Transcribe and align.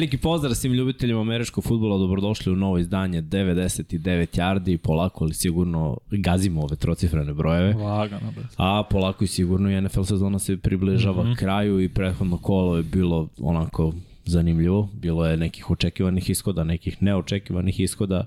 Veliki 0.00 0.18
pozdrav 0.18 0.54
svim 0.54 0.72
ljubiteljima 0.72 1.20
američkog 1.20 1.64
futbola, 1.64 1.98
dobrodošli 1.98 2.52
u 2.52 2.56
novo 2.56 2.78
izdanje 2.78 3.22
99 3.22 4.38
yardi, 4.38 4.76
polako 4.76 5.24
ali 5.24 5.34
sigurno 5.34 5.98
gazimo 6.10 6.62
ove 6.62 6.76
trocifrene 6.76 7.34
brojeve. 7.34 7.74
Lagano, 7.74 8.32
bre. 8.32 8.44
A 8.56 8.82
polako 8.90 9.24
i 9.24 9.26
sigurno 9.26 9.70
i 9.70 9.80
NFL 9.80 10.02
sezona 10.02 10.38
se 10.38 10.56
približava 10.56 11.24
mm 11.24 11.26
-hmm. 11.26 11.36
kraju 11.38 11.80
i 11.80 11.88
prethodno 11.88 12.38
kolo 12.38 12.76
je 12.76 12.82
bilo 12.82 13.28
onako 13.38 13.92
zanimljivo. 14.24 14.88
Bilo 14.92 15.26
je 15.26 15.36
nekih 15.36 15.70
očekivanih 15.70 16.30
ishoda, 16.30 16.64
nekih 16.64 17.02
neočekivanih 17.02 17.80
ishoda, 17.80 18.26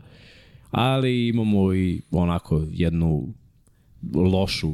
ali 0.72 1.28
imamo 1.28 1.74
i 1.74 2.02
onako 2.12 2.62
jednu 2.72 3.28
lošu 4.14 4.74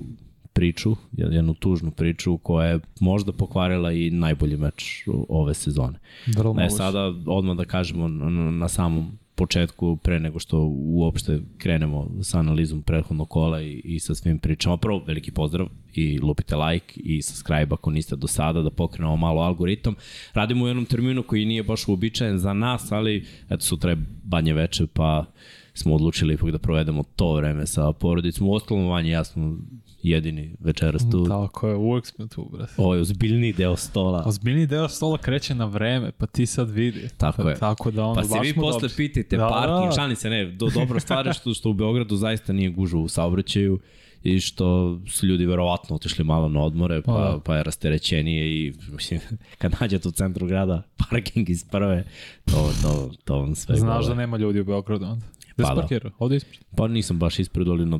priču, 0.59 0.95
jednu 1.17 1.53
tužnu 1.53 1.91
priču 1.91 2.37
koja 2.37 2.67
je 2.67 2.79
možda 2.99 3.31
pokvarila 3.31 3.91
i 3.91 4.09
najbolji 4.09 4.57
meč 4.57 5.03
ove 5.29 5.53
sezone. 5.53 5.99
Vrlo 6.27 6.53
ne, 6.53 6.69
sada 6.69 7.13
odmah 7.25 7.57
da 7.57 7.65
kažemo 7.65 8.07
na, 8.07 8.67
samom 8.67 9.11
početku, 9.35 9.97
pre 10.03 10.19
nego 10.19 10.39
što 10.39 10.59
uopšte 10.75 11.39
krenemo 11.57 12.07
sa 12.23 12.39
analizom 12.39 12.81
prethodnog 12.81 13.29
kola 13.29 13.61
i, 13.61 13.81
i 13.83 13.99
sa 13.99 14.15
svim 14.15 14.39
pričama. 14.39 14.77
Prvo, 14.77 15.03
veliki 15.07 15.31
pozdrav 15.31 15.67
i 15.93 16.19
lupite 16.19 16.55
like 16.55 16.99
i 16.99 17.21
subscribe 17.21 17.73
ako 17.73 17.91
niste 17.91 18.15
do 18.15 18.27
sada 18.27 18.61
da 18.61 18.69
pokrenemo 18.69 19.15
malo 19.15 19.41
algoritam. 19.41 19.95
Radimo 20.33 20.65
u 20.65 20.67
jednom 20.67 20.85
terminu 20.85 21.23
koji 21.23 21.45
nije 21.45 21.63
baš 21.63 21.87
uobičajen 21.87 22.37
za 22.37 22.53
nas, 22.53 22.91
ali 22.91 23.25
eto 23.49 23.65
sutra 23.65 23.91
je 23.91 23.97
banje 24.23 24.53
veče, 24.53 24.87
pa 24.93 25.25
smo 25.79 25.95
odlučili 25.95 26.33
ipak 26.33 26.51
da 26.51 26.57
provedemo 26.57 27.03
to 27.15 27.33
vreme 27.33 27.67
sa 27.67 27.91
porodicom. 27.91 28.47
U 28.47 28.53
ostalom 28.53 28.87
vanje 28.87 29.09
jasno 29.09 29.57
jedini 30.03 30.55
večeras 30.59 31.09
tu. 31.11 31.27
Tako 31.27 31.67
je, 31.67 31.75
uvek 31.75 32.05
smo 32.05 32.27
tu, 32.27 32.49
brate. 32.51 32.73
Ovo 32.77 32.95
je 32.95 33.01
ozbiljni 33.01 33.53
deo 33.53 33.75
stola. 33.75 34.23
Ozbiljni 34.25 34.67
deo 34.67 34.87
stola 34.87 35.17
kreće 35.17 35.55
na 35.55 35.65
vreme, 35.65 36.11
pa 36.11 36.25
ti 36.25 36.45
sad 36.45 36.69
vidi. 36.69 37.09
Tako 37.17 37.43
pa, 37.43 37.49
je. 37.49 37.55
Tako 37.55 37.91
da 37.91 38.05
ono, 38.05 38.15
pa 38.15 38.23
se 38.23 38.39
vi 38.41 38.53
posle 38.53 38.81
dobri. 38.81 38.95
pitajte 38.95 39.37
da, 39.37 39.47
parking, 39.47 39.89
da. 39.89 39.95
šani 39.95 40.15
se 40.15 40.29
ne, 40.29 40.45
do, 40.45 40.69
dobro 40.73 40.99
stvar 40.99 41.33
što, 41.33 41.53
što 41.53 41.69
u 41.69 41.73
Beogradu 41.73 42.15
zaista 42.15 42.53
nije 42.53 42.69
gužu 42.69 42.97
u 42.97 43.07
saobraćaju 43.07 43.79
i 44.23 44.39
što 44.39 44.99
su 45.07 45.25
ljudi 45.25 45.45
verovatno 45.45 45.95
otišli 45.95 46.23
malo 46.23 46.49
na 46.49 46.61
odmore, 46.61 47.01
pa, 47.01 47.11
da. 47.11 47.39
pa 47.45 47.55
je 47.55 47.63
rasterećenije 47.63 48.47
i 48.47 48.73
mislim, 48.91 49.19
kad 49.57 49.75
nađete 49.81 50.07
u 50.07 50.11
centru 50.11 50.47
grada 50.47 50.83
parking 51.09 51.49
iz 51.49 51.63
prve, 51.63 52.03
to, 52.45 52.71
to, 52.81 53.11
to 53.25 53.39
vam 53.39 53.55
sve 53.55 53.75
Znaš 53.75 54.05
da 54.05 54.13
nema 54.13 54.37
ljudi 54.37 54.59
u 54.59 54.65
Beogradu 54.65 55.05
onda? 55.05 55.25
Gde 55.59 55.89
pa, 55.89 55.99
da. 55.99 56.09
Ovde 56.19 56.35
ispred? 56.35 56.59
Pa 56.75 56.87
nisam 56.87 57.19
baš 57.19 57.39
ispred, 57.39 57.67
ali 57.67 57.85
na 57.85 57.99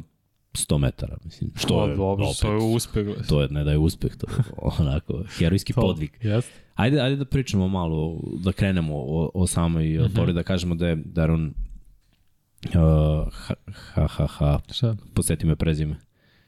100 0.54 0.78
metara, 0.78 1.18
mislim. 1.26 1.52
Što 1.56 1.88
je, 1.88 1.96
dobro, 1.96 2.26
opet, 2.26 2.40
to 2.42 2.52
je 2.52 2.58
uspeh. 2.58 3.08
To 3.30 3.42
je, 3.42 3.48
ne 3.50 3.64
da 3.64 3.72
je 3.72 3.78
uspeh, 3.78 4.16
to 4.18 4.28
je 4.32 4.44
onako, 4.80 5.24
herojski 5.38 5.74
to, 5.78 5.82
podvig. 5.82 6.12
Yes. 6.22 6.46
Ajde, 6.76 7.02
ajde 7.02 7.16
da 7.16 7.26
pričamo 7.26 7.68
malo, 7.68 8.20
da 8.44 8.52
krenemo 8.52 8.96
o, 8.96 9.32
o 9.34 9.48
samoj 9.48 9.84
mm 9.84 10.02
-hmm. 10.02 10.16
pori, 10.16 10.34
da 10.34 10.44
kažemo 10.44 10.76
da 10.76 10.88
je 10.88 10.96
Daron 11.06 11.54
uh, 12.66 12.74
ha, 13.32 13.54
ha, 13.94 14.08
ha, 14.08 14.28
ha, 14.28 14.60
Šta? 14.72 14.96
posjeti 15.14 15.46
me 15.46 15.56
prezime. 15.56 15.96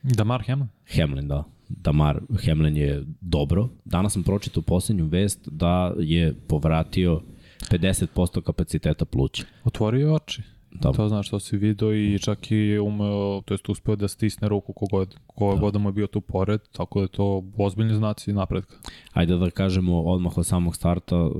Damar 0.03 0.43
Hamlin? 0.47 0.69
Hamlin, 0.95 1.27
da. 1.27 1.43
Damar 1.69 2.19
Hamlin 2.45 2.77
je 2.77 3.03
dobro. 3.21 3.69
Danas 3.85 4.13
sam 4.13 4.23
pročitao 4.23 4.63
poslednju 4.63 5.05
vest 5.05 5.49
da 5.51 5.93
je 5.99 6.33
povratio 6.47 7.21
50% 7.71 8.41
kapaciteta 8.41 9.05
pluća. 9.05 9.43
Otvorio 9.63 10.15
oči. 10.15 10.41
Da. 10.71 10.91
To 10.91 11.07
znaš 11.07 11.27
što 11.27 11.39
si 11.39 11.57
video 11.57 11.93
i 11.93 12.19
čak 12.19 12.51
i 12.51 12.79
umeo, 12.79 13.41
to 13.45 13.53
jest 13.53 13.69
uspeo 13.69 13.95
da 13.95 14.07
stisne 14.07 14.47
ruku 14.47 14.73
kogod, 14.73 15.15
koga 15.27 15.65
da. 15.65 15.71
da 15.71 15.79
mu 15.79 15.89
je 15.89 15.93
bio 15.93 16.07
tu 16.07 16.21
pored, 16.21 16.61
tako 16.71 16.99
da 16.99 17.03
je 17.03 17.07
to 17.07 17.43
ozbiljni 17.57 17.95
znaci 17.95 18.33
napredka. 18.33 18.75
Ajde 19.13 19.37
da 19.37 19.49
kažemo 19.49 20.01
odmah 20.01 20.37
od 20.37 20.45
samog 20.45 20.75
starta 20.75 21.17
uh, 21.17 21.31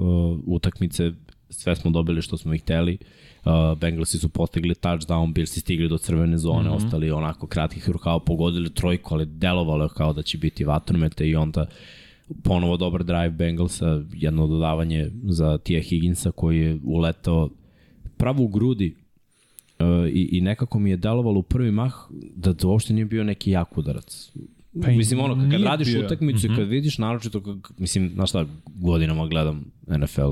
utakmice, 0.46 1.12
sve 1.50 1.76
smo 1.76 1.92
dobili 1.92 2.22
što 2.22 2.38
smo 2.38 2.54
ih 2.54 2.62
hteli. 2.62 2.98
Uh, 3.46 3.78
Bengalsi 3.78 4.18
su 4.18 4.30
postigli 4.30 4.74
touchdown, 4.74 5.34
Billsi 5.34 5.60
stigli 5.60 5.90
do 5.90 5.98
crvene 5.98 6.38
zone, 6.38 6.70
mm 6.70 6.74
-hmm. 6.74 6.76
ostali 6.76 7.12
onako 7.12 7.48
kratkih 7.48 7.90
rukava, 7.90 8.20
pogodili 8.20 8.74
trojku, 8.74 9.14
ali 9.14 9.26
delovalo 9.26 9.84
je 9.84 9.90
kao 9.96 10.14
da 10.14 10.22
će 10.22 10.38
biti 10.38 10.64
vatromete 10.64 11.28
i 11.28 11.36
onda 11.36 11.66
ponovo 12.44 12.78
dobar 12.78 13.04
drive 13.04 13.30
Bengalsa, 13.30 14.02
jedno 14.14 14.48
dodavanje 14.48 15.12
za 15.24 15.58
Tija 15.58 15.82
Higginsa 15.82 16.32
koji 16.32 16.60
je 16.60 16.80
uletao 16.84 17.50
pravo 18.18 18.44
u 18.44 18.48
grudi 18.48 19.01
i, 20.14 20.30
i 20.32 20.42
nekako 20.42 20.80
mi 20.80 20.90
je 20.90 20.98
delovalo 20.98 21.40
u 21.40 21.44
prvi 21.44 21.72
mah 21.72 21.94
da 22.36 22.54
to 22.54 22.70
uopšte 22.70 22.94
nije 22.94 23.06
bio 23.06 23.24
neki 23.24 23.52
jak 23.52 23.78
udarac. 23.78 24.32
Pa 24.82 24.88
mislim, 24.88 25.20
ono, 25.20 25.52
kad 25.52 25.62
radiš 25.62 25.88
bio. 25.88 26.06
utakmicu 26.06 26.48
mm 26.48 26.50
-hmm. 26.50 26.54
i 26.54 26.56
kad 26.56 26.66
mhm. 26.66 26.72
vidiš, 26.72 26.98
naročito, 26.98 27.42
kak, 27.44 27.80
mislim, 27.80 28.12
znaš 28.14 28.30
šta, 28.30 28.46
godinama 28.66 29.28
gledam 29.28 29.66
NFL, 29.88 30.32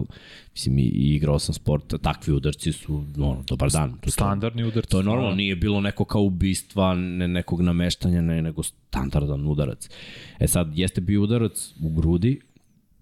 mislim, 0.52 0.78
i, 0.80 0.82
i 0.82 1.16
igrao 1.16 1.40
sam 1.40 1.54
sport, 1.54 1.94
takvi 2.02 2.34
udarci 2.34 2.72
su, 2.72 3.04
ono, 3.18 3.44
dobar 3.48 3.72
dan. 3.72 3.98
To, 4.02 4.12
Standardni 4.12 4.64
udarci. 4.64 4.92
To 4.92 4.98
je 4.98 5.04
normalno, 5.04 5.30
da. 5.30 5.36
nije 5.36 5.56
bilo 5.56 5.82
neko 5.82 6.06
kao 6.06 6.22
ubistva, 6.22 6.96
ne, 6.96 7.28
nekog 7.28 7.62
nameštanja, 7.62 8.22
ne, 8.22 8.42
nego 8.42 8.64
standardan 8.64 9.48
udarac. 9.48 9.90
E 10.40 10.48
sad, 10.48 10.78
jeste 10.78 11.02
bio 11.02 11.22
udarac 11.22 11.74
u 11.82 11.90
grudi 11.90 12.42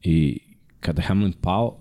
i 0.04 0.40
kada 0.80 1.02
Hamlin 1.02 1.34
pao, 1.42 1.78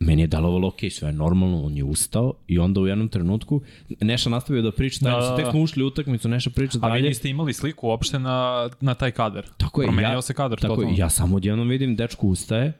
meni 0.00 0.22
je 0.22 0.26
dalovalo 0.26 0.68
ok, 0.68 0.80
sve 0.90 1.08
je 1.08 1.12
normalno, 1.12 1.62
on 1.62 1.76
je 1.76 1.84
ustao 1.84 2.32
i 2.46 2.58
onda 2.58 2.80
u 2.80 2.86
jednom 2.86 3.08
trenutku 3.08 3.60
Neša 4.00 4.30
nastavio 4.30 4.62
da 4.62 4.72
priča, 4.72 4.98
da, 5.04 5.10
da, 5.10 5.16
da. 5.16 5.36
tek 5.36 5.50
smo 5.50 5.60
ušli 5.60 5.82
u 5.82 5.86
utakmicu, 5.86 6.28
Neša 6.28 6.50
priča 6.50 6.78
dalje. 6.78 6.92
A 6.92 6.96
vi 6.96 7.02
niste 7.02 7.30
imali 7.30 7.52
sliku 7.52 7.86
uopšte 7.86 8.18
na, 8.18 8.68
na 8.80 8.94
taj 8.94 9.10
kadar. 9.10 9.46
Tako 9.56 9.82
je. 9.82 9.86
Promenio 9.86 10.10
ja, 10.10 10.22
se 10.22 10.34
kadar. 10.34 10.58
Tako 10.60 10.74
totalno. 10.74 10.96
je, 10.96 10.98
ja 10.98 11.10
samo 11.10 11.36
odjednom 11.36 11.68
vidim, 11.68 11.96
dečko 11.96 12.26
ustaje 12.26 12.72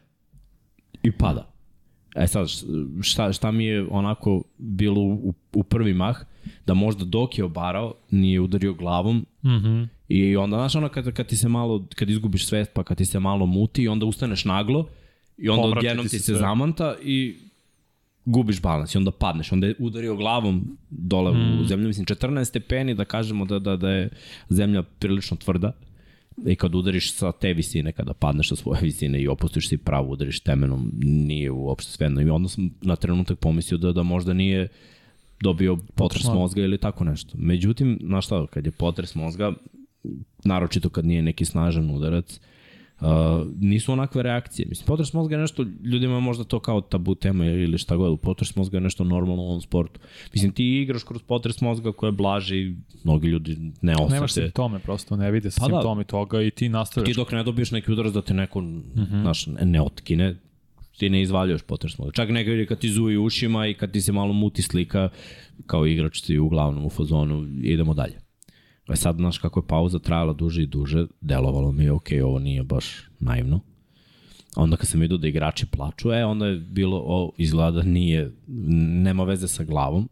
i 1.02 1.12
pada. 1.12 1.50
E 2.14 2.26
sad, 2.26 2.48
šta, 3.02 3.32
šta 3.32 3.50
mi 3.50 3.64
je 3.64 3.86
onako 3.90 4.42
bilo 4.58 5.00
u, 5.00 5.34
u 5.52 5.62
prvi 5.62 5.94
mah, 5.94 6.16
da 6.66 6.74
možda 6.74 7.04
dok 7.04 7.38
je 7.38 7.44
obarao, 7.44 7.94
nije 8.10 8.40
udario 8.40 8.74
glavom, 8.74 9.26
mm 9.42 9.48
-hmm. 9.48 9.88
I 10.10 10.36
onda, 10.36 10.56
znaš, 10.56 10.74
ono, 10.74 10.88
kad, 10.88 11.12
kad 11.12 11.26
ti 11.26 11.36
se 11.36 11.48
malo, 11.48 11.86
kad 11.94 12.10
izgubiš 12.10 12.46
svest, 12.46 12.70
pa 12.74 12.84
kad 12.84 12.96
ti 12.96 13.04
se 13.04 13.20
malo 13.20 13.46
muti, 13.46 13.88
onda 13.88 14.06
ustaneš 14.06 14.44
naglo, 14.44 14.88
I 15.40 15.48
onda 15.48 15.62
Pomrati 15.62 15.86
odjednom 15.86 16.08
ti 16.08 16.18
se 16.18 16.24
sve. 16.24 16.34
zamanta 16.34 16.94
i 17.02 17.36
gubiš 18.24 18.62
balans 18.62 18.94
i 18.94 18.98
onda 18.98 19.10
padneš. 19.10 19.52
Onda 19.52 19.66
je 19.66 19.74
udario 19.78 20.16
glavom 20.16 20.78
dole 20.90 21.32
mm. 21.32 21.60
u 21.60 21.64
zemlju. 21.64 21.88
Mislim, 21.88 22.06
14 22.06 22.44
stepeni 22.44 22.94
da 22.94 23.04
kažemo 23.04 23.44
da, 23.44 23.58
da, 23.58 23.76
da 23.76 23.90
je 23.90 24.10
zemlja 24.48 24.82
prilično 24.82 25.36
tvrda. 25.36 25.72
I 26.46 26.56
kad 26.56 26.74
udariš 26.74 27.12
sa 27.14 27.32
te 27.32 27.52
visine, 27.52 27.92
kada 27.92 28.14
padneš 28.14 28.48
sa 28.48 28.56
svoje 28.56 28.80
visine 28.82 29.22
i 29.22 29.28
opustiš 29.28 29.68
se 29.68 29.74
i 29.74 29.78
pravo 29.78 30.12
udariš 30.12 30.40
temenom, 30.40 30.92
nije 31.02 31.50
uopšte 31.50 31.92
svejedno. 31.92 32.20
I 32.20 32.30
onda 32.30 32.48
sam 32.48 32.70
na 32.80 32.96
trenutak 32.96 33.38
pomislio 33.38 33.78
da, 33.78 33.92
da 33.92 34.02
možda 34.02 34.32
nije 34.32 34.68
dobio 35.40 35.78
potres 35.94 36.24
mozga 36.24 36.62
ili 36.62 36.78
tako 36.78 37.04
nešto. 37.04 37.38
Međutim, 37.38 37.98
znaš 38.02 38.26
šta, 38.26 38.46
kad 38.46 38.66
je 38.66 38.72
potres 38.72 39.14
mozga, 39.14 39.52
naročito 40.44 40.88
kad 40.88 41.06
nije 41.06 41.22
neki 41.22 41.44
snažan 41.44 41.90
udarac, 41.90 42.40
Uh, 43.00 43.06
nisu 43.60 43.92
onakve 43.92 44.22
reakcije. 44.22 44.66
Mislim, 44.68 44.86
potres 44.86 45.12
mozga 45.12 45.34
je 45.34 45.40
nešto, 45.40 45.64
ljudima 45.84 46.20
možda 46.20 46.44
to 46.44 46.60
kao 46.60 46.80
tabu 46.80 47.14
tema 47.14 47.46
ili 47.46 47.78
šta 47.78 47.96
god, 47.96 48.20
potres 48.20 48.56
mozga 48.56 48.76
je 48.76 48.80
nešto 48.80 49.04
normalno 49.04 49.42
u 49.42 49.46
ovom 49.46 49.60
sportu. 49.60 50.00
Mislim, 50.32 50.52
ti 50.52 50.82
igraš 50.82 51.02
kroz 51.02 51.22
potres 51.22 51.60
mozga 51.60 51.92
koje 51.92 52.08
je 52.08 52.12
blaži, 52.12 52.74
mnogi 53.04 53.28
ljudi 53.28 53.56
ne 53.82 53.94
osete. 53.94 54.14
Nemaš 54.14 54.32
simptome, 54.32 54.78
prosto 54.78 55.16
ne 55.16 55.30
vide 55.30 55.50
se 55.50 55.60
pa 55.60 55.68
da. 55.68 55.72
simptomi 55.72 56.04
da. 56.04 56.08
toga 56.08 56.42
i 56.42 56.50
ti 56.50 56.68
nastaviš. 56.68 57.08
Ti 57.08 57.14
dok 57.14 57.32
ne 57.32 57.42
dobiješ 57.44 57.70
neki 57.70 57.92
udarac 57.92 58.12
da 58.12 58.22
te 58.22 58.34
neko, 58.34 58.60
mm 58.60 58.82
-hmm. 58.96 59.22
naš, 59.22 59.46
ne 59.46 59.82
otkine, 59.82 60.36
ti 60.98 61.10
ne 61.10 61.22
izvaljuješ 61.22 61.62
potres 61.62 61.98
mozga. 61.98 62.12
Čak 62.12 62.30
nekad 62.30 62.66
kad 62.68 62.78
ti 62.78 62.90
zuji 62.90 63.16
ušima 63.16 63.66
i 63.66 63.74
kad 63.74 63.92
ti 63.92 64.00
se 64.00 64.12
malo 64.12 64.32
muti 64.32 64.62
slika, 64.62 65.08
kao 65.66 65.86
igrač 65.86 66.20
ti 66.20 66.38
uglavnom 66.38 66.86
u 66.86 66.90
fazonu, 66.90 67.46
idemo 67.62 67.94
dalje. 67.94 68.29
E 68.90 68.96
sad, 68.96 69.16
znaš, 69.16 69.38
kako 69.38 69.60
je 69.60 69.66
pauza 69.66 69.98
trajala 69.98 70.32
duže 70.32 70.62
i 70.62 70.66
duže, 70.66 71.06
delovalo 71.20 71.72
mi 71.72 71.84
je, 71.84 71.92
ok, 71.92 72.06
ovo 72.24 72.38
nije 72.38 72.62
baš 72.62 72.86
naivno. 73.18 73.60
Onda 74.56 74.76
kad 74.76 74.88
sam 74.88 75.00
vidio 75.00 75.16
da 75.16 75.28
igrači 75.28 75.66
plaču, 75.66 76.12
e, 76.12 76.24
onda 76.24 76.46
je 76.46 76.56
bilo, 76.56 77.02
o, 77.04 77.32
izgleda 77.38 77.82
nije, 77.82 78.32
nema 79.02 79.24
veze 79.24 79.48
sa 79.48 79.64
glavom. 79.64 80.08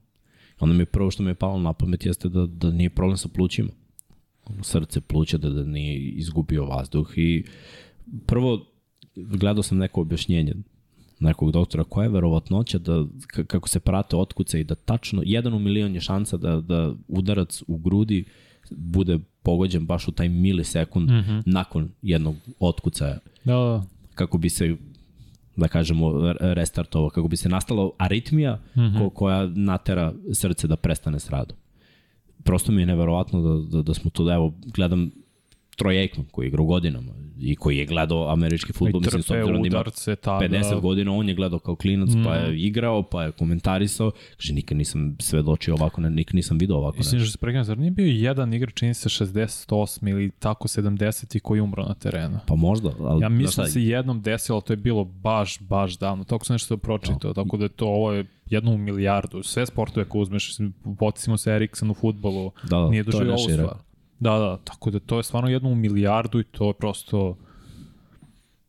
Onda 0.60 0.74
mi 0.74 0.86
prvo 0.86 1.10
što 1.10 1.22
mi 1.22 1.30
je 1.30 1.34
palo 1.34 1.58
na 1.58 1.72
pamet 1.72 2.06
jeste 2.06 2.28
da, 2.28 2.46
da 2.46 2.70
nije 2.70 2.90
problem 2.90 3.16
sa 3.16 3.28
plućima. 3.28 3.68
Srce, 4.62 5.00
pluća, 5.00 5.38
da, 5.38 5.50
da 5.50 5.64
nije 5.64 5.98
izgubio 5.98 6.64
vazduh 6.64 7.10
i 7.16 7.44
prvo 8.26 8.66
gledao 9.14 9.62
sam 9.62 9.78
neko 9.78 10.00
objašnjenje 10.00 10.54
nekog 11.20 11.52
doktora, 11.52 11.84
koja 11.84 12.04
je 12.04 12.10
verovatnoća 12.10 12.78
da, 12.78 13.04
kako 13.46 13.68
se 13.68 13.80
prate 13.80 14.16
otkuce 14.16 14.60
i 14.60 14.64
da 14.64 14.74
tačno, 14.74 15.22
jedan 15.26 15.54
u 15.54 15.58
milion 15.58 15.94
je 15.94 16.00
šansa 16.00 16.36
da, 16.36 16.60
da 16.60 16.94
udarac 17.08 17.62
u 17.66 17.76
grudi 17.76 18.24
uh, 18.26 18.47
bude 18.70 19.18
pogođen 19.42 19.86
baš 19.86 20.08
u 20.08 20.12
taj 20.12 20.28
milisekund 20.28 21.10
mm 21.10 21.14
-hmm. 21.14 21.42
nakon 21.46 21.88
jednog 22.02 22.36
otkucaja. 22.60 23.18
Da, 23.44 23.52
da. 23.54 23.84
Kako 24.14 24.38
bi 24.38 24.48
se 24.48 24.76
da 25.56 25.68
kažemo 25.68 26.32
restartovao, 26.40 27.10
kako 27.10 27.28
bi 27.28 27.36
se 27.36 27.48
nastala 27.48 27.90
aritmija 27.98 28.60
mm 28.76 28.80
-hmm. 28.80 28.98
ko, 28.98 29.10
koja 29.10 29.46
natera 29.46 30.12
srce 30.32 30.66
da 30.66 30.76
prestane 30.76 31.20
s 31.20 31.30
radom. 31.30 31.56
Prosto 32.44 32.72
mi 32.72 32.82
je 32.82 32.86
neverovatno 32.86 33.42
da, 33.42 33.76
da, 33.76 33.82
da 33.82 33.94
smo 33.94 34.10
to, 34.10 34.24
da 34.24 34.34
evo, 34.34 34.54
gledam 34.74 35.10
Troy 35.78 36.00
Aikman 36.00 36.26
koji 36.30 36.46
je 36.46 36.48
igrao 36.48 36.64
godinama 36.64 37.12
i 37.40 37.56
koji 37.56 37.76
je 37.76 37.86
gledao 37.86 38.32
američki 38.32 38.72
futbol, 38.72 39.00
mislim, 39.00 39.22
s 39.22 39.30
obzirom 39.30 39.62
da 39.62 39.66
ima 39.66 39.80
udarce, 39.80 40.16
tada, 40.16 40.48
50 40.48 40.80
godina, 40.80 41.12
on 41.12 41.28
je 41.28 41.34
gledao 41.34 41.58
kao 41.58 41.76
klinac, 41.76 42.10
mm. 42.14 42.24
pa 42.24 42.34
je 42.34 42.60
igrao, 42.60 43.02
pa 43.02 43.22
je 43.22 43.32
komentarisao, 43.32 44.10
kaže, 44.36 44.52
nikad 44.52 44.78
nisam 44.78 45.16
svedočio 45.20 45.74
ovako, 45.74 46.00
ne, 46.00 46.10
nikad 46.10 46.34
nisam 46.34 46.58
video 46.58 46.76
ovako. 46.76 46.98
Mislim, 46.98 47.20
že 47.20 47.30
se 47.30 47.38
prekrenam, 47.38 47.64
zar 47.64 47.78
nije 47.78 47.90
bio 47.90 48.06
jedan 48.06 48.54
igrač, 48.54 48.74
čini 48.74 48.94
se 48.94 49.08
68 49.08 50.10
ili 50.10 50.30
tako 50.30 50.68
70 50.68 51.40
koji 51.40 51.60
umro 51.60 51.84
na 51.84 51.94
terenu? 51.94 52.38
Pa 52.46 52.54
možda. 52.54 52.90
Ali, 53.00 53.22
ja 53.22 53.28
mislim 53.28 53.64
da 53.64 53.70
se 53.70 53.84
jednom 53.84 54.22
desilo, 54.22 54.60
to 54.60 54.72
je 54.72 54.76
bilo 54.76 55.04
baš, 55.04 55.60
baš 55.60 55.98
davno. 55.98 56.24
Tako 56.24 56.44
sam 56.44 56.54
nešto 56.54 56.76
pročitao, 56.76 57.28
no. 57.28 57.34
tako 57.34 57.56
da 57.56 57.64
je 57.64 57.68
to, 57.68 57.86
ovo 57.86 58.12
je 58.12 58.24
jednu 58.50 58.76
milijardu. 58.76 59.42
Sve 59.42 59.66
sportove 59.66 60.06
ako 60.06 60.18
uzmeš, 60.18 60.56
potisimo 60.98 61.36
se 61.36 61.52
Eriksen 61.52 61.90
u 61.90 61.94
futbolu, 61.94 62.52
da, 62.62 62.76
da, 62.76 62.88
nije 62.90 63.02
doživio 63.02 63.32
ovu 63.32 63.48
stvar. 63.48 63.87
Da, 64.20 64.38
da, 64.38 64.56
tako 64.64 64.90
da 64.90 64.98
to 64.98 65.16
je 65.16 65.22
stvarno 65.22 65.50
jednu 65.50 65.74
milijardu 65.74 66.40
i 66.40 66.44
to 66.44 66.66
je 66.66 66.74
prosto 66.74 67.36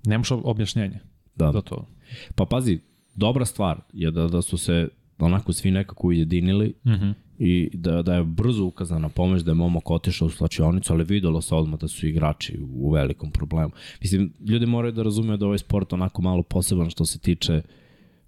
nemaš 0.05 0.31
objašnjenje 0.31 0.99
da. 1.35 1.51
za 1.51 1.61
to. 1.61 1.87
Pa 2.35 2.45
pazi, 2.45 2.79
dobra 3.15 3.45
stvar 3.45 3.81
je 3.93 4.11
da, 4.11 4.27
da 4.27 4.41
su 4.41 4.57
se 4.57 4.89
onako 5.19 5.53
svi 5.53 5.71
nekako 5.71 6.07
ujedinili 6.07 6.73
uh 6.85 6.91
mhm. 6.91 7.05
-huh. 7.05 7.13
i 7.39 7.69
da, 7.73 8.01
da 8.01 8.13
je 8.13 8.23
brzo 8.23 8.65
ukazana 8.65 9.09
pomoć 9.09 9.41
da 9.41 9.51
je 9.51 9.55
momak 9.55 9.91
otišao 9.91 10.25
u 10.25 10.31
slačionicu, 10.31 10.93
ali 10.93 11.03
videlo 11.03 11.41
se 11.41 11.55
odmah 11.55 11.79
da 11.79 11.87
su 11.87 12.07
igrači 12.07 12.59
u 12.73 12.91
velikom 12.91 13.31
problemu. 13.31 13.71
Mislim, 14.01 14.33
ljudi 14.47 14.65
moraju 14.65 14.91
da 14.91 15.03
razumeju 15.03 15.37
da 15.37 15.45
ovaj 15.45 15.57
sport 15.57 15.93
onako 15.93 16.21
malo 16.21 16.43
poseban 16.43 16.89
što 16.89 17.05
se 17.05 17.19
tiče 17.19 17.61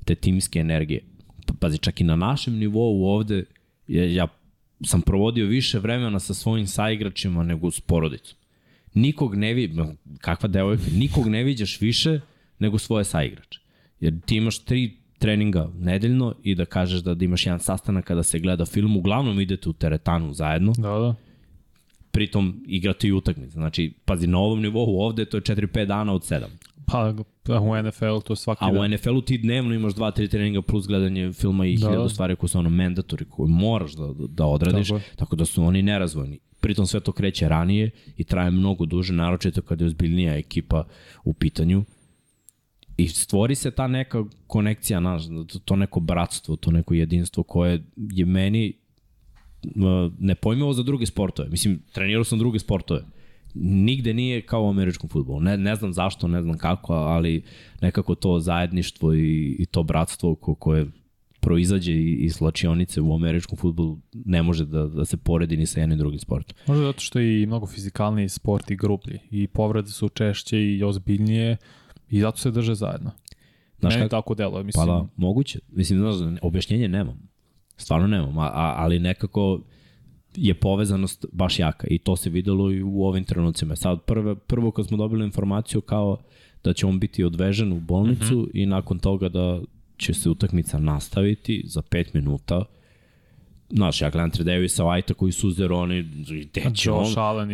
te 0.05 0.15
timske 0.15 0.59
energije. 0.59 1.01
Pa, 1.47 1.53
pazi, 1.59 1.77
čak 1.77 2.01
i 2.01 2.03
na 2.03 2.15
našem 2.15 2.57
nivou 2.57 3.05
ovde 3.05 3.43
je, 3.87 4.15
ja 4.15 4.27
sam 4.83 5.01
provodio 5.01 5.45
više 5.45 5.79
vremena 5.79 6.19
sa 6.19 6.33
svojim 6.33 6.67
saigračima 6.67 7.43
nego 7.43 7.71
s 7.71 7.79
porodicom. 7.79 8.37
Nikog 8.93 9.35
ne 9.35 9.53
vi, 9.53 9.75
kakva 10.19 10.49
devojka, 10.49 10.83
nikog 10.93 11.27
ne 11.27 11.43
viđaš 11.43 11.81
više 11.81 12.19
nego 12.59 12.77
svoje 12.77 13.03
saigrače. 13.03 13.59
Jer 13.99 14.21
ti 14.25 14.35
imaš 14.35 14.59
tri 14.59 14.97
treninga 15.21 15.69
nedeljno 15.79 16.35
i 16.43 16.55
da 16.55 16.65
kažeš 16.65 17.01
da, 17.01 17.13
da 17.13 17.25
imaš 17.25 17.45
jedan 17.45 17.59
sastanak 17.59 18.05
kada 18.05 18.23
se 18.23 18.39
gleda 18.39 18.65
film, 18.65 18.97
uglavnom 18.97 19.39
idete 19.39 19.69
u 19.69 19.73
teretanu 19.73 20.33
zajedno. 20.33 20.73
Da, 20.77 20.89
da. 20.89 21.15
Pritom 22.11 22.63
igrate 22.67 23.07
i 23.07 23.11
utakmice. 23.11 23.51
Znači, 23.51 23.93
pazi, 24.05 24.27
na 24.27 24.39
ovom 24.39 24.61
nivou 24.61 24.99
ovde 24.99 25.25
to 25.25 25.37
je 25.37 25.41
4-5 25.41 25.85
dana 25.85 26.13
od 26.13 26.21
7. 26.21 26.45
Pa, 26.85 27.13
pa 27.43 27.59
u 27.59 27.83
NFL 27.83 28.19
to 28.25 28.35
svaki 28.35 28.65
A 28.65 28.67
u 28.67 28.87
NFL-u 28.87 29.21
ti 29.21 29.37
dnevno 29.37 29.73
imaš 29.73 29.93
2-3 29.93 30.31
treninga 30.31 30.61
plus 30.61 30.87
gledanje 30.87 31.33
filma 31.33 31.65
i 31.65 31.77
da. 31.77 31.87
hiljadu 31.87 32.09
stvari 32.09 32.35
koje 32.35 32.49
su 32.49 32.59
ono 32.59 32.69
mandatori, 32.69 33.25
koje 33.25 33.49
moraš 33.49 33.93
da, 33.93 34.13
da 34.27 34.45
odradiš, 34.45 34.87
tako, 34.87 35.01
tako 35.15 35.35
da 35.35 35.45
su 35.45 35.63
oni 35.63 35.81
nerazvojni. 35.81 36.39
Pritom 36.59 36.87
sve 36.87 36.99
to 36.99 37.11
kreće 37.11 37.49
ranije 37.49 37.91
i 38.17 38.23
traje 38.23 38.51
mnogo 38.51 38.85
duže, 38.85 39.13
naročito 39.13 39.61
kada 39.61 39.83
je 39.83 39.87
ozbiljnija 39.87 40.37
ekipa 40.37 40.83
u 41.23 41.33
pitanju. 41.33 41.83
I 42.97 43.07
stvori 43.07 43.55
se 43.55 43.71
ta 43.71 43.87
neka 43.87 44.23
konekcija, 44.47 44.99
naš, 44.99 45.23
to 45.65 45.75
neko 45.75 45.99
bratstvo, 45.99 46.55
to 46.55 46.71
neko 46.71 46.93
jedinstvo 46.93 47.43
koje 47.43 47.83
je 47.97 48.25
meni 48.25 48.73
nepojmivo 50.19 50.73
za 50.73 50.83
druge 50.83 51.05
sportove. 51.05 51.49
Mislim, 51.49 51.81
trenirao 51.91 52.23
sam 52.23 52.39
druge 52.39 52.59
sportove 52.59 53.05
nigde 53.53 54.13
nije 54.13 54.41
kao 54.41 54.63
u 54.63 54.69
američkom 54.69 55.09
futbolu. 55.09 55.39
Ne, 55.39 55.57
ne 55.57 55.75
znam 55.75 55.93
zašto, 55.93 56.27
ne 56.27 56.41
znam 56.41 56.57
kako, 56.57 56.93
ali 56.93 57.43
nekako 57.81 58.15
to 58.15 58.39
zajedništvo 58.39 59.13
i, 59.13 59.55
i 59.59 59.65
to 59.65 59.83
bratstvo 59.83 60.35
ko, 60.35 60.55
koje 60.55 60.85
proizađe 61.39 61.93
iz 61.93 62.33
slačionice 62.33 63.01
u 63.01 63.15
američkom 63.15 63.57
futbolu 63.57 63.97
ne 64.13 64.43
može 64.43 64.65
da, 64.65 64.87
da 64.87 65.05
se 65.05 65.17
poredi 65.17 65.57
ni 65.57 65.65
sa 65.65 65.79
jednim 65.79 65.99
drugim 65.99 66.19
sportom. 66.19 66.57
Možda 66.67 66.85
zato 66.85 66.99
što 66.99 67.19
je 67.19 67.41
i 67.41 67.45
mnogo 67.45 67.67
fizikalniji 67.67 68.29
sport 68.29 68.71
i 68.71 68.75
grublji 68.75 69.19
i 69.31 69.47
povrede 69.47 69.89
su 69.89 70.09
češće 70.09 70.61
i 70.61 70.83
ozbiljnije 70.83 71.57
i 72.09 72.19
zato 72.19 72.37
se 72.37 72.51
drže 72.51 72.75
zajedno. 72.75 73.11
Znaš 73.79 73.95
Meni 73.95 74.09
tako 74.09 74.35
deluje, 74.35 74.63
mislim. 74.63 74.87
Pa 74.87 74.93
da, 74.93 75.07
moguće. 75.15 75.59
Mislim, 75.71 75.99
znaš, 75.99 76.39
objašnjenje 76.41 76.87
nemam. 76.87 77.29
Stvarno 77.77 78.07
nemam, 78.07 78.37
a, 78.37 78.45
a, 78.45 78.75
ali 78.77 78.99
nekako 78.99 79.61
je 80.35 80.53
povezanost 80.53 81.25
baš 81.31 81.59
jaka 81.59 81.87
i 81.87 81.97
to 81.97 82.15
se 82.15 82.29
videlo 82.29 82.71
i 82.71 82.83
u 82.83 83.03
ovim 83.03 83.23
trenucima. 83.23 83.75
Sad 83.75 84.01
prve, 84.01 84.35
prvo 84.35 84.71
kad 84.71 84.87
smo 84.87 84.97
dobili 84.97 85.25
informaciju 85.25 85.81
kao 85.81 86.17
da 86.63 86.73
će 86.73 86.85
on 86.85 86.99
biti 86.99 87.23
odvežen 87.23 87.73
u 87.73 87.79
bolnicu 87.79 88.35
mm 88.35 88.43
-hmm. 88.43 88.49
i 88.53 88.65
nakon 88.65 88.99
toga 88.99 89.29
da 89.29 89.61
će 89.97 90.13
se 90.13 90.29
utakmica 90.29 90.79
nastaviti 90.79 91.63
za 91.65 91.81
5 91.81 92.05
minuta. 92.13 92.65
Znaš, 93.69 94.01
ja 94.01 94.09
gledam 94.09 94.31
Tredevisa, 94.31 94.83
Vajta 94.83 95.13
koji 95.13 95.31
su 95.31 95.51
zeroni, 95.51 96.03
gde 96.03 96.71
će 96.75 96.91
on, 96.91 97.05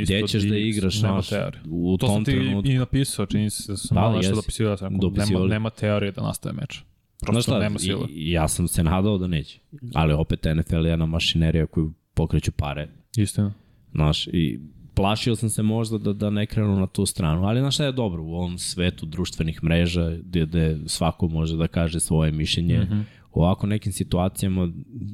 gde 0.03 0.27
ćeš 0.27 0.43
da 0.43 0.57
igraš, 0.57 1.01
naš, 1.01 1.29
u 1.69 1.97
to 1.97 2.07
tom 2.07 2.25
trenutku. 2.25 2.51
To 2.51 2.55
sam 2.55 2.63
ti 2.63 2.71
i 2.71 2.77
napisao, 2.77 3.25
čini 3.25 3.49
se 3.49 3.71
da 3.71 3.77
sam 3.77 3.95
da, 3.95 4.17
nešto 4.17 4.35
dopisivao, 4.35 4.71
da 4.71 4.77
sam 4.77 4.93
nema, 5.29 5.45
nema 5.45 5.69
teorije 5.69 6.11
da 6.11 6.21
nastaje 6.21 6.53
meč. 6.53 6.81
Prosto 7.21 7.51
šta, 7.51 7.59
nema 7.59 7.79
sila. 7.79 8.07
Ja 8.09 8.47
sam 8.47 8.67
se 8.67 8.83
nadao 8.83 9.17
da 9.17 9.27
neće, 9.27 9.59
ali 9.93 10.13
opet 10.13 10.45
NFL 10.55 10.85
je 10.85 10.89
jedna 10.89 11.05
mašinerija 11.05 11.65
koju 11.65 11.93
pokreću 12.17 12.51
pare. 12.51 12.87
Istina. 13.17 13.53
Znaš, 13.91 14.27
i 14.27 14.59
plašio 14.93 15.35
sam 15.35 15.49
se 15.49 15.63
možda 15.63 15.97
da, 15.97 16.13
da 16.13 16.29
ne 16.29 16.45
krenu 16.45 16.79
na 16.79 16.87
tu 16.87 17.05
stranu, 17.05 17.45
ali 17.45 17.59
znaš 17.59 17.73
šta 17.73 17.85
je 17.85 17.91
dobro 17.91 18.23
u 18.23 18.33
ovom 18.33 18.57
svetu 18.57 19.05
društvenih 19.05 19.63
mreža 19.63 20.09
gde, 20.09 20.45
gde 20.45 20.77
svako 20.85 21.27
može 21.27 21.57
da 21.57 21.67
kaže 21.67 21.99
svoje 21.99 22.31
mišljenje, 22.31 22.79
mm 22.79 22.87
-hmm. 22.91 23.03
u 23.33 23.41
ovako 23.41 23.67
nekim 23.67 23.91
situacijama 23.91 24.71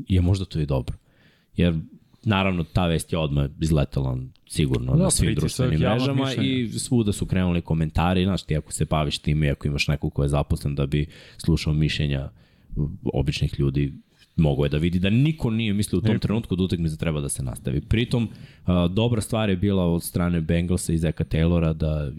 je 0.07 0.21
možda 0.21 0.45
to 0.45 0.59
i 0.59 0.65
dobro. 0.65 0.97
Jer 1.55 1.79
naravno 2.23 2.63
ta 2.63 2.87
vest 2.87 3.13
je 3.13 3.19
odmah 3.19 3.49
izletala 3.61 4.17
sigurno 4.47 4.95
da, 4.95 5.03
na 5.03 5.11
svim 5.11 5.35
društvenim 5.35 5.79
mrežama 5.79 6.33
i 6.33 6.67
svuda 6.67 7.11
su 7.11 7.25
krenuli 7.25 7.61
komentari, 7.61 8.23
znaš 8.23 8.43
ti 8.43 8.57
ako 8.57 8.71
se 8.71 8.85
baviš 8.85 9.19
time, 9.19 9.51
ako 9.51 9.67
imaš 9.67 9.87
nekog 9.87 10.13
ko 10.13 10.23
je 10.23 10.29
zaposlen 10.29 10.75
da 10.75 10.85
bi 10.85 11.07
slušao 11.37 11.73
mišljenja 11.73 12.29
običnih 13.13 13.59
ljudi, 13.59 13.93
mogo 14.35 14.65
je 14.65 14.69
da 14.69 14.77
vidi 14.77 14.99
da 14.99 15.09
niko 15.09 15.49
nije 15.49 15.73
mislio 15.73 15.99
u 15.99 16.01
tom 16.01 16.19
trenutku 16.19 16.55
da 16.55 16.63
utakmica 16.63 16.95
treba 16.95 17.21
da 17.21 17.29
se 17.29 17.43
nastavi. 17.43 17.81
Pritom, 17.81 18.29
dobra 18.89 19.21
stvar 19.21 19.49
je 19.49 19.55
bila 19.55 19.85
od 19.85 20.03
strane 20.03 20.41
Bengalsa 20.41 20.93
i 20.93 20.97
Zeka 20.97 21.23
Taylora 21.23 21.73
da 21.73 22.11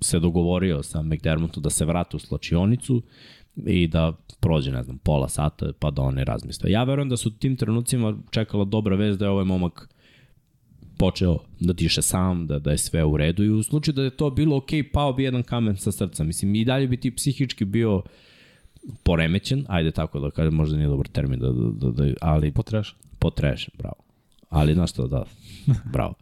se 0.00 0.18
dogovorio 0.18 0.82
sa 0.82 1.02
McDermottu 1.02 1.60
da 1.60 1.70
se 1.70 1.84
vrate 1.84 2.16
u 2.16 2.20
slačionicu 2.20 3.02
i 3.66 3.86
da 3.86 4.12
prođe, 4.40 4.72
ne 4.72 4.82
znam, 4.82 4.98
pola 4.98 5.28
sata 5.28 5.72
pa 5.78 5.90
da 5.90 6.02
one 6.02 6.24
razmisle. 6.24 6.70
Ja 6.70 6.84
verujem 6.84 7.08
da 7.08 7.16
su 7.16 7.28
u 7.28 7.32
tim 7.32 7.56
trenucima 7.56 8.18
čekala 8.30 8.64
dobra 8.64 8.96
vez 8.96 9.18
da 9.18 9.24
je 9.24 9.30
ovaj 9.30 9.44
momak 9.44 9.88
počeo 10.98 11.38
da 11.60 11.72
diše 11.72 12.02
sam, 12.02 12.46
da, 12.46 12.58
da 12.58 12.70
je 12.70 12.78
sve 12.78 13.04
u 13.04 13.16
redu 13.16 13.44
i 13.44 13.50
u 13.50 13.62
slučaju 13.62 13.94
da 13.94 14.02
je 14.02 14.16
to 14.16 14.30
bilo 14.30 14.56
ok, 14.56 14.70
pao 14.92 15.12
bi 15.12 15.22
jedan 15.22 15.42
kamen 15.42 15.76
sa 15.76 15.92
srca. 15.92 16.24
Mislim, 16.24 16.54
i 16.54 16.64
dalje 16.64 16.88
bi 16.88 16.96
ti 16.96 17.10
psihički 17.10 17.64
bio 17.64 17.96
uh, 17.96 18.02
poremećen, 19.02 19.64
ajde 19.68 19.90
tako 19.90 20.20
da 20.20 20.30
kažem, 20.30 20.54
možda 20.54 20.76
nije 20.76 20.88
dobar 20.88 21.08
termin, 21.08 21.40
da, 21.40 21.52
da, 21.52 21.90
da, 21.90 22.04
da 22.04 22.14
ali... 22.20 22.52
Potrešen. 22.52 22.96
Potrešen, 23.18 23.74
bravo. 23.78 23.96
Ali 24.50 24.74
znaš 24.74 24.90
što, 24.90 25.06
da, 25.06 25.24
bravo. 25.92 26.14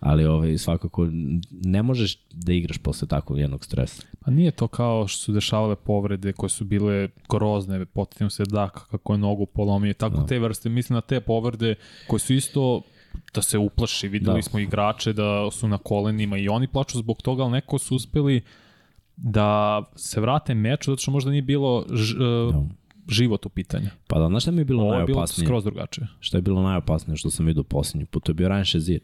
Ali 0.00 0.26
ovaj, 0.26 0.58
svakako 0.58 1.08
ne 1.50 1.82
možeš 1.82 2.18
da 2.30 2.52
igraš 2.52 2.78
posle 2.78 3.08
takvog 3.08 3.38
jednog 3.38 3.64
stresa. 3.64 4.02
Pa 4.20 4.30
nije 4.30 4.50
to 4.50 4.68
kao 4.68 5.06
što 5.08 5.18
su 5.18 5.32
dešavale 5.32 5.76
povrede 5.76 6.32
koje 6.32 6.50
su 6.50 6.64
bile 6.64 7.08
grozne, 7.28 7.84
potetimo 7.84 8.30
se 8.30 8.44
da 8.44 8.68
kako 8.68 9.12
je 9.12 9.18
nogu 9.18 9.46
polomio, 9.46 9.94
tako 9.94 10.16
da. 10.16 10.26
te 10.26 10.38
vrste, 10.38 10.68
mislim 10.68 10.94
na 10.94 11.00
te 11.00 11.20
povrede 11.20 11.74
koje 12.06 12.20
su 12.20 12.34
isto 12.34 12.82
da 13.34 13.42
se 13.42 13.58
uplaši, 13.58 14.08
videli 14.08 14.38
da. 14.38 14.42
smo 14.42 14.58
igrače 14.58 15.12
da 15.12 15.50
su 15.50 15.68
na 15.68 15.78
kolenima 15.78 16.38
i 16.38 16.48
oni 16.48 16.66
plaču 16.66 16.98
zbog 16.98 17.22
toga, 17.22 17.42
ali 17.42 17.52
neko 17.52 17.78
su 17.78 17.96
uspeli 17.96 18.36
uh, 18.36 18.42
da 19.16 19.82
se 19.96 20.20
vrate 20.20 20.54
meču 20.54 20.90
zato 20.90 21.02
što 21.02 21.10
možda 21.10 21.30
nije 21.30 21.42
bilo 21.42 21.84
ž, 21.92 22.16
uh, 22.18 22.54
život 23.08 23.46
u 23.46 23.48
pitanju. 23.48 23.88
Pa 24.06 24.18
da, 24.18 24.28
znaš 24.28 24.42
šta 24.42 24.50
mi 24.50 24.60
je 24.60 24.64
bilo 24.64 24.82
Ovo 24.82 24.92
najopasnije? 24.92 25.16
Ovo 25.16 25.22
je 25.22 25.26
bilo 25.26 25.46
skroz 25.46 25.64
drugačije. 25.64 26.06
Šta 26.20 26.38
je 26.38 26.42
bilo 26.42 26.62
najopasnije 26.62 27.16
što 27.16 27.30
sam 27.30 27.46
vidio 27.46 27.62
posljednji 27.62 28.06
put? 28.06 28.24
To 28.24 28.30
je 28.30 28.34
bio 28.34 28.48
Ryan 28.48 28.70
Shazir 28.70 29.00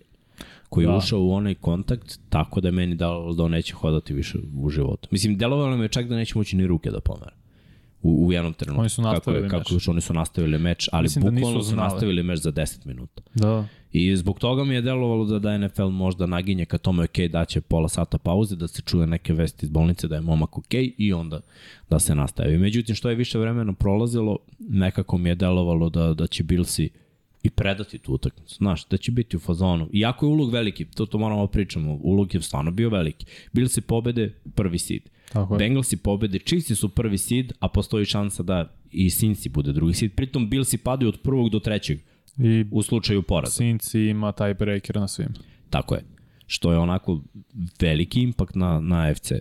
koji 0.68 0.86
da. 0.86 0.92
je 0.92 0.98
ušao 0.98 1.20
u 1.20 1.32
onaj 1.32 1.54
kontakt 1.54 2.18
tako 2.28 2.60
da 2.60 2.68
je 2.68 2.72
meni 2.72 2.94
dalo 2.94 3.34
da 3.34 3.42
on 3.42 3.50
neće 3.50 3.74
hodati 3.74 4.14
više 4.14 4.38
u 4.56 4.70
životu. 4.70 5.08
Mislim, 5.10 5.38
delovalo 5.38 5.76
mi 5.76 5.84
je 5.84 5.88
čak 5.88 6.08
da 6.08 6.16
neće 6.16 6.38
moći 6.38 6.56
ni 6.56 6.66
ruke 6.66 6.90
da 6.90 7.00
pomera 7.00 7.32
u, 8.02 8.26
u 8.26 8.32
jednom 8.32 8.52
trenutku. 8.52 8.80
Oni 8.80 8.88
su 8.88 9.02
nastavili 9.02 9.48
kako, 9.48 9.56
meč. 9.56 9.64
Kako 9.64 9.74
još 9.74 9.88
oni 9.88 10.00
su 10.00 10.14
nastavili 10.14 10.58
meč, 10.58 10.88
ali 10.92 11.02
Mislim 11.02 11.24
da 11.24 11.30
bukvalno 11.30 11.58
da 11.58 11.64
su 11.64 11.76
nastavili 11.76 12.22
meč 12.22 12.38
za 12.38 12.52
10 12.52 12.86
minuta. 12.86 13.22
Da. 13.34 13.64
I 13.92 14.16
zbog 14.16 14.38
toga 14.38 14.64
mi 14.64 14.74
je 14.74 14.82
delovalo 14.82 15.24
da, 15.24 15.38
da 15.38 15.58
NFL 15.58 15.88
možda 15.88 16.26
naginje 16.26 16.64
ka 16.64 16.78
tome, 16.78 17.04
ok, 17.04 17.18
daće 17.30 17.60
pola 17.60 17.88
sata 17.88 18.18
pauze, 18.18 18.56
da 18.56 18.68
se 18.68 18.82
čuje 18.82 19.06
neke 19.06 19.32
vesti 19.32 19.66
iz 19.66 19.70
bolnice, 19.70 20.08
da 20.08 20.14
je 20.14 20.20
momak 20.20 20.58
ok 20.58 20.74
i 20.98 21.12
onda 21.12 21.40
da 21.90 21.98
se 21.98 22.14
nastavi. 22.14 22.58
Međutim, 22.58 22.94
što 22.94 23.08
je 23.08 23.14
više 23.14 23.38
vremena 23.38 23.72
prolazilo, 23.72 24.38
nekako 24.58 25.18
mi 25.18 25.28
je 25.28 25.34
delovalo 25.34 25.90
da, 25.90 26.14
da 26.14 26.26
će 26.26 26.42
Billsi 26.42 26.90
i 27.42 27.50
predati 27.50 27.98
tu 27.98 28.14
utakmicu. 28.14 28.54
Znaš, 28.54 28.88
da 28.88 28.96
će 28.96 29.12
biti 29.12 29.36
u 29.36 29.40
fazonu. 29.40 29.88
Iako 29.92 30.26
je 30.26 30.30
ulog 30.30 30.50
veliki, 30.50 30.84
to, 30.84 31.06
to 31.06 31.18
moramo 31.18 31.46
da 31.46 31.50
pričamo, 31.50 31.98
ulog 32.02 32.34
je 32.34 32.42
stvarno 32.42 32.70
bio 32.70 32.90
veliki. 32.90 33.26
Billsi 33.52 33.80
pobede 33.80 34.34
prvi 34.54 34.78
seed. 34.78 35.02
Tako 35.32 35.54
je. 35.54 35.58
Bengalsi 35.58 35.96
pobede, 35.96 36.38
Chiefs 36.38 36.78
su 36.78 36.88
prvi 36.88 37.18
seed, 37.18 37.52
a 37.60 37.68
postoji 37.68 38.04
šansa 38.04 38.42
da 38.42 38.74
i 38.92 39.08
Cincy 39.08 39.48
bude 39.48 39.72
drugi 39.72 39.94
seed. 39.94 40.12
Pritom 40.14 40.50
Billsi 40.50 40.78
padaju 40.78 41.08
od 41.08 41.20
prvog 41.22 41.50
do 41.50 41.58
trećeg 41.58 41.98
I 42.40 42.64
u 42.70 42.82
slučaju 42.82 43.22
poraza. 43.22 43.62
Cincy 43.64 44.10
ima 44.10 44.32
taj 44.32 44.54
breaker 44.54 44.96
na 44.96 45.08
svim. 45.08 45.28
Tako 45.70 45.94
je. 45.94 46.04
što 46.46 46.72
je 46.72 46.78
onako 46.78 47.20
veliki 47.80 48.22
impakt 48.22 48.54
na, 48.54 48.80
na 48.80 49.08
AFC. 49.10 49.32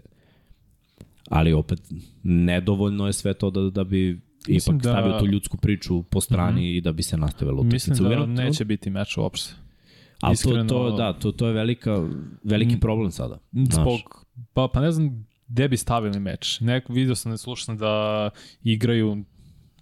Ali 1.29 1.53
opet, 1.53 1.79
nedovoljno 2.23 3.07
je 3.07 3.13
sve 3.13 3.33
to 3.33 3.49
da, 3.49 3.69
da 3.69 3.83
bi 3.83 4.21
Mislim 4.47 4.75
ipak 4.75 4.83
da... 4.83 4.91
stavio 4.91 5.19
tu 5.19 5.27
ljudsku 5.27 5.57
priču 5.57 6.03
po 6.03 6.21
strani 6.21 6.61
mm 6.61 6.63
-hmm. 6.63 6.77
i 6.77 6.81
da 6.81 6.91
bi 6.91 7.03
se 7.03 7.17
nastavila 7.17 7.59
utakmica. 7.59 7.91
Mislim 7.91 8.09
da 8.09 8.25
neće 8.25 8.65
biti 8.65 8.89
meč 8.89 9.17
uopšte. 9.17 9.53
Ali 10.21 10.33
Iskreno... 10.33 10.69
to, 10.69 10.89
to, 10.89 10.97
da, 10.97 11.13
to, 11.13 11.31
to 11.31 11.47
je 11.47 11.53
velika, 11.53 12.09
veliki 12.43 12.75
mm. 12.75 12.79
problem 12.79 13.11
sada. 13.11 13.39
Zbog, 13.71 14.25
pa, 14.53 14.67
pa 14.73 14.81
ne 14.81 14.91
znam 14.91 15.25
gde 15.47 15.67
bi 15.67 15.77
stavili 15.77 16.19
meč. 16.19 16.59
Nek, 16.59 16.89
vidio 16.89 17.15
sam, 17.15 17.31
ne 17.31 17.37
slušam 17.37 17.77
da 17.77 18.29
igraju 18.63 19.23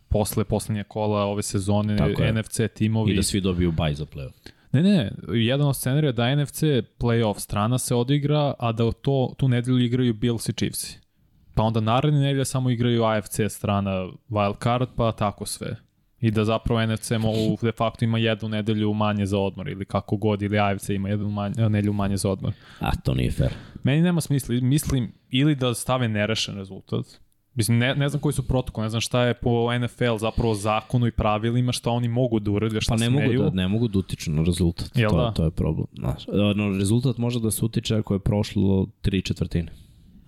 posle 0.10 0.44
poslednje 0.44 0.84
kola 0.84 1.26
ove 1.26 1.44
sezone 1.44 1.98
NFC 2.34 2.62
timovi. 2.74 3.12
I 3.12 3.16
da 3.16 3.24
svi 3.24 3.42
dobiju 3.42 3.72
baj 3.72 3.94
za 3.94 4.06
playoff. 4.06 4.52
Ne, 4.72 4.84
ne, 4.84 5.12
jedan 5.28 5.68
od 5.68 5.76
scenarija 5.76 6.12
da 6.12 6.36
NFC 6.36 6.64
playoff 7.00 7.40
strana 7.40 7.78
se 7.78 7.96
odigra, 7.96 8.54
a 8.60 8.72
da 8.72 8.92
to, 8.92 9.34
tu 9.38 9.48
nedelju 9.48 9.80
igraju 9.80 10.14
Bills 10.14 10.50
i 10.50 10.54
Chiefs. 10.54 10.98
Pa 11.54 11.64
onda 11.64 11.80
naredne 11.80 12.20
nedelje 12.20 12.46
samo 12.46 12.70
igraju 12.70 13.04
AFC 13.04 13.40
strana 13.50 13.92
wild 14.30 14.64
card, 14.64 14.90
pa 14.96 15.12
tako 15.12 15.46
sve. 15.46 15.76
I 16.20 16.32
da 16.32 16.46
zapravo 16.46 16.86
NFC 16.86 17.12
u 17.12 17.66
de 17.66 17.72
facto 17.72 18.06
ima 18.06 18.18
jednu 18.18 18.50
nedelju 18.50 18.94
manje 18.94 19.26
za 19.26 19.38
odmor 19.38 19.70
ili 19.70 19.86
kako 19.86 20.18
god, 20.18 20.42
ili 20.42 20.60
AFC 20.60 20.90
ima 20.90 21.10
jednu 21.10 21.30
manje, 21.30 21.70
nedelju 21.70 21.94
manje 21.94 22.18
za 22.18 22.30
odmor. 22.30 22.54
A, 22.80 22.96
to 22.96 23.14
nije 23.14 23.32
fair. 23.32 23.52
Meni 23.84 24.02
nema 24.02 24.22
smisla, 24.22 24.56
mislim 24.62 25.14
ili 25.30 25.56
da 25.56 25.74
stave 25.74 26.08
nerešen 26.08 26.56
rezultat, 26.56 27.06
Mislim, 27.58 27.78
ne, 27.78 27.96
ne 27.96 28.10
znam 28.10 28.22
koji 28.22 28.34
su 28.34 28.44
protokol, 28.44 28.84
ne 28.84 28.90
znam 28.90 29.02
šta 29.02 29.24
je 29.24 29.34
po 29.34 29.80
NFL 29.80 30.18
zapravo 30.20 30.56
zakonu 30.56 31.08
i 31.08 31.12
pravilima, 31.12 31.72
šta 31.72 31.90
oni 31.90 32.08
mogu 32.08 32.40
da 32.40 32.52
urede, 32.52 32.82
šta 32.82 32.94
pa 32.94 33.00
ne 33.00 33.06
smeju. 33.06 33.40
Mogu 33.40 33.56
da, 33.56 33.56
ne 33.56 33.68
mogu 33.68 33.88
da 33.88 34.00
utiču 34.00 34.32
na 34.32 34.44
rezultat, 34.44 34.98
Jel 34.98 35.10
to, 35.10 35.18
da? 35.18 35.32
to 35.32 35.44
je 35.44 35.52
problem. 35.52 35.88
Znaš, 35.98 36.26
no, 36.56 36.78
rezultat 36.78 37.18
može 37.18 37.40
da 37.40 37.52
se 37.52 37.66
utiče 37.66 37.96
ako 37.96 38.14
je 38.14 38.20
prošlo 38.20 38.88
tri 39.02 39.22
četvrtine, 39.22 39.72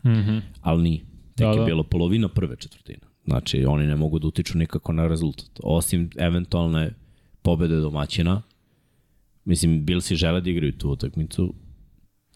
mm 0.04 0.10
-hmm. 0.10 0.42
ali 0.62 0.84
nije. 0.84 1.00
Tek 1.36 1.48
da, 1.48 1.54
da. 1.54 1.60
je 1.60 1.66
bilo 1.66 1.84
polovina 1.84 2.28
prve 2.28 2.56
četvrtine. 2.56 3.00
Znači, 3.26 3.66
oni 3.66 3.88
ne 3.88 3.96
mogu 3.96 4.20
da 4.20 4.28
utiču 4.28 4.58
nikako 4.58 4.94
na 4.94 5.08
rezultat. 5.08 5.60
Osim 5.64 6.10
eventualne 6.18 6.94
pobede 7.42 7.76
domaćina, 7.76 8.42
mislim, 9.46 9.86
Bilsi 9.86 10.16
žele 10.16 10.42
da 10.42 10.50
igraju 10.50 10.78
tu 10.78 10.90
utakmicu, 10.90 11.54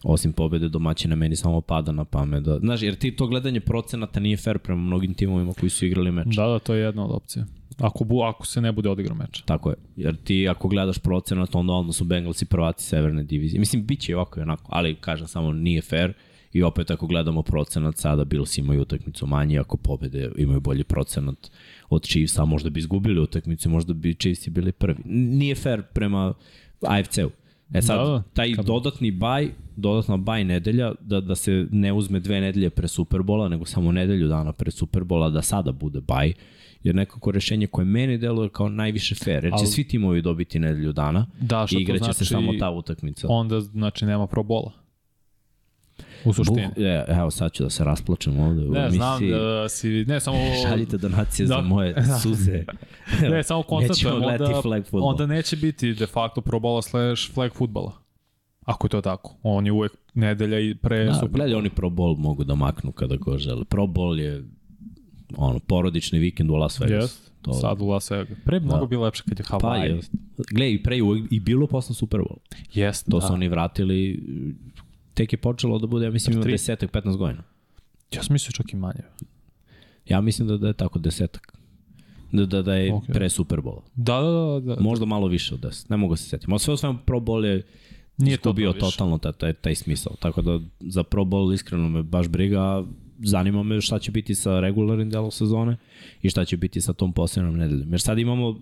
osim 0.04 0.32
pobede 0.32 0.68
domaćina 0.68 1.16
meni 1.16 1.36
samo 1.36 1.60
pada 1.60 1.92
na 1.92 2.04
pamet 2.04 2.42
da 2.42 2.58
znaš 2.58 2.82
jer 2.82 2.94
ti 2.94 3.16
to 3.16 3.26
gledanje 3.26 3.60
procenata 3.60 4.20
nije 4.20 4.36
fair 4.36 4.58
prema 4.58 4.80
mnogim 4.80 5.14
timovima 5.14 5.52
koji 5.52 5.70
su 5.70 5.86
igrali 5.86 6.12
meč. 6.12 6.26
Da, 6.36 6.46
da, 6.46 6.58
to 6.58 6.74
je 6.74 6.82
jedna 6.82 7.04
od 7.04 7.10
opcija. 7.10 7.44
Ako 7.78 8.04
bu, 8.04 8.22
ako 8.22 8.46
se 8.46 8.60
ne 8.60 8.72
bude 8.72 8.88
odigrao 8.88 9.16
meč. 9.16 9.42
Tako 9.44 9.70
je. 9.70 9.76
Jer 9.96 10.16
ti 10.16 10.48
ako 10.48 10.68
gledaš 10.68 10.98
procenat 10.98 11.54
onda 11.54 11.72
odmah 11.72 11.94
su 11.94 12.04
Bengalsi 12.04 12.46
prvaci 12.46 12.84
severne 12.84 13.24
divizije. 13.24 13.60
Mislim 13.60 13.86
biće 13.86 14.12
i 14.12 14.14
ovako 14.14 14.40
i 14.40 14.42
onako, 14.42 14.64
ali 14.68 14.94
kažem 14.94 15.26
samo 15.26 15.52
nije 15.52 15.82
fair. 15.82 16.12
I 16.52 16.62
opet 16.62 16.90
ako 16.90 17.06
gledamo 17.06 17.42
procenat, 17.42 17.96
sada 17.96 18.24
Bills 18.24 18.58
imaju 18.58 18.82
utakmicu 18.82 19.26
manje, 19.26 19.58
ako 19.58 19.76
pobede 19.76 20.30
imaju 20.36 20.60
bolji 20.60 20.84
procenat 20.84 21.50
od 21.88 22.02
Chiefsa, 22.02 22.44
možda 22.44 22.70
bi 22.70 22.80
izgubili 22.80 23.20
utakmicu, 23.20 23.70
možda 23.70 23.94
bi 23.94 24.14
Chiefs 24.14 24.48
bili 24.48 24.72
prvi. 24.72 24.98
Nije 25.04 25.54
fair 25.54 25.82
prema 25.82 26.34
AFC-u. 26.80 27.30
E 27.72 27.82
sad, 27.82 27.98
da, 27.98 28.04
da, 28.04 28.22
taj 28.34 28.52
kad... 28.54 28.66
dodatni 28.66 29.10
baj, 29.10 29.48
dodatna 29.76 30.16
baj 30.16 30.44
nedelja, 30.44 30.92
da, 31.00 31.20
da 31.20 31.34
se 31.34 31.66
ne 31.70 31.92
uzme 31.92 32.20
dve 32.20 32.40
nedelje 32.40 32.70
pre 32.70 32.88
Superbola, 32.88 33.48
nego 33.48 33.64
samo 33.64 33.92
nedelju 33.92 34.28
dana 34.28 34.52
pre 34.52 34.70
Superbola, 34.70 35.30
da 35.30 35.42
sada 35.42 35.72
bude 35.72 36.00
baj, 36.00 36.32
je 36.82 36.92
nekako 36.92 37.30
rešenje 37.30 37.66
koje 37.66 37.84
meni 37.84 38.18
deluje 38.18 38.48
kao 38.48 38.68
najviše 38.68 39.14
fair, 39.14 39.44
jer 39.44 39.52
će 39.52 39.58
Ali... 39.58 39.66
svi 39.66 39.88
timovi 39.88 40.22
dobiti 40.22 40.58
nedelju 40.58 40.92
dana 40.92 41.26
da, 41.40 41.66
i 41.70 41.82
igraće 41.82 42.04
znači, 42.04 42.18
se 42.18 42.24
samo 42.24 42.52
ta 42.58 42.70
utakmica. 42.70 43.26
Onda, 43.30 43.60
znači, 43.60 44.06
nema 44.06 44.26
probola. 44.26 44.72
U 46.24 46.32
suštini. 46.32 46.68
Buk, 46.68 46.76
je, 46.76 47.04
evo 47.08 47.30
sad 47.30 47.52
ću 47.52 47.62
da 47.62 47.70
se 47.70 47.84
rasplačem 47.84 48.38
ovde 48.38 48.62
u 48.62 48.70
ne, 48.70 48.80
emisiji. 48.80 48.98
Znam 48.98 49.30
da 49.30 49.68
si, 49.68 50.04
ne 50.08 50.20
samo... 50.20 50.38
Šaljite 50.68 50.96
donacije 50.96 51.46
da, 51.46 51.54
za 51.54 51.60
moje 51.60 51.92
da. 52.08 52.18
suze. 52.18 52.64
ne, 53.30 53.42
samo 53.42 53.62
konstatujem, 53.62 54.24
onda, 54.24 54.60
flag 54.62 54.84
onda 54.92 55.26
neće 55.26 55.56
biti 55.56 55.94
de 55.94 56.06
facto 56.06 56.40
probola 56.40 56.82
slash 56.82 57.32
flag 57.32 57.52
futbala. 57.54 57.92
Ako 58.64 58.86
je 58.86 58.90
to 58.90 59.00
tako. 59.00 59.36
On 59.42 59.66
je 59.66 59.72
uvek 59.72 59.92
nedelja 60.14 60.58
i 60.58 60.74
pre 60.74 61.04
da, 61.04 61.14
super. 61.14 61.30
Gledaj, 61.30 61.54
oni 61.54 61.70
pro 61.70 61.90
bol 61.90 62.16
mogu 62.16 62.44
da 62.44 62.54
maknu 62.54 62.92
kada 62.92 63.16
go 63.16 63.38
žele. 63.38 63.64
Pro 63.64 63.86
bol 63.86 64.20
je 64.20 64.44
ono, 65.36 65.58
porodični 65.58 66.18
vikend 66.18 66.50
u 66.50 66.54
Las 66.54 66.80
Vegas. 66.80 67.04
Yes. 67.04 67.30
To... 67.42 67.52
Sad 67.52 67.80
u 67.80 67.86
Las 67.86 68.10
Vegas. 68.10 68.38
Pre 68.44 68.60
da. 68.60 68.66
mnogo 68.66 68.86
bilo 68.86 69.04
lepše 69.04 69.22
kad 69.28 69.38
je 69.38 69.44
Hawaii. 69.44 69.60
Pa 69.60 69.76
je. 69.76 70.00
Gle, 70.50 70.72
i 70.72 70.82
pre 70.82 70.98
i 71.30 71.40
bilo 71.40 71.66
posle 71.66 71.94
Super 71.94 72.20
Bowl. 72.20 72.38
Yes, 72.74 73.10
to 73.10 73.18
da. 73.18 73.26
su 73.26 73.32
oni 73.32 73.48
vratili 73.48 74.22
tek 75.14 75.32
je 75.32 75.36
počelo 75.36 75.78
da 75.78 75.86
bude, 75.86 76.04
ja 76.04 76.10
mislim, 76.10 76.36
ima 76.36 76.44
desetak, 76.44 76.90
15 76.90 77.16
godina. 77.16 77.42
Ja 78.12 78.22
sam 78.22 78.32
mislio 78.32 78.52
čak 78.52 78.72
i 78.72 78.76
manje. 78.76 79.02
Ja 80.08 80.20
mislim 80.20 80.48
da, 80.48 80.56
da 80.56 80.66
je 80.66 80.72
tako 80.72 80.98
desetak. 80.98 81.58
Da, 82.32 82.46
da, 82.46 82.62
da 82.62 82.74
je 82.74 82.92
okay. 82.92 83.12
pre 83.12 83.28
Super 83.28 83.58
Bowl. 83.58 83.80
Da, 83.94 84.20
da, 84.20 84.30
da, 84.30 84.74
da. 84.74 84.82
Možda 84.82 85.06
malo 85.06 85.26
više 85.26 85.54
od 85.54 85.60
10, 85.60 85.90
ne 85.90 85.96
mogu 85.96 86.16
se 86.16 86.28
setiti. 86.28 86.50
Ma 86.50 86.58
sve 86.58 86.74
o 86.74 86.76
svemu 86.76 86.98
Pro 87.06 87.20
Bowl 87.20 87.44
je 87.44 87.62
Nije 88.16 88.36
to 88.36 88.52
bio 88.52 88.72
totalno 88.72 89.18
taj, 89.18 89.32
taj, 89.32 89.52
taj 89.52 89.74
smisao. 89.74 90.12
Tako 90.20 90.42
da 90.42 90.60
za 90.80 91.02
Pro 91.02 91.24
Bowl 91.24 91.54
iskreno 91.54 91.88
me 91.88 92.02
baš 92.02 92.28
briga, 92.28 92.84
zanima 93.18 93.62
me 93.62 93.80
šta 93.80 93.98
će 93.98 94.10
biti 94.10 94.34
sa 94.34 94.60
regularnim 94.60 95.10
delom 95.10 95.30
sezone 95.30 95.76
i 96.22 96.30
šta 96.30 96.44
će 96.44 96.56
biti 96.56 96.80
sa 96.80 96.92
tom 96.92 97.12
posebnom 97.12 97.56
nedeljom. 97.56 97.90
Jer 97.90 98.00
sad 98.00 98.18
imamo 98.18 98.60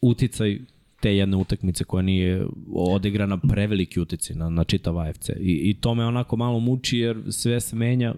uticaj 0.00 0.58
te 1.04 1.16
jedne 1.16 1.36
utakmice 1.36 1.84
koja 1.84 2.02
nije 2.02 2.46
odigrana 2.74 3.38
preveliki 3.38 4.00
utici 4.00 4.34
na, 4.34 4.48
na 4.48 4.64
čitav 4.64 4.98
AFC. 4.98 5.28
I, 5.28 5.70
I 5.70 5.74
to 5.80 5.94
me 5.94 6.04
onako 6.04 6.36
malo 6.36 6.60
muči 6.60 6.98
jer 6.98 7.22
sve 7.30 7.60
se 7.60 7.76
menja 7.76 8.14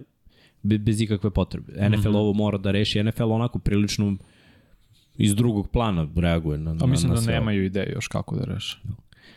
bez 0.63 1.01
ikakve 1.01 1.29
potrebe. 1.29 1.89
NFL 1.89 2.09
mm 2.09 2.13
-hmm. 2.13 2.17
ovo 2.17 2.33
mora 2.33 2.57
da 2.57 2.71
reši. 2.71 3.03
NFL 3.03 3.31
onako 3.31 3.59
prilično 3.59 4.17
iz 5.17 5.35
drugog 5.35 5.71
plana 5.71 6.07
reaguje 6.15 6.57
na, 6.57 6.73
na 6.73 6.83
A 6.83 6.87
mislim 6.87 7.09
na 7.09 7.15
da 7.15 7.21
sve. 7.21 7.33
nemaju 7.33 7.65
ideje 7.65 7.91
još 7.95 8.07
kako 8.07 8.35
da 8.35 8.45
reše. 8.45 8.77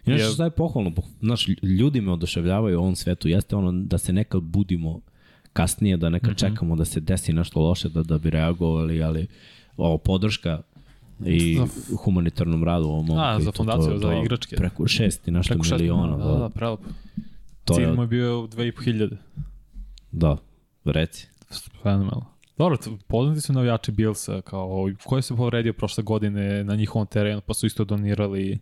Inače, 0.06 0.24
što 0.24 0.44
je 0.44 0.50
pohvalno, 0.50 0.92
znaš, 1.20 1.48
ljudi 1.62 2.00
me 2.00 2.12
oduševljavaju 2.12 2.78
u 2.78 2.82
ovom 2.82 2.96
svetu, 2.96 3.28
jeste 3.28 3.56
ono 3.56 3.72
da 3.72 3.98
se 3.98 4.12
nekad 4.12 4.42
budimo 4.42 5.00
kasnije, 5.52 5.96
da 5.96 6.10
nekad 6.10 6.30
mm 6.30 6.34
-hmm. 6.34 6.38
čekamo 6.38 6.76
da 6.76 6.84
se 6.84 7.00
desi 7.00 7.32
nešto 7.32 7.60
loše, 7.60 7.88
da, 7.88 8.02
da 8.02 8.18
bi 8.18 8.30
reagovali, 8.30 9.02
ali 9.02 9.26
ovo 9.76 9.98
podrška 9.98 10.62
i 11.24 11.56
za... 11.56 11.96
humanitarnom 11.96 12.64
radu 12.64 12.84
ovom 12.84 13.10
A, 13.10 13.40
za 13.40 13.52
fondaciju, 13.52 13.98
za 13.98 14.14
igračke. 14.14 14.56
Preko 14.56 14.88
šest 14.88 15.28
i 15.28 15.32
preko 15.32 15.64
miliona. 15.70 16.16
Da, 16.16 16.24
da, 16.24 16.38
da, 16.38 16.48
prelepo. 16.48 16.82
To 17.64 17.74
Cilj 17.74 17.84
je... 17.84 17.92
mu 17.92 18.02
je 18.02 18.06
bio 18.06 18.30
2500. 18.32 19.16
Da, 20.12 20.36
reci. 20.84 21.28
Fenomenalno. 21.82 22.26
Dobro, 22.58 22.76
poznati 23.06 23.40
su 23.40 23.52
navijači 23.52 23.92
Billsa, 23.92 24.40
kao, 24.40 24.88
koji 25.04 25.22
se 25.22 25.36
povredio 25.36 25.72
prošle 25.72 26.04
godine 26.04 26.64
na 26.64 26.76
njihovom 26.76 27.06
terenu, 27.06 27.40
pa 27.46 27.54
su 27.54 27.66
isto 27.66 27.84
donirali 27.84 28.58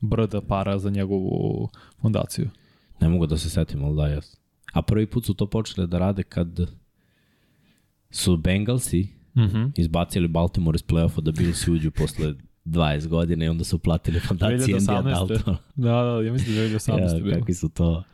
brda 0.00 0.40
para 0.40 0.78
za 0.78 0.90
njegovu 0.90 1.68
fondaciju. 2.00 2.50
Ne 3.00 3.08
mogu 3.08 3.26
da 3.26 3.38
se 3.38 3.50
setim, 3.50 3.84
ali 3.84 3.96
da, 3.96 4.06
jas. 4.06 4.36
A 4.72 4.82
prvi 4.82 5.06
put 5.06 5.24
su 5.24 5.34
to 5.34 5.46
počeli 5.46 5.86
da 5.86 5.98
rade 5.98 6.22
kad 6.22 6.60
su 8.10 8.36
Bengalsi 8.36 9.08
mm 9.34 9.42
-hmm. 9.42 9.72
izbacili 9.76 10.28
Baltimore 10.28 10.76
iz 10.76 10.82
playoffa 10.82 11.20
da 11.20 11.32
Bills 11.32 11.68
uđu 11.68 11.90
posle 11.90 12.34
20 12.64 13.08
godina 13.08 13.44
i 13.44 13.48
onda 13.48 13.64
su 13.64 13.78
platili 13.78 14.20
fondaciji 14.20 14.74
Andy 14.74 15.04
Dalton. 15.04 15.56
Da, 15.74 16.02
da, 16.02 16.22
ja 16.22 16.32
mislim 16.32 16.54
da 16.54 16.62
je 16.62 16.70
2018. 16.70 17.28
ja, 17.28 17.38
kakvi 17.38 17.54
su 17.54 17.68
to, 17.68 18.04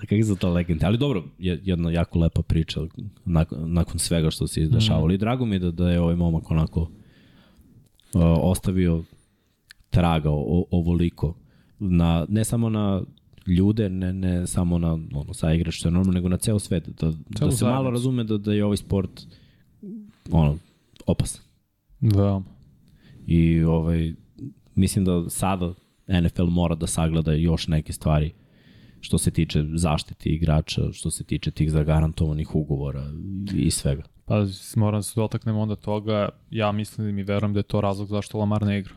kakvi 0.00 0.24
su 0.24 0.36
to 0.36 0.50
legende. 0.50 0.86
Ali 0.86 0.98
dobro, 0.98 1.24
jedna 1.38 1.90
jako 1.90 2.18
lepa 2.18 2.42
priča 2.42 2.80
nakon, 3.24 3.72
nakon 3.72 3.98
svega 3.98 4.30
što 4.30 4.46
se 4.46 4.62
izdešavalo. 4.62 5.08
Mm. 5.08 5.10
I 5.10 5.18
drago 5.18 5.46
mi 5.46 5.54
je 5.54 5.58
da, 5.58 5.70
da 5.70 5.90
je 5.90 6.00
ovaj 6.00 6.16
momak 6.16 6.50
onako 6.50 6.80
uh, 6.80 6.88
ostavio 8.42 9.04
traga 9.90 10.30
o, 10.30 10.64
ovoliko. 10.70 11.34
Na, 11.78 12.26
ne 12.28 12.44
samo 12.44 12.70
na 12.70 13.02
ljude, 13.46 13.88
ne, 13.88 14.12
ne 14.12 14.46
samo 14.46 14.78
na 14.78 14.92
ono, 14.92 15.34
sa 15.34 15.52
igrač, 15.52 15.74
što 15.74 15.88
je 15.88 15.92
normalno, 15.92 16.12
nego 16.12 16.28
na 16.28 16.36
ceo 16.36 16.58
svet. 16.58 16.88
Da, 16.88 17.12
da 17.28 17.50
se 17.50 17.64
malo 17.64 17.90
razume 17.90 18.24
da, 18.24 18.38
da 18.38 18.52
je 18.52 18.64
ovaj 18.64 18.76
sport 18.76 19.26
ono, 20.30 20.58
opasan. 21.06 21.42
Da. 22.00 22.42
I 23.26 23.62
ovaj, 23.62 24.12
mislim 24.74 25.04
da 25.04 25.30
sada 25.30 25.74
NFL 26.08 26.44
mora 26.44 26.74
da 26.74 26.86
sagleda 26.86 27.32
još 27.32 27.68
neke 27.68 27.92
stvari 27.92 28.34
što 29.00 29.18
se 29.18 29.30
tiče 29.30 29.64
zaštite 29.74 30.28
igrača, 30.28 30.92
što 30.92 31.10
se 31.10 31.24
tiče 31.24 31.50
tih 31.50 31.70
zagarantovanih 31.70 32.54
ugovora 32.54 33.04
i 33.54 33.70
svega. 33.70 34.02
Pa 34.24 34.46
moram 34.76 34.98
da 34.98 35.02
se 35.02 35.20
dotaknemo 35.20 35.60
onda 35.60 35.76
toga, 35.76 36.28
ja 36.50 36.72
mislim 36.72 37.18
i 37.18 37.22
verujem 37.22 37.52
da 37.52 37.58
je 37.58 37.62
to 37.62 37.80
razlog 37.80 38.08
zašto 38.08 38.38
Lamar 38.38 38.62
ne 38.62 38.78
igra. 38.78 38.94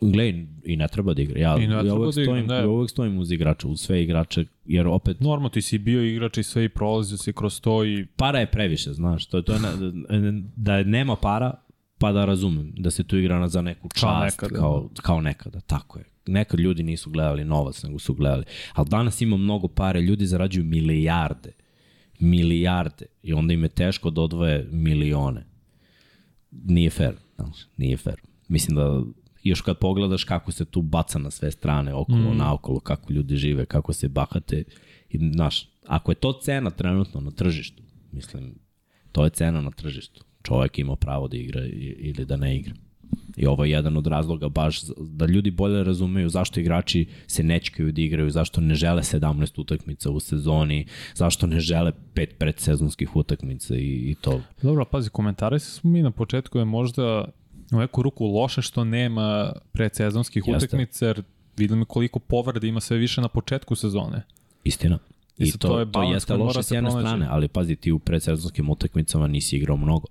Gle, 0.00 0.46
i 0.64 0.76
ne 0.76 0.88
treba 0.88 1.14
da 1.14 1.22
igra. 1.22 1.40
Ja, 1.40 1.56
I 1.58 1.66
ne 1.66 1.74
ja 1.74 1.94
uvek, 1.94 2.06
da 2.06 2.12
stojim, 2.12 2.50
ja 2.50 2.68
uvek 2.68 2.90
stojim 2.90 3.18
uz 3.18 3.32
igrača, 3.32 3.68
uz 3.68 3.80
sve 3.80 4.02
igrače, 4.02 4.44
jer 4.64 4.86
opet... 4.86 5.20
Normalno, 5.20 5.48
ti 5.48 5.62
si 5.62 5.78
bio 5.78 6.02
igrač 6.02 6.38
i 6.38 6.42
sve 6.42 6.64
i 6.64 6.68
prolazio 6.68 7.18
si 7.18 7.32
kroz 7.32 7.60
to 7.60 7.84
i... 7.84 8.06
Para 8.16 8.38
je 8.38 8.46
previše, 8.46 8.92
znaš, 8.92 9.26
to 9.26 9.36
je, 9.36 9.42
to 9.42 9.52
je 9.52 9.60
da 10.56 10.82
nema 10.82 11.16
para, 11.16 11.54
pa 11.98 12.12
da 12.12 12.24
razumem, 12.24 12.72
da 12.76 12.90
se 12.90 13.04
tu 13.04 13.16
igra 13.16 13.48
za 13.48 13.62
neku 13.62 13.88
čast, 13.88 14.02
kao 14.02 14.20
nekada, 14.24 14.60
kao, 14.60 14.90
kao 15.02 15.20
nekada 15.20 15.60
tako 15.60 15.98
je. 15.98 16.04
nekad 16.26 16.60
ljudi 16.60 16.82
nisu 16.82 17.10
gledali 17.10 17.44
novac, 17.44 17.82
nego 17.82 17.98
su 17.98 18.14
gledali. 18.14 18.44
Ali 18.72 18.88
danas 18.88 19.20
ima 19.20 19.36
mnogo 19.36 19.68
pare, 19.68 20.00
ljudi 20.00 20.26
zarađuju 20.26 20.64
milijarde. 20.64 21.52
Milijarde. 22.20 23.06
I 23.22 23.32
onda 23.32 23.54
im 23.54 23.62
je 23.62 23.68
teško 23.68 24.10
da 24.10 24.20
odvoje 24.20 24.68
milione. 24.70 25.46
Nije 26.50 26.90
fair. 26.90 27.14
Znaš, 27.36 27.56
nije 27.76 27.96
fair. 27.96 28.16
Mislim 28.48 28.76
da 28.76 29.02
još 29.42 29.60
kad 29.60 29.78
pogledaš 29.78 30.24
kako 30.24 30.52
se 30.52 30.64
tu 30.64 30.82
baca 30.82 31.18
na 31.18 31.30
sve 31.30 31.50
strane, 31.50 31.94
okolo, 31.94 32.34
mm. 32.34 32.36
naokolo, 32.36 32.80
kako 32.80 33.12
ljudi 33.12 33.36
žive, 33.36 33.66
kako 33.66 33.92
se 33.92 34.08
bahate, 34.08 34.64
i, 35.10 35.30
znaš, 35.32 35.68
ako 35.86 36.12
je 36.12 36.14
to 36.14 36.32
cena 36.32 36.70
trenutno 36.70 37.20
na 37.20 37.30
tržištu, 37.30 37.82
mislim, 38.12 38.54
to 39.12 39.24
je 39.24 39.30
cena 39.30 39.60
na 39.60 39.70
tržištu. 39.70 40.24
Čovek 40.42 40.78
ima 40.78 40.96
pravo 40.96 41.28
da 41.28 41.36
igra 41.36 41.60
ili 41.98 42.24
da 42.24 42.36
ne 42.36 42.56
igra. 42.56 42.74
I 43.36 43.46
ovo 43.46 43.64
je 43.64 43.70
jedan 43.70 43.96
od 43.96 44.06
razloga 44.06 44.48
baš 44.48 44.82
da 44.98 45.26
ljudi 45.26 45.50
bolje 45.50 45.84
razumeju 45.84 46.28
zašto 46.28 46.60
igrači 46.60 47.06
se 47.26 47.42
nečkaju 47.42 47.92
da 47.92 48.00
igraju, 48.00 48.30
zašto 48.30 48.60
ne 48.60 48.74
žele 48.74 49.02
17 49.02 49.60
utakmica 49.60 50.10
u 50.10 50.20
sezoni, 50.20 50.86
zašto 51.14 51.46
ne 51.46 51.60
žele 51.60 51.92
pet 52.14 52.38
predsezonskih 52.38 53.16
utakmica 53.16 53.76
i, 53.76 54.10
i 54.10 54.14
to. 54.20 54.40
Dobro, 54.62 54.84
pazi, 54.84 55.10
komentari 55.10 55.58
smo 55.58 55.90
mi 55.90 56.02
na 56.02 56.10
početku 56.10 56.58
je 56.58 56.64
možda 56.64 57.24
u 57.72 57.78
neku 57.78 58.02
ruku 58.02 58.26
loše 58.26 58.62
što 58.62 58.84
nema 58.84 59.52
predsezonskih 59.72 60.42
Jeste. 60.46 60.66
utakmica, 60.66 61.06
jer 61.06 61.22
vidimo 61.56 61.84
koliko 61.84 62.18
povreda 62.18 62.66
ima 62.66 62.80
sve 62.80 62.96
više 62.96 63.20
na 63.20 63.28
početku 63.28 63.74
sezone. 63.74 64.22
Istina. 64.64 64.98
I 65.38 65.52
to, 65.52 65.68
to, 65.68 65.80
je 65.80 65.92
to 65.92 66.02
jeste 66.02 66.34
loše 66.34 66.62
s 66.62 66.70
jedne 66.70 66.90
strane, 66.90 67.26
ali 67.30 67.48
pazi, 67.48 67.76
ti 67.76 67.92
u 67.92 67.98
predsezonskim 67.98 68.70
utakmicama 68.70 69.26
nisi 69.26 69.56
igrao 69.56 69.76
mnogo. 69.76 70.06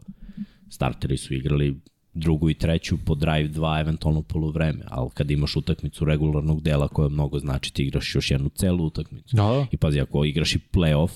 Starteri 0.69 1.17
su 1.17 1.33
igrali 1.33 1.79
drugu 2.13 2.49
i 2.49 2.53
treću 2.53 2.97
po 3.05 3.15
drive 3.15 3.49
2, 3.49 3.79
eventualno 3.81 4.21
polovreme, 4.21 4.85
ali 4.87 5.09
kad 5.13 5.31
imaš 5.31 5.55
utakmicu 5.55 6.05
regularnog 6.05 6.61
dela 6.61 6.87
koja 6.87 7.09
mnogo 7.09 7.39
znači 7.39 7.73
ti 7.73 7.83
igraš 7.83 8.15
još 8.15 8.31
jednu 8.31 8.49
celu 8.49 8.85
utakmicu. 8.85 9.35
Da, 9.35 9.43
da. 9.43 9.65
I 9.71 9.77
pazi, 9.77 9.99
ako 9.99 10.25
igraš 10.25 10.55
i 10.55 10.59
playoff 10.73 11.11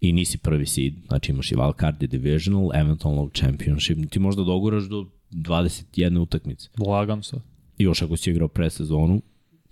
i 0.00 0.12
nisi 0.12 0.38
prvi 0.38 0.66
seed, 0.66 0.94
znači 1.08 1.32
imaš 1.32 1.52
i 1.52 1.56
wildcard 1.56 2.04
i 2.04 2.06
divisional, 2.06 2.70
eventualno 2.74 3.30
championship, 3.34 4.10
ti 4.10 4.18
možda 4.18 4.42
doguraš 4.42 4.84
do 4.84 5.06
21 5.30 6.18
utakmice. 6.18 6.68
Lagam 6.86 7.22
se. 7.22 7.36
I 7.78 7.84
još 7.84 8.02
ako 8.02 8.16
si 8.16 8.30
igrao 8.30 8.48
sezonu, 8.70 9.22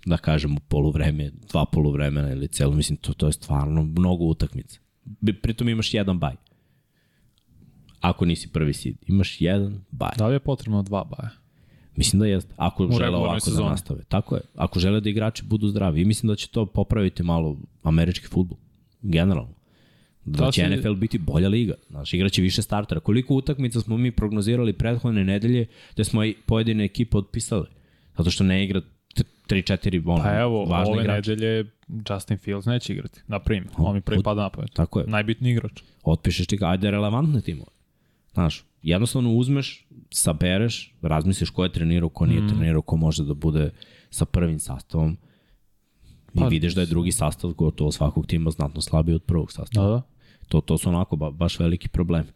da 0.05 0.17
kažemo 0.17 0.59
poluvreme, 0.67 1.31
dva 1.49 1.65
poluvremena 1.65 2.31
ili 2.31 2.47
celo, 2.47 2.73
mislim, 2.73 2.97
to, 2.97 3.13
to 3.13 3.27
je 3.27 3.31
stvarno 3.31 3.83
mnogo 3.83 4.25
utakmica. 4.25 4.79
Pritom 5.41 5.69
imaš 5.69 5.93
jedan 5.93 6.19
baj. 6.19 6.35
Ako 7.99 8.25
nisi 8.25 8.47
prvi 8.47 8.73
seed, 8.73 8.95
imaš 9.07 9.41
jedan 9.41 9.81
baj. 9.91 10.11
Da 10.17 10.27
li 10.27 10.35
je 10.35 10.39
potrebno 10.39 10.83
dva 10.83 11.03
baja? 11.03 11.29
Mislim 11.95 12.19
da 12.19 12.25
jeste. 12.25 12.53
Ako 12.57 12.85
U 12.85 12.91
žele 12.91 13.17
ovako 13.17 13.39
sezoni. 13.39 13.63
da 13.63 13.69
nastave. 13.69 14.03
Tako 14.03 14.35
je. 14.35 14.41
Ako 14.55 14.79
žele 14.79 15.01
da 15.01 15.09
igrači 15.09 15.43
budu 15.45 15.67
zdravi. 15.67 16.01
I 16.01 16.05
mislim 16.05 16.27
da 16.27 16.35
će 16.35 16.47
to 16.47 16.65
popraviti 16.65 17.23
malo 17.23 17.57
američki 17.83 18.27
futbol. 18.27 18.57
Generalno. 19.01 19.53
Da, 20.29 20.45
da 20.45 20.51
će 20.51 20.61
si... 20.61 20.75
NFL 20.75 20.93
biti 20.93 21.17
bolja 21.17 21.47
liga. 21.47 21.73
Znaš, 21.89 22.13
igraće 22.13 22.41
više 22.41 22.61
startera. 22.61 22.99
Koliko 22.99 23.35
utakmica 23.35 23.81
smo 23.81 23.97
mi 23.97 24.11
prognozirali 24.11 24.73
prethodne 24.73 25.23
nedelje 25.23 25.67
da 25.97 26.03
smo 26.03 26.23
i 26.23 26.35
pojedine 26.45 26.85
ekipe 26.85 27.17
otpisali. 27.17 27.67
Zato 28.17 28.31
što 28.31 28.43
ne 28.43 28.63
igra 28.63 28.81
3-4 29.49 30.03
ono, 30.05 30.23
pa 30.23 30.39
evo, 30.39 30.65
važne 30.65 30.93
ove 30.93 31.03
igrače. 31.03 31.31
nedelje 31.31 31.71
Justin 32.09 32.37
Fields 32.37 32.65
neće 32.65 32.93
igrati, 32.93 33.21
na 33.27 33.39
primjer. 33.39 33.73
On 33.77 33.95
mi 33.95 34.01
prvi 34.01 34.23
pada 34.23 34.41
na 34.41 34.49
pamet. 34.49 34.73
Tako 34.73 34.99
je. 34.99 35.07
Najbitniji 35.07 35.51
igrač. 35.51 35.81
Otpišeš 36.03 36.47
ti 36.47 36.57
ga, 36.57 36.69
ajde 36.69 36.91
relevantne 36.91 37.41
timove. 37.41 37.71
Znaš, 38.33 38.65
jednostavno 38.83 39.33
uzmeš, 39.33 39.87
sabereš, 40.11 40.95
razmisliš 41.01 41.49
ko 41.49 41.63
je 41.63 41.71
trenirao, 41.71 42.09
ko 42.09 42.25
nije 42.25 42.41
mm. 42.41 42.49
trenirao, 42.49 42.81
ko 42.81 42.95
može 42.95 43.23
da 43.23 43.33
bude 43.33 43.69
sa 44.09 44.25
prvim 44.25 44.59
sastavom 44.59 45.17
i 46.33 46.39
pa, 46.39 46.47
vidiš 46.47 46.75
da 46.75 46.81
je 46.81 46.87
drugi 46.87 47.11
sastav 47.11 47.53
gotovo 47.53 47.91
svakog 47.91 48.27
tima 48.27 48.51
znatno 48.51 48.81
slabiji 48.81 49.15
od 49.15 49.23
prvog 49.23 49.51
sastava. 49.51 49.87
Da, 49.87 49.93
da. 49.93 50.01
To, 50.49 50.61
to 50.61 50.77
su 50.77 50.89
onako 50.89 51.15
ba, 51.15 51.31
baš 51.31 51.59
veliki 51.59 51.87
problemi. 51.87 52.27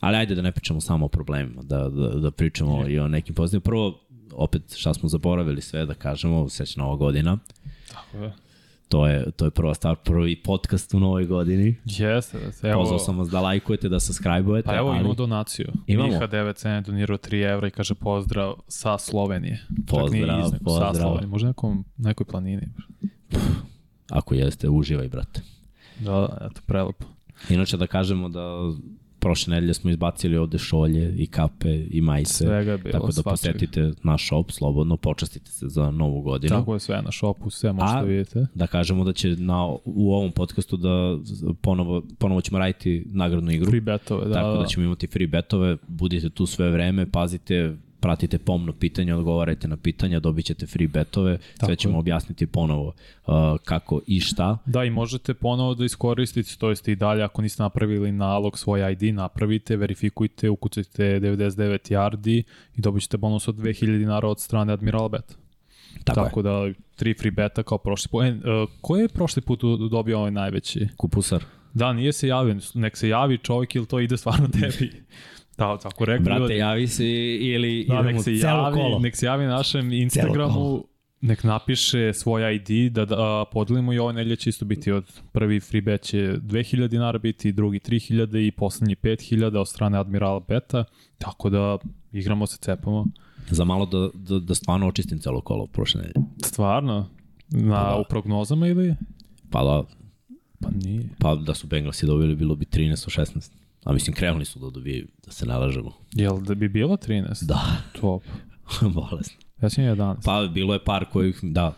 Ali 0.00 0.16
ajde 0.16 0.34
da 0.34 0.42
ne 0.42 0.52
pričamo 0.52 0.80
samo 0.80 1.06
o 1.06 1.08
problemima, 1.08 1.62
da, 1.62 1.88
da, 1.88 2.08
da 2.08 2.30
pričamo 2.30 2.82
ne. 2.82 2.92
i 2.92 2.98
o 2.98 3.08
nekim 3.08 3.34
pozitivima. 3.34 3.62
Prvo, 3.62 4.00
opet 4.32 4.62
šta 4.76 4.94
smo 4.94 5.08
zaboravili 5.08 5.60
sve 5.60 5.86
da 5.86 5.94
kažemo, 5.94 6.48
srećna 6.48 6.82
nova 6.82 6.96
godina. 6.96 7.38
Tako 7.88 8.24
je. 8.24 8.32
To 8.88 9.06
je, 9.06 9.30
to 9.30 9.44
je 9.44 9.50
prva 9.50 9.74
stvar, 9.74 9.96
prvi 9.96 10.42
podcast 10.42 10.94
u 10.94 11.00
novoj 11.00 11.26
godini. 11.26 11.76
Jeste. 11.84 12.38
Evo, 12.62 12.80
Pozvao 12.80 12.98
sam 12.98 13.18
vas 13.18 13.28
da 13.28 13.40
lajkujete, 13.40 13.88
da 13.88 14.00
subscribe-ujete. 14.00 14.66
Pa 14.66 14.76
evo 14.76 14.88
ali... 14.88 14.98
imamo 14.98 15.14
donaciju. 15.14 15.72
Imamo. 15.86 16.08
Miha 16.08 16.28
9 16.28 16.54
cena 16.54 16.80
donirao 16.80 17.18
3 17.18 17.52
evra 17.52 17.68
i 17.68 17.70
kaže 17.70 17.94
pozdrav 17.94 18.54
sa 18.68 18.98
Slovenije. 18.98 19.66
Pozdrav, 19.86 20.50
Čak 20.50 20.60
pozdrav. 20.64 20.94
Sa 20.94 21.00
Slovenije, 21.00 21.26
možda 21.26 21.48
nekom, 21.48 21.84
nekoj 21.96 22.26
planini. 22.26 22.68
Ako 24.10 24.34
jeste, 24.34 24.68
uživaj, 24.68 25.08
brate. 25.08 25.40
Da, 26.00 26.48
eto, 26.50 26.60
prelepo. 26.66 27.15
Inače 27.50 27.76
da 27.76 27.86
kažemo 27.86 28.28
da 28.28 28.72
prošle 29.18 29.54
nedelje 29.54 29.74
smo 29.74 29.90
izbacili 29.90 30.36
ovde 30.36 30.58
šolje 30.58 31.14
i 31.18 31.26
kape 31.26 31.86
i 31.90 32.00
majice. 32.00 32.44
Svega 32.44 32.72
je 32.72 32.78
bilo, 32.78 32.92
Tako 32.92 33.12
da 33.12 33.22
posetite 33.22 33.92
naš 34.02 34.26
shop 34.26 34.50
slobodno, 34.50 34.96
počastite 34.96 35.50
se 35.50 35.68
za 35.68 35.90
novu 35.90 36.22
godinu. 36.22 36.56
Tako 36.56 36.74
je 36.74 36.80
sve 36.80 37.02
na 37.02 37.12
shopu, 37.12 37.50
sve 37.50 37.72
možete 37.72 37.98
A, 37.98 38.02
vidite. 38.02 38.46
da 38.54 38.66
kažemo 38.66 39.04
da 39.04 39.12
će 39.12 39.28
na, 39.28 39.66
u 39.84 40.14
ovom 40.14 40.32
podcastu 40.32 40.76
da 40.76 41.18
ponovo, 41.60 42.02
ponovo 42.18 42.40
ćemo 42.40 42.58
raditi 42.58 43.06
nagradnu 43.06 43.50
igru. 43.50 43.70
Free 43.70 43.80
betove, 43.80 44.28
da. 44.28 44.34
Tako 44.34 44.52
da, 44.52 44.58
da 44.60 44.66
ćemo 44.66 44.86
imati 44.86 45.06
free 45.06 45.26
betove, 45.26 45.76
budite 45.88 46.30
tu 46.30 46.46
sve 46.46 46.70
vreme, 46.70 47.10
pazite, 47.10 47.76
pratite 48.06 48.38
pomno 48.38 48.72
pitanja, 48.72 49.16
odgovarajte 49.16 49.68
na 49.68 49.76
pitanja, 49.76 50.20
dobit 50.20 50.46
ćete 50.46 50.66
free 50.66 50.88
betove, 50.88 51.38
Tako 51.38 51.66
sve 51.66 51.76
ćemo 51.76 51.94
je. 51.94 51.98
objasniti 51.98 52.46
ponovo 52.46 52.86
uh, 53.26 53.34
kako 53.64 54.00
i 54.06 54.20
šta. 54.20 54.58
Da, 54.66 54.84
i 54.84 54.90
možete 54.90 55.34
ponovo 55.34 55.74
da 55.74 55.84
iskoristite, 55.84 56.56
to 56.58 56.68
jest 56.68 56.88
i 56.88 56.96
dalje 56.96 57.22
ako 57.22 57.42
niste 57.42 57.62
napravili 57.62 58.12
nalog, 58.12 58.58
svoj 58.58 58.92
ID 58.92 59.14
napravite, 59.14 59.76
verifikujte, 59.76 60.50
ukucajte 60.50 61.20
99 61.20 61.92
yardi 61.92 62.42
i 62.76 62.80
dobit 62.80 63.02
ćete 63.02 63.16
bonus 63.16 63.48
od 63.48 63.56
2000 63.56 63.98
dinara 63.98 64.28
od 64.28 64.40
strane 64.40 64.72
Admiral 64.72 65.08
Bet. 65.08 65.38
Tako, 66.04 66.20
Tako 66.20 66.40
je. 66.40 66.42
da, 66.42 66.72
tri 66.96 67.14
free 67.14 67.30
beta 67.30 67.62
kao 67.62 67.78
prošli 67.78 68.08
put. 68.10 68.24
E, 68.24 68.28
uh, 68.30 68.68
ko 68.80 68.96
je 68.96 69.08
prošli 69.08 69.42
put 69.42 69.60
dobio 69.90 70.18
ovaj 70.18 70.30
najveći? 70.30 70.88
Kupusar. 70.96 71.44
Da, 71.74 71.92
nije 71.92 72.12
se 72.12 72.28
javio, 72.28 72.56
nek 72.74 72.96
se 72.96 73.08
javi 73.08 73.38
čovjek 73.38 73.74
ili 73.74 73.86
to 73.86 74.00
ide 74.00 74.16
stvarno 74.16 74.48
tebi. 74.48 74.92
Da, 75.58 75.78
tako 75.78 76.04
rekli. 76.04 76.24
Brate, 76.24 76.40
ljudi. 76.40 76.56
javi 76.56 76.88
se 76.88 77.06
ili 77.36 77.84
da, 77.88 77.94
idemo 77.94 78.10
nek 78.10 78.24
se 78.24 78.38
celo 78.40 78.62
javi, 78.62 78.74
kolo. 78.74 78.98
Nek 78.98 79.16
se 79.16 79.26
javi 79.26 79.46
našem 79.46 79.92
Instagramu, 79.92 80.84
nek 81.20 81.44
napiše 81.44 82.12
svoj 82.12 82.54
ID 82.54 82.92
da, 82.92 83.04
da 83.04 83.44
podelimo 83.52 83.92
i 83.92 83.98
ovo 83.98 84.12
nedelje 84.12 84.36
će 84.36 84.50
isto 84.50 84.64
biti 84.64 84.92
od 84.92 85.20
prvi 85.32 85.60
free 85.60 85.80
bet 85.80 86.02
će 86.02 86.16
2000 86.18 86.88
dinara 86.88 87.18
biti, 87.18 87.52
drugi 87.52 87.78
3000 87.78 88.46
i 88.46 88.50
poslednji 88.50 88.94
5000 88.94 89.58
od 89.58 89.68
strane 89.68 89.98
Admiral 89.98 90.40
Beta, 90.40 90.84
tako 91.18 91.50
da 91.50 91.78
igramo 92.12 92.46
se, 92.46 92.58
cepamo. 92.60 93.06
Za 93.50 93.64
malo 93.64 93.86
da, 93.86 94.08
da, 94.14 94.38
da 94.38 94.54
stvarno 94.54 94.88
očistim 94.88 95.18
celo 95.18 95.40
kolo 95.40 95.66
prošle 95.66 96.00
nedelje. 96.00 96.26
Stvarno? 96.44 97.08
Na, 97.48 97.74
pa 97.74 97.90
da. 97.90 98.00
U 98.00 98.04
prognozama 98.08 98.66
ili? 98.68 98.94
Pa 99.50 99.64
da. 99.64 99.84
Pa 100.60 100.68
nije. 100.70 101.08
Pa 101.18 101.34
da 101.34 101.54
su 101.54 101.66
Bengalsi 101.66 102.06
dobili 102.06 102.36
bilo 102.36 102.54
bi 102.54 102.64
13 102.64 103.20
16. 103.20 103.50
A 103.86 103.92
mislim, 103.92 104.16
krenuli 104.16 104.44
su 104.44 104.58
da 104.58 104.70
dobijaju, 104.70 105.06
da 105.26 105.32
se 105.32 105.46
nalažemo. 105.46 105.92
Jel 106.12 106.40
da 106.40 106.54
bi 106.54 106.68
bilo 106.68 106.96
13? 106.96 107.44
Da. 107.44 107.62
Top. 108.00 108.22
Bolesno. 108.94 109.36
Ja 109.62 109.70
sam 109.70 109.84
11. 109.84 110.16
Pa 110.24 110.48
bilo 110.54 110.74
je 110.74 110.84
par 110.84 111.04
kojih, 111.12 111.38
da, 111.42 111.74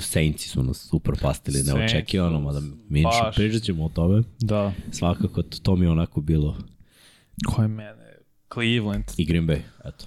Saintsi 0.00 0.48
su 0.48 0.62
nas 0.62 0.76
super 0.76 1.14
pastili 1.22 1.62
neočekivano, 1.62 2.40
mada 2.40 2.60
mi 2.88 3.02
Baš. 3.02 3.36
pričat 3.36 3.62
ćemo 3.62 3.84
o 3.84 3.88
tome. 3.88 4.22
Da. 4.40 4.72
Svakako, 4.92 5.42
to 5.42 5.76
mi 5.76 5.86
je 5.86 5.90
onako 5.90 6.20
bilo... 6.20 6.56
Ko 7.46 7.62
je 7.62 7.68
mene? 7.68 8.16
Cleveland. 8.52 9.04
I 9.16 9.24
Green 9.24 9.46
Bay, 9.46 9.60
eto. 9.84 10.04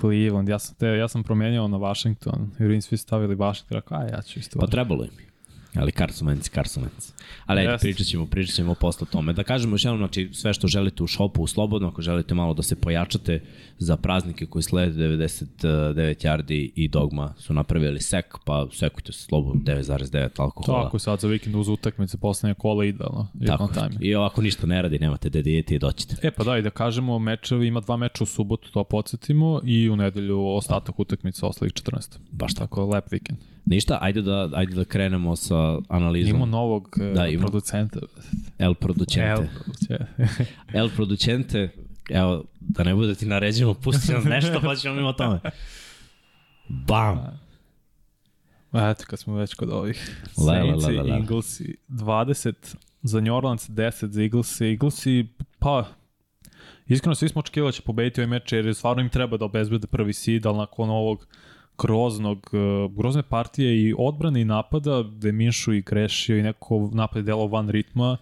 Cleveland, 0.00 0.48
ja 0.48 0.58
sam, 0.58 0.74
te, 0.74 0.86
ja 0.86 1.08
sam 1.08 1.22
promenio 1.22 1.68
na 1.68 1.76
Washington, 1.76 2.50
jer 2.58 2.70
im 2.70 2.82
svi 2.82 2.96
stavili 2.96 3.34
Washington, 3.34 3.74
rekao, 3.76 3.98
aj, 3.98 4.08
ja 4.08 4.22
ću 4.22 4.38
isto. 4.38 4.58
Pa 4.58 4.66
trebalo 4.66 5.04
im. 5.04 5.10
Ali 5.76 5.92
Carson 5.92 6.28
Wentz, 6.28 6.54
Carson 6.54 6.84
Wentz. 6.84 7.12
Ali 7.46 7.60
yes. 7.60 7.80
pričat 7.80 8.06
ćemo, 8.06 8.26
pričat 8.26 8.56
ćemo 8.56 8.74
posle 8.74 9.06
tome. 9.10 9.32
Da 9.32 9.42
kažemo 9.42 9.74
još 9.74 9.84
jednom, 9.84 9.98
znači 9.98 10.30
sve 10.32 10.54
što 10.54 10.66
želite 10.66 11.02
u 11.02 11.06
šopu, 11.06 11.46
slobodno, 11.46 11.88
ako 11.88 12.02
želite 12.02 12.34
malo 12.34 12.54
da 12.54 12.62
se 12.62 12.76
pojačate 12.76 13.42
za 13.78 13.96
praznike 13.96 14.46
koji 14.46 14.62
slede 14.62 15.08
99 15.08 16.26
yardi 16.26 16.70
i 16.74 16.88
dogma 16.88 17.34
su 17.38 17.54
napravili 17.54 18.00
sek, 18.00 18.36
pa 18.44 18.66
sekujte 18.72 19.12
se 19.12 19.22
slobodno 19.22 19.62
9,9 19.62 20.40
alkohola. 20.40 20.84
Tako, 20.84 20.98
sad 20.98 21.20
za 21.20 21.28
vikend 21.28 21.56
uz 21.56 21.68
utakmice, 21.68 22.18
poslednje 22.18 22.54
kola 22.54 22.84
idealno. 22.84 23.28
Tako, 23.46 23.68
time. 23.68 23.96
i 24.00 24.14
ovako 24.14 24.42
ništa 24.42 24.66
ne 24.66 24.82
radi, 24.82 24.98
nemate 24.98 25.30
da 25.30 25.42
dijete 25.42 25.74
i 25.74 25.78
doćete. 25.78 26.16
E 26.22 26.30
pa 26.30 26.44
da, 26.44 26.58
i 26.58 26.62
da 26.62 26.70
kažemo, 26.70 27.18
mečevi, 27.18 27.66
ima 27.66 27.80
dva 27.80 27.96
meča 27.96 28.24
u 28.24 28.26
subotu, 28.26 28.70
to 28.70 28.84
podsjetimo, 28.84 29.60
i 29.64 29.90
u 29.90 29.96
nedelju 29.96 30.46
ostatak 30.46 31.00
utakmica 31.00 31.46
ostalih 31.46 31.72
14. 31.72 32.18
Baš 32.30 32.54
tako. 32.54 32.66
tako 32.66 32.94
lep 32.94 33.12
vikend. 33.12 33.53
Ništa, 33.66 33.98
ajde 34.00 34.22
da, 34.22 34.50
ajde 34.54 34.74
da 34.74 34.84
krenemo 34.84 35.36
sa 35.36 35.78
analizom. 35.88 36.30
Imamo 36.36 36.46
novog 36.46 36.98
e, 37.00 37.04
da, 37.04 37.26
ima. 37.26 37.40
producenta. 37.40 38.00
El 38.58 38.74
Producente. 38.74 39.30
El 39.30 39.48
Producente. 39.48 40.06
El 40.78 40.90
Producente, 40.96 41.68
evo, 42.10 42.44
da 42.60 42.84
ne 42.84 42.94
bude 42.94 43.08
da 43.08 43.14
ti 43.14 43.26
naređemo, 43.26 43.74
pusti 43.74 44.12
nas 44.12 44.24
nešto 44.24 44.60
pa 44.60 44.76
ćemo 44.76 44.94
mimo 44.94 45.12
tome. 45.12 45.40
Bam! 46.68 47.44
Eto, 48.72 49.04
kad 49.06 49.18
smo 49.18 49.34
već 49.34 49.54
kod 49.54 49.70
ovih. 49.70 50.22
Saints 50.32 50.84
i 50.88 51.10
Eaglesi 51.10 51.76
20 51.88 52.76
za 53.02 53.20
New 53.20 53.34
Orleans, 53.34 53.70
10 53.70 54.06
za 54.06 54.22
Eaglesi. 54.22 54.64
Eaglesi, 54.66 55.26
pa, 55.58 55.84
iskreno 56.86 57.14
svi 57.14 57.28
smo 57.28 57.38
očekivali 57.38 57.68
da 57.68 57.72
će 57.72 57.82
pobediti 57.82 58.20
ovaj 58.20 58.30
meč, 58.30 58.52
jer 58.52 58.74
stvarno 58.74 59.02
im 59.02 59.08
treba 59.08 59.36
da 59.36 59.44
obezbede 59.44 59.86
prvi 59.86 60.12
seed, 60.12 60.46
ali 60.46 60.58
nakon 60.58 60.90
ovog 60.90 61.26
groznog, 61.78 62.50
uh, 62.52 62.96
grozne 62.96 63.22
partije 63.22 63.82
i 63.82 63.94
odbrane 63.98 64.40
i 64.40 64.44
napada, 64.44 65.02
gde 65.02 65.32
Minšu 65.32 65.72
i 65.72 65.82
grešio 65.82 66.38
i 66.38 66.42
neko 66.42 66.90
napad 66.92 67.16
je 67.16 67.22
delao 67.22 67.46
van 67.46 67.68
ritma, 67.68 68.16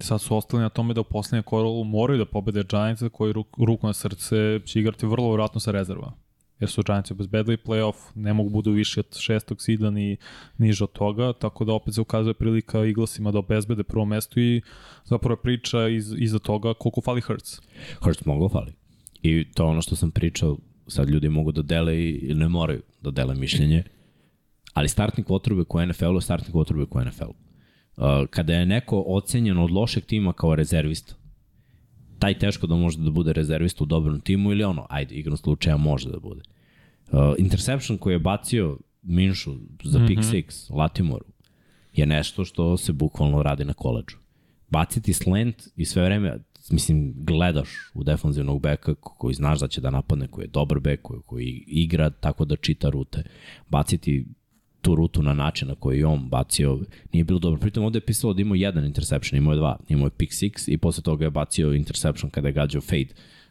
sad 0.00 0.20
su 0.20 0.36
ostali 0.36 0.62
na 0.62 0.68
tome 0.68 0.94
da 0.94 1.00
u 1.00 1.04
poslednjem 1.04 1.42
kolu 1.42 1.84
moraju 1.84 2.18
da 2.18 2.24
pobede 2.24 2.62
Giants 2.62 3.02
koji 3.12 3.32
ruk, 3.32 3.46
ruku 3.58 3.86
na 3.86 3.92
srce 3.92 4.60
će 4.64 4.80
igrati 4.80 5.06
vrlo 5.06 5.28
vjerojatno 5.28 5.60
sa 5.60 5.70
rezerva. 5.70 6.12
Jer 6.60 6.70
su 6.70 6.82
Giants 6.82 7.10
obezbedili 7.10 7.56
playoff, 7.56 7.94
ne 8.14 8.32
mogu 8.32 8.50
budu 8.50 8.70
više 8.70 9.00
od 9.00 9.18
šestog 9.18 9.62
sida 9.62 9.90
ni 9.90 10.16
niže 10.58 10.84
od 10.84 10.92
toga, 10.92 11.32
tako 11.32 11.64
da 11.64 11.72
opet 11.72 11.94
se 11.94 12.00
ukazuje 12.00 12.34
prilika 12.34 12.78
Eaglesima 12.78 13.30
da 13.30 13.38
obezbede 13.38 13.82
prvo 13.82 14.04
mesto 14.04 14.40
i 14.40 14.62
zapravo 15.04 15.36
priča 15.36 15.88
iz, 15.88 16.14
iza 16.18 16.38
toga 16.38 16.74
koliko 16.74 17.00
fali 17.00 17.20
Hurts. 17.20 17.60
Hurts 18.00 18.24
mnogo 18.24 18.48
fali. 18.48 18.72
I 19.22 19.52
to 19.54 19.66
ono 19.66 19.82
što 19.82 19.96
sam 19.96 20.10
pričao, 20.10 20.56
sad 20.86 21.08
ljudi 21.10 21.28
mogu 21.28 21.52
da 21.52 21.62
dele 21.62 22.10
i 22.10 22.34
ne 22.34 22.48
moraju 22.48 22.82
da 23.02 23.10
dele 23.10 23.34
mišljenje, 23.34 23.82
ali 24.72 24.88
startni 24.88 25.24
quarterback 25.24 25.76
u 25.76 25.86
NFL-u 25.86 26.14
je 26.14 26.20
startni 26.20 26.54
quarterback 26.54 26.96
u 26.96 27.04
NFL-u. 27.04 27.34
Uh, 27.96 28.26
kada 28.30 28.54
je 28.54 28.66
neko 28.66 29.04
ocenjen 29.06 29.58
od 29.58 29.70
lošeg 29.70 30.04
tima 30.04 30.32
kao 30.32 30.54
rezervista, 30.54 31.14
taj 32.18 32.38
teško 32.38 32.66
da 32.66 32.74
može 32.74 32.98
da 32.98 33.10
bude 33.10 33.32
rezervista 33.32 33.84
u 33.84 33.86
dobrom 33.86 34.20
timu 34.20 34.52
ili 34.52 34.64
ono, 34.64 34.86
ajde, 34.90 35.14
igrom 35.14 35.36
slučaja 35.36 35.76
može 35.76 36.10
da 36.10 36.18
bude. 36.18 36.40
Uh, 37.12 37.18
interception 37.38 37.98
koji 37.98 38.14
je 38.14 38.18
bacio 38.18 38.78
Minšu 39.02 39.54
za 39.84 40.06
pick 40.06 40.20
Mhm. 40.20 40.28
six 40.28 40.72
Latimoru 40.74 41.24
je 41.92 42.06
nešto 42.06 42.44
što 42.44 42.76
se 42.76 42.92
bukvalno 42.92 43.42
radi 43.42 43.64
na 43.64 43.72
koleđu. 43.74 44.16
Baciti 44.68 45.12
slant 45.12 45.62
i 45.76 45.84
sve 45.84 46.04
vreme, 46.04 46.38
mislim, 46.70 47.14
gledaš 47.16 47.68
u 47.94 48.04
defanzivnog 48.04 48.62
beka 48.62 48.94
koji 48.94 49.34
znaš 49.34 49.60
da 49.60 49.68
će 49.68 49.80
da 49.80 49.90
napadne, 49.90 50.28
koji 50.28 50.44
je 50.44 50.48
dobar 50.48 50.80
bek, 50.80 51.02
koji, 51.02 51.20
koji 51.26 51.64
igra 51.66 52.10
tako 52.10 52.44
da 52.44 52.56
čita 52.56 52.88
rute. 52.88 53.22
Baciti 53.68 54.26
tu 54.82 54.94
rutu 54.94 55.22
na 55.22 55.34
način 55.34 55.68
na 55.68 55.74
koji 55.74 55.98
je 55.98 56.06
on 56.06 56.28
bacio, 56.28 56.78
nije 57.12 57.24
bilo 57.24 57.38
dobro. 57.38 57.60
Pritom 57.60 57.84
ovde 57.84 57.96
je 57.96 58.00
pisalo 58.00 58.32
da 58.32 58.40
imao 58.40 58.54
jedan 58.54 58.84
interception, 58.84 59.38
imao 59.38 59.52
je 59.52 59.56
dva. 59.56 59.78
Imao 59.88 60.06
je 60.06 60.10
pick 60.10 60.32
six 60.32 60.72
i 60.72 60.78
posle 60.78 61.02
toga 61.02 61.24
je 61.24 61.30
bacio 61.30 61.72
interception 61.72 62.30
kada 62.30 62.48
je 62.48 62.52
gađao 62.52 62.80
fade 62.80 63.08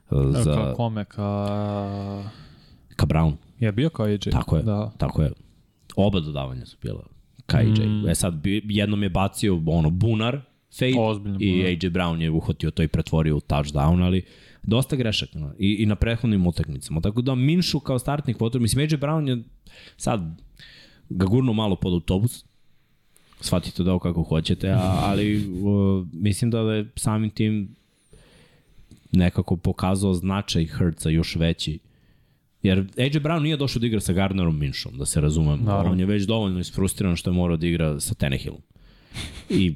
uh, 0.09 0.31
Za... 0.33 0.43
za, 0.43 0.55
Ka 0.55 0.73
kome, 0.73 1.05
ka... 1.05 2.31
ka 2.95 3.05
Brown. 3.05 3.33
Je 3.59 3.71
bio 3.71 3.89
kao 3.89 4.05
AJ? 4.05 4.17
Tako 4.17 4.57
je, 4.57 4.63
Da. 4.63 4.91
tako 4.97 5.21
je. 5.21 5.31
Oba 5.95 6.19
dodavanja 6.19 6.65
su 6.65 6.77
bila 6.81 7.03
ka 7.45 7.57
AJ. 7.57 7.87
Mm. 7.87 8.09
E 8.09 8.15
sad, 8.15 8.41
jednom 8.63 9.03
je 9.03 9.09
bacio 9.09 9.61
ono, 9.65 9.89
bunar, 9.89 10.41
fade, 10.79 10.99
Ozbiljno 10.99 11.37
i. 11.41 11.65
AJ 11.65 11.89
Brown 11.89 12.21
je 12.21 12.31
uhvatio 12.31 12.71
to 12.71 12.83
i 12.83 12.87
pretvorio 12.87 13.37
u 13.37 13.39
touchdown, 13.39 14.03
ali 14.03 14.25
dosta 14.63 14.95
grešaka 14.95 15.39
no. 15.39 15.53
I, 15.59 15.75
i 15.79 15.85
na 15.85 15.95
prethodnim 15.95 16.47
utakmicama. 16.47 17.01
Tako 17.01 17.21
da 17.21 17.35
Minšu 17.35 17.79
kao 17.79 17.99
startni 17.99 18.33
kvotor, 18.33 18.61
mislim, 18.61 18.83
AJ 18.83 18.97
Brown 18.97 19.27
je 19.27 19.43
sad 19.97 20.41
ga 21.09 21.25
gurno 21.25 21.53
malo 21.53 21.75
pod 21.75 21.93
autobus, 21.93 22.45
shvatite 23.39 23.83
da 23.83 23.91
ovo 23.91 23.99
kako 23.99 24.23
hoćete, 24.23 24.71
a, 24.71 24.99
ali 25.03 25.47
uh, 25.47 26.07
mislim 26.13 26.51
da 26.51 26.59
je 26.59 26.91
samim 26.95 27.29
tim 27.29 27.75
nekako 29.11 29.55
pokazao 29.55 30.13
značaj 30.13 30.65
Hurtsa 30.65 31.09
još 31.09 31.35
veći 31.35 31.79
Jer 32.65 32.79
AJ 32.97 33.19
Brown 33.19 33.41
nije 33.41 33.57
došao 33.57 33.79
da 33.79 33.87
igra 33.87 33.99
sa 33.99 34.13
Gardnerom 34.13 34.59
Minšom, 34.59 34.97
da 34.97 35.05
se 35.05 35.21
razumemo. 35.21 35.63
Naravno. 35.63 35.91
On 35.91 35.99
je 35.99 36.05
već 36.05 36.23
dovoljno 36.23 36.59
isfrustriran 36.59 37.15
što 37.15 37.29
je 37.29 37.33
morao 37.33 37.57
da 37.57 37.67
igra 37.67 37.99
sa 37.99 38.13
Tenehillom. 38.13 38.61
I 39.49 39.75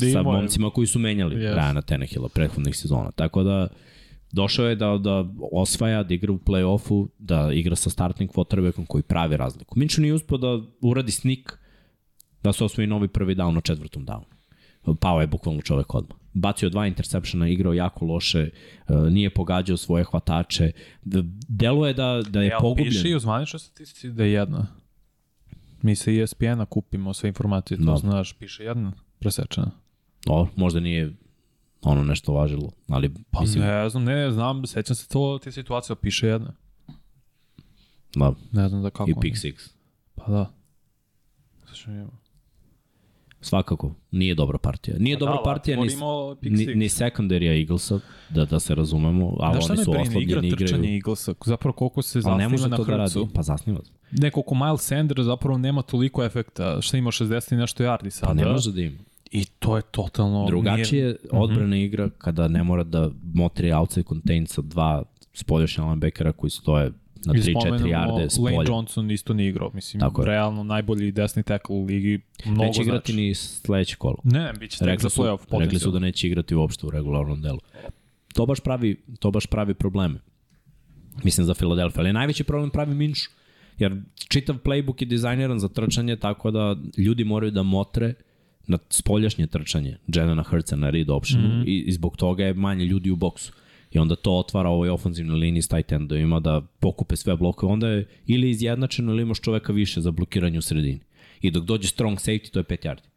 sa 0.00 0.06
imao 0.10 0.32
je- 0.32 0.38
momcima 0.38 0.70
koji 0.70 0.86
su 0.86 0.98
menjali 0.98 1.36
Yes. 1.36 1.54
Rana 1.54 1.82
Tenehilla 1.82 2.28
prethodnih 2.28 2.76
sezona. 2.76 3.10
Tako 3.10 3.42
da 3.42 3.66
došao 4.32 4.66
je 4.66 4.76
da, 4.76 4.98
da 4.98 5.24
osvaja, 5.52 6.02
da 6.02 6.14
igra 6.14 6.32
u 6.32 6.38
play-offu, 6.38 7.08
da 7.18 7.50
igra 7.52 7.76
sa 7.76 7.90
startnim 7.90 8.28
quarterbackom 8.28 8.86
koji 8.86 9.02
pravi 9.02 9.36
razliku. 9.36 9.78
Minšu 9.78 10.00
nije 10.00 10.14
uspio 10.14 10.38
da 10.38 10.60
uradi 10.82 11.12
snik 11.12 11.58
da 12.42 12.52
se 12.52 12.64
osvoji 12.64 12.86
novi 12.86 13.08
prvi 13.08 13.34
down 13.34 13.50
na 13.50 13.60
četvrtom 13.60 14.06
downu. 14.06 14.24
Pao 14.96 15.20
je 15.20 15.26
bukvalno 15.26 15.62
čovek 15.62 15.94
odmah. 15.94 16.18
Bacio 16.34 16.70
dva 16.70 16.86
intersepšena, 16.86 17.48
igrao 17.48 17.72
jako 17.74 18.04
loše, 18.04 18.38
e, 18.40 18.50
nije 19.10 19.30
pogađao 19.30 19.76
svoje 19.76 20.04
hvatače. 20.04 20.70
D- 21.02 21.18
Delo 21.48 21.86
je 21.86 21.94
da, 21.94 22.22
da 22.28 22.40
je 22.42 22.48
Jel 22.48 22.60
pogubljen. 22.60 22.88
piše 22.88 23.08
i 23.08 23.14
u 23.14 23.20
zvaničnoj 23.20 23.58
statistici 23.60 24.10
da 24.10 24.24
je 24.24 24.32
jedna? 24.32 24.66
Mi 25.82 25.96
sa 25.96 26.10
E 26.10 26.14
ESPN-a 26.16 26.64
kupimo 26.64 27.14
sve 27.14 27.28
informacije, 27.28 27.78
to 27.78 27.84
Da. 27.84 27.96
znaš, 27.96 28.32
piše 28.32 28.64
jedna 28.64 28.92
presečena. 29.18 29.70
O, 30.26 30.48
možda 30.56 30.80
nije 30.80 31.12
ono 31.82 32.04
nešto 32.04 32.32
važilo, 32.32 32.70
ali 32.88 33.14
Pa 33.30 33.40
mislim, 33.40 33.64
ne 33.64 33.88
znam, 33.88 34.04
ne 34.04 34.30
znam, 34.30 34.66
sećam 34.66 34.96
se 34.96 35.08
to, 35.08 35.38
te 35.44 35.52
situacije, 35.52 35.94
ali 35.94 36.00
piše 36.02 36.26
jedna. 36.26 36.52
da, 38.14 38.34
Ne 38.52 38.68
znam 38.68 38.82
da 38.82 38.90
kako. 38.90 39.10
i 39.10 39.14
pick 39.20 39.36
six. 39.36 39.70
Pa 40.14 40.32
da. 40.32 40.52
Ima. 41.86 42.10
Svakako, 43.40 43.94
nije 44.10 44.34
dobra 44.34 44.58
partija. 44.58 44.96
Nije 44.98 45.16
Pa 45.16 45.20
dobra 45.20 45.36
da, 45.36 45.42
partija 45.42 45.76
ni, 45.76 45.88
ni, 46.50 46.74
ni 46.74 46.88
secondarya 46.88 47.58
Eaglesa, 47.58 48.00
da, 48.30 48.44
da 48.44 48.60
se 48.60 48.74
razumemo, 48.74 49.36
ali 49.40 49.62
šta 49.62 49.72
oni 49.72 49.84
su 49.84 49.90
brine, 49.90 50.04
igra 50.22 50.38
oslabljeni, 50.38 50.56
trčanje 50.56 50.78
igraju. 50.78 50.94
Eaglesa, 50.94 51.34
zapravo 51.44 51.72
koliko 51.72 52.02
se 52.02 52.20
zasniva 52.20 52.48
može 52.48 52.68
na 52.68 52.76
to 52.76 52.84
da 52.84 52.96
radi. 52.96 53.10
Hrcu. 53.10 53.28
Pa 53.34 53.42
zasniva 53.42 53.80
se. 53.84 53.90
Ne, 54.10 54.30
koliko 54.30 54.54
Miles 54.54 54.82
Sanders 54.82 55.24
zapravo 55.24 55.58
nema 55.58 55.82
toliko 55.82 56.24
efekta, 56.24 56.80
šta 56.80 56.96
ima 56.96 57.10
60 57.10 57.52
i 57.52 57.56
nešto 57.56 57.84
yardi 57.84 58.10
sada. 58.10 58.26
Pa 58.26 58.34
ne 58.34 58.52
može 58.52 58.72
da 58.72 58.80
ima. 58.80 58.98
I 59.30 59.44
to 59.58 59.76
je 59.76 59.82
totalno... 59.82 60.46
Drugačije 60.46 61.02
nije- 61.04 61.12
je 61.12 61.16
odbrana 61.30 61.76
igra 61.76 62.10
kada 62.18 62.48
ne 62.48 62.64
mora 62.64 62.84
da 62.84 63.10
motri 63.34 63.72
outside 63.72 64.04
contain 64.08 64.46
sa 64.46 64.62
dva 64.62 65.02
spoljašnja 65.32 65.84
linebackera 65.84 66.32
koji 66.32 66.50
stoje 66.50 66.92
na 67.26 67.34
I 67.34 67.38
3-4 67.38 67.60
spomenemo, 67.60 67.88
yarde 67.88 68.28
s 68.30 68.38
Lane. 68.38 68.64
Johnson 68.68 69.10
isto 69.10 69.34
nije 69.34 69.48
igrao. 69.48 69.70
Mislim, 69.74 70.00
Tako 70.00 70.22
je. 70.22 70.26
realno 70.26 70.64
najbolji 70.64 71.12
desni 71.12 71.42
tackle 71.42 71.76
u 71.76 71.84
ligi. 71.84 72.20
Mnogo 72.44 72.64
Neće 72.64 72.82
igrati 72.82 73.12
znači. 73.12 73.22
ni 73.22 73.34
sledeće 73.34 73.96
kolo. 73.96 74.16
Ne, 74.24 74.52
bit 74.60 74.70
će 74.70 74.78
tek 74.78 75.00
za 75.00 75.08
playoff 75.08 75.58
rekli 75.60 75.78
su 75.78 75.90
da 75.90 75.98
neće 75.98 76.26
igrati 76.26 76.54
uopšte 76.54 76.86
u 76.86 76.90
regularnom 76.90 77.42
delu. 77.42 77.58
To 78.34 78.46
baš 78.46 78.60
pravi, 78.60 78.96
to 79.18 79.30
baš 79.30 79.46
pravi 79.46 79.74
probleme. 79.74 80.20
Mislim 81.24 81.46
za 81.46 81.54
Filadelfiju, 81.54 82.00
ali 82.00 82.12
najveći 82.12 82.44
problem 82.44 82.70
pravi 82.70 82.94
Minšu. 82.94 83.30
Jer 83.78 84.02
čitav 84.28 84.56
playbook 84.64 85.02
je 85.02 85.06
dizajniran 85.06 85.58
za 85.58 85.68
trčanje 85.68 86.16
tako 86.16 86.50
da 86.50 86.76
ljudi 86.96 87.24
moraju 87.24 87.50
da 87.52 87.62
motre 87.62 88.14
na 88.68 88.78
spoljašnje 88.90 89.46
trčanje 89.46 89.96
Jelena 90.06 90.42
Hurtsa 90.42 90.76
na 90.76 90.90
read 90.90 91.10
optionu 91.10 91.48
mm 91.48 91.50
-hmm. 91.50 91.64
i, 91.66 91.84
i 91.86 91.92
zbog 91.92 92.16
toga 92.16 92.44
je 92.44 92.54
manje 92.54 92.84
ljudi 92.84 93.10
u 93.10 93.16
boksu. 93.16 93.52
I 93.90 93.98
onda 93.98 94.16
to 94.16 94.32
otvara 94.32 94.68
ovoj 94.68 94.88
ofenzivnoj 94.88 95.38
liniji 95.38 95.62
s 95.62 95.68
tight 95.68 95.92
endovima 95.92 96.40
da 96.40 96.60
pokupe 96.80 97.16
sve 97.16 97.36
blokove. 97.36 97.72
Onda 97.72 97.88
je 97.88 98.06
ili 98.26 98.50
izjednačeno 98.50 99.12
ili 99.12 99.22
imaš 99.22 99.40
čoveka 99.40 99.72
više 99.72 100.00
za 100.00 100.10
blokiranje 100.10 100.58
u 100.58 100.62
sredini. 100.62 101.00
I 101.40 101.50
dok 101.50 101.64
dođe 101.64 101.88
strong 101.88 102.18
safety, 102.18 102.50
to 102.50 102.58
je 102.58 102.64
5 102.64 102.86
yardi 102.86 103.08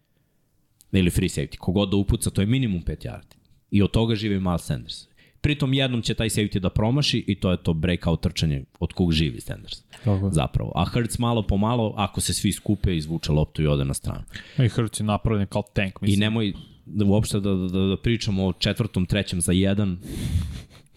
ili 0.92 1.10
free 1.10 1.30
safety, 1.30 1.58
kogod 1.58 1.90
da 1.90 1.98
upuca, 1.98 2.30
to 2.30 2.42
je 2.42 2.48
minimum 2.48 2.84
5 2.84 3.06
yardi. 3.06 3.36
I 3.72 3.82
od 3.82 3.92
toga 3.92 4.16
živi 4.16 4.40
Miles 4.40 4.62
Sanders. 4.62 5.08
Pritom 5.42 5.74
jednom 5.74 6.02
će 6.02 6.14
taj 6.14 6.30
safety 6.30 6.60
da 6.60 6.70
promaši 6.70 7.24
i 7.28 7.36
to 7.36 7.52
je 7.52 7.58
to 7.58 7.74
breakout 7.74 8.22
trčanje 8.22 8.64
od 8.80 8.94
kog 8.94 9.12
živi 9.12 9.42
Sanders. 9.42 9.82
Tako. 10.04 10.30
Zapravo. 10.32 10.72
A 10.76 10.86
Hurts 10.86 11.20
malo 11.20 11.42
po 11.48 11.58
malo, 11.58 11.94
ako 11.98 12.22
se 12.22 12.34
svi 12.34 12.52
skupe, 12.52 12.96
izvuče 12.96 13.32
loptu 13.32 13.62
i 13.62 13.68
ode 13.68 13.86
na 13.86 13.94
stranu. 13.94 14.24
I 14.58 14.68
Hurts 14.68 15.00
je 15.00 15.04
napravljen 15.04 15.48
kao 15.48 15.64
tank, 15.74 15.94
I 16.02 16.06
mislim. 16.06 16.20
nemoj 16.20 16.54
da 16.86 17.06
uopšte 17.06 17.40
da, 17.40 17.54
da, 17.54 17.80
da 17.80 17.98
pričamo 17.98 18.46
o 18.46 18.54
četvrtom, 18.54 19.06
trećem 19.06 19.42
za 19.42 19.52
jedan. 19.52 19.98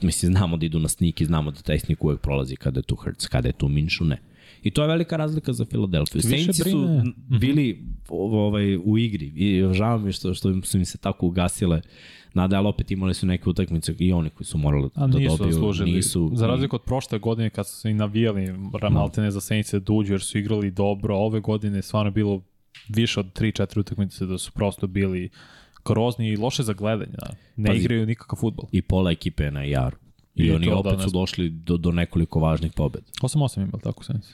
Mislim, 0.02 0.32
znamo 0.32 0.56
da 0.56 0.66
idu 0.66 0.78
na 0.78 0.88
sneak 0.88 1.20
i 1.20 1.24
znamo 1.24 1.50
da 1.50 1.60
taj 1.60 1.78
sneak 1.78 2.04
uvek 2.04 2.20
prolazi 2.20 2.56
kada 2.56 2.78
je 2.78 2.84
tu 2.84 2.96
Hurts, 2.96 3.26
kada 3.26 3.48
je 3.48 3.52
tu 3.52 3.68
Minšu, 3.68 4.04
ne. 4.04 4.18
I 4.62 4.70
to 4.70 4.82
je 4.82 4.88
velika 4.88 5.16
razlika 5.16 5.52
za 5.52 5.64
Filadelfiju. 5.64 6.20
Više 6.24 6.28
Saintsi 6.28 6.70
su 6.70 6.88
bili 7.40 7.84
ovaj, 8.08 8.76
u 8.76 8.98
igri 8.98 9.26
i 9.26 9.74
žao 9.74 9.98
mi 9.98 10.12
što, 10.12 10.34
što 10.34 10.62
su 10.62 10.78
im 10.78 10.84
se 10.84 10.98
tako 10.98 11.26
ugasile 11.26 11.80
ali 12.34 12.66
opet 12.68 12.90
imali 12.90 13.14
su 13.14 13.26
neke 13.26 13.50
utakmice 13.50 13.94
i 13.98 14.12
oni 14.12 14.30
koji 14.30 14.46
su 14.46 14.58
morali 14.58 14.90
A 14.94 15.06
da 15.06 15.18
nisu 15.18 15.36
dobiju. 15.36 15.52
zaslužili. 15.52 15.92
Nisu, 15.92 16.30
Za 16.34 16.46
razliku 16.46 16.76
od 16.76 16.82
prošle 16.82 17.18
godine 17.18 17.50
kad 17.50 17.68
su 17.68 17.76
se 17.76 17.90
i 17.90 17.94
navijali 17.94 18.54
Ramaltene 18.80 19.30
za 19.30 19.40
Senice 19.40 19.80
da 19.80 19.92
uđu 19.92 20.12
jer 20.12 20.20
su 20.20 20.38
igrali 20.38 20.70
dobro, 20.70 21.16
ove 21.16 21.40
godine 21.40 21.78
je 21.78 21.82
stvarno 21.82 22.10
bilo 22.10 22.42
više 22.88 23.20
od 23.20 23.26
3-4 23.32 23.80
utakmice 23.80 24.26
da 24.26 24.38
su 24.38 24.52
prosto 24.52 24.86
bili 24.86 25.28
grozni 25.84 26.28
i 26.28 26.36
loše 26.36 26.62
za 26.62 26.72
gledanje. 26.72 27.12
Da. 27.12 27.34
Ne 27.56 27.66
Pazi. 27.66 27.80
igraju 27.80 28.06
nikakav 28.06 28.36
futbol. 28.38 28.66
I 28.72 28.82
pola 28.82 29.10
ekipe 29.10 29.44
je 29.44 29.50
na 29.50 29.62
jaru. 29.62 29.96
I, 30.34 30.42
I 30.44 30.50
oni 30.50 30.66
to, 30.66 30.72
da, 30.72 30.78
opet 30.78 30.98
ne 30.98 31.04
su 31.04 31.10
došli 31.10 31.48
do, 31.50 31.76
do 31.76 31.90
nekoliko 31.92 32.40
važnih 32.40 32.72
pobeda. 32.72 33.06
8-8 33.22 33.56
imali 33.56 33.82
tako 33.82 34.04
Senice. 34.04 34.28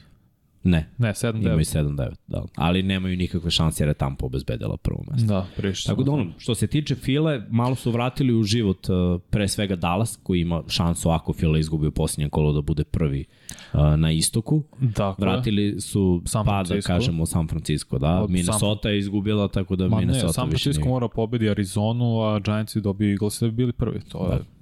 Ne. 0.63 0.91
Ne, 0.99 1.09
7-9. 1.09 1.41
Imaju 1.41 1.59
7-9, 1.59 2.15
da. 2.27 2.43
Ali 2.55 2.83
nemaju 2.83 3.17
nikakve 3.17 3.51
šanse 3.51 3.83
jer 3.83 3.89
je 3.89 3.95
Tampa 3.95 4.27
obezbedila 4.27 4.77
prvo 4.77 5.05
mesto. 5.11 5.27
Da, 5.27 5.47
prišće. 5.57 5.89
Tako 5.89 6.03
da 6.03 6.13
ono, 6.13 6.33
što 6.39 6.55
se 6.55 6.67
tiče 6.67 6.95
File, 6.95 7.43
malo 7.51 7.75
su 7.75 7.91
vratili 7.91 8.35
u 8.35 8.43
život 8.43 8.89
uh, 8.89 9.21
pre 9.31 9.49
svega 9.49 9.77
Dallas, 9.77 10.19
koji 10.23 10.41
ima 10.41 10.63
šansu 10.69 11.11
ako 11.11 11.33
Fila 11.33 11.59
izgubi 11.59 11.87
u 11.87 11.91
posljednjem 11.91 12.31
kolu 12.31 12.53
da 12.53 12.61
bude 12.61 12.85
prvi 12.85 13.25
uh, 13.73 13.81
na 13.97 14.13
istoku. 14.13 14.63
Dakle, 14.81 15.27
Vratili 15.27 15.81
su 15.81 16.23
San 16.27 16.47
pa 16.47 16.63
da 16.63 16.81
kažemo 16.81 17.27
San 17.27 17.49
Francisco, 17.49 17.99
da. 17.99 18.23
Od 18.23 18.31
Minnesota 18.31 18.91
je 18.91 18.99
izgubila, 18.99 19.49
tako 19.49 19.77
da 19.77 19.89
Ma 19.89 19.99
Minnesota 19.99 20.27
ne, 20.27 20.33
San 20.33 20.49
više 20.49 20.63
Francisco 20.63 20.85
nije. 20.85 20.93
mora 20.93 21.09
pobedi 21.09 21.51
Arizonu, 21.51 22.21
a 22.21 22.39
Giantsi 22.39 22.81
dobiju 22.81 23.11
Eagles 23.11 23.41
da 23.41 23.47
bi 23.47 23.53
bili 23.53 23.73
prvi. 23.73 24.01
To 24.01 24.33
je... 24.33 24.60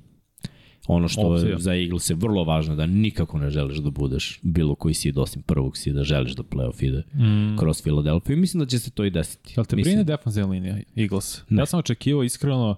Ono 0.91 1.09
što 1.09 1.21
Opcija. 1.21 1.51
je 1.51 1.59
za 1.59 1.75
Eagles 1.75 2.11
je 2.11 2.17
vrlo 2.17 2.45
važno 2.45 2.77
da 2.77 2.87
nikako 2.87 3.39
ne 3.39 3.51
želiš 3.51 3.79
da 3.79 3.91
budeš 3.91 4.41
bilo 4.43 4.75
koji 4.75 4.95
seed 4.95 5.19
osim 5.19 5.43
prvog 5.43 5.77
seeda, 5.77 6.05
želiš 6.05 6.33
da 6.33 6.43
playoff 6.43 6.85
ide 6.85 6.99
mm. 6.99 7.59
kroz 7.59 7.83
Philadelphia 7.83 8.33
i 8.33 8.37
mislim 8.37 8.59
da 8.61 8.67
će 8.67 8.79
se 8.79 8.91
to 8.91 9.05
i 9.05 9.11
desiti. 9.11 9.55
Jel 9.57 9.65
te 9.65 9.77
mislim, 9.77 9.93
brine 9.93 10.05
defanzivna 10.05 10.51
linija 10.51 10.79
Eagles? 10.97 11.43
Ne. 11.49 11.63
Ja 11.63 11.67
sam 11.67 11.79
očekivao 11.79 12.25
iskreno 12.25 12.77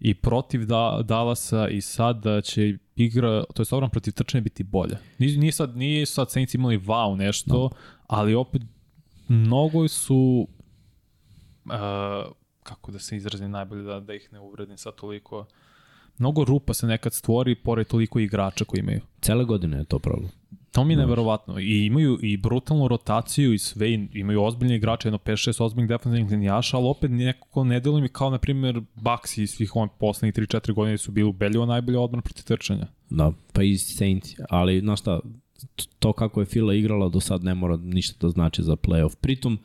i 0.00 0.14
protiv 0.14 0.66
da, 0.66 1.00
Dallasa 1.04 1.68
i 1.68 1.80
sad 1.80 2.22
da 2.22 2.40
će 2.40 2.78
igra, 2.96 3.44
to 3.54 3.62
je 3.62 3.66
odbrana 3.70 3.88
protiv 3.88 4.12
trčanja 4.12 4.42
biti 4.42 4.64
bolja. 4.64 4.98
Nije, 5.18 5.38
nije 5.38 5.52
sad, 5.52 5.76
nije 5.76 6.06
sad 6.06 6.30
Saints 6.30 6.54
imali 6.54 6.78
wow 6.78 7.16
nešto, 7.16 7.54
no. 7.54 7.70
ali 8.06 8.34
opet 8.34 8.62
mnogo 9.28 9.88
su 9.88 10.48
uh, 11.64 11.72
kako 12.62 12.92
da 12.92 12.98
se 12.98 13.16
izrazim 13.16 13.50
najbolje 13.50 13.82
da, 13.82 14.00
da 14.00 14.14
ih 14.14 14.28
ne 14.32 14.40
uvredim 14.40 14.76
sad 14.76 14.94
toliko 14.94 15.46
mnogo 16.18 16.44
rupa 16.44 16.74
se 16.74 16.86
nekad 16.86 17.14
stvori 17.14 17.54
pored 17.54 17.86
toliko 17.86 18.18
igrača 18.18 18.64
koji 18.64 18.80
imaju. 18.80 19.00
Cele 19.20 19.44
godine 19.44 19.78
je 19.78 19.84
to 19.84 19.98
problem. 19.98 20.30
To 20.72 20.84
mi 20.84 20.92
je 20.92 20.96
neverovatno. 20.96 21.58
I 21.58 21.86
imaju 21.86 22.18
i 22.22 22.36
brutalnu 22.36 22.88
rotaciju 22.88 23.52
i 23.52 23.58
sve, 23.58 23.90
i 23.90 24.08
imaju 24.14 24.42
ozbiljne 24.42 24.76
igrače, 24.76 25.08
jedno 25.08 25.18
5-6 25.18 25.62
ozbiljnih 25.62 25.88
defensivnih 25.88 26.30
linijaša, 26.30 26.76
ali 26.76 26.88
opet 26.88 27.10
nekako 27.10 27.64
ne 27.64 27.80
deluje 27.80 28.02
mi 28.02 28.08
kao, 28.08 28.30
na 28.30 28.38
primjer, 28.38 28.80
Bucks 28.94 29.38
i 29.38 29.46
svih 29.46 29.76
ovih 29.76 29.90
poslednjih 29.98 30.34
3-4 30.34 30.72
godine 30.72 30.98
su 30.98 31.12
bili 31.12 31.28
ubedljivo 31.28 31.66
najbolja 31.66 32.00
odbrana 32.00 32.22
protiv 32.22 32.44
trčanja. 32.44 32.86
Da, 33.10 33.32
pa 33.52 33.62
i 33.62 33.78
Saints, 33.78 34.30
ali 34.48 34.80
znaš 34.80 35.00
šta, 35.00 35.20
to 35.98 36.12
kako 36.12 36.40
je 36.40 36.46
Fila 36.46 36.74
igrala 36.74 37.08
do 37.08 37.20
sad 37.20 37.44
ne 37.44 37.54
mora 37.54 37.76
ništa 37.76 38.26
da 38.26 38.28
znači 38.28 38.62
za 38.62 38.76
playoff. 38.76 39.16
Pritom, 39.20 39.58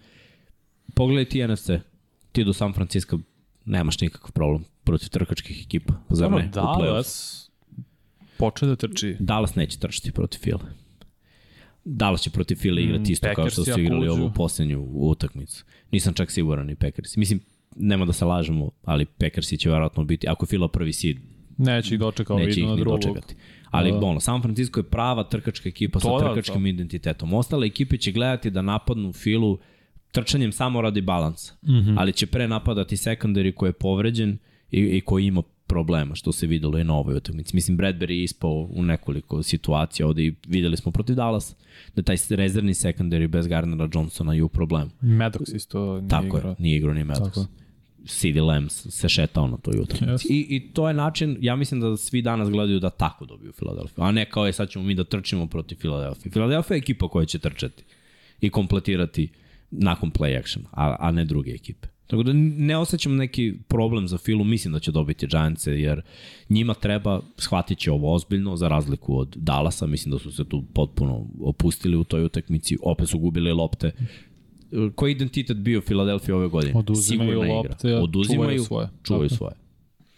pogledaj 0.93 1.25
ti 1.25 1.47
NFC, 1.47 1.69
ti 2.31 2.43
do 2.43 2.53
San 2.53 2.73
Francisco 2.73 3.19
nemaš 3.65 4.01
nikakav 4.01 4.31
problem 4.31 4.63
protiv 4.89 5.09
trkačkih 5.09 5.65
ekipa. 5.65 5.93
Zar 6.09 6.31
ne? 6.31 6.49
Dallas 6.53 7.49
počeo 8.37 8.67
da 8.67 8.75
trči. 8.77 9.15
Dallas 9.19 9.55
neće 9.55 9.79
trčati 9.79 10.11
protiv 10.11 10.39
Fila. 10.39 10.59
Dallas 11.85 12.21
će 12.21 12.29
protiv 12.29 12.55
Fila 12.55 12.81
igrati 12.81 13.01
Mm, 13.01 13.11
isto 13.11 13.27
kao 13.35 13.49
što 13.49 13.63
su 13.65 13.79
igrali 13.79 14.01
uđu. 14.03 14.11
ovu 14.13 14.31
poslednju 14.33 14.79
utakmicu. 14.91 15.63
Nisam 15.91 16.13
čak 16.13 16.31
siguran 16.31 16.69
i 16.69 16.75
Packers. 16.75 17.17
Mislim, 17.17 17.39
nema 17.75 18.05
da 18.05 18.13
se 18.13 18.25
lažemo, 18.25 18.71
ali 18.83 19.05
Packersi 19.07 19.57
će 19.57 19.69
verovatno 19.69 20.03
biti, 20.03 20.27
ako 20.27 20.43
je 20.43 20.47
Fila 20.47 20.67
prvi 20.69 20.93
seed, 20.93 21.17
Neće 21.57 21.93
ih 21.93 21.99
dočekao, 21.99 22.39
neće 22.39 22.59
ih 22.61 22.67
ni 22.67 22.77
drugog. 22.77 22.99
dočekati. 23.01 23.35
Ali, 23.69 23.91
Da. 23.91 23.97
ono, 23.97 24.19
San 24.19 24.41
Francisco 24.41 24.79
je 24.79 24.83
prava 24.85 25.23
trkačka 25.23 25.69
ekipa 25.69 25.99
To 25.99 26.19
sa 26.19 26.25
trkačkim 26.25 26.61
to. 26.63 26.67
identitetom. 26.67 27.33
Ostale 27.33 27.67
ekipe 27.67 27.97
će 27.97 28.11
gledati 28.11 28.49
da 28.49 28.61
napadnu 28.61 29.13
filu 29.13 29.59
trčanjem 30.11 30.51
samo 30.51 30.81
radi 30.81 31.01
balansa. 31.01 31.53
Mm. 31.63 31.71
-hmm. 31.71 31.95
Ali 31.97 32.13
će 32.13 32.27
pre 32.27 32.47
napadati 32.47 32.95
secondary 32.97 33.53
koji 33.53 33.69
je 33.69 33.73
povređen 33.73 34.37
i, 34.71 34.79
i 34.81 35.01
koji 35.01 35.25
ima 35.25 35.41
problema, 35.67 36.15
što 36.15 36.31
se 36.31 36.47
videlo 36.47 36.77
i 36.77 36.83
na 36.83 36.95
ovoj 36.95 37.15
utakmici. 37.15 37.55
Mislim, 37.55 37.77
Bradbury 37.77 38.11
je 38.11 38.23
ispao 38.23 38.69
u 38.71 38.83
nekoliko 38.83 39.43
situacija 39.43 40.07
ovde 40.07 40.23
i 40.23 40.33
videli 40.47 40.77
smo 40.77 40.91
protiv 40.91 41.15
Dallas 41.15 41.55
da 41.95 42.01
taj 42.01 42.15
rezervni 42.29 42.73
secondary 42.73 43.27
bez 43.27 43.47
Gardnera 43.47 43.89
Johnsona 43.93 44.33
je 44.33 44.43
u 44.43 44.49
problemu. 44.49 44.91
Maddox 45.01 45.55
isto 45.55 45.95
nije 45.99 46.09
Tako 46.09 46.37
igrao. 46.37 46.49
je, 46.49 46.55
nije 46.59 46.77
igrao 46.77 46.93
ni 46.93 47.03
Maddox. 47.03 47.33
Tako. 47.33 47.45
CD 48.05 48.37
Lamb 48.37 48.69
se 48.69 49.09
šetao 49.09 49.47
na 49.47 49.57
toj 49.57 49.79
utakmici. 49.79 50.27
Yes. 50.27 50.31
I, 50.31 50.55
I 50.55 50.69
to 50.73 50.87
je 50.87 50.93
način, 50.93 51.37
ja 51.41 51.55
mislim 51.55 51.81
da 51.81 51.97
svi 51.97 52.21
danas 52.21 52.49
gledaju 52.49 52.79
da 52.79 52.89
tako 52.89 53.25
dobiju 53.25 53.51
Filadelfiju, 53.51 54.03
a 54.03 54.11
ne 54.11 54.25
kao 54.25 54.45
je 54.45 54.53
sad 54.53 54.69
ćemo 54.69 54.85
mi 54.85 54.95
da 54.95 55.03
trčimo 55.03 55.47
protiv 55.47 55.75
Filadelfije. 55.75 56.31
Filadelfija 56.31 56.75
je 56.75 56.79
ekipa 56.79 57.07
koja 57.07 57.25
će 57.25 57.39
trčati 57.39 57.83
i 58.41 58.49
kompletirati 58.49 59.29
nakon 59.71 60.11
play 60.11 60.39
action, 60.39 60.65
a, 60.71 60.95
a 60.99 61.11
ne 61.11 61.25
druge 61.25 61.51
ekipe. 61.51 61.87
Tako 62.09 62.23
da 62.23 62.33
ne 62.33 62.77
osjećam 62.77 63.15
neki 63.15 63.53
problem 63.67 64.07
za 64.07 64.17
Filu, 64.17 64.43
mislim 64.43 64.73
da 64.73 64.79
će 64.79 64.91
dobiti 64.91 65.27
Giantse, 65.27 65.71
jer 65.71 66.01
njima 66.49 66.73
treba, 66.73 67.21
shvatit 67.37 67.77
će 67.77 67.91
ovo 67.91 68.13
ozbiljno, 68.13 68.57
za 68.57 68.67
razliku 68.67 69.17
od 69.17 69.35
Dallasa, 69.35 69.87
mislim 69.87 70.11
da 70.11 70.19
su 70.19 70.31
se 70.31 70.45
tu 70.45 70.63
potpuno 70.73 71.27
opustili 71.41 71.97
u 71.97 72.03
toj 72.03 72.23
utakmici, 72.23 72.77
opet 72.81 73.09
su 73.09 73.19
gubili 73.19 73.51
lopte. 73.51 73.91
Koji 74.95 75.11
identitet 75.11 75.57
bio 75.57 75.81
Filadelfija 75.81 76.35
ove 76.35 76.47
godine? 76.47 76.73
Oduzimaju 76.75 77.29
Sigurna 77.29 77.45
igra. 77.45 77.55
lopte, 77.55 77.93
a 77.93 77.99
Oduzimaju, 77.99 78.49
čuvaju 78.49 78.63
svoje. 78.63 78.89
Čuvaju 79.03 79.29
svoje. 79.29 79.53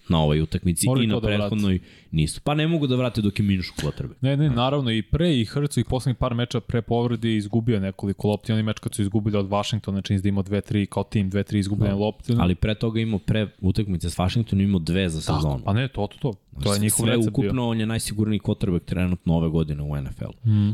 Na 0.09 0.23
ovoj 0.23 0.41
utakmici 0.41 0.87
Moraju 0.87 1.03
i 1.03 1.07
na 1.07 1.19
da 1.19 1.27
prethodnoj 1.27 1.79
nisu. 2.11 2.41
Pa 2.43 2.53
ne 2.53 2.67
mogu 2.67 2.87
da 2.87 2.95
vrate 2.95 3.21
dok 3.21 3.39
je 3.39 3.45
minus 3.45 3.71
potrebe. 3.81 4.15
Ne, 4.21 4.37
ne, 4.37 4.49
naravno 4.49 4.91
i 4.91 5.01
pre 5.01 5.39
i 5.39 5.45
Hrcu 5.45 5.79
i 5.79 5.83
poslednjih 5.83 6.17
par 6.17 6.33
meča 6.33 6.59
pre 6.59 6.81
povrede 6.81 7.35
izgubio 7.35 7.79
nekoliko 7.79 8.27
lopti. 8.27 8.53
Oni 8.53 8.63
meč 8.63 8.79
kad 8.79 8.95
su 8.95 9.01
izgubili 9.01 9.37
od 9.37 9.49
Washingtona, 9.49 10.01
čini 10.01 10.19
se 10.19 10.23
da 10.23 10.29
imao 10.29 10.43
2-3 10.43 10.85
kao 10.85 11.03
tim, 11.03 11.31
2-3 11.31 11.57
izgubljene 11.57 11.95
lopte. 11.95 12.33
Ali 12.39 12.55
pre 12.55 12.75
toga 12.75 12.99
imao 12.99 13.19
pre 13.19 13.47
utakmice 13.61 14.09
s 14.09 14.17
Washingtonom 14.17 14.63
imao 14.63 14.79
dve 14.79 15.09
za 15.09 15.21
sezonu. 15.21 15.61
Pa 15.65 15.73
ne, 15.73 15.87
to, 15.87 16.07
to, 16.07 16.17
to. 16.17 16.33
To 16.63 16.73
je 16.73 16.79
njihov 16.79 17.05
Sve 17.05 17.15
recept 17.15 17.37
bio. 17.37 17.49
ukupno 17.49 17.67
on 17.67 17.79
je 17.79 17.85
najsigurniji 17.85 18.39
quarterback 18.39 18.85
trenutno 18.85 19.35
ove 19.35 19.49
godine 19.49 19.83
u 19.83 20.01
NFL. 20.01 20.49
Mm. 20.49 20.71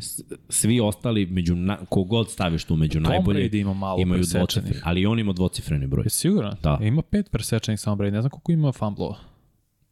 Svi 0.49 0.79
ostali, 0.79 1.25
među 1.25 1.55
na, 1.55 1.77
kogod 1.89 2.31
staviš 2.31 2.63
tu 2.63 2.75
među 2.75 2.99
najbolje, 2.99 3.49
Brady 3.49 3.61
ima 3.61 3.73
malo 3.73 4.01
imaju 4.01 4.23
dvocifreni. 4.33 4.81
Ali 4.83 5.05
on 5.05 5.19
ima 5.19 5.33
dvocifreni 5.33 5.87
broj. 5.87 6.03
Je 6.05 6.09
siguran? 6.09 6.55
Da. 6.63 6.79
Ima 6.81 7.01
pet 7.01 7.31
presečenih 7.31 7.79
samo 7.79 7.95
Brady, 7.95 8.11
ne 8.11 8.21
znam 8.21 8.29
koliko 8.29 8.51
ima 8.51 8.71
fumblova. 8.71 9.17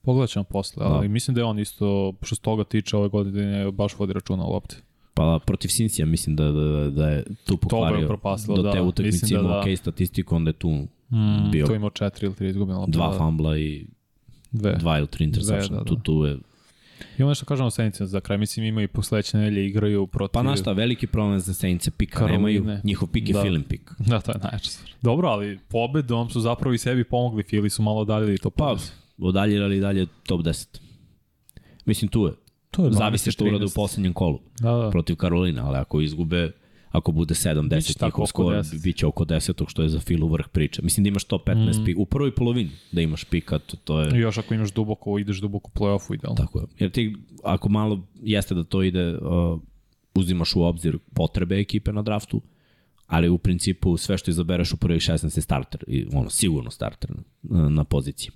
Pogledat 0.05 0.29
ćemo 0.29 0.43
posle, 0.43 0.85
ali 0.85 1.07
mislim 1.07 1.35
da 1.35 1.41
je 1.41 1.45
on 1.45 1.59
isto, 1.59 2.13
što 2.21 2.35
se 2.35 2.41
toga 2.41 2.63
tiče 2.63 2.97
ove 2.97 3.09
godine, 3.09 3.71
baš 3.71 3.97
vodi 3.99 4.13
računa 4.13 4.45
o 4.45 4.53
lopti. 4.53 4.75
Pa 5.13 5.39
protiv 5.45 5.67
Cincija 5.69 6.05
mislim 6.05 6.35
da, 6.35 6.43
da, 6.43 6.89
da 6.89 7.09
je 7.09 7.23
tu 7.45 7.57
pokvario 7.57 8.17
do 8.47 8.61
da. 8.61 8.71
te 8.71 8.81
utakmice 8.81 9.15
Mislim 9.15 9.29
da 9.31 9.39
imao 9.39 9.53
da. 9.53 9.71
ok 9.71 9.77
statistiku, 9.77 10.35
onda 10.35 10.49
je 10.49 10.53
tu 10.53 10.87
Mm, 11.09 11.51
bio 11.51 11.65
To 11.65 11.71
je 11.71 11.75
imao 11.75 11.89
četiri 11.89 12.25
ili 12.25 12.35
tri 12.35 12.49
izgubljene 12.49 12.79
lopte. 12.79 12.91
dva 12.91 13.11
da, 13.11 13.17
fumbla 13.17 13.57
i 13.57 13.85
Dve. 14.51 14.75
dva 14.75 14.97
ili 14.97 15.07
tri 15.07 15.25
interception. 15.25 15.69
da, 15.69 15.77
da. 15.77 15.83
Tu, 15.83 15.95
tu 15.95 16.25
je 16.25 16.37
Imamo 17.17 17.31
nešto 17.31 17.45
kažemo 17.45 17.67
o 17.67 17.71
Senicima 17.71 18.07
za 18.07 18.19
kraj. 18.19 18.37
Mislim, 18.37 18.65
imaju 18.65 18.85
i 18.85 18.87
posledeće 18.87 19.37
nedelje 19.37 19.65
igraju 19.65 20.07
protiv... 20.07 20.33
Pa 20.33 20.41
znaš 20.41 20.59
šta, 20.59 20.71
veliki 20.71 21.07
problem 21.07 21.39
za 21.39 21.53
Saints 21.53 21.89
pika 21.89 22.19
Karoline. 22.19 22.37
nemaju, 22.59 22.79
njihov 22.83 23.07
pik 23.07 23.29
je 23.29 23.33
Da. 23.33 23.41
feeling 23.41 23.65
pik. 23.67 23.91
Da, 24.09 24.19
to 24.19 24.31
je 24.31 24.37
najjača 24.43 24.69
stvar. 24.69 24.89
Dobro, 25.01 25.27
ali 25.27 25.59
pobedom 25.69 26.29
su 26.29 26.39
zapravo 26.41 26.73
i 26.73 26.77
sebi 26.77 27.03
pomogli. 27.03 27.43
Fili 27.43 27.69
su 27.69 27.83
malo 27.83 28.05
daljili 28.05 28.37
to 28.37 28.49
Pa, 28.49 28.75
pobed. 29.17 29.29
odaljirali 29.29 29.79
dalje 29.79 30.05
top 30.27 30.41
10. 30.41 30.79
Mislim, 31.85 32.09
tu 32.09 32.25
je. 32.25 32.33
To 32.71 32.85
je 32.85 32.91
Zavisi 32.91 33.31
što 33.31 33.45
12, 33.45 33.49
urade 33.49 33.65
u 33.65 33.67
13. 33.67 33.75
poslednjem 33.75 34.13
kolu 34.13 34.39
Da, 34.59 34.71
da. 34.71 34.89
protiv 34.89 35.15
Karolina, 35.15 35.67
ali 35.67 35.77
ako 35.77 36.01
izgube, 36.01 36.51
ako 36.89 37.11
bude 37.11 37.33
7-10 37.33 37.75
Biće 37.75 37.93
tako 37.93 38.05
njihov 38.05 38.21
oko 38.21 38.27
skor, 38.27 38.55
10. 38.55 38.83
bit 38.83 38.97
će 38.97 39.05
oko 39.05 39.25
10 39.25 39.63
što 39.67 39.81
je 39.81 39.89
za 39.89 39.99
Filu 39.99 40.27
vrh 40.27 40.47
priče. 40.47 40.81
Mislim 40.81 41.03
da 41.03 41.07
imaš 41.07 41.23
to 41.23 41.37
15 41.37 41.81
mm. 41.81 41.85
pik, 41.85 41.97
u 41.97 42.05
prvoj 42.05 42.35
polovini 42.35 42.71
da 42.91 43.01
imaš 43.01 43.23
pika, 43.23 43.59
to, 43.59 43.77
to 43.77 44.01
je... 44.01 44.17
I 44.17 44.19
još 44.19 44.37
ako 44.37 44.53
imaš 44.53 44.71
duboko, 44.71 45.19
ideš 45.19 45.37
duboko 45.37 45.71
u 45.75 45.79
play-offu, 45.79 46.13
idealno. 46.13 46.37
Tako 46.37 46.59
je. 46.59 46.65
Jer 46.79 46.91
ti, 46.91 47.15
ako 47.43 47.69
malo 47.69 48.07
jeste 48.21 48.55
da 48.55 48.63
to 48.63 48.83
ide, 48.83 49.17
uh, 49.17 49.59
uzimaš 50.15 50.55
u 50.55 50.61
obzir 50.61 50.97
potrebe 51.13 51.59
ekipe 51.59 51.93
na 51.93 52.01
draftu, 52.01 52.41
ali 53.07 53.29
u 53.29 53.37
principu 53.37 53.97
sve 53.97 54.17
što 54.17 54.31
izabereš 54.31 54.73
u 54.73 54.77
prvih 54.77 55.01
16 55.01 55.37
je 55.37 55.41
starter, 55.41 55.83
i 55.87 56.07
ono, 56.13 56.29
sigurno 56.29 56.71
starter 56.71 57.11
na, 57.41 57.69
na 57.69 57.83
poziciji. 57.83 58.31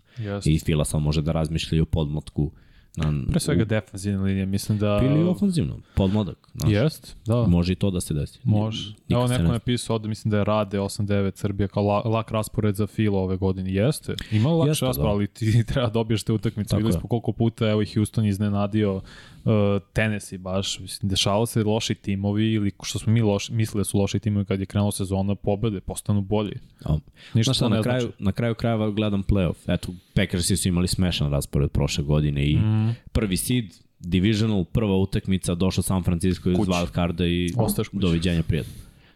I 0.46 0.60
Fila 0.60 0.86
samo 0.86 1.04
može 1.04 1.22
da 1.22 1.32
razmišlja 1.32 1.78
i 1.78 1.82
o 1.82 1.86
podmotku 1.86 2.52
na, 2.96 3.26
Pre 3.28 3.40
svega 3.40 3.66
defensivne 3.66 4.24
linije, 4.24 4.46
mislim 4.46 4.78
da... 4.78 5.02
Ili 5.04 5.30
ofenzivno, 5.30 5.80
podmodak. 5.96 6.50
Znaš, 6.56 6.72
Jest, 6.72 7.18
da. 7.26 7.46
Može 7.48 7.74
i 7.74 7.76
to 7.76 7.92
da 7.92 8.02
se 8.02 8.14
desi. 8.14 8.40
Može. 8.44 8.94
Evo 9.10 9.28
neko 9.28 9.44
ne 9.44 9.50
je 9.50 9.54
napisao 9.54 9.96
ovde, 9.96 10.08
mislim 10.08 10.30
da 10.30 10.38
je 10.38 10.44
Rade 10.44 10.80
8-9 10.80 11.32
Srbija 11.36 11.68
kao 11.68 11.84
la, 11.84 12.00
lak 12.00 12.32
raspored 12.32 12.76
za 12.76 12.88
Filo 12.88 13.20
ove 13.20 13.38
godine. 13.38 13.74
Jeste. 13.74 14.16
Ima 14.32 14.50
Jeste, 14.68 14.86
raspored, 14.86 15.08
da. 15.08 15.14
ali 15.14 15.28
ti 15.28 15.64
treba 15.74 15.90
dobiješ 15.90 16.24
te 16.24 16.34
utakmice. 16.34 16.76
Videli 16.76 16.94
je. 16.94 17.00
smo 17.00 17.10
koliko 17.10 17.32
puta, 17.32 17.70
evo 17.70 17.82
i 17.82 17.86
Houston 17.94 18.26
iznenadio 18.26 19.02
uh, 19.46 19.82
Tennessee 19.94 20.38
baš. 20.38 20.80
Mislim, 20.80 21.10
dešava 21.10 21.46
se 21.46 21.64
loši 21.64 21.96
timovi 21.96 22.54
ili 22.54 22.72
što 22.84 23.00
smo 23.00 23.14
mi 23.14 23.22
loš, 23.22 23.50
mislili 23.50 23.80
da 23.80 23.84
su 23.84 23.98
loši 23.98 24.20
timovi 24.20 24.46
kad 24.46 24.60
je 24.60 24.66
krenula 24.66 24.92
sezona, 24.92 25.36
pobede, 25.36 25.80
postanu 25.80 26.22
bolji. 26.22 26.54
A, 26.86 26.98
Ništa 27.34 27.54
Znaš 27.54 27.60
to 27.60 27.70
ne 27.70 27.78
na 27.78 27.84
kraju, 27.84 28.02
znači. 28.02 28.24
na 28.24 28.32
kraju 28.32 28.56
krajeva 28.56 28.92
gledam 28.92 29.24
playoff. 29.24 29.74
Eto, 29.74 29.94
Packersi 30.14 30.58
su 30.58 30.68
imali 30.68 30.88
smešan 30.88 31.32
raspored 31.32 31.70
prošle 31.72 32.04
godine 32.04 32.52
i 32.52 32.58
mm. 32.58 32.96
prvi 33.12 33.38
seed, 33.38 33.66
divisional, 34.00 34.66
prva 34.66 34.98
utakmica, 34.98 35.56
došao 35.56 35.82
San 35.82 36.04
Francisco 36.04 36.50
iz 36.50 36.58
wild 36.58 36.94
carda 36.94 37.26
i 37.26 37.50
doviđenja 37.92 38.44
prijatno. 38.44 38.74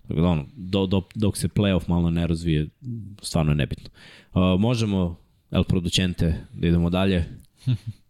Tako 0.08 0.22
da 0.22 0.28
ono, 0.28 0.46
do, 0.56 0.86
do, 0.86 1.02
dok 1.16 1.38
se 1.38 1.48
playoff 1.48 1.90
malo 1.90 2.10
ne 2.10 2.28
razvije, 2.28 2.68
stvarno 3.22 3.52
je 3.52 3.56
nebitno. 3.56 3.90
Uh, 4.34 4.60
možemo, 4.60 5.20
El 5.52 5.64
Producente, 5.64 6.46
da 6.54 6.68
idemo 6.68 6.90
dalje. 6.90 7.26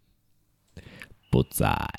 Pucaj. 1.34 1.96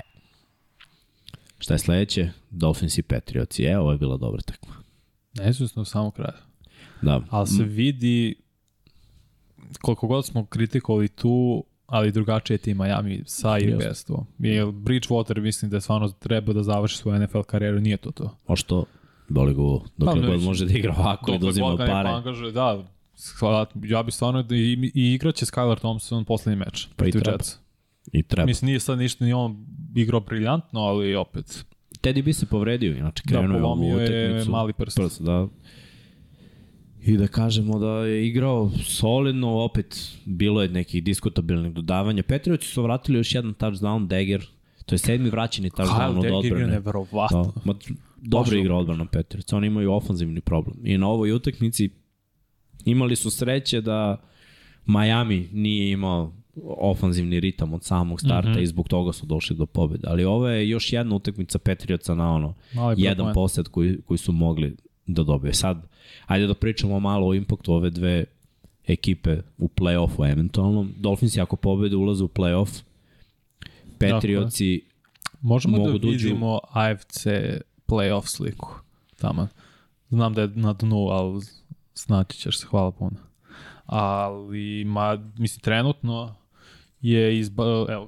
Šta 1.59 1.73
je 1.73 1.79
sledeće? 1.79 2.29
Dolphins 2.49 2.97
i 2.97 3.01
Patriots. 3.01 3.59
E, 3.59 3.77
ovo 3.77 3.91
je 3.91 3.97
bila 3.97 4.17
dobra 4.17 4.41
tekma. 4.41 4.73
Nesusno 5.33 5.85
samo 5.85 6.11
kraj. 6.11 6.31
Da. 7.01 7.21
Ali 7.29 7.47
se 7.47 7.63
vidi 7.63 8.35
koliko 9.81 10.07
god 10.07 10.25
smo 10.25 10.45
kritikovali 10.45 11.07
tu, 11.07 11.63
ali 11.85 12.11
drugačije 12.11 12.57
ti 12.57 12.73
Miami 12.73 13.23
sa 13.25 13.59
i 13.59 13.75
bez 13.75 14.05
to. 14.05 14.25
Jer 14.39 14.65
Bridgewater 14.65 15.41
mislim 15.41 15.71
da 15.71 15.77
je 15.77 15.81
stvarno 15.81 16.09
treba 16.09 16.53
da 16.53 16.63
završi 16.63 16.97
svoju 16.97 17.19
NFL 17.19 17.41
karijeru, 17.41 17.79
nije 17.79 17.97
to 17.97 18.11
to. 18.11 18.37
O 18.47 18.55
što? 18.55 18.85
Boli 19.27 19.53
go, 19.53 19.81
dokle 19.97 20.21
pa, 20.21 20.27
god 20.27 20.41
može 20.41 20.65
da 20.65 20.73
igra 20.73 20.95
ovako 20.97 21.33
i 21.33 21.39
da 21.39 21.47
uzima 21.47 21.77
pare. 21.77 22.09
Angaže, 22.09 22.51
da, 22.51 22.83
ja 23.83 24.03
bi 24.03 24.11
stvarno 24.11 24.45
i, 24.49 24.91
i 24.93 25.13
igraće 25.13 25.45
Skylar 25.45 25.79
Thompson 25.79 26.25
poslednji 26.25 26.59
meč 26.65 26.87
pa 26.87 26.95
protiv 26.95 27.21
Jetsa. 27.25 27.64
I 28.11 28.23
treba. 28.23 28.45
Mislim, 28.45 28.67
nije 28.67 28.79
sad 28.79 28.97
ništa, 28.97 29.25
ni 29.25 29.33
on 29.33 29.65
igrao 29.95 30.19
briljantno, 30.19 30.79
ali 30.79 31.15
opet. 31.15 31.65
Teddy 32.01 32.23
bi 32.23 32.33
se 32.33 32.45
povredio, 32.45 32.97
inače 32.97 33.23
da, 33.25 33.29
krenuo 33.29 33.51
da, 33.51 33.57
je 33.57 33.63
ovu 33.63 33.95
utakmicu. 33.95 34.51
mali 34.51 34.73
prst. 34.73 34.97
prst. 34.97 35.21
da. 35.21 35.47
I 37.05 37.17
da 37.17 37.27
kažemo 37.27 37.79
da 37.79 38.05
je 38.05 38.27
igrao 38.27 38.71
solidno, 38.83 39.49
opet 39.49 40.17
bilo 40.25 40.61
je 40.61 40.69
nekih 40.69 41.03
diskutabilnih 41.03 41.73
dodavanja. 41.73 42.23
Petrovići 42.23 42.67
su 42.67 42.83
vratili 42.83 43.17
još 43.17 43.35
jedan 43.35 43.53
touchdown, 43.53 44.07
Dagger, 44.07 44.45
to 44.85 44.95
je 44.95 44.99
sedmi 44.99 45.29
vraćeni 45.29 45.69
touchdown 45.69 46.09
od 46.09 46.25
odbrane. 46.25 46.41
Kyle 46.41 46.59
je 46.59 46.67
neverovatno. 46.67 47.43
Da, 47.43 47.61
ma, 47.65 47.75
dobro 48.17 48.57
igra 48.57 48.75
odbrana 48.75 49.05
Petrovića, 49.05 49.57
oni 49.57 49.67
imaju 49.67 49.91
ofanzivni 49.91 50.41
problem. 50.41 50.77
I 50.83 50.97
na 50.97 51.07
ovoj 51.07 51.31
utakmici 51.31 51.89
imali 52.85 53.15
su 53.15 53.31
sreće 53.31 53.81
da 53.81 54.21
Miami 54.85 55.49
nije 55.51 55.91
imao 55.91 56.33
ofanzivni 56.63 57.39
ritam 57.39 57.73
od 57.73 57.83
samog 57.83 58.21
starta 58.21 58.49
mm 58.49 58.53
-hmm. 58.53 58.61
i 58.61 58.67
zbog 58.67 58.87
toga 58.87 59.13
su 59.13 59.25
došli 59.25 59.55
do 59.55 59.65
pobjede. 59.65 60.07
Ali 60.07 60.25
ovo 60.25 60.49
je 60.49 60.69
još 60.69 60.93
jedna 60.93 61.15
utakmica 61.15 61.59
Petrioca 61.59 62.15
na 62.15 62.33
ono, 62.33 62.53
Mali 62.73 63.01
jedan 63.01 63.33
posed 63.33 63.67
koji, 63.67 64.01
koji 64.01 64.17
su 64.17 64.31
mogli 64.31 64.75
da 65.07 65.23
dobije. 65.23 65.53
Sad, 65.53 65.87
ajde 66.25 66.47
da 66.47 66.53
pričamo 66.53 66.99
malo 66.99 67.27
o 67.27 67.33
impaktu 67.33 67.73
ove 67.73 67.89
dve 67.89 68.25
ekipe 68.87 69.37
u 69.57 69.67
play-offu 69.67 70.31
eventualno. 70.31 70.87
Dolphins 70.97 71.37
ako 71.37 71.55
pobede 71.55 71.95
ulaze 71.95 72.23
u 72.23 72.27
play-off. 72.27 72.81
Patriotsi 73.99 74.81
Možemo 75.41 75.77
mogu 75.77 75.97
da 75.97 76.07
vidimo 76.07 76.47
duđu... 76.47 76.79
AFC 76.79 77.25
play-off 77.87 78.25
sliku 78.25 78.75
tamo. 79.19 79.47
Znam 80.09 80.33
da 80.33 80.41
je 80.41 80.47
na 80.47 80.73
dnu, 80.73 81.07
ali 81.07 81.41
snaći 81.93 82.37
ćeš 82.37 82.59
se, 82.59 82.67
hvala 82.67 82.91
puno. 82.91 83.17
Ali, 83.85 84.83
ma, 84.85 85.17
mislim, 85.37 85.61
trenutno 85.61 86.35
je 87.11 87.39
izba, 87.39 87.63
evo, 87.89 88.07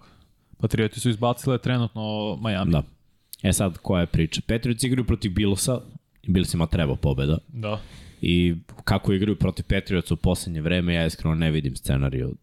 Patrioti 0.57 0.99
su 0.99 1.09
izbacile 1.09 1.57
trenutno 1.57 2.35
Miami. 2.41 2.71
Da. 2.71 2.83
E 3.43 3.53
sad, 3.53 3.77
koja 3.77 4.01
je 4.01 4.07
priča? 4.07 4.41
Patriots 4.47 4.83
igraju 4.83 5.05
protiv 5.05 5.31
Bilsa, 5.31 5.81
Bilsima 6.27 6.67
treba 6.67 6.95
pobeda. 6.95 7.37
Da. 7.47 7.79
I 8.21 8.55
kako 8.83 9.13
igraju 9.13 9.35
protiv 9.35 9.65
Patriotsa 9.69 10.13
u 10.13 10.17
poslednje 10.17 10.61
vreme, 10.61 10.93
ja 10.93 11.05
iskreno 11.05 11.35
ne 11.35 11.51
vidim 11.51 11.75
scenariju. 11.75 12.35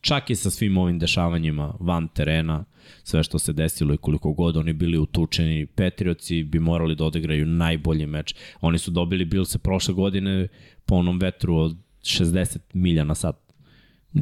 Čak 0.00 0.30
i 0.30 0.34
sa 0.34 0.50
svim 0.50 0.78
ovim 0.78 0.98
dešavanjima 0.98 1.74
van 1.80 2.08
terena, 2.08 2.64
sve 3.04 3.22
što 3.22 3.38
se 3.38 3.52
desilo 3.52 3.94
i 3.94 3.98
koliko 3.98 4.32
god 4.32 4.56
oni 4.56 4.72
bili 4.72 4.98
utučeni, 4.98 5.66
Patriotsi 5.66 6.42
bi 6.42 6.58
morali 6.58 6.94
da 6.94 7.04
odigraju 7.04 7.46
najbolji 7.46 8.06
meč. 8.06 8.34
Oni 8.60 8.78
su 8.78 8.90
dobili 8.90 9.24
Bilse 9.24 9.58
prošle 9.58 9.94
godine 9.94 10.48
po 10.86 10.94
onom 10.94 11.18
vetru 11.18 11.56
od 11.56 11.76
60 12.02 12.58
milja 12.72 13.04
na 13.04 13.14
sat. 13.14 13.49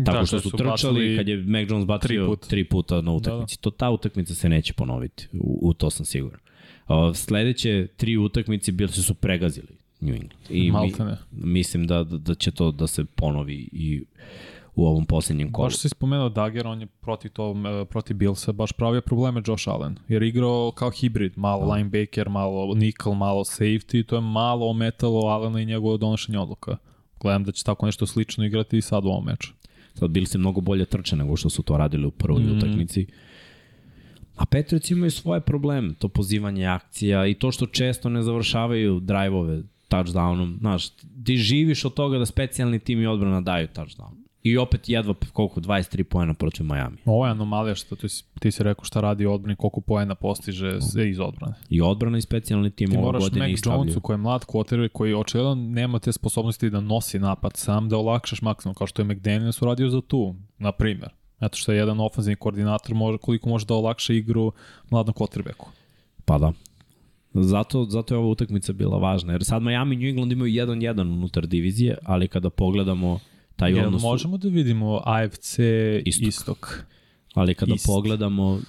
Tako 0.04 0.18
da, 0.18 0.26
što 0.26 0.40
su, 0.40 0.50
su 0.50 0.56
trčali 0.56 1.16
kad 1.16 1.28
je 1.28 1.36
Mac 1.36 1.70
Jones 1.70 1.86
bacio 1.86 2.08
tri, 2.08 2.26
put. 2.26 2.48
tri 2.48 2.64
puta 2.64 3.00
na 3.00 3.12
utakmici. 3.12 3.56
Da, 3.56 3.58
da. 3.58 3.62
To 3.62 3.70
ta 3.70 3.90
utakmica 3.90 4.34
se 4.34 4.48
neće 4.48 4.72
ponoviti, 4.72 5.28
u, 5.32 5.58
u 5.62 5.74
to 5.74 5.90
sam 5.90 6.06
siguran. 6.06 6.40
Uh, 6.88 7.16
sledeće 7.16 7.86
tri 7.96 8.16
utakmice 8.16 8.72
bili 8.72 8.92
su 8.92 9.14
pregazili 9.14 9.78
New 10.00 10.14
England. 10.14 10.34
I 10.50 10.72
mi, 10.72 10.92
mislim 11.30 11.86
da, 11.86 12.04
da, 12.04 12.18
da 12.18 12.34
će 12.34 12.50
to 12.50 12.70
da 12.70 12.86
se 12.86 13.04
ponovi 13.04 13.68
i 13.72 14.04
u 14.74 14.86
ovom 14.86 15.06
poslednjem 15.06 15.52
kolu. 15.52 15.66
Baš 15.66 15.76
si 15.76 15.88
spomenuo 15.88 16.28
Dagger, 16.28 16.66
on 16.66 16.80
je 16.80 16.86
protiv, 16.86 17.30
to, 17.30 17.54
e, 17.82 17.84
protiv 17.84 18.16
Billsa 18.16 18.52
baš 18.52 18.72
pravio 18.72 19.00
probleme 19.00 19.42
Josh 19.46 19.68
Allen, 19.68 19.96
jer 20.08 20.22
igrao 20.22 20.72
kao 20.74 20.90
hibrid, 20.90 21.32
malo 21.36 21.66
da. 21.66 21.72
linebacker, 21.72 22.28
malo 22.28 22.74
nickel, 22.74 23.14
malo 23.14 23.44
safety, 23.44 24.06
to 24.06 24.16
je 24.16 24.20
malo 24.20 24.70
ometalo 24.70 25.20
Allena 25.20 25.60
i 25.60 25.66
njegovo 25.66 25.96
donošenje 25.96 26.38
odluka. 26.38 26.76
Gledam 27.20 27.44
da 27.44 27.52
će 27.52 27.64
tako 27.64 27.86
nešto 27.86 28.06
slično 28.06 28.44
igrati 28.44 28.78
i 28.78 28.82
sad 28.82 29.04
u 29.04 29.08
ovom 29.08 29.24
meču. 29.24 29.57
Sad 29.98 30.10
bili 30.10 30.26
se 30.26 30.38
mnogo 30.38 30.60
bolje 30.60 30.84
trče 30.84 31.16
nego 31.16 31.36
što 31.36 31.50
su 31.50 31.62
to 31.62 31.76
radili 31.76 32.06
u 32.06 32.10
prvoj 32.10 32.42
mm. 32.42 32.56
utakmici. 32.56 33.06
A 34.36 34.44
Patriots 34.46 34.90
imaju 34.90 35.10
svoje 35.10 35.40
probleme, 35.40 35.94
to 35.98 36.08
pozivanje 36.08 36.66
akcija 36.66 37.26
i 37.26 37.34
to 37.34 37.52
što 37.52 37.66
često 37.66 38.08
ne 38.08 38.22
završavaju 38.22 39.00
drajvove 39.00 39.62
touchdownom. 39.90 40.58
Znaš, 40.58 40.88
ti 41.24 41.36
živiš 41.36 41.84
od 41.84 41.94
toga 41.94 42.18
da 42.18 42.26
specijalni 42.26 42.78
tim 42.78 43.02
i 43.02 43.06
odbrana 43.06 43.40
daju 43.40 43.68
touchdown. 43.74 44.27
I 44.42 44.56
opet 44.56 44.88
jedva 44.88 45.14
koliko, 45.32 45.60
23 45.60 46.02
poena 46.02 46.34
protiv 46.34 46.66
Miami. 46.66 46.96
Ovo 47.04 47.26
je 47.26 47.30
anomalija 47.30 47.74
što 47.74 47.96
ti, 47.96 48.06
ti 48.40 48.50
si 48.50 48.62
rekao 48.62 48.84
šta 48.84 49.00
radi 49.00 49.26
odbrani, 49.26 49.56
koliko 49.56 49.80
poena 49.80 50.14
postiže 50.14 50.80
sve 50.80 51.10
iz 51.10 51.20
odbrane. 51.20 51.54
I 51.70 51.80
odbrana 51.80 52.18
i 52.18 52.20
specijalni 52.22 52.70
tim 52.70 52.96
ove 52.96 53.18
godine 53.18 53.52
istavljaju. 53.52 53.56
Ti 53.56 53.68
moraš 53.68 53.76
Mac 53.76 53.86
Jonesu 53.86 54.00
koji 54.00 54.14
je 54.14 54.18
mlad 54.18 54.44
quarterback, 54.44 54.92
koji 54.92 55.14
očigledno 55.14 55.54
nema 55.54 55.98
te 55.98 56.12
sposobnosti 56.12 56.70
da 56.70 56.80
nosi 56.80 57.18
napad 57.18 57.56
sam, 57.56 57.88
da 57.88 57.96
olakšaš 57.96 58.42
maksimum, 58.42 58.74
kao 58.74 58.86
što 58.86 59.02
je 59.02 59.06
McDaniels 59.06 59.62
uradio 59.62 59.88
za 59.88 60.00
tu, 60.00 60.34
na 60.58 60.72
primer. 60.72 61.08
Eto 61.40 61.56
što 61.56 61.72
je 61.72 61.78
jedan 61.78 62.00
ofenzivni 62.00 62.36
koordinator 62.36 62.94
može, 62.94 63.18
koliko 63.18 63.48
može 63.48 63.66
da 63.66 63.74
olakša 63.74 64.12
igru 64.12 64.52
mladom 64.90 65.14
quarterbacku. 65.14 65.66
Pa 66.24 66.38
da. 66.38 66.52
Zato, 67.34 67.84
zato 67.84 68.14
je 68.14 68.18
ova 68.18 68.28
utakmica 68.28 68.72
bila 68.72 68.98
važna, 68.98 69.32
jer 69.32 69.44
sad 69.44 69.62
Miami 69.62 69.94
i 69.94 69.98
New 69.98 70.08
England 70.08 70.32
imaju 70.32 70.66
1-1 70.66 71.00
unutar 71.00 71.46
divizije, 71.46 71.98
ali 72.04 72.28
kada 72.28 72.50
pogledamo 72.50 73.18
taj 73.58 73.72
Jel 73.72 73.86
odnos... 73.86 74.02
možemo 74.02 74.38
da 74.38 74.48
vidimo 74.48 75.02
AFC 75.04 75.58
istok? 76.04 76.28
istok? 76.28 76.84
Ali 77.34 77.54
kada 77.54 77.74
Ist. 77.74 77.86
pogledamo 77.86 78.60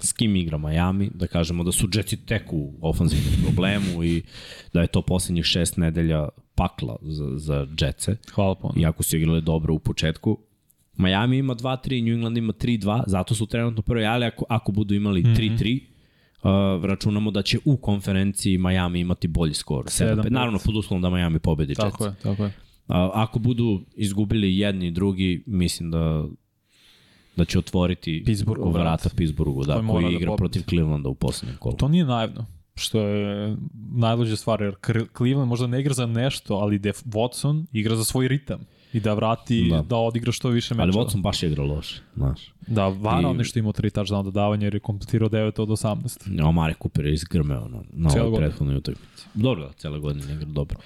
s 0.00 0.12
kim 0.12 0.36
igra 0.36 0.58
Miami, 0.58 1.10
da 1.14 1.26
kažemo 1.26 1.64
da 1.64 1.72
su 1.72 1.88
Jetsi 1.94 2.16
tek 2.16 2.52
u 2.52 2.72
ofenzivnom 2.80 3.34
problemu 3.44 4.04
i 4.04 4.22
da 4.72 4.80
je 4.80 4.86
to 4.86 5.02
poslednjih 5.02 5.44
šest 5.44 5.76
nedelja 5.76 6.28
pakla 6.54 6.96
za, 7.02 7.38
za 7.38 7.66
Jetse. 7.80 8.16
Hvala 8.34 8.54
puno. 8.54 8.74
Iako 8.76 9.02
su 9.02 9.16
igrali 9.16 9.42
dobro 9.42 9.74
u 9.74 9.78
početku. 9.78 10.38
Miami 10.96 11.38
ima 11.38 11.54
2-3, 11.54 12.04
New 12.04 12.14
England 12.14 12.36
ima 12.36 12.52
3-2, 12.52 13.02
zato 13.06 13.34
su 13.34 13.46
trenutno 13.46 13.82
prvi, 13.82 14.06
ali 14.06 14.24
ako, 14.24 14.44
ako 14.48 14.72
budu 14.72 14.94
imali 14.94 15.22
3-3, 15.22 15.28
mm 15.30 15.86
-hmm. 16.42 16.78
uh, 16.78 16.84
računamo 16.84 17.30
da 17.30 17.42
će 17.42 17.58
u 17.64 17.76
konferenciji 17.76 18.58
Miami 18.58 19.00
imati 19.00 19.28
bolji 19.28 19.54
skor. 19.54 19.84
7-5. 19.84 20.30
Naravno, 20.30 20.58
pod 20.64 20.76
uslovom 20.76 21.02
da 21.02 21.10
Miami 21.10 21.38
pobedi 21.38 21.70
Jets. 21.70 21.80
Tako 21.80 22.04
je, 22.04 22.14
tako 22.22 22.44
je. 22.44 22.52
Ako 22.88 23.38
budu 23.38 23.80
izgubili 23.96 24.58
jedni 24.58 24.86
i 24.86 24.90
drugi, 24.90 25.42
mislim 25.46 25.90
da 25.90 26.24
da 27.36 27.44
će 27.44 27.58
otvoriti 27.58 28.22
Pittsburghu 28.26 28.70
vrata 28.70 29.08
Pittsburghu, 29.16 29.64
da, 29.64 29.82
koji 29.90 30.04
da 30.04 30.10
igra 30.10 30.30
da 30.30 30.36
protiv 30.36 30.62
Clevelanda 30.68 31.08
u 31.08 31.14
poslednjem 31.14 31.56
kolu. 31.58 31.76
To 31.76 31.88
nije 31.88 32.04
naivno, 32.04 32.46
što 32.74 33.00
je 33.00 33.56
najluđa 33.92 34.36
stvar, 34.36 34.62
jer 34.62 34.74
Cleveland 35.16 35.48
možda 35.48 35.66
ne 35.66 35.80
igra 35.80 35.94
za 35.94 36.06
nešto, 36.06 36.54
ali 36.54 36.78
Def 36.78 37.04
Watson 37.04 37.64
igra 37.72 37.96
za 37.96 38.04
svoj 38.04 38.28
ritam 38.28 38.60
i 38.92 39.00
da 39.00 39.14
vrati, 39.14 39.68
da, 39.70 39.82
da 39.82 39.96
odigra 39.96 40.32
što 40.32 40.48
više 40.48 40.74
mečeva. 40.74 40.82
Ali 40.82 40.92
Watson 40.92 41.22
baš 41.22 41.42
igra 41.42 41.64
loše, 41.64 42.02
znaš. 42.16 42.52
Da, 42.66 42.88
Vara 42.88 43.30
I... 43.30 43.34
nešto 43.34 43.58
imao 43.58 43.72
tri 43.72 43.90
touchdown 43.90 44.24
dodavanja 44.24 44.66
jer 44.66 44.74
je 44.74 44.80
kompletirao 44.80 45.28
9 45.28 45.62
od 45.62 45.68
18. 45.68 46.38
Ja, 46.38 46.50
Mare 46.50 46.74
Cooper 46.82 47.06
je 47.06 47.12
izgrmeo 47.12 47.68
na, 47.68 47.82
na 47.92 48.22
ovoj 48.22 48.38
prethodnoj 48.38 48.76
utakmici. 48.76 49.26
Dobro 49.34 49.64
da, 49.64 49.72
cele 49.72 49.98
godine 49.98 50.34
igra 50.34 50.46
dobro. 50.46 50.76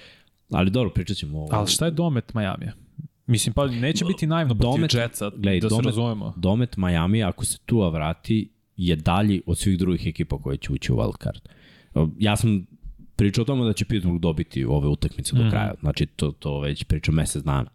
Ali 0.52 0.70
dobro, 0.70 0.90
pričat 0.90 1.16
ćemo 1.16 1.38
ovo. 1.38 1.48
Ali 1.52 1.68
šta 1.68 1.84
je 1.84 1.90
domet 1.90 2.34
Miami? 2.34 2.66
Mislim, 3.26 3.52
pa 3.52 3.66
neće 3.66 4.04
biti 4.04 4.26
naivno 4.26 4.54
protiv 4.54 4.72
domet, 4.72 4.94
Jetsa, 4.94 5.30
gledaj, 5.36 5.60
da 5.60 5.68
domet, 5.68 5.84
se 5.84 5.86
razumemo. 5.86 6.34
Domet 6.36 6.76
Miami, 6.76 7.22
ako 7.22 7.44
se 7.44 7.58
Tua 7.66 7.88
vrati, 7.88 8.52
je 8.76 8.96
dalji 8.96 9.42
od 9.46 9.58
svih 9.58 9.78
drugih 9.78 10.06
ekipa 10.06 10.38
koje 10.38 10.56
će 10.56 10.72
ući 10.72 10.92
u 10.92 10.96
wildcard. 10.96 11.48
Ja 12.18 12.36
sam 12.36 12.66
pričao 13.16 13.42
o 13.42 13.44
tome 13.44 13.64
da 13.64 13.72
će 13.72 13.84
Pittsburgh 13.84 14.20
dobiti 14.20 14.64
ove 14.64 14.88
utakmice 14.88 15.36
do 15.36 15.42
mhm. 15.42 15.50
kraja. 15.50 15.74
Znači, 15.80 16.06
to, 16.06 16.32
to 16.32 16.60
već 16.60 16.84
pričam 16.84 17.14
mesec 17.14 17.42
dana. 17.44 17.70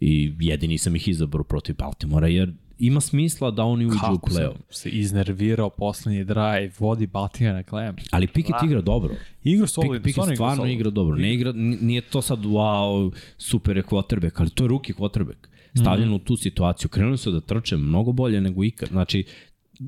I 0.00 0.34
jedini 0.40 0.78
sam 0.78 0.96
ih 0.96 1.08
izabrao 1.08 1.44
protiv 1.44 1.76
Baltimora, 1.76 2.28
jer 2.28 2.52
ima 2.86 3.00
smisla 3.00 3.50
da 3.50 3.64
oni 3.64 3.86
uđu 3.86 3.96
u 4.12 4.16
play-off. 4.16 4.56
se 4.70 4.90
iznervirao 4.90 5.70
poslednji 5.70 6.24
drive, 6.24 6.70
vodi 6.78 7.06
Baltimore 7.06 7.54
na 7.54 7.62
klem. 7.62 7.96
Ali 8.10 8.26
Pickett 8.26 8.62
igra 8.64 8.80
dobro. 8.80 9.14
Igra 9.44 9.66
solidno. 9.66 10.02
Pickett 10.02 10.34
stvarno 10.34 10.66
igra 10.66 10.90
dobro. 10.90 11.16
Ne 11.16 11.34
igra, 11.34 11.52
nije 11.80 12.00
to 12.00 12.22
sad 12.22 12.38
wow, 12.38 13.12
super 13.38 13.76
je 13.76 13.82
quarterback, 13.82 14.32
ali 14.34 14.50
to 14.50 14.64
je 14.64 14.68
ruki 14.68 14.92
quarterback. 14.92 15.48
Stavljen 15.74 16.08
mm. 16.08 16.12
u 16.12 16.18
tu 16.18 16.36
situaciju. 16.36 16.88
Krenuli 16.88 17.18
su 17.18 17.30
da 17.30 17.40
trče 17.40 17.76
mnogo 17.76 18.12
bolje 18.12 18.40
nego 18.40 18.64
ikad. 18.64 18.88
Znači, 18.88 19.24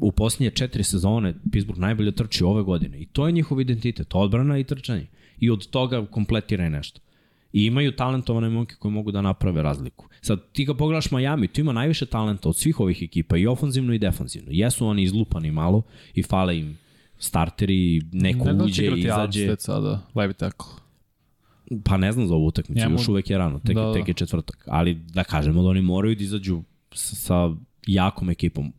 u 0.01 0.13
posljednje 0.13 0.51
četiri 0.51 0.85
sezone 0.85 1.35
Pittsburgh 1.53 1.81
najbolje 1.81 2.13
trči 2.13 2.45
ove 2.45 2.63
godine. 2.63 2.99
I 3.01 3.07
to 3.07 3.27
je 3.27 3.33
njihov 3.33 3.61
identitet, 3.61 4.15
odbrana 4.15 4.59
i 4.59 4.65
trčanje. 4.65 5.07
I 5.39 5.51
od 5.51 5.67
toga 5.67 6.07
kompletira 6.07 6.69
nešto. 6.69 7.01
I 7.55 7.65
imaju 7.65 7.93
talentovane 7.97 8.49
momke 8.49 8.75
koji 8.79 8.93
mogu 8.93 9.11
da 9.13 9.23
naprave 9.23 9.63
razliku. 9.63 10.09
Sad, 10.21 10.41
ti 10.53 10.65
ga 10.65 10.75
pogledaš 10.75 11.11
Miami, 11.11 11.49
tu 11.49 11.61
ima 11.61 11.73
najviše 11.73 12.07
talenta 12.07 12.49
od 12.49 12.57
svih 12.57 12.81
ovih 12.81 13.03
ekipa, 13.03 13.37
i 13.37 13.47
ofanzivno 13.47 13.95
i 13.95 13.99
defanzivno. 13.99 14.49
Jesu 14.53 14.87
oni 14.87 15.03
izlupani 15.03 15.51
malo 15.51 15.83
i 16.15 16.23
fale 16.23 16.59
im 16.59 16.79
starteri, 17.19 18.03
neko 18.13 18.45
ne 18.45 18.65
uđe 18.65 18.87
izađe. 18.97 19.47
Ne 19.47 19.57
sada, 19.59 20.01
levi 20.15 20.35
tackle. 20.35 20.73
Pa 21.85 21.97
ne 21.97 22.13
znam 22.13 22.27
za 22.29 22.35
ovu 22.35 22.47
utakmicu, 22.47 22.81
Njemu... 22.83 22.95
još 22.95 23.09
uvek 23.09 23.31
je 23.31 23.39
rano, 23.39 23.59
tek, 23.59 23.77
Da, 23.77 23.83
da. 23.83 23.93
tek 23.93 24.09
je 24.09 24.15
četvrtak. 24.15 24.65
Ali 24.67 24.95
da 24.95 25.25
kažemo 25.25 25.63
da 25.63 25.69
oni 25.69 25.83
moraju 25.83 26.17
da 26.17 26.23
izađu 26.23 26.63
sa, 26.93 27.17
sa 27.17 27.51
jakom 27.87 28.31
ekipom. 28.31 28.73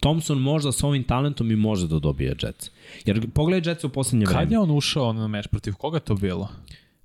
Thompson 0.00 0.38
možda 0.38 0.72
sa 0.72 0.86
ovim 0.86 1.04
talentom 1.04 1.50
i 1.50 1.56
može 1.56 1.88
da 1.88 1.98
dobije 1.98 2.36
Jets. 2.42 2.70
Jer 3.04 3.30
pogledaj 3.30 3.70
Jets 3.70 3.84
u 3.84 3.88
poslednje 3.88 4.26
vreme. 4.26 4.40
Kad 4.40 4.52
je 4.52 4.58
on 4.58 4.70
ušao 4.70 5.12
na 5.12 5.28
meč, 5.28 5.46
protiv 5.46 5.74
koga 5.74 6.00
to 6.00 6.14
bilo? 6.14 6.48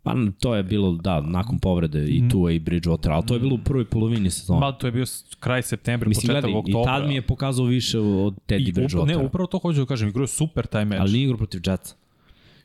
Pa 0.04 0.16
to 0.40 0.56
je 0.56 0.64
bilo, 0.64 0.92
da, 0.94 1.22
nakon 1.22 1.60
povrede 1.60 2.06
i 2.06 2.30
Tua 2.30 2.52
i 2.52 2.60
Bridgewater, 2.60 3.10
ali 3.10 3.26
to 3.26 3.34
je 3.34 3.40
bilo 3.40 3.56
u 3.56 3.60
prvoj 3.60 3.86
polovini 3.86 4.30
sezona. 4.30 4.60
Ma, 4.60 4.72
to 4.72 4.88
je 4.88 4.92
bio 4.92 5.06
kraj 5.40 5.62
septembra, 5.62 6.10
Mislim, 6.10 6.22
početak 6.24 6.44
gledaj, 6.44 6.60
oktobra. 6.60 6.82
i 6.82 6.86
tad 6.86 7.08
mi 7.08 7.16
je 7.16 7.22
pokazao 7.22 7.66
više 7.66 8.00
od 8.00 8.34
Teddy 8.48 8.70
I 8.70 8.74
Bridgewatera. 8.74 9.06
ne, 9.08 9.18
upravo 9.18 9.48
to 9.48 9.60
hoću 9.60 9.80
da 9.80 9.86
kažem, 9.86 10.10
igrao 10.10 10.24
je 10.24 10.28
super 10.28 10.66
taj 10.68 10.86
meč. 10.86 11.00
Ali 11.00 11.12
nije 11.12 11.24
igrao 11.24 11.38
protiv 11.38 11.62
Jetsa. 11.66 11.96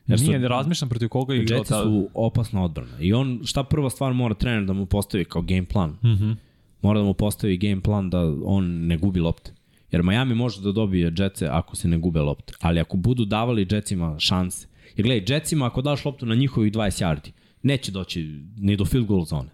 Jer 0.07 0.19
Nije, 0.21 0.39
ne 0.39 0.47
razmišljam 0.47 0.89
protiv 0.89 1.09
koga 1.09 1.33
je 1.33 1.41
igrao. 1.41 1.57
Jetsi 1.57 1.69
tad. 1.69 1.83
su 1.83 2.09
opasna 2.13 2.63
odbrana. 2.63 2.99
I 2.99 3.13
on, 3.13 3.41
šta 3.45 3.63
prva 3.63 3.89
stvar 3.89 4.13
mora 4.13 4.33
trener 4.33 4.65
da 4.65 4.73
mu 4.73 4.85
postavi 4.85 5.25
kao 5.25 5.41
game 5.41 5.65
plan? 5.65 5.89
Mm 5.89 6.07
Mhm. 6.07 6.23
-hmm. 6.23 6.35
Mora 6.81 6.99
da 6.99 7.05
mu 7.05 7.13
postavi 7.13 7.57
game 7.57 7.81
plan 7.81 8.09
da 8.09 8.19
on 8.43 8.87
ne 8.87 8.97
gubi 8.97 9.19
lopte. 9.19 9.51
Jer 9.91 10.03
Miami 10.03 10.35
može 10.35 10.61
da 10.61 10.71
dobije 10.71 11.13
Jetse 11.17 11.47
ako 11.47 11.75
se 11.75 11.87
ne 11.87 11.97
gube 11.97 12.19
lopte. 12.21 12.53
Ali 12.61 12.79
ako 12.79 12.97
budu 12.97 13.25
davali 13.25 13.67
Jetsima 13.71 14.15
šanse. 14.19 14.67
Jer 14.99 15.05
gledaj, 15.05 15.35
Jetsima 15.35 15.65
ako 15.65 15.81
daš 15.81 16.05
loptu 16.05 16.25
na 16.25 16.35
njihovih 16.35 16.71
20 16.73 17.03
yardi, 17.03 17.31
neće 17.63 17.91
doći 17.91 18.41
ni 18.57 18.75
do 18.75 18.85
field 18.85 19.07
goal 19.07 19.25
zone. 19.25 19.49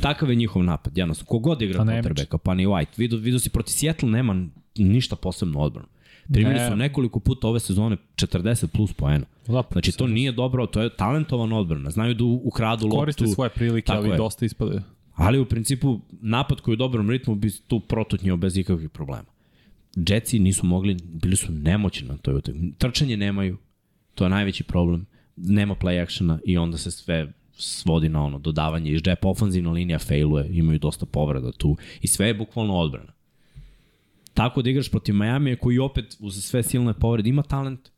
Takav 0.00 0.30
je 0.30 0.36
njihov 0.36 0.64
napad, 0.64 0.98
jednostavno. 0.98 1.28
Kogod 1.28 1.62
igra 1.62 1.78
Pa 1.78 1.84
quarterbacka, 1.84 2.38
pa 2.38 2.54
ni 2.54 2.66
White. 2.66 2.86
Vidu, 2.96 3.16
vidu 3.16 3.38
si 3.38 3.50
proti 3.50 3.72
Seattle 3.72 4.10
nema 4.10 4.46
ništa 4.78 5.16
posebno 5.16 5.60
odbranu. 5.60 5.88
Primili 6.32 6.54
Ne. 6.54 6.68
su 6.68 6.76
nekoliko 6.76 7.20
puta 7.20 7.48
ove 7.48 7.60
sezone 7.60 7.96
40 8.16 8.66
plus 8.66 8.92
poena. 8.92 9.26
Da, 9.46 9.62
Znači 9.72 9.92
to 9.92 10.06
nije 10.06 10.32
dobro, 10.32 10.66
to 10.66 10.82
je 10.82 10.96
talentovana 10.96 11.58
odbrana. 11.58 11.90
Znaju 11.90 12.14
da 12.14 12.24
ukradu 12.24 12.84
loptu. 12.86 12.98
Koriste 12.98 13.26
svoje 13.26 13.50
prilike, 13.50 13.86
Tako 13.86 13.98
ali 13.98 14.10
je. 14.10 14.16
dosta 14.16 14.44
ispade. 14.44 14.82
Ali 15.14 15.38
u 15.38 15.44
principu 15.44 16.00
napad 16.10 16.60
koji 16.60 16.72
je 16.72 16.76
u 16.76 16.76
dobrom 16.76 17.10
ritmu 17.10 17.34
bi 17.34 17.50
tu 17.66 17.80
protutnjao 17.80 18.36
bez 18.36 18.56
ikakvih 18.56 18.90
problema. 18.90 19.24
Jetsi 19.96 20.38
nisu 20.38 20.66
mogli, 20.66 20.96
bili 21.04 21.36
su 21.36 21.52
nemoćni 21.52 22.08
na 22.08 22.16
toj 22.16 22.34
utakmici. 22.34 22.78
Trčanje 22.78 23.16
nemaju, 23.16 23.56
to 24.14 24.24
je 24.24 24.30
najveći 24.30 24.64
problem. 24.64 25.06
Nema 25.36 25.74
play 25.74 26.02
actiona 26.02 26.38
i 26.44 26.58
onda 26.58 26.78
se 26.78 26.90
sve 26.90 27.32
svodi 27.52 28.08
na 28.08 28.24
ono 28.24 28.38
dodavanje 28.38 28.90
iz 28.90 29.02
džepa. 29.02 29.28
Ofanzivna 29.28 29.70
linija 29.70 29.98
failuje, 29.98 30.48
imaju 30.50 30.78
dosta 30.78 31.06
povreda 31.06 31.52
tu 31.52 31.76
i 32.00 32.06
sve 32.06 32.26
je 32.26 32.34
bukvalno 32.34 32.74
odbrana. 32.74 33.12
Tako 34.34 34.62
da 34.62 34.70
igraš 34.70 34.90
protiv 34.90 35.14
Miami 35.14 35.56
koji 35.56 35.78
opet 35.78 36.16
uz 36.20 36.44
sve 36.44 36.62
silne 36.62 36.94
povrede 36.94 37.28
ima 37.28 37.42
talent, 37.42 37.92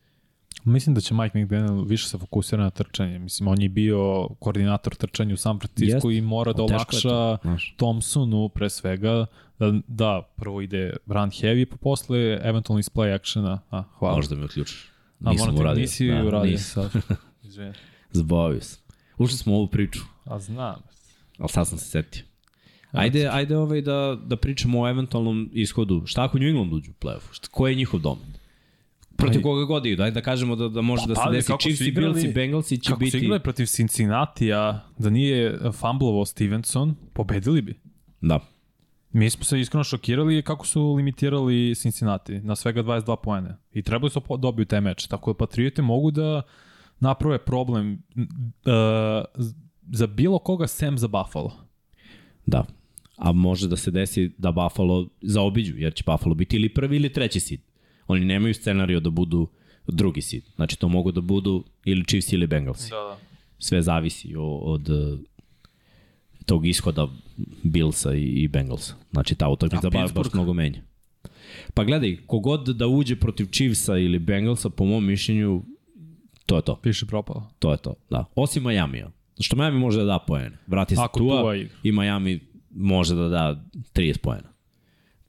Mislim 0.65 0.95
da 0.95 1.01
će 1.01 1.15
Mike 1.15 1.39
McDaniel 1.39 1.85
više 1.85 2.09
se 2.09 2.19
fokusira 2.19 2.63
na 2.63 2.71
trčanje. 2.71 3.19
Mislim, 3.19 3.49
on 3.49 3.63
je 3.63 3.69
bio 3.69 4.29
koordinator 4.39 4.95
trčanja 4.95 5.35
u 5.35 5.37
San 5.37 5.59
Francisco 5.59 6.11
Jest. 6.11 6.19
i 6.19 6.21
mora 6.21 6.53
da 6.53 6.63
olakša 6.63 7.09
to. 7.09 7.39
Thompsonu 7.77 8.49
pre 8.49 8.71
svega 8.71 9.27
da, 9.59 9.73
da 9.89 10.33
prvo 10.37 10.61
ide 10.61 10.97
run 11.07 11.31
heavy, 11.31 11.65
pa 11.65 11.77
posle 11.77 12.41
eventualno 12.43 12.79
iz 12.79 12.91
play 12.91 13.15
actiona. 13.15 13.61
A, 13.71 13.83
hvala. 13.99 14.17
možda 14.17 14.37
mi 14.37 14.45
uključiš. 14.45 14.94
A, 15.25 15.31
Nisam 15.33 15.57
uradio. 15.57 15.81
Nisi 15.81 16.09
Da, 16.09 16.25
uradio 16.25 16.51
nisam. 16.53 16.91
sad. 16.91 17.03
Izvini. 17.43 17.73
Zbavio 18.13 18.61
sam. 18.61 18.81
Ušli 19.19 19.37
smo 19.39 19.53
u 19.53 19.57
ovu 19.57 19.67
priču, 19.67 20.01
A 20.25 20.39
znam. 20.39 20.77
ali 21.39 21.49
sad 21.49 21.69
sam 21.69 21.79
se 21.79 21.85
setio. 21.85 22.23
Ajde, 22.93 23.29
ajde 23.29 23.57
ovaj 23.57 23.81
da, 23.81 24.19
da 24.27 24.37
pričamo 24.37 24.81
o 24.81 24.89
eventualnom 24.89 25.51
ishodu. 25.53 26.03
Šta 26.07 26.25
ako 26.25 26.39
New 26.39 26.49
England 26.49 26.73
uđu 26.73 26.91
u 26.91 27.05
playoff? 27.05 27.23
Šta, 27.33 27.49
ko 27.49 27.69
je 27.69 27.75
njihov 27.75 28.01
domen? 28.01 28.35
Protiv 29.17 29.43
koga 29.43 29.65
god 29.65 29.87
idu. 29.87 30.03
Ajde 30.03 30.15
da 30.15 30.21
kažemo 30.21 30.57
da, 30.57 30.69
da 30.69 30.81
može 30.81 31.07
da 31.07 31.15
se 31.15 31.21
desi. 31.33 31.47
kako 31.47 31.61
Chiefs 31.61 31.81
i 31.81 31.93
Bills 31.93 32.25
i 32.25 32.33
Bengalsi 32.33 32.79
će 32.79 32.89
Kako 32.89 32.99
biti... 32.99 33.11
su 33.11 33.17
igrali 33.17 33.41
protiv 33.41 33.67
Cincinnati-a, 33.67 34.81
da 34.99 35.11
nije 35.11 35.59
fumblovo 35.73 36.25
Stevenson, 36.25 36.95
pobedili 37.13 37.63
bi. 37.63 37.75
Da. 38.21 38.41
Mi 39.15 39.31
smo 39.31 39.45
se 39.45 39.61
iskreno 39.61 39.85
šokirali 39.85 40.43
kako 40.43 40.67
su 40.67 40.95
limitirali 40.95 41.75
Cincinnati 41.75 42.41
na 42.41 42.57
svega 42.57 42.83
22 42.83 43.17
poene. 43.23 43.57
I 43.73 43.83
trebali 43.83 44.11
su 44.11 44.21
po- 44.21 44.37
dobiju 44.37 44.67
taj 44.67 44.81
meč. 44.81 45.07
Tako 45.07 45.33
da 45.33 45.37
Patriote 45.37 45.83
mogu 45.83 46.11
da 46.11 46.43
naprave 47.01 47.39
problem 47.39 48.03
uh, 48.17 48.25
za 49.93 50.07
bilo 50.07 50.39
koga 50.39 50.67
sem 50.67 50.99
za 50.99 51.09
Buffalo. 51.09 51.53
Da. 52.47 52.65
A 53.17 53.33
može 53.33 53.69
da 53.69 53.77
se 53.77 53.91
desi 53.91 54.33
da 54.39 54.53
Buffalo 54.53 55.09
zaobiđu, 55.23 55.75
jer 55.77 55.95
će 55.95 56.05
Buffalo 56.07 56.35
biti 56.35 56.57
ili 56.57 56.75
prvi 56.75 56.97
ili 56.97 57.13
treći 57.13 57.41
seed. 57.41 57.61
Oni 58.07 58.25
nemaju 58.25 58.55
scenariju 58.55 59.01
da 59.01 59.11
budu 59.11 59.49
drugi 59.87 60.23
seed. 60.23 60.43
Znači 60.55 60.79
to 60.79 60.89
mogu 60.89 61.13
da 61.13 61.21
budu 61.21 61.65
ili 61.85 62.05
Chiefs 62.05 62.33
ili 62.33 62.47
Bengalsi. 62.47 62.91
Da, 62.91 62.97
da. 62.97 63.19
sve 63.59 63.83
zavisi 63.83 64.35
od 64.37 64.91
eh, 64.91 65.19
tog 66.47 66.67
ishoda 66.67 67.09
Billsa 67.63 68.15
i, 68.15 68.23
i 68.23 68.49
Bengalsa. 68.49 68.95
Znači 69.13 69.35
ta 69.35 69.49
utakmica 69.49 69.91
baš, 69.91 70.13
baš 70.13 70.33
mnogo 70.33 70.53
menja. 70.53 70.83
Pa 71.75 71.85
gledaj, 71.85 72.17
kogod 72.27 72.69
da 72.69 72.87
uđe 72.87 73.17
protiv 73.17 73.47
Chiefsa 73.47 73.99
ili 73.99 74.19
Bengalsa, 74.19 74.71
po 74.71 74.85
mom 74.85 75.07
mišljenju, 75.07 75.63
to 76.47 76.57
je 76.57 76.63
to. 76.63 76.77
Piše 76.83 77.07
propalo. 77.07 77.51
To 77.59 77.73
je 77.73 77.77
to, 77.79 77.95
da. 78.11 78.25
Osim 78.35 78.63
Majamija. 78.63 79.11
Što 79.41 79.57
Miami 79.57 79.79
može 79.79 79.99
da 79.99 80.05
da 80.05 80.19
poene. 80.27 80.59
Vrati 80.67 80.97
se 80.97 81.03
Ako 81.03 81.19
Tua, 81.19 81.41
Tua 81.41 81.57
igra. 81.57 81.75
i 81.83 81.93
Miami 81.93 82.41
može 82.71 83.15
da 83.15 83.29
da 83.29 83.65
30 83.95 84.19
poena. 84.19 84.55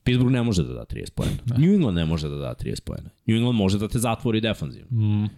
Pittsburgh 0.04 0.34
ne 0.34 0.44
može 0.44 0.64
da 0.64 0.74
da 0.74 0.86
30 0.86 1.12
poena. 1.16 1.38
New 1.58 1.74
England 1.74 1.96
ne 1.96 2.06
može 2.06 2.30
da 2.30 2.36
da 2.36 2.56
30 2.60 2.82
poena. 2.82 3.10
New 3.26 3.38
England 3.38 3.58
može 3.58 3.78
da 3.78 3.88
te 3.88 4.00
zatvori 4.00 4.42
defanzivno. 4.42 5.02
Mm. 5.02 5.30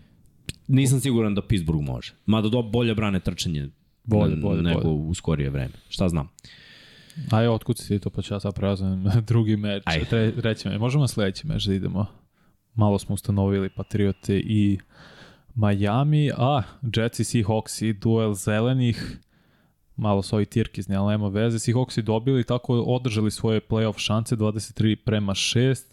Nisam 0.67 0.99
siguran 0.99 1.35
da 1.35 1.41
Pittsburgh 1.41 1.81
može. 1.83 2.13
Mada 2.25 2.49
do 2.49 2.61
bolje 2.61 2.95
brane 2.95 3.19
trčanje 3.19 3.69
Bolje, 4.07 4.33
n- 4.33 4.41
bolje, 4.41 4.61
nego 4.61 4.81
bolje. 4.81 4.93
u 4.93 5.13
skorije 5.13 5.49
vreme. 5.49 5.73
Šta 5.89 6.09
znam? 6.09 6.29
Aj, 7.31 7.47
otkud 7.47 7.77
si 7.77 7.87
ti 7.87 7.99
to, 7.99 8.09
pa 8.09 8.21
ću 8.21 8.33
ja 8.33 8.39
sad 8.39 8.55
prelazim 8.55 9.03
na 9.03 9.21
drugi 9.21 9.57
meč. 9.57 9.83
Ajde. 9.85 10.05
Tre, 10.05 10.31
treći 10.31 10.69
meč. 10.69 10.79
Možemo 10.79 11.03
na 11.03 11.07
sledeći 11.07 11.47
meč 11.47 11.65
da 11.65 11.73
idemo. 11.73 12.05
Malo 12.75 12.99
smo 12.99 13.15
ustanovili 13.15 13.69
Patriote 13.69 14.37
i 14.37 14.79
Miami, 15.55 16.31
a 16.31 16.61
Jets 16.95 17.19
i 17.19 17.23
Seahawks 17.23 17.81
i 17.81 17.93
duel 17.93 18.33
zelenih, 18.33 19.17
malo 19.95 20.21
su 20.21 20.35
ovi 20.35 20.45
tirkizni, 20.45 20.95
ali 20.95 21.11
nema 21.11 21.27
veze. 21.27 21.59
Seahawks 21.61 21.99
i 21.99 22.03
dobili, 22.03 22.43
tako 22.43 22.73
održali 22.75 23.31
svoje 23.31 23.61
playoff 23.61 23.97
šanse, 23.97 24.35
23 24.35 24.95
prema 24.95 25.33
6. 25.33 25.83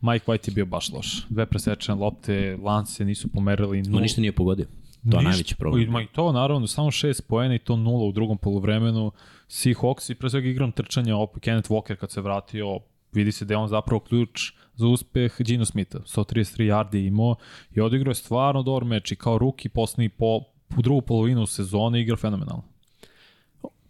Mike 0.00 0.24
White 0.26 0.48
je 0.48 0.54
bio 0.54 0.66
baš 0.66 0.92
loš. 0.92 1.26
Dve 1.28 1.46
presečene 1.46 1.94
lopte, 1.96 2.58
lance 2.62 3.04
nisu 3.04 3.28
pomerili. 3.28 3.82
Nul- 3.82 4.00
ništa 4.00 4.20
nije 4.20 4.32
pogodio. 4.32 4.66
To 5.10 5.16
je 5.16 5.22
najveći 5.22 5.54
problem. 5.56 5.90
Ma 5.90 6.02
i 6.02 6.06
to 6.06 6.32
naravno, 6.32 6.66
samo 6.66 6.90
šest 6.90 7.28
poena 7.28 7.54
i 7.54 7.58
to 7.58 7.76
nula 7.76 8.04
u 8.04 8.12
drugom 8.12 8.38
poluvremenu. 8.38 9.12
Seahawks 9.48 10.12
i 10.12 10.14
pre 10.14 10.30
svega 10.30 10.48
igram 10.48 10.72
trčanja, 10.72 11.16
opet 11.16 11.42
Kenneth 11.42 11.70
Walker 11.70 11.96
kad 11.96 12.10
se 12.10 12.20
vratio, 12.20 12.78
vidi 13.12 13.32
se 13.32 13.44
da 13.44 13.54
je 13.54 13.58
on 13.58 13.68
zapravo 13.68 14.00
ključ 14.00 14.52
za 14.74 14.86
uspeh 14.86 15.36
Gino 15.38 15.64
Smitha. 15.64 15.98
133 15.98 16.64
yardi 16.64 16.96
je 16.96 17.06
imao 17.06 17.36
i 17.74 17.80
odigrao 17.80 18.10
je 18.10 18.14
stvarno 18.14 18.62
dobar 18.62 18.84
meč 18.84 19.12
i 19.12 19.16
kao 19.16 19.38
ruki 19.38 19.68
poslednji 19.68 20.08
po, 20.08 20.40
u 20.76 20.82
drugu 20.82 21.00
polovinu 21.00 21.46
sezone 21.46 22.00
igra 22.00 22.16
fenomenalno. 22.16 22.62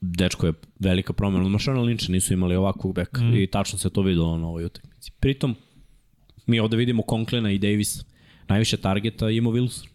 Dečko 0.00 0.46
je 0.46 0.52
velika 0.78 1.12
promena. 1.12 1.44
Od 1.44 1.50
Mašana 1.50 1.80
Linča 1.80 2.12
nisu 2.12 2.32
imali 2.32 2.56
ovakvog 2.56 2.94
beka 2.94 3.20
mm. 3.20 3.34
i 3.34 3.46
tačno 3.46 3.78
se 3.78 3.90
to 3.90 4.02
videlo 4.02 4.38
na 4.38 4.46
ovoj 4.46 4.64
utakmici. 4.64 5.12
Pritom, 5.20 5.56
mi 6.46 6.61
ovde 6.61 6.76
vidimo 6.76 7.02
Conklina 7.11 7.50
i 7.50 7.58
Davis. 7.58 8.04
Najviše 8.48 8.76
targeta 8.76 9.30
ima 9.30 9.50
Wilson. 9.50 9.89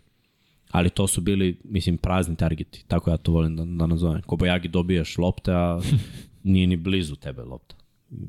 Ali 0.71 0.89
to 0.89 1.07
su 1.07 1.21
bili, 1.21 1.57
mislim, 1.63 1.97
prazni 1.97 2.35
targeti. 2.35 2.85
Tako 2.87 3.11
ja 3.11 3.17
to 3.17 3.31
volim 3.31 3.55
da, 3.55 3.65
da 3.65 3.87
nazovem. 3.87 4.21
Kobajagi 4.21 4.67
dobijaš 4.67 5.17
lopte, 5.17 5.51
a 5.53 5.79
nije 6.43 6.67
ni 6.67 6.75
blizu 6.77 7.15
tebe 7.15 7.43
lopta. 7.43 7.75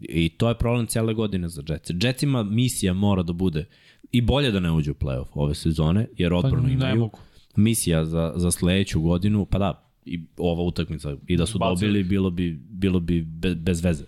I 0.02 0.28
to 0.28 0.48
je 0.48 0.54
problem 0.58 0.86
cele 0.86 1.14
godine 1.14 1.48
za 1.48 1.62
Jets. 1.68 1.90
Jetsima 2.02 2.42
misija 2.42 2.92
mora 2.92 3.22
da 3.22 3.32
bude 3.32 3.64
i 4.12 4.20
bolje 4.20 4.50
da 4.50 4.60
ne 4.60 4.72
uđe 4.72 4.90
u 4.90 4.94
playoff 4.94 5.26
ove 5.34 5.54
sezone, 5.54 6.06
jer 6.16 6.32
odbranu 6.34 6.64
Pa 6.64 6.70
imaju. 6.70 6.96
mogu. 6.96 7.18
Misija 7.56 8.04
za, 8.04 8.32
za 8.36 8.50
sledeću 8.50 9.00
godinu, 9.00 9.44
pa 9.44 9.58
da, 9.58 9.90
i 10.04 10.20
ova 10.36 10.62
utakmica, 10.62 11.16
i 11.26 11.36
da 11.36 11.46
su 11.46 11.58
Bacili. 11.58 11.76
dobili, 11.92 12.04
bilo 12.04 12.30
bi, 12.30 12.60
bilo 12.70 13.00
bi 13.00 13.22
be, 13.22 13.54
bez 13.54 13.84
veze. 13.84 14.04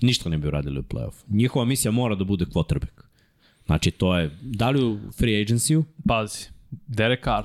Ništa 0.00 0.28
ne 0.28 0.38
bi 0.38 0.48
uradili 0.48 0.78
u 0.78 0.82
playoff. 0.82 1.14
Njihova 1.28 1.64
misija 1.64 1.92
mora 1.92 2.14
da 2.14 2.24
bude 2.24 2.44
quarterback. 2.44 3.02
Znači, 3.66 3.90
to 3.90 4.18
je, 4.18 4.30
da 4.42 4.70
li 4.70 4.84
u 4.84 4.98
free 5.18 5.44
agency-u, 5.44 5.84
Pazi, 6.08 6.48
Derek 6.86 7.24
Carr. 7.24 7.44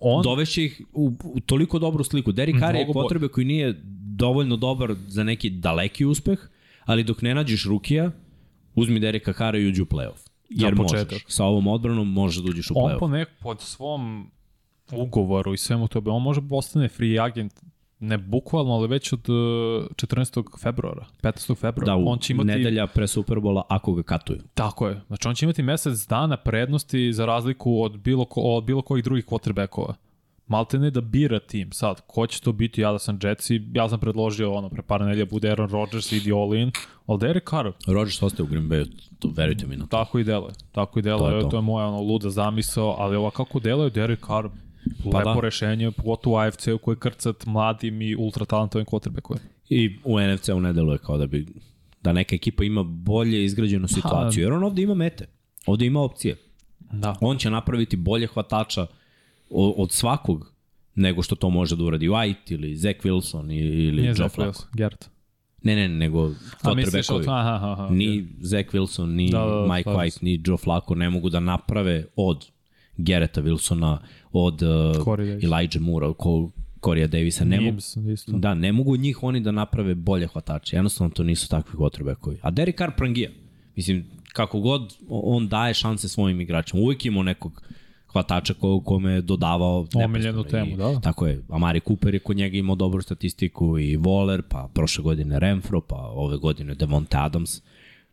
On, 0.00 0.22
dovešće 0.22 0.64
ih 0.64 0.82
u, 0.92 1.12
u 1.24 1.40
toliko 1.40 1.78
dobru 1.78 2.04
sliku. 2.04 2.32
Derek 2.32 2.58
Carr 2.60 2.74
je 2.74 2.86
quarterback 2.86 3.28
koji 3.30 3.44
nije 3.44 3.80
dovoljno 4.16 4.56
dobar 4.56 4.94
za 5.08 5.24
neki 5.24 5.50
daleki 5.50 6.04
uspeh, 6.04 6.38
ali 6.84 7.04
dok 7.04 7.22
ne 7.22 7.34
nađeš 7.34 7.64
rukija, 7.64 8.10
uzmi 8.74 9.00
Dereka 9.00 9.32
Carra 9.32 9.58
i 9.58 9.66
uđi 9.66 9.82
u 9.82 9.86
playoff. 9.86 10.28
Jer 10.48 10.74
Za 10.74 10.82
možeš. 10.82 11.00
početak. 11.00 11.22
Sa 11.28 11.44
ovom 11.44 11.66
odbranom 11.66 12.12
možeš 12.12 12.42
da 12.42 12.50
uđeš 12.50 12.70
u 12.70 12.74
on 12.76 12.90
playoff. 12.90 12.98
po 12.98 13.08
nek, 13.08 13.28
pod 13.40 13.60
svom 13.60 14.30
ugovoru 14.92 15.54
i 15.54 15.58
svemu 15.58 15.88
tobe, 15.88 16.10
on 16.10 16.22
može 16.22 16.40
postane 16.48 16.88
free 16.88 17.18
agent 17.18 17.52
ne 18.02 18.18
bukvalno, 18.18 18.72
ali 18.72 18.88
već 18.88 19.12
od 19.12 19.28
uh, 19.28 19.34
14. 19.36 20.60
februara, 20.62 21.06
15. 21.22 21.56
februara. 21.56 21.96
Da, 21.96 22.04
on 22.06 22.18
će 22.18 22.32
imati, 22.32 22.46
nedelja 22.46 22.86
pre 22.86 23.06
Superbola 23.06 23.62
ako 23.68 23.94
ga 23.94 24.02
katuju. 24.02 24.40
Tako 24.54 24.88
je. 24.88 25.00
Znači 25.06 25.28
on 25.28 25.34
će 25.34 25.46
imati 25.46 25.62
mesec 25.62 26.06
dana 26.06 26.36
prednosti 26.36 27.12
za 27.12 27.26
razliku 27.26 27.82
od 27.82 27.98
bilo, 27.98 28.24
ko, 28.24 28.40
od 28.40 28.64
bilo 28.64 28.82
kojih 28.82 29.04
drugih 29.04 29.26
quarterbackova. 29.26 29.94
Malte 30.46 30.78
ne 30.78 30.90
da 30.90 31.00
bira 31.00 31.38
tim 31.38 31.72
sad. 31.72 32.00
Ko 32.06 32.26
će 32.26 32.40
to 32.40 32.52
biti? 32.52 32.80
Ja 32.80 32.92
da 32.92 32.98
sam 32.98 33.18
Jetsi, 33.22 33.62
ja 33.74 33.88
sam 33.88 34.00
predložio 34.00 34.52
ono, 34.52 34.68
pre 34.68 34.82
par 34.82 35.00
nedelja 35.00 35.26
bude 35.26 35.50
Aaron 35.50 35.70
Rodgers, 35.70 36.12
idi 36.12 36.32
all 36.32 36.54
in, 36.54 36.70
ali 37.06 37.18
Derek 37.18 37.50
Carr. 37.50 37.70
Rodgers 37.86 38.22
ostaje 38.22 38.44
u 38.44 38.46
Green 38.46 38.68
Bay, 38.68 38.86
to 39.18 39.30
verujte 39.36 39.66
mi 39.66 39.76
na 39.76 39.84
to. 39.84 39.96
Tako 39.96 40.18
i 40.18 40.24
deluje. 40.24 40.52
Tako 40.72 40.98
i 40.98 41.02
deluje. 41.02 41.30
To 41.30 41.36
je 41.36 41.42
To, 41.42 41.48
to. 41.48 41.56
je 41.56 41.62
moja 41.62 41.86
ono, 41.86 42.00
luda 42.00 42.30
zamisao, 42.30 42.96
ali 42.98 43.16
ovo 43.16 43.30
kako 43.30 43.60
deluje 43.60 43.90
Derek 43.90 44.26
Carr, 44.26 44.48
Pa 45.12 45.18
lepo 45.18 45.34
da. 45.34 45.40
rešenje, 45.40 45.90
pogotovo 45.90 46.36
u 46.36 46.38
AFC-u 46.38 46.78
koji 46.78 46.94
je 46.94 46.98
krcat 46.98 47.46
mladim 47.46 48.02
i 48.02 48.16
ultra 48.16 48.44
talentovim 48.44 48.86
quarterbackovima. 48.86 49.46
I 49.68 49.98
u 50.04 50.20
NFC-u 50.20 50.60
ne 50.60 50.72
deluje 50.72 50.98
kao 50.98 51.18
da 51.18 51.26
bi 51.26 51.46
da 52.02 52.12
neka 52.12 52.34
ekipa 52.34 52.64
ima 52.64 52.82
bolje 52.82 53.44
izgrađenu 53.44 53.88
situaciju. 53.88 54.42
Jer 54.42 54.52
on 54.52 54.64
ovde 54.64 54.82
ima 54.82 54.94
mete. 54.94 55.26
Ovde 55.66 55.86
ima 55.86 56.00
opcije. 56.00 56.36
Da. 56.92 57.16
On 57.20 57.38
će 57.38 57.50
napraviti 57.50 57.96
bolje 57.96 58.26
hvatača 58.26 58.86
od, 59.50 59.92
svakog 59.92 60.52
nego 60.94 61.22
što 61.22 61.34
to 61.34 61.50
može 61.50 61.76
da 61.76 61.84
uradi 61.84 62.08
White 62.08 62.54
ili 62.54 62.76
Zach 62.76 63.00
Wilson 63.00 63.44
ili, 63.44 64.02
Nije 64.02 64.14
Joe 64.18 64.28
Flacco. 64.28 64.42
Wilson, 64.42 64.76
Gert. 64.76 65.10
Ne, 65.62 65.76
ne, 65.76 65.88
nego 65.88 66.30
quarterbackovi. 66.62 67.24
Aha, 67.28 67.54
aha, 67.54 67.72
aha. 67.72 67.88
Ni 67.90 68.28
Zach 68.40 68.70
Wilson, 68.74 69.06
ni 69.06 69.30
Da, 69.30 69.38
da, 69.38 69.54
da, 69.54 69.74
Mike 69.74 69.90
White, 69.90 70.22
ni 70.22 70.42
Joe 70.46 70.56
Flacco 70.56 70.94
ne 70.94 71.10
mogu 71.10 71.28
da 71.28 71.40
naprave 71.40 72.04
od 72.16 72.46
Gereta 72.96 73.42
Wilsona, 73.42 73.98
od 74.32 74.62
uh. 74.62 75.18
Elijah 75.42 75.80
Moore, 75.80 76.12
ko, 76.18 76.50
Corija 76.84 77.06
Davisa. 77.06 77.44
Ne 77.44 77.60
mogu, 77.60 77.78
isto. 78.12 78.32
da, 78.32 78.54
ne 78.54 78.72
mogu 78.72 78.96
njih 78.96 79.22
oni 79.22 79.40
da 79.40 79.50
naprave 79.50 79.94
bolje 79.94 80.26
hvatače. 80.26 80.76
Jednostavno 80.76 81.14
to 81.14 81.22
nisu 81.22 81.48
takvi 81.48 81.78
quarterbackovi. 81.78 82.36
A 82.42 82.50
Derek 82.50 82.78
Carr 82.78 82.92
prangija. 82.96 83.30
Mislim, 83.76 84.04
kako 84.32 84.60
god 84.60 84.96
on 85.08 85.48
daje 85.48 85.74
šanse 85.74 86.08
svojim 86.08 86.40
igračima. 86.40 86.82
Uvijek 86.82 87.06
imao 87.06 87.22
nekog 87.22 87.62
hvatača 88.12 88.54
ko, 88.54 88.80
kome 88.80 89.12
je 89.12 89.20
dodavao 89.20 89.86
Omiljenu 89.94 90.44
temu, 90.44 90.72
I, 90.72 90.76
da. 90.76 91.00
Tako 91.00 91.26
je. 91.26 91.42
Amari 91.48 91.80
Cooper 91.80 92.14
je 92.14 92.20
kod 92.20 92.36
njega 92.36 92.56
imao 92.56 92.76
dobru 92.76 93.02
statistiku 93.02 93.78
i 93.78 93.96
Waller, 93.96 94.42
pa 94.48 94.68
prošle 94.74 95.04
godine 95.04 95.38
Renfro, 95.38 95.80
pa 95.80 95.96
ove 95.96 96.36
godine 96.36 96.74
Devonte 96.74 97.16
Adams. 97.16 97.62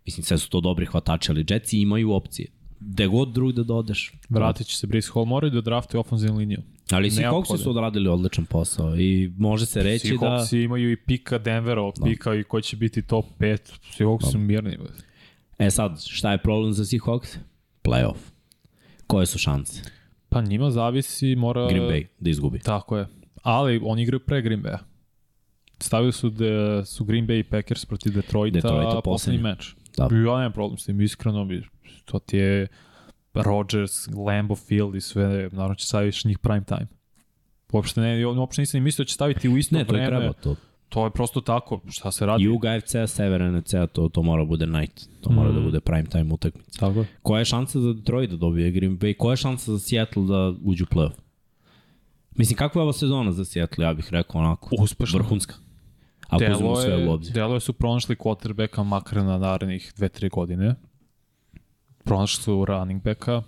Mislim, 0.05 0.23
sve 0.23 0.38
su 0.38 0.49
to 0.49 0.61
dobri 0.61 0.86
hvatači, 0.86 1.32
ali 1.32 1.45
Jetsi 1.49 1.82
imaju 1.82 2.11
opcije. 2.11 2.47
Gde 2.80 3.07
god 3.07 3.34
drug 3.34 3.51
da 3.51 3.63
dodeš. 3.63 4.13
Vratit 4.30 4.67
će 4.67 4.77
se 4.77 4.88
Brice 4.88 5.09
Hall, 5.13 5.25
moraju 5.25 5.51
da 5.51 5.61
draftuju 5.61 6.01
ofenzivnu 6.01 6.38
liniju. 6.38 6.61
Ali 6.91 7.09
Seahawksi 7.09 7.21
Neophodan. 7.21 7.63
su 7.63 7.69
odradili 7.69 8.09
odličan 8.09 8.45
posao 8.45 8.95
i 8.97 9.32
može 9.38 9.65
se 9.65 9.84
reći 9.84 10.09
da... 10.11 10.17
Seahawksi 10.17 10.63
imaju 10.63 10.91
i 10.91 10.95
pika 10.95 11.38
Denverovog 11.38 11.93
pika 12.03 12.36
i 12.36 12.43
ko 12.43 12.61
će 12.61 12.77
biti 12.77 13.01
top 13.01 13.25
5. 13.39 13.57
Seahawksi 13.97 14.32
su 14.32 14.38
mirni. 14.38 14.77
E 15.59 15.71
sad, 15.71 16.01
šta 16.07 16.32
je 16.32 16.38
problem 16.38 16.73
za 16.73 16.84
Seahawks? 16.84 17.38
Playoff. 17.84 18.17
Koje 19.07 19.25
su 19.25 19.38
šanse? 19.38 19.82
Pa 20.30 20.41
njima 20.41 20.71
zavisi, 20.71 21.36
mora... 21.36 21.67
Green 21.67 21.84
Bay 21.84 22.05
da 22.19 22.30
izgubi. 22.30 22.59
Tako 22.59 22.97
je. 22.97 23.07
Ali 23.43 23.82
oni 23.84 24.03
igraju 24.03 24.19
pre 24.19 24.41
Green 24.41 24.63
Bay. 24.63 24.77
Stavili 25.80 26.11
su, 26.11 26.30
de, 26.30 26.82
su 26.86 27.05
Green 27.05 27.27
Bay 27.27 27.39
i 27.39 27.43
Packers 27.43 27.86
protiv 27.86 28.13
Detroita, 28.13 28.55
Detroita 28.55 29.01
poslednji. 29.01 29.41
meč. 29.41 29.75
Da. 29.97 30.03
Ja 30.03 30.38
nemam 30.38 30.51
problem 30.51 30.77
s 30.77 30.86
tim, 30.86 31.01
iskreno 31.01 31.45
bi, 31.45 31.63
to 32.12 32.20
ti 32.20 32.38
je 32.38 32.68
Rodgers, 33.34 34.07
Lambeau 34.07 34.55
Field 34.57 34.95
i 34.95 35.01
sve, 35.01 35.49
naravno 35.51 35.76
će 35.76 35.86
staviš 35.86 36.26
njih 36.26 36.39
prime 36.39 36.64
time. 36.64 36.88
Uopšte, 37.72 38.01
ne, 38.01 38.26
uopšte 38.28 38.62
nisam 38.62 38.80
ni 38.80 38.84
mislio 38.84 39.03
da 39.03 39.07
će 39.07 39.14
staviti 39.14 39.49
u 39.49 39.57
isto 39.57 39.76
Ne, 39.76 39.86
to 39.86 39.95
je 39.95 40.01
vreme. 40.01 40.20
treba. 40.20 40.34
To. 40.34 40.55
To 40.89 41.05
je 41.05 41.12
prosto 41.12 41.41
tako, 41.41 41.82
šta 41.89 42.12
se 42.12 42.26
radi. 42.26 42.43
Jug 42.43 42.62
Sever 43.07 43.41
NFC-a, 43.43 43.88
to, 43.88 44.10
to 44.10 44.22
mora 44.24 44.45
bude 44.45 44.68
night. 44.68 45.07
To 45.22 45.30
mora 45.32 45.51
Mm. 45.51 45.55
da 45.55 45.62
bude 45.62 45.80
prime 45.80 46.05
time 46.05 46.34
utakmica. 46.34 46.80
Tako 46.80 46.99
je. 46.99 47.05
Koja 47.22 47.39
je 47.39 47.45
šansa 47.45 47.80
za 47.80 47.93
Detroit 47.93 48.30
da 48.30 48.38
dobije 48.38 48.72
Green 48.72 48.99
Bay? 48.99 49.18
Koja 49.18 49.34
je 49.34 49.38
šansa 49.38 49.72
za 49.72 49.80
Seattle 49.80 50.24
da 50.24 50.53
uđu 50.64 50.84
u 50.84 50.95
playoff? 50.95 51.14
Mislim, 52.32 52.57
kakva 52.57 52.80
je 52.80 52.84
ova 52.84 52.93
sezona 52.93 53.32
za 53.32 53.45
Seattle? 53.45 53.86
Ja 53.86 53.93
bih 53.93 54.07
rekao 54.12 54.41
onako. 54.41 54.70
Uspešno. 54.80 55.18
Vrhunska. 55.20 55.53
Ako 56.28 56.43
uzmemo 56.43 56.60
Delo 56.60 56.76
sve 56.76 57.07
u 57.07 57.12
obzir. 57.12 57.34
delo 57.34 57.53
je 57.53 57.60
su 57.60 57.74
pronašli 57.74 58.16
quarterbacka 58.16 58.84
makar 58.84 59.18
na 59.18 59.38
narednih 59.38 59.93
2-3 59.97 60.30
godine. 60.30 60.76
Pronašli 62.04 62.43
su 62.43 62.66
running 62.66 63.04
backa, 63.04 63.41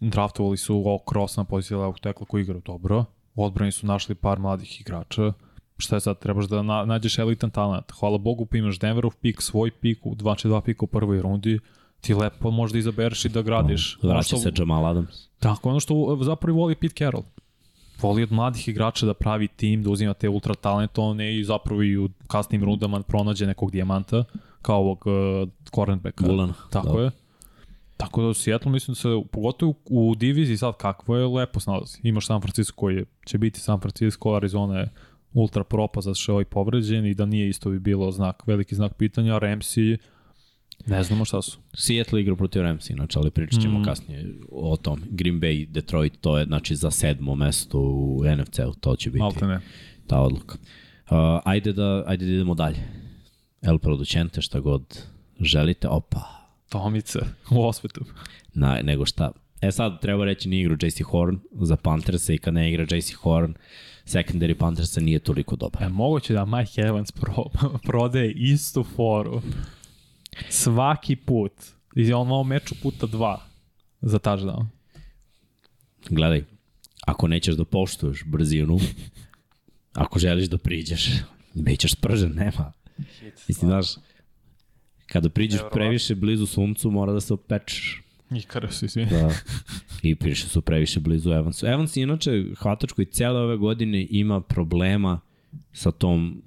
draftovali 0.00 0.56
su 0.56 0.74
Wall 0.74 0.98
Cross 1.10 1.36
na 1.36 1.44
poziciji 1.44 1.76
levog 1.76 2.00
tekla 2.00 2.26
koji 2.26 2.42
igra 2.42 2.60
dobro. 2.64 3.04
U 3.34 3.44
odbrani 3.44 3.72
su 3.72 3.86
našli 3.86 4.14
par 4.14 4.38
mladih 4.38 4.80
igrača. 4.80 5.32
Šta 5.78 5.96
je 5.96 6.00
sad, 6.00 6.18
trebaš 6.18 6.44
da 6.44 6.62
na, 6.62 6.84
nađeš 6.84 7.18
elitan 7.18 7.50
talent. 7.50 7.92
Hvala 8.00 8.18
Bogu, 8.18 8.46
pa 8.46 8.56
imaš 8.56 8.78
Denverov 8.78 9.12
pik, 9.20 9.42
svoj 9.42 9.70
pik, 9.70 10.06
u 10.06 10.14
dva 10.14 10.34
će 10.34 10.48
dva 10.48 10.60
pika 10.60 10.84
u 10.84 10.86
prvoj 10.86 11.22
rundi. 11.22 11.58
Ti 12.00 12.14
lepo 12.14 12.50
možda 12.50 12.78
izabereš 12.78 13.24
i 13.24 13.28
da 13.28 13.42
gradiš. 13.42 13.98
Ono 14.02 14.12
Vraća 14.12 14.36
se 14.36 14.52
Jamal 14.58 14.86
Adams. 14.86 15.28
Tako, 15.38 15.70
ono 15.70 15.80
što 15.80 16.18
zapravo 16.22 16.58
voli 16.58 16.74
Pete 16.74 16.94
Carroll. 16.94 17.24
Voli 18.02 18.22
od 18.22 18.32
mladih 18.32 18.68
igrača 18.68 19.06
da 19.06 19.14
pravi 19.14 19.48
tim, 19.48 19.82
da 19.82 19.90
uzima 19.90 20.14
te 20.14 20.28
ultra 20.28 20.54
talentovane 20.54 21.38
i 21.38 21.44
zapravo 21.44 21.82
i 21.82 21.96
u 21.96 22.08
kasnim 22.26 22.64
rundama 22.64 23.02
pronađe 23.02 23.46
nekog 23.46 23.70
dijamanta, 23.70 24.24
kao 24.62 24.80
ovog 24.80 25.04
uh, 25.06 25.48
cornerbacka. 25.74 26.26
Vulana. 26.26 26.54
Tako 26.70 26.96
Da. 26.96 27.02
je. 27.02 27.10
Tako 27.96 28.22
da 28.22 28.28
u 28.28 28.34
Seattle 28.34 28.72
mislim 28.72 28.92
da 28.92 28.98
se, 28.98 29.08
pogotovo 29.32 29.74
u, 29.84 30.14
diviziji 30.16 30.56
sad 30.56 30.76
kakvo 30.76 31.16
je, 31.16 31.26
lepo 31.26 31.60
snalazi. 31.60 31.98
Imaš 32.02 32.26
San 32.26 32.40
Francisco 32.40 32.74
koji 32.76 32.96
je, 32.96 33.04
će 33.26 33.38
biti 33.38 33.60
San 33.60 33.80
Francisco, 33.80 34.34
Arizona 34.34 34.78
je 34.78 34.88
ultra 35.32 35.64
propa 35.64 36.00
zato 36.00 36.14
što 36.14 36.32
je 36.32 36.34
ovaj 36.34 36.44
povređen 36.44 37.06
i 37.06 37.14
da 37.14 37.26
nije 37.26 37.48
isto 37.48 37.70
bi 37.70 37.78
bilo 37.78 38.10
znak, 38.12 38.46
veliki 38.46 38.74
znak 38.74 38.94
pitanja, 38.94 39.34
Ramsey, 39.38 39.96
ne 40.86 41.02
znamo 41.02 41.24
šta 41.24 41.42
su. 41.42 41.58
Seattle 41.74 42.20
igra 42.20 42.36
protiv 42.36 42.62
Ramsa, 42.62 42.92
inače, 42.92 43.18
ali 43.18 43.30
pričat 43.30 43.62
ćemo 43.62 43.78
Mm. 43.78 43.82
mm. 43.82 43.84
kasnije 43.84 44.34
o 44.52 44.76
tom. 44.76 45.00
Green 45.10 45.40
Bay, 45.40 45.66
Detroit, 45.68 46.20
to 46.20 46.38
je 46.38 46.44
znači 46.44 46.76
za 46.76 46.90
sedmo 46.90 47.34
mesto 47.34 47.80
u 47.80 48.22
NFC-u, 48.36 48.74
to 48.80 48.96
će 48.96 49.10
biti 49.10 49.20
Malte 49.20 49.46
ne. 49.46 49.60
ta 50.06 50.20
odluka. 50.20 50.58
Uh, 51.10 51.16
ajde, 51.44 51.72
da, 51.72 52.04
ajde 52.06 52.26
da 52.26 52.32
idemo 52.32 52.54
dalje. 52.54 52.78
El 53.62 53.78
producente, 53.78 54.42
šta 54.42 54.60
god 54.60 55.02
želite, 55.40 55.88
opa, 55.88 56.22
Tomice 56.68 57.18
u 57.50 57.66
osvetu. 57.66 58.04
na, 58.54 58.80
nego 58.82 59.06
šta. 59.06 59.32
E 59.60 59.72
sad, 59.72 60.00
treba 60.00 60.24
reći, 60.24 60.48
nije 60.48 60.62
igrao 60.62 60.76
JC 60.82 61.02
Horn 61.02 61.38
za 61.52 61.76
Panthersa 61.76 62.32
i 62.32 62.38
kad 62.38 62.54
ne 62.54 62.70
igra 62.70 62.96
JC 62.96 63.12
Horn, 63.12 63.54
secondary 64.06 64.54
Panthersa 64.54 65.00
nije 65.00 65.18
toliko 65.18 65.56
dobar. 65.56 65.82
E, 65.82 65.88
moguće 65.88 66.34
da 66.34 66.44
Mike 66.44 66.80
Evans 66.80 67.12
pro, 67.12 67.44
prodaje 67.88 68.32
istu 68.32 68.84
foru 68.96 69.42
svaki 70.48 71.16
put. 71.16 71.52
I 71.96 72.12
on 72.12 72.26
imao 72.26 72.44
meču 72.44 72.74
puta 72.82 73.06
dva 73.06 73.46
za 74.00 74.18
touchdown. 74.18 74.66
Gledaj, 76.10 76.44
ako 77.06 77.28
nećeš 77.28 77.54
da 77.54 77.64
poštuješ 77.64 78.24
brzinu, 78.24 78.78
ako 79.92 80.18
želiš 80.18 80.46
da 80.48 80.58
priđeš, 80.58 81.10
bit 81.64 81.80
ćeš 81.80 81.92
spržen, 81.92 82.32
nema. 82.34 82.72
Mislim, 83.48 83.70
znaš, 83.70 83.86
kada 85.06 85.28
priđeš 85.28 85.60
previše 85.72 86.14
blizu 86.14 86.46
suncu, 86.46 86.90
mora 86.90 87.12
da 87.12 87.20
se 87.20 87.34
opečeš. 87.34 88.02
I 88.30 88.42
kada 88.42 88.70
su 88.70 88.88
svi. 88.88 89.06
Da. 89.06 89.30
I 90.02 90.14
priše 90.14 90.48
su 90.48 90.60
previše 90.60 91.00
blizu 91.00 91.30
Evansu. 91.30 91.66
Evans 91.66 91.96
je 91.96 92.02
inače 92.02 92.44
hvatač 92.58 92.92
koji 92.92 93.06
cijele 93.06 93.40
ove 93.40 93.56
godine 93.56 94.06
ima 94.10 94.40
problema 94.40 95.20
sa 95.72 95.90
tom 95.90 96.42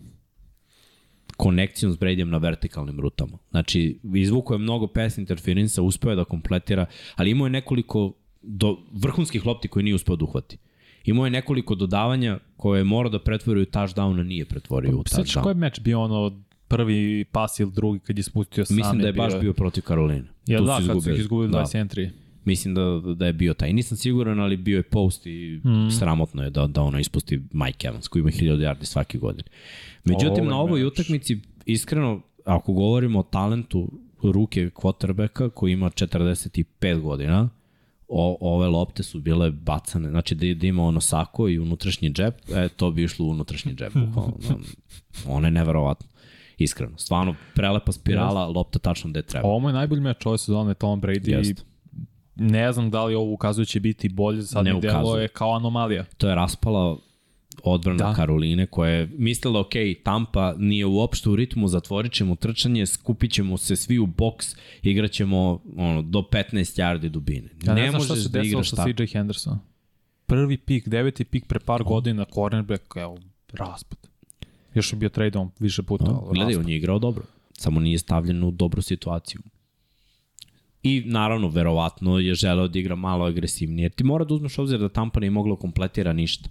konekcijom 1.37 1.91
s 1.91 1.97
Bradyjem 1.97 2.29
na 2.29 2.37
vertikalnim 2.37 2.99
rutama. 2.99 3.37
Znači, 3.51 3.99
izvukao 4.13 4.55
je 4.55 4.59
mnogo 4.59 4.87
pass 4.87 5.17
interferensa, 5.17 5.81
uspeo 5.81 6.09
je 6.09 6.15
da 6.15 6.23
kompletira, 6.23 6.85
ali 7.15 7.31
imao 7.31 7.45
je 7.45 7.49
nekoliko 7.49 8.13
do, 8.41 8.77
vrhunskih 8.91 9.45
lopti 9.45 9.67
koje 9.67 9.83
nije 9.83 9.95
uspeo 9.95 10.15
da 10.15 10.23
uhvati. 10.23 10.57
Imao 11.05 11.25
je 11.25 11.31
nekoliko 11.31 11.75
dodavanja 11.75 12.39
koje 12.57 12.79
je 12.79 12.83
morao 12.83 13.09
da 13.09 13.23
pretvori 13.23 13.61
u 13.61 13.65
touchdown, 13.65 14.19
a 14.19 14.23
nije 14.23 14.45
pretvorio 14.45 14.97
u 14.97 15.03
Sveći 15.07 15.33
koji 15.33 15.43
touchdown. 15.43 15.57
meč 15.57 15.79
bio 15.79 16.01
ono 16.01 16.43
prvi 16.69 17.25
pas 17.31 17.59
ili 17.59 17.71
drugi 17.71 17.99
kad 17.99 18.17
je 18.17 18.23
spustio 18.23 18.65
sam? 18.65 18.75
Mislim 18.75 18.99
da 18.99 19.07
je 19.07 19.13
baš 19.13 19.39
bio 19.41 19.53
protiv 19.53 19.83
Karoline. 19.83 20.27
Jel 20.45 20.59
Tu 20.61 20.65
da, 20.65 20.81
su 20.81 20.87
kad 20.87 21.03
su 21.03 21.11
ih 21.11 21.19
izgubili 21.19 21.51
Da. 21.51 21.59
21-3. 21.59 22.09
Mislim 22.45 22.75
da, 22.75 23.01
da 23.15 23.25
je 23.25 23.33
bio 23.33 23.53
taj. 23.53 23.73
Nisam 23.73 23.97
siguran, 23.97 24.39
ali 24.39 24.57
bio 24.57 24.77
je 24.77 24.83
post 24.83 25.27
i 25.27 25.61
mm. 25.65 25.91
sramotno 25.91 26.43
je 26.43 26.49
da, 26.49 26.67
da 26.67 26.81
ono 26.81 26.99
ispusti 26.99 27.41
Mike 27.51 27.87
Evans, 27.87 28.07
koji 28.07 28.21
ima 28.21 28.29
1000 28.29 28.57
yardi 28.57 28.83
svake 28.83 29.17
godine. 29.17 29.49
Međutim, 30.03 30.43
Ovo 30.43 30.49
na 30.49 30.59
ovoj 30.59 30.83
meč. 30.83 30.91
utakmici, 30.91 31.39
iskreno, 31.65 32.21
ako 32.45 32.73
govorimo 32.73 33.19
o 33.19 33.23
talentu 33.23 33.91
ruke 34.23 34.69
quarterbacka 34.69 35.49
koji 35.49 35.71
ima 35.71 35.89
45 35.89 36.99
godina, 37.01 37.49
o, 38.07 38.37
ove 38.41 38.67
lopte 38.67 39.03
su 39.03 39.19
bile 39.19 39.51
bacane, 39.51 40.09
znači 40.09 40.35
da, 40.35 40.53
da 40.53 40.67
ima 40.67 40.83
ono 40.83 41.01
sako 41.01 41.49
i 41.49 41.59
unutrašnji 41.59 42.09
džep, 42.09 42.35
e, 42.55 42.69
to 42.69 42.91
bi 42.91 43.03
išlo 43.03 43.25
u 43.25 43.29
unutrašnji 43.29 43.75
džep. 43.75 43.93
bukvalno. 44.05 44.33
ono 45.27 45.47
je 45.47 45.51
neverovatno. 45.51 46.07
Iskreno. 46.59 46.97
Stvarno, 46.97 47.35
prelepa 47.55 47.91
spirala, 47.91 48.47
lopta 48.47 48.79
tačno 48.79 49.09
gde 49.09 49.21
treba. 49.21 49.47
Ovo 49.47 49.69
je 49.69 49.73
najbolji 49.73 50.01
meč 50.01 50.25
ove 50.25 50.37
sezone 50.37 50.73
Tom 50.73 51.01
Brady. 51.01 51.29
Jeste. 51.29 51.63
Ne 52.35 52.71
znam 52.71 52.91
da 52.91 53.05
li 53.05 53.15
ovo 53.15 53.33
ukazuje 53.33 53.65
će 53.65 53.79
biti 53.79 54.09
bolje, 54.09 54.41
sad 54.41 54.65
Ne 54.65 54.73
mi 54.73 54.81
delo 54.81 55.17
je 55.17 55.27
kao 55.27 55.55
anomalija. 55.55 56.05
to 56.17 56.29
je 56.29 56.35
raspala 56.35 56.97
odbrana 57.63 57.97
da. 57.97 58.13
Karoline 58.13 58.65
koja 58.65 58.91
je 58.91 59.09
mislila, 59.17 59.59
ok, 59.59 59.73
Tampa 60.03 60.55
nije 60.57 60.85
uopšte 60.85 61.29
u 61.29 61.35
ritmu, 61.35 61.67
zatvorit 61.67 62.11
ćemo 62.11 62.35
trčanje, 62.35 62.85
skupit 62.85 63.31
ćemo 63.31 63.57
se 63.57 63.75
svi 63.75 63.99
u 63.99 64.05
boks, 64.05 64.45
igraćemo 64.81 65.61
ono, 65.77 66.01
do 66.01 66.19
15 66.19 66.53
yardi 66.53 67.09
dubine. 67.09 67.49
Ja 67.63 67.73
ne, 67.73 67.81
ne 67.81 67.91
možeš 67.91 68.05
šta 68.05 68.15
se 68.15 68.29
da 68.29 68.41
igraš 68.41 68.69
sa 68.69 68.85
CJ 68.85 69.03
Henderson. 69.11 69.59
Prvi 70.25 70.57
pik, 70.57 70.87
deveti 70.87 71.25
pik 71.25 71.47
pre 71.47 71.59
par 71.59 71.81
oh. 71.81 71.87
godina, 71.87 72.25
cornerback, 72.33 72.83
evo, 72.95 73.17
raspad. 73.53 74.08
Još 74.73 74.93
je 74.93 74.97
bio 74.97 75.09
tradeom 75.09 75.51
više 75.59 75.83
puta. 75.83 76.11
Oh, 76.11 76.33
gledaj, 76.33 76.55
on 76.55 76.69
je 76.69 76.77
igrao 76.77 76.99
dobro. 76.99 77.23
Samo 77.53 77.79
nije 77.79 77.97
stavljen 77.97 78.43
u 78.43 78.51
dobru 78.51 78.81
situaciju. 78.81 79.41
I 80.83 81.03
naravno, 81.05 81.47
verovatno 81.47 82.19
je 82.19 82.33
želeo 82.33 82.67
da 82.67 82.79
igra 82.79 82.95
malo 82.95 83.25
agresivnije. 83.25 83.83
Jer 83.83 83.91
ti 83.91 84.03
mora 84.03 84.25
da 84.25 84.33
uzmeš 84.33 84.59
obzir 84.59 84.79
da 84.79 84.89
Tampa 84.89 85.19
nije 85.19 85.31
moglo 85.31 85.55
kompletira 85.55 86.13
ništa. 86.13 86.49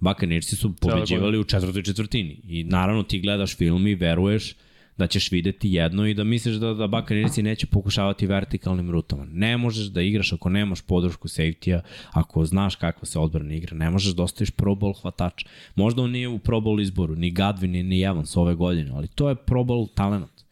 Buccaneersi 0.00 0.56
su 0.56 0.76
pobeđivali 0.76 1.38
u 1.38 1.44
četvrtoj 1.44 1.82
četvrtini. 1.82 2.40
I 2.44 2.64
naravno 2.64 3.02
ti 3.02 3.20
gledaš 3.20 3.56
film 3.56 3.86
i 3.86 3.94
veruješ 3.94 4.54
da 5.00 5.06
ćeš 5.06 5.30
videti 5.32 5.72
jedno 5.72 6.06
i 6.06 6.14
da 6.14 6.24
misliš 6.24 6.56
da, 6.60 6.74
da 6.74 6.86
Buccaneersi 6.86 7.42
neće 7.42 7.66
pokušavati 7.66 8.26
vertikalnim 8.26 8.90
rutama. 8.90 9.24
Ne 9.32 9.56
možeš 9.56 9.86
da 9.86 10.02
igraš 10.02 10.32
ako 10.32 10.48
nemaš 10.48 10.82
podršku 10.82 11.28
safety-a, 11.28 11.80
ako 12.12 12.44
znaš 12.44 12.76
kakva 12.76 13.06
se 13.06 13.18
odbrana 13.18 13.54
igra, 13.54 13.76
ne 13.76 13.90
možeš 13.90 14.14
da 14.14 14.22
ostaviš 14.22 14.50
pro 14.50 14.74
bowl 14.74 15.00
hvatača. 15.02 15.48
Možda 15.74 16.02
on 16.02 16.10
nije 16.10 16.28
u 16.28 16.38
pro 16.38 16.60
bowl 16.60 16.82
izboru, 16.82 17.16
ni 17.16 17.30
Gadvin, 17.30 17.88
ni 17.88 18.02
Evans 18.02 18.36
ove 18.36 18.54
godine, 18.54 18.90
ali 18.94 19.08
to 19.08 19.28
je 19.28 19.34
pro 19.34 19.64
bowl 19.64 19.88
talent. 19.94 20.44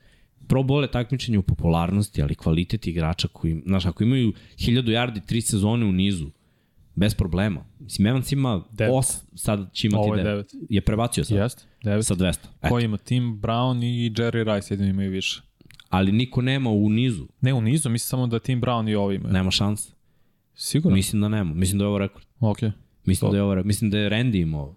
Pro 0.49 0.62
Bowl 0.62 0.82
je 0.82 0.90
takmičenje 0.90 1.38
u 1.38 1.42
popularnosti, 1.42 2.22
ali 2.22 2.34
kvalitet 2.34 2.86
igrača 2.86 3.28
koji, 3.28 3.62
znaš, 3.66 3.86
ako 3.86 4.03
imaju 4.05 4.32
1000 4.57 4.82
yardi 4.82 5.20
tri 5.26 5.40
sezone 5.40 5.86
u 5.86 5.92
nizu, 5.92 6.30
bez 6.99 7.14
problema. 7.14 7.64
Mislim, 7.80 8.07
Evans 8.07 8.32
ima 8.32 8.64
8, 8.72 9.20
sad 9.34 9.72
će 9.72 9.86
imati 9.86 10.09
9. 10.09 10.26
Je, 10.26 10.44
je 10.68 10.80
prebacio 10.80 11.24
sad. 11.24 11.38
Jeste, 11.38 11.64
9. 11.82 12.03
Sa 12.03 12.14
200. 12.14 12.28
Eto. 12.28 12.68
Ko 12.68 12.80
ima? 12.80 12.96
Tim 12.96 13.40
Brown 13.42 13.82
i 13.84 14.11
Jerry 14.11 14.55
Rice 14.55 14.74
jedino 14.74 14.90
imaju 14.90 15.11
više. 15.11 15.42
Ali 15.88 16.12
niko 16.12 16.42
nema 16.42 16.70
u 16.70 16.88
nizu. 16.88 17.26
Ne 17.40 17.55
u 17.55 17.61
nizu, 17.61 17.88
mislim 17.88 18.09
samo 18.09 18.26
da 18.26 18.38
Tim 18.38 18.61
Brown 18.61 18.90
i 18.90 18.94
ovi 18.94 19.14
imaju. 19.14 19.32
Nema 19.32 19.51
šanse. 19.51 19.92
Sigurno? 20.55 20.96
Mislim 20.96 21.22
da 21.22 21.28
nema. 21.28 21.55
Mislim 21.55 21.78
da 21.78 21.84
je 21.84 21.88
ovo 21.88 21.99
rekord. 21.99 22.26
Ok. 22.40 22.59
Mislim 23.05 23.28
to. 23.28 23.32
da 23.32 23.36
je 23.36 23.42
ovo 23.42 23.55
rekord. 23.55 23.66
Mislim 23.66 23.90
da 23.90 23.99
je 23.99 24.11
Randy 24.11 24.42
imao 24.42 24.76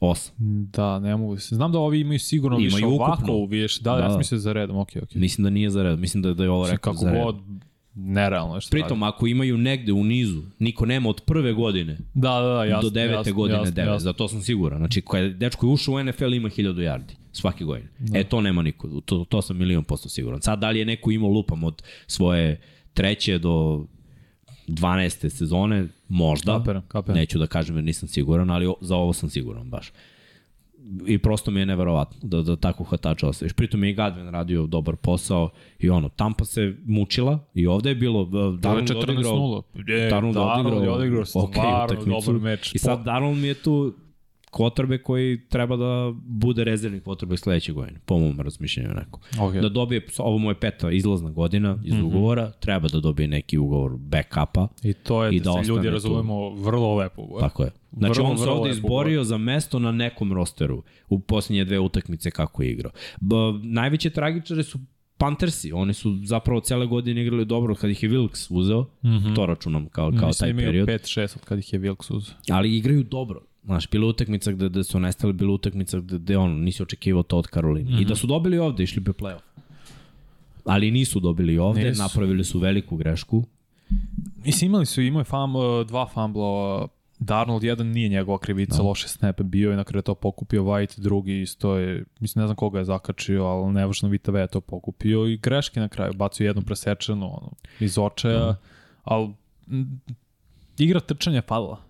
8. 0.00 0.30
Da, 0.70 0.98
ne 0.98 1.16
mogu 1.16 1.38
se. 1.38 1.54
Znam 1.54 1.72
da 1.72 1.78
ovi 1.78 2.00
imaju 2.00 2.18
sigurno 2.18 2.56
imaju 2.56 2.74
više 2.74 2.86
ukupno. 2.86 3.32
ovako, 3.34 3.46
više. 3.50 3.82
Da, 3.82 3.92
da, 3.92 4.02
ja 4.02 4.10
sam 4.10 4.18
mislio 4.18 4.38
za 4.38 4.52
redom, 4.52 4.76
ok, 4.76 4.88
ok. 5.02 5.14
Mislim 5.14 5.44
da 5.44 5.50
nije 5.50 5.70
za 5.70 5.82
redom, 5.82 6.00
mislim 6.00 6.22
da, 6.22 6.34
da 6.34 6.42
je 6.42 6.50
ovo 6.50 6.68
rekao 6.70 6.94
za 6.94 7.10
redom. 7.10 7.26
Kako 7.26 7.32
god, 7.32 7.62
nerealno 8.00 8.54
je 8.54 8.60
što 8.60 8.70
Pritom, 8.70 9.02
radi. 9.02 9.08
ako 9.08 9.26
imaju 9.26 9.58
negde 9.58 9.92
u 9.92 10.04
nizu, 10.04 10.42
niko 10.58 10.86
nema 10.86 11.08
od 11.08 11.20
prve 11.20 11.52
godine 11.52 11.98
da, 12.14 12.30
da, 12.30 12.48
da, 12.48 12.64
jasno, 12.64 12.82
do 12.82 12.90
devete 12.90 13.18
jasno, 13.18 13.32
godine 13.32 13.58
jasno, 13.58 13.74
devet, 13.74 14.00
za 14.00 14.12
to 14.12 14.28
sam 14.28 14.42
siguran. 14.42 14.78
Znači, 14.78 15.00
kada 15.00 15.24
je 15.24 15.30
dečko 15.30 15.66
je 15.66 15.72
ušao 15.72 15.94
u 15.94 16.04
NFL 16.04 16.34
ima 16.34 16.48
1000 16.48 16.74
yardi 16.74 17.14
svake 17.32 17.64
godine. 17.64 17.88
Da. 17.98 18.18
E, 18.18 18.24
to 18.24 18.40
nema 18.40 18.62
niko, 18.62 18.88
to, 19.04 19.24
to 19.28 19.42
sam 19.42 19.56
milion 19.56 19.84
posto 19.84 20.08
siguran. 20.08 20.40
Sad, 20.40 20.58
da 20.58 20.70
li 20.70 20.78
je 20.78 20.84
neko 20.84 21.10
imao 21.10 21.30
lupam 21.30 21.64
od 21.64 21.82
svoje 22.06 22.60
treće 22.94 23.38
do 23.38 23.84
12. 24.68 25.28
sezone, 25.28 25.86
možda, 26.08 26.58
kaperam, 26.58 26.82
kaperam. 26.88 27.18
neću 27.18 27.38
da 27.38 27.46
kažem 27.46 27.76
jer 27.76 27.84
nisam 27.84 28.08
siguran, 28.08 28.50
ali 28.50 28.74
za 28.80 28.96
ovo 28.96 29.12
sam 29.12 29.30
siguran 29.30 29.70
baš. 29.70 29.92
I 31.06 31.18
prosto 31.18 31.50
mi 31.50 31.60
je 31.60 31.66
neverovatno 31.66 32.18
da, 32.22 32.42
da 32.42 32.56
tako 32.56 32.84
hvatača 32.84 33.28
ostaviš. 33.28 33.52
Pritom 33.52 33.84
je 33.84 33.90
i 33.90 33.94
Gadvin 33.94 34.28
radio 34.28 34.66
dobar 34.66 34.96
posao 34.96 35.50
i 35.78 35.90
ono, 35.90 36.08
Tampa 36.08 36.44
se 36.44 36.74
mučila 36.86 37.38
i 37.54 37.66
ovde 37.66 37.88
je 37.88 37.94
bilo 37.94 38.24
Darnold 38.58 38.90
odigrao, 38.90 39.62
Darnold 40.10 40.36
odigrao, 40.36 40.82
je 40.82 40.90
odigrao 40.90 41.24
stvarno 41.24 41.50
okay, 41.54 42.26
dobar 42.26 42.42
meč. 42.42 42.74
I 42.74 42.78
sad 42.78 43.04
Darnold 43.04 43.38
mi 43.38 43.46
je 43.46 43.54
tu 43.54 43.94
kvotrbe 44.50 44.98
koji 44.98 45.48
treba 45.48 45.76
da 45.76 46.12
bude 46.24 46.64
rezervni 46.64 47.00
kvotrbe 47.00 47.36
sledeće 47.36 47.72
godine, 47.72 48.00
po 48.04 48.18
mom 48.18 48.40
razmišljanju 48.40 48.88
neko. 48.94 49.20
Okay. 49.32 49.60
Da 49.60 49.68
dobije, 49.68 50.06
ovo 50.18 50.38
mu 50.38 50.50
je 50.50 50.54
peta 50.54 50.90
izlazna 50.90 51.30
godina 51.30 51.78
iz 51.84 51.94
mm 51.94 51.96
-hmm. 51.96 52.06
ugovora, 52.06 52.50
treba 52.50 52.88
da 52.88 53.00
dobije 53.00 53.28
neki 53.28 53.58
ugovor 53.58 53.92
backupa. 53.96 54.68
I 54.82 54.92
to 54.92 55.24
je, 55.24 55.36
i 55.36 55.40
da, 55.40 55.52
da 55.52 55.64
se 55.64 55.68
ljudi 55.68 55.90
razumemo, 55.90 56.50
vrlo 56.50 56.94
lepo. 56.94 57.22
Tako 57.40 57.62
je. 57.62 57.70
Znači 57.92 58.20
vrlo, 58.20 58.30
on 58.30 58.38
se 58.38 58.44
ovde 58.44 58.70
izborio 58.70 59.24
za 59.24 59.38
mesto 59.38 59.78
na 59.78 59.92
nekom 59.92 60.32
rosteru 60.32 60.82
u 61.08 61.20
posljednje 61.20 61.64
dve 61.64 61.78
utakmice 61.78 62.30
kako 62.30 62.62
je 62.62 62.70
igrao. 62.70 62.92
B, 63.20 63.34
najveće 63.62 64.10
tragičare 64.10 64.62
su 64.62 64.78
Panthersi, 65.18 65.72
oni 65.72 65.94
su 65.94 66.18
zapravo 66.24 66.60
cele 66.60 66.86
godine 66.86 67.22
igrali 67.22 67.44
dobro 67.44 67.74
kad 67.74 67.90
ih 67.90 68.02
je 68.02 68.10
Wilkes 68.10 68.46
uzeo, 68.50 68.82
mm 68.82 69.08
-hmm. 69.08 69.34
to 69.34 69.46
računam 69.46 69.86
kao, 69.86 70.12
kao 70.18 70.28
Mislim, 70.28 70.56
taj 70.56 70.56
period. 70.56 70.88
Mislim 70.88 71.18
imaju 71.18 71.28
5-6 71.28 71.36
od 71.36 71.44
kad 71.44 71.58
ih 71.58 71.72
je 71.72 71.80
Wilkes 71.80 72.16
uzeo. 72.16 72.34
Ali 72.50 72.76
igraju 72.76 73.02
dobro. 73.02 73.40
Znaš, 73.64 73.90
bila 73.90 74.06
utakmica 74.06 74.52
gde, 74.52 74.68
gde 74.68 74.84
su 74.84 75.00
nestali, 75.00 75.32
bila 75.32 75.52
utakmica 75.52 76.00
gde, 76.00 76.18
gde 76.18 76.36
on, 76.36 76.50
nisi 76.50 76.82
očekivao 76.82 77.22
to 77.22 77.38
od 77.38 77.46
Karoline. 77.46 77.90
Mm 77.90 77.94
-hmm. 77.94 78.02
I 78.02 78.04
da 78.04 78.14
su 78.14 78.26
dobili 78.26 78.58
ovde, 78.58 78.82
išli 78.82 79.00
bi 79.00 79.10
playoff. 79.10 79.40
Ali 80.64 80.90
nisu 80.90 81.20
dobili 81.20 81.58
ovde, 81.58 81.88
nisu. 81.88 82.02
napravili 82.02 82.44
su 82.44 82.58
veliku 82.58 82.96
grešku. 82.96 83.44
Mislim, 84.44 84.70
imali 84.70 84.86
su, 84.86 85.02
imao 85.02 85.20
je 85.20 85.24
fam, 85.24 85.52
dva 85.88 86.06
fambla, 86.06 86.88
Darnold 87.18 87.64
jedan 87.64 87.86
nije 87.86 88.08
njegova 88.08 88.38
krivica, 88.38 88.76
no. 88.76 88.82
Da. 88.82 88.88
loše 88.88 89.08
snap 89.08 89.40
bio 89.40 89.72
i 89.72 89.76
na 89.76 89.84
kraju 89.84 90.02
to 90.02 90.14
pokupio 90.14 90.62
White, 90.62 91.00
drugi 91.00 91.40
isto 91.40 91.76
je, 91.76 92.04
mislim 92.20 92.42
ne 92.42 92.46
znam 92.46 92.56
koga 92.56 92.78
je 92.78 92.84
zakačio, 92.84 93.44
ali 93.44 93.72
nevažno 93.72 94.08
Vita 94.08 94.32
V 94.32 94.40
je 94.40 94.46
to 94.46 94.60
pokupio 94.60 95.26
i 95.26 95.36
greške 95.36 95.80
na 95.80 95.88
kraju, 95.88 96.12
bacio 96.12 96.46
jednu 96.46 96.62
presečenu 96.62 97.26
ono, 97.26 97.50
iz 97.80 97.98
očaja, 97.98 98.46
no. 98.46 98.56
ali 99.04 99.34
igra 100.78 101.00
trčanja 101.00 101.42
falila. 101.42 101.88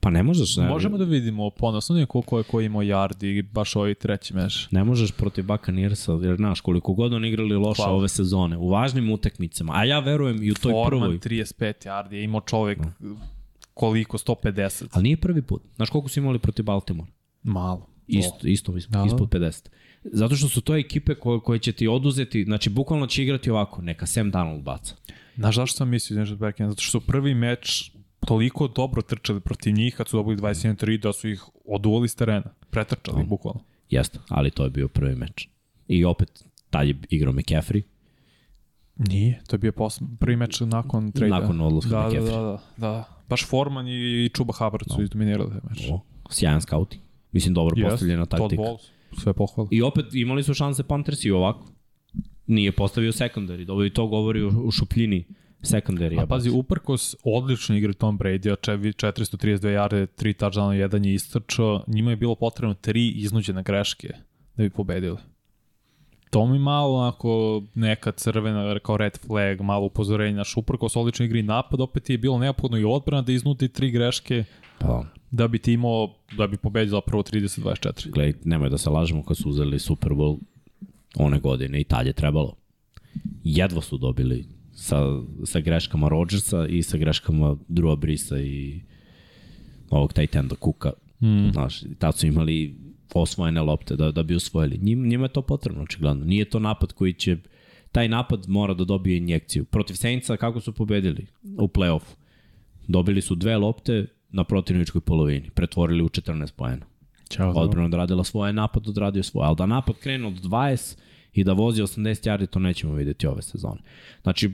Pa 0.00 0.10
ne 0.10 0.22
možeš... 0.22 0.56
Ne, 0.56 0.68
Možemo 0.68 0.98
da 0.98 1.04
vidimo 1.04 1.50
ponosno 1.50 1.96
neko 1.96 2.22
ko 2.22 2.38
je 2.38 2.44
ko 2.44 2.60
imao 2.60 2.82
yardi, 2.82 3.42
baš 3.52 3.76
ovaj 3.76 3.94
treći 3.94 4.34
meš. 4.34 4.68
Ne 4.70 4.84
možeš 4.84 5.12
protiv 5.12 5.46
Buccaneersa, 5.46 6.12
jer 6.12 6.36
znaš, 6.36 6.60
koliko 6.60 6.92
god 6.92 7.12
on 7.12 7.24
igrali 7.24 7.56
loše 7.56 7.82
Hvala. 7.82 7.96
ove 7.96 8.08
sezone, 8.08 8.56
u 8.56 8.68
važnim 8.68 9.10
utakmicama, 9.10 9.72
a 9.76 9.84
ja 9.84 9.98
verujem 9.98 10.42
i 10.42 10.50
u 10.50 10.54
toj 10.54 10.72
Forman, 10.72 11.00
prvoj. 11.00 11.18
35 11.18 11.86
yardi 11.86 12.12
je 12.12 12.24
imao 12.24 12.40
čovek 12.40 12.78
no. 12.78 13.16
Koliko, 13.78 14.18
150. 14.18 14.86
Ali 14.92 15.02
nije 15.02 15.16
prvi 15.16 15.42
put. 15.42 15.62
Znaš 15.76 15.90
koliko 15.90 16.08
su 16.08 16.20
imali 16.20 16.38
protiv 16.38 16.64
Baltimore? 16.64 17.10
Malo. 17.42 17.86
Isto, 18.06 18.46
isto, 18.46 18.76
isto 18.76 18.90
da, 18.90 19.04
ispod 19.06 19.28
50. 19.28 19.68
Zato 20.04 20.36
što 20.36 20.48
su 20.48 20.60
to 20.60 20.76
ekipe 20.76 21.14
koje, 21.14 21.40
koje 21.40 21.58
će 21.58 21.72
ti 21.72 21.88
oduzeti, 21.88 22.44
znači 22.44 22.70
bukvalno 22.70 23.06
će 23.06 23.22
igrati 23.22 23.50
ovako, 23.50 23.82
neka 23.82 24.06
Sam 24.06 24.30
Donald 24.30 24.62
baca. 24.62 24.94
Znaš 25.36 25.56
zašto 25.56 25.76
sam 25.76 25.88
mislio, 25.88 26.18
nešto 26.20 26.36
Zato 26.58 26.82
što 26.82 27.00
su 27.00 27.06
prvi 27.06 27.34
meč 27.34 27.90
toliko 28.26 28.68
dobro 28.68 29.02
trčali 29.02 29.40
protiv 29.40 29.74
njih 29.74 29.94
kad 29.96 30.08
su 30.08 30.16
dobili 30.16 30.36
21-3 30.36 31.00
da 31.00 31.12
su 31.12 31.28
ih 31.28 31.44
oduvali 31.64 32.08
s 32.08 32.14
terena. 32.14 32.54
Pretrčali, 32.70 33.22
mm. 33.22 33.28
bukvalno. 33.28 33.60
Jeste, 33.90 34.18
ali 34.28 34.50
to 34.50 34.64
je 34.64 34.70
bio 34.70 34.88
prvi 34.88 35.16
meč. 35.16 35.48
I 35.88 36.04
opet, 36.04 36.44
taj 36.70 36.88
je 36.88 36.94
igrao 37.10 37.32
McCaffrey. 37.32 37.82
Nije, 38.98 39.40
to 39.46 39.54
je 39.54 39.58
bio 39.58 39.72
posl... 39.72 40.04
prvi 40.20 40.36
meč 40.36 40.60
nakon 40.60 41.12
trade. 41.12 41.30
Nakon 41.30 41.60
odlaska 41.60 41.90
da, 41.90 42.08
McCaffrey. 42.08 42.24
Da, 42.24 42.42
da, 42.42 42.58
da. 42.76 43.04
Baš 43.28 43.46
Forman 43.46 43.88
i 43.88 44.30
Čuba 44.34 44.52
Hubbard 44.52 44.84
su 44.90 44.98
no. 44.98 45.04
izdominirali 45.04 45.50
taj 45.50 45.60
meč. 45.70 45.90
O, 45.90 46.00
sjajan 46.30 46.60
scouting. 46.60 47.02
Mislim, 47.32 47.54
dobro 47.54 47.76
yes, 47.76 47.90
postavljena 47.90 48.26
taktika. 48.26 48.48
Todd 48.48 48.58
Bowles, 48.58 48.90
sve 49.22 49.32
pohvala. 49.32 49.68
I 49.72 49.82
opet 49.82 50.06
imali 50.12 50.42
su 50.42 50.54
šanse 50.54 50.82
Panthers 50.82 51.24
i 51.24 51.30
ovako. 51.30 51.66
Nije 52.46 52.72
postavio 52.72 53.12
sekundari. 53.12 53.64
Dobro 53.64 53.86
i 53.86 53.90
to 53.90 54.06
govori 54.06 54.42
u, 54.42 54.70
šupljini 54.70 55.24
secondary. 55.62 56.22
A 56.22 56.26
pazi, 56.26 56.50
uprkos 56.50 57.16
odlično 57.24 57.76
igre 57.76 57.92
Tom 57.92 58.18
Brady, 58.18 58.56
432 58.56 59.58
yarde, 59.58 60.06
3 60.18 60.44
touchdowna, 60.44 60.72
jedan 60.72 61.04
je 61.04 61.14
istrčao, 61.14 61.84
njima 61.86 62.10
je 62.10 62.16
bilo 62.16 62.34
potrebno 62.34 62.74
tri 62.74 63.08
iznuđene 63.08 63.62
greške 63.62 64.08
da 64.56 64.62
bi 64.62 64.70
pobedili. 64.70 65.18
To 66.30 66.46
mi 66.46 66.58
malo 66.58 66.94
onako 66.98 67.62
neka 67.74 68.12
crvena, 68.12 68.78
kao 68.78 68.96
red 68.96 69.18
flag, 69.18 69.60
malo 69.60 69.86
upozorenje, 69.86 70.36
naš 70.36 70.56
uprkos 70.56 70.96
odlično 70.96 71.24
igri 71.24 71.42
napad, 71.42 71.80
opet 71.80 72.10
je 72.10 72.18
bilo 72.18 72.38
neophodno 72.38 72.78
i 72.78 72.84
odbrana 72.84 73.22
da 73.22 73.32
iznuti 73.32 73.68
tri 73.68 73.90
greške 73.90 74.44
pa. 74.78 75.04
da 75.30 75.48
bi 75.48 75.58
ti 75.58 75.72
imao, 75.72 76.14
da 76.36 76.46
bi 76.46 76.56
pobedio 76.56 76.90
zapravo 76.90 77.22
30-24. 77.22 78.10
Gledaj, 78.10 78.34
nemoj 78.44 78.68
da 78.68 78.78
se 78.78 78.90
lažemo 78.90 79.22
kad 79.22 79.36
su 79.36 79.48
uzeli 79.48 79.78
Super 79.78 80.12
Bowl 80.12 80.38
one 81.16 81.40
godine 81.40 81.80
i 81.80 81.84
tad 81.84 82.06
je 82.06 82.12
trebalo. 82.12 82.54
Jedva 83.44 83.82
su 83.82 83.98
dobili 83.98 84.46
sa, 84.72 84.96
sa 85.44 85.60
greškama 85.60 86.08
Rodgersa 86.08 86.66
i 86.66 86.82
sa 86.82 86.96
greškama 86.96 87.56
Drewa 87.68 87.96
Brisa 87.96 88.38
i 88.38 88.80
ovog 89.90 90.12
Titanda 90.12 90.56
Kuka. 90.56 90.92
Mm. 91.20 91.50
Znaš, 91.52 91.80
tad 91.98 92.16
su 92.16 92.26
imali 92.26 92.87
osvojene 93.14 93.60
lopte 93.62 93.96
da, 93.96 94.12
da 94.12 94.22
bi 94.22 94.34
osvojili. 94.34 94.78
Njim, 94.82 95.08
njima 95.08 95.24
je 95.24 95.32
to 95.32 95.42
potrebno, 95.42 95.82
očigledno. 95.82 96.24
Nije 96.24 96.44
to 96.44 96.58
napad 96.58 96.92
koji 96.92 97.12
će... 97.12 97.36
Taj 97.92 98.08
napad 98.08 98.48
mora 98.48 98.74
da 98.74 98.84
dobije 98.84 99.16
injekciju. 99.16 99.64
Protiv 99.64 99.94
Saintsa 99.94 100.36
kako 100.36 100.60
su 100.60 100.72
pobedili 100.72 101.26
u 101.58 101.68
play-offu? 101.68 102.14
Dobili 102.88 103.20
su 103.20 103.34
dve 103.34 103.56
lopte 103.56 104.06
na 104.30 104.44
protivničkoj 104.44 105.00
polovini. 105.00 105.50
Pretvorili 105.50 106.02
u 106.02 106.08
14 106.08 106.52
pojena. 106.52 106.86
Odbrana 107.54 107.86
odradila 107.86 108.24
svoje, 108.24 108.52
napad 108.52 108.88
odradio 108.88 109.22
svoje. 109.22 109.46
Ali 109.46 109.56
da 109.56 109.66
napad 109.66 109.96
krene 109.96 110.26
od 110.26 110.34
20 110.34 110.96
i 111.32 111.44
da 111.44 111.52
vozi 111.52 111.82
80 111.82 112.28
yardi, 112.28 112.46
to 112.46 112.58
nećemo 112.58 112.94
videti 112.94 113.26
ove 113.26 113.42
sezone. 113.42 113.80
Znači, 114.22 114.50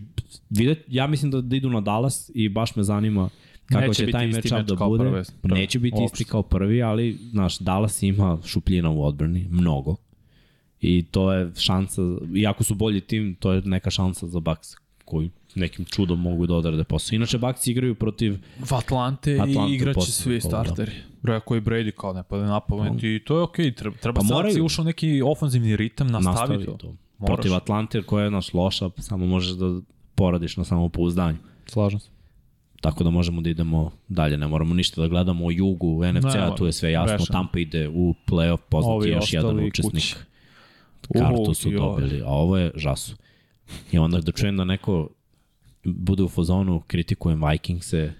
videt, 0.51 0.85
ja 0.89 1.07
mislim 1.07 1.31
da, 1.31 1.41
da 1.41 1.57
idu 1.57 1.71
na 1.71 1.81
Dallas 1.81 2.31
i 2.35 2.49
baš 2.49 2.77
me 2.77 2.83
zanima 2.83 3.29
kako 3.67 3.81
Neće 3.81 3.95
će 3.95 4.03
biti 4.07 4.13
taj 4.13 4.27
matchup 4.27 4.53
meč 4.53 4.67
da 4.69 4.77
bude. 4.87 5.05
prve- 5.05 5.25
prve. 5.43 5.61
Neće 5.61 5.79
biti 5.79 5.97
Uopšte. 6.01 6.15
isti 6.15 6.25
kao 6.25 6.43
prvi, 6.43 6.83
ali 6.83 7.19
naš 7.33 7.59
Dallas 7.59 8.03
ima 8.03 8.39
šupljina 8.47 8.91
u 8.91 9.05
odbrani, 9.05 9.47
mnogo. 9.51 9.97
I 10.81 11.03
to 11.11 11.33
je 11.33 11.51
šansa, 11.57 12.03
iako 12.37 12.65
su 12.65 12.75
bolji 12.75 13.01
tim, 13.01 13.35
to 13.41 13.53
je 13.53 13.63
neka 13.65 13.91
šansa 13.91 14.27
za 14.27 14.41
Bucks 14.41 14.69
koji 15.05 15.31
nekim 15.55 15.85
čudom 15.85 16.21
mogu 16.21 16.47
da 16.47 16.55
odrade 16.55 16.85
posao. 16.85 17.17
Inače, 17.17 17.39
Bucks 17.39 17.67
igraju 17.67 17.95
protiv 17.95 18.33
V 18.59 18.77
Atlante, 18.77 19.35
Atlante 19.41 19.73
i 19.73 19.75
igraće 19.75 19.95
posle 19.95 20.13
svi 20.13 20.35
da. 20.35 20.41
starteri. 20.41 20.93
Rekao 21.23 21.57
i 21.57 21.61
Brady 21.61 21.91
kao 21.91 22.13
ne 22.13 22.23
pada 22.23 22.47
na 22.47 22.61
pamet 22.61 23.03
i 23.03 23.23
to 23.27 23.37
je 23.37 23.43
okej. 23.43 23.67
Okay. 23.67 23.77
Treba, 23.77 23.97
treba 23.97 24.15
Pa 24.15 24.21
pa 24.21 24.27
sad 24.27 24.37
moraju. 24.37 24.55
si 24.55 24.61
ušao 24.61 24.85
neki 24.85 25.23
ofanzivni 25.23 25.77
ritam, 25.77 26.07
nastavi, 26.07 26.37
nastavi 26.37 26.65
to. 26.65 26.73
to. 26.73 26.95
Moraš. 27.19 27.35
Protiv 27.35 27.55
Atlante 27.55 28.03
koja 28.03 28.25
je 28.25 28.31
naš 28.31 28.55
loša, 28.55 28.91
samo 28.99 29.27
možeš 29.27 29.51
da 29.53 29.81
poradiš 30.15 30.57
na 30.57 30.65
samopouzdanju. 30.65 31.39
Slažem 31.67 32.01
se. 32.01 32.09
Tako 32.85 33.05
da 33.05 33.11
možemo 33.11 33.41
da 33.41 33.51
idemo 33.51 33.91
dalje, 34.09 34.37
ne 34.37 34.47
moramo 34.47 34.75
ništa 34.75 35.01
da 35.01 35.09
gledamo 35.09 35.47
o 35.47 35.51
jugu, 35.51 36.05
NFC-a, 36.13 36.51
Ne, 36.51 36.57
tu 36.57 36.67
je 36.67 36.73
sve 36.73 36.93
jasno, 36.93 37.13
rešeno. 37.13 37.33
Tampa 37.33 37.59
ide 37.59 37.89
u 37.89 38.15
playoff, 38.27 38.59
poznati 38.69 38.95
Ovi 38.95 39.09
je 39.09 39.15
još 39.15 39.33
jedan 39.33 39.67
učesnik. 39.67 39.93
kući. 39.93 40.15
Kartu 41.19 41.55
su 41.55 41.71
dobili, 41.71 42.23
a 42.23 42.29
ovo 42.29 42.59
je 42.59 42.71
žasu. 42.77 43.17
I 43.93 43.99
onda 43.99 44.21
da 44.21 44.33
čujem 44.33 44.57
da 44.57 44.65
neko 44.65 45.09
bude 45.85 46.23
u 46.23 46.29
fazonu, 46.29 46.83
kritikujem 46.87 47.41
Vikingse, 47.51 48.13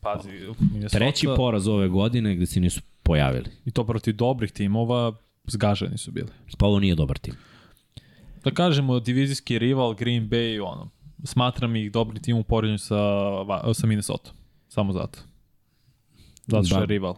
Pazi, 0.00 0.28
Minnesota, 0.72 0.98
treći 0.98 1.26
poraz 1.36 1.68
ove 1.68 1.88
godine 1.88 2.36
gde 2.36 2.46
se 2.46 2.60
nisu 2.60 2.80
pojavili. 3.02 3.50
I 3.64 3.70
to 3.70 3.84
protiv 3.84 4.16
dobrih 4.16 4.52
timova, 4.52 5.12
zgaženi 5.46 5.98
su 5.98 6.12
bili. 6.12 6.28
Pa 6.58 6.66
ovo 6.66 6.80
nije 6.80 6.94
dobar 6.94 7.18
tim. 7.18 7.34
Da 8.44 8.50
kažemo, 8.50 9.00
divizijski 9.00 9.58
rival 9.58 9.94
Green 9.94 10.28
Bay, 10.28 10.62
ono, 10.64 10.90
smatram 11.24 11.76
ih 11.76 11.92
dobri 11.92 12.20
tim 12.22 12.36
u 12.36 12.42
poređenju 12.44 12.78
sa, 12.78 12.96
sa 13.74 13.86
Minnesota. 13.86 14.30
Samo 14.68 14.92
zato. 14.92 15.18
Zato 16.46 16.64
što 16.64 16.74
Da. 16.74 16.80
je 16.80 16.86
rival. 16.86 17.14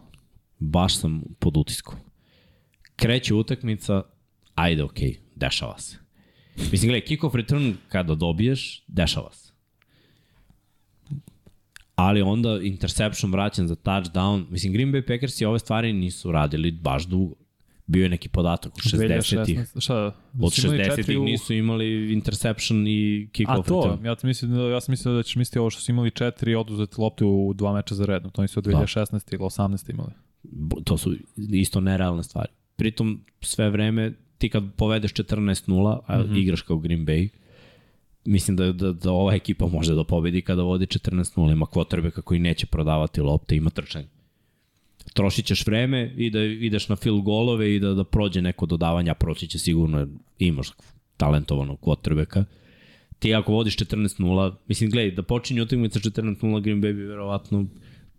Baš 0.59 0.95
sam 0.97 1.23
pod 1.39 1.57
utiskom. 1.57 1.95
Kreće 2.95 3.33
utakmica, 3.33 4.03
ajde 4.55 4.83
okej, 4.83 5.09
okay, 5.09 5.17
dešava 5.35 5.79
se. 5.79 5.97
Mislim, 6.71 6.89
gledaj, 6.91 7.07
kick-off 7.07 7.35
return 7.35 7.73
kada 7.87 8.15
dobiješ, 8.15 8.83
dešava 8.87 9.31
se. 9.31 9.51
Ali 11.95 12.21
onda 12.21 12.59
interception 12.63 13.31
vraćan 13.31 13.67
za 13.67 13.75
touchdown. 13.75 14.45
Mislim, 14.49 14.73
Green 14.73 14.91
Bay 14.91 15.07
Packers 15.07 15.41
i 15.41 15.45
ove 15.45 15.59
stvari 15.59 15.93
nisu 15.93 16.31
radili 16.31 16.71
baš 16.71 17.05
dugo. 17.05 17.35
Bio 17.91 18.03
je 18.03 18.09
neki 18.09 18.29
podatak 18.29 18.71
od 18.75 18.81
60-ih. 18.83 19.59
2016, 19.59 19.81
Šta? 19.81 20.11
Od 20.41 20.53
su 20.53 20.67
imali 20.67 20.83
četiri 20.85 21.03
60-ih 21.03 21.19
u- 21.19 21.23
nisu 21.23 21.53
imali 21.53 22.13
interception 22.13 22.87
i 22.87 23.27
A 23.29 23.37
kick-off 23.37 23.67
to, 23.67 23.81
return. 23.83 24.05
ja, 24.05 24.15
sam 24.15 24.27
mislio, 24.27 24.49
da- 24.51 24.69
ja 24.69 24.81
sam 24.81 24.93
mislio 24.93 25.13
da 25.13 25.23
ćeš 25.23 25.35
misliti 25.35 25.59
ovo 25.59 25.69
što 25.69 25.81
su 25.81 25.91
imali 25.91 26.11
četiri 26.11 26.55
oduzete 26.55 26.95
lopte 26.97 27.25
u 27.25 27.53
dva 27.55 27.73
meča 27.73 27.95
za 27.95 28.05
redno. 28.05 28.29
To 28.29 28.41
nisu 28.41 28.59
od 28.59 28.65
2016 28.65 29.33
ili 29.33 29.39
18 29.39 29.89
imali. 29.91 30.11
To 30.83 30.97
su 30.97 31.15
isto 31.51 31.79
nerealne 31.81 32.23
stvari. 32.23 32.49
Pritom 32.75 33.21
sve 33.41 33.69
vreme 33.69 34.13
ti 34.37 34.49
kad 34.49 34.63
povedeš 34.75 35.13
14-0, 35.13 35.99
a 36.07 36.17
mm 36.19 36.23
-hmm. 36.23 36.37
igraš 36.37 36.61
kao 36.61 36.77
Green 36.77 37.05
Bay, 37.05 37.29
mislim 38.25 38.57
da, 38.57 38.71
da, 38.71 38.91
da 38.91 39.11
ova 39.11 39.33
ekipa 39.33 39.67
može 39.67 39.95
da 39.95 40.03
pobedi 40.03 40.41
kada 40.41 40.63
vodi 40.63 40.85
14-0. 40.85 41.51
Ima 41.51 41.65
kvotrbeka 41.65 42.21
koji 42.21 42.39
neće 42.39 42.65
prodavati 42.65 43.21
lopte, 43.21 43.55
ima 43.55 43.69
trčanje. 43.69 44.07
Trošit 45.13 45.45
ćeš 45.45 45.65
vreme 45.65 46.13
i 46.17 46.29
da 46.29 46.43
ideš 46.43 46.89
na 46.89 46.95
field 46.95 47.23
golove 47.23 47.75
i 47.75 47.79
da, 47.79 47.93
da 47.93 48.03
prođe 48.03 48.41
neko 48.41 48.65
dodavanje, 48.65 49.11
a 49.11 49.13
proći 49.13 49.47
će 49.47 49.59
sigurno 49.59 49.99
jer 49.99 50.07
imaš 50.39 50.71
talentovanog 51.17 51.79
kvotrbeka. 51.79 52.45
Ti 53.19 53.35
ako 53.35 53.53
vodiš 53.53 53.77
14-0, 53.77 54.53
mislim, 54.67 54.89
gledaj, 54.89 55.11
da 55.11 55.23
počinje 55.23 55.61
utakmica 55.61 55.99
14-0, 55.99 56.61
Green 56.61 56.81
Bay 56.81 56.93
bi 56.93 57.03
verovatno 57.03 57.65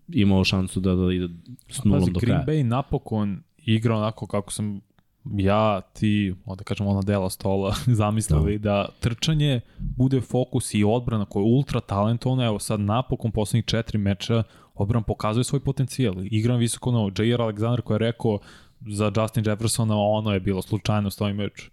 imao 0.09 0.45
šansu 0.45 0.81
da, 0.81 0.95
da 0.95 1.13
ide 1.13 1.29
s 1.69 1.85
nulom 1.85 2.01
Pazi, 2.01 2.13
do 2.13 2.21
Green 2.21 2.45
kraja. 2.45 2.47
Bay 2.47 2.63
napokon 2.63 3.43
igra 3.65 3.97
onako 3.97 4.27
kako 4.27 4.53
sam 4.53 4.81
ja, 5.25 5.81
ti, 5.81 6.35
onda 6.47 6.65
kažem 6.65 6.87
ona 6.87 7.03
dela 7.03 7.31
stola, 7.31 7.75
zamislili 8.01 8.59
da. 8.59 8.71
da 8.71 8.89
trčanje 9.01 9.61
bude 9.79 10.21
fokus 10.21 10.75
i 10.75 10.85
odbrana 10.85 11.25
koja 11.25 11.41
je 11.41 11.47
ultra 11.47 11.81
talentovna, 11.81 12.45
evo 12.45 12.59
sad 12.59 12.81
napokon 12.81 13.31
poslednjih 13.31 13.65
četiri 13.65 13.99
meča 13.99 14.43
odbrana 14.75 15.03
pokazuje 15.05 15.45
svoj 15.45 15.61
potencijal. 15.61 16.15
Igram 16.25 16.59
visoko 16.59 16.91
na 16.93 16.99
J.R. 17.25 17.41
Alexander 17.41 17.81
koji 17.81 17.95
je 17.95 17.99
rekao 17.99 18.39
za 18.87 19.13
Justin 19.17 19.45
Jeffersona 19.47 19.97
ono 19.99 20.33
je 20.33 20.41
bilo 20.41 20.63
slučajno 20.63 21.11
s 21.11 21.21
ovim 21.21 21.37
meču. 21.37 21.71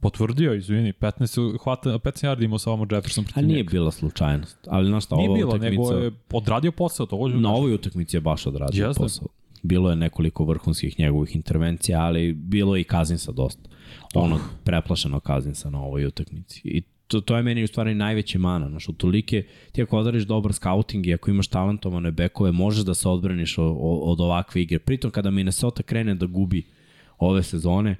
Potvrdio, 0.00 0.54
izvini, 0.54 0.92
15, 0.92 1.58
hvata, 1.62 1.90
15 1.90 2.26
yardi 2.26 2.44
imao 2.44 2.58
samo 2.58 2.86
Jefferson 2.90 3.24
A 3.24 3.26
protiv 3.26 3.46
nije 3.46 3.56
njega. 3.56 3.70
bila 3.70 3.90
slučajnost, 3.90 4.58
ali 4.70 4.86
znaš 4.86 5.04
šta, 5.04 5.16
Nije 5.16 5.28
ova 5.28 5.36
bilo, 5.36 5.48
utakmica... 5.48 5.70
nego 5.70 5.92
je 5.92 6.12
odradio 6.32 6.72
posao, 6.72 7.06
to 7.06 7.16
hoću 7.16 7.36
Na 7.36 7.52
ovoj 7.52 7.74
utakmici 7.74 8.16
je 8.16 8.20
baš 8.20 8.46
odradio 8.46 8.86
Jeste. 8.86 9.02
posao. 9.02 9.28
Bilo 9.64 9.90
je 9.90 9.96
nekoliko 9.96 10.44
vrhunskih 10.44 10.98
njegovih 10.98 11.36
intervencija, 11.36 12.00
ali 12.00 12.32
bilo 12.32 12.76
je 12.76 12.80
i 12.80 12.84
Kazinsa 12.84 13.32
dosta. 13.32 13.70
Ono, 14.14 14.38
preplašeno 14.64 15.20
Kazinsa 15.20 15.70
na 15.70 15.80
ovoj 15.80 16.06
utakmici. 16.06 16.60
I 16.64 16.82
to, 17.06 17.20
to 17.20 17.36
je 17.36 17.42
meni 17.42 17.64
u 17.64 17.66
stvari 17.66 17.94
najveće 17.94 18.38
mana. 18.38 18.68
Znaš, 18.68 18.88
u 18.88 18.92
tolike, 18.92 19.46
ti 19.72 19.82
ako 19.82 19.98
odariš 19.98 20.22
dobar 20.22 20.52
scouting 20.52 21.06
i 21.06 21.14
ako 21.14 21.30
imaš 21.30 21.46
talentovane 21.46 22.12
bekove, 22.12 22.52
možeš 22.52 22.84
da 22.84 22.94
se 22.94 23.08
odbraniš 23.08 23.58
od, 23.58 23.76
od 23.80 24.20
ovakve 24.20 24.62
igre. 24.62 24.78
Pritom, 24.78 25.10
kada 25.10 25.30
Minnesota 25.30 25.82
krene 25.82 26.14
da 26.14 26.26
gubi 26.26 26.66
ove 27.18 27.42
sezone, 27.42 27.96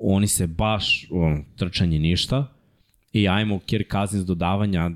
oni 0.00 0.26
se 0.26 0.46
baš, 0.46 1.08
on, 1.10 1.44
trčanje 1.56 1.98
ništa, 1.98 2.46
i 3.12 3.28
ajmo 3.28 3.58
Kirk 3.58 3.92
Cousins 3.92 4.24
dodavanja, 4.24 4.90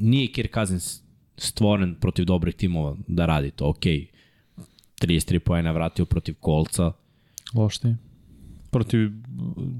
nije 0.00 0.32
Kirk 0.32 0.54
Cousins 0.54 1.02
stvoren 1.36 1.94
protiv 2.00 2.24
dobrih 2.24 2.54
timova 2.54 2.96
da 3.08 3.26
radi 3.26 3.50
to, 3.50 3.68
okej. 3.68 4.11
33 5.02 5.38
poena 5.38 5.70
vratio 5.70 6.04
protiv 6.04 6.34
Kolca 6.40 6.92
Lošti. 7.54 7.94
Protiv, 8.70 9.10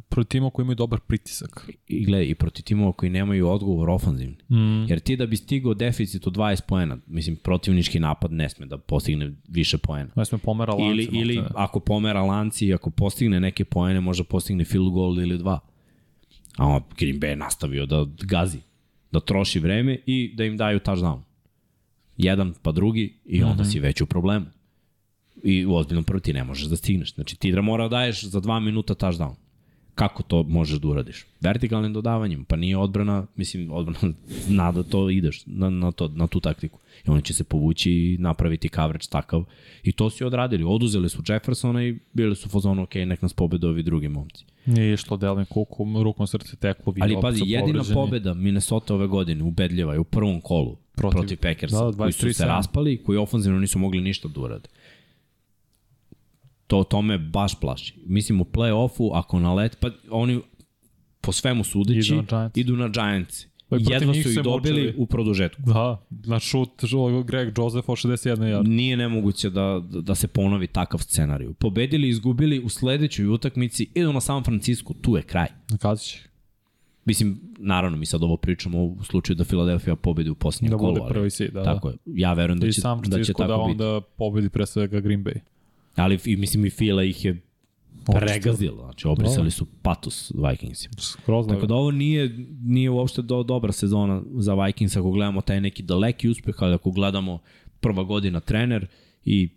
protiv 0.09 0.29
tima 0.29 0.51
koji 0.51 0.65
imaju 0.65 0.77
dobar 0.77 1.01
pritisak. 1.01 1.71
i 1.87 2.05
gledaj, 2.05 2.27
i 2.29 2.35
protiv 2.35 2.63
timova 2.65 2.93
koji 2.93 3.11
nemaju 3.11 3.49
odgovor 3.49 3.91
ofanzivni. 3.91 4.37
Mm. 4.51 4.89
Jer 4.89 5.01
ti 5.01 5.17
da 5.17 5.27
bi 5.27 5.37
stigao 5.37 5.75
deficit 5.75 6.27
od 6.27 6.37
20 6.37 6.61
poena, 6.69 6.99
mislim, 7.07 7.37
protivnički 7.37 8.01
napad 8.01 8.33
ne 8.33 8.49
sme 8.49 8.67
da 8.67 8.79
postigne 8.79 9.33
više 9.49 9.79
poena. 9.79 10.11
Ne 10.17 10.25
sme 10.25 10.39
pomera 10.39 10.73
lance. 10.73 11.03
Ili, 11.03 11.09
ili 11.13 11.43
ako 11.55 11.81
pomera 11.81 12.23
lanci 12.23 12.67
i 12.67 12.75
ako 12.75 12.91
postigne 12.91 13.41
neke 13.41 13.65
poene, 13.65 14.01
može 14.01 14.25
postigne 14.25 14.65
field 14.65 14.93
goal 14.93 15.21
ili 15.21 15.39
dva. 15.39 15.61
A 16.57 16.67
on, 16.67 16.83
Green 16.99 17.21
Bay 17.21 17.27
je 17.27 17.37
nastavio 17.37 17.87
da 17.87 18.01
onda 18.01 18.47
da 19.13 19.21
troši 19.21 19.59
vreme 19.59 19.99
i 20.07 20.35
da 20.37 20.45
im 20.45 20.57
daju 20.57 20.79
touchdown. 20.79 21.21
Jedan 22.17 22.55
pa 22.63 22.73
drugi 22.73 23.21
i 23.25 23.43
onda 23.43 23.63
mm 23.63 23.67
-hmm. 23.67 23.73
si 23.73 23.81
već 23.81 24.01
u 24.01 24.07
problemu. 24.07 24.47
I 25.45 25.67
u 25.67 25.75
ozbiljnom 25.75 26.05
prvi 26.05 26.21
ti 26.21 26.33
ne 26.33 26.45
možeš 26.45 26.65
da 26.67 26.77
stigneš. 26.77 27.15
Znači 27.15 27.37
ti 27.37 27.53
da 27.53 27.61
mora 27.63 27.85
da 27.89 27.97
daješ 27.97 28.25
za 28.25 28.41
dva 28.41 28.61
minuta 28.61 28.95
touchdown. 28.95 29.35
Kako 29.95 30.23
to 30.23 30.43
možeš 30.43 30.79
da 30.79 30.89
uradiš? 30.89 31.27
Vertikalnim 31.41 31.93
dodavanjem, 31.93 32.45
pa 32.45 32.57
nije 32.57 32.77
odbrana, 32.77 33.27
mislim, 33.37 33.73
odbrana 33.73 34.15
zna 34.47 34.73
da 34.73 34.83
to 34.83 35.11
ideš 35.11 35.43
na, 35.47 35.71
na, 35.71 35.93
to, 35.93 36.09
na 36.09 36.27
tu 36.27 36.41
taktiku. 36.41 36.79
I 37.07 37.11
oni 37.11 37.23
će 37.23 37.35
se 37.35 37.45
povući 37.45 37.93
i 37.93 38.17
napraviti 38.21 38.69
coverage 38.69 39.07
takav. 39.11 39.45
I 39.83 39.93
to 39.93 40.11
su 40.11 40.27
odradili. 40.27 40.65
Oduzeli 40.65 41.09
su 41.09 41.23
Jeffersona 41.29 41.85
i 41.85 41.99
bili 42.13 42.37
su 42.37 42.49
fazonu, 42.49 42.83
ok, 42.83 42.95
nek 42.95 43.23
nas 43.23 43.33
pobede 43.33 43.67
ovi 43.67 43.83
drugi 43.83 44.09
momci. 44.09 44.45
Nije 44.67 44.95
išlo 44.95 45.17
Delvin 45.17 45.47
Cooku, 45.55 46.03
rukom 46.03 46.27
srce 46.27 46.57
teklo. 46.57 46.95
Ali 47.01 47.17
pazi, 47.23 47.43
jedina 47.47 47.67
povređeni. 47.67 47.95
pobeda 47.95 48.35
Minnesota 48.35 48.95
ove 48.95 49.07
godine 49.07 49.45
ubedljiva 49.45 49.93
je 49.93 49.99
u 49.99 50.05
prvom 50.05 50.41
kolu 50.41 50.77
protiv, 50.97 51.19
Protiv- 51.19 51.37
Packersa, 51.37 51.85
da, 51.85 51.91
da, 51.91 51.97
koji 51.97 52.13
su 52.13 52.33
se 52.33 52.45
23-7. 52.45 52.47
raspali, 52.47 52.97
koji 52.97 53.19
ofenzivno 53.19 53.59
nisu 53.59 53.79
mogli 53.79 54.01
ništa 54.01 54.29
da 54.29 54.41
urade. 54.41 54.69
To, 56.73 56.85
to 56.85 57.03
me 57.03 57.19
baš 57.19 57.61
plaši. 57.61 57.95
Mislim, 58.07 58.41
u 58.41 58.45
play-offu, 58.45 59.11
ako 59.13 59.39
na 59.39 59.55
let, 59.55 59.77
pa 59.81 59.91
oni 60.11 60.41
po 61.21 61.33
svemu 61.33 61.65
sudeći 61.65 61.99
Idu 62.09 62.17
na 62.17 62.23
Giants. 62.31 62.57
idu 62.57 62.77
na 62.77 62.89
Giants. 62.89 63.47
Pa 63.69 63.77
Jedva 63.77 64.15
su 64.15 64.31
ih 64.31 64.39
dobili 64.39 64.81
mučili. 64.81 64.95
u 64.99 65.07
produžetku. 65.07 65.63
Da, 65.63 66.05
na 66.09 66.39
šut 66.39 66.71
Greg 67.25 67.59
Joseph 67.59 67.89
o 67.89 67.93
61 67.93 68.17
yard. 68.37 68.69
Nije 68.69 68.97
nemoguće 68.97 69.51
da, 69.51 69.83
da 70.03 70.15
se 70.15 70.29
ponovi 70.29 70.67
takav 70.67 71.01
scenariju. 71.01 71.55
Pobedili, 71.55 72.09
izgubili 72.09 72.61
u 72.61 72.69
sledećoj 72.69 73.27
utakmici, 73.27 73.91
idu 73.95 74.13
na 74.13 74.21
San 74.21 74.45
Francisco, 74.45 74.95
tu 74.95 75.17
je 75.17 75.23
kraj. 75.23 75.47
Kazi 75.81 76.05
će. 76.05 76.19
Mislim, 77.05 77.41
naravno, 77.59 77.97
mi 77.97 78.07
sad 78.07 78.23
ovo 78.23 78.37
pričamo 78.37 78.85
u 78.85 79.05
slučaju 79.05 79.37
da 79.37 79.45
Philadelphia 79.45 79.97
pobedi 79.97 80.31
u 80.31 80.35
posljednjem 80.35 80.71
Da 80.71 80.77
kolu. 80.79 80.91
bude 80.91 81.01
ali- 81.01 81.13
prvi 81.13 81.31
seed, 81.31 81.53
da, 81.53 81.63
Tako 81.65 81.89
je. 81.89 81.95
Ja 82.07 82.33
verujem 82.33 82.59
da 82.61 82.67
I 82.67 82.73
će, 82.73 82.81
sam 82.81 83.03
da 83.03 83.25
će 83.25 83.33
tako 83.33 83.43
da 83.43 83.57
biti. 83.57 83.71
onda 83.73 84.01
pobedi 84.09 84.49
pre 84.49 84.67
svega 84.67 85.01
Green 85.01 85.25
Bay. 85.25 85.39
Ali 85.95 86.19
i, 86.25 86.37
mislim 86.37 86.67
i 86.67 86.71
Fila 86.71 87.05
ih 87.05 87.25
je 87.25 87.41
pregazilo. 88.21 88.85
Znači, 88.85 89.09
obrisali 89.09 89.51
su 89.51 89.67
patos 89.83 90.33
Vikingsima. 90.35 90.95
Skroz 90.99 91.47
Tako 91.47 91.67
da 91.67 91.75
ovo 91.75 91.91
nije, 91.91 92.47
nije 92.63 92.91
uopšte 92.91 93.23
do, 93.23 93.43
dobra 93.43 93.73
sezona 93.73 94.23
za 94.35 94.55
Vikings 94.55 94.97
ako 94.97 95.11
gledamo 95.11 95.41
taj 95.41 95.61
neki 95.61 95.83
daleki 95.83 96.29
uspeh, 96.29 96.55
ali 96.59 96.75
ako 96.75 96.91
gledamo 96.91 97.39
prva 97.81 98.05
godina 98.05 98.41
trener 98.41 98.87
i 99.25 99.49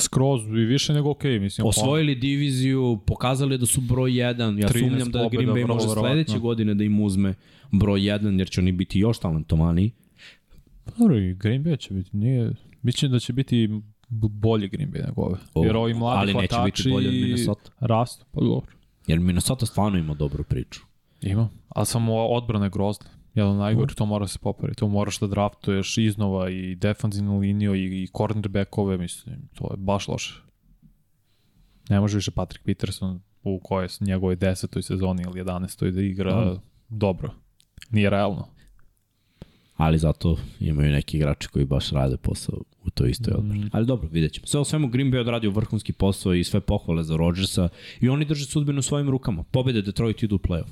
Skroz 0.00 0.46
i 0.46 0.50
više 0.50 0.92
nego 0.92 1.10
okej, 1.10 1.30
okay, 1.30 1.40
mislim. 1.40 1.66
osvojili 1.66 2.14
diviziju, 2.14 2.98
pokazali 3.06 3.58
da 3.58 3.66
su 3.66 3.80
broj 3.80 4.10
1. 4.10 4.62
Ja 4.62 4.68
13 4.68 4.88
sumnjam 4.88 5.10
da 5.10 5.28
Green 5.32 5.48
Bay 5.48 5.66
može 5.66 5.88
sledeće 5.88 6.38
godine 6.38 6.74
da 6.74 6.84
im 6.84 7.00
uzme 7.00 7.34
broj 7.70 8.00
1, 8.00 8.38
jer 8.38 8.50
će 8.50 8.60
oni 8.60 8.72
biti 8.72 8.98
još 8.98 9.18
talentovaniji. 9.18 9.90
Dobro, 10.98 11.18
i 11.18 11.34
Green 11.34 11.64
Bay 11.64 11.78
će 11.78 11.94
biti, 11.94 12.16
nije, 12.16 12.50
Biće 12.82 13.08
da 13.08 13.18
će 13.18 13.32
biti 13.32 13.68
bolji 14.08 14.68
Green 14.68 14.92
Bay 14.92 15.06
nego 15.06 15.22
ove. 15.22 15.38
O, 15.54 15.64
Jer 15.64 15.76
ovi 15.76 15.94
mladi 15.94 16.18
ali 16.20 16.34
neće 16.34 16.56
biti 16.64 16.90
bolji 16.90 17.08
od 17.08 17.14
Minnesota. 17.14 17.70
Rastu, 17.80 18.24
pa 18.32 18.40
dobro. 18.40 18.72
Jer 19.06 19.20
Minnesota 19.20 19.66
stvarno 19.66 19.98
ima 19.98 20.14
dobru 20.14 20.44
priču. 20.44 20.80
Ima, 21.20 21.48
ali 21.68 21.86
samo 21.86 22.26
odbrana 22.26 22.64
je 22.64 22.70
grozna. 22.70 23.06
Jedan 23.34 23.56
najgori, 23.56 23.94
to 23.94 24.06
mora 24.06 24.26
se 24.26 24.38
popraviti. 24.38 24.78
To 24.78 24.88
moraš 24.88 25.18
da 25.18 25.26
draftuješ 25.26 25.98
iznova 25.98 26.50
i 26.50 26.74
defanzivnu 26.74 27.38
liniju 27.38 27.74
i, 27.74 28.02
i 28.02 28.08
cornerbackove, 28.16 28.98
mislim, 28.98 29.48
to 29.54 29.68
je 29.70 29.76
baš 29.76 30.08
loše. 30.08 30.42
Ne 31.88 32.00
može 32.00 32.16
više 32.16 32.30
Patrick 32.30 32.64
Peterson 32.64 33.20
u 33.42 33.60
kojoj 33.62 33.88
njegovoj 34.00 34.36
desetoj 34.36 34.82
sezoni 34.82 35.22
ili 35.22 35.44
11. 35.44 35.90
da 35.90 36.02
igra 36.02 36.44
no. 36.44 36.60
dobro. 36.88 37.30
Nije 37.90 38.10
realno. 38.10 38.46
Ali 39.76 39.98
zato 39.98 40.36
imaju 40.60 40.92
neki 40.92 41.16
igrači 41.16 41.48
koji 41.48 41.64
baš 41.64 41.90
rade 41.90 42.16
posao 42.16 42.58
u 42.88 42.90
toj 42.90 43.10
istoj 43.10 43.32
mm. 43.34 43.38
odbrani. 43.38 43.70
Ali 43.72 43.86
dobro, 43.86 44.08
vidjet 44.12 44.32
ćemo. 44.32 44.46
Sve 44.46 44.60
o 44.60 44.64
svemu 44.64 44.88
Green 44.88 45.12
Bay 45.12 45.20
odradio 45.20 45.50
vrhunski 45.50 45.92
posao 45.92 46.34
i 46.34 46.44
sve 46.44 46.60
pohvale 46.60 47.04
za 47.04 47.16
Rodgersa 47.16 47.68
i 48.00 48.08
oni 48.08 48.24
drže 48.24 48.46
sudbinu 48.46 48.82
svojim 48.82 49.10
rukama. 49.10 49.42
Pobede 49.42 49.82
Detroit 49.82 50.22
idu 50.22 50.36
u 50.36 50.38
playoff. 50.38 50.70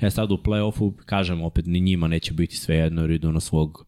E 0.00 0.10
sad 0.10 0.32
u 0.32 0.36
play-offu, 0.36 0.92
kažem 1.06 1.42
opet, 1.42 1.66
ni 1.66 1.80
njima 1.80 2.08
neće 2.08 2.32
biti 2.32 2.56
sve 2.56 2.76
jedno 2.76 3.00
jer 3.00 3.10
idu 3.10 3.32
na 3.32 3.40
svog 3.40 3.86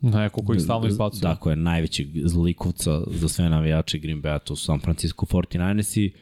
Neko 0.00 0.42
koji 0.42 0.60
stalno 0.60 0.88
izbacuje. 0.88 1.20
Dakle, 1.20 1.56
najvećeg 1.56 2.08
zlikovca 2.24 3.02
za 3.06 3.28
sve 3.28 3.48
navijače 3.48 3.98
Green 3.98 4.22
Bay, 4.22 4.38
to 4.44 4.56
su 4.56 4.64
San 4.64 4.80
Francisco 4.80 5.26
49ers 5.26 6.00
i 6.00 6.12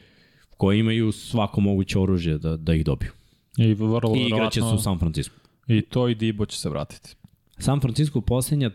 koji 0.57 0.79
imaju 0.79 1.11
svako 1.11 1.61
moguće 1.61 1.99
oružje 1.99 2.37
da, 2.37 2.57
da 2.57 2.73
ih 2.73 2.85
dobiju. 2.85 3.11
I, 3.57 3.73
vrlo, 3.73 4.15
I 4.15 4.27
igraće 4.27 4.59
su 4.59 4.75
u 4.75 4.79
San 4.79 4.99
Francisco. 4.99 5.35
I 5.67 5.81
to 5.81 6.07
i 6.09 6.15
Dibo 6.15 6.45
će 6.45 6.57
se 6.57 6.69
vratiti. 6.69 7.15
San 7.57 7.79
Francisco 7.79 8.19
u 8.19 8.21
poslednja, 8.21 8.71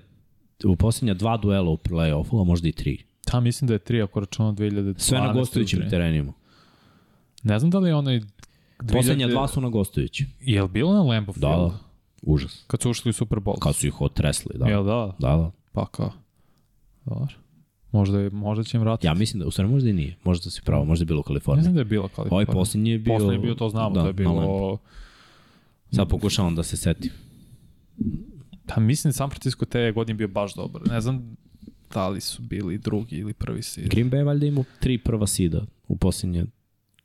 u 0.65 0.77
poslednja 0.77 1.15
dva 1.15 1.37
duela 1.37 1.71
u 1.71 1.77
play-offu, 1.77 2.41
a 2.41 2.45
možda 2.45 2.69
i 2.69 2.73
tri. 2.73 3.05
Ta 3.25 3.41
mislim 3.41 3.69
da 3.69 3.75
je 3.75 3.79
tri, 3.79 4.03
ako 4.03 4.21
računamo 4.21 4.55
2012. 4.55 4.99
Sve 4.99 5.19
na 5.19 5.33
gostujućim 5.33 5.91
terenima. 5.91 6.33
Ne 7.43 7.59
znam 7.59 7.71
da 7.71 7.79
li 7.79 7.89
je 7.89 7.95
onaj... 7.95 8.21
2000... 8.81 8.93
Poslednja 8.93 9.29
dva 9.29 9.49
su 9.49 9.61
na 9.61 9.69
gostujući. 9.69 10.27
Je 10.41 10.63
li 10.63 10.69
bilo 10.69 10.93
na 10.93 11.03
Lambeau 11.03 11.33
Field? 11.33 11.41
Da, 11.41 11.57
da. 11.57 11.79
Užas. 12.23 12.65
Kad 12.67 12.83
su 12.83 12.91
ušli 12.91 13.11
u 13.11 13.13
Super 13.13 13.39
Bowl? 13.39 13.59
Kad 13.59 13.77
su 13.77 13.87
ih 13.87 14.01
otresli, 14.01 14.59
da. 14.59 14.67
Jel 14.67 14.85
da? 14.85 15.17
Da, 15.19 15.37
da. 15.37 15.51
Pa 15.73 15.87
kao. 15.87 16.13
Dobar. 17.05 17.35
Možda, 17.93 18.31
možda 18.33 18.65
će 18.65 18.77
im 18.77 18.81
vratiti. 18.81 19.07
Ja 19.07 19.15
mislim 19.15 19.41
da, 19.41 19.47
u 19.47 19.51
stvari 19.51 19.71
možda 19.71 19.91
i 19.91 19.93
nije. 19.93 20.17
Možda 20.25 20.45
da 20.45 20.51
si 20.51 20.63
pravo, 20.63 20.85
možda 20.85 21.03
je 21.03 21.07
bilo 21.07 21.21
u 21.21 21.23
Kaliforniji. 21.23 21.61
Mislim 21.61 21.75
da 21.75 21.81
je 21.81 21.85
bilo 21.85 22.09
Kalifornija. 22.09 22.35
Ovaj 22.35 22.47
posljednji 22.47 22.91
je 22.91 22.99
bio... 22.99 23.15
Posljednji 23.15 23.35
je 23.35 23.39
bio, 23.39 23.55
to 23.55 23.69
znamo, 23.69 23.95
da, 23.95 24.01
to 24.01 24.07
je 24.07 24.13
bilo... 24.13 24.79
Sad 25.91 26.09
pokušavam 26.09 26.55
da 26.55 26.63
se 26.63 26.77
setim. 26.77 27.11
Pa 28.67 28.81
mislim 28.81 29.13
San 29.13 29.31
Francisco 29.31 29.65
te 29.65 29.93
godine 29.93 30.17
bio 30.17 30.29
baš 30.29 30.55
dobar. 30.55 30.83
Ne 30.87 31.01
znam 31.01 31.37
da 31.95 32.09
li 32.09 32.21
su 32.21 32.43
bili 32.43 32.79
drugi 32.79 33.17
ili 33.17 33.33
prvi 33.33 33.63
seed. 33.63 33.89
Green 33.89 34.11
Bay 34.11 34.25
valjda 34.25 34.47
imao 34.47 34.65
tri 34.81 34.99
prva 34.99 35.27
sida 35.27 35.67
u 35.89 35.97
posljednje 35.97 36.45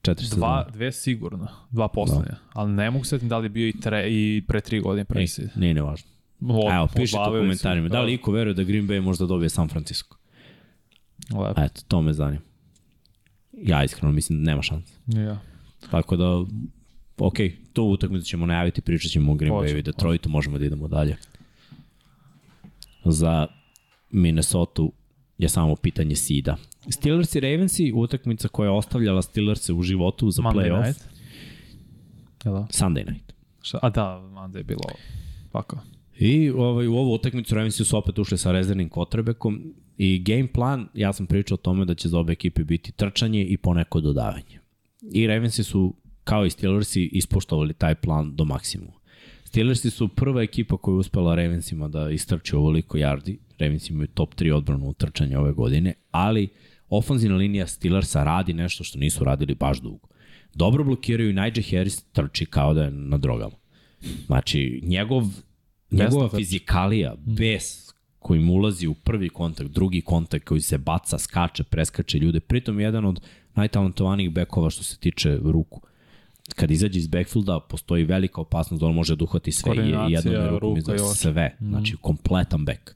četiri 0.02 0.28
Dva, 0.32 0.68
Dve 0.74 0.92
sigurno, 0.92 1.48
dva 1.72 1.88
poslednja. 1.88 2.26
Da. 2.26 2.38
Ali 2.54 2.72
ne 2.72 2.92
mogu 2.92 3.06
setim 3.06 3.30
da 3.30 3.38
li 3.38 3.50
bio 3.50 3.68
i, 3.68 3.74
tre, 3.74 4.06
i 4.10 4.44
pre 4.48 4.62
tri 4.62 4.80
godine 4.80 5.06
prvi 5.06 5.28
seed. 5.28 5.50
Nije 5.56 5.74
nevažno. 5.74 6.10
Od, 6.42 6.74
Evo, 6.74 6.88
pišite 6.96 7.20
u 7.20 7.26
komentarima. 7.26 7.88
Da 7.90 8.02
li 8.02 8.12
da. 8.12 8.14
iko 8.14 8.32
veruje 8.32 8.54
da 8.54 8.64
Green 8.64 8.88
Bay 8.88 9.02
možda 9.02 9.26
dobije 9.26 9.50
San 9.50 9.68
Francisco? 9.68 10.18
Lepo. 11.30 11.62
Eto, 11.62 11.82
to 11.88 12.02
me 12.02 12.14
zanima. 12.14 12.42
Ja 13.54 13.84
iskreno 13.84 14.12
mislim 14.12 14.40
da 14.40 14.52
nema 14.52 14.62
šanse. 14.62 14.94
Ja. 15.08 15.40
Tako 15.92 16.16
da, 16.16 16.46
ok, 17.18 17.38
to 17.74 17.84
utakmicu 17.84 18.26
ćemo 18.26 18.46
najaviti, 18.46 18.82
pričat 18.82 19.12
ćemo 19.12 19.32
o 19.32 19.36
Green 19.36 19.54
Bay 19.54 19.80
i 19.80 19.82
Detroitu, 19.82 20.30
možemo 20.30 20.58
da 20.58 20.66
idemo 20.66 20.88
dalje 20.88 21.18
za 23.12 23.48
Minnesota 24.10 24.84
je 25.38 25.50
samo 25.50 25.76
pitanje 25.76 26.16
sida. 26.16 26.58
Steelers 26.90 27.36
i 27.36 27.40
Ravensi, 27.40 27.92
utakmica 27.96 28.48
koja 28.48 28.68
je 28.68 28.72
ostavljala 28.72 29.22
Steelers 29.22 29.70
u 29.70 29.82
životu 29.82 30.32
za 30.32 30.42
Monday 30.42 30.54
playoff. 30.54 30.88
Night. 30.88 31.02
Jel 32.46 32.54
Sunday 32.54 33.12
night. 33.12 33.34
Šta? 33.62 33.80
A 33.82 33.90
da, 33.90 34.30
Monday 34.34 34.58
je 34.58 34.64
bilo 34.64 34.82
ovako. 35.54 35.78
I 36.20 36.50
ovaj, 36.50 36.88
u 36.88 36.96
ovu 36.96 37.14
utakmicu 37.14 37.56
Ravensi 37.56 37.86
su 37.86 37.98
opet 37.98 38.20
ušli 38.20 38.38
sa 38.38 38.52
rezervnim 38.52 38.90
kotrebekom 38.90 39.74
i 39.98 40.24
game 40.24 40.48
plan, 40.48 40.88
ja 40.94 41.14
sam 41.14 41.26
pričao 41.28 41.56
o 41.56 41.58
tome 41.58 41.86
da 41.86 41.96
će 41.96 42.10
za 42.10 42.20
obe 42.20 42.34
ekipe 42.34 42.64
biti 42.64 42.92
trčanje 42.92 43.44
i 43.44 43.58
poneko 43.58 44.02
dodavanje. 44.02 44.60
I 45.14 45.28
Ravensi 45.28 45.64
su, 45.64 45.96
kao 46.24 46.46
i 46.46 46.50
Steelersi, 46.50 47.06
ispoštovali 47.06 47.74
taj 47.74 47.96
plan 47.96 48.36
do 48.36 48.46
maksimuma. 48.46 49.01
Steelersi 49.52 49.90
su 49.90 50.08
prva 50.08 50.44
ekipa 50.44 50.78
koja 50.78 50.94
je 50.94 51.00
uspela 51.00 51.36
Ravensima 51.36 51.88
da 51.88 52.10
istrči 52.10 52.56
ovoliko 52.56 52.98
yardi. 52.98 53.38
Ravens 53.60 53.90
imaju 53.90 54.08
top 54.08 54.36
3 54.36 54.54
odbranu 54.54 54.90
u 54.90 54.94
trčanju 54.94 55.40
ove 55.40 55.52
godine, 55.52 55.94
ali 56.12 56.50
ofanzivna 56.90 57.38
linija 57.38 57.68
Steelersa 57.68 58.24
radi 58.24 58.54
nešto 58.54 58.84
što 58.84 59.00
nisu 59.00 59.24
radili 59.24 59.56
baš 59.56 59.82
dugo. 59.82 60.08
Dobro 60.54 60.84
blokiraju 60.84 61.30
i 61.30 61.34
Nigel 61.34 61.64
Harris 61.72 62.04
trči 62.04 62.46
kao 62.46 62.74
da 62.74 62.84
je 62.84 62.92
na 62.92 63.18
drogama. 63.18 63.56
Znači, 64.26 64.82
njegov, 64.84 65.24
njegova 65.92 66.30
fizikalija, 66.30 67.14
mm. 67.14 67.36
bes 67.36 67.92
kojim 68.20 68.50
ulazi 68.50 68.88
u 68.88 68.94
prvi 68.94 69.30
kontakt, 69.30 69.70
drugi 69.70 70.02
kontakt 70.02 70.46
koji 70.46 70.62
se 70.62 70.78
baca, 70.78 71.18
skače, 71.18 71.64
preskače 71.64 72.20
ljude, 72.20 72.40
pritom 72.40 72.80
jedan 72.80 73.06
od 73.06 73.22
najtalentovanijih 73.56 74.32
bekova 74.34 74.70
što 74.70 74.84
se 74.84 75.00
tiče 75.00 75.40
ruku 75.44 75.82
kad 76.54 76.72
izađe 76.72 77.00
iz 77.00 77.08
backfielda 77.08 77.60
postoji 77.60 78.04
velika 78.04 78.42
opasnost 78.42 78.82
da 78.82 78.88
on 78.88 78.96
može 78.96 79.16
da 79.16 79.24
uhvati 79.24 79.52
sve 79.52 79.76
i 79.76 80.12
jednom 80.12 80.58
rukom 80.60 80.78
i 80.78 81.00
sve, 81.16 81.56
mm. 81.60 81.70
znači 81.70 81.96
kompletan 82.02 82.66
back. 82.66 82.92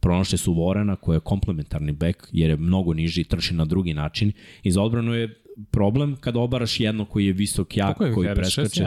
Pronašli 0.00 0.38
su 0.38 0.52
Vorena 0.52 0.96
koji 0.96 1.16
je 1.16 1.20
komplementarni 1.20 1.92
back 1.92 2.18
jer 2.32 2.50
je 2.50 2.56
mnogo 2.56 2.94
niži 2.94 3.20
i 3.20 3.24
trši 3.24 3.54
na 3.54 3.64
drugi 3.64 3.94
način 3.94 4.32
i 4.62 4.70
za 4.70 4.82
odbranu 4.82 5.14
je 5.14 5.40
problem 5.70 6.16
kada 6.16 6.40
obaraš 6.40 6.80
jedno 6.80 7.04
koji 7.04 7.26
je 7.26 7.32
visok, 7.32 7.76
jak, 7.76 7.96
je 8.00 8.14
koji 8.14 8.34
preskače. 8.34 8.86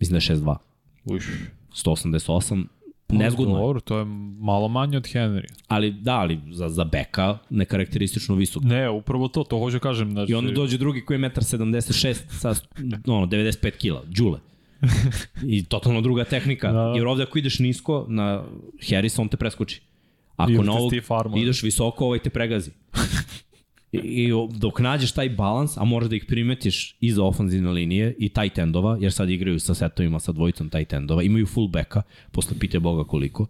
Mislim 0.00 0.20
da 0.20 0.32
je 0.32 0.38
6-2. 0.38 0.56
Uš. 1.04 1.28
188, 1.74 2.64
nezgodno. 3.08 3.58
Dobro, 3.58 3.80
to 3.80 3.98
je 3.98 4.04
malo 4.40 4.68
manje 4.68 4.96
od 4.96 5.04
Henry. 5.04 5.46
Ali 5.68 5.90
da, 5.92 6.14
ali 6.14 6.40
za, 6.50 6.68
za 6.68 6.84
beka 6.84 7.38
nekarakteristično 7.50 8.34
visok. 8.34 8.62
Ne, 8.62 8.90
upravo 8.90 9.28
to, 9.28 9.44
to 9.44 9.58
hoću 9.58 9.80
kažem. 9.80 10.10
Znači... 10.10 10.32
I 10.32 10.34
onda 10.34 10.52
dođe 10.52 10.78
drugi 10.78 11.04
koji 11.04 11.20
je 11.20 11.30
1,76 11.30 12.14
sa 12.28 12.54
ono, 13.06 13.26
95 13.26 13.70
kila, 13.70 14.02
džule. 14.10 14.40
I 15.54 15.64
totalno 15.64 16.00
druga 16.00 16.24
tehnika. 16.24 16.72
Da. 16.72 16.92
Jer 16.96 17.06
ovde 17.06 17.22
ako 17.22 17.38
ideš 17.38 17.58
nisko 17.58 18.06
na 18.08 18.44
Harris, 18.90 19.18
on 19.18 19.28
te 19.28 19.36
preskoči. 19.36 19.80
Ako 20.36 20.62
na 20.62 20.72
ovog 20.72 20.92
ideš 21.36 21.62
visoko, 21.62 22.04
ovaj 22.04 22.18
te 22.18 22.30
pregazi. 22.30 22.70
I, 24.04 24.30
dok 24.54 24.80
nađeš 24.80 25.12
taj 25.12 25.28
balans, 25.28 25.76
a 25.78 25.84
možeš 25.84 26.10
da 26.10 26.16
ih 26.16 26.24
primetiš 26.28 26.96
iza 27.00 27.24
ofanzivne 27.24 27.70
linije 27.70 28.14
i 28.18 28.28
tight 28.28 28.58
endova, 28.58 28.98
jer 29.00 29.12
sad 29.12 29.30
igraju 29.30 29.60
sa 29.60 29.74
setovima 29.74 30.20
sa 30.20 30.32
dvojicom 30.32 30.68
tight 30.68 30.92
endova, 30.92 31.22
imaju 31.22 31.46
fullbacka, 31.46 32.02
posle 32.32 32.58
pite 32.58 32.80
Boga 32.80 33.04
koliko. 33.04 33.46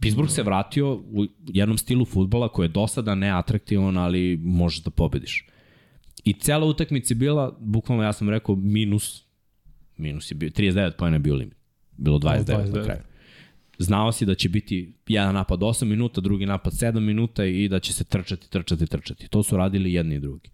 Pittsburgh 0.00 0.30
se 0.30 0.42
vratio 0.42 0.94
u 0.94 1.26
jednom 1.46 1.78
stilu 1.78 2.04
futbola 2.04 2.48
koji 2.48 2.64
je 2.64 2.68
do 2.68 2.86
sada 2.86 3.14
neatraktivan, 3.14 3.98
ali 3.98 4.36
možeš 4.36 4.82
da 4.82 4.90
pobediš. 4.90 5.46
I 6.24 6.32
cela 6.32 6.66
utakmica 6.66 7.14
je 7.14 7.16
bila, 7.16 7.56
bukvalno 7.60 8.04
ja 8.04 8.12
sam 8.12 8.30
rekao, 8.30 8.56
minus, 8.56 9.24
minus 9.96 10.30
je 10.30 10.34
bio, 10.34 10.50
39 10.50 10.92
pojena 10.98 11.14
je 11.14 11.20
bio 11.20 11.34
limit. 11.34 11.56
Bilo 11.96 12.18
29, 12.18 12.44
29. 12.44 12.76
na 12.76 12.84
kraju 12.84 13.00
znao 13.84 14.12
si 14.12 14.26
da 14.26 14.34
će 14.34 14.48
biti 14.48 14.92
jedan 15.08 15.34
napad 15.34 15.60
8 15.60 15.84
minuta, 15.84 16.20
drugi 16.20 16.46
napad 16.46 16.72
7 16.72 17.00
minuta 17.00 17.44
i 17.44 17.68
da 17.68 17.80
će 17.80 17.92
se 17.92 18.04
trčati, 18.04 18.50
trčati, 18.50 18.86
trčati. 18.86 19.28
To 19.28 19.42
su 19.42 19.56
radili 19.56 19.92
jedni 19.92 20.14
i 20.14 20.20
drugi. 20.20 20.50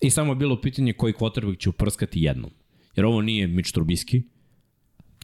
I 0.00 0.10
samo 0.10 0.32
je 0.32 0.36
bilo 0.36 0.60
pitanje 0.60 0.92
koji 0.92 1.12
quarterback 1.12 1.58
će 1.58 1.68
uprskati 1.68 2.22
jednom. 2.22 2.50
Jer 2.96 3.06
ovo 3.06 3.22
nije 3.22 3.46
Mitch 3.46 3.72
Trubisky, 3.72 4.22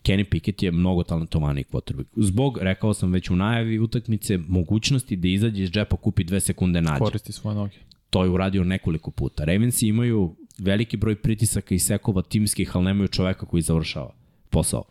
Kenny 0.03 0.25
Pickett 0.25 0.63
je 0.63 0.73
mnogo 0.73 1.03
talentovaniji 1.03 1.65
quarterback. 1.73 2.07
Zbog, 2.17 2.59
rekao 2.61 2.95
sam 2.95 3.13
već 3.13 3.31
u 3.31 3.37
najavi 3.37 3.79
utakmice, 3.79 4.39
mogućnosti 4.49 5.17
da 5.17 5.29
izađe 5.29 5.63
iz 5.63 5.71
džepa, 5.71 5.97
kupi 5.97 6.25
dve 6.25 6.41
sekunde 6.41 6.81
nađe. 6.81 6.99
Koristi 6.99 7.33
svoje 7.33 7.55
noge. 7.55 7.77
To 8.11 8.25
je 8.25 8.31
uradio 8.31 8.65
nekoliko 8.65 9.11
puta. 9.11 9.45
Ravensi 9.45 9.89
imaju 9.89 10.37
veliki 10.59 10.97
broj 10.97 11.17
pritisaka 11.17 11.75
i 11.75 11.79
sekova 11.79 12.23
timskih, 12.23 12.77
ali 12.77 12.85
nemaju 12.85 13.09
čoveka 13.09 13.47
koji 13.47 13.63
završava 13.63 14.15
posao 14.51 14.85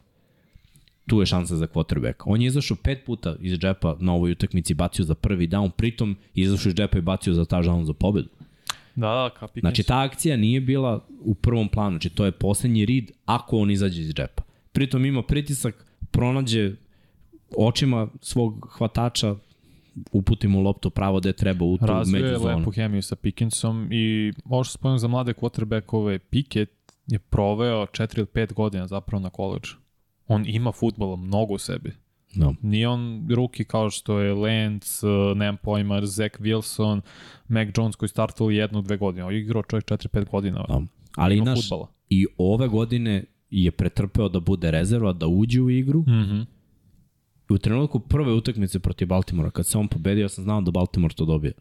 tu 1.07 1.19
je 1.19 1.25
šansa 1.25 1.55
za 1.55 1.67
quarterback. 1.67 2.13
On 2.25 2.41
je 2.41 2.47
izašao 2.47 2.77
pet 2.83 3.05
puta 3.05 3.35
iz 3.39 3.59
džepa 3.59 3.95
na 3.99 4.13
ovoj 4.13 4.31
utakmici, 4.31 4.73
bacio 4.73 5.05
za 5.05 5.15
prvi 5.15 5.47
down, 5.47 5.69
pritom 5.69 6.17
izašao 6.33 6.69
iz 6.69 6.75
džepa 6.75 6.97
i 6.97 7.01
bacio 7.01 7.33
za 7.33 7.45
ta 7.45 7.61
žalom 7.61 7.85
za 7.85 7.93
pobedu. 7.93 8.29
Da, 8.95 9.07
da, 9.07 9.29
kapitan. 9.39 9.69
Znači, 9.69 9.83
ta 9.83 10.01
akcija 10.01 10.37
nije 10.37 10.61
bila 10.61 11.05
u 11.19 11.35
prvom 11.35 11.69
planu, 11.69 11.91
znači 11.91 12.09
to 12.09 12.25
je 12.25 12.31
poslednji 12.31 12.85
rid 12.85 13.11
ako 13.25 13.57
on 13.57 13.71
izađe 13.71 14.01
iz 14.01 14.13
džepa. 14.13 14.43
Pritom 14.71 15.05
ima 15.05 15.23
pritisak, 15.23 15.85
pronađe 16.11 16.71
očima 17.57 18.07
svog 18.21 18.67
hvatača, 18.77 19.35
uputi 20.11 20.47
mu 20.47 20.61
loptu 20.61 20.89
pravo 20.89 21.19
gde 21.19 21.33
treba 21.33 21.65
u 21.65 21.77
tu 21.77 21.85
među 22.11 22.37
zonu. 22.39 22.57
lepu 22.57 22.71
hemiju 22.71 23.01
sa 23.01 23.15
Pickensom 23.15 23.87
i 23.91 24.33
ovo 24.45 24.63
što 24.63 24.73
spomenu 24.73 24.97
za 24.97 25.07
mlade 25.07 25.33
quarterbackove, 25.33 26.17
Pickett 26.17 26.71
je 27.07 27.19
proveo 27.19 27.85
4 27.85 28.17
ili 28.17 28.27
5 28.27 28.53
godina 28.53 28.87
zapravo 28.87 29.23
na 29.23 29.29
koleđu 29.29 29.75
on 30.27 30.43
ima 30.47 30.71
futbola 30.71 31.15
mnogo 31.15 31.53
u 31.53 31.57
sebi. 31.57 31.91
No. 32.35 32.55
Nije 32.61 32.87
on 32.87 33.27
ruki 33.35 33.63
kao 33.63 33.89
što 33.89 34.19
je 34.19 34.33
Lance, 34.33 35.07
uh, 35.07 35.37
nemam 35.37 35.57
pojma, 35.57 36.05
Zach 36.05 36.39
Wilson, 36.39 37.01
Mac 37.47 37.67
Jones 37.77 37.95
koji 37.95 38.09
startovao 38.09 38.51
jednu, 38.51 38.81
dve 38.81 38.97
godine. 38.97 39.33
Je 39.33 39.39
igrao 39.39 39.63
čovjek 39.63 39.85
4-5 39.85 40.29
godina. 40.29 40.65
Da. 40.67 40.81
Ali 41.15 41.41
naš, 41.41 41.61
futbala. 41.61 41.87
i 42.09 42.25
ove 42.37 42.67
godine 42.67 43.23
je 43.49 43.71
pretrpeo 43.71 44.29
da 44.29 44.39
bude 44.39 44.71
rezerva, 44.71 45.13
da 45.13 45.27
uđe 45.27 45.61
u 45.61 45.69
igru. 45.69 45.99
Mm 45.99 46.05
-hmm. 46.05 46.45
I 47.49 47.53
u 47.53 47.57
trenutku 47.57 47.99
prve 47.99 48.33
utakmice 48.33 48.79
protiv 48.79 49.07
Baltimora, 49.07 49.51
kad 49.51 49.67
se 49.67 49.77
on 49.77 49.87
pobedio, 49.87 50.21
ja 50.21 50.29
sam 50.29 50.43
znao 50.43 50.61
da 50.61 50.71
Baltimore 50.71 51.13
to 51.13 51.25
dobije. 51.25 51.53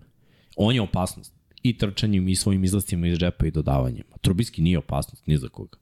On 0.57 0.75
je 0.75 0.83
opasnost. 0.83 1.35
I 1.63 1.79
trčanjem, 1.79 2.29
i 2.29 2.35
svojim 2.35 2.65
izlascima 2.65 3.07
iz 3.07 3.19
džepa 3.19 3.47
i 3.47 3.51
dodavanjem. 3.51 4.05
Trubiski 4.21 4.63
nije 4.63 4.79
opasnost, 4.79 5.27
ni 5.27 5.37
za 5.37 5.49
koga. 5.49 5.79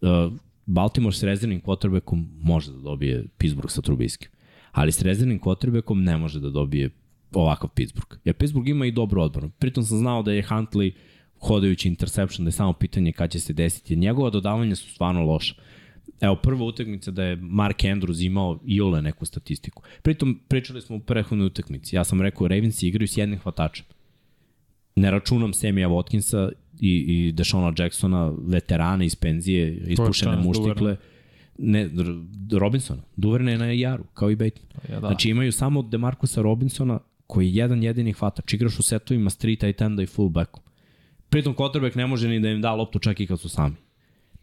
Uh, 0.00 0.32
Baltimore 0.66 1.16
s 1.16 1.22
rezervnim 1.22 1.62
quarterbackom 1.62 2.26
može 2.40 2.72
da 2.72 2.78
dobije 2.78 3.24
Pittsburgh 3.38 3.72
sa 3.72 3.82
Trubiskim. 3.82 4.28
Ali 4.72 4.92
s 4.92 5.02
rezervnim 5.02 5.40
quarterbackom 5.40 6.02
ne 6.02 6.16
može 6.16 6.40
da 6.40 6.50
dobije 6.50 6.90
ovakav 7.32 7.70
Pittsburgh. 7.70 8.16
Jer 8.24 8.34
Pittsburgh 8.34 8.68
ima 8.68 8.86
i 8.86 8.92
dobru 8.92 9.22
odbranu. 9.22 9.50
Pritom 9.50 9.84
sam 9.84 9.98
znao 9.98 10.22
da 10.22 10.32
je 10.32 10.42
Huntley 10.42 10.92
hodajući 11.40 11.88
interception, 11.88 12.44
da 12.44 12.48
je 12.48 12.52
samo 12.52 12.72
pitanje 12.72 13.12
kada 13.12 13.28
će 13.28 13.40
se 13.40 13.52
desiti. 13.52 13.96
Njegova 13.96 14.30
dodavanja 14.30 14.76
su 14.76 14.90
stvarno 14.90 15.24
loša. 15.24 15.54
Evo, 16.20 16.36
prva 16.36 16.64
utakmica 16.64 17.10
da 17.10 17.24
je 17.24 17.36
Mark 17.36 17.78
Andrews 17.78 18.26
imao 18.26 18.60
i 18.66 18.80
ole 18.80 19.02
neku 19.02 19.26
statistiku. 19.26 19.82
Pritom, 20.02 20.40
pričali 20.48 20.82
smo 20.82 20.96
u 20.96 21.00
prehodnoj 21.00 21.46
utakmici. 21.46 21.96
Ja 21.96 22.04
sam 22.04 22.22
rekao, 22.22 22.48
Ravens 22.48 22.82
igraju 22.82 23.08
s 23.08 23.16
jednim 23.16 23.38
hvatačem. 23.38 23.86
Ne 24.96 25.10
računam 25.10 25.52
Semija 25.52 25.88
Watkinsa 25.88 26.52
i, 26.80 26.96
i 26.98 27.32
Deshona 27.32 27.72
Jacksona, 27.78 28.32
veterana 28.46 29.04
iz 29.04 29.14
penzije, 29.16 29.76
ispušene 29.86 30.36
muštikle. 30.36 30.96
Ne, 31.58 31.90
Robinsona. 32.52 33.02
Duverne 33.16 33.52
je 33.52 33.58
na 33.58 33.66
jaru, 33.66 34.04
kao 34.14 34.30
i 34.30 34.36
Bateman. 34.36 34.70
Ja, 34.88 35.00
da. 35.00 35.06
Znači 35.06 35.30
imaju 35.30 35.52
samo 35.52 35.82
Demarcusa 35.82 36.42
Robinsona, 36.42 36.98
koji 37.26 37.46
je 37.46 37.54
jedan 37.54 37.82
jedini 37.82 38.12
hvatač. 38.12 38.52
Igraš 38.52 38.78
u 38.78 38.82
setovima 38.82 39.30
street 39.30 39.60
tight 39.60 39.80
enda 39.80 40.02
i 40.02 40.06
fullbacku. 40.06 40.60
Pritom 41.28 41.54
quarterback 41.54 41.96
ne 41.96 42.06
može 42.06 42.28
ni 42.28 42.40
da 42.40 42.48
im 42.48 42.60
da 42.60 42.74
loptu 42.74 42.98
čak 42.98 43.20
i 43.20 43.26
kad 43.26 43.40
su 43.40 43.48
sami. 43.48 43.74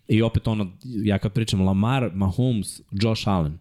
I 0.07 0.21
opet 0.21 0.47
ono, 0.47 0.71
ja 0.83 1.19
kad 1.19 1.33
pričam, 1.33 1.61
Lamar, 1.61 2.11
Mahomes, 2.13 2.81
Josh 2.91 3.27
Allen, 3.27 3.57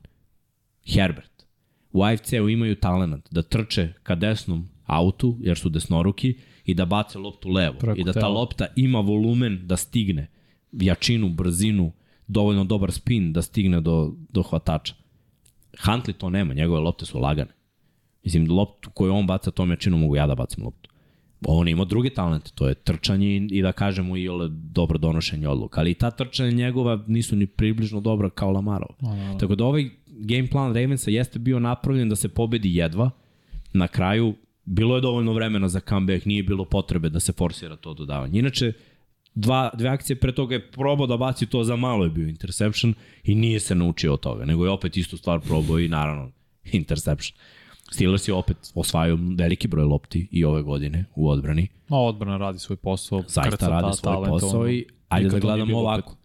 Herbert, 0.87 1.47
u 1.93 2.03
AFC-u 2.03 2.49
imaju 2.49 2.75
talent 2.75 3.29
da 3.31 3.43
trče 3.43 3.93
ka 4.03 4.14
desnom 4.14 4.68
autu, 4.87 5.37
jer 5.41 5.59
su 5.59 5.68
desnoruki, 5.68 6.35
i 6.71 6.75
da 6.75 6.85
bace 6.85 7.18
loptu 7.18 7.49
levo. 7.49 7.79
Preko 7.79 8.01
I 8.01 8.05
da 8.05 8.12
ta 8.12 8.21
tela. 8.21 8.33
lopta 8.33 8.66
ima 8.77 9.01
volumen 9.01 9.61
da 9.66 9.77
stigne 9.77 10.29
jačinu, 10.73 11.29
brzinu, 11.29 11.93
dovoljno 12.27 12.64
dobar 12.64 12.93
spin 12.93 13.33
da 13.33 13.43
stigne 13.43 13.81
do, 13.81 14.12
do 14.29 14.43
hvatača. 14.43 14.95
Huntley 15.85 16.12
to 16.12 16.31
nema, 16.31 16.55
njegove 16.55 16.81
lopte 16.81 17.07
su 17.07 17.18
lagane. 17.18 17.51
Mislim, 18.25 18.51
loptu 18.51 18.91
koju 18.91 19.14
on 19.14 19.27
baca 19.27 19.51
tom 19.51 19.71
jačinu 19.71 19.99
mogu 19.99 20.16
ja 20.16 20.27
da 20.27 20.35
bacim 20.35 20.64
loptu. 20.64 20.91
On 21.47 21.68
ima 21.68 21.85
druge 21.85 22.11
talente, 22.11 22.51
to 22.55 22.68
je 22.68 22.75
trčanje 22.75 23.49
i 23.51 23.62
da 23.62 23.73
kažemo 23.73 24.16
i 24.16 24.29
ole 24.29 24.49
dobro 24.51 24.99
donošenje 24.99 25.49
odluka, 25.49 25.81
ali 25.81 25.95
ta 25.95 26.11
trčanja 26.11 26.51
njegova 26.51 27.05
nisu 27.07 27.37
ni 27.37 27.47
približno 27.47 28.01
dobra 28.01 28.31
kao 28.31 28.51
Lamarova. 28.51 28.95
No, 29.01 29.16
no, 29.16 29.33
no. 29.33 29.39
Tako 29.39 29.55
da 29.55 29.64
ovaj 29.64 29.91
game 30.07 30.51
plan 30.51 30.75
Ravensa 30.75 31.11
jeste 31.11 31.39
bio 31.39 31.59
napravljen 31.59 32.09
da 32.09 32.16
se 32.16 32.29
pobedi 32.29 32.77
jedva, 32.77 33.11
na 33.73 33.89
kraju 33.89 34.35
bilo 34.71 34.95
je 34.95 35.01
dovoljno 35.01 35.33
vremena 35.33 35.68
za 35.68 35.81
comeback, 35.81 36.25
nije 36.25 36.43
bilo 36.43 36.64
potrebe 36.64 37.09
da 37.09 37.21
se 37.21 37.33
forsira 37.33 37.77
to 37.77 37.95
dodavanje. 37.95 38.39
Inače, 38.39 38.73
dva, 39.35 39.71
dve 39.75 39.89
akcije 39.89 40.16
pre 40.16 40.33
toga 40.35 40.55
je 40.55 40.71
probao 40.71 41.07
da 41.07 41.16
baci 41.16 41.47
to 41.47 41.64
za 41.64 41.77
malo 41.77 42.05
je 42.05 42.11
bio 42.11 42.29
interception 42.29 42.95
i 43.25 43.35
nije 43.35 43.61
se 43.61 43.75
naučio 43.75 44.12
od 44.12 44.21
toga, 44.21 44.45
nego 44.45 44.64
je 44.64 44.71
opet 44.71 44.97
istu 44.97 45.16
stvar 45.16 45.41
probao 45.41 45.79
i 45.79 45.89
naravno 45.89 46.31
interception. 46.73 47.39
Steelers 47.91 48.29
je 48.29 48.35
opet 48.35 48.57
osvajao 48.75 49.18
veliki 49.37 49.68
broj 49.68 49.85
lopti 49.85 50.29
i 50.31 50.45
ove 50.45 50.62
godine 50.62 51.05
u 51.14 51.29
odbrani. 51.29 51.68
Ma 51.89 51.99
odbrana 51.99 52.37
radi 52.37 52.59
svoj 52.59 52.77
posao. 52.77 53.23
Zaista 53.29 53.68
radi 53.68 53.97
svoj 53.97 54.14
talent, 54.14 54.31
posao 54.31 54.71
i 54.71 54.87
ajde 55.09 55.29
da 55.29 55.39
gledamo 55.39 55.79
ovako. 55.79 56.11
Opet. 56.11 56.21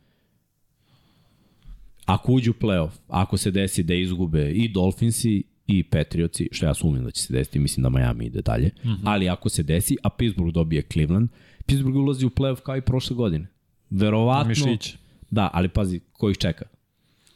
Ako 2.05 2.31
uđu 2.31 2.51
u 2.51 2.53
playoff, 2.53 2.91
ako 3.07 3.37
se 3.37 3.51
desi 3.51 3.83
da 3.83 3.93
izgube 3.93 4.51
i 4.51 4.67
Dolphinsi 4.67 5.43
i 5.67 5.83
Patriotsi, 5.83 6.49
što 6.51 6.65
ja 6.65 6.73
sumim 6.73 7.03
da 7.03 7.11
će 7.11 7.21
se 7.21 7.33
desiti, 7.33 7.59
mislim 7.59 7.83
da 7.83 7.89
Miami 7.89 8.25
ide 8.25 8.41
dalje, 8.41 8.71
mm 8.83 8.87
-hmm. 8.87 8.99
ali 9.03 9.29
ako 9.29 9.49
se 9.49 9.63
desi, 9.63 9.97
a 10.03 10.09
Pittsburgh 10.09 10.53
dobije 10.53 10.81
Cleveland, 10.81 11.29
Pittsburgh 11.65 11.97
ulazi 11.97 12.25
u 12.25 12.29
playoff 12.29 12.61
kao 12.61 12.77
i 12.77 12.81
prošle 12.81 13.15
godine. 13.15 13.47
Verovatno... 13.89 14.49
Mišić. 14.49 14.95
Da, 15.31 15.49
ali 15.53 15.69
pazi, 15.69 15.99
ko 16.13 16.29
ih 16.29 16.37
čeka? 16.37 16.65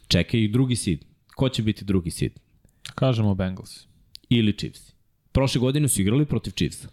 Čeka 0.08 0.36
ih 0.36 0.52
drugi 0.52 0.76
seed. 0.76 1.04
Ko 1.34 1.48
će 1.48 1.62
biti 1.62 1.84
drugi 1.84 2.10
seed? 2.10 2.32
Kažemo 2.94 3.34
Bengals. 3.34 3.86
Ili 4.28 4.52
Chiefs. 4.58 4.92
Prošle 5.32 5.60
godine 5.60 5.88
su 5.88 6.00
igrali 6.00 6.26
protiv 6.26 6.50
Chiefsa. 6.50 6.88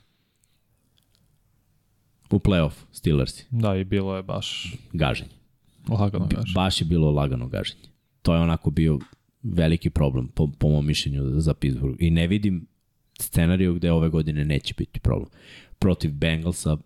U 2.30 2.40
playoff, 2.40 2.72
Steelersi. 2.92 3.46
Da, 3.50 3.76
i 3.76 3.84
bilo 3.84 4.16
je 4.16 4.24
baš... 4.24 4.76
Gaženje. 4.94 5.32
Lagano 5.90 6.26
gaženje. 6.26 6.54
Baš 6.56 6.82
je 6.82 6.86
bilo 6.86 7.12
lagano 7.12 7.48
gaženje. 7.48 7.82
To 8.22 8.36
je 8.36 8.42
onako 8.42 8.70
bio 8.70 9.00
veliki 9.54 9.90
problem, 9.90 10.28
po, 10.28 10.48
po 10.60 10.70
mom 10.70 10.86
mišljenju, 10.86 11.40
za 11.40 11.54
Pittsburgh. 11.54 11.96
I 12.00 12.10
ne 12.10 12.28
vidim 12.28 12.68
scenariju 13.20 13.74
gde 13.74 13.92
ove 13.92 14.10
godine 14.10 14.46
neće 14.46 14.74
biti 14.78 15.00
problem. 15.00 15.30
Protiv 15.80 16.12
Bengalsa 16.12 16.78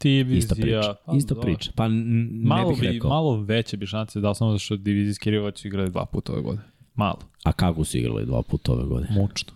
Divizija. 0.00 0.38
Ista 0.38 0.54
priča. 0.54 0.94
Pa, 1.06 1.16
Ista 1.16 1.34
priča. 1.34 1.72
Pa 1.74 1.88
ne 1.88 2.28
malo 2.48 2.70
bih 2.70 2.82
rekao. 2.82 3.10
Malo 3.10 3.42
veće 3.42 3.76
bi 3.76 3.86
šanse 3.86 4.20
dao 4.20 4.34
samo 4.34 4.50
zato 4.50 4.58
što 4.58 4.76
divizijski 4.76 5.30
rival 5.30 5.50
će 5.50 5.68
igrali 5.68 5.90
dva 5.90 6.06
puta 6.06 6.32
ove 6.32 6.42
godine. 6.42 6.64
Malo. 6.94 7.18
A 7.44 7.52
kako 7.52 7.84
su 7.84 7.98
igrali 7.98 8.26
dva 8.26 8.42
puta 8.42 8.72
ove 8.72 8.84
godine? 8.84 9.14
Mučno. 9.14 9.52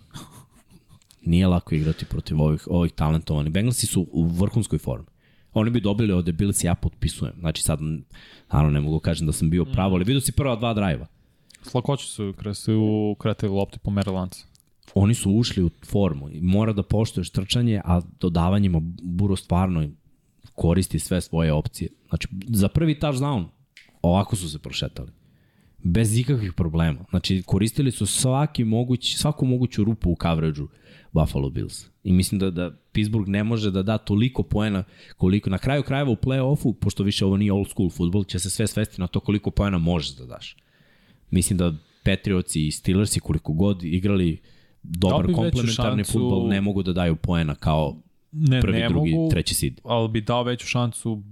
Nije 1.25 1.47
lako 1.47 1.75
igrati 1.75 2.05
protiv 2.05 2.41
ovih, 2.43 2.69
ovih 2.71 2.93
talentovanih. 2.93 3.53
Bengalsi 3.53 3.87
su 3.87 4.07
u 4.13 4.27
vrhunskoj 4.27 4.79
formi. 4.79 5.07
Oni 5.53 5.71
bi 5.71 5.81
dobili 5.81 6.13
ovde 6.13 6.33
Bills, 6.33 6.65
ja 6.65 6.75
potpisujem. 6.75 7.35
Znači 7.39 7.63
sad, 7.63 7.79
naravno 8.53 8.71
ne 8.71 8.81
mogu 8.81 8.99
kažem 8.99 9.27
da 9.27 9.33
sam 9.33 9.51
bio 9.51 9.65
pravo, 9.65 9.95
ali 9.95 10.05
vidio 10.05 10.21
si 10.21 10.33
prva 10.33 10.57
dva 10.57 10.75
drajva. 10.75 11.07
Slakoće 11.63 12.07
su 12.07 12.35
u 12.77 13.17
kretili 13.19 13.53
lopti 13.53 13.79
po 13.79 13.91
Marylandcu. 13.91 14.45
Oni 14.95 15.15
su 15.15 15.33
ušli 15.33 15.65
u 15.65 15.71
formu 15.87 16.31
i 16.31 16.41
mora 16.41 16.73
da 16.73 16.83
poštoješ 16.83 17.31
trčanje, 17.31 17.81
a 17.85 18.01
dodavanjima 18.21 18.81
Buro 19.03 19.37
stvarno 19.37 19.89
koristi 20.55 20.99
sve 20.99 21.21
svoje 21.21 21.53
opcije. 21.53 21.89
Znači, 22.09 22.29
za 22.49 22.69
prvi 22.69 22.95
touchdown 22.95 23.45
ovako 24.03 24.37
su 24.37 24.51
se 24.51 24.59
prošetali. 24.59 25.13
Bez 25.83 26.19
ikakvih 26.19 26.53
problema. 26.53 27.05
Znači, 27.11 27.43
koristili 27.47 27.91
su 27.91 28.07
svaki 28.07 28.65
moguć, 28.65 29.17
svaku 29.17 29.47
moguću 29.47 29.85
rupu 29.85 30.11
u 30.11 30.17
coverage-u 30.23 30.69
Buffalo 31.13 31.51
Bills. 31.51 31.87
I 32.05 32.13
mislim 32.13 32.39
da, 32.39 32.51
da 32.51 32.71
Pittsburgh 32.93 33.29
ne 33.29 33.45
može 33.45 33.71
da 33.71 33.83
da 33.83 33.99
toliko 33.99 34.43
poena 34.43 34.85
koliko 35.17 35.51
na 35.51 35.59
kraju 35.59 35.83
krajeva 35.83 36.11
u 36.11 36.17
play-offu, 36.17 36.75
pošto 36.81 37.03
više 37.03 37.25
ovo 37.25 37.37
nije 37.37 37.53
old 37.53 37.69
school 37.69 37.91
futbol, 37.91 38.25
će 38.25 38.39
se 38.39 38.51
sve 38.51 38.67
svesti 38.67 39.01
na 39.01 39.07
to 39.07 39.21
koliko 39.21 39.51
poena 39.51 39.79
možeš 39.79 40.17
da 40.17 40.27
daš. 40.27 40.57
Mislim 41.31 41.59
da 41.59 41.73
Patriots 42.05 42.57
i 42.57 42.71
Steelersi 42.71 43.21
koliko 43.21 43.53
god 43.53 43.83
igrali 43.83 44.41
dobar 44.83 45.27
da 45.27 45.33
komplementarni 45.33 46.05
šansu... 46.05 46.13
futbol 46.13 46.49
ne 46.49 46.61
mogu 46.61 46.83
da 46.83 46.93
daju 46.93 47.17
poena 47.17 47.55
kao 47.55 47.97
ne, 48.33 48.61
prvi, 48.61 48.79
ne 48.79 48.89
drugi, 48.89 49.15
mogu, 49.15 49.31
treći 49.31 49.55
seed. 49.55 49.81
Ali 49.85 50.09
bi 50.09 50.21
dao 50.21 50.43
veću 50.43 50.67
šansu 50.67 51.23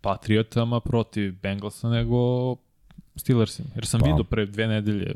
Patriotama 0.00 0.80
protiv 0.80 1.34
Bengalsa 1.42 1.88
nego 1.88 2.16
Steelersima. 3.16 3.68
Jer 3.74 3.86
sam 3.86 4.00
pa. 4.00 4.06
vidio 4.06 4.24
pre 4.24 4.46
dve 4.46 4.66
nedelje 4.66 5.14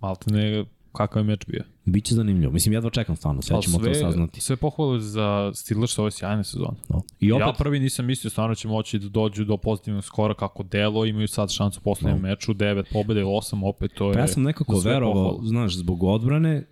malte 0.00 0.30
ne 0.30 0.64
kakav 0.98 1.20
je 1.22 1.24
meč 1.24 1.46
bio. 1.46 1.62
Biće 1.84 2.14
zanimljivo. 2.14 2.52
Mislim, 2.52 2.72
ja 2.72 2.90
čekam 2.90 3.16
stvarno, 3.16 3.42
sve 3.42 3.62
ćemo 3.62 3.78
sve, 3.78 3.92
to 3.92 3.98
saznati. 3.98 4.40
Sve 4.40 4.56
pohvale 4.56 5.00
za 5.00 5.52
Steelers, 5.54 5.98
ovo 5.98 6.06
je 6.06 6.10
sjajna 6.10 6.44
sezona. 6.44 6.74
No. 6.88 7.02
I 7.20 7.32
opet... 7.32 7.46
Ja 7.46 7.52
prvi 7.58 7.80
nisam 7.80 8.06
mislio, 8.06 8.30
stvarno 8.30 8.54
će 8.54 8.68
moći 8.68 8.98
da 8.98 9.08
dođu 9.08 9.44
do 9.44 9.56
pozitivnog 9.56 10.04
skora 10.04 10.34
kako 10.34 10.62
delo, 10.62 11.04
imaju 11.06 11.28
sad 11.28 11.50
šansu 11.50 11.80
u 11.80 11.82
poslednjem 11.82 12.22
no. 12.22 12.28
meču, 12.28 12.54
9 12.54 12.84
pobede, 12.92 13.22
8 13.22 13.66
opet, 13.68 13.92
to 13.94 14.08
je... 14.08 14.14
Pa 14.14 14.20
ja 14.20 14.26
sam 14.26 14.42
nekako 14.42 14.78
verovao, 14.78 15.40
znaš, 15.42 15.76
zbog 15.76 16.02
odbrane 16.02 16.64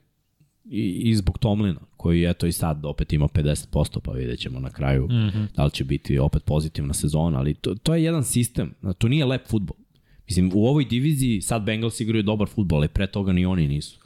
i, 0.65 1.11
i 1.11 1.17
zbog 1.17 1.39
Tomlina, 1.39 1.81
koji 1.97 2.25
eto 2.25 2.47
i 2.47 2.53
sad 2.53 2.85
opet 2.85 3.13
ima 3.13 3.29
50%, 3.29 4.01
pa 4.01 4.13
vidjet 4.13 4.39
ćemo 4.39 4.61
na 4.61 4.71
kraju 4.71 5.07
mm 5.07 5.31
-hmm. 5.31 5.47
da 5.57 5.65
li 5.65 5.71
će 5.71 5.85
biti 5.85 6.19
opet 6.19 6.45
pozitivna 6.45 6.95
sezona, 6.95 7.39
ali 7.39 7.55
to, 7.55 7.75
to 7.75 7.95
je 7.95 8.05
jedan 8.05 8.25
sistem, 8.25 8.75
to 8.99 9.09
nije 9.09 9.25
lep 9.25 9.49
futbol. 9.49 9.77
Mislim, 10.29 10.51
u 10.55 10.67
ovoj 10.67 10.85
diviziji 10.85 11.41
sad 11.41 11.63
Bengals 11.63 12.01
igraju 12.01 12.23
dobar 12.23 12.49
futbol, 12.49 12.79
ali 12.79 12.89
pre 12.89 13.07
toga 13.07 13.33
ni 13.33 13.47
oni 13.47 13.69
nisu 13.69 14.06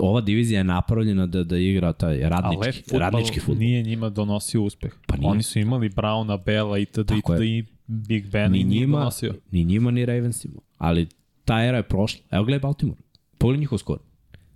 ova 0.00 0.20
divizija 0.20 0.58
je 0.58 0.64
napravljena 0.64 1.26
da, 1.26 1.44
da 1.44 1.58
igra 1.58 1.92
taj 1.92 2.20
radnički, 2.28 2.82
futbol 2.82 3.00
radnički 3.00 3.40
futbol. 3.40 3.58
nije 3.58 3.82
njima 3.82 4.10
donosio 4.10 4.62
uspeh. 4.62 4.92
Pa 5.06 5.16
nije. 5.16 5.30
Oni 5.30 5.42
su 5.42 5.58
imali 5.58 5.88
Browna, 5.88 6.44
Bella 6.44 6.78
i 6.78 6.86
tada 6.86 7.14
i 7.14 7.20
tada 7.26 7.44
i 7.44 7.64
Big 7.86 8.30
Ben 8.30 8.52
ni 8.52 8.60
i 8.60 8.64
njima, 8.64 8.98
donosio. 8.98 9.34
Ni 9.50 9.64
njima, 9.64 9.90
ni 9.90 10.06
Ravensima. 10.06 10.60
Ali 10.78 11.08
ta 11.44 11.64
era 11.64 11.76
je 11.76 11.82
prošla. 11.82 12.20
Evo 12.30 12.44
gledaj 12.44 12.60
Baltimore. 12.60 13.00
Pogledaj 13.38 13.60
njihov 13.60 13.78
skor. 13.78 13.98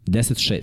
10-6. 0.07 0.63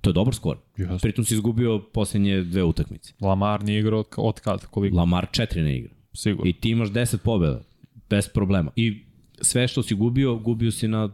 To 0.00 0.10
je 0.10 0.14
dobar 0.14 0.34
skor. 0.34 0.56
Yes. 0.76 1.02
Pritom 1.02 1.24
si 1.24 1.34
izgubio 1.34 1.82
poslednje 1.92 2.42
dve 2.42 2.64
utakmice. 2.64 3.12
Lamar 3.20 3.64
nije 3.64 3.80
igrao 3.80 4.04
od 4.16 4.40
kad? 4.40 4.66
Koliko? 4.66 4.96
Lamar 4.96 5.26
4 5.30 5.62
ne 5.62 5.78
igra. 5.78 5.94
Sigurno. 6.12 6.50
I 6.50 6.52
ti 6.52 6.70
imaš 6.70 6.88
10 6.88 7.16
pobjeda. 7.16 7.62
Bez 8.10 8.28
problema. 8.28 8.70
I 8.76 9.04
sve 9.40 9.68
što 9.68 9.82
si 9.82 9.94
gubio, 9.94 10.36
gubio 10.36 10.70
si 10.70 10.88
na 10.88 11.08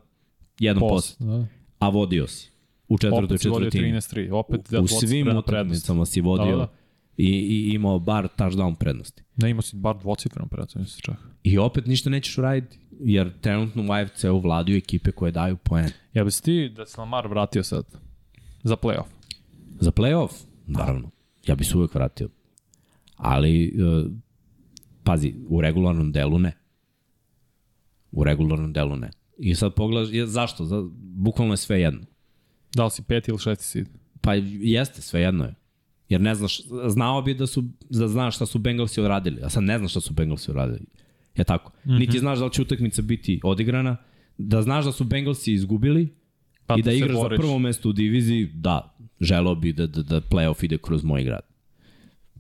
1%. 0.59 0.79
Post, 0.79 1.23
da. 1.23 1.47
A 1.79 1.89
vodio 1.89 2.27
si 2.27 2.52
u 2.93 2.99
četvrtoj 2.99 3.25
opet 3.25 3.41
si 3.41 3.49
vodio 3.49 3.71
četvrtini. 3.71 3.99
13-3, 3.99 4.33
opet 4.33 4.71
da 4.71 4.81
u 4.81 4.87
svim 4.87 5.37
utakmicama 5.37 6.07
si 6.07 6.21
vodio 6.21 6.57
Da, 6.57 6.57
da. 6.57 6.69
I, 7.17 7.27
i 7.27 7.75
imao 7.75 7.99
bar 7.99 8.29
touchdown 8.37 8.75
prednosti. 8.75 9.23
Ne, 9.37 9.51
imao 9.51 9.63
si 9.63 9.77
bar 9.77 9.99
dvocifrenu 9.99 10.49
prednost, 10.49 10.75
mislim 10.75 11.01
čak. 11.01 11.17
I 11.43 11.59
opet 11.59 11.87
ništa 11.87 12.11
nećeš 12.11 12.39
uraditi, 12.39 12.79
jer 13.01 13.41
trenutno 13.41 13.83
u 13.83 13.93
AFC-u 13.93 14.41
vladaju 14.41 14.77
ekipe 14.77 15.13
koje 15.13 15.33
daju 15.33 15.57
poen. 15.57 15.91
Ja 16.15 16.25
bi 16.25 16.31
si 16.31 16.43
ti 16.43 16.69
da 16.69 16.87
se 16.87 17.01
Lamar 17.01 17.27
vratio 17.27 17.63
sad 17.63 17.85
za 18.63 18.77
playoff? 18.77 19.09
Za 19.81 19.91
playoff, 19.91 20.33
naravno, 20.67 21.11
ja 21.47 21.55
bi 21.55 21.65
se 21.65 21.77
uvek 21.77 21.95
vratio. 21.95 22.29
Ali, 23.17 23.65
e, 23.67 23.71
pazi, 25.05 25.35
u 25.49 25.61
regularnom 25.61 26.13
delu 26.13 26.39
ne. 26.39 26.53
U 28.13 28.25
regularnom 28.25 28.73
delu 28.73 28.97
ne. 28.97 29.11
I 29.39 29.55
sad 29.55 29.75
pogledaš, 29.75 30.29
zašto? 30.29 30.65
Za, 30.65 30.83
bukvalno 30.99 31.53
je 31.53 31.57
sve 31.57 31.81
jedno. 31.81 32.12
Da 32.75 32.85
li 32.85 32.91
si 32.91 33.03
peti 33.03 33.31
ili 33.31 33.39
šesti 33.39 33.65
seed? 33.65 33.89
Pa 34.21 34.35
jeste, 34.35 35.03
sve 35.03 35.21
jedno 35.21 35.45
je. 35.45 35.55
Jer 36.09 36.21
ne 36.21 36.35
znaš, 36.35 36.61
znao 36.87 37.23
bi 37.23 37.35
da 37.35 37.47
su, 37.47 37.65
da 37.91 38.09
znaš 38.09 38.37
šta 38.37 38.47
su 38.47 38.59
Bengalsi 38.59 39.01
odradili, 39.01 39.43
a 39.43 39.49
sad 39.49 39.63
ne 39.63 39.79
znaš 39.79 39.91
šta 39.91 40.01
su 40.01 40.13
Bengalsi 40.13 40.51
odradili. 40.51 40.87
Je 41.37 41.45
tako? 41.45 41.73
Mm 41.85 41.91
-hmm. 41.91 41.99
Niti 41.99 42.19
znaš 42.19 42.39
da 42.39 42.45
li 42.45 42.53
će 42.53 42.63
utakmica 42.63 43.03
biti 43.03 43.41
odigrana, 43.45 43.97
da 44.39 44.63
znaš 44.63 44.85
da 44.85 44.93
su 44.93 45.05
Bengalsi 45.05 45.53
izgubili 45.53 46.09
Pa 46.67 46.79
i 46.79 46.83
da 46.83 46.93
igraš 46.93 47.13
za 47.13 47.23
boriš. 47.23 47.37
prvo 47.37 47.59
mesto 47.59 47.89
u 47.89 47.93
diviziji, 47.93 48.51
da, 48.55 48.97
želeo 49.21 49.55
bi 49.55 49.73
da, 49.73 49.87
da, 49.87 50.03
da 50.03 50.21
playoff 50.21 50.65
ide 50.65 50.79
kroz 50.79 51.05
moj 51.05 51.25
grad. 51.25 51.41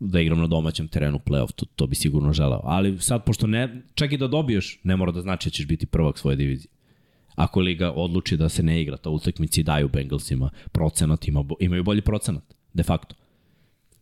Da 0.00 0.20
igram 0.20 0.38
na 0.38 0.46
domaćem 0.46 0.88
terenu 0.88 1.18
playoff, 1.26 1.52
to, 1.52 1.66
to 1.76 1.86
bi 1.86 1.94
sigurno 1.94 2.32
želeo. 2.32 2.60
Ali 2.64 2.98
sad, 2.98 3.24
pošto 3.24 3.46
ne, 3.46 3.82
čak 3.94 4.12
i 4.12 4.16
da 4.16 4.28
dobiješ, 4.28 4.80
ne 4.84 4.96
mora 4.96 5.12
da 5.12 5.20
znači 5.20 5.48
da 5.48 5.52
ćeš 5.52 5.66
biti 5.66 5.86
prvak 5.86 6.18
svoje 6.18 6.36
divizije. 6.36 6.71
Ako 7.34 7.60
liga 7.60 7.92
odluči 7.92 8.36
da 8.36 8.48
se 8.48 8.62
ne 8.62 8.82
igra 8.82 8.96
ta 8.96 9.10
utakmica 9.10 9.60
i 9.60 9.64
daju 9.64 9.88
Bengalsima 9.88 10.50
procenat, 10.72 11.28
ima, 11.28 11.44
imaju 11.60 11.84
bolji 11.84 12.00
procenat, 12.00 12.42
de 12.74 12.82
facto. 12.82 13.14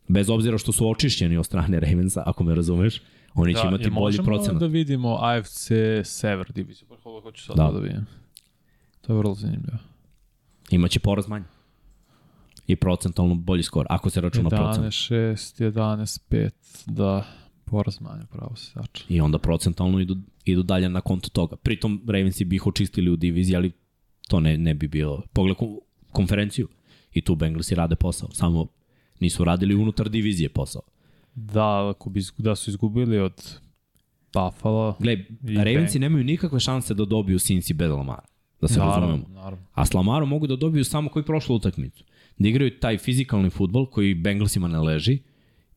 Bez 0.09 0.31
obzira 0.31 0.59
što 0.59 0.73
su 0.73 0.91
očišćeni 0.91 1.37
od 1.37 1.47
strane 1.47 1.81
Ravensa, 1.81 2.23
ako 2.27 2.45
me 2.45 2.55
razumeš, 2.55 3.01
oni 3.35 3.55
će 3.55 3.61
imati 3.69 3.91
bolji 3.91 4.19
procenat. 4.25 4.61
da 4.61 4.67
vidimo 4.67 5.19
AFC 5.21 5.69
Sever 6.05 6.53
diviziju? 6.53 6.89
Pa 6.89 7.09
ovo 7.11 7.21
hoću 7.21 7.45
sad 7.45 7.57
Da. 7.57 7.65
da. 7.65 7.71
da 7.73 7.79
vidim. 7.79 8.07
To 9.01 9.13
je 9.13 9.17
vrlo 9.19 9.35
zanimljivo. 9.35 9.79
Imaće 10.71 11.01
poraz 11.01 11.29
manje. 11.29 11.45
I 12.67 12.77
procentalno 12.77 13.35
bolji 13.35 13.63
skor, 13.63 13.87
ako 13.89 14.11
se 14.11 14.21
računa 14.21 14.49
procenat. 14.49 14.93
11, 14.93 15.15
6, 15.15 15.71
11, 15.73 16.21
5, 16.31 16.51
da, 16.87 17.27
poraz 17.65 18.01
manje, 18.01 18.23
pravo 18.31 18.57
se 18.57 18.71
sača. 18.71 19.05
I 19.09 19.21
onda 19.21 19.39
procentalno 19.39 20.01
idu, 20.01 20.17
idu 20.45 20.63
dalje 20.63 20.89
na 20.89 21.01
konto 21.01 21.29
toga. 21.29 21.57
Pritom 21.57 22.03
Ravensi 22.09 22.45
bi 22.45 22.57
ih 22.57 22.67
očistili 22.67 23.11
u 23.11 23.17
diviziji, 23.17 23.57
ali 23.57 23.73
to 24.29 24.41
ne, 24.41 24.59
ne 24.59 24.75
bi 24.75 24.89
bilo. 24.89 25.23
Pogled 25.33 25.57
ko- 25.57 25.81
konferenciju 26.13 26.69
i 27.13 27.21
tu 27.21 27.35
Bengalsi 27.35 27.75
rade 27.75 27.97
posao. 27.97 28.29
Samo 28.33 28.67
nisu 29.21 29.45
radili 29.45 29.75
unutar 29.75 30.09
divizije 30.09 30.49
posao. 30.49 30.83
Da, 31.35 31.89
ako 31.89 32.11
bi, 32.11 32.21
da 32.39 32.57
su 32.57 32.71
izgubili 32.71 33.19
od 33.19 33.59
Buffalo, 34.33 34.97
Gle, 34.99 35.13
I 35.13 35.55
Ravensi 35.55 35.99
Bang. 35.99 36.01
nemaju 36.01 36.25
nikakve 36.25 36.61
šanse 36.61 36.95
da 36.95 37.05
dobiju 37.05 37.39
Cincy 37.39 37.73
bez 37.75 37.91
Lamara. 37.91 38.25
Da 38.61 38.69
se 38.69 38.79
naravno, 38.79 39.07
razumemo. 39.07 39.29
naravno. 39.35 39.67
A 39.73 39.87
s 39.87 39.95
Lamarom 39.95 40.29
mogu 40.29 40.47
da 40.47 40.57
dobiju 40.57 40.85
samo 40.85 41.09
koji 41.11 41.25
prošlu 41.25 41.57
utakmicu. 41.57 42.05
Da 42.39 42.49
igraju 42.49 42.79
taj 42.81 42.99
fizikalni 42.99 43.51
futbol 43.51 43.87
koji 43.87 44.15
Bengalsima 44.15 44.69
ne 44.69 44.79
leži 44.79 45.19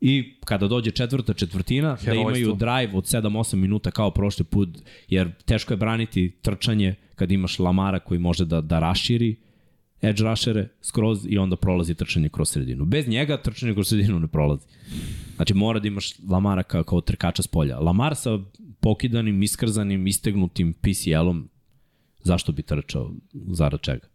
i 0.06 0.36
kada 0.46 0.68
dođe 0.68 0.92
četvrta 0.92 1.34
četvrtina, 1.34 1.90
da 1.90 1.96
Herojstvo. 1.96 2.30
imaju 2.30 2.56
drive 2.56 2.98
od 2.98 3.04
7-8 3.04 3.56
minuta 3.56 3.92
kao 3.92 4.12
prošli 4.12 4.46
put, 4.46 4.70
jer 5.08 5.32
teško 5.46 5.74
je 5.74 5.78
braniti 5.78 6.32
trčanje 6.42 6.96
kad 7.16 7.32
imaš 7.32 7.60
Lamara 7.60 8.00
koji 8.00 8.20
može 8.20 8.46
da, 8.46 8.62
da 8.62 8.80
raširi 8.80 9.36
edge 10.02 10.24
rushera 10.24 10.66
skroz 10.82 11.26
i 11.30 11.38
onda 11.38 11.56
prolazi 11.56 11.96
trčanje 11.96 12.30
kroz 12.30 12.50
sredinu. 12.50 12.86
Bez 12.86 13.08
njega 13.08 13.38
trčanje 13.38 13.74
kroz 13.74 13.88
sredinu 13.88 14.20
ne 14.20 14.28
prolazi. 14.28 14.66
Znači 15.36 15.54
mora 15.54 15.80
da 15.80 15.88
imaš 15.88 16.14
Lamara 16.30 16.64
kao, 16.64 16.84
kao 16.84 17.02
trkača 17.02 17.44
s 17.44 17.48
polja. 17.48 17.80
Lamar 17.80 18.16
sa 18.16 18.40
pokidanim, 18.80 19.44
iskrzanim, 19.44 20.08
istegnutim 20.08 20.74
PCL-om, 20.74 21.50
zašto 22.24 22.52
bi 22.52 22.62
trčao, 22.62 23.12
zarad 23.34 23.82
čega? 23.82 24.13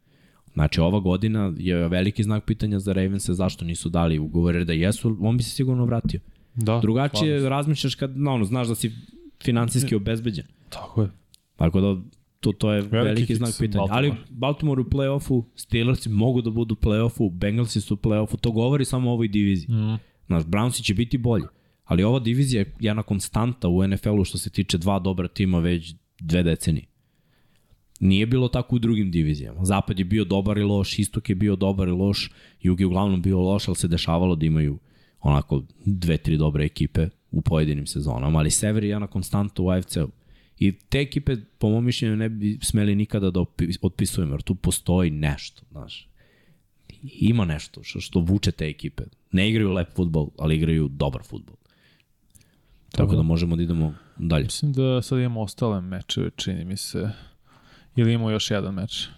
Znači, 0.58 0.80
ova 0.80 1.00
godina 1.00 1.52
je 1.56 1.88
veliki 1.88 2.22
znak 2.22 2.44
pitanja 2.44 2.78
za 2.78 2.92
Ravense 2.92 3.34
zašto 3.34 3.64
nisu 3.64 3.88
dali 3.88 4.18
ugovore, 4.18 4.64
da 4.64 4.72
jesu, 4.72 5.16
on 5.20 5.36
bi 5.36 5.42
se 5.42 5.50
sigurno 5.50 5.84
vratio. 5.84 6.20
Da, 6.54 6.80
Drugačije 6.82 7.38
slažem 7.38 7.48
razmišljaš 7.48 7.94
kad, 7.94 8.18
no, 8.18 8.32
ono, 8.34 8.44
znaš 8.44 8.68
da 8.68 8.74
si 8.74 8.92
finansijski 9.42 9.94
obezbeđen. 9.94 10.44
Tako 10.68 11.02
je. 11.02 11.08
Tako 11.56 11.80
da, 11.80 11.96
to, 12.40 12.52
to 12.52 12.72
je 12.72 12.80
veliki, 12.80 13.08
Veliki 13.08 13.34
znak 13.34 13.54
pitanja. 13.58 13.86
Baltimore. 13.86 14.08
Ali 14.08 14.12
Baltimore 14.30 14.80
u 14.80 14.84
play-offu, 14.84 15.44
Steelersi 15.54 16.08
mogu 16.08 16.42
da 16.42 16.50
budu 16.50 16.74
u 16.74 16.84
play-offu, 16.86 17.30
Bengalsi 17.32 17.80
su 17.80 17.94
u 17.94 17.96
play-offu, 17.96 18.36
to 18.40 18.50
govori 18.50 18.84
samo 18.84 19.10
o 19.10 19.12
ovoj 19.12 19.28
diviziji. 19.28 19.76
Mm. 19.76 19.98
Znaš, 20.26 20.44
Brownsi 20.44 20.82
će 20.82 20.94
biti 20.94 21.18
bolji. 21.18 21.44
Ali 21.84 22.02
ova 22.02 22.18
divizija 22.18 22.60
je 22.60 22.74
jedna 22.80 23.02
konstanta 23.02 23.68
u 23.68 23.86
NFL-u 23.86 24.24
što 24.24 24.38
se 24.38 24.50
tiče 24.50 24.78
dva 24.78 24.98
dobra 24.98 25.28
tima 25.28 25.58
već 25.58 25.94
dve 26.20 26.42
decenije. 26.42 26.86
Nije 28.00 28.26
bilo 28.26 28.48
tako 28.48 28.76
u 28.76 28.78
drugim 28.78 29.10
divizijama. 29.10 29.64
Zapad 29.64 29.98
je 29.98 30.04
bio 30.04 30.24
dobar 30.24 30.58
i 30.58 30.62
loš, 30.62 30.98
istok 30.98 31.28
je 31.28 31.34
bio 31.34 31.56
dobar 31.56 31.88
i 31.88 31.90
loš, 31.90 32.30
jug 32.62 32.80
je 32.80 32.86
uglavnom 32.86 33.22
bio 33.22 33.40
loš, 33.40 33.68
ali 33.68 33.76
se 33.76 33.88
dešavalo 33.88 34.36
da 34.36 34.46
imaju 34.46 34.78
onako 35.20 35.62
dve, 35.84 36.16
tri 36.16 36.36
dobre 36.36 36.64
ekipe 36.64 37.08
u 37.30 37.42
pojedinim 37.42 37.86
sezonama, 37.86 38.38
ali 38.38 38.50
sever 38.50 38.84
je 38.84 38.90
jedna 38.90 39.06
konstanta 39.06 39.62
u 39.62 39.70
AFC-u. 39.70 40.08
I 40.58 40.72
te 40.72 41.00
ekipe, 41.00 41.36
po 41.58 41.70
mom 41.70 41.84
mišljenju, 41.84 42.16
ne 42.16 42.28
bi 42.28 42.58
smeli 42.62 42.94
nikada 42.94 43.30
da 43.30 43.44
otpisujemo, 43.82 44.34
jer 44.34 44.42
tu 44.42 44.54
postoji 44.54 45.10
nešto, 45.10 45.62
znaš. 45.70 46.08
Ima 47.02 47.44
nešto 47.44 47.82
što, 47.82 48.00
što 48.00 48.20
vuče 48.20 48.52
te 48.52 48.66
ekipe. 48.66 49.02
Ne 49.32 49.50
igraju 49.50 49.72
lep 49.72 49.88
futbol, 49.96 50.30
ali 50.38 50.56
igraju 50.56 50.88
dobar 50.88 51.22
futbol. 51.22 51.56
Tako 52.90 53.16
da 53.16 53.22
možemo 53.22 53.56
da 53.56 53.62
idemo 53.62 53.94
dalje. 54.18 54.44
Mislim 54.44 54.72
da 54.72 55.02
sad 55.02 55.18
imamo 55.18 55.40
ostale 55.40 55.80
mečeve, 55.80 56.30
čini 56.36 56.64
mi 56.64 56.76
se. 56.76 57.10
Ili 57.98 58.12
imamo 58.12 58.30
još 58.30 58.50
jedan 58.50 58.74
meč? 58.74 59.08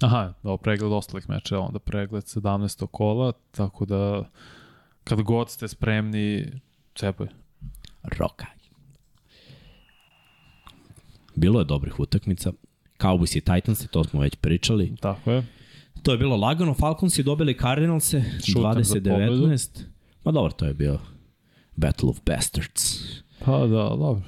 Aha, 0.00 0.32
da, 0.42 0.56
pregled 0.56 0.92
ostalih 0.92 1.28
mečeva, 1.28 1.60
onda 1.60 1.78
pregled 1.78 2.24
17. 2.24 2.86
kola, 2.86 3.32
tako 3.50 3.84
da 3.84 4.24
kad 5.04 5.22
god 5.22 5.50
ste 5.50 5.68
spremni, 5.68 6.52
cepaj. 6.94 7.26
Rokaj. 8.02 8.48
Bilo 11.34 11.58
je 11.58 11.64
dobrih 11.64 12.00
utakmica. 12.00 12.52
Cowboys 12.98 13.36
i 13.36 13.40
Titans, 13.40 13.86
to 13.90 14.04
smo 14.04 14.20
već 14.20 14.36
pričali. 14.36 14.96
Tako 15.00 15.30
je. 15.30 15.46
To 16.02 16.12
je 16.12 16.18
bilo 16.18 16.36
lagano. 16.36 16.74
Falcons 16.74 17.18
i 17.18 17.22
dobili 17.22 17.58
Cardinalse 17.58 18.22
Šutem 18.46 18.84
za 18.84 18.94
pobedu. 18.94 19.46
20-19. 19.46 19.82
Ma 20.24 20.32
dobro, 20.32 20.52
to 20.52 20.66
je 20.66 20.74
bio 20.74 20.98
Battle 21.76 22.08
of 22.08 22.20
Bastards. 22.26 22.98
Pa 23.44 23.58
da, 23.58 23.88
dobro. 23.88 24.22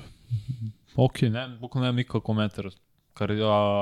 Ok, 0.97 1.23
ne, 1.23 1.49
bukvalno 1.61 1.85
nemam 1.85 1.97
nikakav 1.97 2.21
komentar. 2.21 2.71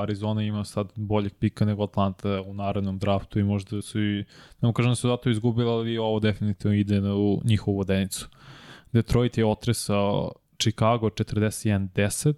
Arizona 0.03 0.43
ima 0.43 0.65
sad 0.65 0.93
boljeg 0.97 1.33
pika 1.35 1.65
nego 1.65 1.85
Atlanta 1.85 2.43
u 2.43 2.55
narednom 2.55 2.99
draftu 2.99 3.39
i 3.39 3.45
možda 3.45 3.83
su 3.83 4.01
i, 4.01 4.25
ne 4.61 4.73
kažem 4.73 4.91
da 4.91 4.97
su 4.97 5.09
zato 5.09 5.31
izgubili, 5.31 5.69
ali 5.71 5.99
ovo 5.99 6.21
definitivno 6.21 6.77
ide 6.77 7.01
u 7.01 7.41
njihovu 7.45 7.77
vodenicu. 7.77 8.29
Detroit 8.93 9.39
je 9.39 9.47
otresao 9.47 10.33
Chicago 10.59 11.07
41-10 11.09 12.35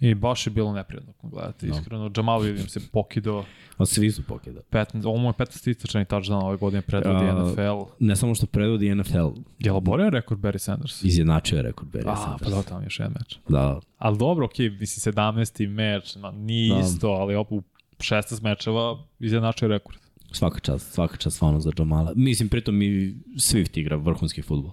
i 0.00 0.14
baš 0.14 0.46
je 0.46 0.50
bilo 0.50 0.72
neprijatno 0.72 1.12
gledati, 1.22 1.66
Da. 1.66 1.74
iskreno. 1.74 2.10
Jamal 2.16 2.40
Williams 2.40 2.68
se 2.68 2.80
pokidao, 2.88 3.44
A 3.76 3.86
svi 3.86 4.10
su 4.10 4.22
pokidali. 4.22 4.64
15, 4.70 5.06
ovo 5.06 5.16
mu 5.16 5.28
je 5.28 5.32
15 5.32 5.70
istračani 5.70 6.04
touchdown 6.04 6.44
ove 6.44 6.56
godine 6.56 6.82
predvodi 6.82 7.24
A, 7.24 7.44
NFL. 7.44 7.92
Ne 7.98 8.16
samo 8.16 8.34
što 8.34 8.46
predvodi 8.46 8.94
NFL, 8.94 9.28
Je 9.58 9.72
li 9.72 9.76
oborio 9.76 10.10
rekord 10.10 10.40
Barry 10.40 10.58
Sanders? 10.58 11.04
izjednačio 11.04 11.56
je 11.56 11.62
rekord 11.62 11.90
Barry 11.90 12.12
A, 12.12 12.16
Sanders. 12.16 12.42
pa 12.42 12.50
da, 12.50 12.62
tamo 12.62 12.82
još 12.82 12.98
jedan 13.00 13.14
meč. 13.14 13.38
Da, 13.48 13.80
Ali 13.98 14.18
dobro, 14.18 14.44
okej, 14.44 14.66
okay, 14.66 14.80
mislim 14.80 15.14
17. 15.14 15.68
meč, 15.68 16.14
no, 16.14 16.30
nije 16.30 16.74
Da. 16.74 16.80
isto, 16.80 17.08
ali 17.08 17.34
op, 17.34 17.52
u 17.52 17.62
16 17.98 18.42
mečeva 18.42 18.98
izjednačio 19.20 19.68
rekord. 19.68 19.98
Svaka 20.32 20.60
čast, 20.60 20.92
svaka 20.92 21.16
čast 21.16 21.36
stvarno 21.36 21.60
za 21.60 21.72
Jamala. 21.78 22.12
Mislim, 22.16 22.48
pritom 22.48 22.82
i 22.82 22.88
Swift 23.28 23.78
igra 23.78 23.96
vrhunski 23.96 24.42
futbol. 24.42 24.72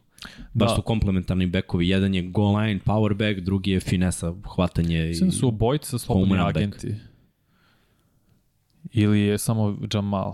Baš 0.53 0.69
Da. 0.69 0.75
su 0.75 0.81
komplementarni 0.81 1.45
bekovi. 1.47 1.89
Jedan 1.89 2.15
je 2.15 2.21
goal 2.23 2.57
line, 2.57 2.79
power 2.79 3.13
back, 3.13 3.39
drugi 3.39 3.71
je 3.71 3.79
finesa, 3.79 4.33
hvatanje. 4.45 5.01
Mislim 5.01 5.29
da 5.29 5.35
su 5.35 5.47
obojica 5.47 5.97
slobodni 5.97 6.29
run 6.29 6.43
back. 6.43 6.57
agenti. 6.57 6.95
Ili 8.91 9.19
je 9.19 9.37
samo 9.37 9.77
Jamal? 9.93 10.33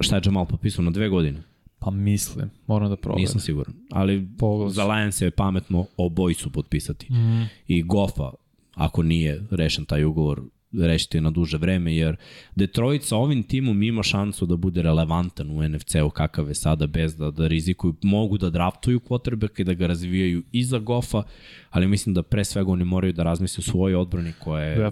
Šta 0.00 0.16
je 0.16 0.22
Jamal 0.24 0.46
potpisao 0.46 0.84
na 0.84 0.90
dve 0.90 1.08
godine? 1.08 1.42
Pa 1.78 1.90
mislim, 1.90 2.50
moram 2.66 2.90
da 2.90 2.96
proverim. 2.96 3.22
Nisam 3.22 3.40
siguran. 3.40 3.74
Ali 3.90 4.28
Pogledaj. 4.38 4.72
za 4.72 4.84
Lions 4.84 5.20
je 5.20 5.30
pametno 5.30 5.86
obojicu 5.96 6.50
potpisati. 6.50 7.12
Mm. 7.12 7.42
I 7.66 7.82
Goffa, 7.82 8.30
ako 8.74 9.02
nije 9.02 9.44
rešen 9.50 9.84
taj 9.84 10.04
ugovor, 10.04 10.42
rešiti 10.80 11.20
na 11.20 11.30
duže 11.30 11.58
vreme, 11.58 11.96
jer 11.96 12.16
Detroit 12.54 13.02
sa 13.02 13.16
ovim 13.16 13.42
timom 13.42 13.82
ima 13.82 14.02
šansu 14.02 14.46
da 14.46 14.56
bude 14.56 14.82
relevantan 14.82 15.50
u 15.50 15.68
NFC-u 15.68 16.10
kakav 16.10 16.48
je 16.48 16.54
sada, 16.54 16.86
bez 16.86 17.16
da, 17.16 17.30
da 17.30 17.46
rizikuju. 17.46 17.94
Mogu 18.02 18.38
da 18.38 18.50
draftuju 18.50 19.00
quarterbacka 19.00 19.60
i 19.60 19.64
da 19.64 19.74
ga 19.74 19.86
razvijaju 19.86 20.42
iza 20.52 20.78
Goffa, 20.78 21.22
ali 21.70 21.86
mislim 21.86 22.14
da 22.14 22.22
pre 22.22 22.44
svega 22.44 22.72
oni 22.72 22.84
moraju 22.84 23.12
da 23.12 23.22
razmisle 23.22 23.60
u 23.60 23.70
svojoj 23.70 23.94
odbrani 23.94 24.32
koja 24.38 24.64
je, 24.64 24.90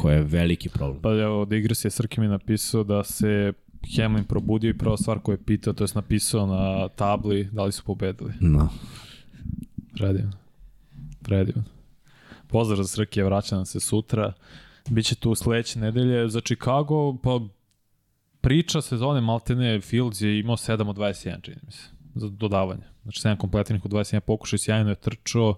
koja 0.00 0.14
je 0.14 0.22
veliki 0.22 0.68
problem. 0.68 1.02
Pa 1.02 1.10
evo, 1.10 1.44
da 1.44 1.56
igra 1.56 1.74
se 1.74 1.90
Srki 1.90 2.20
mi 2.20 2.28
napisao 2.28 2.84
da 2.84 3.04
se 3.04 3.52
Hamlin 3.96 4.24
probudio 4.24 4.70
i 4.70 4.78
prva 4.78 4.96
stvar 4.96 5.18
koju 5.18 5.34
je 5.34 5.44
pitao, 5.44 5.72
to 5.72 5.84
je 5.84 5.88
napisao 5.94 6.46
na 6.46 6.88
tabli 6.88 7.48
da 7.52 7.64
li 7.64 7.72
su 7.72 7.82
pobedili. 7.84 8.32
No. 8.40 8.68
Predivno. 9.96 10.32
Predivno. 11.22 11.62
Pozdrav 12.48 12.76
za 12.76 12.84
Srkije, 12.84 13.24
vraća 13.24 13.56
nam 13.56 13.66
se 13.66 13.80
sutra. 13.80 14.32
Biće 14.90 15.14
tu 15.14 15.34
sledeće 15.34 15.78
nedelje 15.78 16.28
za 16.28 16.40
Chicago, 16.40 17.16
pa 17.22 17.40
priča 18.40 18.80
sezone 18.80 19.20
Maltene 19.20 19.80
Fields 19.80 20.20
je 20.20 20.40
imao 20.40 20.56
7 20.56 20.88
od 20.88 20.96
21, 20.96 21.42
čini 21.42 21.56
mi 21.66 21.72
se, 21.72 21.88
za 22.14 22.28
dodavanje. 22.28 22.82
Znači 23.02 23.20
7 23.20 23.36
kompletnih 23.36 23.84
od 23.84 23.90
21 23.90 24.20
pokušaj, 24.20 24.58
sjajno 24.58 24.90
je 24.90 24.96
trčao, 24.96 25.54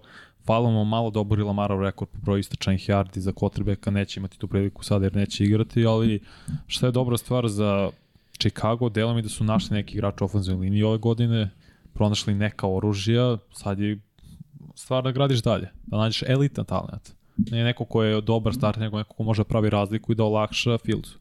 Falo 0.46 0.70
mu 0.70 0.84
malo 0.84 1.10
da 1.10 1.20
obori 1.20 1.42
Lamarov 1.42 1.82
rekord 1.82 2.10
po 2.10 2.18
broju 2.22 2.38
istračanih 2.38 2.88
yardi 2.88 3.18
za 3.18 3.32
quarterbacka, 3.32 3.90
neće 3.90 4.20
imati 4.20 4.38
tu 4.38 4.48
priliku 4.48 4.84
sada 4.84 5.06
jer 5.06 5.16
neće 5.16 5.44
igrati, 5.44 5.86
ali 5.86 6.20
šta 6.66 6.86
je 6.86 6.92
dobra 6.92 7.16
stvar 7.16 7.48
za 7.48 7.90
Chicago, 8.38 8.88
delo 8.88 9.14
mi 9.14 9.22
da 9.22 9.28
su 9.28 9.44
našli 9.44 9.76
neki 9.76 9.94
igrač 9.94 10.20
u 10.20 10.24
ofenzivnoj 10.24 10.64
liniji 10.64 10.82
ove 10.82 10.98
godine, 10.98 11.50
pronašli 11.94 12.34
neka 12.34 12.68
oružja, 12.68 13.38
sad 13.52 13.78
je 13.78 14.00
stvar 14.74 15.02
da 15.04 15.12
gradiš 15.12 15.42
dalje, 15.42 15.70
da 15.86 15.96
nađeš 15.96 16.22
elitan 16.26 16.64
talent. 16.64 17.14
Ne 17.36 17.64
neko 17.64 17.84
ko 17.84 18.02
je 18.02 18.20
dobar 18.20 18.54
start, 18.54 18.78
nego 18.78 18.98
neko 18.98 19.14
ko 19.14 19.22
može 19.22 19.40
da 19.40 19.44
pravi 19.44 19.70
razliku 19.70 20.12
i 20.12 20.14
da 20.14 20.24
olakša 20.24 20.78
Fieldsu. 20.78 21.18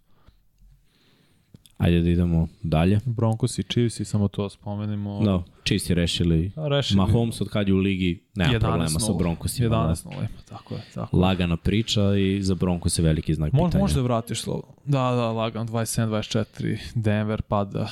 Ajde 1.77 2.01
da 2.01 2.09
idemo 2.09 2.47
dalje. 2.61 2.99
Broncos 3.05 3.59
i 3.59 3.63
Chiefs 3.63 3.99
i 3.99 4.05
samo 4.05 4.27
to 4.27 4.49
spomenimo. 4.49 5.21
No, 5.21 5.43
Chiefs 5.65 5.89
je 5.89 5.95
rešili. 5.95 6.51
rešili. 6.55 6.97
Mahomes 6.97 7.41
od 7.41 7.49
kad 7.49 7.67
je 7.67 7.73
u 7.73 7.77
ligi, 7.77 8.23
nema 8.35 8.59
problema 8.59 8.89
sa 8.89 9.13
Broncosima. 9.13 9.69
11 9.69 10.05
0 10.05 10.27
tako 10.49 10.75
je. 10.75 10.81
Tako. 10.93 11.17
Lagana 11.17 11.57
priča 11.57 12.15
i 12.15 12.43
za 12.43 12.55
Broncos 12.55 12.99
je 12.99 13.03
veliki 13.03 13.33
znak 13.33 13.53
Mo, 13.53 13.65
pitanja. 13.65 13.81
Možda 13.81 14.01
vratiš 14.01 14.41
slovo. 14.41 14.75
Da, 14.85 15.11
da, 15.11 15.31
lagan, 15.31 15.67
27-24, 15.67 16.77
Denver 16.95 17.41
pada 17.41 17.89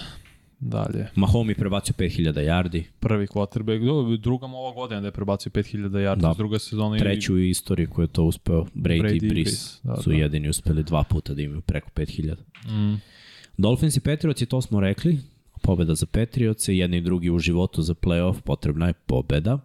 dalje. 0.61 1.07
Mahomes 1.15 1.57
prebacio 1.57 1.93
5000 1.97 2.41
yardi. 2.41 2.83
Prvi 2.99 3.27
quarterback, 3.27 3.81
drugom 4.21 4.53
ova 4.53 4.73
godina 4.73 5.01
da 5.01 5.07
je 5.07 5.11
prebacio 5.11 5.51
5000 5.51 5.89
yardi, 5.89 6.21
da. 6.21 6.33
druga 6.37 6.59
sezona. 6.59 6.97
Treću 6.97 7.39
i... 7.39 7.49
istoriju 7.49 7.89
koju 7.89 8.03
je 8.03 8.07
to 8.07 8.23
uspeo, 8.23 8.65
Brady, 8.75 9.01
Brady 9.01 9.25
i 9.25 9.29
Brice 9.29 9.79
da, 9.83 9.95
su 9.95 10.09
da. 10.09 10.15
jedini 10.15 10.49
uspeli 10.49 10.83
dva 10.83 11.03
puta 11.03 11.33
da 11.33 11.41
imaju 11.41 11.61
preko 11.61 11.89
5000. 11.95 12.35
Mm. 12.67 13.01
Dolphins 13.57 13.97
i 13.97 13.99
Patriots, 13.99 14.47
to 14.47 14.61
smo 14.61 14.79
rekli, 14.79 15.19
pobeda 15.61 15.95
za 15.95 16.05
Patriots, 16.05 16.67
jedni 16.67 16.97
i 16.97 17.01
drugi 17.01 17.29
u 17.29 17.39
životu 17.39 17.81
za 17.81 17.93
playoff, 17.93 18.41
potrebna 18.41 18.87
je 18.87 18.93
pobeda. 18.93 19.59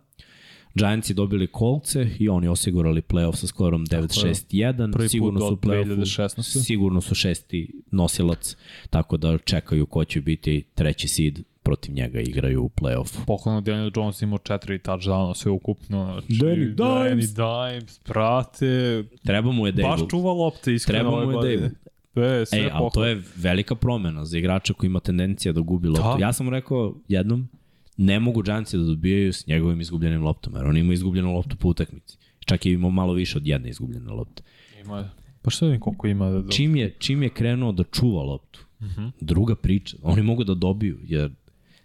Giantsi 0.77 1.15
dobili 1.15 1.47
kolce 1.47 2.09
i 2.19 2.29
oni 2.29 2.49
osigurali 2.49 3.03
playoff 3.03 3.37
sa 3.37 3.47
skorom 3.47 3.87
9-6-1. 3.87 5.09
Sigurno 5.09 5.41
su 5.41 5.57
playoffu, 5.57 6.43
sigurno 6.43 7.01
su 7.01 7.15
šesti 7.15 7.83
nosilac, 7.91 8.57
tako 8.91 9.17
da 9.17 9.39
čekaju 9.39 9.87
ko 9.87 10.05
će 10.05 10.21
biti 10.21 10.65
treći 10.75 11.09
seed 11.09 11.41
protiv 11.63 11.95
njega 11.95 12.21
igraju 12.21 12.63
u 12.65 12.69
play-offu. 12.69 13.25
Poklonu 13.27 13.61
Daniel 13.61 13.91
Jones 13.97 14.23
imao 14.23 14.39
četiri 14.39 14.79
touchdowna 14.79 15.35
sve 15.35 15.51
ukupno. 15.51 16.21
Znači, 16.21 16.43
Danny 16.43 16.75
Dimes! 16.75 17.31
Danny 17.31 17.73
Dimes, 17.73 17.99
prate. 17.99 19.05
Treba 19.25 19.53
mu 19.53 19.67
je 19.67 19.73
Dable. 19.73 19.91
Baš 19.91 20.01
čuva 20.11 20.33
lopte 20.33 20.75
iskreno. 20.75 21.11
Treba 21.11 21.25
mu 21.25 21.47
je 21.47 21.57
Dable. 21.57 21.71
E, 22.17 22.47
sve 22.47 22.59
Ej, 22.59 22.71
ali 22.73 22.91
to 22.95 23.05
je 23.05 23.23
velika 23.37 23.75
promena 23.75 24.25
za 24.25 24.39
igrača 24.39 24.73
koji 24.73 24.89
ima 24.89 25.01
tendencija 25.01 25.53
da 25.53 25.61
gubi 25.61 25.89
loptu. 25.89 26.19
Da. 26.19 26.27
Ja 26.27 26.33
sam 26.33 26.49
rekao 26.49 26.95
jednom, 27.09 27.49
ne 27.97 28.21
mogu 28.21 28.43
Giantsi 28.43 28.77
da 28.77 28.85
dobijaju 28.85 29.33
s 29.33 29.47
njegovim 29.47 29.81
izgubljenim 29.81 30.23
loptom, 30.23 30.55
jer 30.57 30.67
on 30.67 30.77
ima 30.77 30.93
izgubljenu 30.93 31.35
loptu 31.35 31.57
po 31.57 31.69
utakmici. 31.69 32.19
Čak 32.45 32.67
je 32.67 32.73
imao 32.73 32.91
malo 32.91 33.13
više 33.13 33.39
od 33.39 33.47
jedne 33.47 33.69
izgubljene 33.69 34.11
lopte. 34.11 34.43
Ima 34.85 34.99
je. 34.99 35.11
Pa 35.43 35.51
što 35.51 35.67
vidim 35.67 35.81
koliko 35.81 36.07
ima 36.07 36.31
da... 36.31 36.51
Čim 36.51 36.77
je, 36.77 36.95
čim 36.99 37.23
je 37.23 37.29
krenuo 37.29 37.73
da 37.73 37.85
čuva 37.85 38.23
loptu, 38.23 38.61
uh 38.81 38.87
mhm. 38.87 39.01
-huh. 39.01 39.11
druga 39.21 39.55
priča. 39.55 39.97
Oni 40.03 40.23
mogu 40.23 40.45
da 40.45 40.55
dobiju, 40.55 40.99
jer 41.03 41.31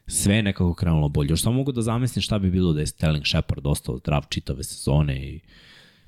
sve 0.08 0.36
je 0.36 0.44
nekako 0.44 0.74
krenulo 0.74 1.10
bolje. 1.10 1.30
Još 1.30 1.42
samo 1.42 1.56
mogu 1.56 1.72
da 1.72 1.82
zamislim 1.82 2.22
šta 2.22 2.40
bi 2.40 2.52
bilo 2.52 2.74
da 2.74 2.80
je 2.80 2.88
Sterling 2.88 3.28
Shepard 3.28 3.68
ostao 3.68 3.98
zdrav 3.98 4.24
čitave 4.30 4.64
sezone 4.64 5.30
i 5.30 5.40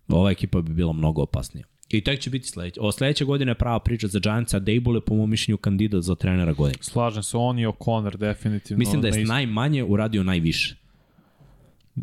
ova 0.07 0.31
ekipa 0.31 0.61
bi 0.61 0.73
bila 0.73 0.93
mnogo 0.93 1.21
opasnija. 1.21 1.65
I 1.97 2.01
tek 2.01 2.19
će 2.19 2.29
biti 2.29 2.47
sledeće. 2.47 2.79
O 2.81 2.91
sledeće 2.91 3.25
godine 3.25 3.51
je 3.51 3.55
prava 3.55 3.79
priča 3.79 4.07
za 4.07 4.19
Giantsa, 4.19 4.59
Dable 4.59 4.97
je 4.97 5.01
po 5.01 5.15
mom 5.15 5.29
mišljenju 5.29 5.57
kandidat 5.57 6.03
za 6.03 6.15
trenera 6.15 6.53
godine. 6.53 6.83
Slažem 6.83 7.23
se, 7.23 7.37
on 7.37 7.59
i 7.59 7.67
O'Connor 7.67 8.17
definitivno. 8.17 8.79
Mislim 8.79 9.01
da 9.01 9.07
je 9.07 9.11
nais... 9.11 9.27
najmanje 9.27 9.83
uradio 9.83 10.23
najviše. 10.23 10.75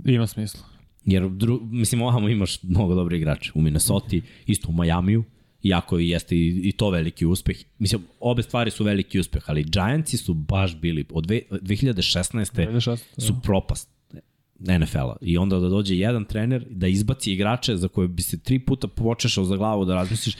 Ima 0.05 0.27
smisla. 0.27 0.61
Jer, 1.05 1.29
dru, 1.29 1.61
mislim, 1.63 2.03
ovamo 2.03 2.29
imaš 2.29 2.63
mnogo 2.63 2.95
dobri 2.95 3.17
igrače. 3.17 3.53
U 3.55 3.61
Minnesota, 3.61 4.17
isto 4.47 4.69
u 4.69 4.73
Majamiju, 4.73 5.25
iako 5.63 5.99
jeste 5.99 6.37
i, 6.37 6.61
i 6.65 6.73
to 6.73 6.91
veliki 6.91 7.27
uspeh. 7.27 7.57
Mislim, 7.79 8.03
obe 8.21 8.43
stvari 8.43 8.71
su 8.71 8.85
veliki 8.85 9.19
uspeh, 9.19 9.43
ali 9.47 9.65
Giantsi 9.65 10.17
su 10.17 10.35
baš 10.35 10.77
bili, 10.81 11.05
od 11.11 11.27
2016. 11.27 11.61
2016 11.61 12.99
su 13.19 13.33
da. 13.33 13.41
propast 13.41 14.00
NFL-a. 14.61 15.17
I 15.21 15.39
onda 15.39 15.59
da 15.59 15.69
dođe 15.69 15.97
jedan 15.97 16.25
trener 16.25 16.67
da 16.71 16.87
izbaci 16.87 17.33
igrače 17.33 17.77
za 17.77 17.89
koje 17.89 18.09
bi 18.09 18.23
se 18.23 18.41
tri 18.41 18.59
puta 18.59 18.89
počešao 18.89 19.45
za 19.45 19.57
glavu 19.57 19.85
da 19.85 19.95
razmisliš 19.95 20.37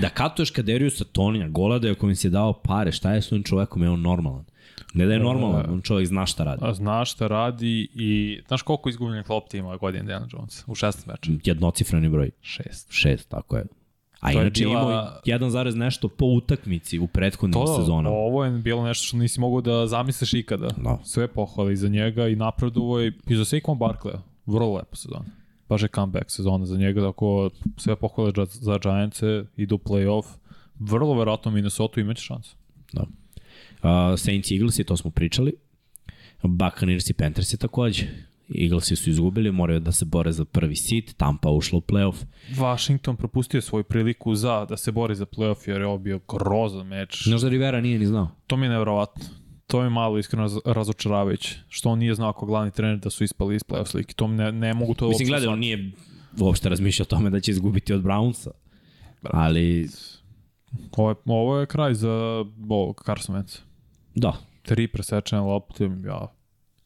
da 0.00 0.08
katuješ 0.08 0.50
kaderiju 0.50 0.90
sa 0.90 1.04
Tonija, 1.04 1.48
Golada 1.48 1.86
je 1.86 1.92
ako 1.92 2.06
mi 2.06 2.14
se 2.14 2.30
dao 2.30 2.52
pare, 2.52 2.92
šta 2.92 3.12
je 3.12 3.22
s 3.22 3.32
ovim 3.32 3.42
čovekom, 3.42 3.82
je 3.82 3.90
on 3.90 4.00
normalan. 4.00 4.44
Ne 4.94 5.06
da 5.06 5.12
je 5.12 5.18
normalan, 5.18 5.70
on 5.70 5.80
čovjek 5.82 6.08
zna 6.08 6.26
šta 6.26 6.44
radi. 6.44 6.62
Zna 6.72 7.04
šta 7.04 7.26
radi 7.26 7.88
i 7.94 8.40
znaš 8.48 8.62
koliko 8.62 8.88
izgubljenih 8.88 9.30
lopti 9.30 9.58
ima 9.58 9.76
godine 9.76 10.04
Daniel 10.04 10.28
Jones 10.32 10.64
u 10.66 10.74
16 10.74 11.08
meča? 11.08 11.50
Jednocifreni 11.50 12.08
broj. 12.08 12.30
Šest. 12.42 12.92
Šest, 12.92 13.28
tako 13.28 13.56
je. 13.56 13.64
A 14.20 14.32
to 14.32 14.40
inače 14.40 14.64
bila... 14.64 14.72
imao 14.72 15.40
1, 15.40 15.74
nešto 15.74 16.08
po 16.08 16.26
utakmici 16.26 16.98
u 16.98 17.06
prethodnim 17.06 17.52
to, 17.52 17.76
sezonama. 17.76 18.16
Ovo 18.16 18.44
je 18.44 18.50
bilo 18.50 18.84
nešto 18.84 19.06
što 19.06 19.16
nisi 19.16 19.40
mogao 19.40 19.60
da 19.60 19.86
zamisliš 19.86 20.34
ikada. 20.34 20.68
No. 20.76 20.98
Sve 21.04 21.28
pohvali 21.28 21.76
za 21.76 21.88
njega 21.88 22.28
i 22.28 22.36
napredovo 22.36 22.98
je 22.98 23.12
i 23.28 23.36
za 23.36 23.44
Saquon 23.44 23.78
Barkley. 23.78 24.18
Vrlo 24.46 24.74
lepa 24.74 24.96
sezona. 24.96 25.24
Baš 25.68 25.82
je 25.82 25.88
comeback 25.88 26.30
sezona 26.30 26.66
za 26.66 26.76
njega, 26.76 27.00
tako 27.00 27.50
sve 27.76 27.96
pohvale 27.96 28.32
za 28.46 28.78
Giants-e, 28.78 29.44
idu 29.56 29.74
u 29.74 29.78
playoff. 29.78 30.24
Vrlo 30.78 31.14
verovatno 31.14 31.50
Minnesota 31.50 32.00
imaće 32.00 32.22
šansu. 32.22 32.56
Da. 32.92 33.02
Uh, 33.02 34.18
Saints 34.18 34.50
Eagles 34.50 34.78
i 34.78 34.84
to 34.84 34.96
smo 34.96 35.10
pričali. 35.10 35.52
Buccaneers 36.42 37.10
i 37.10 37.14
Panthers 37.14 37.52
je 37.52 37.56
takođe. 37.56 38.06
Eaglesi 38.54 38.96
su 38.96 39.10
izgubili, 39.10 39.52
moraju 39.52 39.80
da 39.80 39.92
se 39.92 40.04
bore 40.04 40.32
za 40.32 40.44
prvi 40.44 40.76
sit, 40.76 41.16
Tampa 41.16 41.50
ušla 41.50 41.78
u 41.78 41.80
playoff. 41.80 42.24
Washington 42.56 43.16
propustio 43.16 43.60
svoju 43.60 43.84
priliku 43.84 44.34
za 44.34 44.64
da 44.64 44.76
se 44.76 44.92
bori 44.92 45.14
za 45.14 45.26
playoff 45.26 45.68
jer 45.68 45.80
je 45.80 45.86
ovo 45.86 45.98
bio 45.98 46.20
grozan 46.28 46.86
meč. 46.86 47.24
Znaš 47.24 47.40
da 47.40 47.48
Rivera 47.48 47.80
nije 47.80 47.98
ni 47.98 48.06
znao? 48.06 48.30
To 48.46 48.56
mi 48.56 48.66
je 48.66 48.70
nevrovatno. 48.70 49.24
To 49.66 49.82
je 49.82 49.90
malo 49.90 50.18
iskreno 50.18 50.48
razočaravajuće. 50.64 51.58
Što 51.68 51.90
on 51.90 51.98
nije 51.98 52.14
znao 52.14 52.32
kao 52.32 52.46
glavni 52.46 52.70
trener 52.70 52.98
da 52.98 53.10
su 53.10 53.24
ispali 53.24 53.54
iz 53.54 53.62
playoff 53.62 53.86
slike. 53.86 54.14
To 54.14 54.26
ne, 54.26 54.52
ne 54.52 54.74
mogu 54.74 54.94
to 54.94 55.08
Mislim, 55.08 55.28
gledaj, 55.28 55.48
on 55.48 55.58
nije 55.58 55.92
uopšte 56.40 56.68
razmišljao 56.68 57.02
o 57.02 57.06
tome 57.06 57.30
da 57.30 57.40
će 57.40 57.50
izgubiti 57.50 57.92
od 57.92 58.02
Brownsa. 58.02 58.50
Ali... 59.22 59.88
Ovo 60.96 61.10
je, 61.10 61.16
ovo 61.24 61.58
je 61.58 61.66
kraj 61.66 61.94
za 61.94 62.12
ovo, 62.68 62.94
Carson 63.06 63.36
Wentz. 63.36 63.58
Da. 64.14 64.32
Tri 64.62 64.88
presečene 64.88 65.42
lopte, 65.42 65.90
ja 66.06 66.37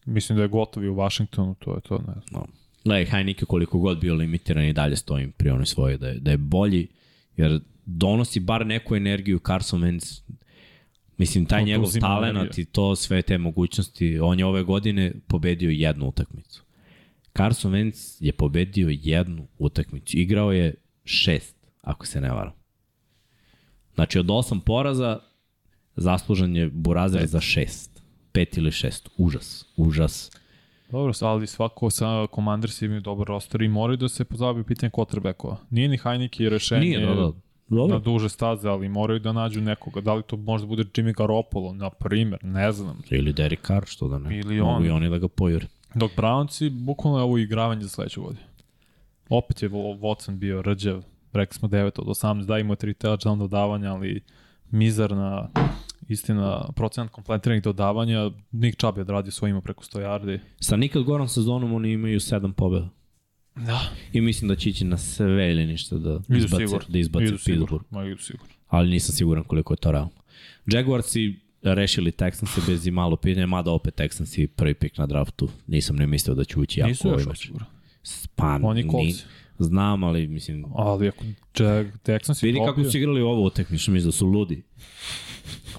Mislim 0.04 0.36
da 0.36 0.42
je 0.42 0.48
gotovi 0.48 0.88
u 0.88 0.94
Washingtonu, 0.94 1.54
to 1.54 1.74
je 1.74 1.80
to, 1.80 1.98
ne 1.98 2.04
znam. 2.04 2.22
No. 2.32 2.46
Gledaj, 2.84 3.04
Heineke 3.04 3.44
koliko 3.44 3.78
god 3.78 4.00
bio 4.00 4.14
limitiran 4.14 4.64
i 4.64 4.72
dalje 4.72 4.96
stojim 4.96 5.32
pri 5.32 5.50
onoj 5.50 5.66
svojoj 5.66 5.98
da 5.98 6.08
je, 6.08 6.14
da 6.14 6.30
je 6.30 6.36
bolji, 6.36 6.88
jer 7.36 7.60
donosi 7.86 8.40
bar 8.40 8.66
neku 8.66 8.96
energiju 8.96 9.38
Carson 9.46 9.80
Wentz, 9.80 10.22
mislim, 11.18 11.46
taj 11.46 11.64
njegov 11.64 11.92
talent 12.00 12.58
i 12.58 12.64
to, 12.64 12.96
sve 12.96 13.22
te 13.22 13.38
mogućnosti, 13.38 14.18
on 14.18 14.38
je 14.38 14.46
ove 14.46 14.62
godine 14.62 15.12
pobedio 15.26 15.70
jednu 15.70 16.08
utakmicu. 16.08 16.62
Carson 17.36 17.72
Wentz 17.72 18.16
je 18.20 18.32
pobedio 18.32 18.88
jednu 18.90 19.46
utakmicu. 19.58 20.16
Igrao 20.16 20.52
je 20.52 20.74
šest, 21.04 21.56
ako 21.80 22.06
se 22.06 22.20
ne 22.20 22.30
varam. 22.30 22.52
Znači, 23.94 24.18
od 24.18 24.30
osam 24.30 24.60
poraza, 24.60 25.18
zaslužan 25.96 26.56
je 26.56 26.70
Burazer 26.70 27.26
za 27.26 27.40
šest 27.40 27.91
pet 28.32 28.56
ili 28.56 28.70
šest. 28.70 29.08
Užas, 29.16 29.64
užas. 29.76 30.30
Dobro, 30.90 31.12
ali 31.20 31.46
svako 31.46 31.90
sa 31.90 32.26
Commanders 32.34 32.82
imaju 32.82 33.00
dobar 33.00 33.26
roster 33.26 33.62
i 33.62 33.68
moraju 33.68 33.96
da 33.96 34.08
se 34.08 34.24
pozabavi 34.24 34.64
pitanje 34.64 34.90
quarterbackova. 34.90 35.56
Nije 35.70 35.88
ni 35.88 35.98
Heineke 35.98 36.48
rešenje 36.48 36.80
Nije, 36.80 37.06
da, 37.06 37.14
da. 37.14 37.32
Dobro. 37.68 37.94
na 37.94 37.98
duže 37.98 38.28
staze, 38.28 38.68
ali 38.68 38.88
moraju 38.88 39.20
da 39.20 39.32
nađu 39.32 39.60
nekoga. 39.60 40.00
Da 40.00 40.14
li 40.14 40.22
to 40.22 40.36
možda 40.36 40.66
bude 40.66 40.82
Jimmy 40.82 41.14
Garoppolo, 41.16 41.72
na 41.72 41.90
primer, 41.90 42.38
ne 42.42 42.72
znam. 42.72 43.02
Ili 43.10 43.32
Derek 43.32 43.66
Carr, 43.66 43.86
što 43.86 44.08
da 44.08 44.18
ne. 44.18 44.38
Ili 44.38 44.60
on. 44.60 44.72
Mogu 44.72 44.84
i 44.84 44.90
oni 44.90 45.10
da 45.10 45.18
ga 45.18 45.28
pojure. 45.28 45.66
Dok 45.94 46.12
Brownci, 46.16 46.70
bukvalno 46.70 47.18
je 47.18 47.24
ovo 47.24 47.38
igravanje 47.38 47.82
za 47.82 47.88
sledeću 47.88 48.22
godinu. 48.22 48.44
Opet 49.28 49.62
je 49.62 49.70
Watson 49.70 50.36
bio 50.36 50.62
rđev, 50.62 51.02
rekli 51.32 51.54
smo 51.54 51.68
9 51.68 52.00
od 52.00 52.06
18, 52.06 52.44
da 52.44 52.58
imao 52.58 52.76
3 52.76 53.06
touchdown 53.06 53.38
dodavanja, 53.38 53.92
ali 53.92 54.20
mizarna 54.70 55.48
istina, 56.12 56.68
procenat 56.76 57.10
kompletiranih 57.10 57.62
dodavanja, 57.62 58.30
Nick 58.52 58.78
Chubb 58.78 58.98
je 58.98 59.02
odradio 59.02 59.32
svojima 59.32 59.60
preko 59.60 59.84
100 59.84 60.00
yardi. 60.00 60.38
Sa 60.60 60.76
nikad 60.76 61.02
gorom 61.02 61.28
sezonom 61.28 61.72
oni 61.72 61.92
imaju 61.92 62.20
7 62.20 62.52
pobjeda. 62.52 62.88
Da. 63.56 63.80
I 64.12 64.20
mislim 64.20 64.48
da 64.48 64.56
će 64.56 64.70
ići 64.70 64.84
na 64.84 64.98
sve 64.98 65.50
ili 65.50 65.66
ništa 65.66 65.96
da 65.96 66.20
izbace, 66.28 66.66
sigur. 66.66 66.84
da 66.88 66.98
izbace 66.98 67.34
Pittsburgh. 67.44 67.84
Ma 67.90 68.04
idu 68.04 68.18
sigur. 68.18 68.46
Ali 68.68 68.90
nisam 68.90 69.14
siguran 69.14 69.44
koliko 69.44 69.72
je 69.72 69.76
to 69.76 69.92
realno. 69.92 70.10
Jaguarsi 70.66 71.34
rešili 71.62 72.10
Texanse 72.10 72.60
bez 72.66 72.86
i 72.86 72.90
malo 72.90 73.16
pitanja, 73.16 73.46
mada 73.46 73.70
opet 73.70 74.00
Texansi 74.00 74.46
prvi 74.46 74.74
pik 74.74 74.98
na 74.98 75.06
draftu. 75.06 75.48
Nisam 75.66 75.96
ne 75.96 76.06
mislio 76.06 76.34
da 76.34 76.44
će 76.44 76.58
ući 76.58 76.80
jako 76.80 76.88
Nisu 76.88 77.08
još 77.08 77.26
osigurani. 77.26 77.70
Pa, 78.36 78.58
Oni 78.62 78.82
ni, 78.82 79.14
znam, 79.58 80.04
ali 80.04 80.26
mislim... 80.26 80.64
Ali 80.74 81.08
ako 81.08 81.24
Texans 82.04 82.44
je 82.44 82.46
Vidi 82.46 82.60
kako 82.66 82.84
su 82.84 82.98
igrali 82.98 83.20
ovo 83.20 83.44
utekmiš, 83.44 83.88
mislim 83.88 84.08
da 84.08 84.12
su 84.12 84.26
ludi. 84.26 84.62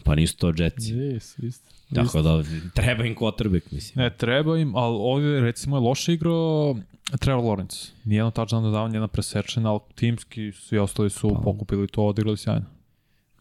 Pa 0.03 0.15
nisu 0.15 0.37
to 0.37 0.53
Jetsi. 0.57 0.93
Yes, 0.93 1.45
isto. 1.47 1.69
Tako 1.95 2.21
da 2.21 2.43
treba 2.73 3.05
im 3.05 3.15
quarterback, 3.15 3.71
mislim. 3.71 4.03
Ne, 4.03 4.17
treba 4.17 4.57
im, 4.57 4.75
ali 4.75 4.97
ovdje 4.99 5.41
recimo 5.41 5.77
je 5.77 5.81
loše 5.81 6.13
igrao 6.13 6.75
Trevor 7.19 7.43
Lawrence. 7.43 7.91
Nijedno 8.03 8.31
touchdown 8.31 8.63
dodavanje, 8.63 8.95
jedna 8.95 9.07
presečena, 9.07 9.71
ali 9.71 9.79
timski 9.95 10.51
svi 10.51 10.77
ostali 10.77 11.09
su 11.09 11.29
pa. 11.29 11.41
pokupili 11.43 11.87
to, 11.87 12.05
odigrali 12.05 12.37
sjajno. 12.37 12.65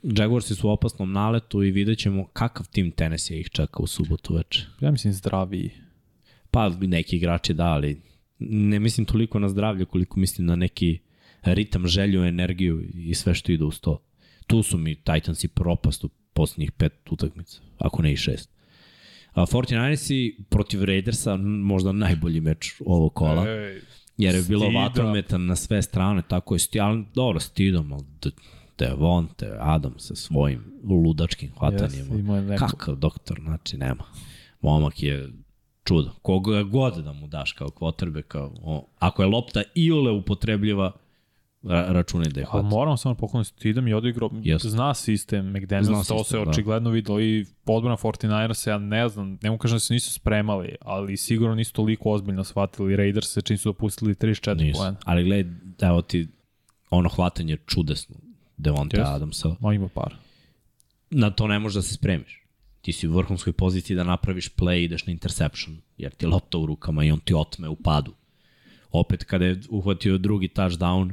Jaguarsi 0.02 0.54
su 0.54 0.68
u 0.68 0.70
opasnom 0.70 1.12
naletu 1.12 1.62
i 1.62 1.70
vidjet 1.70 1.98
ćemo 1.98 2.26
kakav 2.32 2.68
tim 2.68 2.90
Tennessee 2.90 3.40
ih 3.40 3.50
čeka 3.50 3.82
u 3.82 3.86
subotu 3.86 4.34
veče. 4.34 4.66
Ja 4.80 4.90
mislim 4.90 5.12
zdraviji. 5.12 5.70
Pa 6.50 6.68
neki 6.68 7.16
igrači 7.16 7.54
da, 7.54 7.64
ali 7.64 8.02
ne 8.38 8.80
mislim 8.80 9.06
toliko 9.06 9.38
na 9.38 9.48
zdravlje 9.48 9.84
koliko 9.84 10.20
mislim 10.20 10.46
na 10.46 10.56
neki 10.56 10.98
ritam, 11.42 11.86
želju, 11.86 12.24
energiju 12.24 12.82
i 12.94 13.14
sve 13.14 13.34
što 13.34 13.52
ide 13.52 13.64
uz 13.64 13.80
to. 13.80 14.02
Tu 14.52 14.62
su 14.62 14.78
mi 14.78 14.94
Titansi 14.94 15.48
propast 15.48 16.04
u 16.04 16.08
posljednjih 16.32 16.72
pet 16.72 16.92
utakmica, 17.10 17.60
ako 17.78 18.02
ne 18.02 18.12
i 18.12 18.16
šest. 18.16 18.50
A 19.32 19.46
49ersi 19.46 20.44
protiv 20.50 20.84
Raidersa 20.84 21.36
možda 21.36 21.92
najbolji 21.92 22.40
meč 22.40 22.74
ovog 22.86 23.14
kola. 23.14 23.48
Ej, 23.48 23.80
jer 24.16 24.34
je 24.34 24.42
bilo 24.42 24.70
vatrometan 24.70 25.46
na 25.46 25.56
sve 25.56 25.82
strane, 25.82 26.22
tako 26.28 26.54
je 26.54 26.58
sti, 26.58 26.80
ali 26.80 27.04
dobro, 27.14 27.40
stidom, 27.40 27.92
ali 27.92 28.04
Devonte, 28.78 29.56
Adam 29.60 29.94
sa 29.98 30.14
svojim 30.14 30.64
ludačkim 30.84 31.50
hvatanjima. 31.58 32.14
Yes, 32.14 32.58
Kakav 32.58 32.96
doktor, 32.96 33.40
znači 33.40 33.76
nema. 33.76 34.04
Momak 34.60 35.02
je 35.02 35.28
čudo. 35.84 36.10
Koga 36.22 36.62
god 36.62 37.04
da 37.04 37.12
mu 37.12 37.26
daš 37.26 37.52
kao 37.52 37.68
quarterback, 37.68 38.22
kao, 38.22 38.54
o, 38.62 38.88
ako 38.98 39.22
je 39.22 39.28
lopta 39.28 39.62
iole 39.74 40.10
upotrebljiva, 40.10 40.92
ra 41.62 41.86
računaj 41.92 42.28
da 42.28 42.40
je 42.40 42.46
hvata. 42.46 42.68
Moram 42.68 42.96
samo 42.96 43.14
pokloniti, 43.14 43.54
ti 43.54 43.68
idem 43.68 43.88
i 43.88 43.94
odigrao, 43.94 44.28
yes. 44.28 44.66
zna 44.66 44.94
sistem 44.94 45.50
McDaniels, 45.50 45.86
zna 45.86 45.96
to 45.96 46.18
sistem, 46.18 46.24
se 46.24 46.44
da. 46.44 46.50
očigledno 46.50 46.90
videlo 46.90 47.20
i 47.20 47.46
podbora 47.64 47.96
49ers, 47.96 48.68
ja 48.68 48.78
ne 48.78 49.08
znam, 49.08 49.38
ne 49.42 49.50
mu 49.50 49.58
kažem 49.58 49.76
da 49.76 49.80
se 49.80 49.94
nisu 49.94 50.12
spremali, 50.12 50.76
ali 50.80 51.16
sigurno 51.16 51.54
nisu 51.54 51.72
toliko 51.72 52.10
ozbiljno 52.10 52.44
shvatili 52.44 52.96
Raiders 52.96 53.32
se 53.32 53.42
čim 53.42 53.58
su 53.58 53.68
dopustili 53.68 54.14
34 54.14 54.76
pojena. 54.76 54.96
Ali 55.04 55.24
gledaj, 55.24 55.52
evo 55.80 56.02
ti, 56.02 56.28
ono 56.90 57.08
hvatanje 57.08 57.56
čudesno, 57.66 58.16
Devonta 58.56 58.96
yes. 58.96 59.14
Adamsa. 59.14 59.54
Ma 59.60 59.74
ima 59.74 59.88
par. 59.88 60.14
Na 61.10 61.30
to 61.30 61.46
ne 61.46 61.58
možeš 61.58 61.74
da 61.74 61.82
se 61.82 61.94
spremiš 61.94 62.42
ti 62.82 62.92
si 62.92 63.08
u 63.08 63.12
vrhunskoj 63.12 63.52
poziciji 63.52 63.96
da 63.96 64.04
napraviš 64.04 64.54
play 64.54 64.80
i 64.80 64.84
ideš 64.84 65.06
na 65.06 65.12
interception, 65.12 65.80
jer 65.96 66.14
ti 66.14 66.24
je 66.24 66.28
lopta 66.28 66.58
u 66.58 66.66
rukama 66.66 67.04
i 67.04 67.10
on 67.10 67.20
ti 67.20 67.34
otme 67.34 67.68
u 67.68 67.76
padu. 67.76 68.14
Opet 68.90 69.24
kada 69.24 69.44
je 69.44 69.60
uhvatio 69.70 70.18
drugi 70.18 70.48
touchdown, 70.48 71.12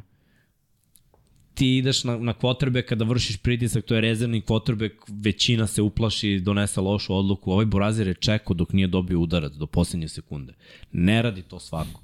ti 1.60 1.78
ideš 1.78 2.04
na, 2.04 2.18
na 2.18 2.34
kvotrbe 2.34 2.82
kada 2.82 3.06
vršiš 3.06 3.38
pritisak, 3.38 3.86
to 3.86 3.96
je 3.96 4.02
rezervni 4.02 4.42
kvotrbe, 4.42 4.90
većina 5.08 5.68
se 5.68 5.82
uplaši, 5.82 6.40
donese 6.40 6.82
lošu 6.82 7.16
odluku. 7.16 7.52
Ovaj 7.52 7.66
Borazir 7.66 8.08
je 8.08 8.14
čekao 8.14 8.54
dok 8.54 8.74
nije 8.74 8.88
dobio 8.88 9.20
udarac 9.20 9.54
do 9.54 9.68
poslednje 9.68 10.08
sekunde. 10.08 10.54
Ne 10.92 11.22
radi 11.22 11.42
to 11.42 11.60
svako. 11.60 12.02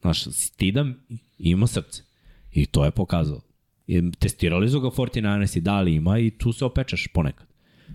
Znaš, 0.00 0.24
stidam 0.24 0.94
ima 1.38 1.66
srce. 1.66 2.02
I 2.52 2.66
to 2.66 2.84
je 2.84 2.90
pokazao. 2.90 3.40
I 3.86 4.10
testirali 4.18 4.68
su 4.70 4.80
ga 4.80 4.88
49ers 4.88 5.56
i 5.58 5.60
dali 5.60 5.94
ima 5.94 6.18
i 6.18 6.30
tu 6.30 6.52
se 6.52 6.64
opečaš 6.64 7.06
ponekad. 7.14 7.46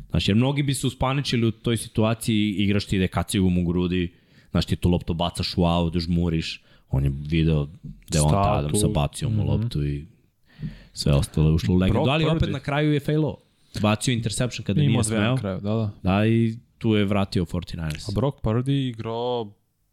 Znači, 0.09 0.31
jer 0.31 0.35
mnogi 0.35 0.63
bi 0.63 0.73
se 0.73 0.87
uspaničili 0.87 1.47
u 1.47 1.51
toj 1.51 1.77
situaciji, 1.77 2.49
igraš 2.49 2.85
ti 2.85 2.95
ide 2.95 3.07
kacigum 3.07 3.57
u 3.57 3.65
grudi, 3.65 4.13
znaš 4.51 4.65
ti 4.65 4.75
tu 4.75 4.89
loptu 4.89 5.13
bacaš 5.13 5.57
u 5.57 5.65
aut, 5.65 5.97
žmuriš, 5.97 6.63
on 6.89 7.03
je 7.03 7.11
video 7.29 7.67
da 8.09 8.17
je 8.17 8.21
on 8.21 8.35
Adam 8.35 8.75
sa 8.75 8.87
bacio 8.87 9.29
mu 9.29 9.35
mm 9.35 9.39
-hmm. 9.39 9.49
loptu 9.49 9.85
i 9.85 10.12
sve 10.93 11.13
ostalo 11.13 11.47
je 11.49 11.53
ušlo 11.53 11.75
u 11.75 11.77
legendu, 11.77 12.09
ali 12.09 12.25
opet 12.25 12.49
na 12.49 12.59
kraju 12.59 12.93
je 12.93 12.99
failo. 12.99 13.37
Bacio 13.81 14.11
interception 14.11 14.65
kada 14.65 14.81
nije 14.81 15.03
smeo. 15.03 15.37
Kraju, 15.37 15.59
da, 15.61 15.73
da. 15.73 15.89
Da, 16.03 16.25
i 16.25 16.57
tu 16.77 16.95
je 16.95 17.05
vratio 17.05 17.45
49ers. 17.45 18.09
A 18.09 18.11
Brock 18.15 18.37
Purdy 18.41 18.89
igrao 18.89 19.51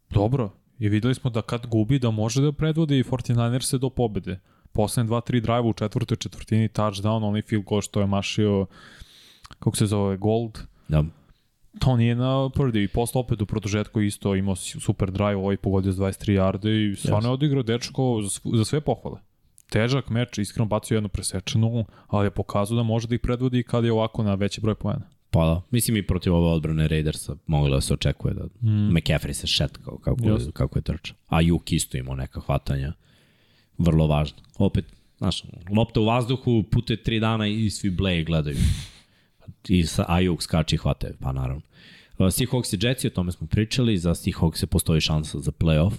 dobro. 0.09 0.49
I 0.79 0.89
videli 0.89 1.15
smo 1.15 1.29
da 1.29 1.41
kad 1.41 1.67
gubi 1.67 1.99
da 1.99 2.11
može 2.11 2.41
da 2.41 2.51
predvodi 2.51 2.99
i 2.99 3.03
49ers 3.03 3.77
do 3.77 3.89
pobede. 3.89 4.39
Poslednje 4.71 5.11
2-3 5.11 5.39
drive 5.39 5.61
u 5.61 5.73
četvrtoj 5.73 6.17
četvrtini, 6.17 6.69
touchdown, 6.69 7.27
onaj 7.27 7.41
field 7.41 7.63
goal 7.65 7.81
što 7.81 7.99
je 7.99 8.07
mašio 8.07 8.65
kako 9.59 9.77
se 9.77 9.85
zove, 9.85 10.17
Gold. 10.17 10.59
Da. 10.87 11.03
To 11.79 11.97
nije 11.97 12.15
na 12.15 12.49
Purdy 12.49 12.83
i 12.83 12.87
posle 12.87 13.19
opet 13.19 13.41
u 13.41 13.45
produžetku 13.45 14.01
isto 14.01 14.35
imao 14.35 14.55
super 14.55 15.11
drive, 15.11 15.35
ovaj 15.35 15.57
pogodio 15.57 15.91
s 15.91 15.95
23 15.95 16.41
yarde 16.41 16.91
i 16.91 16.95
stvarno 16.95 17.29
yes. 17.29 17.31
je 17.31 17.33
odigrao 17.33 17.63
dečko 17.63 18.21
za 18.53 18.65
sve 18.65 18.81
pohvale. 18.81 19.19
Težak 19.71 20.09
meč, 20.09 20.37
iskreno 20.37 20.65
bacio 20.67 20.95
jednu 20.95 21.09
presečenu, 21.09 21.85
ali 22.07 22.25
je 22.27 22.31
pokazao 22.31 22.77
da 22.77 22.83
može 22.83 23.07
da 23.07 23.15
ih 23.15 23.21
predvodi 23.23 23.63
kad 23.63 23.85
je 23.85 23.91
ovako 23.91 24.23
na 24.23 24.35
veći 24.35 24.61
broj 24.61 24.75
poena. 24.75 25.07
Pa 25.31 25.45
da, 25.45 25.61
mislim 25.71 25.97
i 25.97 26.07
protiv 26.07 26.35
ove 26.35 26.47
odbrane 26.47 26.87
Raidersa 26.87 27.35
moglo 27.47 27.75
da 27.75 27.81
se 27.81 27.93
očekuje 27.93 28.33
da 28.33 28.43
mm. 28.43 28.91
McCaffrey 28.91 29.33
se 29.33 29.47
šetkao 29.47 29.97
kako, 29.97 30.19
yes. 30.21 30.51
kako 30.51 30.79
je 30.79 30.83
trčao. 30.83 31.15
A 31.27 31.41
Juk 31.41 31.71
isto 31.71 31.97
imao 31.97 32.15
neka 32.15 32.41
hvatanja. 32.41 32.93
Vrlo 33.77 34.07
važno. 34.07 34.37
Opet, 34.57 34.85
znaš, 35.17 35.43
lopta 35.75 35.99
u 35.99 36.05
vazduhu, 36.05 36.63
pute 36.71 36.97
tri 36.97 37.19
dana 37.19 37.47
i 37.47 37.69
svi 37.69 37.89
bleje 37.89 38.23
gledaju 38.23 38.57
i 39.67 39.83
sa 39.83 40.05
Ayuk 40.09 40.41
skači 40.41 40.75
i 40.75 40.77
hvate, 40.77 41.13
pa 41.19 41.31
naravno. 41.31 41.61
Uh, 42.17 42.27
Seahawks 42.27 42.73
i 42.73 42.77
Jetsi, 42.81 43.07
o 43.07 43.09
tome 43.09 43.31
smo 43.31 43.47
pričali, 43.47 43.97
za 43.97 44.15
Seahawks 44.15 44.55
se 44.55 44.67
postoji 44.67 45.01
šansa 45.01 45.39
za 45.39 45.51
playoff. 45.51 45.93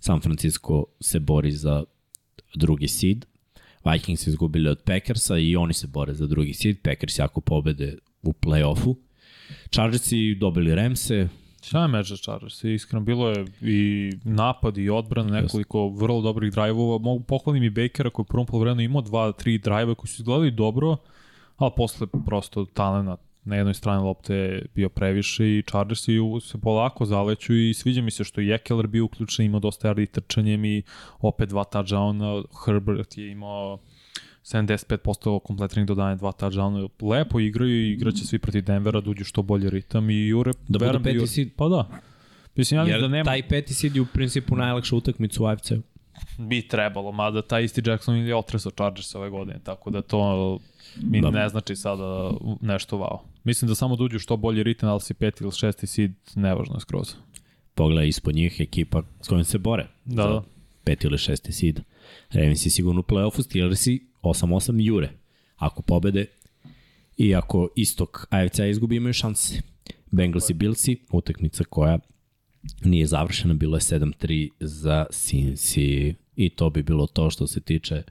San 0.00 0.20
Francisco 0.20 0.84
se 1.00 1.20
bori 1.20 1.50
za 1.50 1.84
drugi 2.54 2.88
seed. 2.88 3.26
Vikings 3.84 4.26
izgubili 4.26 4.68
od 4.68 4.82
Packersa 4.82 5.38
i 5.38 5.56
oni 5.56 5.74
se 5.74 5.86
bore 5.86 6.14
za 6.14 6.26
drugi 6.26 6.54
seed. 6.54 6.82
Packers 6.82 7.18
jako 7.18 7.40
pobede 7.40 7.96
u 8.22 8.32
playoffu. 8.32 8.94
Chargersi 9.70 10.34
dobili 10.34 10.74
Ramse, 10.74 11.28
Šta 11.62 11.82
je 11.82 11.88
meč 11.88 12.08
za 12.08 12.16
Chargers? 12.16 12.64
Iskreno, 12.64 13.04
bilo 13.04 13.28
je 13.28 13.44
i 13.60 14.12
napad 14.24 14.78
i 14.78 14.90
odbrana, 14.90 15.40
nekoliko 15.40 15.88
vrlo 15.88 16.22
dobrih 16.22 16.52
drajvova. 16.52 16.98
Mogu 16.98 17.24
pohvalim 17.24 17.62
i 17.62 17.70
Bakera 17.70 18.10
koji 18.10 18.24
u 18.24 18.26
prvom 18.26 18.46
polovremenu 18.46 18.80
imao 18.80 19.02
dva, 19.02 19.32
tri 19.32 19.58
drajva 19.58 19.94
koji 19.94 20.08
su 20.08 20.22
izgledali 20.22 20.50
dobro 20.50 20.96
ali 21.56 21.72
posle 21.76 22.06
prosto 22.26 22.64
talena 22.64 23.16
na 23.44 23.56
jednoj 23.56 23.74
strani 23.74 24.02
lopte 24.02 24.62
bio 24.74 24.88
previše 24.88 25.58
i 25.58 25.62
Chargersi 25.70 26.16
se 26.40 26.58
polako 26.58 27.04
zaleću 27.04 27.54
i 27.54 27.74
sviđa 27.74 28.02
mi 28.02 28.10
se 28.10 28.24
što 28.24 28.40
je 28.40 28.54
Ekeler 28.54 28.86
bio 28.86 29.04
uključen, 29.04 29.46
imao 29.46 29.60
dosta 29.60 29.88
yardi 29.88 30.10
trčanjem 30.10 30.64
i 30.64 30.82
opet 31.18 31.48
dva 31.48 31.64
touchdowna, 31.64 32.44
Herbert 32.64 33.18
je 33.18 33.30
imao 33.30 33.78
75% 34.42 35.40
kompletnih 35.40 35.86
dodanja, 35.86 36.14
dva 36.14 36.32
touchdowna. 36.32 36.88
Lepo 37.02 37.40
igraju 37.40 37.86
i 37.86 37.92
igraće 37.92 38.26
svi 38.26 38.38
protiv 38.38 38.64
Denvera, 38.64 39.00
da 39.00 39.10
uđu 39.10 39.24
što 39.24 39.42
bolje 39.42 39.70
ritam 39.70 40.10
i 40.10 40.26
Jure... 40.26 40.52
Da 40.68 40.78
budu 40.78 41.04
peti 41.04 41.26
seed? 41.26 41.48
Pa 41.56 41.68
da. 41.68 41.88
Mislim, 42.56 42.80
ja 42.80 42.86
Jer 42.86 43.00
da 43.00 43.08
nema... 43.08 43.24
taj 43.24 43.48
peti 43.48 43.74
seed 43.74 43.96
je 43.96 44.02
u 44.02 44.06
principu 44.06 44.56
najlakša 44.56 44.96
utakmica 44.96 45.42
u 45.42 45.46
AFC-u. 45.46 45.82
Bi 46.38 46.68
trebalo, 46.68 47.12
mada 47.12 47.42
taj 47.42 47.64
isti 47.64 47.82
Jackson 47.84 48.16
je 48.16 48.36
otresao 48.36 48.72
Chargers 48.72 49.14
ove 49.14 49.30
godine, 49.30 49.58
tako 49.64 49.90
da 49.90 50.02
to 50.02 50.58
mi 51.02 51.20
da. 51.20 51.30
ne 51.30 51.48
znači 51.48 51.76
sada 51.76 52.30
nešto 52.60 52.96
wow. 52.96 53.18
Mislim 53.44 53.68
da 53.68 53.74
samo 53.74 53.96
da 53.96 54.18
što 54.18 54.36
bolji 54.36 54.62
ritam, 54.62 54.88
ali 54.88 55.00
si 55.00 55.14
peti 55.14 55.44
ili 55.44 55.52
šesti 55.52 55.86
seed, 55.86 56.12
nevažno 56.34 56.74
je 56.76 56.80
skroz. 56.80 57.14
Pogledaj 57.74 58.08
ispod 58.08 58.34
njih 58.34 58.60
ekipa 58.60 59.02
s 59.20 59.28
kojim 59.28 59.44
se 59.44 59.58
bore. 59.58 59.88
Da, 60.04 60.26
da. 60.26 60.42
Peti 60.84 61.06
ili 61.06 61.18
šesti 61.18 61.52
seed. 61.52 61.80
Ravens 62.30 62.66
je 62.66 62.70
sigurno 62.70 63.00
u 63.00 63.04
play-offu, 63.04 63.42
Steelersi 63.42 64.06
8-8 64.22 64.84
jure. 64.86 65.10
Ako 65.56 65.82
pobede 65.82 66.26
i 67.16 67.34
ako 67.34 67.68
istok 67.76 68.26
AFC 68.30 68.58
izgubi, 68.58 68.96
imaju 68.96 69.12
šanse. 69.12 69.62
Bengals 70.10 70.50
i 70.50 70.54
Billsi, 70.54 70.96
utakmica 71.12 71.64
koja 71.64 71.98
nije 72.84 73.06
završena, 73.06 73.54
bilo 73.54 73.76
je 73.76 73.80
7-3 73.80 74.50
za 74.60 75.06
Cincy 75.10 76.14
i 76.36 76.50
to 76.50 76.70
bi 76.70 76.82
bilo 76.82 77.06
to 77.06 77.30
što 77.30 77.46
se 77.46 77.60
tiče 77.60 78.02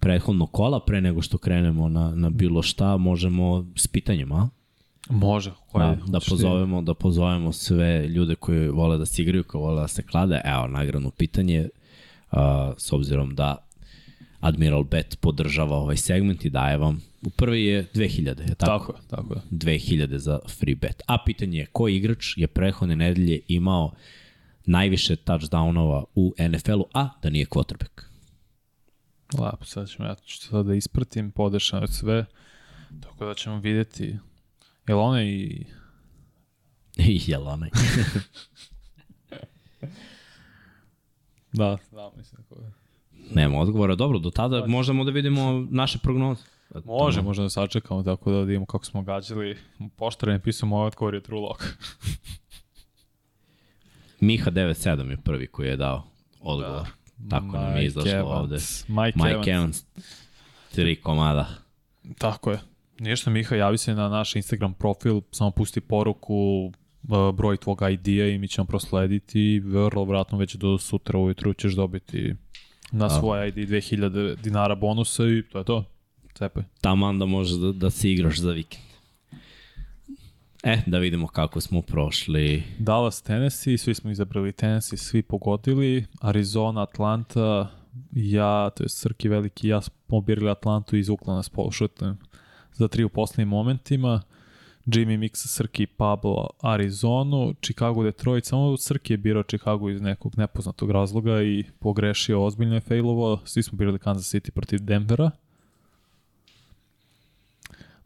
prethodnog 0.00 0.52
kola, 0.52 0.84
pre 0.84 1.00
nego 1.00 1.22
što 1.22 1.38
krenemo 1.38 1.88
na, 1.88 2.14
na 2.14 2.30
bilo 2.30 2.62
šta, 2.62 2.96
možemo 2.96 3.72
s 3.76 3.86
pitanjima, 3.86 4.34
a? 4.34 4.59
Može. 5.08 5.52
Koje, 5.66 5.86
da, 5.86 5.98
da 6.06 6.20
pozovemo, 6.28 6.82
da 6.82 6.94
pozovemo 6.94 7.52
sve 7.52 8.08
ljude 8.08 8.34
koji 8.34 8.68
vole 8.68 8.98
da 8.98 9.06
se 9.06 9.22
igraju, 9.22 9.44
koji 9.44 9.62
vole 9.62 9.80
da 9.80 9.88
se 9.88 10.02
klade. 10.02 10.40
Evo, 10.44 10.66
nagradno 10.66 11.10
pitanje, 11.10 11.68
uh, 12.32 12.38
s 12.76 12.92
obzirom 12.92 13.34
da 13.34 13.66
Admiral 14.40 14.84
Bet 14.84 15.20
podržava 15.20 15.76
ovaj 15.76 15.96
segment 15.96 16.44
i 16.44 16.50
daje 16.50 16.76
vam 16.76 17.00
u 17.22 17.30
prvi 17.30 17.64
je 17.64 17.86
2000, 17.94 18.48
je 18.48 18.54
tako? 18.54 18.92
Tako, 18.92 18.98
tako 19.10 19.34
je. 19.34 19.40
2000 19.50 20.16
za 20.16 20.38
free 20.48 20.74
bet. 20.74 21.02
A 21.06 21.18
pitanje 21.26 21.58
je 21.58 21.66
koji 21.66 21.96
igrač 21.96 22.36
je 22.36 22.46
prehodne 22.46 22.96
nedelje 22.96 23.40
imao 23.48 23.92
najviše 24.66 25.16
touchdownova 25.16 26.04
u 26.14 26.34
NFL-u, 26.38 26.84
a 26.94 27.08
da 27.22 27.30
nije 27.30 27.46
quarterback? 27.46 28.02
Lepo, 29.32 29.64
sad 29.64 29.88
ćemo, 29.88 30.08
ja 30.08 30.14
ću 30.14 30.38
sad 30.38 30.66
da 30.66 30.74
ispratim, 30.74 31.30
podešam 31.30 31.88
sve, 31.88 32.24
tako 33.00 33.24
da 33.24 33.34
ćemo 33.34 33.60
videti. 33.60 34.16
Jel 34.88 34.98
ona 34.98 35.22
i... 35.22 35.64
Jel 37.26 37.48
onaj? 37.48 37.70
da, 41.52 41.78
da, 41.92 42.10
mislim 42.16 42.42
da 42.50 42.56
je. 42.56 42.72
Nema 43.34 43.58
odgovora. 43.58 43.94
Dobro, 43.94 44.18
do 44.18 44.30
tada 44.30 44.66
možemo 44.66 45.04
da 45.04 45.10
vidimo 45.10 45.66
naše 45.70 45.98
prognoze. 45.98 46.42
Može, 46.84 47.22
možda 47.22 47.42
da 47.42 47.50
sačekamo 47.50 48.02
tako 48.02 48.32
da 48.32 48.40
vidimo 48.40 48.66
kako 48.66 48.84
smo 48.84 49.02
gađali. 49.02 49.58
Poštare 49.96 50.32
ne 50.32 50.42
pisao 50.42 50.68
moj 50.68 50.86
odgovor 50.86 51.14
je 51.14 51.22
True 51.22 51.40
Lock. 51.40 51.62
Miha 54.20 54.50
97 54.50 55.10
je 55.10 55.16
prvi 55.16 55.46
koji 55.46 55.68
je 55.68 55.76
dao 55.76 56.02
odgovor. 56.40 56.86
Da. 57.16 57.28
Tako 57.30 57.46
Mike 57.46 57.58
nam 57.58 57.76
je 57.76 57.86
izašlo 57.86 58.10
Evans. 58.10 58.40
ovde. 58.40 58.56
Mike, 58.88 59.18
Mike 59.18 59.50
Evans. 59.50 59.84
Tri 60.74 60.96
komada. 60.96 61.48
Tako 62.18 62.50
je. 62.50 62.58
Ništa 63.00 63.30
Miha, 63.30 63.56
javi 63.56 63.78
se 63.78 63.94
na 63.94 64.08
naš 64.08 64.36
Instagram 64.36 64.74
profil, 64.74 65.20
samo 65.30 65.50
pusti 65.50 65.80
poruku, 65.80 66.72
broj 67.34 67.56
tvog 67.56 67.82
ID-a 67.92 68.26
i 68.26 68.38
mi 68.38 68.48
ćemo 68.48 68.64
proslediti 68.64 69.40
i 69.40 69.60
vrlo 69.60 70.04
vratno 70.04 70.38
već 70.38 70.54
do 70.54 70.78
sutra 70.78 71.18
ujutru 71.18 71.54
ćeš 71.54 71.74
dobiti 71.74 72.34
na 72.92 73.10
svoj 73.10 73.48
ID 73.48 73.54
2000 73.54 74.36
dinara 74.36 74.74
bonusa 74.74 75.24
i 75.24 75.42
to 75.42 75.58
je 75.58 75.64
to. 75.64 75.84
Cepaj. 76.34 76.62
Tamo 76.80 77.12
da 77.12 77.26
može 77.26 77.58
da, 77.58 77.72
da 77.72 77.90
se 77.90 78.12
igraš 78.12 78.38
za 78.38 78.52
vikend. 78.52 78.84
E, 80.62 80.78
da 80.86 80.98
vidimo 80.98 81.26
kako 81.26 81.60
smo 81.60 81.82
prošli. 81.82 82.62
Dallas, 82.78 83.22
Tennessee, 83.22 83.78
svi 83.78 83.94
smo 83.94 84.10
izabrali 84.10 84.52
Tennessee, 84.52 84.98
svi 84.98 85.22
pogodili. 85.22 86.06
Arizona, 86.20 86.82
Atlanta, 86.82 87.70
ja, 88.12 88.70
to 88.70 88.82
je 88.82 88.88
Srki 88.88 89.28
veliki, 89.28 89.68
ja 89.68 89.80
smo 89.80 90.20
birali 90.20 90.50
Atlantu 90.50 90.96
i 90.96 91.00
izvukla 91.00 91.34
nas 91.34 91.48
polušutem 91.48 92.29
za 92.80 92.88
tri 92.88 93.04
u 93.04 93.08
poslednjim 93.08 93.48
momentima. 93.48 94.22
Jimmy 94.86 95.18
Mix, 95.18 95.46
Srki, 95.46 95.86
Pablo, 95.86 96.48
Arizonu, 96.60 97.54
Chicago, 97.62 98.02
Detroit, 98.02 98.44
samo 98.44 98.76
Srki 98.76 99.12
je 99.12 99.16
birao 99.16 99.42
Chicago 99.42 99.90
iz 99.90 100.00
nekog 100.00 100.38
nepoznatog 100.38 100.90
razloga 100.90 101.42
i 101.42 101.64
pogrešio 101.78 102.44
ozbiljno 102.44 102.74
je 102.74 102.80
failovo. 102.80 103.40
Svi 103.44 103.62
smo 103.62 103.78
birali 103.78 103.98
Kansas 103.98 104.34
City 104.34 104.50
protiv 104.50 104.78
Denvera. 104.82 105.30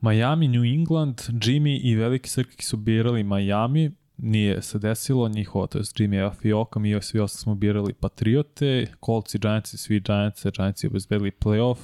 Miami, 0.01 0.49
New 0.49 0.65
England, 0.65 1.17
Jimmy 1.29 1.81
i 1.83 1.95
Veliki 1.95 2.29
Srki 2.29 2.65
su 2.65 2.77
birali 2.77 3.23
Miami, 3.23 3.91
nije 4.17 4.63
se 4.63 4.79
desilo, 4.79 5.29
njihovo, 5.29 5.67
to 5.67 5.79
je 5.79 5.83
Jimmy 5.83 6.27
Afioka, 6.27 6.81
mi 6.81 7.03
svi 7.03 7.21
ostali 7.21 7.43
smo 7.43 7.55
birali 7.55 7.93
Patriote, 7.93 8.87
Colts 9.07 9.35
i 9.35 9.39
Giants 9.39 9.75
i 9.75 9.79
svi 9.79 10.01
Giants, 10.01 10.47
Giants 10.57 10.85
i 10.85 10.87
obezbedili 10.87 11.31
playoff, 11.41 11.77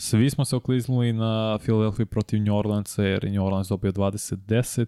svi 0.00 0.30
smo 0.30 0.44
se 0.44 0.56
okliznuli 0.56 1.12
na 1.12 1.58
Philadelphia 1.58 2.06
protiv 2.06 2.42
New 2.42 2.56
Orleansa, 2.56 3.02
jer 3.02 3.24
je 3.24 3.30
New 3.30 3.44
Orleans 3.44 3.68
dobio 3.68 3.92
20-10, 3.92 4.86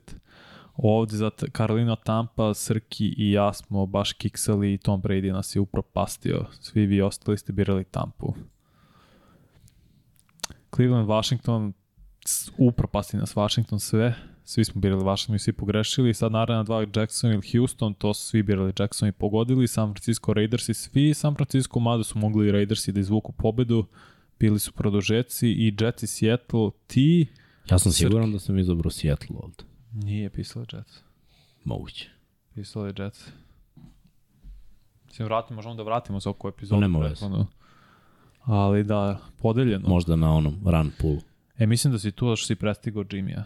ovde 0.76 1.16
za 1.16 1.30
Carolina 1.56 1.96
Tampa, 1.96 2.54
Srki 2.54 3.14
i 3.16 3.32
ja 3.32 3.52
smo 3.52 3.86
baš 3.86 4.12
kiksali 4.12 4.74
i 4.74 4.78
Tom 4.78 5.02
Brady 5.02 5.32
nas 5.32 5.56
je 5.56 5.60
upropastio, 5.60 6.46
svi 6.60 6.86
vi 6.86 7.02
ostali 7.02 7.38
ste 7.38 7.52
birali 7.52 7.84
Tampu. 7.84 8.34
Cleveland, 10.74 11.08
Washington, 11.08 11.72
upropasti 12.58 13.16
nas 13.16 13.36
Washington 13.36 13.80
sve, 13.80 14.14
svi 14.44 14.64
smo 14.64 14.80
birali 14.80 15.04
Washington 15.04 15.36
i 15.36 15.38
svi 15.38 15.52
pogrešili, 15.52 16.14
sad 16.14 16.32
naravno 16.32 16.64
dva 16.64 16.86
Jackson 16.96 17.32
ili 17.32 17.50
Houston, 17.52 17.94
to 17.94 18.14
su 18.14 18.26
svi 18.26 18.42
birali 18.42 18.72
Jackson 18.78 19.08
i 19.08 19.12
pogodili, 19.12 19.68
San 19.68 19.94
Francisco 19.94 20.34
Raiders 20.34 20.68
i 20.68 20.74
svi 20.74 21.14
San 21.14 21.34
Francisco, 21.34 21.80
mada 21.80 22.04
su 22.04 22.18
mogli 22.18 22.48
i 22.48 22.52
Raidersi 22.52 22.92
da 22.92 23.00
izvuku 23.00 23.32
pobedu, 23.32 23.86
bili 24.42 24.58
su 24.58 24.72
produžeci 24.72 25.48
i 25.48 25.74
Jets 25.80 26.02
i 26.02 26.06
Seattle, 26.06 26.70
ti... 26.86 27.26
Ja 27.70 27.78
sam 27.78 27.92
siguran 27.92 28.32
da 28.32 28.38
sam 28.38 28.58
izabrao 28.58 28.90
Seattle 28.90 29.36
ovde. 29.38 29.64
Nije 29.92 30.30
pisalo 30.30 30.66
Jets. 30.72 30.98
Moguće. 31.64 32.10
Pisalo 32.54 32.86
je 32.86 32.94
Jets. 32.98 33.28
Mislim, 35.06 35.26
vratimo, 35.26 35.56
možemo 35.56 35.74
da 35.74 35.82
vratimo 35.82 36.20
za 36.20 36.30
oko 36.30 36.48
epizodu. 36.48 36.80
Nema 36.80 36.98
veze. 36.98 37.26
Ali 38.40 38.84
da, 38.84 39.18
podeljeno. 39.38 39.88
Možda 39.88 40.16
na 40.16 40.32
onom 40.32 40.60
run 40.64 40.90
poolu. 41.00 41.20
E, 41.58 41.66
mislim 41.66 41.92
da 41.92 41.98
si 41.98 42.12
tu 42.12 42.36
što 42.36 42.46
si 42.46 42.54
prestigao 42.54 43.04
Jimmy-a. 43.04 43.44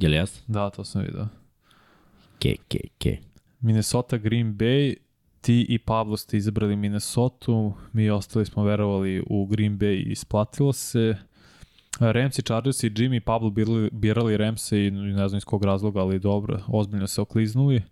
Je 0.00 0.08
li 0.08 0.16
jas? 0.16 0.42
Da, 0.46 0.70
to 0.70 0.84
sam 0.84 1.02
vidio. 1.02 1.28
Ke, 2.38 2.56
ke, 2.68 2.78
ke. 2.98 3.18
Minnesota, 3.60 4.16
Green 4.16 4.54
Bay, 4.54 4.96
ti 5.44 5.66
i 5.68 5.78
Pablo 5.78 6.16
ste 6.16 6.36
izabrali 6.36 6.76
Minnesota, 6.76 7.52
mi 7.92 8.10
ostali 8.10 8.46
smo 8.46 8.64
verovali 8.64 9.22
u 9.26 9.46
Green 9.46 9.78
Bay 9.78 10.06
i 10.06 10.10
isplatilo 10.10 10.72
se. 10.72 11.16
Ramsey, 11.98 12.46
Chargers 12.46 12.82
i 12.82 12.90
Jimmy 12.90 13.16
i 13.16 13.20
Pablo 13.20 13.50
birali, 13.50 13.90
birali 13.92 14.36
Ramsey 14.36 14.88
i 14.88 14.90
ne 14.90 15.28
znam 15.28 15.38
iz 15.38 15.44
kog 15.44 15.64
razloga, 15.64 16.00
ali 16.00 16.18
dobro, 16.18 16.60
ozbiljno 16.66 17.06
se 17.06 17.20
okliznuli. 17.20 17.82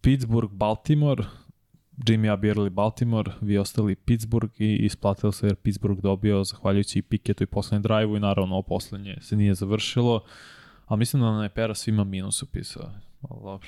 Pittsburgh, 0.00 0.52
Baltimore, 0.52 1.24
Jimmy 1.96 2.24
ja 2.24 2.36
birali 2.36 2.70
Baltimore, 2.70 3.32
vi 3.40 3.58
ostali 3.58 3.96
Pittsburgh 3.96 4.60
i 4.60 4.76
isplatilo 4.76 5.32
se 5.32 5.46
jer 5.46 5.56
Pittsburgh 5.56 6.02
dobio 6.02 6.44
zahvaljujući 6.44 6.98
i 6.98 7.02
Piketu 7.02 7.44
i 7.44 7.46
poslednjem 7.46 7.82
drive-u 7.82 8.16
i 8.16 8.20
naravno 8.20 8.54
ovo 8.54 8.62
poslednje 8.62 9.16
se 9.20 9.36
nije 9.36 9.54
završilo. 9.54 10.24
A 10.86 10.96
mislim 10.96 11.22
da 11.22 11.30
nam 11.30 11.42
je 11.42 11.48
Pera 11.48 11.74
svima 11.74 12.04
minus 12.04 12.42
upisao. 12.42 12.90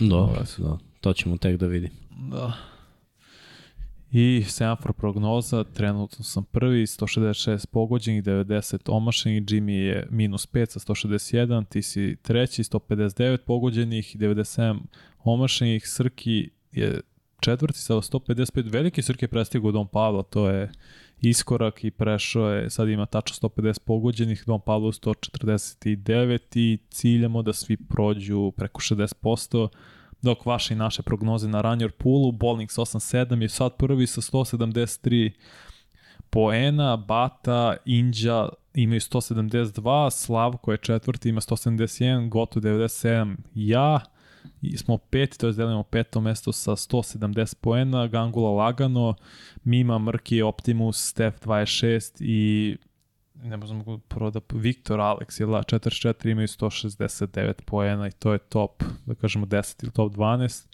Da, 0.01 0.45
da, 0.59 0.79
to 1.01 1.13
ćemo 1.13 1.37
tek 1.37 1.57
da 1.57 1.67
vidim. 1.67 1.91
Da. 2.31 2.78
I 4.11 4.45
semafor 4.49 4.93
prognoza, 4.93 5.65
trenutno 5.65 6.25
sam 6.25 6.45
prvi, 6.45 6.87
166 6.87 7.67
pogođenih, 7.67 8.25
90 8.25 8.79
omašenih, 8.87 9.43
Jimmy 9.43 9.71
je 9.71 10.07
minus 10.11 10.49
5 10.53 10.71
sa 10.71 10.81
161, 10.81 11.69
ti 11.69 11.83
si 11.83 12.17
treći, 12.23 12.63
159 12.63 13.37
pogođenih, 13.37 14.17
97 14.17 14.79
omašenih, 15.25 15.89
Srki 15.89 16.51
je 16.73 17.01
četvrti 17.41 17.79
sa 17.79 17.95
155, 17.95 18.73
veliki 18.73 19.03
Srki 19.03 19.27
je 19.55 19.61
u 19.61 19.73
Dom 19.73 19.89
Pavla, 19.89 20.23
to 20.23 20.49
je 20.49 20.73
iskorak 21.21 21.85
i 21.85 21.91
prešao 21.91 22.51
je, 22.51 22.71
sad 22.71 22.89
ima 22.89 23.07
tačno 23.07 23.49
150 23.49 23.79
pogođenih, 23.85 24.45
Dom 24.47 24.61
Pavlo 24.67 24.93
149 24.93 26.39
i 26.55 26.79
ciljamo 26.91 27.43
da 27.43 27.53
svi 27.53 27.77
prođu 27.77 28.53
preko 28.57 28.81
60%, 28.81 29.69
dok 30.23 30.47
vaše 30.47 30.75
i 30.75 30.77
naše 30.77 31.03
prognoze 31.03 31.49
na 31.49 31.61
Ranjor 31.61 31.93
Poolu, 31.93 32.33
Bowling 32.33 32.69
8-7 32.69 33.43
je 33.43 33.49
sad 33.49 33.77
prvi 33.77 34.07
sa 34.07 34.21
173 34.21 35.31
poena, 36.31 36.97
Bata, 36.97 37.77
Inđa 37.85 38.49
imaju 38.75 39.01
172, 39.01 40.11
Slavko 40.11 40.73
je 40.73 40.79
četvrti, 40.79 41.29
ima 41.29 41.41
171, 41.41 42.29
Goto 42.29 42.61
97, 42.61 43.37
ja, 43.55 44.01
i 44.63 44.77
smo 44.77 44.99
peti, 44.99 45.39
to 45.39 45.47
je 45.47 45.53
delimo 45.53 45.83
peto 45.83 46.21
mesto 46.21 46.53
sa 46.53 46.73
170 46.73 47.55
poena, 47.61 48.07
Gangula 48.07 48.51
lagano, 48.51 49.15
Mima, 49.65 49.99
Mrki, 49.99 50.43
Optimus, 50.43 51.09
Steph 51.09 51.47
26 51.47 52.17
i 52.21 52.77
ne 53.43 53.57
možemo 53.57 53.99
proda 53.99 54.41
Viktor 54.53 55.01
Alex 55.01 55.43
ili 55.43 55.53
44 55.53 56.31
imaju 56.31 56.47
169 56.47 57.53
poena 57.67 58.09
i 58.09 58.13
to 58.13 58.33
je 58.33 58.39
top, 58.39 58.83
da 59.07 59.15
kažemo 59.15 59.47
10 59.47 59.83
ili 59.83 59.93
top 59.93 60.13
12. 60.13 60.67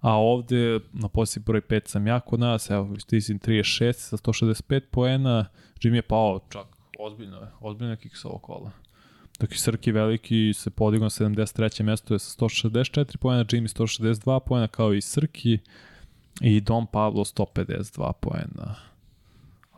A 0.00 0.12
ovde 0.12 0.80
na 0.92 1.08
posljednji 1.08 1.44
broj 1.44 1.60
5 1.60 1.88
sam 1.88 2.06
ja 2.06 2.20
kod 2.20 2.40
nas, 2.40 2.70
evo 2.70 2.96
ti 3.06 3.20
si 3.20 3.34
36 3.34 3.92
sa 3.92 4.16
165 4.16 4.80
poena, 4.90 5.46
Jim 5.82 5.94
je 5.94 6.02
pao 6.02 6.40
čak 6.48 6.66
ozbiljno 6.98 7.36
je, 7.36 7.48
ozbiljno 7.60 7.92
je 7.92 7.96
kiks 7.96 8.24
ovo 8.24 8.38
kola. 8.38 8.70
Dok 9.40 9.52
je 9.52 9.58
Srki 9.58 9.92
veliki 9.92 10.52
se 10.54 10.70
podigao 10.70 11.04
na 11.04 11.10
73. 11.10 11.82
mesto 11.82 12.14
je 12.14 12.18
sa 12.18 12.44
164 12.44 13.16
poena, 13.16 13.44
Jimmy 13.44 13.78
162 13.78 14.40
poena 14.40 14.68
kao 14.68 14.94
i 14.94 15.00
Srki 15.00 15.58
i 16.40 16.60
Dom 16.60 16.86
Pablo 16.86 17.24
152 17.24 18.12
poena. 18.20 18.74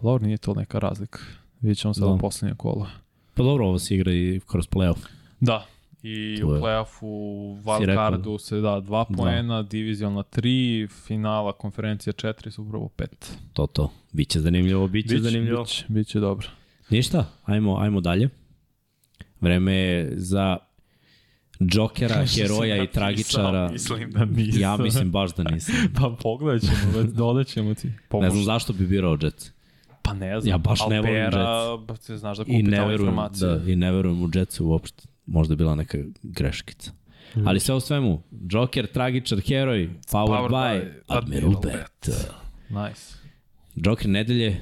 Ali 0.02 0.20
nije 0.20 0.36
to 0.36 0.54
neka 0.54 0.78
razlika. 0.78 1.18
Vidjet 1.60 1.78
ćemo 1.78 1.94
sada 1.94 2.12
da. 2.12 2.18
poslednje 2.18 2.54
kola. 2.56 2.90
Pa 3.34 3.42
dobro, 3.42 3.66
ovo 3.66 3.78
se 3.78 3.94
igra 3.94 4.12
i 4.12 4.40
kroz 4.46 4.68
playoff. 4.68 4.98
Da, 5.40 5.66
i 6.02 6.42
u 6.42 6.48
playoffu 6.48 7.62
wildcardu 7.64 8.38
se 8.38 8.60
da 8.60 8.80
dva 8.80 9.06
da. 9.08 9.16
poena, 9.16 9.62
da. 9.62 9.68
divizijalna 9.68 10.22
3, 10.22 10.90
finala 11.06 11.52
konferencija 11.52 12.12
4, 12.12 12.50
su 12.50 12.62
upravo 12.62 12.90
5. 12.96 13.06
To 13.52 13.66
to, 13.66 13.92
biće 14.12 14.40
zanimljivo, 14.40 14.88
biće, 14.88 15.14
biće 15.14 15.22
zanimljivo. 15.22 15.62
Biće, 15.62 15.84
biće 15.88 16.20
dobro. 16.20 16.48
Ništa, 16.90 17.26
ajmo, 17.44 17.78
ajmo 17.78 18.00
dalje. 18.00 18.28
Vreme 19.40 19.74
je 19.74 20.12
za 20.16 20.56
Džokera, 21.62 22.26
heroja 22.26 22.82
i 22.82 22.86
tragičara. 22.86 23.68
Mislim 23.72 24.10
da 24.10 24.24
nisam. 24.24 24.60
Ja 24.60 24.76
mislim 24.76 25.10
baš 25.10 25.34
da 25.34 25.42
nisam. 25.42 25.74
pa 25.96 26.16
pogledat 26.22 26.62
ćemo, 26.62 27.02
dodat 27.02 27.46
ćemo 27.46 27.74
ti. 27.74 27.92
Pomož. 28.08 28.24
Ne 28.24 28.30
znam 28.30 28.44
zašto 28.44 28.72
bi 28.72 28.86
birao 28.86 29.18
Jets. 29.22 29.50
Pa 30.08 30.14
ne 30.14 30.40
znam. 30.40 30.50
Ja 30.50 30.58
baš 30.58 30.80
Alpera, 30.80 31.02
ne 31.02 31.08
volim 31.08 31.22
Jets. 31.22 31.86
Pa 31.86 31.96
ti 31.96 32.18
znaš 32.18 32.38
da 32.38 32.44
kupi 32.44 32.58
I 32.58 32.62
ne 32.62 32.80
verujem, 32.80 33.00
informacije. 33.00 33.48
Da, 33.48 33.72
I 33.72 33.76
ne 33.76 33.92
verujem 33.92 34.22
u 34.22 34.30
Jetsu 34.34 34.66
uopšte. 34.66 35.02
Možda 35.26 35.52
je 35.52 35.56
bila 35.56 35.74
neka 35.74 35.98
greškica. 36.22 36.92
Mm. 37.34 37.48
Ali 37.48 37.60
sve 37.60 37.74
u 37.74 37.80
svemu, 37.80 38.22
Joker, 38.50 38.86
tragičar, 38.86 39.40
heroj, 39.40 39.90
powered, 40.10 40.26
powered 40.28 40.50
by, 40.50 40.80
by 40.80 40.90
Admiral, 41.08 41.50
Admiral 41.50 41.60
Bet. 41.60 42.08
Nice. 42.68 43.14
Joker 43.74 44.08
nedelje. 44.08 44.60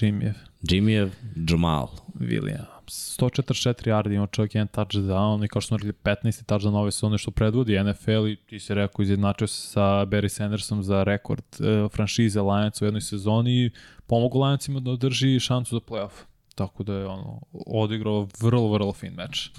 Jimmyev. 0.00 0.34
Jimmyev, 0.62 1.10
Jamal. 1.48 1.88
Williams. 2.20 3.16
144 3.18 3.88
yardi 3.88 4.14
ima 4.14 4.26
čovjek 4.26 4.54
jedan 4.54 4.68
touchdown 4.68 5.44
i 5.44 5.48
kao 5.48 5.60
što 5.60 5.68
smo 5.68 5.76
rekli 5.76 5.92
15. 5.92 6.44
touchdown 6.44 6.76
ove 6.76 6.92
sezone 6.92 7.18
što 7.18 7.30
predvodi 7.30 7.78
NFL 7.84 8.26
i 8.26 8.36
ti 8.36 8.60
se 8.60 8.74
rekao 8.74 9.02
izjednačio 9.02 9.46
se 9.46 9.70
sa 9.70 9.80
Barry 9.80 10.28
Sandersom 10.28 10.82
za 10.82 11.02
rekord 11.02 11.44
e, 11.60 11.88
franšize 11.88 12.40
Lions 12.40 12.82
u 12.82 12.84
jednoj 12.84 13.00
sezoni 13.00 13.70
pomogu 14.06 14.42
Lionsima 14.42 14.80
da 14.80 14.90
održi 14.90 15.40
šansu 15.40 15.76
za 15.76 15.80
playoff. 15.80 16.24
Tako 16.54 16.82
da 16.82 16.94
je 16.94 17.06
ono, 17.06 17.40
odigrao 17.66 18.28
vrlo, 18.40 18.68
vrlo 18.72 18.92
fin 18.92 19.12
meč. 19.14 19.50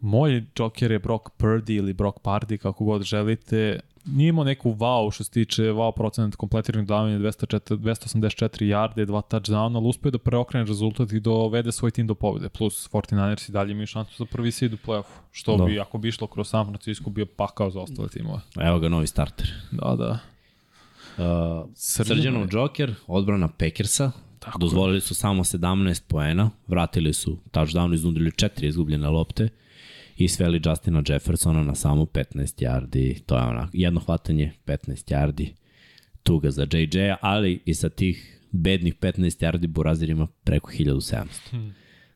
Moj 0.00 0.44
Joker 0.58 0.90
je 0.90 0.98
Brock 0.98 1.28
Purdy 1.38 1.76
ili 1.76 1.92
Brock 1.92 2.18
Pardy, 2.22 2.56
kako 2.56 2.84
god 2.84 3.02
želite 3.02 3.80
nije 4.06 4.28
imao 4.28 4.44
neku 4.44 4.74
wow 4.74 5.14
što 5.14 5.24
se 5.24 5.30
tiče 5.30 5.62
wow 5.62 5.92
procenat 5.92 6.36
kompletiranih 6.36 6.88
davanja 6.88 7.18
284, 7.18 7.76
284 7.76 8.48
yarde, 8.64 9.04
dva 9.04 9.22
touchdowna, 9.22 9.76
ali 9.76 9.88
uspio 9.88 10.10
da 10.10 10.18
preokrene 10.18 10.66
rezultat 10.66 11.12
i 11.12 11.20
dovede 11.20 11.72
svoj 11.72 11.90
tim 11.90 12.06
do 12.06 12.14
pobjede. 12.14 12.48
Plus 12.48 12.90
49ers 12.90 13.48
i 13.48 13.52
dalje 13.52 13.72
imaju 13.72 13.86
šansu 13.86 14.14
za 14.18 14.24
prvi 14.24 14.52
seed 14.52 14.72
u 14.72 14.76
play-offu, 14.76 15.18
što 15.32 15.56
da. 15.56 15.64
bi 15.64 15.80
ako 15.80 15.98
bi 15.98 16.08
išlo 16.08 16.26
kroz 16.26 16.48
San 16.48 16.66
Francisco 16.66 17.10
bio 17.10 17.26
pakao 17.26 17.70
za 17.70 17.80
ostale 17.80 18.08
timove. 18.08 18.40
Evo 18.60 18.78
ga 18.78 18.88
novi 18.88 19.06
starter. 19.06 19.52
Da, 19.70 19.96
da. 19.96 20.18
Uh, 21.18 21.70
Srđanov 21.74 22.48
Joker, 22.52 22.94
odbrana 23.06 23.48
Packersa, 23.48 24.12
Tako 24.44 24.58
dozvolili 24.58 25.00
su 25.00 25.14
samo 25.14 25.44
17 25.44 26.02
poena, 26.08 26.50
vratili 26.66 27.12
su 27.12 27.38
touchdown, 27.52 27.94
iznudili 27.94 28.32
četiri 28.32 28.68
izgubljene 28.68 29.08
lopte 29.08 29.48
i 30.16 30.28
sveli 30.28 30.60
Justina 30.64 31.02
Jeffersona 31.08 31.62
na 31.62 31.74
samo 31.74 32.04
15 32.04 32.64
yardi. 32.64 33.22
To 33.26 33.36
je 33.36 33.42
onako 33.42 33.70
jedno 33.72 34.00
hvatanje, 34.00 34.52
15 34.66 35.12
yardi. 35.14 35.48
Tuga 36.22 36.50
za 36.50 36.62
JJ, 36.62 37.14
ali 37.20 37.62
i 37.64 37.74
sa 37.74 37.88
tih 37.88 38.40
bednih 38.50 38.94
15 38.94 39.44
yardi 39.44 39.66
Burazir 39.66 40.10
ima 40.10 40.26
preko 40.44 40.70
1700. 40.70 41.24
Hmm. 41.50 41.74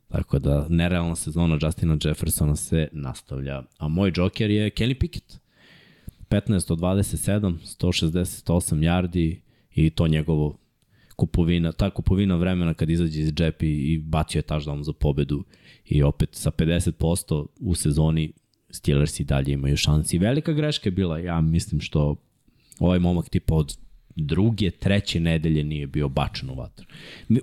Tako 0.09 0.39
da 0.39 0.66
nerealna 0.69 1.16
sezona 1.16 1.59
Justina 1.62 1.99
Jeffersona 2.05 2.57
se 2.57 2.89
nastavlja. 2.93 3.62
A 3.79 3.89
moj 3.89 4.12
džoker 4.12 4.51
je 4.51 4.70
Kenny 4.70 4.95
Pickett. 4.95 5.39
15 6.31 6.73
od 6.73 6.79
27, 6.79 7.57
168 7.81 8.79
yardi 8.79 9.41
i 9.75 9.91
to 9.91 10.09
njegovo 10.09 10.59
kupovina, 11.17 11.73
ta 11.73 11.91
kupovina 11.91 12.37
vremena 12.37 12.75
kad 12.75 12.91
izađe 12.91 13.21
iz 13.21 13.33
džepi 13.33 13.93
i 13.93 13.99
bacio 13.99 14.39
je 14.39 14.43
touchdown 14.43 14.83
za 14.83 14.93
pobedu 14.93 15.45
i 15.85 16.03
opet 16.03 16.29
sa 16.33 16.51
50% 16.51 17.47
u 17.61 17.75
sezoni 17.75 18.33
Steelers 18.71 19.21
i 19.21 19.25
dalje 19.25 19.53
imaju 19.53 19.77
šansi. 19.77 20.19
Velika 20.19 20.53
greška 20.53 20.89
je 20.89 20.93
bila, 20.93 21.19
ja 21.19 21.41
mislim 21.41 21.81
što 21.81 22.17
ovaj 22.79 22.99
momak 22.99 23.29
tipa 23.29 23.55
od 23.55 23.79
druge, 24.17 24.71
treće 24.71 25.21
nedelje 25.21 25.65
nije 25.65 25.87
bio 25.87 26.09
bačen 26.09 26.51
u 26.51 26.55
vatru. 26.55 26.87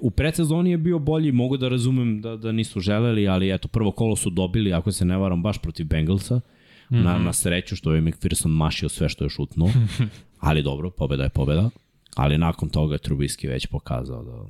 U 0.01 0.11
predsezoni 0.11 0.71
je 0.71 0.77
bio 0.77 0.99
bolji, 0.99 1.31
mogu 1.31 1.57
da 1.57 1.69
razumem 1.69 2.21
da, 2.21 2.35
da 2.35 2.51
nisu 2.51 2.79
želeli, 2.79 3.27
ali 3.27 3.53
eto, 3.53 3.67
prvo 3.67 3.91
kolo 3.91 4.15
su 4.15 4.29
dobili, 4.29 4.73
ako 4.73 4.91
se 4.91 5.05
ne 5.05 5.17
varam, 5.17 5.43
baš 5.43 5.57
protiv 5.57 5.85
Bengalsa, 5.85 6.41
mm 6.89 6.95
-hmm. 6.95 7.03
na, 7.03 7.17
na 7.17 7.33
sreću 7.33 7.75
što 7.75 7.93
je 7.93 8.01
McPherson 8.01 8.51
mašio 8.51 8.89
sve 8.89 9.09
što 9.09 9.23
je 9.23 9.29
šutnuo, 9.29 9.69
ali 10.47 10.63
dobro, 10.63 10.89
pobeda 10.89 11.23
je 11.23 11.29
pobeda, 11.29 11.69
ali 12.15 12.37
nakon 12.37 12.69
toga 12.69 12.95
je 12.95 12.99
Trubiski 12.99 13.47
već 13.47 13.67
pokazao 13.67 14.23
da, 14.23 14.45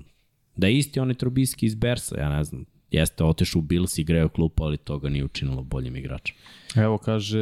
da 0.55 0.67
je 0.67 0.77
isti 0.77 0.99
onaj 0.99 1.15
Trubiski 1.15 1.65
iz 1.65 1.75
Bersa, 1.75 2.19
ja 2.19 2.29
ne 2.29 2.43
znam, 2.43 2.65
jeste 2.91 3.23
otišao 3.23 3.59
u 3.59 3.61
Bills 3.61 3.97
i 3.97 4.03
greo 4.03 4.29
klupu, 4.29 4.63
ali 4.63 4.77
to 4.77 4.99
ga 4.99 5.09
nije 5.09 5.25
učinilo 5.25 5.63
boljim 5.63 5.95
igračem. 5.95 6.35
Evo 6.75 6.97
kaže 6.97 7.39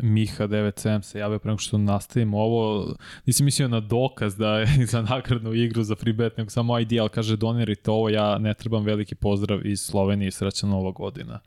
Miha 0.00 0.48
97 0.48 1.02
se 1.02 1.18
javio 1.18 1.38
prema 1.38 1.58
što 1.58 1.78
nastavimo 1.78 2.38
ovo. 2.38 2.94
Nisi 3.26 3.42
mislio 3.42 3.68
na 3.68 3.80
dokaz 3.80 4.36
da 4.36 4.58
je 4.58 4.86
za 4.92 5.02
nagradnu 5.02 5.54
igru 5.54 5.82
za 5.82 5.94
free 5.94 6.12
bet, 6.12 6.36
nego 6.36 6.50
samo 6.50 6.78
ID, 6.78 6.92
ali 7.00 7.08
kaže 7.08 7.36
donirite 7.36 7.90
ovo, 7.90 8.08
ja 8.08 8.38
ne 8.38 8.54
trebam 8.54 8.84
veliki 8.84 9.14
pozdrav 9.14 9.66
iz 9.66 9.80
Slovenije 9.80 10.28
i 10.28 10.30
srećna 10.30 10.68
nova 10.68 10.90
godina. 10.90 11.40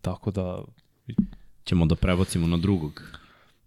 Tako 0.00 0.30
da... 0.30 0.64
Ćemo 1.70 1.86
da 1.86 1.94
prebacimo 1.94 2.46
na 2.46 2.56
drugog. 2.56 3.02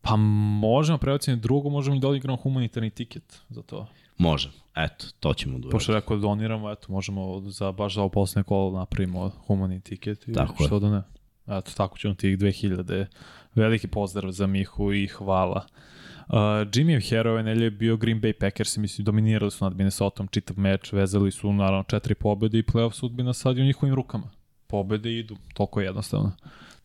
Pa 0.02 0.16
možemo 0.16 0.98
prebaciti 0.98 1.32
na 1.32 1.38
drugo, 1.38 1.70
možemo 1.70 2.00
da 2.00 2.08
odigramo 2.08 2.38
humanitarni 2.38 2.90
tiket 2.90 3.42
za 3.50 3.62
to. 3.62 3.88
Možemo. 4.18 4.54
Eto, 4.76 5.06
to 5.20 5.34
ćemo 5.34 5.60
da 5.60 5.70
Pošto 5.70 5.94
rekao 5.94 6.18
da 6.18 6.22
doniramo, 6.22 6.72
eto, 6.72 6.92
možemo 6.92 7.42
za, 7.50 7.72
baš 7.72 7.96
za 7.96 8.02
ovo 8.02 8.10
poslednje 8.10 8.44
kolo 8.44 8.80
napravimo 8.80 9.30
humani 9.48 9.82
tiket 9.82 10.28
i 10.28 10.34
tako 10.34 10.64
što 10.64 10.76
je. 10.76 10.80
da 10.80 10.90
ne. 10.90 11.02
Eto, 11.58 11.72
tako 11.78 11.98
ćemo 11.98 12.14
tih 12.14 12.38
2000. 12.38 13.06
Veliki 13.56 13.88
pozdrav 13.88 14.32
za 14.32 14.48
Mihu 14.48 14.94
i 14.94 15.08
hvala. 15.08 15.66
Uh, 16.28 16.36
Jimmy 16.72 17.10
hero 17.10 17.32
ove 17.32 17.44
nelje 17.44 17.64
je 17.64 17.72
bio 17.72 17.98
Green 17.98 18.22
Bay 18.22 18.34
Packers, 18.40 18.78
mislim, 18.78 19.06
dominirali 19.06 19.52
su 19.52 19.66
nad 19.66 19.76
Minnesota 19.76 20.26
čitav 20.32 20.60
meč, 20.60 20.94
vezali 20.94 21.32
su 21.32 21.54
naravno 21.54 21.84
četiri 21.84 22.16
pobede 22.16 22.60
i 22.60 22.64
playoff 22.64 22.94
sudbina 22.94 23.34
sad 23.34 23.58
je 23.58 23.64
u 23.64 23.66
njihovim 23.66 23.96
rukama. 23.96 24.30
Pobede 24.68 25.20
idu, 25.20 25.38
toliko 25.54 25.82
jednostavno. 25.82 26.32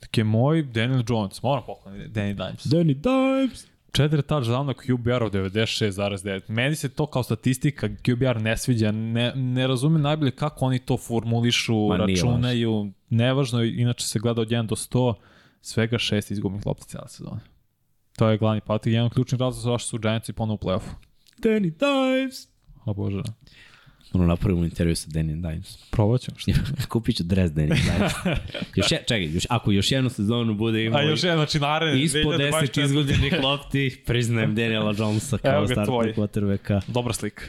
Tako 0.01 0.21
je 0.21 0.25
moj 0.25 0.63
Daniel 0.63 1.03
Jones, 1.09 1.43
moram 1.43 1.63
pokloniti 1.67 2.09
Danny 2.09 2.35
Dimes. 2.35 2.65
Danny 2.65 2.95
Dimes! 2.95 3.67
Četiri 3.93 4.23
touchdowna 4.23 4.75
QBR 4.75 5.23
u 5.23 5.31
96,9. 5.31 6.41
Meni 6.49 6.77
se 6.77 6.89
to 6.89 7.07
kao 7.07 7.23
statistika 7.23 7.89
QBR 7.89 8.41
ne 8.41 8.57
sviđa. 8.57 8.93
Ne, 8.93 9.33
ne 9.35 9.67
razumem 9.67 10.03
najbolje 10.03 10.31
kako 10.31 10.65
oni 10.65 10.79
to 10.79 10.97
formulišu, 10.97 11.89
Ma, 11.89 11.97
računaju. 11.97 12.93
Nevažno, 13.11 13.63
inače 13.63 14.07
se 14.07 14.19
gleda 14.19 14.41
od 14.41 14.49
1 14.49 14.67
do 14.67 14.77
100, 14.77 15.15
svega 15.61 15.99
šest 15.99 16.31
izgubnih 16.31 16.67
lopta 16.67 16.85
cijela 16.85 17.09
sezona. 17.09 17.41
To 18.17 18.29
je 18.29 18.39
glavni 18.39 18.61
patik. 18.61 18.93
Jedan 18.93 19.11
ključni 19.11 19.39
razlog 19.39 19.63
zašto 19.63 19.89
su 19.89 19.99
Giantsi 19.99 20.33
ponovno 20.33 20.55
u 20.55 20.59
play-offu. 20.59 20.91
Danny 21.39 21.73
Dimes! 21.79 22.49
O 22.85 22.95
Bože. 22.95 23.23
Ono 24.13 24.27
napravimo 24.27 24.65
intervju 24.65 24.97
sa 24.97 25.09
Danny 25.09 25.51
Dimes. 25.51 25.79
Što? 26.37 26.53
Kupit 26.89 27.17
ću 27.17 27.23
dres 27.23 27.51
Danny 27.51 27.67
Dimes. 27.69 28.13
još 28.77 28.93
je, 28.93 28.99
čekaj, 28.99 29.35
još, 29.35 29.47
ako 29.49 29.73
još 29.73 29.93
jednu 29.93 30.11
sezonu 30.11 30.55
bude 30.55 30.85
imao... 30.85 31.01
A 31.01 31.03
još 31.03 31.23
jedno, 31.25 31.37
znači 31.37 31.59
naredne. 31.59 32.03
Ispod 32.03 32.41
10 32.41 32.85
izgubljenih 32.85 33.35
lopti, 33.43 34.03
priznajem 34.07 34.55
Daniela 34.55 34.95
Jonesa 34.99 35.39
kao 35.39 35.67
startnog 35.67 36.05
quarterbacka. 36.05 36.81
Dobra 36.87 37.13
slika. 37.13 37.45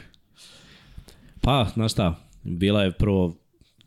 Pa, 1.40 1.66
znaš 1.74 1.92
šta, 1.92 2.14
bila 2.42 2.82
je 2.82 2.92
prvo 2.92 3.36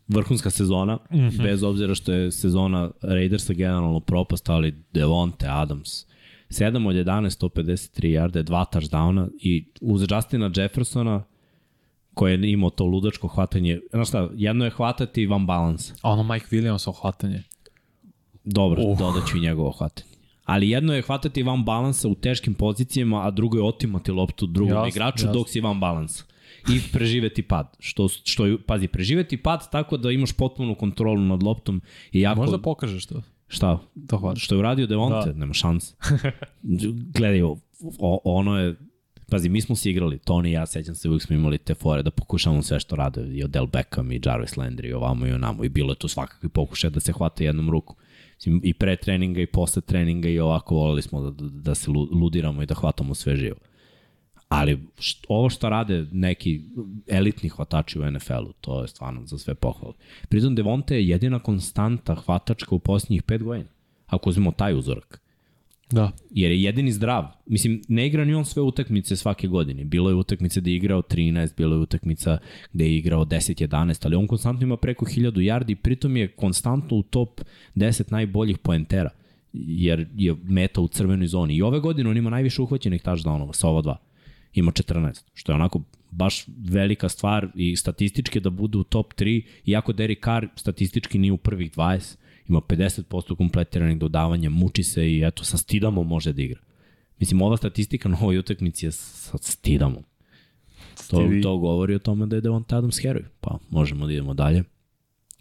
vrhunska 0.08 0.50
sezona, 0.50 0.94
mm 0.94 1.16
-hmm. 1.16 1.42
bez 1.42 1.62
obzira 1.62 1.94
što 1.94 2.12
je 2.12 2.32
sezona 2.32 2.90
Raidersa 3.02 3.52
generalno 3.52 4.00
propast, 4.00 4.48
ali 4.48 4.74
Devonte 4.92 5.46
Adams, 5.50 6.06
7 6.50 6.88
od 6.88 6.94
11, 6.94 7.48
153 7.48 8.20
yarde, 8.20 8.42
dva 8.42 8.64
touchdowna 8.72 9.28
i 9.40 9.64
uz 9.80 10.06
Justina 10.10 10.50
Jeffersona 10.56 11.24
koje 12.14 12.32
je 12.32 12.52
imao 12.52 12.70
to 12.70 12.84
ludačko 12.84 13.28
hvatanje. 13.28 13.80
Znaš 13.90 14.08
šta, 14.08 14.28
jedno 14.34 14.64
je 14.64 14.70
hvatati 14.70 15.26
van 15.26 15.46
balans. 15.46 15.92
A 16.02 16.10
ono 16.10 16.22
Mike 16.22 16.46
Williamsov 16.50 17.00
hvatanje. 17.00 17.42
Dobro, 18.44 18.82
uh. 18.82 18.98
dodat 18.98 19.28
ću 19.28 19.36
i 19.36 19.40
njegovo 19.40 19.70
hvatanje. 19.70 20.14
Ali 20.44 20.70
jedno 20.70 20.94
je 20.94 21.02
hvatati 21.02 21.42
van 21.42 21.64
balansa 21.64 22.08
u 22.08 22.14
teškim 22.14 22.54
pozicijama, 22.54 23.26
a 23.26 23.30
drugo 23.30 23.58
je 23.58 23.64
otimati 23.64 24.10
loptu 24.10 24.46
drugom 24.46 24.74
jasne, 24.74 24.88
igraču 24.88 25.26
jasne. 25.26 25.38
dok 25.38 25.48
si 25.48 25.60
van 25.60 25.80
balansa. 25.80 26.24
I 26.68 26.80
preživeti 26.92 27.42
pad. 27.42 27.76
Što, 27.78 28.08
što 28.08 28.58
pazi, 28.66 28.88
preživeti 28.88 29.36
pad 29.36 29.70
tako 29.70 29.96
da 29.96 30.10
imaš 30.10 30.32
potpunu 30.32 30.74
kontrolu 30.74 31.20
nad 31.20 31.42
loptom. 31.42 31.82
I 32.12 32.20
jako... 32.20 32.40
Možda 32.40 32.58
pokažeš 32.58 33.06
to. 33.06 33.22
Šta? 33.48 33.78
To 34.08 34.18
hvata. 34.18 34.40
Što 34.40 34.54
je 34.54 34.58
uradio 34.58 34.86
Devonte? 34.86 35.32
Da. 35.32 35.38
Nema 35.38 35.54
šans. 35.54 35.94
Gledaj, 37.14 37.42
o, 37.42 37.58
ono 38.24 38.58
je 38.58 38.76
Pazi, 39.30 39.48
mi 39.48 39.60
smo 39.60 39.76
se 39.76 39.90
igrali, 39.90 40.18
Tony 40.18 40.48
i 40.48 40.52
ja, 40.52 40.66
sećam 40.66 40.94
se, 40.94 41.08
uvijek 41.08 41.22
smo 41.22 41.36
imali 41.36 41.58
te 41.58 41.74
fore 41.74 42.02
da 42.02 42.10
pokušamo 42.10 42.62
sve 42.62 42.80
što 42.80 42.96
rade, 42.96 43.28
i 43.36 43.44
Odell 43.44 43.66
Beckham 43.66 44.12
i 44.12 44.20
Jarvis 44.24 44.56
Landry 44.56 44.88
i 44.88 44.92
ovamo 44.92 45.26
i 45.26 45.32
onamo, 45.32 45.64
i 45.64 45.68
bilo 45.68 45.92
je 45.92 45.98
to 45.98 46.08
svakakvi 46.08 46.48
pokušaj 46.48 46.90
da 46.90 47.00
se 47.00 47.12
hvata 47.12 47.44
jednom 47.44 47.70
ruku. 47.70 47.96
I 48.62 48.74
pre 48.74 48.96
treninga 48.96 49.40
i 49.40 49.46
posle 49.46 49.82
treninga 49.82 50.28
i 50.28 50.38
ovako 50.38 50.74
volili 50.74 51.02
smo 51.02 51.22
da, 51.22 51.30
da, 51.30 51.48
da 51.48 51.74
se 51.74 51.90
ludiramo 51.90 52.62
i 52.62 52.66
da 52.66 52.74
hvatamo 52.74 53.14
sve 53.14 53.36
živo. 53.36 53.56
Ali 54.48 54.86
št, 54.98 55.24
ovo 55.28 55.50
što 55.50 55.68
rade 55.68 56.06
neki 56.12 56.62
elitni 57.08 57.48
hvatači 57.48 57.98
u 57.98 58.10
NFL-u, 58.10 58.52
to 58.60 58.82
je 58.82 58.88
stvarno 58.88 59.26
za 59.26 59.38
sve 59.38 59.54
pohvale. 59.54 59.94
Pritom 60.28 60.54
Devonte 60.54 60.94
je 60.94 61.08
jedina 61.08 61.38
konstanta 61.38 62.14
hvatačka 62.14 62.74
u 62.74 62.78
posljednjih 62.78 63.22
pet 63.22 63.42
godina. 63.42 63.68
Ako 64.06 64.30
uzmemo 64.30 64.52
taj 64.52 64.78
uzorak. 64.78 65.23
Da. 65.94 66.12
Jer 66.30 66.52
je 66.52 66.62
jedini 66.62 66.92
zdrav. 66.92 67.24
Mislim, 67.46 67.82
ne 67.88 68.06
igra 68.06 68.24
ni 68.24 68.34
on 68.34 68.44
sve 68.44 68.62
utakmice 68.62 69.16
svake 69.16 69.48
godine. 69.48 69.84
Bilo 69.84 70.10
je 70.10 70.14
utakmice 70.14 70.60
gde 70.60 70.70
je 70.70 70.76
igrao 70.76 71.02
13, 71.02 71.56
bilo 71.56 71.76
je 71.76 71.80
utakmica 71.80 72.38
gde 72.72 72.84
je 72.84 72.96
igrao 72.96 73.24
10-11, 73.24 74.06
ali 74.06 74.16
on 74.16 74.26
konstantno 74.26 74.64
ima 74.64 74.76
preko 74.76 75.06
1000 75.06 75.30
yardi, 75.30 75.74
pritom 75.74 76.16
je 76.16 76.28
konstantno 76.28 76.96
u 76.96 77.02
top 77.02 77.40
10 77.74 78.12
najboljih 78.12 78.58
poentera, 78.58 79.10
jer 79.52 80.08
je 80.16 80.34
meta 80.44 80.80
u 80.80 80.88
crvenoj 80.88 81.26
zoni. 81.26 81.56
I 81.56 81.62
ove 81.62 81.80
godine 81.80 82.10
on 82.10 82.16
ima 82.16 82.30
najviše 82.30 82.62
uhvaćenih 82.62 83.02
touchdownova 83.02 83.52
sa 83.52 83.68
ova 83.68 83.82
dva. 83.82 83.96
Ima 84.54 84.72
14, 84.72 85.24
što 85.34 85.52
je 85.52 85.56
onako 85.56 85.82
baš 86.10 86.44
velika 86.58 87.08
stvar 87.08 87.48
i 87.54 87.76
statistički 87.76 88.40
da 88.40 88.50
budu 88.50 88.80
u 88.80 88.84
top 88.84 89.14
3, 89.14 89.42
iako 89.66 89.92
Derek 89.92 90.24
Carr 90.24 90.46
statistički 90.56 91.18
nije 91.18 91.32
u 91.32 91.36
prvih 91.36 91.72
20, 91.72 92.16
ima 92.48 92.60
50% 92.60 93.36
kompletiranih 93.36 93.98
dodavanja, 93.98 94.50
muči 94.50 94.82
se 94.82 95.12
i 95.12 95.24
eto, 95.24 95.44
sa 95.44 95.56
Stidamo 95.56 96.02
može 96.02 96.32
da 96.32 96.42
igra. 96.42 96.60
Mislim, 97.18 97.42
ova 97.42 97.56
statistika 97.56 98.08
na 98.08 98.18
ovoj 98.20 98.38
utakmici 98.38 98.86
je 98.86 98.92
sa 98.92 99.38
Stidamo. 99.40 100.02
To, 101.10 101.30
to 101.42 101.56
govori 101.56 101.94
o 101.94 101.98
tome 101.98 102.26
da 102.26 102.36
je 102.36 102.40
Devonta 102.40 102.78
Adams 102.78 103.02
heroj. 103.02 103.24
Pa 103.40 103.58
možemo 103.70 104.06
da 104.06 104.12
idemo 104.12 104.34
dalje 104.34 104.64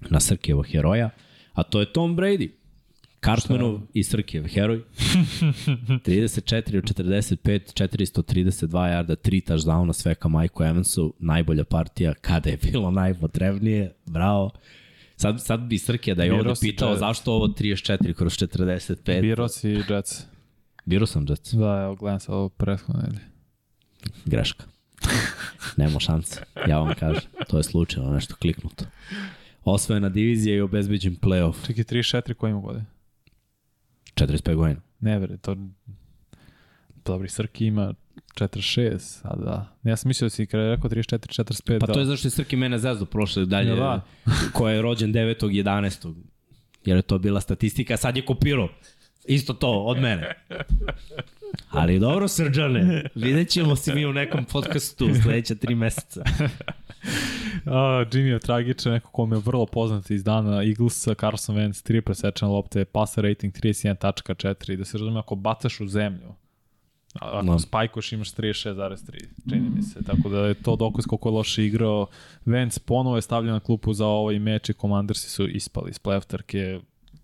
na 0.10 0.20
Srkijevo 0.20 0.64
heroja, 0.64 1.10
a 1.54 1.64
to 1.64 1.80
je 1.80 1.94
Tom 1.94 2.18
Brady. 2.18 2.50
Cartmanov 3.26 3.80
i 3.94 4.04
Srkijev 4.04 4.48
heroj. 4.48 4.78
34 6.06 6.78
od 6.78 6.84
45, 6.84 7.84
432 7.84 8.88
jarda, 8.88 9.16
3 9.16 9.52
touchdowna, 9.52 9.94
sve 9.94 10.16
ka 10.16 10.28
Majku 10.28 10.64
Evansu, 10.64 11.14
najbolja 11.20 11.64
partija 11.64 12.14
kada 12.14 12.50
je 12.50 12.58
bilo 12.58 12.92
najpotrebnije. 12.92 13.94
Bravo. 14.06 14.52
Sad, 15.16 15.44
sad 15.44 15.60
bi 15.60 15.78
Srkija 15.78 16.16
da 16.16 16.24
je 16.24 16.34
ovde 16.34 16.54
pitao 16.62 16.90
Jets. 16.90 17.00
zašto 17.00 17.34
ovo 17.34 17.48
34 17.48 18.14
kroz 18.14 18.34
45. 18.34 19.22
Biro 19.22 19.48
si 19.48 19.70
Jets. 19.90 20.22
Biro 20.86 21.06
sam 21.06 21.26
Jets. 21.30 21.54
Da, 21.54 21.82
evo, 21.84 21.96
gledam 21.96 22.20
sa 22.20 22.34
ovo 22.34 22.50
prethodno. 22.50 23.04
Greška. 24.26 24.66
Nemo 25.78 26.00
šanse, 26.00 26.42
ja 26.68 26.80
vam 26.80 26.94
kažem. 27.00 27.22
To 27.50 27.58
je 27.58 27.64
slučajno 27.64 28.10
nešto 28.12 28.36
kliknuto. 28.36 28.86
Osvojena 29.64 30.10
divizija 30.10 30.56
i 30.56 30.62
obezbeđen 30.62 31.16
playoff. 31.22 31.68
Čekaj, 31.68 31.84
34 31.84 32.34
koji 32.34 32.52
ima 32.52 32.60
godine? 32.60 32.86
45 34.16 34.56
godina. 34.56 34.82
Ne 35.00 35.20
vere, 35.20 35.38
to... 35.38 35.58
Dobri, 37.06 37.30
Srki 37.30 37.66
ima 37.66 37.94
46, 38.34 39.20
a 39.24 39.36
da. 39.36 39.76
Ja 39.84 39.98
sam 39.98 40.10
mislio 40.10 40.26
da 40.26 40.30
si 40.30 40.46
kada 40.46 40.64
je 40.64 40.76
rekao 40.76 40.90
34, 40.90 41.44
45. 41.44 41.80
Pa 41.80 41.86
da. 41.86 41.94
to 41.94 42.00
je 42.00 42.06
zašto 42.06 42.28
je 42.28 42.32
Srki 42.32 42.56
mene 42.56 42.80
zezdo 42.80 43.06
prošle 43.06 43.46
dalje, 43.46 43.76
da. 43.76 44.02
ko 44.54 44.70
je 44.70 44.82
rođen 44.82 45.14
9. 45.14 45.36
11. 45.42 46.14
Jer 46.86 46.98
je 46.98 47.02
to 47.02 47.20
bila 47.20 47.42
statistika, 47.42 47.98
sad 47.98 48.18
je 48.18 48.26
kopirao. 48.26 48.70
Isto 49.26 49.54
to, 49.54 49.72
od 49.72 50.00
mene. 50.02 50.36
Ali 51.70 52.00
dobro, 52.00 52.28
Srđane, 52.28 53.10
vidjet 53.16 53.50
ćemo 53.50 53.76
se 53.76 53.96
mi 53.96 54.06
u 54.06 54.14
nekom 54.14 54.46
podcastu 54.46 55.10
sledeća 55.24 55.56
tri 55.56 55.76
meseca. 55.76 56.24
Uh, 57.66 57.72
Jimmy 58.12 58.32
je 58.32 58.40
tragičan, 58.40 58.94
neko 58.94 59.12
ko 59.12 59.26
mi 59.26 59.36
je 59.36 59.42
vrlo 59.46 59.66
poznat 59.66 60.12
iz 60.12 60.24
dana 60.24 60.64
Eaglesa, 60.64 61.16
Carson 61.16 61.56
Wentz, 61.56 61.92
3 61.92 62.02
presečene 62.02 62.52
lopte, 62.52 62.86
passer 62.86 63.24
rating 63.24 63.54
31.4, 63.54 64.76
da 64.76 64.86
se 64.86 64.98
razume, 64.98 65.20
ako 65.20 65.36
bacaš 65.36 65.80
u 65.80 65.88
zemlju, 65.88 66.36
ako 67.14 67.46
no. 67.46 67.60
spajkoš 67.60 68.12
imaš 68.12 68.34
36.3, 68.34 69.26
čini 69.50 69.70
mi 69.76 69.84
se, 69.84 70.04
tako 70.04 70.30
da 70.30 70.40
je 70.40 70.54
to 70.54 70.76
dokaz 70.76 71.06
koliko 71.06 71.30
je 71.30 71.34
loše 71.34 71.66
igrao. 71.66 72.08
Wentz 72.46 72.80
ponovo 72.80 73.16
je 73.16 73.22
stavljen 73.22 73.54
na 73.54 73.60
klupu 73.60 73.94
za 73.94 74.08
ovaj 74.08 74.40
meč 74.40 74.70
i 74.70 74.74
Commandersi 74.74 75.30
su 75.30 75.48
ispali 75.48 75.90
iz 75.90 76.00
playoff 76.00 76.26
trke, 76.26 76.80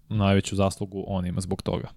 najveću 0.09 0.55
zaslugu 0.55 1.03
on 1.07 1.25
ima 1.25 1.41
zbog 1.41 1.61
toga. 1.61 1.87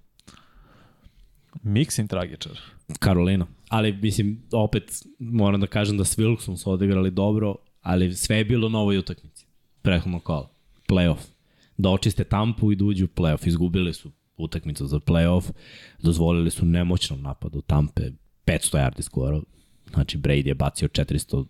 Mixin 1.64 2.08
tragičar. 2.08 2.60
Karolina. 2.98 3.46
Ali, 3.68 3.92
mislim, 3.92 4.42
opet 4.52 5.02
moram 5.18 5.60
da 5.60 5.66
kažem 5.66 5.96
da 5.96 6.04
s 6.04 6.18
Wilksom 6.18 6.56
su 6.56 6.70
odigrali 6.70 7.10
dobro, 7.10 7.54
ali 7.80 8.14
sve 8.14 8.36
je 8.36 8.44
bilo 8.44 8.68
na 8.68 8.78
ovoj 8.78 8.98
utakmici. 8.98 9.46
Prehodno 9.82 10.20
kola. 10.20 10.50
Playoff. 10.88 11.20
Da 11.76 11.90
očiste 11.90 12.24
tampu 12.24 12.72
i 12.72 12.76
da 12.76 12.84
uđu 12.84 13.04
u 13.04 13.08
playoff. 13.08 13.48
Izgubili 13.48 13.94
su 13.94 14.10
utakmicu 14.36 14.86
za 14.86 14.96
playoff, 14.96 15.50
dozvolili 16.02 16.50
su 16.50 16.66
nemoćnom 16.66 17.22
napadu 17.22 17.62
Tampe, 17.62 18.02
500 18.46 18.78
yardi 18.78 19.02
skoro, 19.02 19.42
znači 19.90 20.18
Brady 20.18 20.46
je 20.46 20.54
bacio 20.54 20.88
432 20.88 21.44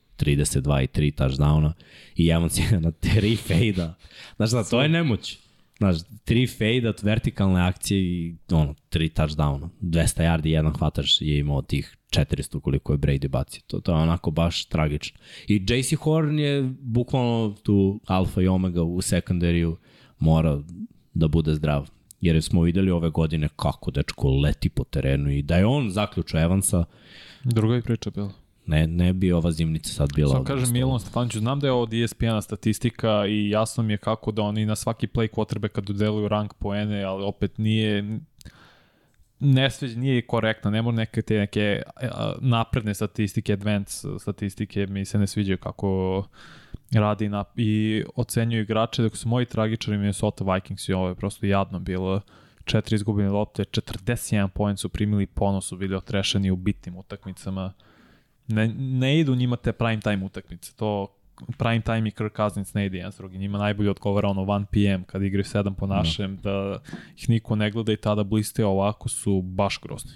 i 0.83 0.87
3 0.87 1.15
touchdowna 1.15 1.73
i 2.17 2.29
Evans 2.29 2.59
je 2.59 2.81
na 2.81 2.91
3 2.91 3.39
fejda. 3.39 3.95
Znaš 4.37 4.51
da, 4.51 4.65
to 4.65 4.83
je 4.83 4.89
nemoć. 4.89 5.39
Znaš, 5.79 5.97
tri 6.25 6.47
fade 6.47 6.93
vertikalne 7.03 7.61
akcije 7.61 8.01
i 8.01 8.37
ono, 8.51 8.75
tri 8.89 9.09
touchdowna. 9.09 9.69
200 9.81 10.23
yardi, 10.23 10.47
jedan 10.47 10.73
hvatač 10.73 11.21
je 11.21 11.39
imao 11.39 11.63
tih 11.63 11.97
400 12.11 12.61
koliko 12.61 12.93
je 12.93 12.99
Brady 12.99 13.29
bacio. 13.29 13.63
To, 13.67 13.81
to 13.81 13.93
je 13.93 13.99
onako 13.99 14.31
baš 14.31 14.65
tragično. 14.65 15.19
I 15.49 15.63
JC 15.69 15.95
Horn 15.95 16.39
je 16.39 16.63
bukvalno 16.81 17.57
tu 17.63 18.01
alfa 18.07 18.43
i 18.43 18.49
omega 18.49 18.83
u 18.83 19.03
sekundariju 19.03 19.77
mora 20.19 20.63
da 21.15 21.29
bude 21.29 21.55
zdrav. 21.55 21.89
Jer 22.23 22.43
smo 22.43 22.63
videli 22.63 22.91
ove 22.91 23.11
godine 23.11 23.49
kako 23.57 23.91
dečko 23.91 24.29
leti 24.29 24.69
po 24.69 24.85
terenu 24.85 25.31
i 25.31 25.43
da 25.43 25.57
je 25.57 25.67
on 25.67 25.91
zaključio 25.91 26.41
Evansa. 26.41 26.85
Druga 27.45 27.75
je 27.75 27.83
priča 27.83 28.11
bila. 28.11 28.33
Ne, 28.67 28.87
ne 28.87 29.13
bi 29.13 29.33
ova 29.33 29.51
zimnica 29.53 29.93
sad 29.93 30.13
bila... 30.15 30.33
Samo 30.33 30.45
kažem 30.45 30.73
Milon 30.73 31.01
Stefanoviću, 31.01 31.39
znam 31.39 31.61
da 31.61 31.67
je 31.67 31.73
ovo 31.73 31.89
ESPN 32.05 32.41
statistika 32.43 33.27
i 33.27 33.51
jasno 33.51 33.83
mi 33.83 33.93
je 33.93 33.97
kako 33.97 34.33
da 34.33 34.43
oni 34.43 34.67
na 34.67 34.77
svaki 34.77 35.07
play 35.07 35.29
quarterback 35.29 35.69
kad 35.69 35.85
dodeluju 35.85 36.29
rank 36.29 36.55
poene, 36.55 37.03
ali 37.03 37.25
opet 37.25 37.59
nije 37.59 38.19
ne 39.41 39.71
sveđa, 39.71 39.99
nije 39.99 40.27
korektno, 40.27 40.71
ne 40.71 40.83
mora 40.83 40.97
neke 40.97 41.23
te 41.23 41.39
neke 41.39 41.83
napredne 42.41 42.95
statistike, 42.95 43.53
advanced 43.53 44.11
statistike, 44.21 44.87
mi 44.87 45.05
se 45.05 45.19
ne 45.19 45.27
sviđaju 45.27 45.59
kako 45.59 46.25
radi 46.93 47.29
na, 47.29 47.45
i 47.57 48.05
ocenjuju 48.17 48.63
igrače, 48.63 49.03
dok 49.03 49.17
su 49.17 49.29
moji 49.29 49.47
tragičari 49.47 49.99
Minnesota 49.99 50.55
Vikings 50.55 50.89
i 50.89 50.93
ovo 50.93 51.09
je 51.09 51.15
prosto 51.15 51.47
jadno 51.47 51.79
bilo 51.79 52.21
četiri 52.65 52.95
izgubljene 52.95 53.31
lopte, 53.31 53.65
41 53.65 54.49
point 54.49 54.79
su 54.79 54.89
primili 54.89 55.27
ponos, 55.27 55.67
su 55.67 55.77
bili 55.77 55.95
otrešeni 55.95 56.51
u 56.51 56.57
bitnim 56.57 56.97
utakmicama 56.97 57.73
ne, 58.49 58.69
ne 58.79 59.19
idu 59.19 59.35
njima 59.35 59.57
te 59.57 59.73
prime 59.73 60.01
time 60.01 60.25
utakmice. 60.25 60.73
To 60.77 61.07
prime 61.59 61.81
time 61.81 62.09
i 62.09 62.13
Kirk 62.13 62.37
Cousins 62.37 62.75
ne 62.75 62.87
ide 62.87 62.97
jedan 62.97 63.13
s 63.13 63.17
drugi. 63.17 63.39
Njima 63.39 63.59
najbolje 63.59 63.91
odgovara 63.91 64.29
ono 64.29 64.43
1 64.43 64.65
PM 64.65 65.05
kad 65.05 65.23
igraju 65.23 65.45
7 65.45 65.75
po 65.75 65.87
našem, 65.87 66.31
no. 66.35 66.41
da 66.43 66.81
ih 67.17 67.29
niko 67.29 67.57
ne 67.57 67.71
gleda 67.71 67.93
i 67.93 67.97
tada 67.97 68.25
bliste 68.25 68.65
ovako 68.65 69.09
su 69.09 69.43
baš 69.43 69.81
grozni. 69.83 70.13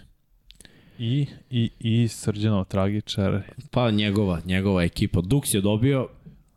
I, 0.99 1.27
i, 1.51 1.71
i 1.81 2.09
Srđanov 2.09 2.65
tragičar. 2.65 3.43
Pa 3.71 3.91
njegova, 3.91 4.41
njegova 4.45 4.83
ekipa. 4.83 5.21
Dux 5.21 5.55
je 5.55 5.61
dobio 5.61 6.09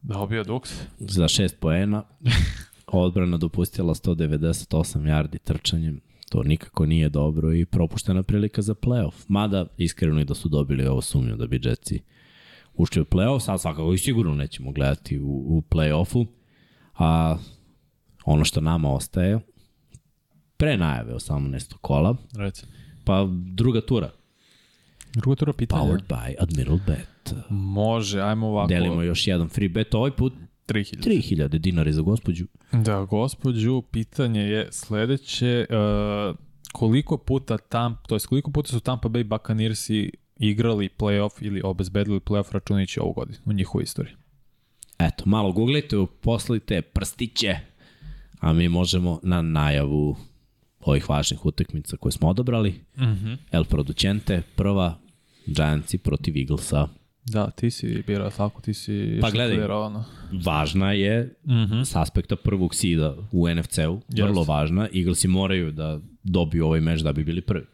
Dobio 0.01 0.43
Dux. 0.43 0.81
Za 0.99 1.23
6 1.23 1.55
poena. 1.59 2.03
Odbrana 2.87 3.37
dopustila 3.37 3.93
198 3.93 4.99
yardi 4.99 5.37
trčanjem 5.39 6.01
to 6.29 6.43
nikako 6.43 6.85
nije 6.85 7.09
dobro 7.09 7.53
i 7.53 7.65
propuštena 7.65 8.23
prilika 8.23 8.61
za 8.61 8.73
playoff. 8.73 9.13
Mada, 9.27 9.65
iskreno 9.77 10.21
i 10.21 10.25
da 10.25 10.33
su 10.33 10.49
dobili 10.49 10.87
ovo 10.87 11.01
sumnju 11.01 11.35
da 11.35 11.47
bi 11.47 11.61
Jetsi 11.63 11.99
ušli 12.73 13.01
u 13.01 13.05
playoff, 13.05 13.39
sad 13.39 13.61
svakako 13.61 13.93
i 13.93 13.97
sigurno 13.97 14.35
nećemo 14.35 14.71
gledati 14.71 15.19
u, 15.19 15.57
u 15.57 15.63
playoffu. 15.69 16.27
A 16.97 17.37
ono 18.25 18.45
što 18.45 18.61
nama 18.61 18.93
ostaje, 18.93 19.39
pre 20.57 20.77
najave 20.77 21.13
18. 21.13 21.73
kola, 21.81 22.15
Reci. 22.37 22.65
pa 23.05 23.27
druga 23.55 23.81
tura. 23.81 24.11
Druga 25.13 25.35
tura 25.35 25.53
pitanja. 25.53 25.81
Powered 25.81 26.07
by 26.07 26.35
Admiral 26.39 26.79
Bet. 26.87 27.07
Može, 27.49 28.21
ajmo 28.21 28.47
ovako. 28.47 28.67
Delimo 28.67 29.01
još 29.01 29.27
jedan 29.27 29.49
free 29.49 29.69
bet, 29.69 29.93
ovaj 29.93 30.11
put 30.11 30.33
3000. 30.67 30.97
3000 31.03 31.57
dinari 31.57 31.93
za 31.93 32.01
gospođu. 32.01 32.45
Da, 32.71 33.05
gospođu, 33.05 33.81
pitanje 33.81 34.41
je 34.41 34.67
sledeće, 34.71 35.65
uh, 35.69 36.35
koliko 36.71 37.17
puta 37.17 37.57
tam, 37.57 37.97
to 38.07 38.15
jest 38.15 38.25
koliko 38.25 38.51
puta 38.51 38.69
su 38.69 38.79
Tampa 38.79 39.09
Bay 39.09 39.23
Buccaneersi 39.23 40.11
igrali 40.39 40.89
playoff 40.97 41.31
ili 41.41 41.61
obezbedili 41.63 42.19
playoff 42.19 42.53
računajući 42.53 42.99
ovu 42.99 43.13
godinu 43.13 43.37
u 43.45 43.53
njihovoj 43.53 43.83
istoriji? 43.83 44.13
Eto, 44.99 45.23
malo 45.25 45.51
googlite, 45.51 45.97
poslite 46.21 46.81
prstiće, 46.81 47.57
a 48.39 48.53
mi 48.53 48.69
možemo 48.69 49.19
na 49.23 49.41
najavu 49.41 50.15
ovih 50.79 51.09
važnih 51.09 51.45
utakmica 51.45 51.97
koje 51.97 52.11
smo 52.11 52.29
odabrali. 52.29 52.71
Mm 52.97 53.03
-hmm. 53.03 53.37
El 53.51 53.65
Producente, 53.65 54.41
prva, 54.55 54.99
Giantsi 55.45 55.97
protiv 55.97 56.37
Eaglesa. 56.37 56.87
Da, 57.31 57.51
ti 57.51 57.71
si 57.71 58.03
birao 58.07 58.29
tako, 58.29 58.61
ti 58.61 58.73
si 58.73 59.17
pa 59.21 59.29
gledaj, 59.29 59.67
važna 60.45 60.91
je 60.91 61.35
mm 61.45 61.53
-hmm. 61.53 61.85
s 61.85 61.95
aspekta 61.95 62.35
prvog 62.35 62.75
sida 62.75 63.15
u 63.31 63.49
NFC-u, 63.49 64.01
vrlo 64.23 64.43
važna. 64.43 64.87
Eaglesi 64.95 65.27
moraju 65.27 65.71
da 65.71 65.99
dobiju 66.23 66.65
ovaj 66.65 66.81
meč 66.81 67.01
da 67.01 67.13
bi 67.13 67.23
bili 67.23 67.41
prvi. 67.41 67.65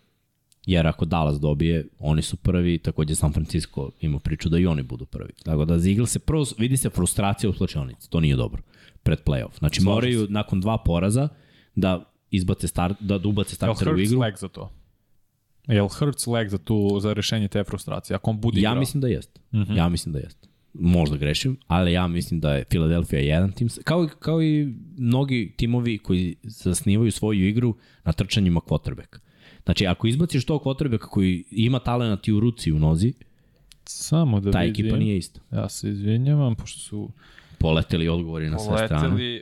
Jer 0.66 0.88
ako 0.88 1.06
Dallas 1.06 1.40
dobije, 1.40 1.88
oni 2.00 2.22
su 2.22 2.38
prvi, 2.38 2.78
takođe 2.78 3.16
San 3.16 3.34
Francisco 3.34 3.90
ima 4.02 4.20
priču 4.20 4.50
da 4.50 4.58
i 4.58 4.66
oni 4.66 4.84
budu 4.84 5.06
prvi. 5.06 5.30
Tako 5.44 5.66
da 5.66 5.80
za 5.80 5.90
Eagles 5.90 6.12
se 6.12 6.20
prvo, 6.20 6.46
vidi 6.58 6.78
se 6.78 6.90
frustracija 6.90 7.50
u 7.50 7.54
slučajnici, 7.54 8.10
to 8.10 8.20
nije 8.20 8.36
dobro, 8.36 8.62
pred 9.04 9.20
playoff. 9.26 9.58
Znači 9.60 9.82
Slažim 9.82 9.94
moraju 9.94 10.28
nakon 10.30 10.62
dva 10.62 10.78
poraza 10.78 11.28
da 11.76 12.12
izbace 12.32 12.68
start, 12.68 12.98
da, 13.00 13.18
da 13.18 13.28
ubace 13.28 13.56
starter 13.56 13.94
u 13.94 14.00
igru. 14.00 14.24
Jel 14.24 14.32
za 14.38 14.48
to? 14.48 14.72
Jel 15.68 15.88
Hurts 15.90 16.28
leg 16.28 16.48
za, 16.50 16.58
tu, 16.58 17.00
za 17.00 17.14
rešenje 17.14 17.48
te 17.48 17.64
frustracije? 17.64 18.16
Ako 18.16 18.30
on 18.30 18.42
bude 18.42 18.58
Ja 18.58 18.62
igrao? 18.62 18.80
mislim 18.80 19.02
da 19.02 19.08
jeste. 19.08 19.42
Mhm. 19.54 19.62
-huh. 19.64 19.78
Ja 19.78 19.90
mislim 19.90 20.14
da 20.14 20.20
jeste. 20.20 20.48
Možda 20.74 21.18
grešim, 21.18 21.58
ali 21.68 21.92
ja 21.94 22.08
mislim 22.08 22.40
da 22.40 22.54
je 22.54 22.64
Philadelphia 22.64 23.20
jedan 23.20 23.52
tim, 23.52 23.70
kao, 23.84 24.08
kao 24.20 24.44
i 24.44 24.68
mnogi 24.98 25.54
timovi 25.58 25.98
koji 25.98 26.36
zasnivaju 26.44 27.12
svoju 27.12 27.48
igru 27.48 27.76
na 28.04 28.12
trčanjima 28.12 28.60
quarterback. 28.60 29.20
Znači, 29.66 29.88
ako 29.88 30.08
izbaciš 30.08 30.46
tog 30.46 30.64
quarterbacka 30.64 30.98
koji 31.00 31.44
ima 31.52 31.80
talent 31.80 32.28
i 32.28 32.34
u 32.34 32.40
ruci 32.40 32.70
i 32.70 32.74
u 32.74 32.80
nozi, 32.80 33.14
Samo 33.88 34.40
da 34.40 34.52
Ta 34.52 34.60
vidim. 34.60 34.72
ekipa 34.86 34.98
nije 34.98 35.18
ista. 35.18 35.40
Ja 35.52 35.70
se 35.70 35.90
izvinjavam, 35.90 36.56
pošto 36.56 36.80
su 36.80 37.10
Poleteli 37.58 38.10
odgovori 38.10 38.50
na 38.50 38.60
sve 38.60 38.78
strane. 38.78 38.90
poleteli. 39.02 39.42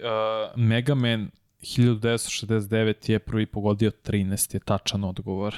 Uh, 0.54 0.60
Mega 0.60 0.96
Man 0.96 1.30
1969 1.62 3.10
je 3.10 3.20
prvi 3.20 3.46
pogodio 3.46 3.92
13, 4.04 4.54
je 4.54 4.60
tačan 4.60 5.04
odgovor. 5.04 5.56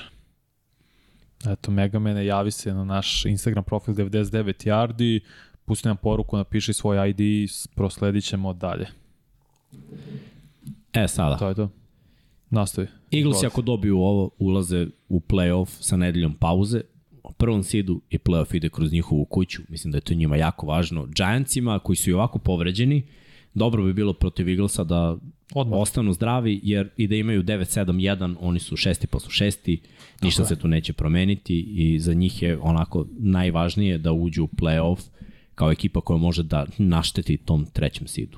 Eto, 1.50 1.72
Mega 1.72 2.00
Man, 2.00 2.26
javi 2.26 2.52
se 2.52 2.74
na 2.74 2.84
naš 2.84 3.26
Instagram 3.26 3.64
profil 3.64 3.94
99 3.94 4.68
yardi, 4.68 5.20
pusti 5.66 5.88
nam 5.88 5.98
poruku, 5.98 6.38
napiši 6.38 6.74
svoj 6.74 7.10
ID 7.10 7.20
i 7.20 7.48
prosledit 7.76 8.24
ćemo 8.24 8.54
dalje. 8.54 8.88
E, 10.94 11.08
sada. 11.08 11.38
To 11.38 11.48
je 11.50 11.56
to. 11.56 11.70
Nastavi. 12.50 12.88
Izvoli. 13.12 13.46
ako 13.46 13.62
dobiju 13.62 13.98
ovo, 13.98 14.30
ulaze 14.40 14.88
u 15.10 15.20
playoff 15.20 15.68
sa 15.80 15.98
nedeljom 15.98 16.34
pauze, 16.34 16.82
u 17.24 17.34
prvom 17.34 17.64
seedu 17.64 18.02
i 18.10 18.18
playoff 18.18 18.56
ide 18.56 18.70
kroz 18.70 18.92
njihovu 18.92 19.26
kuću. 19.26 19.62
Mislim 19.70 19.92
da 19.92 19.98
je 19.98 20.02
to 20.02 20.14
njima 20.14 20.36
jako 20.36 20.66
važno. 20.66 21.06
Giantsima, 21.06 21.80
koji 21.80 21.96
su 21.96 22.10
i 22.10 22.14
ovako 22.14 22.40
povređeni, 22.40 23.08
dobro 23.56 23.84
bi 23.84 23.94
bilo 23.94 24.14
protiv 24.14 24.50
Eaglesa 24.50 24.84
da 24.84 25.18
Odmah. 25.56 25.80
ostanu 25.80 26.14
zdravi, 26.14 26.60
jer 26.64 26.90
i 26.98 27.08
da 27.08 27.16
imaju 27.16 27.44
9-7-1, 27.44 28.36
oni 28.40 28.60
su 28.60 28.78
šesti 28.78 29.08
su 29.20 29.30
šesti, 29.30 29.82
ništa 30.22 30.42
je. 30.42 30.48
se 30.48 30.56
tu 30.56 30.68
neće 30.68 30.94
promeniti 30.94 31.60
i 31.60 32.00
za 32.00 32.14
njih 32.14 32.42
je 32.42 32.58
onako 32.58 33.06
najvažnije 33.12 33.98
da 33.98 34.12
uđu 34.12 34.44
u 34.44 34.48
playoff 34.48 35.00
kao 35.56 35.72
ekipa 35.72 36.02
koja 36.02 36.18
može 36.18 36.44
da 36.44 36.66
našteti 36.78 37.38
tom 37.38 37.66
trećem 37.66 38.08
seedu. 38.08 38.38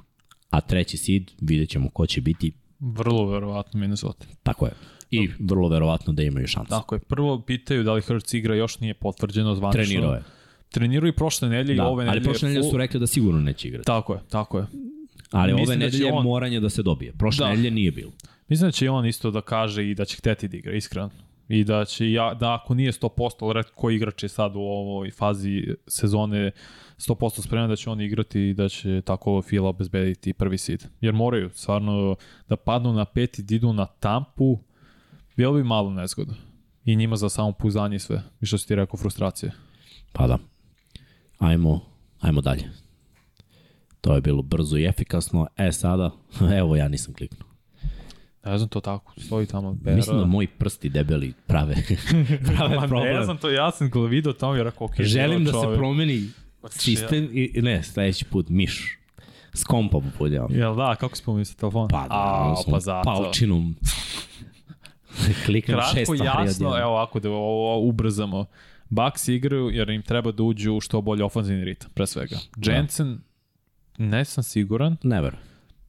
A 0.50 0.62
treći 0.62 0.98
seed, 0.98 1.32
vidjet 1.42 1.70
ćemo 1.70 1.90
ko 1.90 2.06
će 2.06 2.22
biti, 2.22 2.52
Vrlo 2.80 3.26
verovatno 3.26 3.80
Minnesota. 3.80 4.26
tako 4.44 4.66
je. 4.66 4.72
I 5.12 5.30
vrlo 5.40 5.70
verovatno 5.70 6.14
da 6.14 6.24
imaju 6.24 6.48
šansu. 6.48 6.70
Tako 6.70 6.96
je. 6.96 7.00
Prvo 7.00 7.42
pitaju 7.42 7.84
da 7.84 7.94
li 7.94 8.02
Hurts 8.02 8.34
igra, 8.34 8.56
još 8.56 8.80
nije 8.80 8.94
potvrđeno 8.94 9.56
zvanično. 9.56 9.84
Trenirao 9.84 10.14
je. 10.14 10.24
Trenirao 10.70 11.08
i 11.08 11.12
prošle 11.12 11.50
nedelje 11.50 11.74
i 11.74 11.78
Da, 11.78 11.88
ove 11.88 12.06
nedelje. 12.06 12.18
ali 12.20 12.24
prošle 12.24 12.50
nedelje 12.50 12.70
su 12.72 12.78
rekli 12.78 13.00
da 13.00 13.08
sigurno 13.08 13.40
neće 13.42 13.68
igrati. 13.68 13.86
Tako 13.86 14.14
je, 14.14 14.20
tako 14.30 14.58
je. 14.60 14.66
Ali 15.32 15.54
Mislim 15.54 15.70
ove 15.70 15.76
da 15.78 15.86
nedelje 15.86 16.12
on- 16.14 16.24
moranje 16.24 16.60
da 16.60 16.70
se 16.70 16.84
dobije. 16.84 17.14
Prošle 17.14 17.44
Da. 17.44 17.50
nedelje 17.50 17.72
nije 17.72 17.92
bilo. 17.92 18.12
Mislim 18.48 18.68
da 18.68 18.72
će 18.72 18.90
on 18.90 19.06
isto 19.06 19.32
da 19.32 19.42
kaže 19.42 19.90
i 19.90 19.96
da 19.96 20.06
će 20.06 20.18
hteti 20.18 20.48
da 20.48 20.58
igra, 20.58 20.74
iskreno. 20.74 21.10
I 21.50 21.64
da 21.64 21.86
će, 21.86 22.12
ja, 22.12 22.34
da 22.34 22.54
ako 22.54 22.74
nije 22.74 22.92
100%, 22.92 23.46
ali 23.46 23.54
redko 23.54 23.72
koji 23.76 23.96
igrač 23.96 24.24
je 24.24 24.30
sad 24.30 24.56
u 24.56 24.60
ovoj 24.60 25.12
fazi 25.12 25.64
sezone 25.88 26.52
100% 26.98 27.42
spreman 27.42 27.70
da 27.70 27.76
će 27.76 27.90
on 27.90 28.02
igrati 28.02 28.42
i 28.42 28.54
da 28.54 28.70
će 28.70 29.02
tako 29.06 29.42
Fila 29.42 29.70
obezbediti 29.70 30.34
prvi 30.34 30.58
seed. 30.58 30.84
Jer 31.02 31.14
moraju 31.14 31.50
stvarno 31.54 32.16
da 32.50 32.56
padnu 32.56 32.94
na 32.94 33.06
pet 33.06 33.40
i 33.40 33.44
da 33.44 33.56
idu 33.56 33.74
na 33.74 33.86
tampu, 33.86 34.60
bilo 35.38 35.54
bi 35.54 35.64
malo 35.64 35.90
nezgodno. 35.92 36.34
I 36.86 36.96
njima 36.96 37.16
za 37.16 37.30
samo 37.30 37.52
puzanje 37.52 38.00
sve. 38.00 38.22
I 38.42 38.46
što 38.46 38.58
si 38.58 38.68
ti 38.68 38.76
rekao, 38.76 38.98
frustracije. 38.98 39.52
Pa 40.14 40.28
da. 40.28 40.38
Ajmo, 41.40 41.80
ajmo 42.20 42.42
dalje. 42.42 42.64
To 44.08 44.16
je 44.16 44.22
bilo 44.22 44.42
brzo 44.42 44.78
i 44.78 44.86
efikasno. 44.86 45.48
E 45.58 45.72
sada, 45.72 46.12
evo 46.60 46.76
ja 46.76 46.88
nisam 46.88 47.14
kliknuo. 47.14 47.48
Ne 48.46 48.58
znam 48.58 48.70
to 48.70 48.80
tako, 48.80 49.14
stoji 49.18 49.46
tamo 49.46 49.74
Bera. 49.74 49.96
Mislim 49.96 50.18
da 50.18 50.26
moji 50.26 50.48
prsti 50.48 50.90
debeli 50.90 51.34
prave, 51.48 51.76
prave 52.56 52.76
Ma 52.76 52.88
problem. 52.88 53.16
ne 53.16 53.24
znam 53.24 53.38
to, 53.38 53.50
ja 53.50 53.72
sam 53.72 53.90
ga 53.90 54.00
vidio 54.00 54.34
tamo 54.34 54.56
i 54.56 54.64
rekao, 54.64 54.86
ok, 54.88 55.02
Želim 55.02 55.44
da 55.46 55.52
se 55.52 55.58
čovek. 55.64 55.78
promeni 55.78 56.24
sistem 56.70 57.30
i 57.32 57.62
ne, 57.62 57.84
sledeći 57.84 58.26
put 58.26 58.50
miš. 58.50 58.98
S 59.54 59.64
kompom 59.64 60.04
podijam. 60.18 60.48
Jel 60.50 60.76
da, 60.76 60.96
kako 60.96 61.16
si 61.16 61.24
pomislio 61.24 61.56
telefon? 61.60 61.88
Pa 61.88 62.02
da, 62.02 62.08
A, 62.10 62.56
pa 62.72 62.80
zato. 62.80 63.04
Palčinom. 63.04 63.76
Kliknem 65.46 65.80
šest 65.82 65.94
Kratko, 65.94 66.16
stvari 66.16 66.48
jasno, 66.48 66.80
evo 66.80 66.90
ovako 66.90 67.20
da 67.20 67.30
ovo 67.30 67.80
ubrzamo. 67.88 68.46
Bucks 68.90 69.28
igraju 69.28 69.70
jer 69.70 69.90
im 69.90 70.02
treba 70.02 70.32
da 70.32 70.44
uđu 70.44 70.74
u 70.74 70.82
što 70.82 71.02
bolji 71.02 71.22
ofanzivni 71.22 71.66
ritam, 71.66 71.90
pre 71.94 72.08
svega. 72.08 72.38
Jensen, 72.66 73.08
ne 73.12 73.18
sam 74.26 74.44
siguran, 74.44 74.98
Never. 75.04 75.36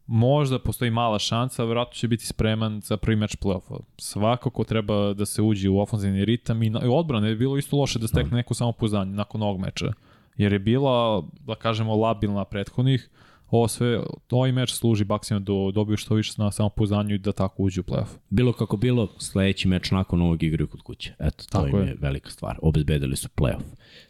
možda 0.06 0.58
postoji 0.58 0.90
mala 0.90 1.18
šansa, 1.18 1.64
vjerojatno 1.64 1.94
će 1.94 2.08
biti 2.08 2.26
spreman 2.26 2.80
za 2.80 2.96
prvi 2.96 3.16
meč 3.16 3.36
play-offa. 3.36 3.80
Svakako 3.98 4.64
treba 4.64 5.14
da 5.14 5.26
se 5.26 5.42
uđe 5.42 5.68
u 5.68 5.80
ofanzivni 5.80 6.24
ritam 6.24 6.62
i, 6.62 6.70
na, 6.70 6.80
i 6.84 6.88
odbrana 6.88 7.26
je 7.28 7.36
bilo 7.36 7.56
isto 7.58 7.76
loše 7.76 7.98
da 7.98 8.08
stekne 8.08 8.36
neko 8.36 8.54
samopouzdanje 8.54 9.12
nakon 9.12 9.42
ovog 9.42 9.60
meča. 9.60 9.92
Jer 10.36 10.52
je 10.52 10.58
bila, 10.58 11.22
da 11.46 11.54
kažemo, 11.54 11.96
labilna 11.96 12.44
prethodnih, 12.44 13.10
ovo 13.50 13.68
sve, 13.68 14.02
ovaj 14.30 14.52
meč 14.52 14.72
služi 14.72 15.04
Bucksima 15.04 15.40
da 15.40 15.52
dobiju 15.74 15.96
što 15.96 16.14
više 16.14 16.32
na 16.38 16.50
samopouzdanju 16.50 17.14
i 17.14 17.18
da 17.18 17.32
tako 17.32 17.62
uđu 17.62 17.80
u 17.80 17.84
play-off. 17.84 18.16
Bilo 18.30 18.52
kako 18.52 18.76
bilo, 18.76 19.08
sledeći 19.18 19.68
meč 19.68 19.90
nakon 19.90 20.22
ovog 20.22 20.42
igraju 20.42 20.68
kod 20.68 20.82
kuće. 20.82 21.14
Eto, 21.18 21.44
to 21.44 21.58
Tako 21.58 21.66
im 21.68 21.82
je. 21.82 21.88
je. 21.88 21.96
velika 22.00 22.30
stvar. 22.30 22.58
Obezbedili 22.62 23.16
su 23.16 23.28
playoff. 23.36 23.62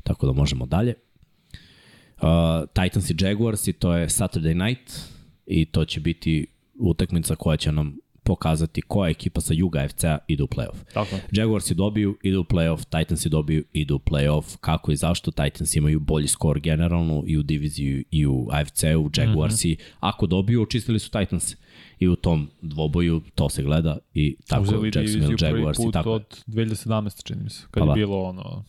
Tako 0.03 0.27
da 0.27 0.33
možemo 0.33 0.67
dalje. 0.67 0.95
Uh, 2.21 2.29
Titans 2.73 3.11
i 3.11 3.17
Jaguars 3.21 3.69
i 3.69 3.73
to 3.73 3.95
je 3.95 4.09
Saturday 4.09 4.69
night 4.69 4.93
i 5.47 5.65
to 5.65 5.85
će 5.85 6.01
biti 6.01 6.47
utakmica 6.79 7.35
koja 7.35 7.57
će 7.57 7.73
nam 7.73 7.99
pokazati 8.29 8.83
koja 8.83 9.11
ekipa 9.11 9.41
sa 9.41 9.55
Juga 9.55 9.89
FC-a 9.89 10.19
ide 10.29 10.43
u 10.43 10.47
playoff. 10.47 10.77
Tako 10.95 11.15
je. 11.15 11.23
Jaguarsi 11.33 11.75
dobiju, 11.75 12.17
idu 12.23 12.41
u 12.41 12.45
playoff, 12.45 12.85
Titansi 12.85 13.29
dobiju, 13.29 13.65
idu 13.73 13.97
u 13.97 13.99
playoff. 13.99 14.57
Kako 14.61 14.93
i 14.93 14.97
zašto? 14.97 15.31
Titans 15.31 15.77
imaju 15.77 16.01
bolji 16.01 16.29
skor 16.29 16.61
generalno 16.61 17.23
i 17.27 17.39
u 17.39 17.43
diviziji 17.43 18.05
i 18.11 18.27
u 18.27 18.49
AFC-u, 18.51 19.11
Jaguarsi. 19.17 19.69
Mm 19.69 19.73
-hmm. 19.73 19.97
Ako 20.01 20.27
dobiju, 20.27 20.63
očistili 20.63 20.99
su 20.99 21.11
Titans. 21.11 21.57
I 21.99 22.09
u 22.09 22.17
tom 22.17 22.51
dvoboju 22.63 23.23
to 23.35 23.49
se 23.49 23.63
gleda 23.63 23.99
i 24.15 24.37
tako 24.47 24.63
Uzeli 24.63 24.87
Jacksonville 24.87 25.07
diviziju 25.07 25.37
prvi 25.39 25.59
Jaguars 25.59 25.79
i 25.79 25.83
put 25.83 25.93
tako. 25.93 26.11
je. 26.11 26.15
od 26.15 26.45
2017. 26.47 27.25
čini 27.25 27.43
mi 27.43 27.51
se, 27.51 27.63
kad 27.71 27.81
Pa 27.81 27.85
je 27.85 27.87
da. 27.87 27.95
bilo 27.95 28.23
ono... 28.23 28.65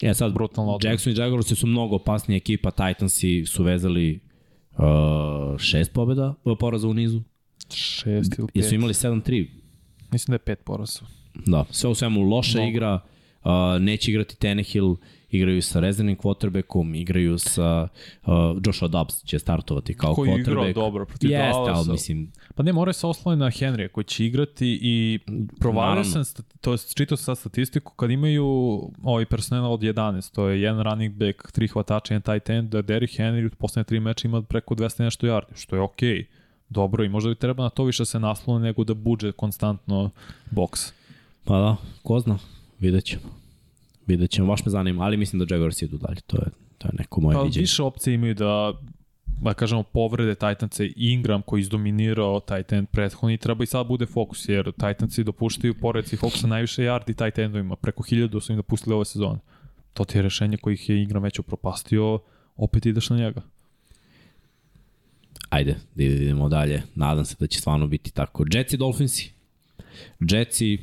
Ja, 0.00 0.14
sad, 0.14 0.32
brutalna 0.34 0.72
odbrana. 0.72 0.92
Jackson 0.92 1.12
i 1.12 1.16
Jaguarsi 1.16 1.54
su 1.54 1.66
mnogo 1.66 1.96
opasnija 1.96 2.36
ekipa, 2.36 2.70
Titansi 2.70 3.46
su 3.46 3.62
vezali 3.62 4.20
uh, 4.72 5.58
šest 5.58 5.92
pobjeda, 5.92 6.34
poraza 6.58 6.88
u 6.88 6.94
nizu. 6.94 7.22
Šest 7.70 8.38
ili 8.38 8.46
pet. 8.46 8.56
Jesu 8.56 8.74
imali 8.74 8.92
7-3 8.92 9.46
Mislim 10.12 10.32
da 10.32 10.34
je 10.34 10.38
pet 10.38 10.64
poraza. 10.64 11.00
Da, 11.46 11.64
sve 11.70 11.90
u 11.90 11.94
svemu 11.94 12.22
loša 12.22 12.58
Mnogo. 12.58 12.70
igra, 12.70 13.00
uh, 13.44 13.50
neće 13.80 14.10
igrati 14.10 14.36
Tenehill, 14.36 14.96
igraju 15.30 15.62
sa 15.62 15.80
rezervnim 15.80 16.16
quarterbackom, 16.16 16.96
igraju 16.96 17.38
sa 17.38 17.88
uh, 18.26 18.32
Joshua 18.66 18.88
Dobbs 18.88 19.24
će 19.24 19.38
startovati 19.38 19.94
kao 19.94 20.14
Koji 20.14 20.30
je 20.30 20.40
igrao 20.40 20.64
quarterback. 20.64 20.74
dobro 20.74 21.06
protiv 21.06 21.30
Jeste, 21.30 21.46
ali 21.54 21.66
Dallasa. 21.66 21.92
mislim, 21.92 22.32
Pa 22.54 22.62
ne, 22.62 22.72
moraju 22.72 22.94
se 22.94 23.06
osloniti 23.06 23.40
na 23.40 23.46
Henrya 23.50 23.88
koji 23.88 24.04
će 24.04 24.26
igrati 24.26 24.78
i 24.82 25.18
provalio 25.60 26.04
sam, 26.04 26.22
to 26.60 26.72
je 26.72 26.78
čitao 26.94 27.16
sad 27.16 27.38
statistiku, 27.38 27.92
kad 27.92 28.10
imaju 28.10 28.46
ovaj 29.02 29.26
personel 29.26 29.72
od 29.72 29.80
11, 29.80 30.34
to 30.34 30.48
je 30.48 30.62
jedan 30.62 30.82
running 30.82 31.14
back, 31.14 31.52
tri 31.52 31.68
hvatača, 31.68 32.14
jedan 32.14 32.34
tight 32.34 32.50
end, 32.50 32.70
da 32.70 32.82
Derrick 32.82 33.18
Henry 33.18 33.46
u 33.46 33.50
poslednje 33.50 33.84
tri 33.84 34.00
meča 34.00 34.28
ima 34.28 34.42
preko 34.42 34.74
200 34.74 35.00
i 35.00 35.04
nešto 35.04 35.26
yardi, 35.26 35.54
što 35.54 35.76
je 35.76 35.82
okej. 35.82 36.08
Okay. 36.08 36.24
Dobro 36.68 37.04
i 37.04 37.08
možda 37.08 37.28
bi 37.28 37.34
treba 37.34 37.62
na 37.62 37.70
to 37.70 37.84
više 37.84 38.04
se 38.04 38.20
naslone 38.20 38.66
nego 38.66 38.84
da 38.84 38.94
buđe 38.94 39.32
konstantno 39.32 40.10
boks. 40.50 40.92
pa 41.44 41.58
da, 41.58 41.76
ko 42.02 42.20
zna, 42.20 42.38
vidjet 42.80 43.04
ćemo. 43.04 43.45
Vidjet 44.06 44.30
ćemo, 44.30 44.48
baš 44.48 44.64
me 44.64 44.70
zanima, 44.70 45.04
ali 45.04 45.16
mislim 45.16 45.40
da 45.44 45.54
Jaguars 45.54 45.82
idu 45.82 45.98
dalje, 45.98 46.20
to 46.26 46.36
je, 46.36 46.50
to 46.78 46.88
je 46.88 46.92
neko 46.98 47.20
moje 47.20 47.34
Pa 47.34 47.42
viđenje. 47.42 47.62
više 47.62 47.82
opcije 47.82 48.14
imaju 48.14 48.34
da 48.34 48.72
da 49.40 49.54
kažemo 49.54 49.82
povrede 49.82 50.34
Titanse 50.34 50.88
Ingram 50.96 51.42
koji 51.42 51.60
je 51.60 51.62
izdominirao 51.62 52.40
Titan 52.40 52.86
prethodni 52.86 53.38
treba 53.38 53.64
i 53.64 53.66
sad 53.66 53.86
bude 53.86 54.06
fokus 54.06 54.48
jer 54.48 54.72
Titansi 54.72 55.24
dopuštaju 55.24 55.74
pored 55.74 56.06
svih 56.06 56.20
fokusa 56.20 56.46
najviše 56.46 56.82
yardi 56.82 57.14
tight 57.14 57.38
endovima 57.38 57.76
preko 57.76 58.02
1000 58.02 58.40
su 58.40 58.52
im 58.52 58.56
dopustili 58.56 58.94
ove 58.94 59.04
sezone 59.04 59.38
to 59.92 60.04
ti 60.04 60.18
je 60.18 60.22
rešenje 60.22 60.56
kojih 60.56 60.88
je 60.88 61.02
Ingram 61.02 61.22
već 61.22 61.38
upropastio 61.38 62.18
opet 62.56 62.86
ideš 62.86 63.10
na 63.10 63.16
njega 63.16 63.40
Ajde, 65.50 65.76
da 65.94 66.02
idemo 66.02 66.48
dalje. 66.48 66.82
Nadam 66.94 67.24
se 67.24 67.36
da 67.40 67.46
će 67.46 67.60
stvarno 67.60 67.86
biti 67.86 68.12
tako. 68.14 68.44
Jetsi 68.52 68.74
i 68.74 68.78
Dolphinsi. 68.78 69.32
Jetsi 70.20 70.78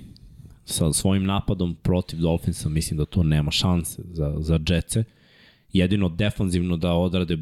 sa 0.65 0.94
svojim 0.94 1.23
napadom 1.26 1.76
protiv 1.76 2.19
Dolphinsa, 2.19 2.69
mislim 2.69 2.98
da 2.98 3.06
to 3.06 3.23
nema 3.23 3.52
šanse 3.52 4.02
za, 4.11 4.35
za 4.40 4.60
Jetse. 4.69 5.03
Jedino 5.73 6.10
defanzivno 6.10 6.77
da 6.77 6.94
odrade 6.94 7.38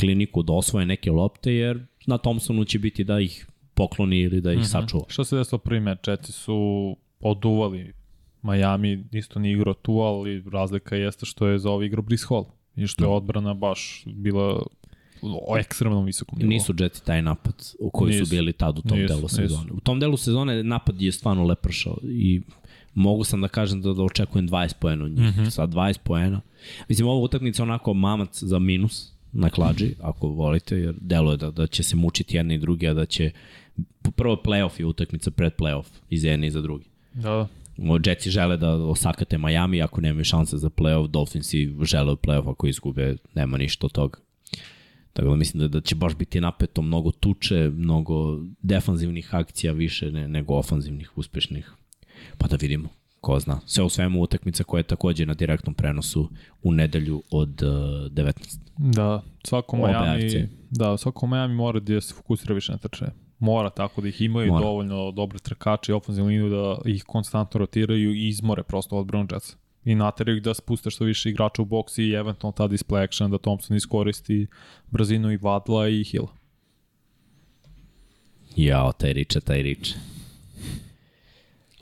kliniku, 0.00 0.42
da 0.42 0.52
osvoje 0.52 0.86
neke 0.86 1.10
lopte, 1.10 1.52
jer 1.54 1.86
na 2.06 2.18
Thompsonu 2.18 2.64
će 2.64 2.78
biti 2.78 3.04
da 3.04 3.20
ih 3.20 3.46
pokloni 3.74 4.18
ili 4.18 4.40
da 4.40 4.52
ih 4.52 4.58
mm 4.58 4.62
-hmm. 4.62 4.82
sačuva. 4.82 5.04
Što 5.08 5.24
se 5.24 5.36
desilo 5.36 5.58
prvi 5.58 5.80
meč? 5.80 6.08
Jeti 6.08 6.32
su 6.32 6.96
oduvali 7.20 7.92
Miami, 8.42 9.04
isto 9.12 9.38
nije 9.38 9.52
igrao 9.52 9.74
tu, 9.74 9.92
ali 9.92 10.44
razlika 10.52 10.96
jeste 10.96 11.26
što 11.26 11.46
je 11.46 11.58
za 11.58 11.70
ovaj 11.70 11.86
igrao 11.86 12.02
Brice 12.02 12.26
Hall 12.28 12.44
i 12.76 12.86
što 12.86 13.04
je 13.04 13.08
odbrana 13.08 13.54
baš 13.54 14.04
bila 14.06 14.62
o 15.22 15.58
ekstremno 15.58 16.02
visokom 16.02 16.38
nivou. 16.38 16.48
Nisu 16.48 16.74
Jetsi 16.78 17.04
taj 17.04 17.22
napad 17.22 17.54
u 17.78 17.90
koji 17.90 18.12
Nisu. 18.12 18.26
su 18.26 18.30
bili 18.36 18.52
tad 18.52 18.78
u 18.78 18.82
tom 18.82 18.98
Nisu, 18.98 19.08
delu 19.08 19.22
nisu. 19.22 19.36
sezone. 19.36 19.72
U 19.72 19.80
tom 19.80 20.00
delu 20.00 20.16
sezone 20.16 20.62
napad 20.62 21.02
je 21.02 21.12
stvarno 21.12 21.44
lepršao 21.44 21.96
i 22.02 22.42
mogu 22.94 23.24
sam 23.24 23.40
da 23.40 23.48
kažem 23.48 23.82
da, 23.82 23.92
da 23.92 24.02
očekujem 24.02 24.48
20 24.48 24.74
poena 24.80 25.04
od 25.04 25.10
njih. 25.10 25.20
Mm. 25.20 25.40
-hmm. 25.40 25.50
Sad 25.50 25.70
20 25.70 25.98
poena. 26.04 26.40
Mislim, 26.88 27.08
ova 27.08 27.20
utakmica 27.20 27.62
onako 27.62 27.94
mamac 27.94 28.42
za 28.42 28.58
minus 28.58 29.12
na 29.32 29.50
klađi, 29.50 29.94
ako 30.02 30.28
volite, 30.28 30.76
jer 30.76 30.94
delo 31.00 31.30
je 31.30 31.36
da, 31.36 31.50
da 31.50 31.66
će 31.66 31.82
se 31.82 31.96
mučiti 31.96 32.36
jedni 32.36 32.54
i 32.54 32.58
drugi, 32.58 32.88
a 32.88 32.94
da 32.94 33.06
će 33.06 33.30
prvo 34.16 34.36
playoff 34.44 34.80
je 34.80 34.86
utakmica 34.86 35.30
pred 35.30 35.52
playoff 35.58 35.84
i 36.10 36.18
za 36.18 36.28
jedni 36.28 36.46
i 36.46 36.50
za 36.50 36.60
drugi. 36.60 36.84
Da, 37.14 37.48
da. 37.76 38.10
Jetsi 38.10 38.30
žele 38.30 38.56
da 38.56 38.74
osakate 38.74 39.38
Miami 39.38 39.82
ako 39.82 40.00
nemaju 40.00 40.24
šanse 40.24 40.56
za 40.56 40.68
playoff, 40.68 41.06
Dolphinsi 41.06 41.74
žele 41.82 42.12
playoff 42.16 42.50
ako 42.50 42.66
izgube, 42.66 43.16
nema 43.34 43.58
ništa 43.58 43.86
od 43.86 43.92
toga. 43.92 44.18
Tako 45.18 45.30
da 45.30 45.36
mislim 45.36 45.60
da, 45.60 45.68
da 45.68 45.80
će 45.80 45.94
baš 45.94 46.16
biti 46.16 46.40
napeto 46.40 46.82
mnogo 46.82 47.10
tuče, 47.10 47.70
mnogo 47.74 48.38
defanzivnih 48.62 49.34
akcija 49.34 49.72
više 49.72 50.10
ne, 50.10 50.28
nego 50.28 50.54
ofanzivnih, 50.54 51.18
uspešnih. 51.18 51.72
Pa 52.38 52.46
da 52.46 52.56
vidimo, 52.56 52.88
ko 53.20 53.40
zna. 53.40 53.60
Sve 53.66 53.84
u 53.84 53.88
svemu 53.88 54.22
utakmica 54.22 54.64
koja 54.64 54.78
je 54.78 54.82
takođe 54.82 55.26
na 55.26 55.34
direktnom 55.34 55.74
prenosu 55.74 56.28
u 56.62 56.72
nedelju 56.72 57.22
od 57.30 57.62
uh, 57.62 57.68
19. 58.12 58.58
Da, 58.76 59.22
svako 59.44 59.76
Miami, 59.76 60.48
da, 60.70 60.96
svako 60.96 61.26
Miami 61.26 61.54
mora 61.54 61.80
da 61.80 62.00
se 62.00 62.14
fokusira 62.14 62.54
više 62.54 62.72
na 62.72 62.78
trčanje. 62.78 63.12
Mora 63.38 63.70
tako 63.70 64.00
da 64.00 64.08
ih 64.08 64.20
imaju 64.20 64.52
mora. 64.52 64.64
dovoljno 64.64 65.10
dobre 65.10 65.38
trkače 65.38 65.92
i 65.92 65.94
ofenzivnu 65.94 66.28
liniju 66.28 66.50
da 66.50 66.90
ih 66.90 67.04
konstantno 67.04 67.58
rotiraju 67.58 68.14
i 68.14 68.28
izmore 68.28 68.62
prosto 68.62 68.96
odbranu 68.96 69.26
Jetsa 69.32 69.56
i 69.88 69.94
nateraju 69.94 70.36
ih 70.36 70.42
da 70.42 70.54
spuste 70.54 70.90
što 70.90 71.04
više 71.04 71.30
igrača 71.30 71.62
u 71.62 71.64
boks 71.64 71.98
i 71.98 72.10
eventualno 72.10 72.52
ta 72.56 72.68
display 72.68 73.04
action 73.04 73.30
da 73.30 73.38
Thompson 73.38 73.76
iskoristi 73.76 74.46
brzinu 74.90 75.32
i 75.32 75.36
Vadla 75.36 75.88
i 75.88 76.04
Hill. 76.04 76.26
Jao, 78.56 78.92
taj 78.92 79.12
riče, 79.12 79.40
taj 79.40 79.62
riče. 79.62 79.94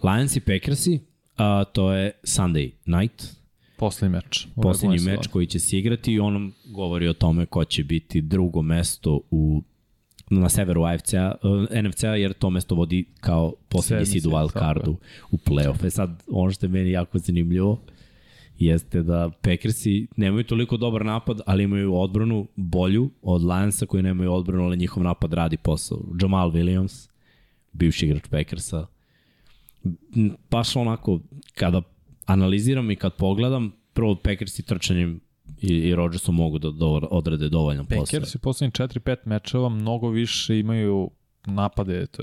Lions 0.02 0.36
i 0.36 0.40
Packersi, 0.40 1.00
a, 1.36 1.64
to 1.64 1.92
je 1.92 2.12
Sunday 2.22 2.70
night. 2.84 3.24
Poslednji 3.76 4.16
meč. 4.16 4.46
Poslednji 4.62 4.98
meč 4.98 5.26
koji 5.26 5.46
će 5.46 5.58
se 5.58 5.78
igrati 5.78 6.12
i 6.12 6.20
onom 6.20 6.52
govori 6.64 7.08
o 7.08 7.12
tome 7.12 7.46
ko 7.46 7.64
će 7.64 7.84
biti 7.84 8.20
drugo 8.20 8.62
mesto 8.62 9.20
u 9.30 9.62
na 10.30 10.48
severu 10.48 10.82
AFC-a, 10.84 11.34
uh, 11.42 11.84
NFC-a, 11.84 12.14
jer 12.14 12.32
to 12.32 12.50
mesto 12.50 12.74
vodi 12.74 13.04
kao 13.20 13.54
poslednji 13.68 14.06
seed 14.06 14.26
u 14.26 14.30
wild 14.30 14.52
cardu 14.52 14.96
u 15.30 15.36
playoff. 15.36 15.86
E 15.86 15.90
sad, 15.90 16.22
ono 16.28 16.50
što 16.50 16.66
je 16.66 16.70
meni 16.70 16.90
jako 16.90 17.18
zanimljivo, 17.18 17.80
jeste 18.58 19.02
da 19.02 19.30
Packersi 19.40 20.06
nemaju 20.16 20.44
toliko 20.44 20.76
dobar 20.76 21.04
napad, 21.04 21.40
ali 21.46 21.64
imaju 21.64 21.94
odbranu 21.94 22.46
bolju 22.56 23.10
od 23.22 23.44
Lionsa 23.44 23.86
koji 23.86 24.02
nemaju 24.02 24.32
odbranu, 24.32 24.64
ali 24.64 24.76
njihov 24.76 25.02
napad 25.02 25.32
radi 25.32 25.56
posao. 25.56 25.98
Jamal 26.22 26.50
Williams, 26.50 27.08
bivši 27.72 28.06
igrač 28.06 28.28
Packersa, 28.30 28.86
baš 30.50 30.76
onako, 30.76 31.20
kada 31.54 31.82
analiziram 32.26 32.90
i 32.90 32.96
kad 32.96 33.14
pogledam, 33.14 33.72
prvo 33.92 34.16
Packersi 34.16 34.62
trčanjem 34.62 35.20
i, 35.60 35.74
i 35.74 35.94
Rodgersom 35.94 36.34
mogu 36.34 36.58
da 36.58 36.70
do, 36.70 37.00
odrade 37.10 37.48
dovoljan 37.48 37.86
posao. 37.86 38.04
Packers 38.04 38.34
u 38.34 38.38
poslednjih 38.38 38.72
4-5 38.72 39.16
mečeva 39.24 39.68
mnogo 39.68 40.08
više 40.08 40.58
imaju 40.58 41.10
napade, 41.46 42.06
to, 42.06 42.22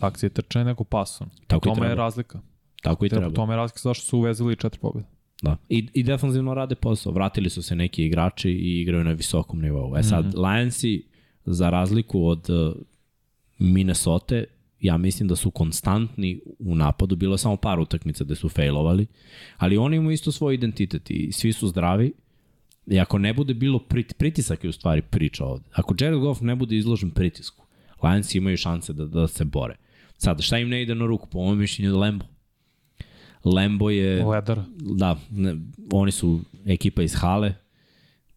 akcije 0.00 0.30
trčanja 0.30 0.64
nego 0.64 0.84
pasom. 0.84 1.30
Tako 1.46 1.68
I 1.68 1.74
tome 1.74 1.88
je 1.88 1.94
razlika. 1.94 2.40
Tako 2.82 3.06
i 3.06 3.08
treba. 3.08 3.30
Tome 3.30 3.52
je 3.52 3.56
razlika 3.56 3.80
zašto 3.82 4.06
su 4.06 4.18
uvezili 4.18 4.56
četiri 4.56 4.80
pobjede. 4.80 5.08
Da. 5.42 5.56
I, 5.68 5.88
I 5.94 6.02
defanzivno 6.02 6.54
rade 6.54 6.74
posao. 6.74 7.12
Vratili 7.12 7.50
su 7.50 7.62
se 7.62 7.76
neki 7.76 8.04
igrači 8.04 8.50
i 8.50 8.80
igraju 8.80 9.04
na 9.04 9.12
visokom 9.12 9.60
nivou. 9.60 9.96
E 9.96 10.02
sad, 10.02 10.24
mm 10.24 10.30
-hmm. 10.30 10.56
Lionsi, 10.56 11.04
za 11.44 11.70
razliku 11.70 12.26
od 12.26 12.50
uh, 12.50 12.74
Minnesota, 13.58 14.42
ja 14.80 14.96
mislim 14.96 15.28
da 15.28 15.36
su 15.36 15.50
konstantni 15.50 16.40
u 16.58 16.74
napadu. 16.74 17.16
Bilo 17.16 17.34
je 17.34 17.38
samo 17.38 17.56
par 17.56 17.80
utakmica 17.80 18.24
gde 18.24 18.34
su 18.34 18.48
failovali, 18.48 19.06
ali 19.56 19.76
oni 19.76 19.96
imaju 19.96 20.10
isto 20.10 20.32
svoj 20.32 20.54
identitet 20.54 21.10
i 21.10 21.32
svi 21.32 21.52
su 21.52 21.68
zdravi. 21.68 22.12
I 22.86 23.00
ako 23.00 23.18
ne 23.18 23.34
bude 23.34 23.54
bilo 23.54 23.78
prit, 23.78 24.14
pritisak 24.18 24.64
je 24.64 24.70
u 24.70 24.72
stvari 24.72 25.02
priča 25.02 25.44
ovde. 25.44 25.64
Ako 25.72 25.94
Jared 26.00 26.18
Goff 26.18 26.40
ne 26.40 26.56
bude 26.56 26.76
izložen 26.76 27.10
pritisku, 27.10 27.66
Lions 28.02 28.34
imaju 28.34 28.56
šanse 28.56 28.92
da, 28.92 29.06
da 29.06 29.28
se 29.28 29.44
bore. 29.44 29.76
Sada, 30.16 30.42
šta 30.42 30.58
im 30.58 30.68
ne 30.68 30.82
ide 30.82 30.94
na 30.94 31.06
ruku? 31.06 31.28
Po 31.28 31.38
mojom 31.38 31.58
mišljenju 31.58 31.98
Lembo. 31.98 32.24
Lembo 33.44 33.90
je... 33.90 34.24
Ledar. 34.24 34.60
Da, 34.78 35.16
ne, 35.30 35.56
oni 35.92 36.10
su 36.10 36.40
ekipa 36.66 37.02
iz 37.02 37.14
Hale, 37.14 37.54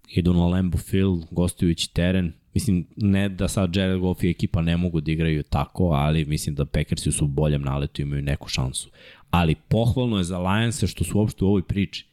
idu 0.09 0.33
na 0.33 0.47
Lembo 0.47 0.77
Field, 0.77 1.25
gostujući 1.31 1.93
teren. 1.93 2.33
Mislim, 2.53 2.85
ne 2.95 3.29
da 3.29 3.47
sad 3.47 3.75
Jared 3.75 3.99
Goff 3.99 4.23
i 4.23 4.29
ekipa 4.29 4.61
ne 4.61 4.77
mogu 4.77 5.01
da 5.01 5.11
igraju 5.11 5.43
tako, 5.43 5.83
ali 5.83 6.25
mislim 6.25 6.55
da 6.55 6.65
Packersi 6.65 7.11
su 7.11 7.25
u 7.25 7.27
boljem 7.27 7.61
naletu 7.61 8.01
i 8.01 8.03
imaju 8.03 8.21
neku 8.21 8.49
šansu. 8.49 8.89
Ali 9.29 9.55
pohvalno 9.55 10.17
je 10.17 10.23
za 10.23 10.39
Lions 10.39 10.83
što 10.83 11.03
su 11.03 11.19
uopšte 11.19 11.45
u 11.45 11.47
ovoj 11.47 11.63
priči. 11.63 12.05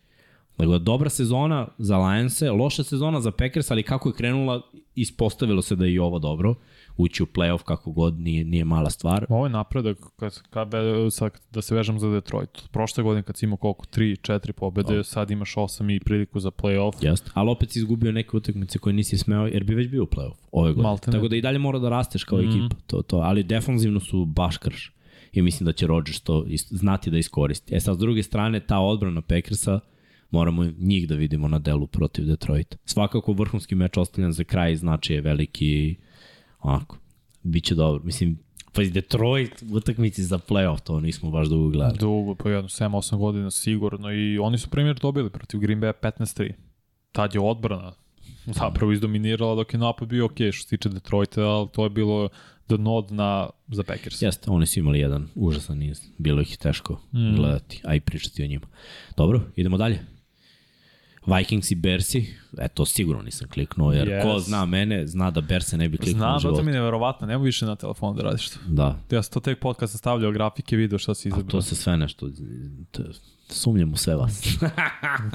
Dakle, 0.58 0.78
dobra 0.78 1.10
sezona 1.10 1.68
za 1.78 1.98
Lions, 1.98 2.40
loša 2.40 2.82
sezona 2.82 3.20
za 3.20 3.30
Packers, 3.30 3.70
ali 3.70 3.82
kako 3.82 4.08
je 4.08 4.14
krenula, 4.14 4.60
ispostavilo 4.94 5.62
se 5.62 5.76
da 5.76 5.84
je 5.84 5.92
i 5.92 5.98
ovo 5.98 6.18
dobro 6.18 6.54
ući 7.02 7.22
u 7.22 7.26
playoff 7.26 7.62
kako 7.62 7.92
god 7.92 8.20
nije, 8.20 8.44
nije 8.44 8.64
mala 8.64 8.90
stvar. 8.90 9.26
Ovo 9.28 9.46
je 9.46 9.50
napredak 9.50 9.98
kad, 10.16 10.42
kad, 10.50 10.70
sad, 11.10 11.40
da 11.50 11.62
se 11.62 11.74
vežem 11.74 11.98
za 11.98 12.08
Detroit. 12.08 12.68
Prošle 12.70 13.04
godine 13.04 13.22
kad 13.22 13.36
si 13.36 13.44
imao 13.44 13.56
koliko? 13.56 13.84
3, 13.84 14.32
4 14.32 14.52
pobede, 14.52 14.98
oh. 14.98 15.06
sad 15.06 15.30
imaš 15.30 15.54
8 15.54 15.96
i 15.96 16.00
priliku 16.00 16.40
za 16.40 16.50
playoff. 16.50 16.94
Jeste, 17.00 17.30
ali 17.34 17.50
opet 17.50 17.70
si 17.70 17.78
izgubio 17.78 18.12
neke 18.12 18.36
utakmice 18.36 18.78
koje 18.78 18.92
nisi 18.92 19.18
smeo 19.18 19.46
jer 19.46 19.64
bi 19.64 19.74
već 19.74 19.88
bio 19.88 20.02
u 20.02 20.06
playoff 20.06 20.36
ove 20.52 20.68
godine. 20.68 20.82
Malte 20.82 21.10
Tako 21.10 21.28
da 21.28 21.36
i 21.36 21.40
dalje 21.40 21.58
mora 21.58 21.78
da 21.78 21.88
rasteš 21.88 22.24
kao 22.24 22.38
mm 22.38 22.42
-hmm. 22.42 22.66
ekipa. 22.66 22.80
To, 22.86 23.02
to. 23.02 23.16
Ali 23.16 23.42
defanzivno 23.42 24.00
su 24.00 24.24
baš 24.24 24.56
krš. 24.56 24.92
I 25.32 25.42
mislim 25.42 25.64
da 25.64 25.72
će 25.72 25.86
Rodgers 25.86 26.20
to 26.20 26.46
znati 26.70 27.10
da 27.10 27.18
iskoristi. 27.18 27.74
E 27.74 27.80
sad, 27.80 27.96
s 27.96 27.98
druge 27.98 28.22
strane, 28.22 28.60
ta 28.60 28.78
odbrana 28.78 29.20
Packersa, 29.20 29.80
moramo 30.30 30.64
njih 30.78 31.08
da 31.08 31.14
vidimo 31.14 31.48
na 31.48 31.58
delu 31.58 31.86
protiv 31.86 32.26
Detroita. 32.26 32.76
Svakako 32.84 33.32
vrhunski 33.32 33.74
meč 33.74 33.96
ostavljan 33.96 34.32
za 34.32 34.44
kraj 34.44 34.76
znači 34.76 35.14
je 35.14 35.20
veliki 35.20 35.96
onako, 36.60 36.98
bit 37.42 37.64
će 37.64 37.74
dobro. 37.74 38.04
Mislim, 38.04 38.38
pa 38.72 38.82
iz 38.82 38.92
Detroit 38.92 39.64
utakmici 39.72 40.24
za 40.24 40.38
playoff, 40.38 40.80
to 40.80 41.00
nismo 41.00 41.30
baš 41.30 41.48
dugo 41.48 41.68
gledali. 41.68 41.98
Dugo, 41.98 42.34
pa 42.34 42.50
jedno 42.50 42.68
7-8 42.68 43.16
godina 43.16 43.50
sigurno 43.50 44.12
i 44.12 44.38
oni 44.38 44.58
su 44.58 44.70
primjer 44.70 44.98
dobili 44.98 45.30
protiv 45.30 45.60
Green 45.60 45.80
Bay 45.80 45.92
15-3. 46.02 46.52
Tad 47.12 47.34
je 47.34 47.40
odbrana 47.40 47.92
zapravo 48.46 48.92
izdominirala 48.92 49.54
dok 49.54 49.74
je 49.74 49.80
napad 49.80 50.08
bio 50.08 50.24
ok 50.24 50.36
što 50.52 50.62
se 50.62 50.68
tiče 50.68 50.88
Detroita, 50.88 51.42
ali 51.42 51.68
to 51.72 51.84
je 51.84 51.90
bilo 51.90 52.28
dno 52.68 53.06
na 53.10 53.50
za 53.68 53.82
Packers. 53.82 54.22
Jeste, 54.22 54.50
oni 54.50 54.66
su 54.66 54.78
imali 54.78 54.98
jedan 54.98 55.28
užasan 55.34 55.78
niz. 55.78 56.00
Bilo 56.18 56.42
ih 56.42 56.58
teško 56.58 57.00
mm. 57.12 57.36
gledati, 57.36 57.80
a 57.84 57.94
i 57.94 58.00
pričati 58.00 58.42
o 58.42 58.46
njima. 58.46 58.66
Dobro, 59.16 59.40
idemo 59.56 59.76
dalje. 59.76 60.00
Vikings 61.26 61.70
i 61.70 61.74
Bersi, 61.74 62.34
eto 62.58 62.86
sigurno 62.86 63.22
nisam 63.22 63.48
kliknuo, 63.48 63.92
jer 63.92 64.08
yes. 64.08 64.22
ko 64.22 64.38
zna 64.38 64.64
mene, 64.64 65.06
zna 65.06 65.30
da 65.30 65.40
Berse 65.40 65.76
ne 65.76 65.88
bi 65.88 65.98
kliknuo 65.98 66.18
Znam, 66.18 66.40
Znam, 66.40 66.54
to 66.54 66.62
mi 66.62 66.70
je 66.70 66.74
neverovatno, 66.74 67.26
nema 67.26 67.44
više 67.44 67.66
na 67.66 67.76
telefonu 67.76 68.14
da 68.14 68.22
radiš 68.22 68.48
to. 68.48 68.58
Da. 68.66 68.98
Ja 69.10 69.22
sam 69.22 69.32
to 69.32 69.40
tek 69.40 69.60
podcast 69.60 69.98
stavljao 69.98 70.32
grafike, 70.32 70.76
video 70.76 70.98
šta 70.98 71.14
si 71.14 71.28
izabrao. 71.28 71.46
A 71.46 71.50
to 71.50 71.62
se 71.62 71.74
sve 71.74 71.96
nešto, 71.96 72.30
to, 72.90 73.02
sumnjam 73.48 73.92
u 73.92 73.96
sve 73.96 74.16
vas. 74.16 74.42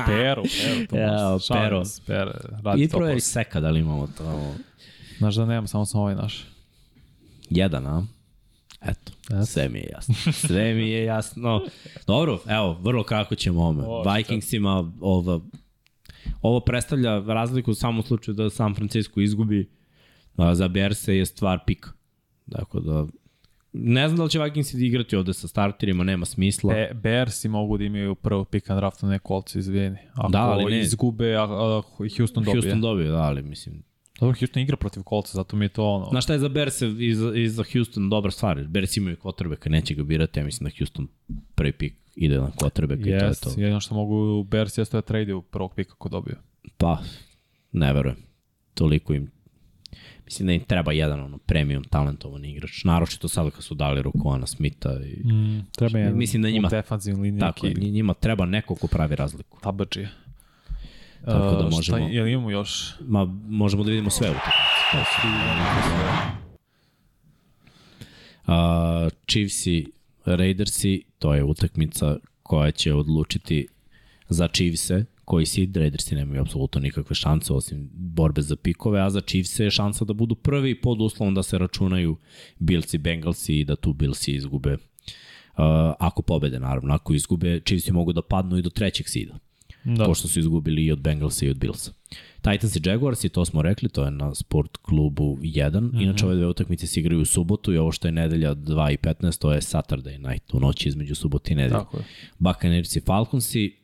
pero, 0.06 0.44
pero, 0.44 0.88
to 0.90 0.98
ja, 0.98 1.38
pero. 1.49 1.84
Pero, 2.07 2.32
radi 2.64 2.84
I 2.84 2.90
pro 2.90 3.07
je 3.07 3.20
seka 3.20 3.60
da 3.60 3.70
li 3.70 3.80
imamo 3.80 4.07
to. 4.18 4.56
Znaš 5.18 5.36
da 5.36 5.45
nemam, 5.45 5.68
samo 5.68 5.86
sam 5.86 6.02
ovaj 6.02 6.16
naš. 6.16 6.45
Jedan, 7.49 7.88
a? 7.88 8.06
Eto, 8.82 9.12
Eto, 9.30 9.45
sve 9.45 9.70
mi 9.70 9.80
je 9.80 9.90
jasno. 9.94 10.16
Sve 10.48 10.74
mi 10.74 10.90
je 10.90 11.03
jasno. 11.03 11.62
Dobro, 12.07 12.40
evo, 12.48 12.74
vrlo 12.74 13.03
kako 13.03 13.36
ćemo 13.36 13.62
ovome. 13.62 13.84
Vikingsima 14.18 14.91
ova 15.02 15.40
Ovo 16.41 16.60
predstavlja 16.60 17.19
razliku 17.19 17.72
u 17.72 17.76
samom 17.76 18.03
slučaju 18.03 18.35
da 18.35 18.49
San 18.49 18.76
Francisco 18.76 19.22
izgubi, 19.22 19.69
a 20.35 20.56
za 20.56 20.68
Berse 20.68 21.18
je 21.18 21.26
stvar 21.26 21.60
pika. 21.65 21.89
Dakle 22.45 22.81
da 22.81 23.06
Ne 23.73 24.07
znam 24.07 24.18
da 24.18 24.23
li 24.23 24.30
će 24.30 24.39
Vikings 24.39 24.73
igrati 24.73 25.15
ovde 25.15 25.34
sa 25.34 25.47
starterima, 25.47 26.03
nema 26.03 26.26
smisla. 26.26 26.73
Be, 26.73 26.91
Bearsi 26.93 27.49
mogu 27.49 27.77
da 27.77 27.84
imaju 27.84 28.15
prvo 28.15 28.45
pick 28.45 28.69
and 28.69 28.80
draft 28.80 29.02
na 29.02 29.10
ne 29.10 29.19
kolce, 29.19 29.60
izvijeni. 29.60 29.97
Ako 30.14 30.31
da, 30.31 30.41
ali 30.41 30.76
ne. 30.76 30.81
izgube, 30.81 31.35
a, 31.35 31.43
a 31.43 31.81
Houston 32.18 32.43
dobije. 32.43 32.61
Houston 32.61 32.81
dobije, 32.81 33.11
da, 33.11 33.18
ali 33.22 33.43
mislim... 33.43 33.84
Dobro, 34.20 34.36
Houston 34.40 34.64
igra 34.64 34.78
protiv 34.78 35.04
kolca, 35.04 35.32
zato 35.34 35.58
mi 35.58 35.66
je 35.66 35.70
to 35.70 35.86
ono... 35.86 36.06
Znaš 36.10 36.24
šta 36.24 36.34
je 36.34 36.40
za 36.40 36.50
Bears 36.50 36.82
i 36.82 37.14
za, 37.14 37.36
i 37.36 37.50
za 37.50 37.64
Houston 37.74 38.10
dobra 38.10 38.32
stvar? 38.32 38.64
Bears 38.64 38.98
imaju 38.98 39.18
kad 39.60 39.72
neće 39.72 39.94
ga 39.96 40.04
birati, 40.04 40.40
ja 40.40 40.46
mislim 40.46 40.70
da 40.70 40.76
Houston 40.78 41.08
prvi 41.56 41.72
pick 41.72 41.96
ide 42.16 42.38
na 42.38 42.52
quarterbacka 42.52 43.06
yes, 43.06 43.18
i 43.18 43.20
to 43.20 43.26
je 43.26 43.36
to. 43.36 43.62
Jedino 43.62 43.80
što 43.80 43.96
mogu 43.96 44.44
Bears 44.44 44.78
jeste 44.78 44.98
da 44.98 45.02
trade 45.02 45.34
u 45.34 45.42
prvog 45.42 45.76
pika 45.76 45.94
ako 45.94 46.10
dobiju. 46.10 46.36
Pa, 46.78 47.02
ne 47.72 47.94
verujem. 47.94 48.18
Toliko 48.74 49.14
im 49.14 49.32
Mislim 50.26 50.48
da 50.48 50.54
im 50.54 50.64
treba 50.64 50.92
jedan 50.92 51.20
ono 51.20 51.38
premium 51.38 51.84
talentovan 51.84 52.46
igrač. 52.46 52.84
Naročito 52.84 53.28
sada 53.28 53.50
kad 53.50 53.64
su 53.64 53.76
dali 53.76 54.02
Rukona 54.02 54.48
Smitha. 54.48 54.90
I, 54.90 55.28
mm, 55.28 55.66
treba 55.78 56.00
jedan 56.00 56.18
mislim 56.18 56.42
da 56.42 56.50
njima, 56.50 56.70
defensivni 56.70 57.22
linija. 57.22 57.52
Tako, 57.52 57.68
njima 57.68 58.14
treba 58.14 58.46
neko 58.46 58.76
ko 58.76 58.88
pravi 58.88 59.16
razliku. 59.16 59.60
Tabađi. 59.62 60.08
Tako 61.26 61.56
da 61.56 61.64
možemo... 61.64 61.81
Šta, 61.81 61.97
jel 61.97 62.27
imamo 62.27 62.52
još? 62.52 62.93
Ma, 63.02 63.26
možemo 63.47 63.84
da 63.84 63.89
vidimo 63.89 64.10
sve 64.10 64.30
utakmice. 64.30 65.11
Uh, 68.47 68.53
Chiefsi 69.27 69.85
Raidersi, 70.26 71.03
to 71.19 71.34
je 71.34 71.43
utakmica 71.43 72.18
koja 72.43 72.72
će 72.72 72.93
odlučiti 72.93 73.68
za 74.30 74.47
Chiefse, 74.47 75.06
koji 75.26 75.45
si 75.45 75.72
Raidersi 75.76 76.15
nemaju 76.15 76.41
apsolutno 76.41 76.81
nikakve 76.81 77.15
šanse 77.15 77.53
osim 77.53 77.89
borbe 77.93 78.41
za 78.41 78.56
pikove, 78.56 79.02
a 79.02 79.10
za 79.10 79.22
Chiefse 79.22 79.64
je 79.64 79.72
šansa 79.72 80.06
da 80.06 80.14
budu 80.14 80.35
prvi 80.35 80.81
pod 80.81 81.02
uslovom 81.02 81.34
da 81.34 81.43
se 81.43 81.57
računaju 81.57 82.18
Billsi, 82.60 82.97
Bengalsi 82.97 83.60
i 83.60 83.65
da 83.65 83.76
tu 83.76 83.93
Billsi 83.93 84.31
izgube 84.31 84.77
ako 85.99 86.22
pobede, 86.22 86.60
naravno. 86.60 86.93
Ako 86.93 87.14
izgube, 87.14 87.60
Chiefs 87.60 87.89
mogu 87.89 88.14
da 88.14 88.22
padnu 88.22 88.57
i 88.57 88.61
do 88.61 88.69
trećeg 88.69 89.10
sida. 89.10 89.39
Da. 89.86 90.06
Pošto 90.06 90.28
su 90.28 90.40
izgubili 90.40 90.86
i 90.86 90.91
od 90.91 90.99
Bengalsa 90.99 91.45
i 91.45 91.49
od 91.49 91.57
Billsa. 91.57 91.91
Titans 92.41 92.76
i 92.76 92.82
Jaguars, 92.86 93.24
i 93.24 93.30
to 93.30 93.45
smo 93.45 93.62
rekli, 93.62 93.90
to 93.90 94.06
je 94.06 94.12
na 94.12 94.36
sport 94.36 94.78
klubu 94.78 95.38
1. 95.41 95.82
Mm 95.82 95.91
-hmm. 95.91 96.03
Inače, 96.03 96.26
ove 96.26 96.36
dve 96.36 96.48
utakmice 96.48 96.88
se 96.88 96.99
igraju 96.99 97.22
u 97.22 97.26
subotu 97.26 97.74
i 97.74 97.78
ovo 97.78 97.91
što 97.91 98.07
je 98.07 98.12
nedelja 98.12 98.56
2 98.56 98.94
i 98.94 98.98
15, 98.98 99.41
to 99.41 99.52
je 99.52 99.62
Saturday 99.62 100.30
night, 100.30 100.53
u 100.53 100.60
noći 100.60 100.90
između 100.90 101.16
subote 101.16 101.53
i 101.53 101.56
nedelje. 101.56 101.80
Tako 101.80 101.98
je. 101.98 102.03
Buccaneers 102.40 102.95
i 102.95 103.02
Falconsi, 103.02 103.76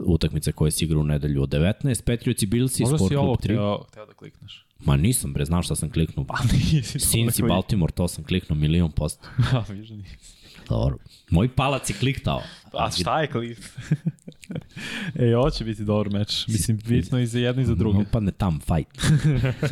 utakmice 0.00 0.52
koje 0.52 0.70
se 0.70 0.84
igra 0.84 0.98
u 0.98 1.04
nedelju 1.04 1.42
od 1.42 1.48
19, 1.48 2.02
Patriots 2.04 2.42
i 2.42 2.46
Bills 2.46 2.80
i 2.80 2.86
Sport 2.86 2.98
Klub 2.98 3.10
3. 3.10 3.16
Možda 3.16 3.38
si 3.40 3.56
ovo 3.56 3.84
htio 3.84 4.06
da 4.06 4.12
klikneš. 4.12 4.66
Ma 4.84 4.96
nisam, 4.96 5.32
bre, 5.32 5.44
znaš 5.44 5.66
šta 5.66 5.76
sam 5.76 5.90
kliknuo. 5.90 6.26
Pa 6.26 6.38
nisi. 6.52 7.18
I 7.38 7.48
Baltimore, 7.48 7.92
to 7.92 8.08
sam 8.08 8.24
kliknuo 8.24 8.58
milion 8.58 8.92
posto. 8.92 9.26
Da, 9.52 9.64
viže 9.68 9.96
nisam. 9.96 10.18
Dobro. 10.68 10.96
Moj 11.30 11.48
palac 11.54 11.90
je 11.90 11.96
kliktao. 12.00 12.42
A 12.72 12.90
šta 12.90 13.20
je 13.20 13.26
klik? 13.26 13.58
e, 15.14 15.36
ovo 15.36 15.50
će 15.50 15.64
biti 15.64 15.84
dobar 15.84 16.10
meč. 16.10 16.46
Mislim, 16.48 16.78
bitno 16.88 17.18
i 17.18 17.26
za 17.26 17.38
jedno 17.38 17.62
i 17.62 17.64
za 17.64 17.74
drugo. 17.74 18.00
Upadne 18.00 18.32
tam, 18.32 18.60
fight. 18.60 19.22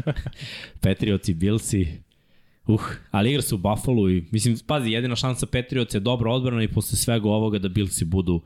Patriots 0.82 1.28
i 1.28 1.34
Billsi. 1.34 1.86
Uh, 2.66 2.82
ali 3.10 3.30
igra 3.30 3.42
se 3.42 3.54
u 3.54 3.58
Buffalo 3.58 4.10
i, 4.10 4.24
mislim, 4.30 4.58
pazi, 4.66 4.90
jedina 4.90 5.16
šansa 5.16 5.46
Patriots 5.46 5.94
je 5.94 6.00
dobro 6.00 6.32
odbrana 6.32 6.62
i 6.62 6.68
posle 6.68 6.96
svega 6.96 7.28
ovoga 7.28 7.58
da 7.58 7.68
Billsi 7.68 8.04
budu 8.04 8.40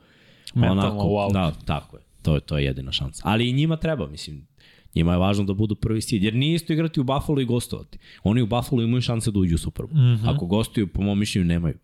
Mentalno, 0.55 0.81
onako, 0.81 1.03
wow. 1.07 1.33
da, 1.33 1.51
tako 1.65 1.97
je. 1.97 2.03
To 2.21 2.35
je, 2.35 2.41
to 2.41 2.57
je 2.57 2.65
jedina 2.65 2.91
šansa. 2.91 3.21
Ali 3.25 3.49
i 3.49 3.53
njima 3.53 3.77
treba, 3.77 4.07
mislim, 4.07 4.47
Njima 4.95 5.11
je 5.11 5.17
važno 5.17 5.43
da 5.43 5.53
budu 5.53 5.75
prvi 5.75 6.01
seed, 6.01 6.23
jer 6.23 6.35
nije 6.35 6.55
isto 6.55 6.73
igrati 6.73 6.99
u 6.99 7.03
Buffalo 7.03 7.41
i 7.41 7.45
gostovati. 7.45 7.97
Oni 8.23 8.41
u 8.41 8.45
Buffalo 8.45 8.81
imaju 8.81 9.01
šanse 9.01 9.31
da 9.31 9.39
uđu 9.39 9.55
u 9.55 9.57
Super 9.57 9.85
Bowl. 9.85 9.93
Mm 9.93 10.23
-hmm. 10.23 10.35
Ako 10.35 10.45
gostuju, 10.45 10.87
po 10.87 11.01
mom 11.01 11.19
mišljenju, 11.19 11.45
nemaju. 11.45 11.75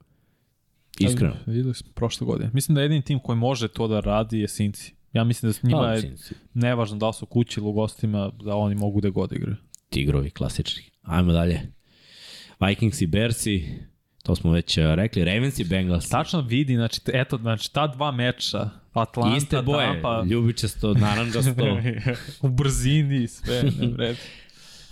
Iskreno. 1.06 1.34
Da, 1.46 1.52
videli 1.52 1.74
smo 1.74 1.92
prošle 1.96 2.26
godine. 2.26 2.50
Mislim 2.54 2.76
da 2.76 2.82
jedini 2.82 3.02
tim 3.02 3.20
koji 3.20 3.38
može 3.38 3.68
to 3.68 3.88
da 3.88 4.00
radi 4.00 4.40
je 4.40 4.48
Sinci. 4.48 4.94
Ja 5.14 5.24
mislim 5.24 5.50
da 5.50 5.54
s 5.54 5.64
njima 5.64 5.82
da, 5.82 5.94
je 5.94 6.02
Sinci. 6.02 6.36
nevažno 6.54 6.98
da 6.98 7.14
su 7.14 7.26
kući 7.26 7.60
ili 7.60 7.70
u 7.70 7.72
gostima, 7.72 8.32
da 8.44 8.56
oni 8.56 8.76
mogu 8.76 9.02
da 9.02 9.10
god 9.10 9.32
igraju. 9.32 9.56
Tigrovi, 9.90 10.30
klasični. 10.30 10.84
Ajmo 11.02 11.32
dalje. 11.32 11.62
Vikings 12.68 13.02
i 13.02 13.08
Bersi, 13.08 13.66
to 14.24 14.36
smo 14.36 14.52
već 14.52 14.78
uh, 14.78 14.84
rekli, 14.94 15.26
Ravens 15.26 15.60
i 15.60 15.64
Bengals. 15.64 16.10
Tačno 16.10 16.42
vidi, 16.42 16.76
znači, 16.76 17.02
eto, 17.14 17.38
znači, 17.38 17.74
ta 17.74 17.88
dva 17.88 18.12
meča, 18.12 18.70
Atlanta, 18.94 19.38
Iste 19.38 19.62
boje, 19.62 19.88
Tampa. 19.94 20.24
ljubičasto, 20.30 20.94
naranđasto. 20.94 21.78
u 22.48 22.50
brzini, 22.50 23.28
sve, 23.28 23.64
ne 23.80 23.88
vred. 23.88 24.18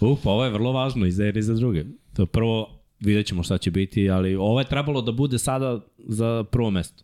Uh, 0.01 0.19
pa 0.23 0.29
ovo 0.29 0.45
je 0.45 0.51
vrlo 0.51 0.71
važno 0.71 1.05
i 1.05 1.11
za 1.11 1.23
jedne 1.25 1.39
i 1.39 1.43
za 1.43 1.53
druge. 1.53 1.85
To 2.15 2.25
prvo, 2.25 2.78
vidjet 2.99 3.25
ćemo 3.27 3.43
šta 3.43 3.57
će 3.57 3.71
biti, 3.71 4.09
ali 4.09 4.35
ovo 4.35 4.59
je 4.59 4.65
trebalo 4.65 5.01
da 5.01 5.11
bude 5.11 5.39
sada 5.39 5.79
za 5.97 6.43
prvo 6.51 6.71
mesto. 6.71 7.03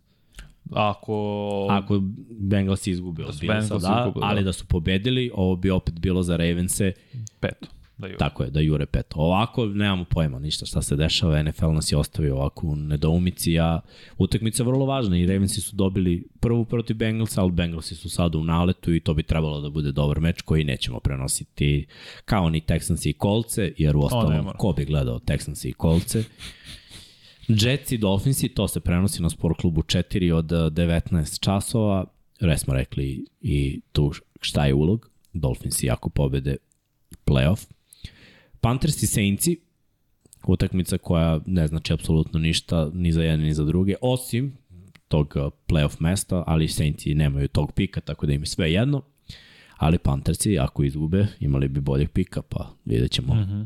Ako... 0.71 1.67
Ako 1.69 2.01
Bengals 2.29 2.87
izgubi 2.87 3.23
da 3.23 3.27
od 3.75 3.81
da, 3.81 4.11
ali 4.21 4.41
da. 4.41 4.45
da 4.45 4.53
su 4.53 4.65
pobedili, 4.65 5.31
ovo 5.33 5.55
bi 5.55 5.69
opet 5.69 5.99
bilo 5.99 6.23
za 6.23 6.37
Ravense. 6.37 6.93
Peto. 7.39 7.67
Da 7.97 8.07
jure. 8.07 8.17
Tako 8.17 8.43
je, 8.43 8.49
da 8.49 8.59
jure 8.59 8.85
pet. 8.85 9.13
Ovako 9.15 9.65
nemamo 9.65 10.05
pojma 10.05 10.39
ništa 10.39 10.65
šta 10.65 10.81
se 10.81 10.95
dešava, 10.95 11.43
NFL 11.43 11.71
nas 11.71 11.91
je 11.91 11.97
ostavio 11.97 12.35
ovako 12.35 12.67
u 12.67 12.75
nedoumici, 12.75 13.59
a 13.59 13.79
utakmica 14.17 14.63
je 14.63 14.67
vrlo 14.67 14.85
važna 14.85 15.17
i 15.17 15.25
Ravensi 15.25 15.61
su 15.61 15.75
dobili 15.75 16.27
prvu 16.39 16.65
protiv 16.65 16.97
Bengalsa, 16.97 17.41
ali 17.41 17.51
Bengalsi 17.51 17.95
su 17.95 18.09
sada 18.09 18.37
u 18.37 18.43
naletu 18.43 18.93
i 18.93 18.99
to 18.99 19.13
bi 19.13 19.23
trebalo 19.23 19.61
da 19.61 19.69
bude 19.69 19.91
dobar 19.91 20.19
meč 20.19 20.41
koji 20.41 20.63
nećemo 20.63 20.99
prenositi 20.99 21.87
kao 22.25 22.49
ni 22.49 22.61
Texans 22.61 23.09
i 23.09 23.13
Kolce, 23.13 23.73
jer 23.77 23.95
u 23.95 24.01
ostalom 24.01 24.51
ko 24.57 24.73
bi 24.73 24.85
gledao 24.85 25.19
Texans 25.19 25.69
i 25.69 25.73
Kolce. 25.73 26.23
Jets 27.47 27.91
i 27.91 27.97
Dolphinsi, 27.97 28.49
to 28.49 28.67
se 28.67 28.79
prenosi 28.79 29.21
na 29.21 29.29
sport 29.29 29.57
klubu 29.61 29.81
4 29.81 30.33
od 30.33 30.45
19 30.45 31.39
časova, 31.39 32.05
re 32.39 32.57
smo 32.57 32.73
rekli 32.73 33.25
i 33.41 33.81
tu 33.91 34.11
šta 34.41 34.65
je 34.65 34.73
ulog, 34.73 35.09
Dolphinsi 35.33 35.89
ako 35.89 36.09
pobede 36.09 36.55
playoff, 37.25 37.74
Panthers 38.61 39.03
i 39.03 39.07
Saintsi, 39.07 39.59
utakmica 40.47 40.97
koja 40.97 41.39
ne 41.45 41.67
znači 41.67 41.93
apsolutno 41.93 42.39
ništa 42.39 42.91
ni 42.93 43.11
za 43.11 43.23
jedne 43.23 43.45
ni 43.45 43.53
za 43.53 43.63
druge, 43.63 43.95
osim 44.01 44.57
tog 45.07 45.33
uh, 45.35 45.51
playoff 45.67 45.95
mesta, 45.99 46.43
ali 46.47 46.67
Saintsi 46.67 47.13
nemaju 47.13 47.47
tog 47.47 47.71
pika, 47.71 48.01
tako 48.01 48.25
da 48.25 48.33
im 48.33 48.41
je 48.41 48.45
sve 48.45 48.73
jedno. 48.73 49.01
Ali 49.77 49.97
Panthersi, 49.97 50.59
ako 50.59 50.83
izgube, 50.83 51.27
imali 51.39 51.67
bi 51.67 51.81
boljeg 51.81 52.09
pika, 52.11 52.41
pa 52.41 52.69
vidjet 52.85 53.11
ćemo. 53.11 53.33
Mm 53.33 53.37
-hmm. 53.37 53.65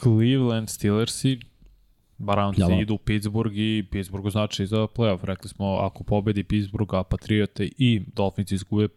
Cleveland 0.00 0.68
Steelersi, 0.68 1.38
Baranci 2.18 2.60
ja, 2.60 2.80
idu 2.80 2.94
u 2.94 2.98
Pittsburgh 2.98 3.56
i 3.56 3.84
Pittsburghu 3.90 4.30
znači 4.30 4.66
za 4.66 4.76
playoff. 4.76 5.24
Rekli 5.24 5.48
smo, 5.48 5.66
ako 5.66 6.04
pobedi 6.04 6.44
Pittsburgh, 6.44 6.94
a 6.94 7.02
Patriote 7.02 7.68
i 7.78 8.02
Dolphins 8.14 8.52
izgube, 8.52 8.88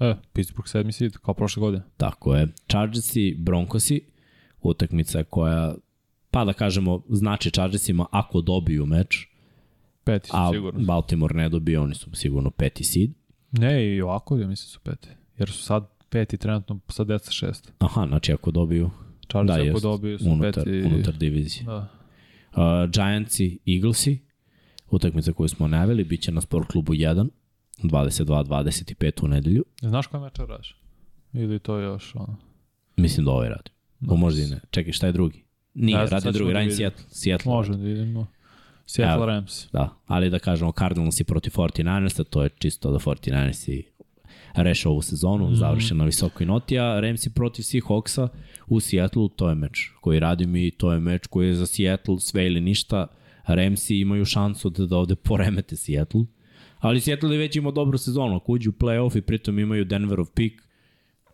e, 0.00 0.14
Pittsburgh 0.32 0.68
sedmi 0.68 0.92
seed, 0.92 1.16
kao 1.16 1.34
prošle 1.34 1.60
godine. 1.60 1.82
Tako 1.96 2.34
je. 2.34 2.48
Chargersi, 2.68 3.36
Broncosi, 3.38 4.00
utakmica 4.62 5.24
koja, 5.24 5.74
pa 6.30 6.44
da 6.44 6.52
kažemo, 6.52 7.02
znači 7.08 7.50
Chargersima 7.50 8.06
ako 8.10 8.40
dobiju 8.40 8.86
meč, 8.86 9.26
peti 10.04 10.28
su 10.28 10.36
a 10.36 10.52
sigurno. 10.52 10.84
Baltimore 10.84 11.34
ne 11.34 11.48
dobije, 11.48 11.80
oni 11.80 11.94
su 11.94 12.10
sigurno 12.14 12.50
peti 12.50 12.84
seed. 12.84 13.10
Ne, 13.52 13.96
i 13.96 14.02
ovako 14.02 14.38
ja 14.38 14.46
mislim 14.46 14.66
da 14.66 14.70
su 14.70 14.80
peti. 14.80 15.08
Jer 15.38 15.50
su 15.50 15.62
sad 15.62 15.88
peti 16.10 16.36
trenutno 16.36 16.80
sa 16.88 17.04
10 17.04 17.46
6. 17.46 17.70
Aha, 17.78 18.06
znači 18.08 18.32
ako 18.32 18.50
dobiju 18.50 18.90
Chargers 19.30 19.56
da, 19.56 19.62
ako 19.62 19.64
jest, 19.64 19.82
dobiju 19.82 20.18
su 20.18 20.30
unutar, 20.30 20.64
peti. 20.64 20.82
Unutar 20.82 21.14
divizije. 21.14 21.64
Da. 21.64 21.88
Uh, 22.56 22.90
Giantsi, 22.90 23.58
Eaglesi, 23.66 24.18
utakmica 24.90 25.32
koju 25.32 25.48
smo 25.48 25.68
naveli, 25.68 26.04
bit 26.04 26.22
će 26.22 26.32
na 26.32 26.40
sport 26.40 26.68
klubu 26.68 26.92
1, 26.92 27.28
22-25 27.82 29.24
u 29.24 29.28
nedelju. 29.28 29.64
Znaš 29.80 30.06
koja 30.06 30.20
meča 30.20 30.44
radiš? 30.44 30.76
Ili 31.32 31.58
to 31.58 31.78
još 31.78 32.14
ono? 32.14 32.36
Mislim 32.96 33.26
da 33.26 33.32
ovaj 33.32 33.48
radi. 33.48 33.70
No, 34.02 34.16
možda 34.16 34.42
i 34.42 34.46
ne. 34.46 34.60
Čekaj, 34.70 34.92
šta 34.92 35.06
je 35.06 35.12
drugi? 35.12 35.44
Nije, 35.74 35.94
ja, 35.94 36.04
radi 36.04 36.32
drugi, 36.32 36.52
radi 36.52 36.70
Seattle. 36.70 37.04
Seattle. 37.08 37.52
Može 37.52 37.72
da 37.76 37.88
idemo. 37.88 38.26
Seattle 38.86 39.14
Evo, 39.14 39.26
Rams. 39.26 39.66
Da, 39.72 39.96
ali 40.06 40.30
da 40.30 40.38
kažemo 40.38 40.72
Cardinals 40.78 41.20
i 41.20 41.24
protiv 41.24 41.50
49ersa, 41.50 42.24
to 42.24 42.42
je 42.42 42.48
čisto 42.58 42.92
da 42.92 42.98
49ersi 42.98 43.82
reše 44.54 44.88
ovu 44.88 45.02
sezonu, 45.02 45.50
mm 45.50 45.56
završen 45.56 45.96
na 45.96 46.04
visokoj 46.04 46.46
noti, 46.46 46.78
a 46.78 47.00
Ramsi 47.00 47.30
protiv 47.30 47.62
Seahawksa 47.62 48.28
u 48.66 48.80
Seattle, 48.80 49.28
to 49.36 49.48
je 49.48 49.54
meč 49.54 49.90
koji 50.00 50.20
radim 50.20 50.56
i 50.56 50.70
to 50.70 50.92
je 50.92 51.00
meč 51.00 51.26
koji 51.26 51.48
je 51.48 51.54
za 51.54 51.66
Seattle 51.66 52.20
sve 52.20 52.46
ili 52.46 52.60
ništa. 52.60 53.06
Ramsi 53.46 53.96
imaju 53.96 54.24
šansu 54.24 54.70
da, 54.70 54.86
da 54.86 54.96
ovde 54.96 55.14
poremete 55.14 55.76
Seattle, 55.76 56.24
ali 56.78 57.00
Seattle 57.00 57.34
je 57.34 57.38
već 57.38 57.56
imao 57.56 57.72
dobru 57.72 57.98
sezonu, 57.98 58.36
ako 58.36 58.52
uđu 58.52 58.70
u 58.70 58.72
playoff 58.72 59.18
i 59.18 59.20
pritom 59.20 59.58
imaju 59.58 59.84
Denverov 59.84 60.26
pik, 60.34 60.62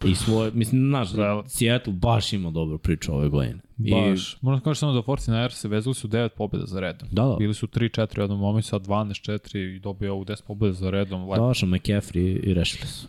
I 0.05 0.15
svoje, 0.15 0.51
mislim, 0.55 0.89
znaš, 0.89 1.11
da. 1.11 1.43
Seattle 1.47 1.93
baš 1.93 2.33
ima 2.33 2.51
dobru 2.51 2.79
priču 2.79 3.15
ove 3.15 3.29
godine. 3.29 3.61
Baš. 3.77 4.33
I... 4.33 4.37
Moram 4.41 4.61
kažem 4.61 4.75
samo 4.75 4.93
da 4.93 5.03
49ers 5.03 5.51
se 5.51 5.69
vezali 5.69 5.95
su 5.95 6.09
9 6.09 6.29
pobjeda 6.29 6.67
za 6.67 6.81
redom. 6.81 7.09
Da, 7.13 7.23
da. 7.25 7.37
Bili 7.39 7.55
su 7.55 7.67
3-4 7.67 8.19
u 8.19 8.23
jednom 8.23 8.39
momentu, 8.39 8.69
sad 8.69 8.87
12-4 8.87 9.77
i 9.77 9.79
dobio 9.79 10.13
ovu 10.13 10.25
10 10.25 10.43
pobjeda 10.47 10.73
za 10.73 10.91
redom. 10.91 11.31
Lepo. 11.31 11.47
Došao 11.47 11.69
McCaffrey 11.69 12.41
i 12.45 12.55
rešili 12.55 12.87
su. 12.87 13.09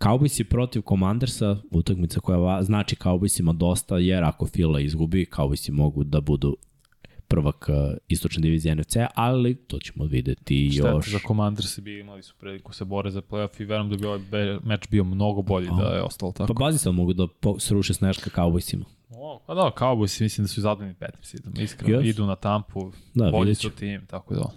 Cowboys 0.00 0.40
i 0.40 0.44
protiv 0.44 0.82
Commandersa, 0.88 1.56
utakmica 1.70 2.20
koja 2.20 2.62
znači 2.62 2.96
Cowboysima 2.96 3.52
dosta, 3.52 3.98
jer 3.98 4.24
ako 4.24 4.46
Fila 4.46 4.80
izgubi, 4.80 5.26
Cowboysi 5.32 5.70
mogu 5.70 6.04
da 6.04 6.20
budu 6.20 6.56
prvak 7.32 7.68
uh, 7.68 7.96
istočne 8.08 8.42
divizije 8.42 8.74
NFC, 8.74 8.96
ali 9.14 9.54
to 9.54 9.78
ćemo 9.78 10.04
videti 10.04 10.70
Šteta 10.72 10.90
još. 10.90 11.10
za 11.10 11.18
Commanders 11.26 11.80
bi 11.80 12.00
imali 12.00 12.22
su 12.22 12.34
priliku 12.40 12.74
se 12.74 12.84
bore 12.84 13.10
za 13.10 13.22
playoff 13.22 13.60
i 13.60 13.64
verujem 13.64 13.90
da 13.90 13.96
bi 13.96 14.06
ovaj 14.06 14.20
meč 14.64 14.88
bio 14.90 15.04
mnogo 15.04 15.42
bolji 15.42 15.68
oh. 15.68 15.78
da 15.78 15.88
je 15.88 16.02
ostalo 16.02 16.32
tako. 16.32 16.54
Pa 16.54 16.64
bazi 16.64 16.78
se 16.78 16.90
mogu 16.90 17.12
da 17.12 17.26
sruše 17.58 17.94
sneška 17.94 18.30
Cowboysima. 18.30 18.84
O, 19.10 19.40
pa 19.46 19.54
da, 19.54 19.70
Cowboys 19.78 20.22
mislim 20.22 20.44
da 20.44 20.48
su 20.48 20.60
zadovoljni 20.60 20.94
petim 20.94 21.22
sidom. 21.22 21.52
Iskreno, 21.60 21.98
yes. 21.98 22.08
idu 22.08 22.26
na 22.26 22.36
tampu, 22.36 22.92
da, 23.14 23.30
bolji 23.30 23.54
su 23.54 23.70
tim, 23.70 24.06
tako 24.06 24.34
da. 24.34 24.50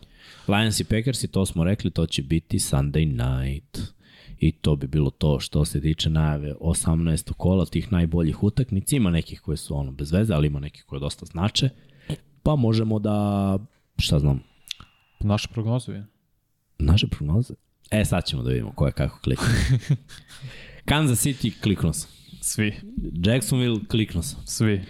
Lions 0.47 0.79
i 0.79 0.83
Packers 0.83 1.23
i 1.23 1.27
to 1.27 1.45
smo 1.45 1.63
rekli, 1.63 1.91
to 1.91 2.05
će 2.05 2.21
biti 2.21 2.59
Sunday 2.59 3.05
night. 3.05 3.95
I 4.39 4.51
to 4.51 4.75
bi 4.75 4.87
bilo 4.87 5.09
to 5.09 5.39
što 5.39 5.65
se 5.65 5.81
tiče 5.81 6.09
najave 6.09 6.53
18. 6.61 7.33
kola 7.33 7.65
tih 7.65 7.91
najboljih 7.91 8.43
utakmica. 8.43 8.95
Ima 8.95 9.09
nekih 9.09 9.41
koje 9.41 9.57
su 9.57 9.77
ono 9.77 9.91
bez 9.91 10.11
veze, 10.11 10.33
ali 10.33 10.47
ima 10.47 10.59
nekih 10.59 10.83
koje 10.83 10.99
dosta 10.99 11.25
znače. 11.25 11.69
Pa 12.45 12.55
možemo 12.55 12.99
da, 12.99 13.57
šta 13.97 14.19
znam. 14.19 14.43
Naše 15.19 15.47
prognoze 15.47 15.91
je. 15.91 16.05
Naše 16.79 17.07
prognoze? 17.07 17.53
E, 17.91 18.05
sad 18.05 18.25
ćemo 18.25 18.43
da 18.43 18.49
vidimo 18.49 18.71
ko 18.71 18.85
je 18.85 18.91
kako 18.91 19.19
kliknuo. 19.19 19.49
Kansas 20.89 21.25
City 21.25 21.61
kliknuo 21.61 21.93
sam. 21.93 22.09
Svi. 22.41 22.75
Jacksonville 23.25 23.79
kliknuo 23.87 24.23
sam. 24.23 24.39
Svi. 24.45 24.81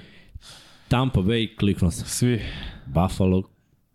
Tampa 0.87 1.19
Bay 1.19 1.57
kliknuo 1.57 1.91
sam. 1.91 2.07
Svi. 2.07 2.41
Buffalo 2.85 3.43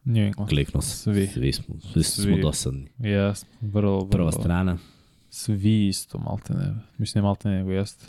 New 0.04 0.26
England. 0.26 0.48
Kliknuo 0.50 0.82
sam. 0.82 1.14
Svi. 1.14 1.26
Svi 1.26 1.52
smo, 1.52 1.74
svi, 1.92 2.02
svi. 2.02 2.22
smo 2.22 2.36
dosadni. 2.36 2.88
Jes, 2.98 3.46
vrlo, 3.60 3.96
vrlo. 3.96 4.10
Prva 4.10 4.32
strana. 4.32 4.78
Svi 5.30 5.88
isto, 5.88 6.18
malte 6.18 6.54
ne. 6.54 6.74
Mislim, 6.98 7.24
malte 7.24 7.48
ne, 7.48 7.56
nego 7.56 7.70
jeste. 7.70 8.06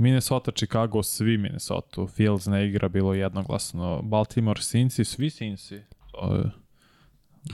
Minnesota, 0.00 0.52
Chicago, 0.52 1.02
svi 1.02 1.38
Minnesota. 1.38 2.06
Fields 2.06 2.46
ne 2.46 2.68
igra, 2.68 2.88
bilo 2.88 3.14
jednoglasno. 3.14 4.02
Baltimore, 4.02 4.60
Cincy, 4.60 5.04
svi 5.04 5.26
Cincy. 5.26 5.80
To 6.12 6.34
je 6.34 6.42
Ma 6.44 6.50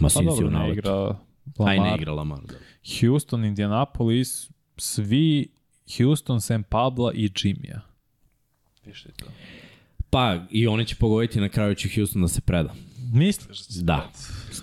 Pa 0.01 0.09
Cincy 0.09 0.25
dobro, 0.25 0.47
u 0.47 0.51
ne 0.51 0.59
naletu. 0.59 0.79
igra 0.79 1.19
Aj 1.59 1.77
ne 1.79 1.83
Lamar. 1.85 2.01
igra 2.01 2.13
Lamar. 2.13 2.41
Da. 2.41 2.55
Houston, 3.01 3.45
Indianapolis, 3.45 4.51
svi 4.77 5.49
Houston, 5.97 6.41
Sam 6.41 6.63
Pabla 6.63 7.13
i 7.15 7.31
Jimmya. 7.45 7.81
Piše 8.85 9.09
to. 9.13 9.27
Pa, 10.11 10.39
i 10.51 10.67
oni 10.67 10.87
će 10.87 10.97
pogoditi 10.97 11.41
na 11.41 11.49
kraju 11.49 11.75
će 11.75 11.89
Houston 11.95 12.23
da 12.23 12.29
se 12.29 12.41
preda. 12.41 12.75
Misliš 13.13 13.59
da 13.67 13.75
će 13.75 13.81
Da, 13.83 14.11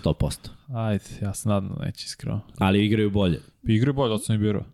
100%. 0.04 0.48
Ajde, 0.74 1.04
ja 1.22 1.34
se 1.34 1.48
nadam 1.48 1.74
da 1.78 1.84
neće 1.84 2.04
iskreno. 2.04 2.40
Ali 2.58 2.84
igraju 2.86 3.10
bolje. 3.10 3.40
Igraju 3.62 3.94
bolje 3.94 4.12
od 4.14 4.24
sam 4.24 4.34
i 4.34 4.38
biro. 4.38 4.64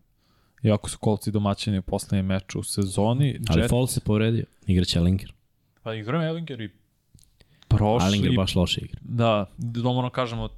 Iako 0.63 0.91
su 0.91 0.99
kolci 0.99 1.31
domaćini 1.31 1.79
u 1.79 1.83
poslednjem 1.83 2.27
meču 2.27 2.61
u 2.61 2.63
sezoni. 2.63 3.41
Ali 3.49 3.63
Jet- 3.63 3.69
Fall 3.69 3.87
se 3.87 4.01
povredio. 4.01 4.45
Igraće 4.67 4.99
Ellinger. 4.99 5.33
Pa 5.83 5.95
igraju 5.95 6.29
Ellinger 6.29 6.61
i 6.61 6.71
prošli. 7.69 8.09
Ellinger 8.09 8.33
baš 8.37 8.55
loše 8.55 8.81
igra. 8.81 9.01
Da, 9.03 9.47
da 9.59 9.83
moramo 9.83 10.11
kažemo, 10.11 10.49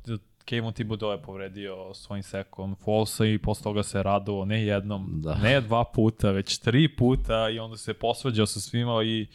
Kevin 0.45 0.73
Thibodeau 0.73 1.13
je 1.13 1.23
povredio 1.23 1.95
svojim 1.95 2.23
sekom 2.23 2.75
Folsa 2.75 3.27
i 3.27 3.39
posle 3.39 3.63
toga 3.63 3.83
se 3.83 4.03
radovao 4.03 4.45
ne 4.45 4.65
jednom, 4.65 5.09
Da. 5.15 5.35
ne 5.35 5.61
dva 5.61 5.85
puta, 5.85 6.31
već 6.31 6.59
tri 6.59 6.89
puta 6.89 7.49
i 7.51 7.59
onda 7.59 7.77
se 7.77 7.95
posvađao 7.95 8.47
sa 8.47 8.61
svima 8.61 9.03
i 9.05 9.27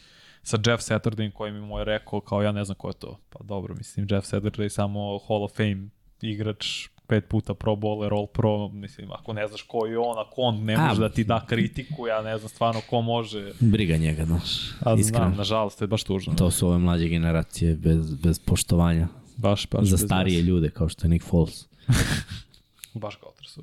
sa 0.42 0.56
Jeff 0.58 0.82
Saturday 0.82 1.32
kojim 1.32 1.56
mu 1.56 1.78
je 1.78 1.84
rekao 1.84 2.20
kao 2.20 2.42
ja 2.42 2.52
ne 2.52 2.64
znam 2.64 2.74
ko 2.74 2.88
je 2.88 2.94
to. 2.94 3.18
Pa 3.30 3.44
dobro, 3.44 3.74
mislim 3.74 4.06
Jeff 4.10 4.26
Saturday 4.26 4.62
je 4.62 4.70
samo 4.70 5.18
Hall 5.18 5.44
of 5.44 5.52
Fame 5.52 5.88
igrač 6.22 6.88
pet 7.08 7.28
puta 7.28 7.54
pro 7.54 7.76
bowler, 7.76 8.12
all 8.12 8.26
pro, 8.26 8.68
mislim, 8.68 9.12
ako 9.12 9.32
ne 9.32 9.48
znaš 9.48 9.62
ko 9.62 9.86
je 9.86 9.98
on, 9.98 10.18
ako 10.18 10.34
on 10.36 10.64
ne 10.64 10.74
A, 10.74 10.88
može 10.88 11.00
da 11.00 11.08
ti 11.08 11.24
da 11.24 11.46
kritiku, 11.46 12.06
ja 12.06 12.22
ne 12.22 12.38
znam 12.38 12.48
stvarno 12.48 12.80
ko 12.90 13.00
može. 13.00 13.52
Briga 13.60 13.96
njega, 13.96 14.24
znaš. 14.24 14.70
A 14.80 14.94
Iskreno. 14.98 15.24
znam, 15.26 15.36
nažalost, 15.36 15.78
to 15.78 15.84
je 15.84 15.88
baš 15.88 16.04
tužno. 16.04 16.34
To 16.34 16.50
su 16.50 16.68
ove 16.68 16.78
mlađe 16.78 17.08
generacije 17.08 17.74
bez, 17.74 18.14
bez 18.14 18.38
poštovanja 18.38 19.08
baš, 19.36 19.68
baš 19.70 19.84
za 19.88 19.98
starije 19.98 20.42
ljude 20.42 20.70
kao 20.70 20.88
što 20.88 21.06
je 21.06 21.10
Nick 21.10 21.24
Foles. 21.24 21.66
Baš 22.94 23.16
kao 23.16 23.32
su. 23.42 23.62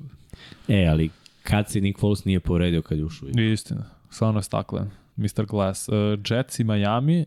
E, 0.68 0.86
ali 0.90 1.10
kad 1.42 1.70
se 1.70 1.80
Nick 1.80 2.00
Foles 2.00 2.24
nije 2.24 2.40
povredio 2.40 2.82
kad 2.82 2.98
je 2.98 3.04
ušao? 3.04 3.28
Istina, 3.28 3.84
stvarno 4.10 4.38
je 4.38 4.42
staklen. 4.42 4.90
Mr. 5.16 5.46
Glass. 5.48 5.88
Uh, 5.88 5.94
Jets 6.30 6.58
i 6.58 6.64
Miami, 6.64 7.26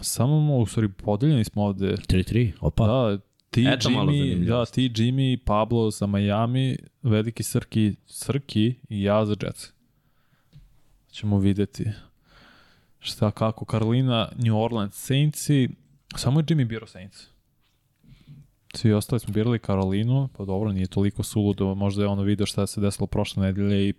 samo 0.00 0.56
u 0.56 0.66
stvari, 0.66 0.88
podeljeni 0.88 1.44
smo 1.44 1.64
ovde. 1.64 1.86
3-3, 1.86 2.52
opa. 2.60 2.86
Da, 2.86 3.18
ti 3.50 3.64
Eto 3.68 3.88
Jimmy, 3.88 4.46
da, 4.46 4.66
ti 4.66 4.90
Jimmy, 4.94 5.36
Pablo 5.44 5.90
za 5.90 6.06
Miami, 6.06 6.76
veliki 7.02 7.42
Srki, 7.42 7.94
Srki 8.06 8.74
i 8.88 9.02
ja 9.02 9.26
za 9.26 9.36
Jets. 9.42 9.66
Ćemo 11.10 11.38
videti 11.38 11.84
šta 12.98 13.30
kako. 13.30 13.64
Carolina, 13.70 14.28
New 14.36 14.58
Orleans, 14.58 14.94
Saintsi, 14.94 15.68
samo 16.16 16.40
je 16.40 16.44
Jimmy 16.44 16.64
birao 16.68 16.86
Saints. 16.86 17.26
Svi 18.74 18.92
ostali 18.92 19.20
smo 19.20 19.32
birali 19.32 19.58
Karolinu, 19.58 20.28
pa 20.36 20.44
dobro, 20.44 20.72
nije 20.72 20.86
toliko 20.86 21.22
suludo, 21.22 21.74
možda 21.74 22.02
je 22.02 22.08
ono 22.08 22.22
video 22.22 22.46
šta 22.46 22.66
se 22.66 22.80
desilo 22.80 23.06
prošle 23.06 23.42
nedelje 23.42 23.88
i 23.88 23.94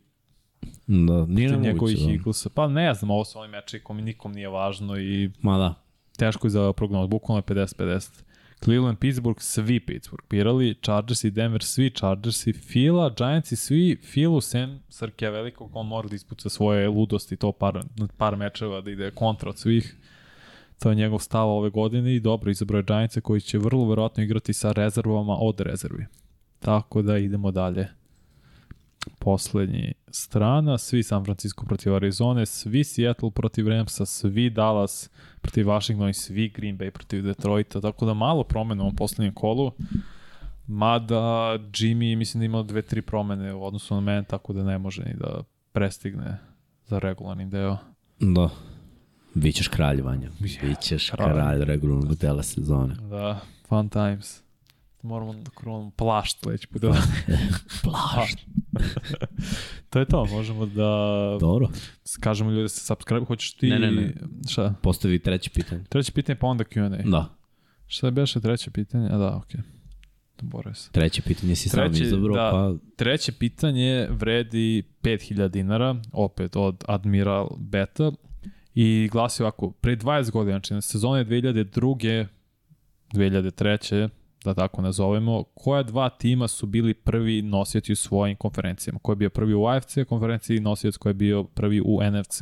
Da, 0.88 1.26
nije 1.26 1.50
nemoguće. 1.50 1.68
njegovih 1.68 1.98
Da. 1.98 2.12
Eaglesa. 2.12 2.50
Pa 2.50 2.68
ne 2.68 2.94
znam, 2.94 3.12
ovo 3.12 3.26
su 3.26 3.40
oni 3.40 3.52
meči 3.52 3.80
koji 3.80 4.02
nikom 4.02 4.32
nije 4.32 4.50
važno 4.50 4.98
i 5.00 5.32
Ma 5.42 5.58
da. 5.58 5.74
teško 6.18 6.48
je 6.48 6.52
za 6.52 6.74
prognoz, 6.74 7.08
bukvalno 7.10 7.44
je 7.48 7.56
50-50. 7.56 8.24
Cleveland, 8.64 8.98
Pittsburgh, 9.00 9.42
svi 9.42 9.80
Pittsburgh 9.80 10.26
birali, 10.30 10.76
Chargers 10.82 11.24
i 11.24 11.32
Denver, 11.32 11.64
svi 11.64 11.90
Chargers 11.90 12.48
i 12.48 12.54
Fila, 12.54 13.10
Giants 13.18 13.52
i 13.52 13.56
svi 13.56 13.98
Filu, 14.04 14.42
sem 14.42 14.80
Srkija 14.90 15.32
velikog, 15.32 15.70
on 15.74 15.88
mora 15.88 16.08
da 16.08 16.16
ispuca 16.16 16.50
svoje 16.50 16.90
ludosti, 16.90 17.38
to 17.38 17.52
par, 17.52 17.82
par 18.18 18.36
mečeva 18.36 18.82
da 18.82 18.92
ide 18.92 19.12
kontra 19.12 19.50
od 19.50 19.58
svih. 19.58 19.96
To 20.80 20.90
je 20.90 20.96
njegov 20.96 21.20
stav 21.20 21.50
ove 21.50 21.70
godine 21.70 22.16
i 22.16 22.20
dobro 22.20 22.52
izabrao 22.52 22.80
je 22.80 22.84
Giantse 22.84 23.22
koji 23.22 23.42
će 23.42 23.58
vrlo 23.58 23.90
verovatno 23.90 24.24
igrati 24.24 24.54
sa 24.54 24.72
rezervama 24.72 25.38
od 25.40 25.60
rezervi. 25.60 26.06
Tako 26.60 27.02
da 27.02 27.18
idemo 27.18 27.52
dalje. 27.52 28.01
Poslednji 29.20 29.94
strana, 30.12 30.78
svi 30.78 31.04
San 31.04 31.24
Francisco 31.24 31.66
protiv 31.66 31.96
Arizone, 31.96 32.46
svi 32.46 32.84
Seattle 32.84 33.32
protiv 33.32 33.68
Ramsa, 33.68 34.06
svi 34.06 34.50
Dallas 34.50 35.10
protiv 35.42 35.68
Washingtona 35.68 36.10
i 36.10 36.14
svi 36.14 36.50
Green 36.50 36.78
Bay 36.78 36.90
protiv 36.90 37.24
Detroita, 37.24 37.82
tako 37.82 38.06
da 38.06 38.14
malo 38.14 38.44
promena 38.44 38.84
u 38.84 38.86
ovom 38.86 38.96
poslednjem 38.96 39.34
kolu. 39.34 39.72
Mada 40.68 41.58
Jimmy 41.74 42.18
mislim 42.18 42.40
da 42.42 42.46
ima 42.46 42.64
dve, 42.64 42.82
tri 42.82 43.02
promene 43.02 43.54
u 43.54 43.66
odnosu 43.66 43.96
na 43.96 44.02
mene, 44.02 44.24
tako 44.24 44.54
da 44.54 44.64
ne 44.64 44.78
može 44.78 45.04
ni 45.04 45.14
da 45.14 45.44
prestigne 45.72 46.38
za 46.86 47.00
regularni 47.00 47.46
deo. 47.46 47.78
Da. 48.20 48.50
Bićeš 49.34 49.68
kralj, 49.68 50.02
Vanja. 50.02 50.30
Bićeš 50.40 51.10
kralj. 51.10 51.34
kralj 51.34 51.66
regularnog 51.66 52.16
dela 52.16 52.44
sezone. 52.44 52.96
Da, 53.10 53.40
fun 53.68 53.90
times. 53.90 54.42
Moramo 55.04 55.34
da 55.34 55.52
kronamo 55.52 55.92
plašt 55.92 56.40
sledeći 56.44 56.68
put. 56.68 56.82
Da. 56.82 56.88
Plašt. 57.84 58.38
to 59.90 60.00
je 60.00 60.06
to, 60.06 60.26
možemo 60.26 60.66
da 60.66 60.92
Dobro. 61.40 61.70
kažemo 62.20 62.52
ljudi 62.52 62.62
da 62.62 62.70
se 62.70 62.86
subscribe, 62.86 63.26
hoćeš 63.26 63.54
ti... 63.54 63.70
Ne, 63.70 63.80
ne, 63.80 63.92
ne. 63.92 64.14
Šta? 64.50 64.74
Postavi 64.82 65.20
treće 65.20 65.50
pitanje. 65.50 65.84
Treće 65.90 66.12
pitanje 66.12 66.36
pa 66.36 66.48
onda 66.48 66.64
Q&A. 66.64 67.10
Da. 67.10 67.36
Šta 67.88 68.08
je 68.08 68.12
beše 68.12 68.42
treće 68.42 68.72
pitanje? 68.72 69.10
A 69.12 69.18
da, 69.18 69.36
okej. 69.36 69.62
Okay. 69.62 69.64
Borio 70.42 70.74
se. 70.74 70.92
Treće 70.92 71.22
pitanje 71.22 71.56
si 71.56 71.70
sam 71.70 71.92
Treće, 71.92 72.04
izabrao, 72.04 72.36
da. 72.36 72.52
pa 72.52 72.74
Treće 72.96 73.32
pitanje 73.32 74.08
vredi 74.10 74.84
5000 75.04 75.48
dinara, 75.48 75.96
opet 76.12 76.56
od 76.56 76.84
Admiral 76.88 77.50
Beta, 77.58 78.12
i 78.76 79.10
glasi 79.12 79.44
ovako, 79.44 79.72
pre 79.72 79.96
20 79.96 80.32
godina, 80.32 80.58
znači 80.58 80.74
na 80.74 80.82
sezone 80.82 81.26
2002. 81.26 82.26
2003. 83.14 84.10
da 84.46 84.54
tako 84.54 84.82
nazovemo, 84.82 85.44
koja 85.44 85.84
dva 85.84 86.10
tima 86.10 86.48
su 86.48 86.66
bili 86.66 86.94
prvi 86.94 87.42
nosioci 87.42 87.94
u 87.94 87.96
svojim 87.96 88.36
konferencijama? 88.36 89.00
Ko 89.00 89.12
je 89.12 89.16
bio 89.16 89.30
prvi 89.30 89.54
u 89.54 89.66
AFC 89.66 89.98
konferenciji, 90.10 90.60
nosioc 90.60 90.98
ko 90.98 91.10
je 91.10 91.14
bio 91.14 91.44
prvi 91.44 91.82
u 91.82 92.00
NFC 92.12 92.42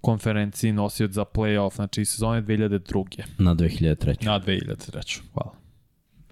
konferenciji, 0.00 0.72
nosioc 0.72 1.10
za 1.10 1.24
playoff, 1.24 1.74
znači 1.74 2.04
sezone 2.04 2.42
2002. 2.42 3.22
na 3.38 3.54
2003. 3.54 4.24
Na 4.24 4.40
2003. 4.40 5.20
Hvala. 5.32 5.54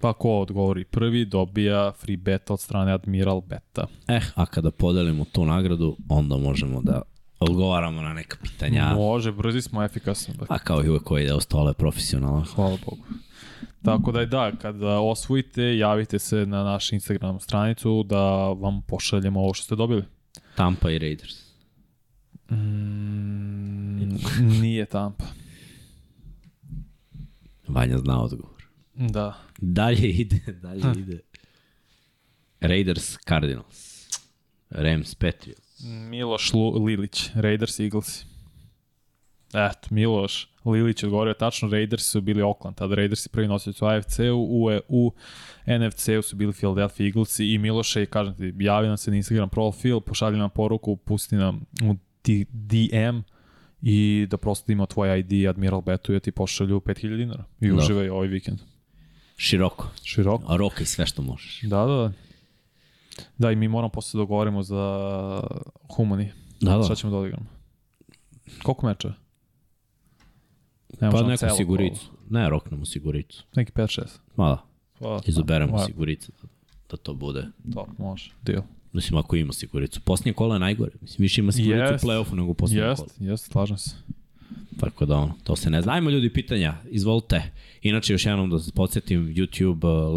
Pa 0.01 0.13
ko 0.13 0.39
odgovori 0.39 0.85
prvi 0.85 1.25
dobija 1.25 1.91
free 1.91 2.17
bet 2.17 2.51
od 2.51 2.59
strane 2.59 2.91
Admiral 2.93 3.41
Beta. 3.41 3.87
Eh, 4.07 4.21
a 4.35 4.45
kada 4.45 4.71
podelimo 4.71 5.25
tu 5.25 5.45
nagradu, 5.45 5.97
onda 6.09 6.37
možemo 6.37 6.81
da 6.81 7.01
odgovaramo 7.39 8.01
na 8.01 8.13
neka 8.13 8.37
pitanja. 8.41 8.93
Može, 8.95 9.31
brzi 9.31 9.61
smo, 9.61 9.83
efikasno. 9.83 10.33
Da. 10.33 10.45
A 10.49 10.59
kao 10.59 10.83
i 10.83 10.89
uvek 10.89 11.03
koji 11.03 11.23
ide 11.23 11.33
ostale 11.33 11.73
profesionalno. 11.73 12.45
Hvala 12.55 12.77
Bogu. 12.85 13.03
Tako 13.83 14.11
da 14.11 14.25
da, 14.25 14.51
kada 14.61 14.99
osvojite, 14.99 15.77
javite 15.77 16.19
se 16.19 16.45
na 16.45 16.63
našu 16.63 16.95
Instagram 16.95 17.39
stranicu 17.39 18.03
da 18.03 18.23
vam 18.47 18.81
pošaljemo 18.81 19.39
ovo 19.39 19.53
što 19.53 19.63
ste 19.63 19.75
dobili. 19.75 20.03
Tampa 20.55 20.91
i 20.91 20.99
Raiders. 20.99 21.35
Mm, 22.51 24.09
nije 24.61 24.85
Tampa. 24.85 25.25
Vanja 27.67 27.97
zna 27.97 28.23
odgovor. 28.23 28.63
Da. 28.95 29.37
Dalje 29.57 30.09
ide, 30.09 30.39
dalje 30.63 30.99
ide. 30.99 31.19
Raiders, 32.59 33.17
Cardinals. 33.27 33.89
Rams, 34.69 35.15
Patriots. 35.15 35.83
Miloš 35.83 36.51
Lilić, 36.85 37.29
Raiders, 37.33 37.79
Eagles. 37.79 38.25
Eto, 39.53 39.87
Miloš 39.91 40.47
Lilić 40.65 41.03
odgovorio 41.03 41.33
tačno, 41.33 41.69
Raiders 41.69 42.03
su 42.03 42.21
bili 42.21 42.41
Oakland, 42.41 42.75
tada 42.75 42.95
Raiders 42.95 43.25
je 43.25 43.29
prvi 43.29 43.47
nosioc 43.47 43.81
u 43.81 43.85
AFC-u, 43.85 44.35
u, 44.35 44.69
u 44.87 45.11
NFC-u 45.67 46.21
su 46.21 46.35
bili 46.35 46.53
Philadelphia 46.53 47.05
Eagles 47.05 47.39
i 47.39 47.57
Miloše, 47.57 48.05
kažem 48.05 48.35
ti, 48.35 48.53
javi 48.59 48.87
nam 48.87 48.97
se 48.97 49.11
na 49.11 49.17
Instagram 49.17 49.49
profil, 49.49 49.99
pošalji 49.99 50.37
nam 50.37 50.49
poruku, 50.49 50.95
pusti 50.95 51.35
nam 51.35 51.61
u 51.83 51.95
DM 52.51 53.19
i 53.81 54.27
da 54.29 54.37
prosledimo 54.37 54.85
tvoj 54.85 55.19
ID 55.19 55.47
Admiral 55.49 55.81
Betu 55.81 56.13
da 56.13 56.19
ti 56.19 56.31
pošalju 56.31 56.79
5000 56.79 57.17
dinara 57.17 57.43
i 57.61 57.67
Da. 57.69 57.75
uživaj 57.75 58.09
ovaj 58.09 58.27
vikend. 58.27 58.59
Široko. 59.37 59.87
Široko. 60.03 60.53
A 60.53 60.57
roka 60.57 60.83
i 60.83 60.85
sve 60.85 61.05
što 61.05 61.21
možeš. 61.21 61.61
Da, 61.61 61.85
da, 61.85 61.93
da. 61.93 62.11
Da, 63.37 63.51
i 63.51 63.55
mi 63.55 63.67
moramo 63.67 63.89
posle 63.89 64.17
da 64.17 64.21
dogovorimo 64.21 64.63
za 64.63 65.41
Humani. 65.95 66.31
Da, 66.61 66.77
da. 66.77 66.83
Šta 66.83 66.95
ćemo 66.95 67.11
da 67.11 67.17
odigramo? 67.17 67.45
Koliko 68.63 68.87
meča? 68.87 69.13
Ne 71.01 71.11
Pa 71.11 71.21
neku 71.21 71.45
siguricu. 71.57 72.05
Ne, 72.29 72.49
roknemo 72.49 72.85
siguricu. 72.85 73.43
kolo. 73.43 73.51
Neki 73.55 73.71
5-6. 73.71 74.01
Ma 74.35 74.49
da, 74.49 74.65
Pa, 74.99 75.19
izaberemo 75.25 75.71
pa, 75.77 75.85
siguricu 75.85 76.31
da, 76.41 76.47
da 76.89 76.97
to 76.97 77.13
bude. 77.13 77.47
Top, 77.73 77.87
može. 77.97 78.31
Deal. 78.41 78.61
Mislim, 78.93 79.17
ako 79.17 79.35
ima 79.35 79.53
siguricu. 79.53 80.01
Posljednje 80.01 80.33
kola 80.33 80.55
je 80.55 80.59
najgore. 80.59 80.91
Mislim, 81.01 81.23
više 81.23 81.41
ima 81.41 81.51
siguricu 81.51 81.93
Jest. 81.93 82.03
u 82.03 82.07
play-offu 82.07 82.33
nego 82.35 82.51
u 82.51 82.53
posljednje 82.53 82.83
Jest, 82.83 83.01
kola. 83.17 83.31
jest, 83.31 83.51
slažem 83.51 83.77
se. 83.77 83.95
Tako 84.79 85.05
da 85.05 85.17
ono, 85.17 85.33
to 85.43 85.55
se 85.55 85.69
ne 85.69 85.81
zna. 85.81 85.93
Ajmo 85.93 86.09
ljudi 86.09 86.33
pitanja, 86.33 86.75
izvolite. 86.89 87.43
Inače, 87.81 88.13
još 88.13 88.25
jednom 88.25 88.49
da 88.49 88.59
se 88.59 88.71
podsjetim, 88.71 89.27
YouTube, 89.27 90.07
uh, 90.07 90.15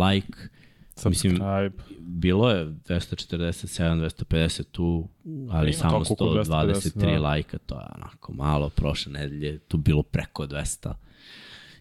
like, 0.96 1.08
Mislim, 1.08 1.36
Subscribe. 1.36 1.82
bilo 2.00 2.50
je 2.50 2.66
247, 2.66 4.00
250 4.00 4.62
tu, 4.72 5.08
ali 5.50 5.70
Ima 5.70 5.78
samo 5.78 6.04
toliko 6.04 6.24
oko 6.24 6.50
123 6.50 6.92
250, 6.94 7.12
da. 7.12 7.20
lajka, 7.20 7.58
to 7.58 7.74
je 7.74 7.86
onako 7.94 8.32
malo, 8.32 8.68
prošle 8.68 9.12
nedelje 9.12 9.58
tu 9.58 9.76
bilo 9.76 10.02
preko 10.02 10.46
200. 10.46 10.92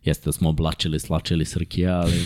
Jeste 0.04 0.26
da 0.26 0.32
smo 0.32 0.50
oblačili, 0.50 1.00
slačili 1.00 1.46
Srkija, 1.46 2.02
ali... 2.02 2.26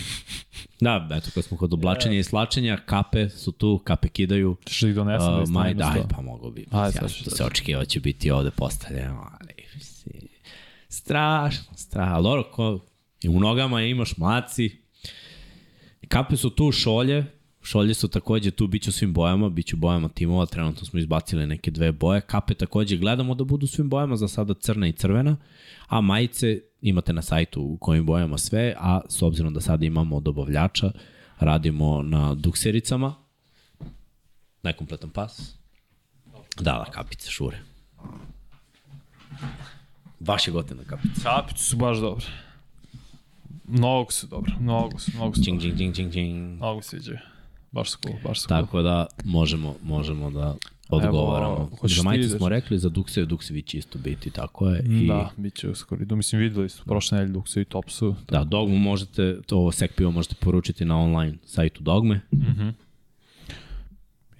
Da, 0.80 1.08
eto, 1.10 1.30
kad 1.34 1.44
smo 1.44 1.56
kod 1.56 1.72
oblačenja 1.72 2.18
i 2.18 2.22
slačenja, 2.22 2.76
kape 2.76 3.28
su 3.28 3.52
tu, 3.52 3.80
kape 3.84 4.08
kidaju. 4.08 4.56
Češ 4.64 4.80
da 4.80 4.88
ih 4.88 4.94
donesem 4.94 5.34
uh, 5.34 5.44
da 5.44 5.50
maj, 5.50 5.74
daj, 5.74 6.00
pa 6.10 6.22
mogu 6.22 6.50
bi. 6.50 6.66
Ajde, 6.70 6.98
ja, 7.02 7.08
što 7.08 7.30
se 7.30 7.44
očekivao 7.44 7.84
će 7.84 8.00
biti 8.00 8.30
ovde 8.30 8.50
postavljeno, 8.50 9.30
ali... 9.40 9.54
Strašno, 10.88 11.76
strašno. 11.76 12.14
Ali 12.14 12.22
dobro, 12.22 12.50
ko, 12.52 12.80
i 13.22 13.28
u 13.28 13.40
nogama 13.40 13.82
imaš 13.82 14.16
maci. 14.16 14.85
Kape 16.08 16.36
su 16.36 16.50
tu 16.50 16.72
šolje, 16.72 17.36
Šolje 17.66 17.94
su 17.94 18.08
takođe 18.08 18.50
tu, 18.50 18.66
bit 18.66 18.82
će 18.82 18.90
u 18.90 18.92
svim 18.92 19.12
bojama, 19.12 19.48
bit 19.48 19.66
će 19.66 19.76
bojama 19.76 20.08
timova, 20.08 20.46
trenutno 20.46 20.84
smo 20.84 20.98
izbacili 20.98 21.46
neke 21.46 21.70
dve 21.70 21.92
boje. 21.92 22.20
Kape 22.20 22.54
takođe 22.54 22.96
gledamo 22.96 23.34
da 23.34 23.44
budu 23.44 23.66
svim 23.66 23.88
bojama, 23.88 24.16
za 24.16 24.28
sada 24.28 24.54
crna 24.54 24.86
i 24.88 24.92
crvena, 24.92 25.36
a 25.86 26.00
majice 26.00 26.60
imate 26.80 27.12
na 27.12 27.22
sajtu 27.22 27.62
u 27.62 27.76
kojim 27.76 28.06
bojama 28.06 28.38
sve, 28.38 28.74
a 28.78 29.00
s 29.08 29.22
obzirom 29.22 29.54
da 29.54 29.60
sada 29.60 29.86
imamo 29.86 30.20
dobavljača, 30.20 30.92
radimo 31.38 32.02
na 32.02 32.34
duksericama, 32.34 33.14
nekompletan 34.62 35.10
pas. 35.10 35.54
Da, 36.56 36.62
da, 36.62 36.86
kapice, 36.92 37.30
šure. 37.30 37.58
Baš 40.18 40.48
je 40.48 40.52
gotivna 40.52 40.84
kapica. 40.84 41.22
Kapice 41.22 41.64
su 41.64 41.76
baš 41.76 41.98
dobre. 41.98 42.45
Mnogo 43.68 44.10
su 44.10 44.26
dobro, 44.26 44.52
mnogo 44.60 44.98
su, 44.98 45.10
mnogo 45.14 45.34
su 45.34 45.42
Džing, 45.42 45.60
džing, 45.60 45.76
džing, 45.76 45.94
džing, 45.94 46.12
džing. 46.12 46.56
Mnogo 46.56 46.82
se 46.82 46.96
iđe. 46.96 47.18
Baš 47.72 47.90
su 47.90 47.98
cool, 48.02 48.16
baš 48.24 48.40
su 48.40 48.48
Tako 48.48 48.70
cool. 48.70 48.82
da 48.82 49.06
možemo, 49.24 49.74
možemo 49.82 50.30
da 50.30 50.56
odgovaramo. 50.88 51.54
Evo, 51.54 51.78
za 51.82 52.02
majice 52.02 52.28
smo 52.28 52.48
rekli, 52.48 52.78
za 52.78 52.88
Dukse 52.88 53.24
Duksević 53.24 53.74
isto 53.74 53.98
biti, 53.98 54.30
tako 54.30 54.68
je. 54.68 54.84
I... 54.88 55.06
Da, 55.06 55.30
bit 55.36 55.54
će 55.54 55.70
uskoro. 55.70 56.04
Da, 56.04 56.14
mislim, 56.14 56.42
videli 56.42 56.68
su 56.68 56.84
prošle 56.84 57.18
nedelje 57.18 57.32
Dukse 57.32 57.60
i 57.60 57.64
Topsu. 57.64 58.14
Da, 58.28 58.44
Dogmu 58.44 58.78
možete, 58.78 59.38
to 59.46 59.56
ovo 59.56 59.72
sek 59.72 59.94
pivo 59.94 60.10
možete 60.10 60.34
poručiti 60.40 60.84
na 60.84 60.98
online 60.98 61.36
sajtu 61.44 61.82
Dogme. 61.82 62.20
Mhm. 62.32 62.62
Mm 62.62 62.85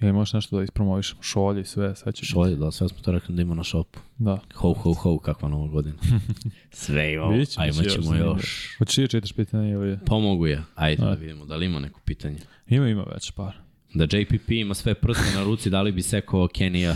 Ili 0.01 0.13
možeš 0.13 0.33
nešto 0.33 0.57
da 0.57 0.63
ispromovišemo, 0.63 1.23
šolje 1.23 1.61
i 1.61 1.65
sve, 1.65 1.95
sve 1.95 2.11
će 2.11 2.25
Šolje, 2.25 2.55
da, 2.55 2.71
sve 2.71 2.89
smo 2.89 2.97
to 3.01 3.11
rekli 3.11 3.35
da 3.35 3.41
ima 3.41 3.55
na 3.55 3.63
šopu. 3.63 3.99
Da. 4.17 4.39
Ho, 4.55 4.73
ho, 4.73 4.93
ho, 4.93 5.17
kakva 5.17 5.49
nova 5.49 5.67
godina. 5.67 5.95
sve 6.71 7.13
imamo, 7.13 7.33
a 7.57 7.65
imat 7.65 7.87
ćemo 7.93 8.15
još. 8.15 8.75
Hoćeš 8.77 8.97
i 8.97 9.07
čitaš 9.07 9.31
pitanje 9.31 9.71
ili? 9.71 9.99
Pomogu 10.05 10.47
je. 10.47 10.63
Ajde 10.75 11.03
da 11.03 11.11
vidimo, 11.11 11.45
da 11.45 11.55
li 11.55 11.65
ima 11.65 11.79
neko 11.79 11.99
pitanje. 12.05 12.37
Ima, 12.67 12.89
ima 12.89 13.03
već 13.13 13.31
par. 13.31 13.53
Da 13.93 14.03
JPP 14.03 14.51
ima 14.51 14.73
sve 14.73 14.93
prste 14.93 15.35
na 15.35 15.43
ruci, 15.43 15.69
da 15.69 15.81
li 15.81 15.91
bi 15.91 16.01
sekao 16.01 16.47
Kenija? 16.47 16.95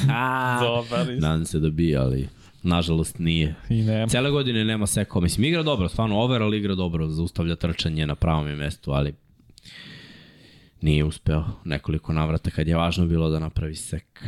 Dobar. 0.62 1.06
Nadam 1.18 1.44
se 1.44 1.58
da 1.58 1.70
bi, 1.70 1.96
ali 1.96 2.28
nažalost 2.62 3.18
nije. 3.18 3.54
I 3.68 3.82
nema. 3.82 4.06
Cele 4.06 4.30
godine 4.30 4.64
nema 4.64 4.86
sekao. 4.86 5.20
Mislim, 5.22 5.44
igra 5.44 5.62
dobro, 5.62 5.88
stvarno 5.88 6.20
overall 6.20 6.54
igra 6.54 6.74
dobro, 6.74 7.08
zaustavlja 7.08 7.56
trčanje 7.56 8.06
na 8.06 8.14
pravom 8.14 8.46
mestu, 8.46 8.90
ali 8.92 9.14
nije 10.82 11.04
uspeo 11.04 11.44
nekoliko 11.64 12.12
navrata 12.12 12.50
kad 12.50 12.68
je 12.68 12.76
važno 12.76 13.06
bilo 13.06 13.30
da 13.30 13.38
napravi 13.38 13.76
sek. 13.76 14.24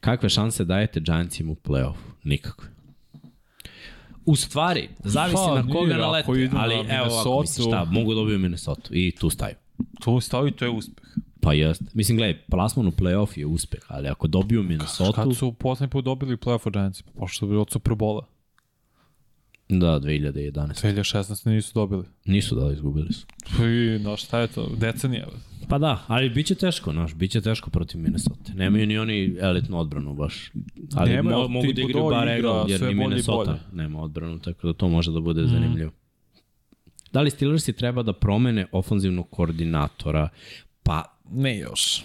Kakve 0.00 0.28
šanse 0.28 0.64
dajete 0.64 1.00
Giantsima 1.00 1.52
u 1.52 1.54
play-off? 1.54 1.96
Nikakve. 2.24 2.68
U 4.26 4.36
stvari, 4.36 4.88
zavisi 5.04 5.42
pa, 5.48 5.62
na 5.62 5.72
koga 5.72 5.96
nalete, 5.96 6.50
ali 6.56 6.84
na 6.84 6.96
evo 6.96 7.06
ovako, 7.06 7.40
misliš 7.40 7.66
šta, 7.66 7.84
mogu 7.84 8.14
dobiju 8.14 8.38
Minnesota 8.38 8.88
i 8.90 9.12
tu 9.20 9.30
staju. 9.30 9.54
Tu 10.00 10.20
staju, 10.20 10.50
to 10.50 10.64
je 10.64 10.70
uspeh. 10.70 11.04
Pa 11.40 11.52
jest. 11.52 11.82
Mislim, 11.94 12.16
gledaj, 12.16 12.42
plasman 12.50 12.86
u 12.86 12.90
play-off 12.90 13.38
je 13.38 13.46
uspeh, 13.46 13.80
ali 13.88 14.08
ako 14.08 14.26
dobiju 14.26 14.62
Minnesota... 14.62 15.24
Kad 15.24 15.36
su 15.36 15.52
poslednji 15.52 15.90
put 15.90 16.04
dobili 16.04 16.36
play-off 16.36 16.66
od 16.66 16.72
Giantsi? 16.72 17.02
Pa 17.02 17.10
pošto 17.18 17.46
bi 17.46 17.56
od 17.56 17.70
Superbola. 17.70 18.26
Da, 19.70 20.00
2011. 20.00 20.52
2016. 20.82 21.50
nisu 21.50 21.72
dobili. 21.74 22.04
Nisu 22.24 22.54
da, 22.54 22.72
izgubili 22.72 23.12
su. 23.12 23.26
I, 23.62 23.98
no 23.98 24.16
šta 24.16 24.38
je 24.38 24.46
to, 24.46 24.70
decenija. 24.76 25.26
Pa 25.68 25.78
da, 25.78 26.04
ali 26.06 26.30
bit 26.30 26.46
će 26.46 26.54
teško, 26.54 26.92
znaš, 26.92 27.14
bit 27.14 27.30
će 27.30 27.40
teško 27.40 27.70
protiv 27.70 28.00
Minnesota. 28.00 28.52
Nemaju 28.54 28.86
ni 28.86 28.98
oni 28.98 29.36
elitnu 29.40 29.78
odbranu 29.78 30.14
baš. 30.14 30.52
Ali 30.94 31.10
Nema, 31.10 31.30
mo 31.30 31.48
mogu 31.48 31.72
da 31.72 31.82
igraju 31.82 32.08
bar 32.10 32.38
igra, 32.38 32.64
jer 32.68 32.82
ni 32.82 32.94
Minnesota 32.94 33.58
nema 33.72 34.02
odbranu, 34.02 34.38
tako 34.38 34.66
da 34.66 34.72
to 34.72 34.88
može 34.88 35.12
da 35.12 35.20
bude 35.20 35.42
mm. 35.42 35.46
zanimljivo. 35.46 35.90
Da 37.12 37.20
li 37.20 37.30
Steelersi 37.30 37.72
treba 37.72 38.02
da 38.02 38.12
promene 38.12 38.66
ofanzivnog 38.72 39.30
koordinatora? 39.30 40.28
Pa... 40.82 41.16
Ne 41.32 41.58
još 41.58 42.04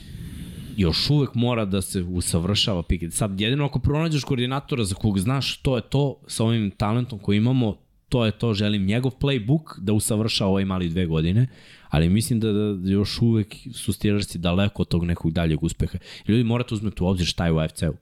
još 0.78 1.10
uvek 1.10 1.36
mora 1.36 1.66
da 1.66 1.82
se 1.82 2.02
usavršava 2.02 2.84
Pickett. 2.84 3.14
Sad, 3.14 3.42
jedino 3.42 3.66
ako 3.66 3.80
pronađeš 3.80 4.24
koordinatora 4.24 4.84
za 4.84 4.96
kog 4.96 5.20
znaš 5.20 5.58
to 5.58 5.76
je 5.76 5.82
to, 5.82 6.18
sa 6.28 6.44
ovim 6.44 6.72
talentom 6.72 7.20
koji 7.20 7.38
imamo, 7.38 7.78
to 8.10 8.26
je 8.26 8.32
to, 8.32 8.54
želim 8.54 8.86
njegov 8.86 9.12
playbook 9.20 9.80
da 9.80 9.94
usavršava 9.94 10.50
ovaj 10.50 10.66
mali 10.66 10.90
dve 10.90 11.06
godine, 11.06 11.48
ali 11.90 12.10
mislim 12.10 12.40
da, 12.40 12.52
da 12.54 12.90
još 12.90 13.22
uvek 13.22 13.56
su 13.74 13.94
Steelersi 13.94 14.38
daleko 14.38 14.82
od 14.82 14.88
tog 14.88 15.04
nekog 15.04 15.32
daljeg 15.32 15.64
uspeha. 15.64 15.98
Ljudi 16.28 16.44
morate 16.44 16.74
uzmeti 16.74 17.04
u 17.04 17.08
obzir 17.08 17.28
šta 17.28 17.46
je 17.46 17.52
u 17.52 17.58
AFC-u. 17.58 17.94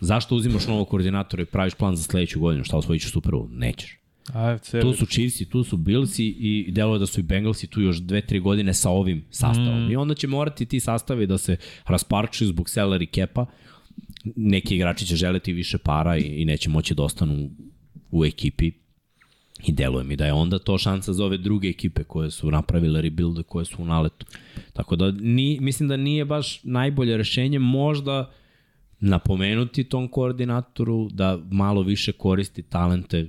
Zašto 0.00 0.36
uzimaš 0.36 0.66
novog 0.66 0.88
koordinatora 0.88 1.42
i 1.42 1.46
praviš 1.46 1.74
plan 1.74 1.96
za 1.96 2.02
sledeću 2.02 2.40
godinu? 2.40 2.64
Šta 2.64 2.76
osvojiš 2.76 3.06
u 3.06 3.10
Super 3.10 3.32
Bowl? 3.32 3.48
Nećeš. 3.50 4.05
AFC 4.32 4.70
tu 4.80 4.92
su 4.92 5.06
Chiefs 5.06 5.48
tu 5.50 5.64
su 5.64 5.76
Billsi 5.76 6.26
i 6.26 6.72
deluje 6.72 6.98
da 6.98 7.06
su 7.06 7.20
i 7.20 7.22
Bengalsi 7.22 7.66
tu 7.66 7.80
još 7.80 7.96
dve, 7.96 8.20
tri 8.20 8.40
godine 8.40 8.74
sa 8.74 8.90
ovim 8.90 9.24
sastavom. 9.30 9.86
Mm. 9.86 9.90
I 9.90 9.96
onda 9.96 10.14
će 10.14 10.26
morati 10.26 10.66
ti 10.66 10.80
sastavi 10.80 11.26
da 11.26 11.38
se 11.38 11.56
rasparčuju 11.86 12.48
zbog 12.48 12.66
salary 12.66 13.06
kepa. 13.06 13.46
Neki 14.36 14.76
igrači 14.76 15.06
će 15.06 15.16
želeti 15.16 15.52
više 15.52 15.78
para 15.78 16.16
i, 16.18 16.22
i 16.22 16.44
neće 16.44 16.70
moći 16.70 16.94
da 16.94 17.02
ostanu 17.02 17.50
u 18.10 18.24
ekipi. 18.24 18.72
I 19.66 19.72
deluje 19.72 20.04
mi 20.04 20.16
da 20.16 20.26
je 20.26 20.32
onda 20.32 20.58
to 20.58 20.78
šansa 20.78 21.12
za 21.12 21.24
ove 21.24 21.38
druge 21.38 21.68
ekipe 21.68 22.04
koje 22.04 22.30
su 22.30 22.50
napravile 22.50 23.02
rebuilde, 23.02 23.42
koje 23.42 23.64
su 23.64 23.82
u 23.82 23.84
naletu. 23.84 24.26
Tako 24.72 24.96
da 24.96 25.10
ni, 25.10 25.58
mislim 25.60 25.88
da 25.88 25.96
nije 25.96 26.24
baš 26.24 26.60
najbolje 26.64 27.16
rešenje, 27.16 27.58
možda 27.58 28.32
napomenuti 29.00 29.84
tom 29.84 30.08
koordinatoru 30.08 31.08
da 31.12 31.40
malo 31.50 31.82
više 31.82 32.12
koristi 32.12 32.62
talente 32.62 33.26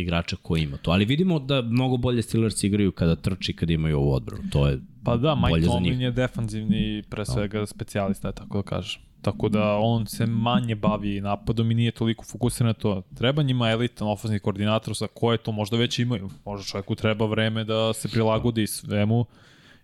igrača 0.00 0.36
koji 0.42 0.62
ima 0.62 0.76
to. 0.76 0.90
Ali 0.90 1.04
vidimo 1.04 1.38
da 1.38 1.62
mnogo 1.62 1.96
bolje 1.96 2.22
Steelers 2.22 2.64
igraju 2.64 2.92
kada 2.92 3.16
trči, 3.16 3.52
kada 3.52 3.72
imaju 3.72 3.98
ovu 3.98 4.12
odbranu. 4.12 4.42
To 4.52 4.68
je 4.68 4.80
Pa 5.04 5.16
da, 5.16 5.34
Mike 5.34 5.66
Tomlin 5.66 6.00
je 6.00 6.10
defanzivni 6.10 7.02
pre 7.10 7.24
svega 7.24 7.58
no. 7.58 7.66
specijalista, 7.66 8.32
tako 8.32 8.56
da 8.56 8.62
kažem. 8.62 9.02
Tako 9.22 9.48
da 9.48 9.76
on 9.76 10.06
se 10.06 10.26
manje 10.26 10.74
bavi 10.74 11.20
napadom 11.20 11.70
i 11.70 11.74
nije 11.74 11.90
toliko 11.90 12.24
fokusiran 12.24 12.66
na 12.66 12.72
to. 12.74 13.02
Treba 13.14 13.42
njima 13.42 13.70
elitan 13.70 14.08
ofensivni 14.08 14.38
koordinator 14.38 14.96
sa 14.96 15.06
koje 15.14 15.38
to 15.38 15.52
možda 15.52 15.76
već 15.76 15.98
imaju. 15.98 16.30
Možda 16.44 16.64
čovjeku 16.64 16.94
treba 16.94 17.26
vreme 17.26 17.64
da 17.64 17.92
se 17.92 18.08
prilagodi 18.08 18.66
svemu 18.66 19.24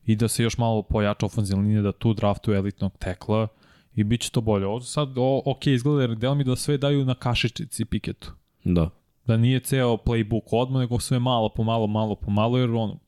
i 0.06 0.16
da 0.16 0.28
se 0.28 0.43
još 0.43 0.59
malo 0.59 0.82
pojača 0.82 1.26
ofenzivna 1.26 1.62
linija, 1.62 1.82
da 1.82 1.93
tu 1.93 2.14
draftu 2.14 2.52
elitnog 2.52 2.93
tekla 2.98 3.48
i 3.94 4.05
bit 4.05 4.20
će 4.20 4.30
to 4.30 4.40
bolje. 4.40 4.66
Ovo 4.66 4.80
sad, 4.80 5.09
o, 5.16 5.43
ok, 5.44 5.66
izgleda 5.66 6.01
jer 6.01 6.14
delo 6.16 6.35
mi 6.35 6.44
da 6.44 6.56
sve 6.56 6.78
daju 6.78 7.05
na 7.05 7.14
kašičici 7.14 7.85
piketu. 7.85 8.32
Da. 8.64 8.90
Da 9.28 9.36
nije 9.36 9.60
ceo 9.60 9.96
playbook 9.96 10.48
odmah, 10.50 10.80
nego 10.80 11.00
sve 11.00 11.18
malo 11.18 11.48
po 11.48 11.64
malo, 11.64 11.86
malo 11.86 12.14
po 12.14 12.30
malo, 12.30 12.59
jer 12.59 12.70
ono, 12.70 12.98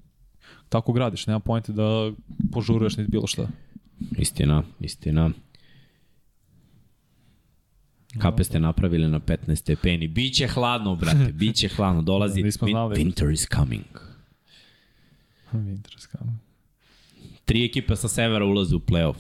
tako 0.69 0.93
gradiš, 0.93 1.27
nema 1.27 1.41
pojente 1.41 1.73
da 1.73 2.13
požuruješ 2.53 2.97
niti 2.97 3.11
bilo 3.11 3.27
šta. 3.27 3.49
Istina, 4.19 4.63
istina. 4.81 5.31
Kape 8.19 8.45
ste 8.45 8.61
napravili 8.61 9.09
na 9.09 9.21
15 9.21 9.55
stepeni. 9.55 10.09
Biće 10.09 10.47
hladno, 10.47 10.97
brate, 10.97 11.33
biće 11.41 11.69
hladno. 11.69 12.03
Dolazi, 12.03 12.51
znali. 12.51 12.97
winter 12.97 13.33
is 13.33 13.47
coming. 13.55 13.85
Winter 15.53 15.97
is 15.97 16.09
coming. 16.19 16.39
Tri 17.45 17.65
ekipe 17.65 17.97
sa 17.97 18.09
severa 18.09 18.45
ulaze 18.45 18.77
u 18.77 18.81
playoff. 18.81 19.17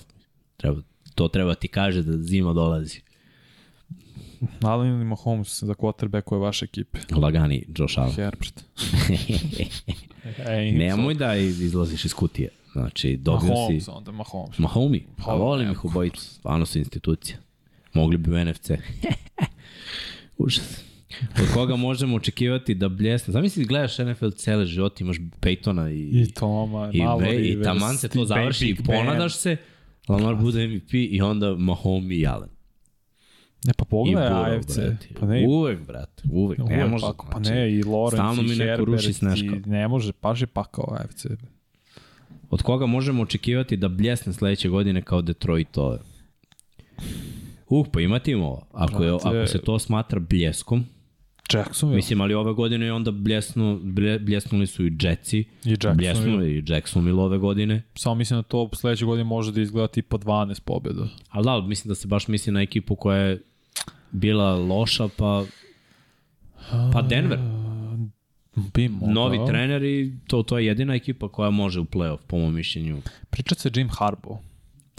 Treba, 0.56 0.82
to 1.14 1.28
treba 1.28 1.54
ti 1.54 1.68
kaže 1.68 2.02
da 2.02 2.22
zima 2.22 2.52
dolazi. 2.52 3.00
Allen 4.62 4.94
ili 4.94 5.04
Mahomes 5.04 5.62
za 5.62 5.74
quarterback 5.74 6.34
je 6.34 6.38
vaše 6.38 6.64
ekipe? 6.64 6.98
Lagani, 7.16 7.64
Josh 7.78 7.98
Allen. 7.98 8.12
Herbert. 8.12 8.64
Nemoj 10.78 11.14
da 11.14 11.36
izlaziš 11.36 12.04
iz 12.04 12.14
kutije. 12.14 12.48
Znači, 12.72 13.16
dobio 13.16 13.48
Mahomes, 13.48 13.84
si... 13.84 13.90
onda 13.90 14.12
Mahomes. 14.12 14.58
Mahomi. 14.58 15.06
Pa 15.24 15.34
volim 15.34 15.70
ih 15.70 15.84
obojicu. 15.84 16.20
Stvarno 16.20 16.66
su 16.66 16.78
institucija. 16.78 17.38
Mogli 17.92 18.16
bi 18.18 18.30
u 18.30 18.44
NFC. 18.44 18.70
Užas. 20.38 20.84
Od 21.20 21.54
koga 21.54 21.76
možemo 21.76 22.16
očekivati 22.16 22.74
da 22.74 22.88
bljesne. 22.88 23.32
Zamisli, 23.32 23.64
gledaš 23.64 23.98
NFL 23.98 24.30
cele 24.30 24.66
život, 24.66 25.00
imaš 25.00 25.16
Peytona 25.40 25.92
i... 25.92 26.22
I 26.22 26.32
Toma, 26.32 26.90
i, 26.92 27.02
malo 27.02 27.22
i, 27.32 27.48
i 27.48 27.62
taman 27.62 27.96
se 27.96 28.08
to 28.08 28.24
završi 28.24 28.68
i 28.68 28.74
ponadaš 28.74 29.36
se. 29.36 29.56
Lamar 30.08 30.34
bude 30.34 30.68
MVP 30.68 30.94
i 30.94 31.20
onda 31.22 31.56
Mahomes 31.56 32.10
i 32.10 32.26
Allen. 32.26 32.48
Ne, 33.64 33.72
pa 33.76 33.84
pogledaj 33.84 34.56
AFC. 34.56 34.78
Pa 35.20 35.26
ne, 35.26 35.46
uvek, 35.48 35.86
brate, 35.86 36.22
uvek. 36.30 36.58
uvek 36.58 36.70
ne 36.70 36.86
može. 36.86 37.06
Pa, 37.06 37.24
pa 37.32 37.38
ne, 37.38 37.72
i 37.72 37.82
Lawrence, 37.82 38.52
i 38.52 38.58
Herbert, 38.58 39.38
i 39.66 39.70
ne 39.70 39.88
može, 39.88 40.12
paži 40.12 40.46
pa 40.46 40.64
kao 40.64 40.96
AFC. 41.00 41.26
Od 42.50 42.62
koga 42.62 42.86
možemo 42.86 43.22
očekivati 43.22 43.76
da 43.76 43.88
bljesne 43.88 44.32
sledeće 44.32 44.68
godine 44.68 45.02
kao 45.02 45.22
Detroit 45.22 45.78
ove? 45.78 45.98
Uh, 47.68 47.86
pa 47.92 48.00
ima 48.00 48.18
timova. 48.18 48.62
Ako, 48.72 49.04
je, 49.04 49.14
ako 49.14 49.46
se 49.46 49.58
to 49.58 49.78
smatra 49.78 50.20
bljeskom, 50.20 50.84
Jacksonville. 51.54 51.96
Mislim, 51.96 52.20
ali 52.20 52.34
ove 52.34 52.52
godine 52.52 52.86
je 52.86 52.92
onda 52.92 53.10
bljesnu, 53.10 53.80
blje, 53.82 54.18
bljesnuli 54.18 54.66
su 54.66 54.86
i 54.86 54.96
Jetsi. 55.00 55.38
I 55.38 55.44
Jacksonville. 55.64 55.94
Bljesnuli 55.94 56.50
i 56.50 56.64
Jacksonville 56.66 57.22
ove 57.22 57.38
godine. 57.38 57.82
Samo 57.94 58.14
mislim 58.14 58.38
da 58.38 58.42
to 58.42 58.70
sledeće 58.72 59.04
godine 59.04 59.24
može 59.24 59.52
da 59.52 59.60
izgleda 59.60 59.88
tipa 59.88 60.18
12 60.18 60.60
pobjeda. 60.60 61.08
Ali 61.28 61.44
da, 61.44 61.60
mislim 61.60 61.88
da 61.88 61.94
se 61.94 62.08
baš 62.08 62.28
misli 62.28 62.52
na 62.52 62.62
ekipu 62.62 62.96
koja 62.96 63.18
je 63.18 63.42
bila 64.12 64.56
loša, 64.56 65.08
pa 65.16 65.44
pa 66.92 67.02
Denver. 67.02 67.38
Bi 68.74 68.88
mogao. 68.88 69.14
Novi 69.14 69.38
trener 69.46 69.82
i 69.82 70.12
to, 70.26 70.42
to 70.42 70.58
je 70.58 70.66
jedina 70.66 70.94
ekipa 70.94 71.28
koja 71.28 71.50
može 71.50 71.80
u 71.80 71.84
playoff, 71.84 72.18
po 72.26 72.38
mom 72.38 72.54
mišljenju. 72.54 73.02
Priča 73.30 73.54
se 73.54 73.70
Jim 73.74 73.88
Harbaugh. 73.88 74.38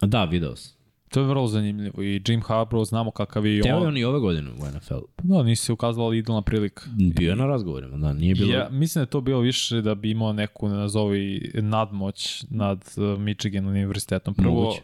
A 0.01 0.05
da, 0.05 0.25
video 0.25 0.55
sam. 0.55 0.81
To 1.09 1.19
je 1.19 1.25
vrlo 1.25 1.47
zanimljivo 1.47 2.03
i 2.03 2.21
Jim 2.27 2.41
Harbaugh 2.41 2.87
znamo 2.87 3.11
kakav 3.11 3.45
je 3.45 3.57
i 3.57 3.61
Teo 3.61 3.69
je 3.69 3.81
on. 3.81 3.87
on 3.87 3.97
i 3.97 4.03
ove 4.03 4.19
godine 4.19 4.51
u 4.51 4.77
NFL. 4.77 4.99
Da, 5.23 5.43
nisi 5.43 5.65
se 5.65 5.73
ukazala 5.73 6.15
idealna 6.15 6.41
prilika. 6.41 6.83
Bio 7.15 7.29
je 7.29 7.35
na 7.35 7.45
razgovorima, 7.45 7.97
da, 7.97 8.13
nije 8.13 8.35
bilo... 8.35 8.53
Ja, 8.53 8.69
mislim 8.71 8.99
da 8.99 9.03
je 9.03 9.09
to 9.09 9.21
bilo 9.21 9.39
više 9.39 9.81
da 9.81 9.95
bi 9.95 10.11
imao 10.11 10.33
neku, 10.33 10.69
nazovi, 10.69 11.51
nadmoć 11.53 12.45
nad 12.49 12.85
uh, 12.97 13.19
Michigan 13.19 13.67
univerzitetom. 13.67 14.33
Prvo, 14.33 14.53
Moguće. 14.53 14.81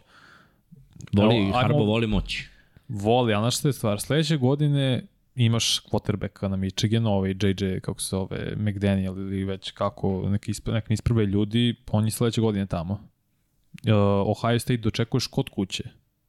Voli, 1.12 1.50
Harbo 1.52 1.84
voli 1.84 2.06
moći. 2.06 2.48
Voli, 2.88 3.34
ali 3.34 3.42
znaš 3.42 3.58
šta 3.58 3.68
je 3.68 3.72
stvar? 3.72 4.00
Sledeće 4.00 4.36
godine 4.36 5.06
imaš 5.34 5.80
quarterbacka 5.82 6.48
na 6.48 6.56
Michiganu, 6.56 7.10
ovaj 7.10 7.30
JJ, 7.30 7.80
kako 7.80 8.00
se 8.00 8.08
zove, 8.08 8.56
McDaniel 8.56 9.18
ili 9.18 9.44
već 9.44 9.70
kako, 9.70 10.28
neki, 10.28 10.50
ispre, 10.50 10.74
neki 10.74 10.94
isprve 10.94 11.26
ljudi, 11.26 11.74
on 11.90 12.04
je 12.04 12.10
sledeće 12.10 12.40
godine 12.40 12.66
tamo. 12.66 12.92
Uh, 12.92 13.92
Ohio 14.26 14.58
State 14.58 14.76
dočekuješ 14.76 15.26
kod 15.26 15.48
kuće, 15.48 15.84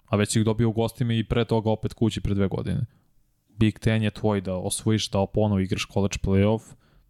a 0.06 0.16
već 0.16 0.36
ih 0.36 0.46
dobio 0.46 0.70
u 0.70 0.74
gostima 0.74 1.14
i 1.14 1.24
pre 1.24 1.46
toga 1.46 1.70
opet 1.70 1.94
kući 1.94 2.22
pre 2.22 2.34
dve 2.34 2.48
godine. 2.48 2.86
Big 3.50 3.80
Ten 3.80 4.04
je 4.04 4.12
tvoj 4.12 4.42
da 4.42 4.56
osvojiš, 4.56 5.10
da 5.10 5.20
oponovo 5.20 5.60
igraš 5.60 5.88
college 5.94 6.18
playoff, 6.24 6.62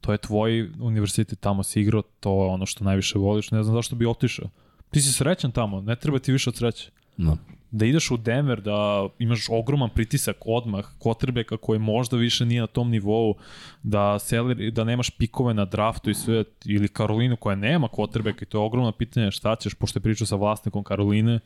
to 0.01 0.11
je 0.11 0.17
tvoj 0.17 0.71
univerzitet, 0.79 1.39
tamo 1.39 1.63
si 1.63 1.81
igrao, 1.81 2.01
to 2.01 2.43
je 2.43 2.49
ono 2.49 2.65
što 2.65 2.83
najviše 2.83 3.19
voliš, 3.19 3.51
ne 3.51 3.63
znam 3.63 3.75
zašto 3.75 3.95
bi 3.95 4.05
otišao. 4.05 4.49
Ti 4.91 5.01
si 5.01 5.13
srećan 5.13 5.51
tamo, 5.51 5.81
ne 5.81 5.95
treba 5.95 6.19
ti 6.19 6.31
više 6.31 6.49
od 6.49 6.55
sreće 6.55 6.91
No. 7.17 7.37
Da 7.71 7.85
ideš 7.85 8.11
u 8.11 8.17
Denver, 8.17 8.61
da 8.61 9.07
imaš 9.19 9.45
ogroman 9.49 9.89
pritisak 9.89 10.35
odmah, 10.45 10.85
kvotrbeka 10.99 11.57
koji 11.57 11.79
možda 11.79 12.17
više 12.17 12.45
nije 12.45 12.61
na 12.61 12.67
tom 12.67 12.89
nivou, 12.89 13.35
da, 13.83 14.19
seler, 14.19 14.71
da 14.71 14.83
nemaš 14.83 15.09
pikove 15.09 15.53
na 15.53 15.65
draftu 15.65 16.09
i 16.09 16.13
sve, 16.13 16.43
ili 16.65 16.87
Karolinu 16.87 17.35
koja 17.35 17.55
nema 17.55 17.87
kvotrbeka 17.87 18.39
i 18.41 18.45
to 18.45 18.57
je 18.57 18.65
ogromno 18.65 18.91
pitanje 18.91 19.31
šta 19.31 19.55
ćeš, 19.55 19.73
pošto 19.73 19.99
je 19.99 20.03
pričao 20.03 20.27
sa 20.27 20.35
vlasnikom 20.35 20.83
Karoline, 20.83 21.39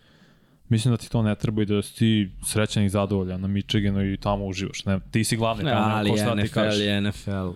mislim 0.70 0.94
da 0.94 0.98
ti 0.98 1.10
to 1.10 1.22
ne 1.22 1.36
treba 1.36 1.62
i 1.62 1.66
da 1.66 1.82
si 1.82 1.96
ti 1.96 2.32
srećan 2.46 2.84
i 2.84 2.90
zadovoljan 2.90 3.42
na 3.42 3.48
Michiganu 3.48 4.14
i 4.14 4.18
tamo 4.18 4.46
uživaš. 4.46 4.86
Ne, 4.86 5.00
ti 5.12 5.24
si 5.24 5.38
glavni 5.38 5.64
tamo, 5.64 5.96
Ali 5.96 6.10
ko 6.10 6.18
šta 6.18 6.36
ti 6.36 6.42
NFL 6.42 6.54
kažeš. 6.54 6.82
je 6.82 7.02
NFL. 7.02 7.50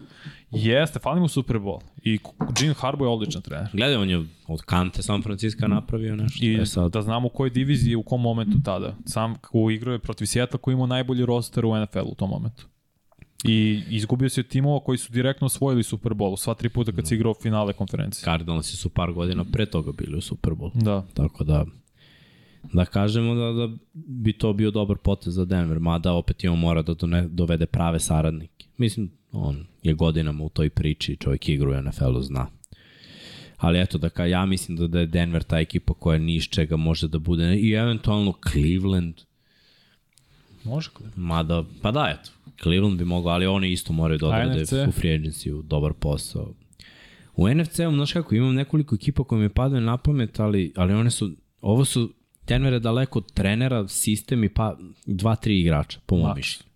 Jeste, 0.52 1.00
fali 1.00 1.20
mu 1.20 1.28
Super 1.28 1.56
Bowl. 1.56 1.82
I 2.04 2.20
Jim 2.62 2.74
Harbaugh 2.74 3.08
je 3.08 3.14
odličan 3.14 3.42
trener. 3.42 3.70
Gledaj, 3.74 3.96
on 3.96 4.10
je 4.10 4.26
od 4.48 4.62
Kante 4.62 5.04
San 5.04 5.22
Francisco 5.22 5.68
napravio 5.68 6.16
nešto. 6.16 6.46
I 6.46 6.56
E 6.56 6.66
sad, 6.66 6.92
da 6.92 7.02
znamo 7.02 7.28
u 7.28 7.30
kojoj 7.30 7.50
diviziji, 7.50 7.96
u 7.96 8.04
kom 8.04 8.22
momentu 8.22 8.58
tada. 8.64 8.96
Sam 9.06 9.36
u 9.52 9.72
igrao 9.72 9.94
je 9.94 10.00
protiv 10.00 10.26
Sjetla 10.26 10.60
koji 10.60 10.74
imao 10.74 10.88
najbolji 10.88 11.26
roster 11.26 11.66
u 11.66 11.82
NFL 11.82 12.06
u 12.06 12.16
tom 12.16 12.30
momentu. 12.30 12.66
I 13.44 13.84
izgubio 13.90 14.30
se 14.30 14.42
od 14.42 14.48
timova 14.48 14.80
koji 14.80 14.98
su 14.98 15.14
direktno 15.14 15.46
osvojili 15.46 15.84
Super 15.84 16.12
Bowl 16.12 16.38
sva 16.38 16.54
tri 16.54 16.70
puta 16.70 16.92
kad 16.92 17.08
se 17.08 17.16
igrao 17.16 17.34
finale 17.34 17.74
konferencije. 17.74 18.24
Cardinalsi 18.24 18.78
su 18.78 18.90
par 18.90 19.12
godina 19.12 19.46
pre 19.52 19.66
toga 19.66 19.92
bili 19.92 20.18
u 20.18 20.22
Super 20.22 20.54
Bowl. 20.54 20.72
Da. 20.84 21.06
Tako 21.14 21.44
da, 21.44 21.66
da 22.74 22.86
kažemo 22.86 23.36
da, 23.36 23.52
da 23.52 23.74
bi 23.94 24.34
to 24.34 24.54
bio 24.54 24.72
dobar 24.72 24.98
potez 24.98 25.34
za 25.34 25.46
Denver, 25.46 25.80
mada 25.80 26.14
opet 26.14 26.44
i 26.44 26.48
on 26.48 26.60
mora 26.60 26.82
da 26.82 26.94
done, 26.94 27.28
dovede 27.28 27.66
prave 27.66 28.00
saradnike. 28.00 28.68
Mislim, 28.78 29.17
on 29.32 29.66
je 29.84 29.94
godinama 29.94 30.44
u 30.44 30.50
toj 30.50 30.70
priči, 30.70 31.16
čovjek 31.16 31.50
igra 31.50 31.70
u 31.70 31.82
NFL-u, 31.82 32.22
zna. 32.22 32.48
Ali 33.58 33.82
eto, 33.82 33.98
da 33.98 34.10
ka, 34.10 34.26
ja 34.26 34.46
mislim 34.46 34.78
da, 34.78 34.88
da 34.88 35.00
je 35.00 35.06
Denver 35.06 35.44
ta 35.44 35.60
ekipa 35.60 35.94
koja 35.94 36.20
ni 36.20 36.36
iz 36.36 36.44
čega 36.44 36.76
može 36.76 37.08
da 37.08 37.20
bude, 37.20 37.56
i 37.56 37.72
eventualno 37.72 38.34
Cleveland, 38.52 39.16
Može 40.64 40.90
li? 41.00 41.06
mada, 41.16 41.64
pa 41.82 41.92
da, 41.92 42.18
eto, 42.20 42.32
Cleveland 42.64 42.98
bi 42.98 43.06
mogao, 43.06 43.34
ali 43.34 43.46
oni 43.46 43.72
isto 43.72 43.94
moraju 43.94 44.18
da 44.18 44.28
odrade 44.28 44.64
u 44.88 44.92
free 44.92 45.20
agency 45.20 45.62
dobar 45.64 45.94
posao. 45.94 46.54
U 47.36 47.50
NFC-u, 47.50 47.92
znaš 47.92 48.14
kako, 48.14 48.36
imam 48.36 48.56
nekoliko 48.56 48.96
ekipa 48.96 49.24
koje 49.24 49.42
mi 49.42 49.50
padaju 49.50 49.82
na 49.82 49.98
pamet, 49.98 50.40
ali, 50.40 50.74
ali 50.76 50.94
one 50.94 51.12
su, 51.12 51.32
ovo 51.62 51.86
su, 51.86 52.14
Denver 52.48 52.74
je 52.74 52.80
daleko 52.80 53.20
od 53.20 53.32
trenera, 53.34 53.88
sistem 53.88 54.44
i 54.44 54.50
pa 54.50 54.78
dva, 55.06 55.36
tri 55.36 55.60
igrača, 55.60 56.00
po 56.06 56.16
Max. 56.16 56.36
mišljenju. 56.36 56.72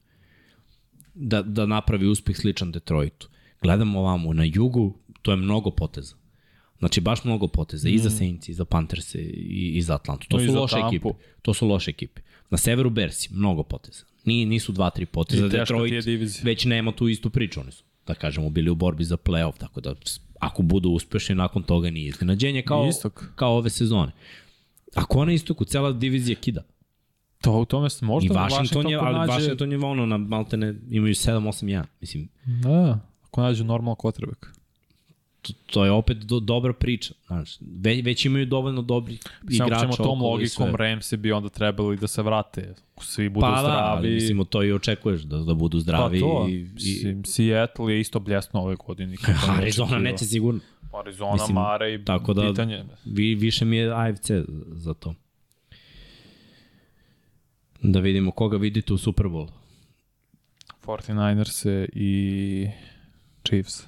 Da, 1.22 1.42
da 1.42 1.66
napravi 1.66 2.08
uspeh 2.08 2.38
sličan 2.38 2.72
Detroitu. 2.72 3.30
Gledamo 3.62 4.00
ovamo, 4.00 4.34
na 4.34 4.44
jugu, 4.44 4.98
to 5.22 5.32
je 5.32 5.38
mnogo 5.38 5.72
poteza. 5.72 6.16
Znači, 6.80 7.02
baš 7.02 7.24
mnogo 7.24 7.48
poteza. 7.48 7.90
I 7.90 7.98
za 7.98 8.10
Saints, 8.10 8.50
i 8.50 8.54
za 8.54 8.66
Panthers, 8.66 9.16
i, 9.16 9.72
i 9.76 9.82
za 9.82 9.96
Atlantu. 9.96 10.28
To 10.30 10.38
No 10.38 10.48
su 10.48 10.54
loše 10.60 10.76
Tampu. 10.76 10.96
ekipe. 10.96 11.10
To 11.42 11.54
su 11.54 11.68
loše 11.68 11.92
ekipe. 11.92 12.22
Na 12.50 12.58
severu 12.58 12.90
Bersi, 12.90 13.30
mnogo 13.34 13.64
poteza. 13.64 14.04
Ni, 14.26 14.46
nisu 14.46 14.72
dva, 14.72 14.90
tri 14.90 15.06
poteza. 15.06 15.46
I 15.46 15.50
Detroit 15.50 15.94
već 16.44 16.66
nema 16.66 16.92
tu 16.92 17.08
istu 17.08 17.30
priču. 17.30 17.60
Oni 17.60 17.72
su, 17.72 17.84
da 18.08 18.14
kažemo, 18.14 18.50
bili 18.50 18.70
u 18.70 18.76
borbi 18.76 19.04
za 19.04 19.18
playoff, 19.18 19.58
tako 19.58 19.82
da 19.82 19.96
ako 20.40 20.62
budu 20.62 20.90
uspešni, 20.90 21.36
nakon 21.36 21.64
toga 21.64 21.90
nije 21.90 22.08
iznenađenje 22.08 22.62
kao, 22.62 22.88
Istok. 22.90 23.24
kao 23.36 23.58
ove 23.58 23.70
sezone. 23.70 24.12
Ako 24.96 25.26
na 25.26 25.34
istoku, 25.34 25.66
cela 25.66 25.92
divizija 25.92 26.36
kida. 26.36 26.64
To 27.42 27.52
u 27.54 27.66
tome 27.66 27.90
se 27.90 28.06
možda 28.06 28.34
I 28.34 28.38
Washington 28.38 28.90
je, 28.90 28.98
ali 28.98 29.06
pronađe- 29.08 29.28
Washington 29.30 29.72
je 29.72 29.78
ono, 29.78 30.06
na 30.06 30.18
maltene 30.18 30.76
imaju 30.90 31.14
7-8-1. 31.14 31.84
Mislim, 32.02 32.30
Da, 32.64 33.00
ako 33.24 33.42
nađe 33.42 33.64
normal 33.64 33.96
quarterback. 33.96 34.46
to, 35.42 35.54
to 35.66 35.86
je 35.86 35.92
opet 35.92 36.18
do, 36.18 36.40
dobra 36.40 36.74
priča. 36.74 37.14
Znaš, 37.28 37.58
već, 37.62 38.06
već 38.06 38.26
imaju 38.26 38.46
dovoljno 38.46 38.82
dobrih 38.82 39.20
Samo 39.22 39.68
igrača 39.68 39.82
ćemo 39.82 39.96
tom 39.96 40.22
logikom. 40.22 40.76
Ramsi 40.76 41.18
bi 41.18 41.32
onda 41.32 41.50
trebali 41.50 41.98
da 41.98 42.08
se 42.08 42.22
vrate. 42.22 42.74
Svi 43.00 43.30
budu 43.30 43.42
Pa 43.42 43.52
da, 43.52 43.58
zdravi. 43.60 43.82
ali 43.88 44.10
mislim, 44.10 44.46
to 44.46 44.64
i 44.64 44.74
očekuješ 44.74 45.22
da, 45.22 45.38
da 45.38 45.54
budu 45.54 45.78
pa 45.78 45.82
zdravi. 45.82 46.20
to, 46.20 46.46
i, 46.50 46.68
i, 46.78 47.24
Seattle 47.26 47.94
je 47.94 48.00
isto 48.00 48.20
bljesno 48.20 48.62
ove 48.62 48.76
godine. 48.76 49.16
Arizona 49.58 50.00
neće 50.00 50.26
sigurno. 50.26 50.60
Arizona, 50.96 51.34
Mislim, 51.34 51.56
Mare 51.56 51.94
i 51.94 52.06
tako 52.06 52.34
da- 52.34 52.50
pitanje. 52.50 52.84
Vi, 53.06 53.36
više 53.36 53.66
mi 53.66 53.78
je 53.78 53.92
AFC 53.94 54.32
za 54.68 54.94
to. 54.94 55.14
Da 57.82 58.00
vidimo 58.00 58.32
koga 58.32 58.58
vidite 58.58 58.94
u 58.94 58.98
Super 58.98 59.26
Bowl. 59.26 59.48
49ers 60.86 61.88
i 61.94 62.68
Chiefs. 63.44 63.84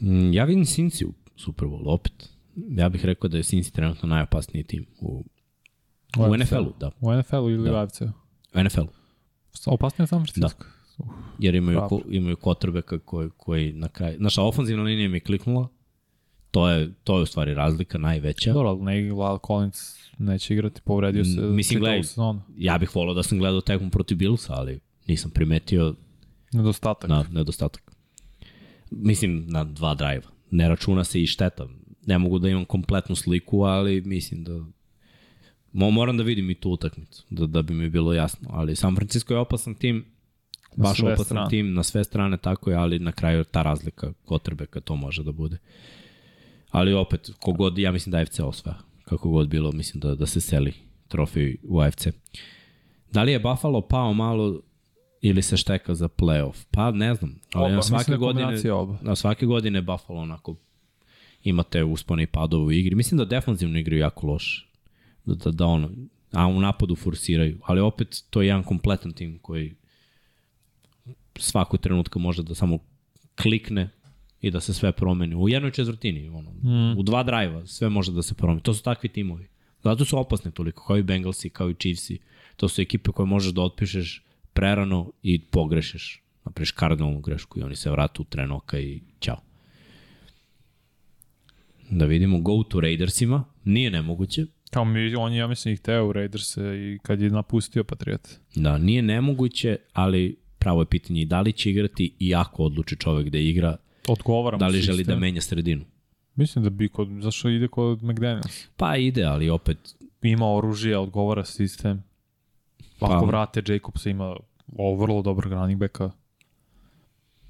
Mm, 0.00 0.32
Ja 0.32 0.44
vidim 0.44 0.64
Cincy 0.64 1.04
u 1.04 1.12
Super 1.36 1.68
Bowl, 1.68 1.82
opet. 1.86 2.28
Ja 2.70 2.88
bih 2.88 3.04
rekao 3.04 3.28
da 3.28 3.36
je 3.36 3.42
Cincy 3.42 3.72
trenutno 3.72 4.08
najopasniji 4.08 4.64
tim 4.64 4.86
u, 5.00 5.24
u 6.18 6.36
NFL-u, 6.36 6.72
da. 6.80 6.90
U 7.00 7.12
NFL-u 7.14 7.50
ili 7.50 7.64
Da. 7.64 7.72
u 7.72 7.76
AFC-u? 7.76 8.04
U 8.54 8.62
NFL-u. 8.62 8.88
Opasnije 9.66 10.06
San 10.06 10.24
Francisco. 10.26 10.64
Jer 11.38 11.54
imaju, 11.54 11.80
ko, 11.88 12.00
imaju 12.08 12.36
kotrbeka 12.36 12.98
koji, 12.98 13.30
koji 13.36 13.72
na 13.72 13.88
kraju... 13.88 14.16
Naša 14.20 14.42
ofenzivna 14.42 14.82
linija 14.82 15.08
mi 15.08 15.16
je 15.16 15.20
kliknula. 15.20 15.68
To 16.50 16.68
je, 16.68 16.92
to 17.04 17.16
je 17.16 17.22
u 17.22 17.26
stvari 17.26 17.54
razlika 17.54 17.98
najveća. 17.98 18.52
Dobro, 18.52 18.68
ali 18.68 18.80
ne, 18.82 18.92
Lyle 18.92 19.46
Collins 19.46 19.98
neće 20.18 20.54
igrati, 20.54 20.80
povredio 20.84 21.24
se 21.24 21.40
M, 21.40 21.54
mislim, 21.56 21.80
gledaj. 21.80 22.02
Ja 22.56 22.78
bih 22.78 22.96
volao 22.96 23.14
da 23.14 23.22
sam 23.22 23.38
gledao 23.38 23.60
tekmu 23.60 23.90
protiv 23.90 24.16
Billsa, 24.16 24.52
ali 24.54 24.80
nisam 25.06 25.30
primetio 25.30 25.94
Nedostatak. 26.52 27.10
na 27.10 27.24
nedostatak. 27.30 27.92
Mislim, 28.90 29.44
na 29.48 29.64
dva 29.64 29.94
drajva. 29.94 30.26
Ne 30.50 30.68
računa 30.68 31.04
se 31.04 31.22
i 31.22 31.26
šteta. 31.26 31.66
Ne 32.06 32.18
mogu 32.18 32.38
da 32.38 32.48
imam 32.48 32.64
kompletnu 32.64 33.16
sliku, 33.16 33.62
ali 33.62 34.00
mislim 34.00 34.44
da 34.44 34.60
Mo, 35.72 35.90
moram 35.90 36.16
da 36.16 36.22
vidim 36.22 36.50
i 36.50 36.54
tu 36.54 36.70
utakmicu, 36.70 37.24
da, 37.30 37.46
da 37.46 37.62
bi 37.62 37.74
mi 37.74 37.88
bilo 37.88 38.12
jasno. 38.12 38.48
Ali 38.52 38.76
San 38.76 38.96
Francisco 38.96 39.34
je 39.34 39.40
opasan 39.40 39.74
tim, 39.74 40.04
Na 40.76 40.82
baš 40.82 41.00
opasan 41.02 41.24
strane. 41.24 41.50
tim, 41.50 41.74
na 41.74 41.82
sve 41.82 42.04
strane 42.04 42.36
tako 42.36 42.70
je, 42.70 42.76
ali 42.76 42.98
na 42.98 43.12
kraju 43.12 43.44
ta 43.44 43.62
razlika 43.62 44.12
Kotrbeka 44.24 44.80
to 44.80 44.96
može 44.96 45.24
da 45.24 45.32
bude. 45.32 45.58
Ali 46.70 46.92
opet, 46.92 47.30
kogod, 47.40 47.78
ja 47.78 47.92
mislim 47.92 48.10
da 48.10 48.18
AFC 48.18 48.40
osvaja. 48.40 48.78
Kako 49.04 49.30
god 49.30 49.48
bilo, 49.48 49.72
mislim 49.72 50.00
da, 50.00 50.14
da 50.14 50.26
se 50.26 50.40
seli 50.40 50.72
trofej 51.08 51.56
u 51.62 51.80
AFC. 51.80 52.06
Da 53.12 53.22
li 53.22 53.32
je 53.32 53.38
Buffalo 53.38 53.80
pao 53.80 54.12
malo 54.12 54.60
ili 55.20 55.42
se 55.42 55.56
šteka 55.56 55.94
za 55.94 56.08
playoff? 56.08 56.66
Pa 56.70 56.90
ne 56.90 57.14
znam, 57.14 57.40
ali 57.52 57.64
Oba, 57.64 57.70
na 57.70 57.76
da 57.76 57.82
svake 57.82 58.16
godine 58.16 58.72
oba. 58.72 58.98
na 59.02 59.16
svake 59.16 59.46
godine 59.46 59.82
Buffalo 59.82 60.20
onako 60.20 60.56
imate 61.44 61.84
uspone 61.84 62.22
i 62.22 62.26
padove 62.26 62.64
u 62.64 62.72
igri. 62.72 62.94
Mislim 62.94 63.18
da 63.18 63.24
defanzivno 63.24 63.78
igraju 63.78 64.00
jako 64.00 64.26
loše. 64.26 64.66
Da, 65.24 65.34
da, 65.34 65.50
da 65.50 65.66
ono, 65.66 65.90
a 66.32 66.46
u 66.46 66.60
napadu 66.60 66.96
forsiraju. 66.96 67.58
Ali 67.64 67.80
opet 67.80 68.24
to 68.30 68.42
je 68.42 68.48
jedan 68.48 68.62
kompletan 68.62 69.12
tim 69.12 69.38
koji 69.38 69.74
svakog 71.38 71.80
trenutka 71.80 72.18
može 72.18 72.42
da 72.42 72.54
samo 72.54 72.78
klikne 73.42 73.90
i 74.40 74.50
da 74.50 74.60
se 74.60 74.74
sve 74.74 74.92
promeni. 74.92 75.34
U 75.34 75.48
jednoj 75.48 75.70
četvrtini, 75.70 76.28
ono, 76.28 76.50
mm. 76.50 76.98
u 76.98 77.02
dva 77.02 77.22
drajva 77.22 77.66
sve 77.66 77.88
može 77.88 78.12
da 78.12 78.22
se 78.22 78.34
promeni. 78.34 78.60
To 78.60 78.74
su 78.74 78.82
takvi 78.82 79.08
timovi. 79.08 79.48
Zato 79.84 80.04
su 80.04 80.18
opasne 80.18 80.50
toliko, 80.50 80.84
kao 80.86 80.98
i 80.98 81.02
Bengalsi, 81.02 81.50
kao 81.50 81.70
i 81.70 81.74
Chiefsi. 81.74 82.18
To 82.56 82.68
su 82.68 82.82
ekipe 82.82 83.10
koje 83.10 83.26
možeš 83.26 83.52
da 83.52 83.62
otpišeš 83.62 84.24
prerano 84.52 85.12
i 85.22 85.38
pogrešiš. 85.38 86.22
Napriš 86.44 86.70
kardinalnu 86.70 87.20
grešku 87.20 87.58
i 87.58 87.62
oni 87.62 87.76
se 87.76 87.90
vratu 87.90 88.22
u 88.22 88.24
trenoka 88.24 88.78
i 88.78 89.00
ćao. 89.20 89.40
Da 91.90 92.04
vidimo 92.04 92.40
go 92.40 92.62
to 92.62 92.80
Raidersima, 92.80 93.44
nije 93.64 93.90
nemoguće. 93.90 94.46
Kao 94.70 94.84
mi, 94.84 95.14
on 95.14 95.32
je, 95.32 95.38
ja 95.38 95.46
mislim, 95.46 95.74
ih 95.74 95.80
teo 95.80 96.08
u 96.08 96.12
Raiderse 96.12 96.62
i 96.62 96.98
kad 97.02 97.20
je 97.20 97.30
napustio 97.30 97.84
Patriot. 97.84 98.28
Da, 98.54 98.78
nije 98.78 99.02
nemoguće, 99.02 99.76
ali 99.92 100.36
pravo 100.58 100.82
je 100.82 100.86
pitanje 100.86 101.22
i 101.22 101.24
da 101.24 101.40
li 101.40 101.52
će 101.52 101.70
igrati 101.70 102.14
i 102.18 102.34
ako 102.34 102.62
odluči 102.62 102.96
čovek 102.96 103.28
da 103.28 103.38
igra, 103.38 103.76
Odgovaram 104.08 104.60
da 104.60 104.66
li 104.66 104.80
želi 104.80 105.04
da 105.04 105.16
menja 105.16 105.40
sredinu. 105.40 105.84
Mislim 106.34 106.64
da 106.64 106.70
bi 106.70 106.88
kod, 106.88 107.08
zašto 107.20 107.48
ide 107.48 107.68
kod 107.68 108.02
McDaniels? 108.02 108.66
Pa 108.76 108.96
ide, 108.96 109.24
ali 109.24 109.50
opet... 109.50 109.78
Ima 110.22 110.54
oružje, 110.54 110.98
odgovara 110.98 111.44
sistem. 111.44 112.02
Ako 113.00 113.20
pa, 113.20 113.26
vrate 113.26 113.62
Jacobsa 113.66 114.10
ima 114.10 114.36
ovo 114.76 115.02
vrlo 115.02 115.22
dobro 115.22 115.50
running 115.50 115.80
backa 115.80 116.10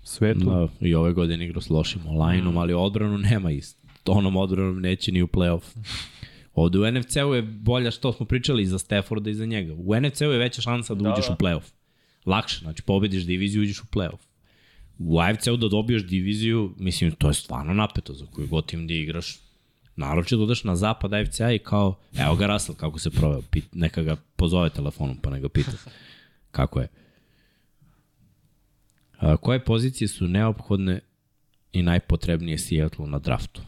svetu. 0.03 0.45
Da, 0.45 0.69
i 0.81 0.95
ove 0.95 1.13
godine 1.13 1.45
igra 1.45 1.61
s 1.61 1.71
lošim 1.71 2.07
online-om, 2.07 2.55
mm. 2.55 2.59
ali 2.59 2.75
odbranu 2.75 3.19
nema 3.19 3.51
isto. 3.51 3.89
Onom 4.07 4.37
odbranom 4.37 4.81
neće 4.81 5.13
ni 5.13 5.23
u 5.23 5.27
playoff. 5.27 5.63
Ovde 6.55 6.79
u 6.79 6.91
NFC-u 6.91 7.35
je 7.35 7.43
bolja 7.43 7.91
što 7.91 8.13
smo 8.13 8.27
pričali 8.27 8.63
i 8.63 8.67
za 8.67 8.79
Stafforda 8.79 9.31
i 9.31 9.35
za 9.35 9.47
njega. 9.47 9.75
U 9.75 10.01
NFC-u 10.01 10.33
je 10.33 10.39
veća 10.39 10.63
šansa 10.63 10.95
da, 10.95 11.03
da 11.03 11.13
uđeš 11.13 11.27
da. 11.27 11.33
u 11.33 11.37
playoff. 11.37 11.73
Lakše, 12.27 12.59
znači 12.59 12.83
pobediš 12.83 13.25
diviziju, 13.25 13.63
uđeš 13.63 13.81
u 13.81 13.87
playoff. 13.87 14.28
U 14.99 15.21
AFC-u 15.21 15.57
da 15.57 15.69
dobiješ 15.69 16.07
diviziju, 16.07 16.75
mislim, 16.77 17.11
to 17.11 17.29
je 17.29 17.35
stvarno 17.35 17.75
napeto 17.75 18.15
za 18.15 18.27
koju 18.27 18.47
god 18.47 18.67
tim 18.67 18.87
da 18.87 18.95
igraš. 18.95 19.39
Naroče 19.97 20.37
da 20.37 20.43
odeš 20.43 20.65
na 20.65 20.77
zapad 20.77 21.13
AFC-a 21.13 21.53
i 21.53 21.59
kao, 21.59 21.99
evo 22.19 22.37
ga 22.37 22.47
Russell, 22.47 22.77
kako 22.79 22.99
se 22.99 23.11
proveo, 23.11 23.43
pit, 23.51 23.65
neka 23.73 24.03
ga 24.03 24.17
pozove 24.37 24.71
telefonom 24.71 25.17
pa 25.17 25.31
neka 25.31 25.49
pita 25.49 25.73
kako 26.51 26.81
je. 26.81 26.89
A, 29.19 29.37
koje 29.37 29.65
pozicije 29.65 30.09
su 30.09 30.29
neophodne 30.29 31.01
i 31.73 31.83
najpotrebnije 31.83 32.59
Seattle 32.59 33.07
na 33.07 33.19
draftu? 33.19 33.63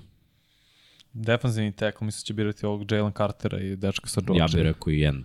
Defensivni 1.12 1.72
tackle, 1.72 2.04
mislim 2.04 2.24
će 2.24 2.34
birati 2.34 2.66
ovog 2.66 2.92
Jalen 2.92 3.12
Cartera 3.12 3.60
i 3.60 3.76
dečka 3.76 4.08
sa 4.08 4.20
Georgia. 4.20 4.44
Ja 4.44 4.48
bih 4.54 4.62
rekao 4.62 4.92
i 4.92 5.04
end. 5.04 5.24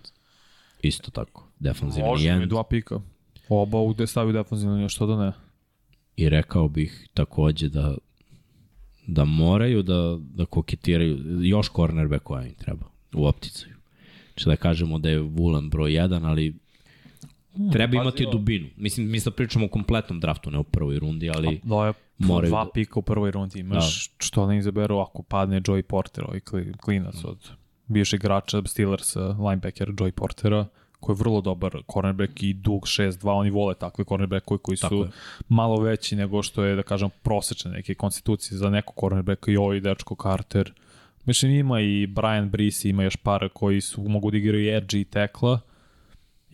Isto 0.82 1.10
tako. 1.10 1.48
Defensivni 1.58 2.08
end. 2.08 2.12
Može, 2.12 2.36
mi 2.36 2.46
dva 2.46 2.64
pika. 2.64 3.00
Oba 3.48 3.78
ovde 3.78 4.06
stavio 4.06 4.32
defensivni, 4.32 4.88
što 4.88 5.06
da 5.06 5.16
ne. 5.24 5.32
I 6.16 6.28
rekao 6.28 6.68
bih 6.68 7.08
takođe 7.14 7.68
da 7.68 7.94
da 9.06 9.24
moraju 9.24 9.82
da, 9.82 10.18
da 10.34 10.44
koketiraju 10.44 11.44
još 11.44 11.70
cornerback 11.72 12.24
im 12.46 12.54
treba 12.54 12.84
u 13.14 13.26
opticaju. 13.26 13.74
Znači 14.26 14.48
da 14.48 14.56
kažemo 14.56 14.98
da 14.98 15.08
je 15.08 15.18
Vulan 15.18 15.70
broj 15.70 15.90
1, 15.90 16.26
ali 16.26 16.54
Treba 17.72 17.96
imati 17.96 18.26
dubinu. 18.32 18.68
Mislim, 18.76 19.10
mi 19.10 19.20
sad 19.20 19.34
pričamo 19.34 19.66
o 19.66 19.68
kompletnom 19.68 20.20
draftu, 20.20 20.50
ne 20.50 20.58
u 20.58 20.64
prvoj 20.64 20.98
rundi, 20.98 21.30
ali... 21.30 21.60
Da 21.62 21.86
je 21.86 21.92
moraju 22.18 22.50
dva 22.50 22.64
da... 22.64 22.70
pika 22.70 22.98
u 22.98 23.02
prvoj 23.02 23.30
rundi. 23.30 23.58
Imaš 23.58 24.08
da. 24.08 24.14
što 24.18 24.46
ne 24.46 24.58
izaberu 24.58 24.98
ako 24.98 25.22
padne 25.22 25.60
Joey 25.60 25.82
Porter, 25.82 26.24
ovaj 26.24 26.40
klinac 26.80 27.24
od 27.24 27.50
bivšeg 27.86 28.20
igrača 28.20 28.62
Steelers, 28.66 29.16
linebacker 29.16 29.88
Joey 29.88 30.10
Portera, 30.10 30.66
koji 31.06 31.14
je 31.14 31.18
vrlo 31.18 31.40
dobar 31.40 31.76
cornerback 31.92 32.42
i 32.42 32.52
dug 32.52 32.82
6-2, 32.82 33.30
oni 33.30 33.50
vole 33.50 33.74
takve 33.74 34.04
cornerbackovi 34.04 34.58
koji 34.62 34.76
su 34.76 34.96
je. 34.96 35.08
malo 35.48 35.80
veći 35.80 36.16
nego 36.16 36.42
što 36.42 36.64
je, 36.64 36.76
da 36.76 36.82
kažem, 36.82 37.10
prosečne 37.22 37.70
neke 37.70 37.94
konstitucije 37.94 38.58
za 38.58 38.70
neko 38.70 38.92
cornerbacka 39.00 39.50
i 39.50 39.56
ovaj 39.56 39.80
dečko 39.80 40.16
Carter. 40.22 40.72
Mislim, 41.24 41.52
ima 41.52 41.80
i 41.80 42.06
Brian 42.06 42.50
Brice, 42.50 42.88
ima 42.88 43.02
još 43.02 43.16
par 43.16 43.48
koji 43.52 43.80
su, 43.80 44.02
mogu 44.02 44.30
da 44.30 44.36
igraju 44.36 44.64
i 44.64 44.76
edge 44.76 45.00
i 45.00 45.04
tekla, 45.04 45.60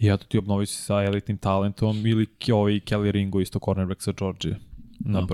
I 0.02 0.08
eto 0.08 0.24
ti 0.28 0.38
obnovi 0.38 0.66
se 0.66 0.82
sa 0.82 1.02
elitnim 1.02 1.38
talentom 1.38 2.06
ili 2.06 2.26
ovaj 2.52 2.72
Kelly 2.72 3.10
Ringo 3.10 3.40
isto 3.40 3.60
cornerback 3.64 4.02
sa 4.02 4.12
Georgia 4.18 4.56
na 4.98 5.20
no. 5.20 5.26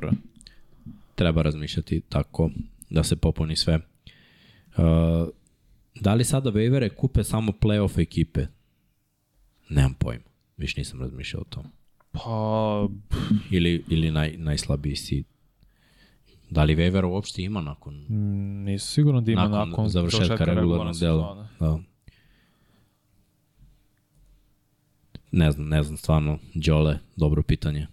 Treba 1.15 1.43
razmišljati 1.43 2.01
tako 2.01 2.51
da 2.91 3.05
se 3.05 3.17
popuni 3.17 3.57
sve. 3.57 3.75
Uh, 3.75 5.29
da 6.01 6.15
li 6.15 6.25
sada 6.25 6.51
waivere 6.51 6.95
kupe 6.95 7.25
samo 7.25 7.53
playoff 7.53 8.03
ekipe? 8.03 8.47
Nemam 9.71 9.95
pojma. 9.95 10.25
Viš 10.57 10.77
nisam 10.77 11.01
razmišljao 11.01 11.41
o 11.41 11.45
tom. 11.45 11.65
Pa... 12.13 12.89
Ili, 13.51 13.85
ili 13.89 14.11
naj, 14.11 14.37
najslabiji 14.37 14.97
si 14.97 15.25
Da 16.51 16.65
li 16.65 16.77
waiver 16.77 17.05
uopšte 17.05 17.43
ima 17.43 17.61
nakon... 17.61 18.07
Nisam 18.65 18.89
siguran 18.89 19.25
da 19.25 19.33
ima 19.33 19.49
nakon, 19.49 19.71
nakon 19.71 19.89
završetka 19.89 20.45
regularnog 20.45 20.99
dela. 21.01 21.49
Da. 21.61 21.79
Ne 25.33 25.53
znam, 25.53 25.69
ne 25.69 25.83
znam 25.83 25.97
stvarno, 25.97 26.39
Đole, 26.55 26.99
dobro 27.17 27.43
pitanje. 27.43 27.87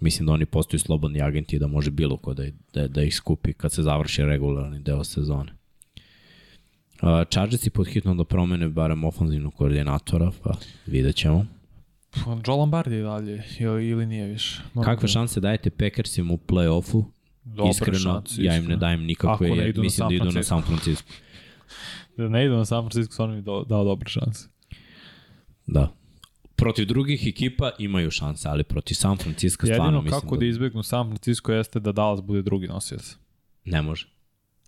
Mislim 0.00 0.26
da 0.26 0.32
oni 0.32 0.46
postaju 0.46 0.80
slobodni 0.80 1.22
agenti 1.22 1.58
da 1.58 1.66
može 1.66 1.90
bilo 1.90 2.16
ko 2.16 2.34
da, 2.34 2.44
da, 2.72 2.88
da 2.88 3.02
ih 3.02 3.14
skupi 3.14 3.52
kad 3.52 3.72
se 3.72 3.82
završi 3.82 4.22
regularni 4.22 4.80
deo 4.80 5.04
sezone. 5.04 5.52
Uh, 7.02 7.28
Chargersi 7.30 7.70
pod 7.70 7.86
hitno 7.86 8.14
da 8.14 8.24
promene 8.24 8.68
barem 8.68 9.04
ofanzivnog 9.04 9.54
koordinatora, 9.54 10.30
pa 10.42 10.54
vidjet 10.86 11.16
ćemo. 11.16 11.46
Joe 12.46 12.56
Lombardi 12.56 13.02
dalje, 13.02 13.42
ili 13.60 14.06
nije 14.06 14.26
više. 14.26 14.62
Moram 14.74 14.94
Kakve 14.94 15.06
da... 15.06 15.12
šanse 15.12 15.40
dajete 15.40 15.70
Packersima 15.70 16.32
u 16.32 16.36
play-offu? 16.36 17.04
Iskreno, 17.70 17.98
šanse, 17.98 18.30
iskreno, 18.30 18.52
ja 18.52 18.56
im 18.56 18.64
ne 18.64 18.76
dajem 18.76 19.04
nikakve, 19.04 19.72
mislim 19.76 20.08
da 20.08 20.14
idu 20.14 20.32
na 20.32 20.42
San 20.42 20.62
Francisco 20.62 21.12
da 22.22 22.28
ne 22.28 22.44
idu 22.44 22.56
na 22.56 22.64
San 22.64 22.82
Francisco, 22.82 23.12
stvarno 23.12 23.34
mi 23.34 23.42
dao, 23.42 23.64
dao 23.64 23.84
dobre 23.84 24.08
šanse. 24.08 24.48
Da. 25.66 25.92
Protiv 26.56 26.86
drugih 26.86 27.26
ekipa 27.26 27.70
imaju 27.78 28.10
šanse, 28.10 28.48
ali 28.48 28.64
protiv 28.64 28.94
San 28.94 29.16
Francisco 29.16 29.66
stvarno 29.66 29.84
Jedino 29.84 30.02
mislim 30.02 30.20
kako 30.20 30.36
da... 30.36 30.40
da 30.40 30.46
izbegnu 30.46 30.82
San 30.82 31.06
Francisco 31.06 31.52
jeste 31.52 31.80
da 31.80 31.92
Dallas 31.92 32.20
bude 32.20 32.42
drugi 32.42 32.66
nosilac. 32.66 33.16
Ne 33.64 33.82
može. 33.82 34.06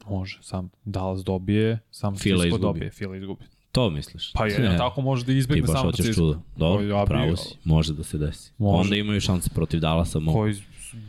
Može, 0.09 0.39
sam 0.43 0.71
Dallas 0.85 1.25
dobije, 1.25 1.79
Francisco 2.01 2.43
Fila 2.43 2.59
dobije, 2.59 2.91
Fila 2.91 3.17
izgubi. 3.17 3.45
To 3.73 3.91
misliš? 3.91 4.33
Pa 4.33 4.47
jedno, 4.47 4.79
tako 4.79 5.01
može 5.01 5.25
da 5.25 5.33
izbegne 5.33 5.67
San 5.67 5.81
Francisco. 5.81 6.03
Ti 6.03 6.09
baš 6.09 6.17
hoćeš 6.17 6.17
čudo. 6.17 6.41
Dobro, 6.57 6.85
ja 6.85 7.05
pravo 7.05 7.37
si. 7.37 7.57
Može 7.65 7.95
da 7.95 8.03
se 8.03 8.19
desi. 8.19 8.53
Može. 8.59 8.81
Onda 8.81 8.97
imaju 8.97 9.21
šanse 9.21 9.51
protiv 9.55 9.81
Dallasa. 9.81 10.19
Mogu. 10.19 10.39
Koji 10.39 10.55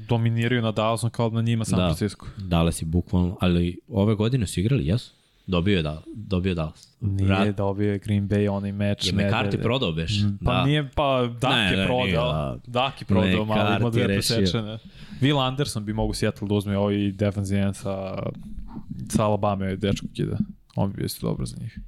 dominiraju 0.07 0.61
na 0.61 0.71
Dallasom 0.71 1.09
kao 1.09 1.29
na 1.29 1.41
njima 1.41 1.65
San 1.65 1.79
da, 1.79 1.85
Francisco. 1.85 2.25
Dallas 2.37 2.81
je 2.81 2.85
bukvalno, 2.85 3.37
ali 3.41 3.79
ove 3.87 4.15
godine 4.15 4.47
su 4.47 4.59
igrali, 4.59 4.87
jesu? 4.87 5.11
Dobio 5.47 5.77
je, 5.77 5.83
da, 5.83 6.01
dobio 6.15 6.53
Dallas. 6.53 6.95
Nije 7.01 7.29
Rad... 7.29 7.55
dobio 7.55 7.91
je 7.91 7.99
Green 7.99 8.29
Bay 8.29 8.49
onaj 8.49 8.71
meč. 8.71 9.07
Je 9.07 9.13
McCarthy 9.13 9.61
prodao 9.61 9.91
beš? 9.91 10.11
Pa 10.45 10.53
da. 10.53 10.65
nije, 10.65 10.89
pa 10.95 11.29
Dak 11.41 11.51
ne, 11.51 11.77
je 11.77 11.85
prodao. 11.85 12.31
Da. 12.31 12.57
Dak 12.67 13.01
je 13.01 13.05
prodao, 13.05 13.45
malo 13.45 13.77
ima 13.79 13.89
dve 13.89 14.05
presečene. 14.05 14.77
Will 15.21 15.47
Anderson 15.47 15.85
bi 15.85 15.93
mogu 15.93 16.13
Seattle 16.13 16.47
da 16.47 16.55
uzme 16.55 16.77
ovaj 16.77 17.11
defensive 17.11 17.73
sa, 17.73 18.23
sa 19.09 19.25
Alabama 19.25 19.65
je 19.65 19.77
dečko 19.77 20.07
kida. 20.13 20.37
On 20.75 20.91
bi 20.91 20.97
bio 20.97 21.05
isto 21.05 21.27
dobro 21.27 21.45
za 21.45 21.57
njih. 21.61 21.79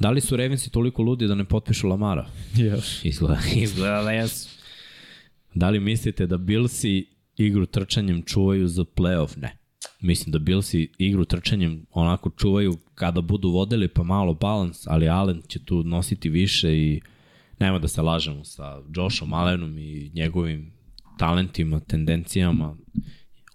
Da 0.00 0.10
li 0.10 0.20
su 0.20 0.36
Ravensi 0.36 0.70
toliko 0.70 1.02
ludi 1.02 1.26
da 1.26 1.34
ne 1.34 1.44
potpišu 1.44 1.88
Lamara? 1.88 2.28
Yes. 2.54 3.06
Izgleda, 3.06 3.38
izgleda 3.54 4.02
da 4.02 4.10
jesu. 4.10 4.48
Da 5.54 5.70
li 5.70 5.80
mislite 5.80 6.26
da 6.26 6.36
Billsi 6.36 7.06
igru 7.36 7.66
trčanjem 7.66 8.22
čuvaju 8.22 8.68
za 8.68 8.84
playoff? 8.84 9.38
Ne. 9.38 9.56
Mislim 10.00 10.32
da 10.32 10.38
Billsi 10.38 10.92
igru 10.98 11.24
trčanjem 11.24 11.86
onako 11.90 12.30
čuvaju 12.30 12.76
kada 12.94 13.20
budu 13.20 13.50
vodili 13.50 13.88
pa 13.88 14.02
malo 14.02 14.34
balans, 14.34 14.86
ali 14.86 15.08
Allen 15.08 15.42
će 15.48 15.64
tu 15.64 15.84
nositi 15.84 16.28
više 16.28 16.78
i 16.78 17.00
nema 17.58 17.78
da 17.78 17.88
se 17.88 18.02
lažemo 18.02 18.44
sa 18.44 18.82
Joshom 18.96 19.32
Allenom 19.32 19.78
i 19.78 20.10
njegovim 20.14 20.72
talentima, 21.18 21.80
tendencijama. 21.80 22.76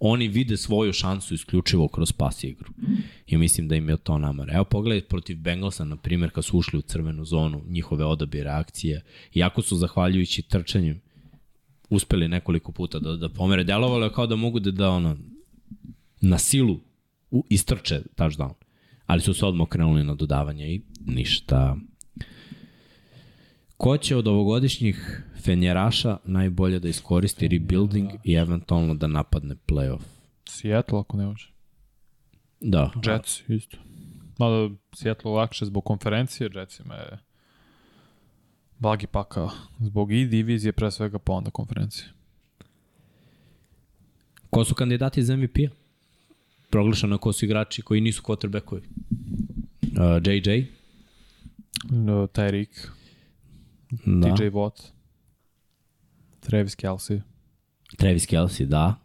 Oni 0.07 0.27
vide 0.27 0.57
svoju 0.57 0.93
šansu 0.93 1.33
isključivo 1.33 1.87
kroz 1.87 2.11
pas 2.11 2.43
igru. 2.43 2.71
I 3.27 3.37
mislim 3.37 3.67
da 3.67 3.75
im 3.75 3.89
je 3.89 3.97
to 3.97 4.17
namar. 4.17 4.49
Evo 4.49 4.63
pogledaj 4.63 5.01
protiv 5.01 5.37
Bengalsa, 5.37 5.83
na 5.83 5.95
primjer, 5.95 6.31
kad 6.31 6.45
su 6.45 6.57
ušli 6.57 6.79
u 6.79 6.81
crvenu 6.81 7.25
zonu, 7.25 7.61
njihove 7.67 8.05
odabije 8.05 8.43
reakcije, 8.43 9.03
iako 9.33 9.61
su 9.61 9.77
zahvaljujući 9.77 10.41
trčanjem 10.41 11.01
uspeli 11.89 12.27
nekoliko 12.27 12.71
puta 12.71 12.99
da, 12.99 13.15
da 13.15 13.29
pomere. 13.29 13.63
Delovalo 13.63 14.05
je 14.05 14.13
kao 14.13 14.27
da 14.27 14.35
mogu 14.35 14.59
da, 14.59 14.71
da 14.71 14.89
ono, 14.89 15.17
na 16.21 16.37
silu 16.37 16.79
u, 17.31 17.45
istrče 17.49 18.01
touchdown. 18.15 18.53
Ali 19.05 19.21
su 19.21 19.33
se 19.33 19.45
odmah 19.45 19.67
krenuli 19.67 20.03
na 20.03 20.15
dodavanje 20.15 20.67
i 20.67 20.81
ništa. 21.05 21.77
Ko 23.77 23.97
će 23.97 24.15
od 24.15 24.27
ovogodišnjih 24.27 25.23
fenjeraša 25.45 26.17
najbolje 26.23 26.79
da 26.79 26.89
iskoristi 26.89 27.47
rebuilding 27.47 28.09
i 28.23 28.33
eventualno 28.33 28.93
da 28.93 29.07
napadne 29.07 29.55
playoff? 29.67 30.01
Seattle 30.45 30.99
ako 30.99 31.17
ne 31.17 31.25
može. 31.25 31.51
Da. 32.61 32.91
Jets 33.05 33.49
isto. 33.49 33.77
Mada 34.39 34.69
Seattle 34.95 35.31
lakše 35.31 35.65
zbog 35.65 35.83
konferencije, 35.83 36.49
Jetsima 36.55 36.95
je 36.95 37.19
blagi 38.79 39.07
pakao. 39.07 39.51
Zbog 39.79 40.11
i 40.11 40.25
divizije 40.25 40.71
pre 40.71 40.91
svega 40.91 41.19
pa 41.19 41.33
onda 41.33 41.51
konferencije. 41.51 42.09
Ko 44.49 44.63
su 44.65 44.75
kandidati 44.75 45.23
za 45.23 45.37
MVP-a? 45.37 45.85
proglašeno 46.69 47.17
ko 47.17 47.33
su 47.33 47.45
igrači 47.45 47.81
koji 47.81 48.01
nisu 48.01 48.21
quarterbackovi. 48.23 48.81
Uh, 48.81 50.21
JJ, 50.25 50.65
No, 51.89 52.27
Tyreek, 52.27 52.87
da. 54.05 54.35
TJ 54.35 54.43
Watt, 54.43 54.91
Travis 56.45 56.75
Kelsey. 56.75 57.21
Travis 57.97 58.27
Kelsey, 58.27 58.65
da. 58.65 58.95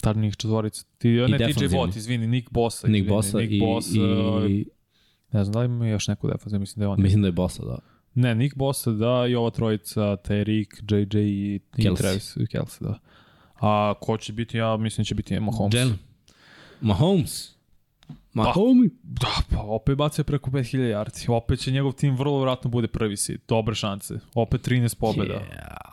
Tar 0.00 0.16
njih 0.16 0.36
četvorica. 0.36 0.84
Ti, 0.98 1.08
ne, 1.08 1.38
TJ 1.38 1.44
defanzivni. 1.44 1.78
Watt, 1.78 1.96
izvini, 1.96 2.26
Nick 2.26 2.50
Bosa. 2.50 2.88
Nick 2.88 3.08
Bosa 3.08 3.38
Nick 3.38 3.52
i, 3.52 3.60
Bosa, 3.60 3.98
i, 4.48 4.66
Ne 5.32 5.44
znam 5.44 5.52
da 5.52 5.60
li 5.60 5.66
ima 5.66 5.88
još 5.88 6.08
neku 6.08 6.28
defaziju, 6.28 6.60
mislim 6.60 6.80
da 6.80 6.84
je 6.84 6.88
on. 6.88 7.02
mislim 7.02 7.22
da 7.22 7.28
je 7.28 7.32
Bosa, 7.32 7.64
da. 7.64 7.78
Ne, 8.14 8.34
Nick 8.34 8.56
Bosa, 8.56 8.90
da, 8.90 9.26
i 9.28 9.34
ova 9.34 9.50
trojica, 9.50 10.00
Tyreek, 10.00 10.66
JJ 10.90 11.18
i, 11.18 11.54
i 11.54 11.60
Kelsey. 11.82 11.96
Travis 11.96 12.36
Kelsey, 12.36 12.82
da. 12.82 12.98
A 13.60 13.94
ko 14.00 14.16
će 14.16 14.32
biti, 14.32 14.58
ja 14.58 14.76
mislim 14.76 15.02
da 15.02 15.06
će 15.06 15.14
biti 15.14 15.40
Mahomes. 15.40 15.74
Jalen. 15.74 15.98
Mahomes. 16.80 17.54
Mahomes. 18.32 18.92
Da, 19.02 19.42
pa 19.50 19.62
opet 19.62 19.96
bacio 19.96 20.24
preko 20.24 20.50
5000 20.50 20.78
yardi. 20.78 21.32
Opet 21.32 21.60
će 21.60 21.70
njegov 21.70 21.92
tim 21.92 22.16
vrlo 22.16 22.40
vratno 22.40 22.70
bude 22.70 22.88
prvi 22.88 23.16
seed. 23.16 23.40
Dobre 23.48 23.74
šanse. 23.74 24.18
Opet 24.34 24.68
13 24.68 24.98
pobjeda. 24.98 25.34
Yeah. 25.34 25.91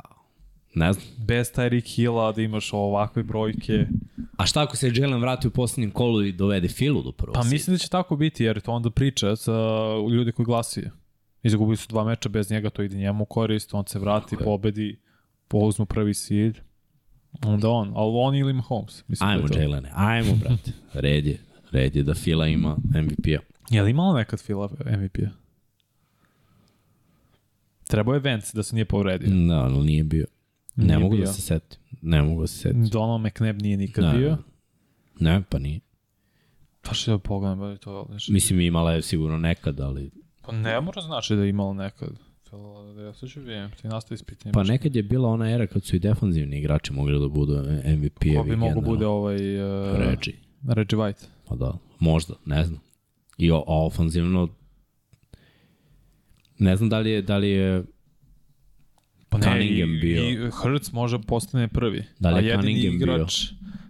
Ne 0.80 0.94
znam. 0.94 1.06
Bez 1.18 1.52
Tyreek 1.52 1.96
Hilla 1.96 2.32
da 2.32 2.42
imaš 2.42 2.74
ovakve 2.74 3.24
brojke. 3.24 3.88
A 4.38 4.46
šta 4.46 4.62
ako 4.62 4.78
se 4.78 4.92
Jalen 4.96 5.22
vrati 5.22 5.48
u 5.48 5.52
poslednjem 5.52 5.92
kolu 5.92 6.24
i 6.24 6.32
dovede 6.32 6.68
Filu 6.68 7.04
do 7.04 7.12
prvog 7.12 7.34
Pa 7.34 7.44
seeda? 7.44 7.54
mislim 7.54 7.74
da 7.74 7.78
će 7.78 7.90
tako 7.90 8.16
biti, 8.16 8.44
jer 8.44 8.60
to 8.60 8.72
onda 8.72 8.90
priča 8.90 9.36
sa 9.36 9.52
ljudi 10.12 10.32
koji 10.32 10.46
glasije. 10.46 10.92
Izgubili 11.44 11.78
su 11.78 11.88
dva 11.90 12.04
meča 12.04 12.30
bez 12.30 12.52
njega, 12.52 12.70
to 12.70 12.82
ide 12.84 12.98
njemu 12.98 13.26
korist, 13.26 13.74
on 13.74 13.88
se 13.88 14.00
vrati, 14.00 14.30
Tako 14.30 14.44
pobedi, 14.44 15.00
pouzmu 15.48 15.86
prvi 15.86 16.14
seed. 16.14 16.58
Onda 17.46 17.70
on, 17.70 17.92
ali 17.96 18.12
on 18.16 18.36
ili 18.36 18.54
Mahomes. 18.54 19.04
Mislim 19.08 19.30
Ajmo, 19.30 19.42
da 19.42 19.48
je 19.48 19.54
to. 19.54 19.60
Jalene, 19.60 19.92
ajmo, 19.96 20.36
brate. 20.36 20.72
Red 20.94 21.26
je. 21.26 21.40
Red 21.72 21.96
je 21.96 22.04
da 22.04 22.14
Fila 22.14 22.48
ima 22.48 22.78
MVP-a. 22.94 23.40
Je 23.70 23.82
li 23.82 23.92
imalo 23.92 24.14
nekad 24.18 24.42
Fila 24.42 24.70
MVP-a? 24.86 25.30
Trebao 27.88 28.14
je 28.14 28.20
Vance 28.20 28.52
da 28.54 28.64
se 28.64 28.76
nije 28.76 28.86
povredio. 28.86 29.30
Da, 29.48 29.56
ali 29.56 29.86
nije 29.86 30.04
bio. 30.04 30.26
Ne 30.80 30.86
Nije 30.86 31.00
mogu 31.00 31.16
bio. 31.16 31.26
da 31.26 31.34
se 31.34 31.42
setim. 31.42 31.80
Ne 32.02 32.22
mogu 32.22 32.42
da 32.42 32.48
se 32.48 32.58
setim. 32.58 32.88
Donald 32.88 33.22
McNabb 33.26 33.62
nije 33.62 33.78
nikad 33.78 34.04
Ne, 34.06 34.18
bio. 34.18 34.38
Ne, 35.20 35.44
pa 35.50 35.60
nije. 35.60 35.80
Pa 36.82 36.94
što 36.94 37.12
da 37.12 37.18
pogledam, 37.18 37.60
ba, 37.60 37.78
to 37.78 38.08
nešto. 38.12 38.34
Mislim, 38.34 38.62
imala 38.62 38.94
je 38.94 39.02
sigurno 39.02 39.38
nekad, 39.38 39.80
ali... 39.80 40.12
Pa 40.46 40.52
ne 40.52 40.82
mora 40.82 41.02
znači 41.02 41.36
da 41.36 41.44
je 41.44 41.50
imalo 41.50 41.74
nekad. 41.74 42.10
Ja 43.06 43.14
sad 43.14 43.30
ću 43.30 43.40
vidim, 43.40 43.72
ti 43.82 43.88
nastavi 43.88 44.18
s 44.18 44.24
pitanjem. 44.24 44.54
Pa 44.54 44.64
nekad 44.64 44.96
je 44.96 45.04
bila 45.04 45.30
ona 45.30 45.52
era 45.52 45.68
kad 45.68 45.84
su 45.84 45.96
i 45.96 46.00
defanzivni 46.00 46.60
igrači 46.60 46.94
mogli 46.94 47.20
da 47.20 47.28
budu 47.28 47.54
MVP-evi. 47.86 48.38
Ko 48.38 48.44
bi 48.44 48.56
mogo 48.56 48.82
bude 48.82 49.06
ovaj... 49.06 49.36
Uh, 49.36 49.98
Reggie. 49.98 50.36
Reggie 50.68 51.00
White. 51.00 51.26
Pa 51.48 51.56
da, 51.56 51.78
možda, 52.00 52.34
ne 52.46 52.66
znam. 52.66 52.80
I 53.38 53.52
o, 53.52 53.64
ne 56.60 56.76
znam 56.76 56.90
da 56.90 57.00
li 57.00 57.12
je, 57.12 57.22
da 57.22 57.38
li 57.38 57.50
je 57.50 57.84
Pa 59.30 59.38
ne, 59.38 59.44
Cunningham 59.44 59.96
i, 59.96 60.00
bio. 60.00 60.30
I 60.30 60.50
Hurts 60.52 60.92
može 60.92 61.20
postane 61.20 61.68
prvi. 61.68 62.04
Da 62.20 62.30
li 62.30 62.46
je 62.46 62.56
Cunningham 62.56 62.98
bio? 63.00 63.16
igrač, 63.16 63.46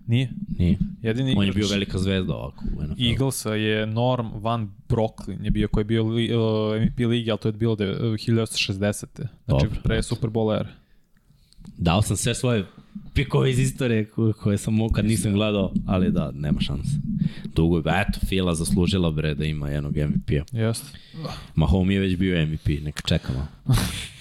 Nije. 0.07 0.29
nije. 0.57 0.77
Jedini 1.01 1.33
On 1.37 1.43
je 1.43 1.49
igrač 1.49 1.55
bio 1.55 1.67
velika 1.71 1.97
zvezda 1.97 2.33
ovako 2.35 2.65
u 2.77 2.83
NFL. 2.83 3.03
Eaglesa 3.03 3.53
je 3.53 3.85
Norm 3.87 4.27
Van 4.33 4.71
Brocklin, 4.89 5.45
je 5.45 5.51
bio 5.51 5.67
koji 5.67 5.81
je 5.81 5.85
bio 5.85 6.03
li, 6.03 6.35
uh, 6.35 6.41
MVP 6.81 6.99
ligi, 6.99 7.31
ali 7.31 7.39
to 7.39 7.47
je 7.47 7.51
bilo 7.51 7.75
de, 7.75 7.91
uh, 7.91 7.97
1960. 7.97 9.05
Znači 9.15 9.25
Dobro, 9.47 9.69
pre 9.83 10.03
Super 10.03 10.29
Bowl 10.29 10.59
ere. 10.59 10.69
Dao 11.77 12.01
sam 12.01 12.17
sve 12.17 12.35
svoje 12.35 12.65
pikove 13.13 13.51
iz 13.51 13.59
istorije 13.59 14.09
koje, 14.39 14.57
sam 14.57 14.73
mogu 14.73 14.93
kad 14.93 15.05
nisam 15.05 15.33
gledao, 15.33 15.73
ali 15.85 16.11
da, 16.11 16.31
nema 16.31 16.61
šanse. 16.61 16.91
Dugo 17.55 17.77
je, 17.77 17.83
eto, 17.87 18.19
Fila 18.27 18.55
zaslužila 18.55 19.11
bre 19.11 19.35
da 19.35 19.45
ima 19.45 19.69
jednog 19.69 19.95
MVP-a. 19.97 20.57
Jeste. 20.57 20.97
Mahomes 21.55 21.93
je 21.93 21.99
već 21.99 22.15
bio 22.15 22.45
MVP, 22.45 22.67
neka 22.83 23.01
čekamo. 23.01 23.47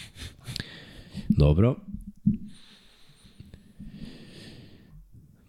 Dobro. 1.38 1.76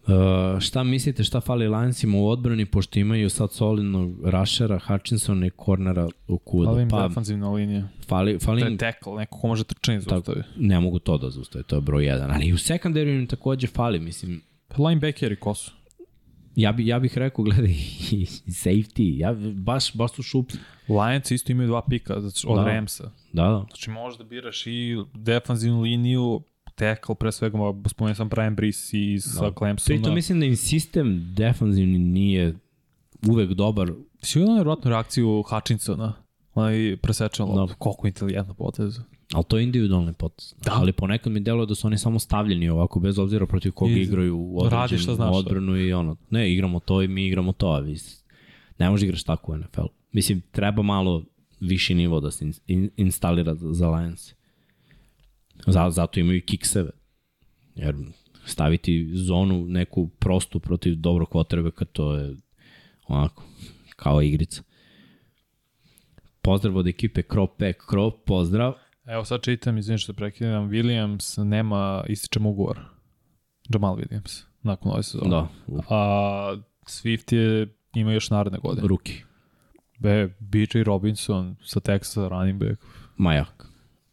Uh, 0.06 0.60
šta 0.60 0.82
mislite 0.84 1.24
šta 1.24 1.40
fali 1.40 1.68
Lionsima 1.68 2.18
u 2.18 2.28
odbrani 2.28 2.66
pošto 2.66 2.98
imaju 2.98 3.30
sad 3.30 3.52
solidnog 3.52 4.14
rushera, 4.24 4.78
Hutchinsona 4.86 5.46
i 5.46 5.50
cornera 5.64 6.08
u 6.28 6.38
kudu? 6.38 6.68
Ali 6.70 6.82
im 6.82 6.88
Pa 6.88 7.08
defanzivna 7.08 7.50
linija. 7.50 7.88
fali, 8.08 8.38
fali 8.38 8.60
To 8.60 8.66
je 8.66 8.70
im, 8.72 8.78
tackle, 8.78 9.16
neko 9.16 9.38
ko 9.38 9.46
može 9.46 9.64
trčanje 9.64 10.00
zaustavi. 10.00 10.42
ne 10.56 10.80
mogu 10.80 10.98
to 10.98 11.18
da 11.18 11.30
zaustavi, 11.30 11.64
to 11.64 11.76
je 11.76 11.80
broj 11.80 12.06
jedan. 12.06 12.30
Ali 12.30 12.46
i 12.46 12.52
u 12.52 12.58
sekundariju 12.58 13.20
im 13.20 13.26
takođe 13.26 13.66
fali, 13.66 14.00
mislim, 14.00 14.40
Pa 14.68 14.82
linebackeri 14.82 15.36
ko 15.36 15.54
su? 15.54 15.72
Ja, 16.56 16.72
bi, 16.72 16.86
ja 16.86 16.98
bih 16.98 17.18
rekao, 17.18 17.44
gledaj, 17.44 17.70
i 18.12 18.26
safety, 18.46 19.18
ja, 19.18 19.34
baš, 19.54 19.94
baš 19.94 20.12
su 20.12 20.22
šup. 20.22 20.52
Lions 20.88 21.30
isto 21.30 21.52
imaju 21.52 21.68
dva 21.68 21.82
pika 21.90 22.20
znači, 22.20 22.46
od 22.48 22.56
Da. 22.58 22.62
da. 22.64 22.68
Ramsa. 22.70 23.10
Da, 23.32 23.42
da. 23.42 23.64
Znači 23.68 23.90
možeš 23.90 24.18
da 24.18 24.24
biraš 24.24 24.66
i 24.66 24.96
defanzivnu 25.14 25.80
liniju, 25.80 26.40
tackle 26.74 27.14
pre 27.14 27.32
svega, 27.32 27.58
spomenuo 27.88 28.14
sam 28.14 28.28
Brian 28.28 28.56
Brice 28.56 28.98
i 28.98 29.20
sa 29.20 29.40
Da. 29.40 29.52
Clemsona. 29.58 29.96
Pritom 29.96 30.14
mislim 30.14 30.40
da 30.40 30.46
im 30.46 30.56
sistem 30.56 31.34
defanzivni 31.36 31.98
nije 31.98 32.54
uvek 33.28 33.50
dobar. 33.50 33.92
Si 34.22 34.38
vidio 34.38 34.54
nevjerojatnu 34.54 34.90
reakciju 34.90 35.42
Hutchinsona? 35.42 36.12
Onaj 36.54 36.96
presečan 37.02 37.46
Da. 37.46 37.52
loptu. 37.52 37.74
Koliko 37.78 38.06
inteligentno 38.06 38.54
potez. 38.54 38.98
Ali 39.34 39.44
to 39.48 39.56
je 39.56 39.64
individualni 39.64 40.12
potez. 40.12 40.54
Da. 40.64 40.72
Ali 40.74 40.92
ponekad 40.92 41.32
mi 41.32 41.40
deluje 41.40 41.66
da 41.66 41.74
su 41.74 41.86
oni 41.86 41.98
samo 41.98 42.18
stavljeni 42.18 42.68
ovako, 42.68 43.00
bez 43.00 43.18
obzira 43.18 43.46
protiv 43.46 43.72
koga 43.72 43.92
I 43.92 44.02
igraju 44.02 44.38
u 44.38 44.66
šta 44.66 44.82
određenu 44.82 45.14
znaš. 45.14 45.36
odbranu 45.36 45.76
i 45.76 45.92
ono. 45.92 46.16
Ne, 46.30 46.52
igramo 46.52 46.80
to 46.80 47.02
i 47.02 47.08
mi 47.08 47.26
igramo 47.26 47.52
to, 47.52 47.68
a 47.68 47.78
vi 47.78 47.96
ne 48.78 48.90
može 48.90 49.06
igraš 49.06 49.22
tako 49.22 49.52
u 49.52 49.56
NFL. 49.56 49.86
Mislim, 50.12 50.42
treba 50.50 50.82
malo 50.82 51.24
viši 51.60 51.94
nivo 51.94 52.20
da 52.20 52.30
se 52.30 52.44
in, 52.44 52.52
in, 52.66 52.90
instalira 52.96 53.54
za, 53.54 53.90
Lions. 53.90 54.34
Za, 55.66 55.90
zato 55.90 56.20
imaju 56.20 56.42
kikseve. 56.46 56.90
Jer 57.74 57.94
staviti 58.44 59.10
zonu 59.12 59.66
neku 59.66 60.08
prostu 60.08 60.60
protiv 60.60 60.94
dobrog 60.96 61.28
kvotrbeka, 61.28 61.84
to 61.84 62.14
je 62.14 62.36
onako, 63.06 63.44
kao 63.96 64.22
igrica. 64.22 64.62
Pozdrav 66.42 66.76
od 66.76 66.86
ekipe 66.86 67.22
Krop 67.22 67.58
Pack 67.58 67.78
Krop, 67.88 68.24
pozdrav. 68.24 68.74
Evo 69.06 69.24
sad 69.24 69.42
čitam, 69.42 69.78
izvim 69.78 69.98
što 69.98 70.12
prekidam, 70.12 70.70
Williams 70.70 71.44
nema 71.44 72.04
ističem 72.08 72.46
ugovor. 72.46 72.80
Jamal 73.68 73.96
Williams, 73.96 74.42
nakon 74.62 74.92
ove 74.92 75.02
sezone. 75.02 75.30
Da, 75.30 75.48
A 75.88 76.56
Swift 76.86 77.32
je, 77.36 77.68
ima 77.94 78.12
još 78.12 78.30
naredne 78.30 78.58
godine. 78.58 78.88
ruki. 78.88 79.22
Be, 79.98 80.28
BJ 80.38 80.82
Robinson 80.84 81.56
sa 81.64 81.80
Texasa 81.80 82.28
running 82.28 82.60
back. 82.62 82.82
Majak. 83.16 83.66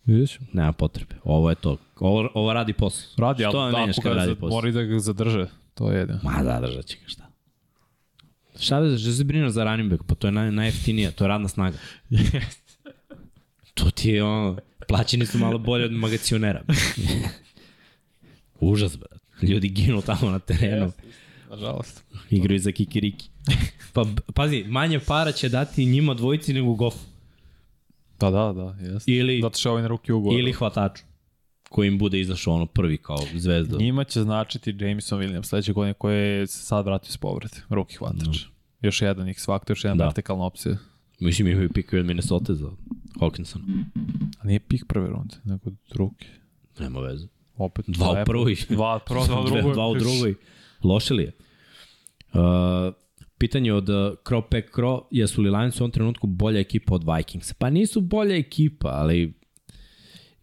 Vidiš? 0.06 0.40
Nema 0.54 0.72
potrebe. 0.72 1.16
Ovo 1.24 1.50
je 1.50 1.56
to. 1.56 1.78
Ovo, 2.00 2.30
ovo 2.34 2.54
radi 2.54 2.74
posao. 2.74 3.10
Radi, 3.18 3.44
Što 3.50 3.58
ali 3.58 3.72
me 3.74 3.80
menjaš 3.80 3.98
ako 3.98 4.04
kad 4.04 4.14
ga 4.14 4.20
radi 4.20 4.36
posao? 4.36 4.50
mora 4.56 4.70
i 4.70 4.72
da 4.72 4.82
ga 4.84 5.00
zadrže. 5.00 5.48
To 5.74 5.92
je 5.92 6.00
jedino. 6.00 6.20
Ma 6.24 6.44
da, 6.44 6.60
držat 6.62 6.86
će 6.86 6.98
ga 6.98 7.08
šta. 7.08 7.24
Šta 8.60 8.98
što 8.98 9.12
se 9.12 9.24
brinaš 9.24 9.52
za 9.52 9.64
running 9.64 9.90
back? 9.92 10.04
Pa 10.08 10.16
to 10.16 10.28
je 10.28 10.32
naj, 10.32 10.52
najjeftinija, 10.52 11.12
to 11.12 11.24
je 11.24 11.28
radna 11.28 11.48
snaga. 11.48 11.78
to 13.74 13.90
ti 13.92 14.10
je 14.10 14.24
ono, 14.24 14.58
plaćeni 14.88 15.26
su 15.26 15.38
malo 15.38 15.58
bolje 15.58 15.86
od 15.86 15.92
magacionera. 15.94 16.62
Užas, 18.60 18.98
brat. 18.98 19.22
Ljudi 19.42 19.70
ginu 19.70 20.02
tamo 20.02 20.32
na 20.32 20.40
terenu, 20.40 20.92
Nažalost. 21.50 22.04
igraju 22.30 22.60
za 22.60 22.72
kikiriki. 22.72 23.30
Pa, 23.94 24.06
pazi, 24.34 24.64
manje 24.64 25.00
para 25.00 25.32
će 25.32 25.50
dati 25.50 25.86
njima 25.86 26.14
dvojici 26.14 26.54
nego 26.54 26.74
gofu. 26.74 27.06
Da, 28.20 28.30
da, 28.30 28.54
da, 28.54 28.76
jeste. 28.84 29.12
Ili, 29.12 29.42
Zato 29.42 29.58
što 29.58 29.70
je 29.70 29.72
ovaj 29.72 29.82
na 29.82 29.88
ruki 29.88 30.12
ugovor. 30.12 30.40
ili 30.40 30.54
hvataču 30.54 31.04
koji 31.70 31.88
im 31.88 31.98
bude 31.98 32.20
izašao 32.20 32.54
ono 32.54 32.66
prvi 32.66 32.98
kao 32.98 33.20
zvezda. 33.36 33.78
Njima 33.78 34.04
će 34.04 34.22
značiti 34.22 34.76
Jameson 34.80 35.20
Williams 35.22 35.44
sledeće 35.44 35.74
godine 35.74 35.94
koji 35.94 36.48
se 36.48 36.58
sad 36.58 36.86
vratio 36.86 37.12
s 37.12 37.18
povrede. 37.18 37.56
Ruki 37.70 37.96
hvatač. 37.96 38.38
Još 38.82 39.02
jedan 39.02 39.28
X 39.30 39.46
faktor, 39.46 39.72
još 39.72 39.84
jedna 39.84 39.96
Da. 39.96 40.04
da. 40.04 40.06
vertikalna 40.08 40.46
opcija. 40.46 40.78
Mislim 41.20 41.48
imaju 41.48 41.70
pikove 41.74 42.00
od 42.00 42.06
Minnesota 42.06 42.54
za 42.54 42.72
Hawkinson. 43.20 43.62
A 44.40 44.48
nije 44.48 44.60
pik 44.60 44.86
prve 44.88 45.08
runde, 45.08 45.36
nego 45.44 45.72
drugi. 45.90 46.26
Nema 46.80 47.00
veze. 47.00 47.28
Opet 47.56 47.86
Dva 47.88 48.12
u 48.12 48.26
prvoj. 48.26 48.56
Dva, 48.70 49.00
prvo, 49.08 49.26
dva 49.26 49.44
drugoj. 49.46 49.74
Dva 49.74 49.88
u 49.88 49.96
drugoj. 49.96 50.36
Loše 50.84 51.14
li 51.14 51.24
je? 51.24 51.32
Uh, 52.34 52.94
pitanje 53.38 53.74
od 53.74 53.90
uh, 53.90 53.96
Crow 54.26 54.42
Pack 54.42 54.76
Crow, 54.76 55.02
jesu 55.12 55.42
li 55.42 55.50
Lions 55.50 55.80
u 55.80 55.84
ovom 55.84 55.92
trenutku 55.92 56.28
bolja 56.28 56.60
ekipa 56.60 56.96
od 56.96 57.04
Vikingsa? 57.16 57.54
Pa 57.60 57.70
nisu 57.70 58.02
bolja 58.02 58.36
ekipa, 58.36 58.88
ali 58.88 59.34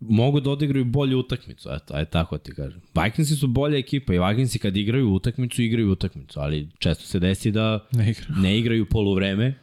mogu 0.01 0.41
da 0.41 0.51
odigraju 0.51 0.85
bolju 0.85 1.19
utakmicu, 1.19 1.69
eto, 1.73 1.95
aj 1.95 2.05
tako 2.05 2.39
ti 2.39 2.55
kažem. 2.55 2.81
Vikingsi 3.05 3.37
su 3.37 3.47
bolja 3.47 3.79
ekipa 3.79 4.15
i 4.15 4.19
Vikingsi 4.19 4.59
kad 4.59 4.77
igraju 4.77 5.09
utakmicu, 5.13 5.63
igraju 5.63 5.91
utakmicu, 5.93 6.41
ali 6.41 6.69
često 6.79 7.05
se 7.05 7.19
desi 7.19 7.51
da 7.51 7.87
Ne 7.93 8.11
igra. 8.11 8.27
ne 8.37 8.59
igraju 8.59 8.87
poluvreme, 8.87 9.55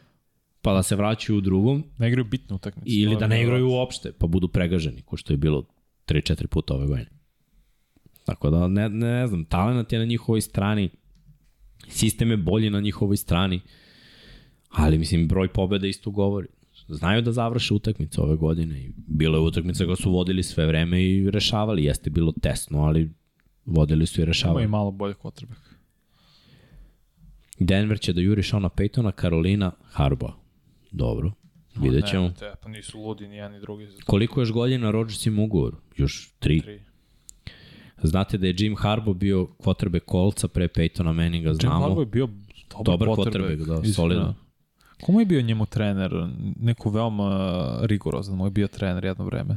pa 0.62 0.72
da 0.72 0.82
se 0.82 0.96
vraćaju 0.96 1.38
u 1.38 1.40
drugom, 1.40 1.84
Ne 1.98 2.08
igraju 2.08 2.24
bitnu 2.24 2.56
utakmicu. 2.56 2.88
ili 2.88 3.16
da 3.16 3.26
ne 3.26 3.42
igraju 3.42 3.68
uopšte, 3.68 4.12
pa 4.12 4.26
budu 4.26 4.48
pregaženi, 4.48 5.02
ko 5.02 5.16
što 5.16 5.32
je 5.32 5.36
bilo 5.36 5.64
3-4 6.06 6.46
puta 6.46 6.74
ove 6.74 6.86
godine. 6.86 7.10
Tako 8.24 8.50
da, 8.50 8.68
ne, 8.68 8.88
ne 8.88 9.26
znam, 9.26 9.44
talent 9.44 9.92
je 9.92 9.98
na 9.98 10.04
njihovoj 10.04 10.40
strani, 10.40 10.90
Sistem 11.88 12.30
je 12.30 12.36
bolji 12.36 12.70
na 12.70 12.80
njihovoj 12.80 13.16
strani, 13.16 13.60
ali 14.68 14.98
mislim 14.98 15.28
broj 15.28 15.48
pobeda 15.48 15.86
isto 15.86 16.10
govori. 16.10 16.48
Znaju 16.88 17.22
da 17.22 17.32
završe 17.32 17.74
utakmice 17.74 18.20
ove 18.20 18.36
godine 18.36 18.80
i 18.80 18.92
bilo 18.96 19.38
je 19.38 19.42
utakmica 19.42 19.84
koja 19.84 19.96
su 19.96 20.10
vodili 20.10 20.42
sve 20.42 20.66
vreme 20.66 21.02
i 21.02 21.30
rešavali. 21.30 21.84
Jeste 21.84 22.10
bilo 22.10 22.32
tesno, 22.42 22.82
ali 22.82 23.12
vodili 23.64 24.06
su 24.06 24.20
i 24.20 24.24
rešavali. 24.24 24.62
Ima 24.62 24.68
i 24.68 24.70
malo 24.70 24.90
bolje 24.90 25.14
quarterback. 25.14 25.72
Denver 27.58 28.00
će 28.00 28.12
da 28.12 28.20
juri 28.20 28.42
Shona 28.42 28.68
Paytona, 28.68 29.12
Karolina, 29.12 29.72
Harbaugh. 29.82 30.41
Dobro, 30.92 31.32
vidjet 31.76 32.06
ćemo. 32.10 32.26
Ne, 32.28 32.34
te, 32.34 32.52
pa 32.62 32.68
nisu 32.68 32.98
ludi 33.00 33.28
ni 33.28 33.36
jedan 33.36 33.52
ni 33.52 33.60
drugi. 33.60 33.88
Koliko 34.06 34.40
još 34.40 34.52
godina 34.52 34.90
Rodgers 34.90 35.26
ima 35.26 35.42
ugovor? 35.42 35.74
Još 35.96 36.32
tri. 36.38 36.60
Tri. 36.60 36.80
Znate 38.02 38.38
da 38.38 38.46
je 38.46 38.54
Jim 38.58 38.76
Harbaugh 38.76 39.16
bio 39.18 39.48
quarterback 39.58 40.04
kolca 40.04 40.48
pre 40.48 40.68
Peytona 40.68 41.12
Manninga, 41.12 41.54
znamo. 41.54 41.74
Jim 41.74 41.82
Harbaugh 41.82 42.02
je 42.02 42.06
bio 42.06 42.28
dobar, 42.84 42.84
Dobar 42.84 43.08
quarterback, 43.08 43.56
da, 43.66 43.74
istina. 43.74 43.94
solidan. 43.94 44.34
Komu 45.02 45.20
je 45.20 45.26
bio 45.26 45.42
njemu 45.42 45.66
trener? 45.66 46.12
Neko 46.56 46.90
veoma 46.90 47.78
rigorozan, 47.82 48.36
moj 48.36 48.50
bio 48.50 48.68
trener 48.68 49.04
jedno 49.04 49.24
vreme. 49.24 49.56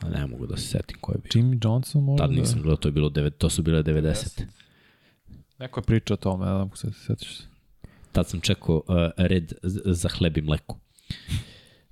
A 0.00 0.08
ne 0.08 0.26
mogu 0.26 0.46
da 0.46 0.56
se 0.56 0.66
setim 0.68 0.98
ko 1.00 1.12
je 1.12 1.18
bio. 1.18 1.30
Jimmy 1.42 1.58
Johnson 1.64 2.04
možda? 2.04 2.26
Tad 2.26 2.34
nisam 2.36 2.60
gledao, 2.62 2.76
to, 2.76 2.88
je 2.88 2.92
bilo 2.92 3.08
devet, 3.08 3.38
to 3.38 3.48
su 3.50 3.62
bile 3.62 3.82
90. 3.82 4.42
Neko 5.58 5.80
je 5.80 5.84
pričao 5.84 6.14
o 6.14 6.16
tome, 6.16 6.46
ne 6.46 6.52
znam 6.52 6.70
se 6.74 6.92
setiš 6.92 7.36
se. 7.38 7.49
Tad 8.12 8.28
sam 8.28 8.40
čekao 8.40 8.76
uh, 8.76 8.94
red 9.16 9.52
za 9.84 10.08
hleb 10.08 10.38
i 10.38 10.42
mleku. 10.42 10.76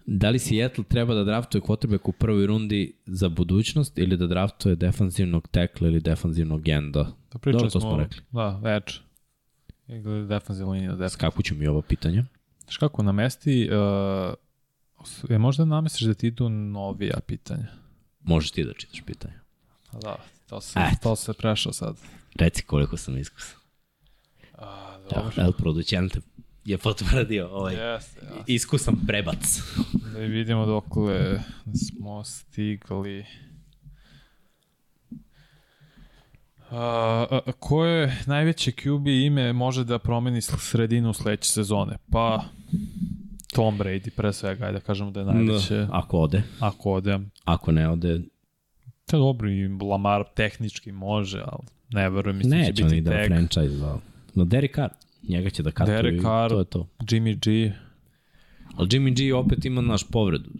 Da 0.06 0.30
li 0.30 0.38
Seattle 0.38 0.84
treba 0.84 1.14
da 1.14 1.24
draftuje 1.24 1.62
quarterback 1.62 2.08
u 2.08 2.12
prvoj 2.12 2.46
rundi 2.46 2.92
za 3.06 3.28
budućnost 3.28 3.98
ili 3.98 4.16
da 4.16 4.26
draftuje 4.26 4.76
defanzivnog 4.76 5.48
tekla 5.48 5.88
ili 5.88 6.00
defanzivnog 6.00 6.68
enda? 6.68 7.12
To 7.28 7.38
pričali 7.38 7.62
Dobro, 7.62 7.70
to 7.70 7.80
smo, 7.80 7.90
smo 7.90 7.98
rekli. 7.98 8.20
Da, 8.30 8.60
edge. 8.64 8.92
Ili 9.88 10.26
defensivna 10.26 10.72
linija 10.72 10.92
deska. 10.92 11.18
Skakuću 11.18 11.54
mi 11.54 11.66
ovo 11.66 11.82
pitanje. 11.82 12.24
Znaš 12.62 12.76
kako, 12.76 13.02
namesti, 13.02 13.70
uh, 13.70 15.30
je 15.30 15.38
možda 15.38 15.64
namestiš 15.64 16.06
da 16.06 16.14
ti 16.14 16.26
idu 16.26 16.48
novija 16.48 17.20
pitanja? 17.26 17.66
Možeš 18.22 18.50
ti 18.50 18.64
da 18.64 18.72
čitaš 18.72 19.02
pitanje. 19.06 19.34
Da, 19.92 20.16
to 20.48 20.60
se, 20.60 20.80
to 21.02 21.16
se 21.16 21.32
prešao 21.32 21.72
sad. 21.72 21.96
Reci 22.34 22.62
koliko 22.62 22.96
sam 22.96 23.18
iskusan. 23.18 23.58
A, 24.58 24.87
Dobro. 25.14 25.32
El 25.42 25.52
producente 25.52 26.20
je 26.64 26.78
potvrdio 26.78 27.48
ovaj 27.48 27.74
Jeste, 27.94 28.20
ja. 28.26 28.42
iskusan 28.46 28.96
prebac. 29.06 29.60
Da 30.12 30.18
vidimo 30.18 30.66
dokle 30.66 31.40
smo 31.74 32.24
stigli. 32.24 33.24
A, 36.70 37.26
a, 37.30 37.40
a 37.46 37.52
koje 37.52 38.16
najveće 38.26 38.70
QB 38.70 39.26
ime 39.26 39.52
može 39.52 39.84
da 39.84 39.98
promeni 39.98 40.40
sredinu 40.42 41.12
sledeće 41.12 41.52
sezone? 41.52 41.96
Pa 42.10 42.44
Tom 43.54 43.78
Brady 43.78 44.10
pre 44.10 44.32
svega, 44.32 44.66
ajde 44.66 44.78
da 44.78 44.84
kažemo 44.84 45.10
da 45.10 45.20
je 45.20 45.26
najveće. 45.26 45.74
Da, 45.74 45.88
ako 45.92 46.18
ode. 46.18 46.42
Ako 46.60 46.92
ode, 46.92 47.18
Ako 47.44 47.72
ne 47.72 47.88
ode, 47.88 48.20
to 49.06 49.16
je 49.16 49.20
dobro 49.20 49.50
i 49.50 49.68
Lamar 49.68 50.24
tehnički 50.34 50.92
može, 50.92 51.42
ali 51.46 51.66
ne 51.90 52.10
verujem, 52.10 52.36
mislim 52.38 52.58
da 52.58 52.64
će 52.64 52.70
neće 52.70 52.84
biti 52.84 52.96
ide 52.96 53.10
na 53.10 53.16
tek. 53.16 53.28
franchise. 53.28 53.76
Da. 53.78 53.98
No 54.34 54.44
Derek 54.44 54.74
Carr, 54.74 54.90
njega 55.22 55.50
će 55.50 55.62
da 55.62 55.70
katuju 55.70 55.96
Derek 55.96 56.14
i 56.14 56.22
Carr. 56.22 56.48
to 56.48 56.58
je 56.58 56.64
to. 56.64 56.88
Jimmy 57.00 57.38
G, 57.66 57.72
Ali 58.74 58.88
Jimmy 58.88 59.16
G 59.18 59.34
opet 59.34 59.64
ima 59.64 59.80
naš 59.80 60.04
povredu. 60.04 60.50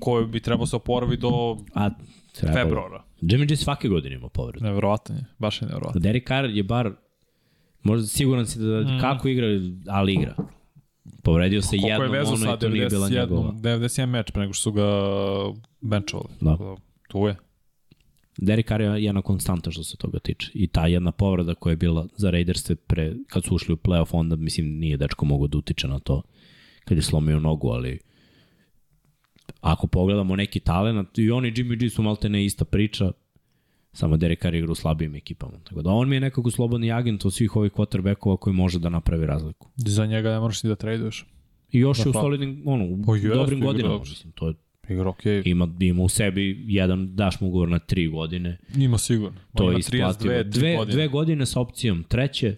koji 0.00 0.26
bi 0.26 0.40
trebao 0.40 0.66
se 0.66 0.76
oporavi 0.76 1.16
do 1.16 1.30
A 1.74 1.90
treba... 2.32 2.54
februara. 2.54 3.02
Jimmy 3.20 3.48
G 3.48 3.56
svake 3.56 3.88
godine 3.88 4.14
ima 4.14 4.28
povredu. 4.28 4.64
Nevjerovatan 4.64 5.16
je, 5.16 5.24
baš 5.38 5.62
je 5.62 5.66
nevjerovatan. 5.66 6.02
Derek 6.02 6.28
Carr 6.28 6.44
je 6.46 6.62
bar, 6.62 6.90
možda 7.82 8.06
siguran 8.06 8.46
si 8.46 8.58
da 8.58 8.80
Mm. 8.80 9.00
kako 9.00 9.28
igra, 9.28 9.46
ali 9.88 10.14
igra. 10.14 10.34
Povredio 11.22 11.62
se 11.62 11.68
Koliko 11.70 11.86
je 11.86 11.92
jednom 11.92 12.10
vezu 12.10 12.34
ono 12.34 12.54
i 12.54 12.58
to 12.58 12.68
nije 12.68 12.86
bila 12.88 13.08
91, 13.08 13.12
njegova. 13.12 13.52
91 13.52 14.06
meč 14.06 14.30
pre 14.30 14.40
nego 14.40 14.52
što 14.52 14.62
su 14.62 14.72
ga 14.72 14.82
benchovali. 15.80 16.28
Da. 16.40 16.50
Tako 16.50 16.64
da, 16.64 16.80
Tu 17.08 17.18
je. 17.18 17.36
Derek 18.36 18.68
Carr 18.68 18.80
je 18.80 19.04
jedna 19.04 19.22
konstanta 19.22 19.70
što 19.70 19.84
se 19.84 19.96
toga 19.96 20.18
tiče. 20.18 20.50
I 20.54 20.66
ta 20.66 20.86
jedna 20.86 21.12
povreda 21.12 21.54
koja 21.54 21.72
je 21.72 21.76
bila 21.76 22.06
za 22.16 22.30
Raiders 22.30 22.70
pre, 22.86 23.14
kad 23.28 23.44
su 23.44 23.54
ušli 23.54 23.74
u 23.74 23.76
playoff, 23.76 24.08
onda 24.12 24.36
mislim 24.36 24.66
nije 24.66 24.96
dečko 24.96 25.24
mogo 25.24 25.46
da 25.46 25.58
utiče 25.58 25.88
na 25.88 25.98
to 25.98 26.22
kad 26.84 26.98
je 26.98 27.02
slomio 27.02 27.40
nogu, 27.40 27.68
ali 27.68 27.98
ako 29.60 29.86
pogledamo 29.86 30.36
neki 30.36 30.60
talent, 30.60 31.18
i 31.18 31.30
oni 31.30 31.52
Jimmy 31.52 31.78
G 31.78 31.90
su 31.90 32.02
malte 32.02 32.28
ne 32.28 32.44
ista 32.44 32.64
priča, 32.64 33.12
samo 33.92 34.16
Derek 34.16 34.42
Carr 34.42 34.54
igra 34.54 34.72
u 34.72 34.74
slabijim 34.74 35.14
ekipama. 35.14 35.58
Tako 35.64 35.82
da 35.82 35.90
on 35.90 36.08
mi 36.08 36.16
je 36.16 36.20
nekako 36.20 36.50
slobodni 36.50 36.92
agent 36.92 37.24
od 37.24 37.34
svih 37.34 37.56
ovih 37.56 37.72
quarterbackova 37.72 38.36
koji 38.36 38.54
može 38.54 38.78
da 38.78 38.88
napravi 38.88 39.26
razliku. 39.26 39.68
Za 39.76 40.06
njega 40.06 40.30
ne 40.30 40.40
moraš 40.40 40.62
ni 40.62 40.68
da 40.68 40.76
traduješ. 40.76 41.26
I 41.72 41.78
još 41.78 41.98
je 41.98 42.10
u 42.10 42.12
pa. 42.12 42.20
solidnim, 42.20 42.62
ono, 42.66 42.84
u 42.84 43.02
Pa 43.06 43.34
dobrim 43.34 43.60
godinama. 43.60 43.94
dobro. 43.94 44.08
Mislim, 44.10 44.32
to 44.32 44.48
je, 44.48 44.54
Igra 44.88 45.08
okej. 45.08 45.42
ima, 45.44 45.68
ima 45.80 46.02
u 46.02 46.08
sebi 46.08 46.64
jedan, 46.68 47.14
daš 47.14 47.40
mu 47.40 47.48
ugovor 47.48 47.68
na 47.68 47.78
tri 47.78 48.08
godine. 48.08 48.58
Ima 48.76 48.98
sigurno. 48.98 49.40
To 49.54 49.72
je 49.72 49.78
isplativo. 49.78 50.34
32, 50.34 50.42
Dve, 50.42 50.76
godine. 50.76 50.94
dve 50.94 51.08
godine 51.08 51.46
sa 51.46 51.60
opcijom 51.60 52.04
treće, 52.08 52.56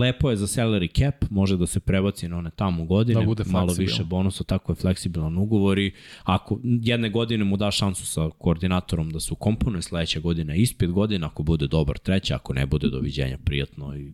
lepo 0.00 0.30
je 0.30 0.36
za 0.36 0.46
salary 0.46 0.98
cap, 0.98 1.30
može 1.30 1.56
da 1.56 1.66
se 1.66 1.80
prebaci 1.80 2.28
na 2.28 2.38
one 2.38 2.50
tamo 2.56 2.84
godine, 2.84 3.20
Da 3.20 3.26
bude 3.26 3.44
malo 3.46 3.74
više 3.78 4.04
bonusa, 4.04 4.44
tako 4.44 4.72
je 4.72 4.76
fleksibilan 4.76 5.38
ugovor 5.38 5.78
i 5.78 5.92
ako 6.22 6.60
jedne 6.62 7.10
godine 7.10 7.44
mu 7.44 7.56
da 7.56 7.70
šansu 7.70 8.06
sa 8.06 8.30
koordinatorom 8.38 9.10
da 9.10 9.20
se 9.20 9.32
ukomponuje, 9.32 9.82
sledeća 9.82 10.20
godina 10.20 10.54
ispit 10.54 10.90
godina, 10.90 11.26
ako 11.26 11.42
bude 11.42 11.66
dobar 11.66 11.98
treća, 11.98 12.34
ako 12.34 12.52
ne 12.52 12.66
bude 12.66 12.88
doviđenja, 12.88 13.38
prijatno 13.44 13.96
i 13.96 14.12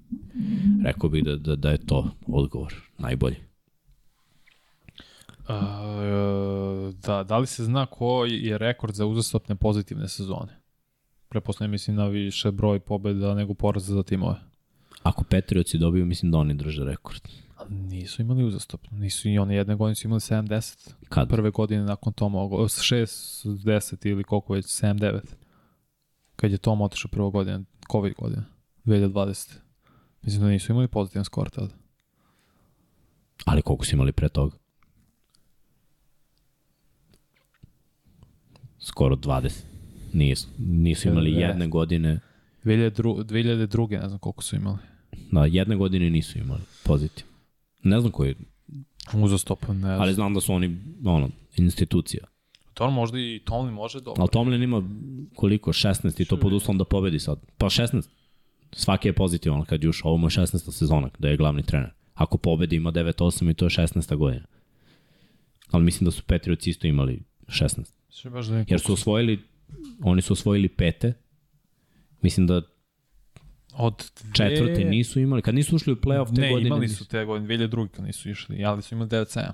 rekao 0.84 1.10
bih 1.10 1.25
da, 1.25 1.36
da, 1.36 1.57
da 1.57 1.70
je 1.70 1.86
to 1.86 2.10
odgovor 2.26 2.75
najbolji. 2.99 3.36
A, 5.48 6.92
da, 7.06 7.23
da 7.23 7.39
li 7.39 7.47
se 7.47 7.64
zna 7.64 7.86
ko 7.86 8.24
je 8.24 8.58
rekord 8.58 8.94
za 8.94 9.06
uzastopne 9.06 9.55
pozitivne 9.55 10.08
sezone? 10.08 10.60
Preposlednje 11.28 11.70
mislim 11.70 11.97
na 11.97 12.06
više 12.06 12.50
broj 12.50 12.81
pobjeda 12.81 13.34
nego 13.34 13.55
poraza 13.55 13.94
za 13.94 14.02
timove. 14.02 14.36
Ako 15.02 15.24
Patriotsi 15.24 15.78
dobiju, 15.78 16.06
mislim 16.06 16.32
da 16.32 16.39
oni 16.39 16.55
drže 16.55 16.84
rekord. 16.84 17.23
Nisu 17.68 18.23
imali 18.23 18.44
uzastopno. 18.44 18.98
Nisu 18.98 19.28
i 19.28 19.39
one 19.39 19.56
jedne 19.56 19.74
godine 19.74 19.94
su 19.94 20.06
imali 20.06 20.20
70. 20.20 20.94
Kad? 21.08 21.28
Prve 21.28 21.50
godine 21.50 21.84
nakon 21.84 22.12
Toma, 22.12 22.39
6, 22.39 23.47
10 23.47 24.08
ili 24.08 24.24
koliko 24.24 24.52
već, 24.52 24.64
7, 24.64 24.98
9. 24.98 25.20
Kad 26.36 26.52
je 26.52 26.58
Tom 26.58 26.81
otišao 26.81 27.08
prvo 27.08 27.31
godine, 27.31 27.64
COVID 27.92 28.14
godine, 28.18 28.42
2020. 28.84 29.55
Mislim 30.23 30.42
da 30.42 30.48
nisu 30.48 30.73
imali 30.73 30.89
pozitivan 30.89 31.24
skor 31.24 31.50
tada. 31.50 31.74
Ali 33.44 33.62
koliko 33.62 33.84
su 33.84 33.94
imali 33.94 34.12
pre 34.12 34.28
toga? 34.28 34.56
Skoro 38.84 39.16
20. 39.16 39.62
Nisu, 40.12 40.48
nisu 40.58 41.08
imali 41.08 41.32
Ne. 41.32 41.40
jedne 41.40 41.66
godine, 41.68 42.20
2002, 42.64 43.24
2002. 43.24 44.00
ne 44.00 44.08
znam 44.08 44.18
koliko 44.18 44.42
su 44.42 44.56
imali. 44.56 44.78
da, 45.32 45.46
jedne 45.46 45.76
godine 45.76 46.10
nisu 46.10 46.38
imali 46.38 46.60
pozitiv. 46.84 47.26
Ne 47.82 48.00
znam 48.00 48.12
koji, 48.12 48.34
Uzastopno, 49.14 49.74
ne 49.74 49.80
znam. 49.80 50.00
ali 50.00 50.14
znam 50.14 50.34
da 50.34 50.40
su 50.40 50.52
oni, 50.54 50.76
ono, 51.04 51.30
institucija. 51.56 52.24
To 52.74 52.90
možda 52.90 53.18
i 53.18 53.40
Tomlin 53.44 53.74
može 53.74 54.00
dobro. 54.00 54.20
Ali 54.22 54.30
Tomlin 54.32 54.62
ima 54.62 54.82
koliko? 55.36 55.72
16 55.72 56.20
i 56.20 56.24
to 56.24 56.36
pod 56.36 56.52
uslovom 56.52 56.78
da 56.78 56.84
pobedi 56.84 57.18
sad. 57.18 57.38
Pa 57.58 57.66
16. 57.66 58.08
Svaki 58.72 59.08
je 59.08 59.12
pozitivan 59.12 59.64
kad 59.64 59.82
je 59.82 59.88
ušao. 59.88 60.08
Ovo 60.08 60.16
mu 60.16 60.26
je 60.26 60.30
16. 60.30 60.70
sezona 60.72 61.08
da 61.18 61.28
je 61.28 61.36
glavni 61.36 61.62
trener. 61.62 61.90
Ako 62.14 62.38
pobedi 62.38 62.76
ima 62.76 62.92
9-8 62.92 63.50
i 63.50 63.54
to 63.54 63.64
je 63.64 63.70
16. 63.70 64.16
godina. 64.16 64.44
Ali 65.70 65.84
mislim 65.84 66.04
da 66.04 66.10
su 66.10 66.22
Patriots 66.22 66.66
isto 66.66 66.86
imali 66.86 67.22
16. 67.47 67.92
Sve 68.08 68.31
baš 68.31 68.47
da 68.47 68.64
Jer 68.68 68.81
su 68.81 68.92
osvojili, 68.92 69.42
oni 70.02 70.23
su 70.23 70.32
osvojili 70.32 70.68
pete. 70.68 71.12
Mislim 72.23 72.47
da 72.47 72.62
Od 73.76 74.10
dve... 74.23 74.32
četvrte 74.34 74.84
nisu 74.84 75.20
imali. 75.20 75.42
Kad 75.42 75.55
nisu 75.55 75.76
ušli 75.76 75.92
u 75.92 75.97
playoff 75.97 76.34
te 76.34 76.40
ne, 76.40 76.50
godine. 76.50 76.66
imali 76.66 76.81
nisu. 76.81 76.97
su 76.97 77.08
te 77.08 77.24
godine, 77.24 77.56
2002. 77.58 77.89
kad 77.89 78.05
nisu 78.05 78.31
išli, 78.31 78.64
ali 78.64 78.82
su 78.82 78.94
imali 78.94 79.10
9-7. 79.10 79.24
Znači, 79.26 79.52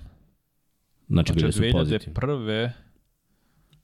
Znači, 1.09 1.33
bili 1.33 1.52
su 1.52 1.62
pozitivni. 1.73 2.15
2001. 2.15 2.70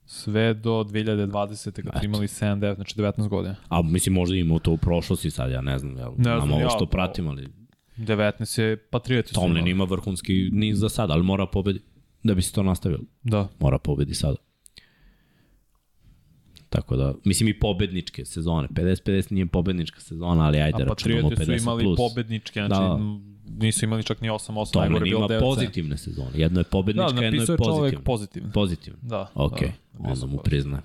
sve 0.07 0.55
do 0.55 0.70
2020. 0.70 1.83
kad 1.91 2.01
su 2.01 2.05
imali 2.07 2.26
7-9, 2.26 2.75
znači 2.75 2.94
19 2.97 3.28
godina. 3.28 3.57
A 3.68 3.83
mislim 3.83 4.15
možda 4.15 4.36
imao 4.36 4.59
to 4.59 4.73
u 4.73 4.76
prošlosti 4.76 5.31
sad, 5.31 5.51
ja 5.51 5.60
ne 5.60 5.78
znam. 5.78 5.97
Jel, 5.99 6.12
Ne 6.17 6.23
znam 6.39 6.52
ovo 6.52 6.60
ja, 6.60 6.68
što 6.70 6.86
pratim, 6.86 7.28
ali 7.28 7.49
19 7.97 8.60
je 8.60 8.76
Patrioti 8.76 9.28
su 9.28 9.35
Tomlin 9.35 9.57
imali. 9.57 9.70
ima 9.70 9.85
vrhunski 9.85 10.49
niz 10.52 10.78
za 10.78 10.89
sada, 10.89 11.12
ali 11.12 11.23
mora 11.23 11.47
pobedi 11.47 11.81
da 12.23 12.35
bi 12.35 12.43
se 12.43 12.53
to 12.53 12.62
nastavilo. 12.62 13.01
Da. 13.23 13.49
Mora 13.59 13.78
pobedi 13.78 14.15
sada. 14.15 14.36
Tako 16.69 16.97
da, 16.97 17.15
mislim 17.25 17.49
i 17.49 17.59
pobedničke 17.59 18.25
sezone. 18.25 18.69
50-50 18.69 19.33
nije 19.33 19.47
pobednička 19.47 20.01
sezona, 20.01 20.45
ali 20.45 20.59
ajde, 20.59 20.83
A 20.83 20.85
računamo 20.85 21.20
50 21.20 21.31
Patrioti 21.31 21.47
su 21.53 21.62
imali 21.62 21.85
plus. 21.85 21.97
pobedničke, 21.99 22.61
znači 22.61 22.81
Da. 22.81 22.99
nisu 23.57 23.85
imali 23.85 24.03
čak 24.05 24.20
ni 24.20 24.28
8-8, 24.31 24.73
Tomlin 24.73 24.91
najgore 24.93 25.05
bilo 25.05 25.19
ima 25.19 25.28
9 25.28 25.41
pozitivne 25.41 25.97
sezone. 25.99 26.31
Jedno 26.35 26.61
je 26.61 26.65
Da, 26.65 26.70
pobednička, 26.70 27.07
jedno 27.07 27.23
je 27.23 27.31
napisao 27.31 27.53
je 27.55 27.59
čovek 27.67 28.01
pozitivno. 28.01 28.51
Pozitivno. 28.53 28.99
Da. 29.03 29.31
Ok, 29.35 29.61
da, 29.61 29.67
onda 29.95 30.09
mu 30.09 30.12
pozitivno. 30.12 30.39
priznaje. 30.39 30.83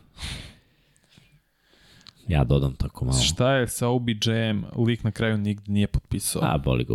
Ja 2.28 2.44
dodam 2.44 2.76
tako 2.76 3.06
malo. 3.06 3.20
Šta 3.20 3.52
je 3.52 3.68
sa 3.68 3.88
OBJ-em? 3.88 4.66
Lik 4.78 5.04
na 5.04 5.12
kraju 5.12 5.38
nigde 5.38 5.64
nije 5.68 5.88
potpisao. 5.88 6.42
A, 6.46 6.58
boli 6.58 6.84
ga. 6.84 6.94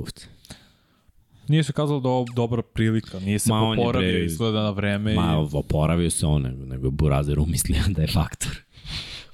Nije 1.49 1.62
se 1.62 1.73
kazalo 1.73 2.00
da 2.00 2.08
je 2.08 2.12
ovo 2.12 2.26
dobra 2.36 2.62
prilika, 2.62 3.20
nije 3.20 3.39
se 3.39 3.52
Ma, 3.52 3.60
poporavio, 3.60 4.12
bre- 4.12 4.25
izgleda 4.25 4.62
na 4.62 4.70
vreme. 4.70 5.15
Ma, 5.15 5.47
i... 5.52 5.57
oporavio 5.57 6.10
se 6.10 6.26
on, 6.26 6.42
nego, 6.42 6.86
je 6.86 6.91
Burazer 6.91 7.39
umislio 7.39 7.83
da 7.97 8.02
je 8.02 8.08
faktor. 8.08 8.57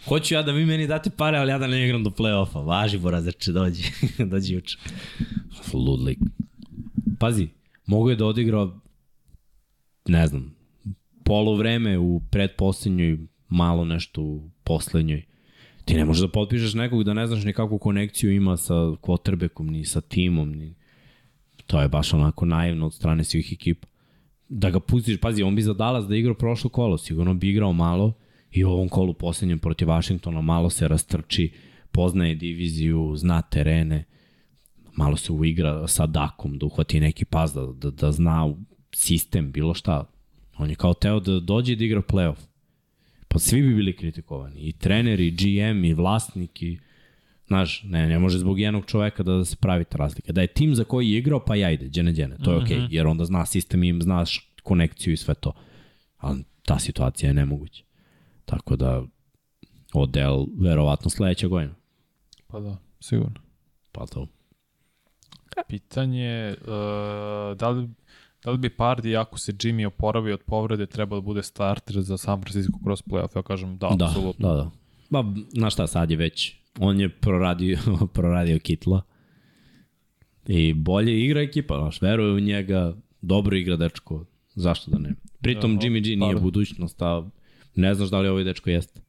Hoću 0.09 0.35
ja 0.35 0.43
da 0.43 0.53
vi 0.53 0.67
meni 0.67 0.87
date 0.87 1.11
pare, 1.11 1.39
ali 1.39 1.51
ja 1.51 1.59
da 1.59 1.67
ne 1.67 1.85
igram 1.85 2.05
do 2.05 2.11
play-offa. 2.11 2.67
Važi, 2.67 2.99
Burazer 2.99 3.35
će 3.39 3.53
dođi. 3.53 3.83
dođi 4.31 4.55
juče. 4.55 4.79
Ludlik. 5.73 6.19
Pazi, 7.19 7.49
mogu 7.87 8.11
je 8.11 8.17
da 8.17 8.27
odigra, 8.27 8.69
ne 10.07 10.27
znam, 10.27 10.55
polo 11.25 11.55
vreme 11.57 11.99
u 11.99 12.21
predposlednjoj, 12.31 13.19
malo 13.49 13.85
nešto 13.85 14.23
u 14.23 14.51
poslednjoj. 14.65 15.25
Ti 15.85 15.95
ne 15.95 16.05
možeš 16.05 16.21
da 16.23 16.29
potpišeš 16.29 16.75
nekog 16.75 17.05
da 17.05 17.15
ne 17.15 17.27
znaš 17.27 17.45
ni 17.45 17.53
kakvu 17.53 17.79
konekciju 17.79 18.33
ima 18.33 18.57
sa 18.57 18.75
quarterbackom, 18.75 19.71
ni 19.71 19.85
sa 19.85 20.01
timom, 20.01 20.53
ni... 20.53 20.75
To 21.73 21.81
je 21.81 21.89
baš 21.89 22.15
onako 22.15 22.47
naivno 22.47 22.87
od 22.87 22.95
strane 22.95 23.25
svih 23.25 23.53
ekipa. 23.53 23.87
Da 24.49 24.71
ga 24.71 24.81
pustiš, 24.81 25.21
pazi, 25.21 25.43
on 25.43 25.55
bi 25.57 25.63
za 25.63 25.75
Dallas 25.75 26.07
da 26.07 26.17
igra 26.17 26.35
prošlo 26.35 26.71
kolo, 26.71 26.99
sigurno 26.99 27.35
bi 27.35 27.51
igrao 27.51 27.73
malo 27.73 28.13
i 28.51 28.65
u 28.65 28.71
ovom 28.71 28.89
kolu 28.89 29.15
poslednjem 29.15 29.59
protiv 29.59 29.89
Washingtona 29.89 30.41
malo 30.41 30.71
se 30.71 30.89
rastrči, 30.89 31.53
poznaje 31.93 32.35
diviziju, 32.35 33.13
zna 33.17 33.43
terene, 33.43 34.05
malo 34.97 35.17
se 35.17 35.33
uigra 35.33 35.89
sa 35.89 36.07
Dakom, 36.07 36.59
da 36.59 36.67
uhvati 36.67 37.01
neki 37.01 37.25
pas, 37.25 37.55
da, 37.55 37.67
da, 37.67 37.91
da 37.91 38.13
zna 38.13 38.55
sistem, 38.95 39.53
bilo 39.53 39.75
šta. 39.75 40.11
On 40.59 40.71
je 40.71 40.77
kao 40.77 40.95
teo 40.95 41.21
da 41.21 41.41
dođe 41.41 41.77
da 41.77 41.85
igra 41.85 42.03
playoff. 42.03 42.41
Pa 43.29 43.39
svi 43.39 43.63
bi 43.63 43.75
bili 43.75 43.97
kritikovani. 43.97 44.61
I 44.61 44.73
trener, 44.73 45.21
i 45.21 45.31
GM, 45.31 45.85
i 45.85 45.95
vlasnik, 45.95 46.63
i... 46.63 46.79
Znaš, 47.47 47.83
ne, 47.85 48.09
ne 48.09 48.19
može 48.19 48.39
zbog 48.39 48.61
jednog 48.61 48.87
čoveka 48.87 49.23
da, 49.23 49.33
da 49.33 49.45
se 49.45 49.57
pravi 49.57 49.85
ta 49.85 49.99
razlika. 49.99 50.33
Da 50.33 50.41
je 50.41 50.47
tim 50.47 50.75
za 50.75 50.85
koji 50.85 51.11
je 51.11 51.19
igrao, 51.19 51.45
pa 51.45 51.55
ja 51.55 51.71
ide, 51.71 51.89
džene, 51.89 52.13
džene. 52.13 52.37
To 52.45 52.53
je 52.53 52.57
okej, 52.57 52.79
okay, 52.79 52.87
jer 52.91 53.07
onda 53.07 53.25
zna 53.25 53.47
sistem 53.47 53.85
i 53.85 54.01
znaš 54.03 54.55
konekciju 54.63 55.13
i 55.13 55.17
sve 55.17 55.35
to. 55.35 55.53
Ali 56.17 56.45
ta 56.65 56.79
situacija 56.79 57.31
je 57.31 57.35
nemoguća. 57.35 57.85
Tako 58.45 58.77
da, 58.77 59.03
Odell, 59.93 60.47
verovatno 60.59 61.11
sledeća 61.11 61.49
godina. 61.49 61.75
Pa 62.47 62.61
da, 62.61 62.77
sigurno. 63.01 63.41
Pa 63.93 64.07
to. 64.07 64.27
Pitanje, 65.69 66.55
uh, 66.61 67.57
da 67.57 67.69
li 67.69 67.89
Da 68.45 68.51
li 68.51 68.59
bi 68.59 68.71
Pardi, 68.71 69.17
ako 69.17 69.39
se 69.39 69.53
Jimmy 69.53 69.87
oporavi 69.87 70.33
od 70.33 70.41
povrede, 70.47 70.87
trebao 70.87 71.21
da 71.21 71.25
bude 71.25 71.43
starter 71.43 72.01
za 72.01 72.17
San 72.17 72.41
Francisco 72.43 72.79
kroz 72.85 73.03
playoff? 73.03 73.37
Ja 73.37 73.43
kažem 73.43 73.79
da, 73.79 73.91
Da, 73.97 74.05
apsolutno. 74.05 74.49
da, 74.49 74.55
da. 74.55 74.71
Ba, 75.11 75.25
znaš 75.53 75.73
šta, 75.73 75.87
sad 75.87 76.11
je 76.11 76.17
već, 76.17 76.57
on 76.79 77.01
je 77.01 77.09
proradio, 77.09 77.79
proradio 78.15 78.59
Kitla 78.59 79.03
i 80.47 80.73
bolje 80.73 81.25
igra 81.25 81.41
ekipa, 81.41 81.79
znaš, 81.79 82.03
veruje 82.03 82.33
u 82.33 82.41
njega, 82.41 82.95
dobro 83.21 83.57
igra 83.57 83.77
dečko, 83.77 84.25
zašto 84.55 84.91
da 84.91 84.99
ne? 84.99 85.15
Pritom 85.41 85.77
Da, 85.77 85.87
Jimmy 85.87 86.03
G 86.05 86.17
nije 86.17 86.37
budućnost, 86.37 87.03
a 87.03 87.31
ne 87.75 87.95
znaš 87.95 88.11
da 88.11 88.21
li 88.21 88.29
ovaj 88.29 88.45
dečko 88.45 88.71
jeste. 88.71 89.01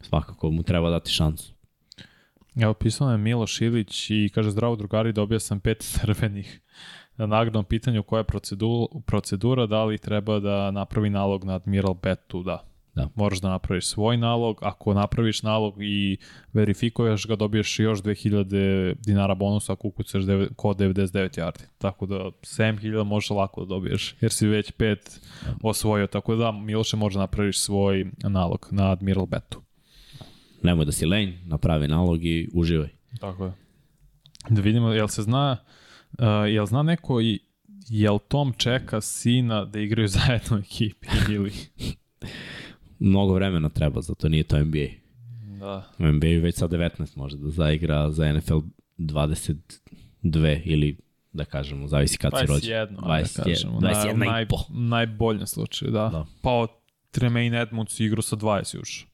Svakako 0.00 0.50
mu 0.50 0.62
treba 0.62 0.90
dati 0.90 1.10
šansu. 1.10 1.54
Evo, 2.56 2.74
pisao 2.74 3.10
je 3.10 3.18
Milo 3.18 3.46
Šilić 3.46 4.10
i 4.10 4.30
kaže 4.34 4.50
zdravo 4.50 4.76
drugari, 4.76 5.12
dobio 5.12 5.40
sam 5.40 5.60
pet 5.60 5.82
crvenih 5.92 6.60
na 7.16 7.26
nagradnom 7.26 7.64
pitanju 7.64 8.02
koja 8.02 8.20
je 8.20 8.24
procedura, 8.24 8.86
procedura, 9.06 9.66
da 9.66 9.84
li 9.84 9.98
treba 9.98 10.40
da 10.40 10.70
napravi 10.70 11.10
nalog 11.10 11.44
na 11.44 11.54
Admiral 11.54 11.94
Betu, 11.94 12.42
da. 12.42 12.73
Da. 12.94 13.08
Moraš 13.14 13.40
da 13.40 13.48
napraviš 13.48 13.86
svoj 13.86 14.16
nalog, 14.16 14.58
ako 14.62 14.94
napraviš 14.94 15.42
nalog 15.42 15.74
i 15.80 16.16
verifikuješ 16.52 17.26
ga, 17.26 17.36
dobiješ 17.36 17.78
još 17.78 18.02
2000 18.02 18.94
dinara 19.06 19.34
bonusa 19.34 19.72
ako 19.72 19.88
ukucaš 19.88 20.22
kod 20.56 20.76
99 20.76 21.40
yardi. 21.40 21.64
Tako 21.78 22.06
da 22.06 22.14
7000 22.14 23.04
možeš 23.04 23.30
lako 23.30 23.60
da 23.60 23.68
dobiješ, 23.68 24.16
jer 24.20 24.32
si 24.32 24.46
već 24.46 24.70
pet 24.70 25.20
osvojio. 25.62 26.06
Tako 26.06 26.36
da, 26.36 26.52
Miloše, 26.52 26.96
može 26.96 27.18
napraviš 27.18 27.60
svoj 27.60 28.06
nalog 28.22 28.68
na 28.70 28.90
Admiral 28.90 29.26
Betu. 29.26 29.62
Nemoj 30.62 30.84
da 30.84 30.92
si 30.92 31.06
lenj, 31.06 31.32
napravi 31.44 31.88
nalog 31.88 32.24
i 32.24 32.48
uživaj. 32.52 32.88
Tako 33.20 33.44
je. 33.44 33.52
Da 34.48 34.60
vidimo, 34.60 34.92
jel 34.92 35.08
se 35.08 35.22
zna, 35.22 35.56
uh, 36.18 36.26
jel 36.48 36.66
zna 36.66 36.82
neko 36.82 37.20
i 37.20 37.40
jel 37.88 38.18
Tom 38.28 38.52
čeka 38.52 39.00
sina 39.00 39.64
da 39.64 39.80
igraju 39.80 40.08
zajedno 40.18 40.56
u 40.56 40.60
ekipi 40.60 41.08
ili... 41.28 41.52
Mnogo 43.04 43.34
vremena 43.34 43.68
treba, 43.68 44.00
zato 44.00 44.28
nije 44.28 44.44
to 44.44 44.64
NBA. 44.64 44.86
Da. 45.60 45.90
U 45.98 46.12
NBA 46.12 46.26
već 46.26 46.54
sa 46.56 46.68
19 46.68 47.16
može 47.16 47.36
da 47.36 47.50
zaigra 47.50 48.10
za 48.10 48.32
NFL 48.32 48.58
22 48.98 50.60
ili 50.64 50.98
da 51.32 51.44
kažemo, 51.44 51.88
zavisi 51.88 52.18
kad 52.18 52.32
si 52.40 52.46
rođen. 52.46 52.88
21, 52.88 52.96
21, 52.96 53.36
da 53.36 53.44
kažemo. 53.44 53.80
21 53.80 54.26
na, 54.26 54.40
i 54.40 54.46
po. 54.48 54.56
najboljem 54.68 55.46
slučaju, 55.46 55.90
da. 55.90 56.08
Da. 56.08 56.26
Pa 56.42 56.50
od 56.50 56.70
Tremaine 57.10 57.60
Edmonds 57.60 58.00
igrao 58.00 58.22
sa 58.22 58.36
20 58.36 58.76
još. 58.76 59.06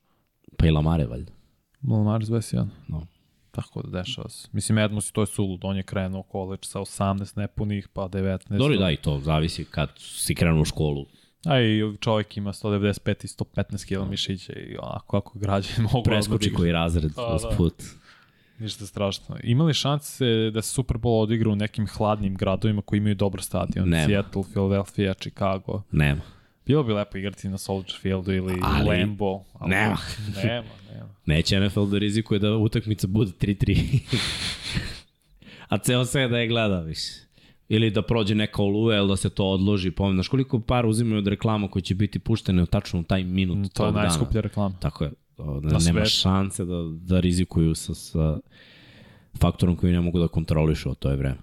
Pa 0.56 0.66
i 0.66 0.70
Lamare, 0.70 1.06
valjda. 1.06 1.32
Malmar 1.80 2.20
21. 2.20 2.66
No. 2.88 3.06
Tako 3.50 3.82
da 3.82 3.98
dešava 3.98 4.28
se. 4.28 4.48
Mislim, 4.52 4.78
Edmonds 4.78 5.12
to 5.12 5.22
je 5.22 5.26
sulud. 5.26 5.60
On 5.62 5.76
je 5.76 5.82
krenuo 5.82 6.22
koleč 6.22 6.66
sa 6.66 6.80
18 6.80 7.38
nepunih, 7.38 7.88
pa 7.88 8.08
19. 8.08 8.58
Dobro, 8.58 8.76
da, 8.76 8.90
i 8.90 8.96
to 8.96 9.18
zavisi 9.18 9.64
kad 9.64 9.90
si 9.98 10.34
krenuo 10.34 10.62
u 10.62 10.64
školu. 10.64 11.06
A 11.44 11.60
i 11.60 11.96
čovjek 12.00 12.36
ima 12.36 12.52
195 12.52 13.24
i 13.24 13.28
115 13.28 13.84
kg 13.96 14.10
mišića 14.10 14.52
i 14.52 14.76
onako 14.78 15.20
kako 15.20 15.38
građani 15.38 15.82
mogu 15.92 16.02
Preskoči 16.02 16.34
odmah 16.34 16.50
da 16.50 16.56
koji 16.56 16.72
razred 16.72 17.12
Pa, 17.16 17.34
uz 17.34 17.42
da. 17.42 17.48
put. 17.48 17.74
Ništa 18.58 18.86
strašno. 18.86 19.36
Ima 19.42 19.64
li 19.64 19.74
šanse 19.74 20.24
da 20.50 20.62
se 20.62 20.68
Super 20.68 20.96
Bowl 20.96 21.20
odigra 21.20 21.50
u 21.50 21.56
nekim 21.56 21.86
hladnim 21.86 22.36
gradovima 22.36 22.82
koji 22.82 22.98
imaju 22.98 23.14
dobar 23.14 23.42
stadion? 23.42 23.88
Nema. 23.88 24.06
Seattle, 24.06 24.42
Philadelphia, 24.44 25.14
Chicago. 25.14 25.82
Nema. 25.92 26.20
Bilo 26.66 26.82
bi 26.82 26.92
lepo 26.92 27.18
igrati 27.18 27.48
na 27.48 27.58
Soldier 27.58 27.96
Fieldu 28.00 28.32
ili 28.32 28.60
Ali- 28.62 29.00
Lambo. 29.00 29.44
Ali 29.52 29.70
Nema. 29.70 29.96
nema, 30.44 30.68
nema. 30.92 31.08
Neće 31.26 31.60
NFL 31.60 31.84
da 31.84 31.98
rizikuje 31.98 32.40
da 32.40 32.50
utakmica 32.52 33.06
bude 33.06 33.30
3-3. 33.32 33.98
A 35.68 35.78
ceo 35.78 36.04
sve 36.04 36.28
da 36.28 36.38
je 36.38 36.48
gleda, 36.48 36.80
više. 36.80 37.12
Ili 37.72 37.90
da 37.90 38.02
prođe 38.02 38.34
neka 38.34 38.62
oluja, 38.62 38.98
ili 38.98 39.08
da 39.08 39.16
se 39.16 39.30
to 39.30 39.44
odloži. 39.46 39.90
Pomnaš 39.90 40.28
koliko 40.28 40.60
para 40.60 40.88
uzimaju 40.88 41.18
od 41.18 41.26
reklama 41.26 41.68
koje 41.68 41.82
će 41.82 41.94
biti 41.94 42.18
puštene 42.18 42.62
u 42.62 42.66
tačno 42.66 43.00
u 43.00 43.02
taj 43.02 43.24
minut 43.24 43.56
To 43.56 43.62
je 43.62 43.68
tog 43.68 43.94
dana. 43.94 44.06
najskuplja 44.06 44.40
reklama. 44.40 44.74
Tako 44.80 45.04
je. 45.04 45.12
Da, 45.62 45.78
nema 45.78 46.04
šanse 46.04 46.64
da, 46.64 46.74
da 47.00 47.20
rizikuju 47.20 47.74
sa, 47.74 47.94
sa 47.94 48.38
faktorom 49.38 49.76
koji 49.76 49.92
ne 49.92 50.00
mogu 50.00 50.18
da 50.18 50.28
kontrolišu, 50.28 50.90
a 50.90 50.94
to 50.94 51.10
je 51.10 51.16
vreme. 51.16 51.38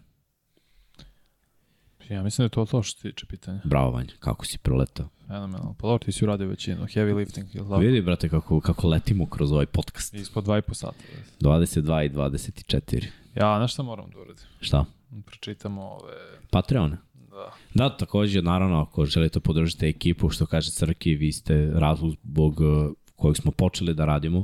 Ja 2.09 2.23
mislim 2.23 2.43
da 2.43 2.45
je 2.45 2.49
to 2.49 2.65
to 2.65 2.83
što 2.83 2.99
se 3.01 3.09
tiče 3.09 3.25
pitanja. 3.25 3.59
Bravo, 3.63 3.91
Vanja, 3.91 4.13
kako 4.19 4.45
si 4.45 4.57
proletao. 4.57 5.07
Fenomenalno. 5.27 5.75
Pa 5.79 5.87
dobro, 5.87 6.05
ti 6.05 6.11
si 6.11 6.23
uradio 6.23 6.47
većinu. 6.47 6.83
Heavy 6.85 7.15
lifting, 7.15 7.47
ili 7.55 7.63
tako? 7.65 7.77
Vidi, 7.77 8.01
brate, 8.01 8.29
kako, 8.29 8.59
kako 8.59 8.87
letimo 8.87 9.25
kroz 9.25 9.51
ovaj 9.51 9.65
podcast. 9.65 10.13
Ispod 10.13 10.45
2,5 10.45 10.73
sata. 10.73 10.97
22 11.41 12.05
i 12.05 12.09
24. 12.09 13.05
Ja, 13.35 13.57
znaš 13.57 13.73
šta 13.73 13.83
moram 13.83 14.09
da 14.09 14.19
uradim? 14.19 14.45
Šta? 14.59 14.85
Pročitamo 15.25 15.81
ove... 15.83 16.13
Patreon? 16.49 16.97
Da. 17.29 17.51
Da, 17.73 17.97
takođe, 17.97 18.41
naravno, 18.41 18.81
ako 18.81 19.05
želite 19.05 19.39
podržati 19.39 19.87
ekipu, 19.87 20.29
što 20.29 20.45
kaže 20.45 20.71
Crki, 20.71 21.15
vi 21.15 21.31
ste 21.31 21.71
razlog 21.73 22.15
zbog 22.23 22.59
uh, 22.59 22.67
kojeg 23.15 23.37
smo 23.37 23.51
počeli 23.51 23.93
da 23.93 24.05
radimo, 24.05 24.43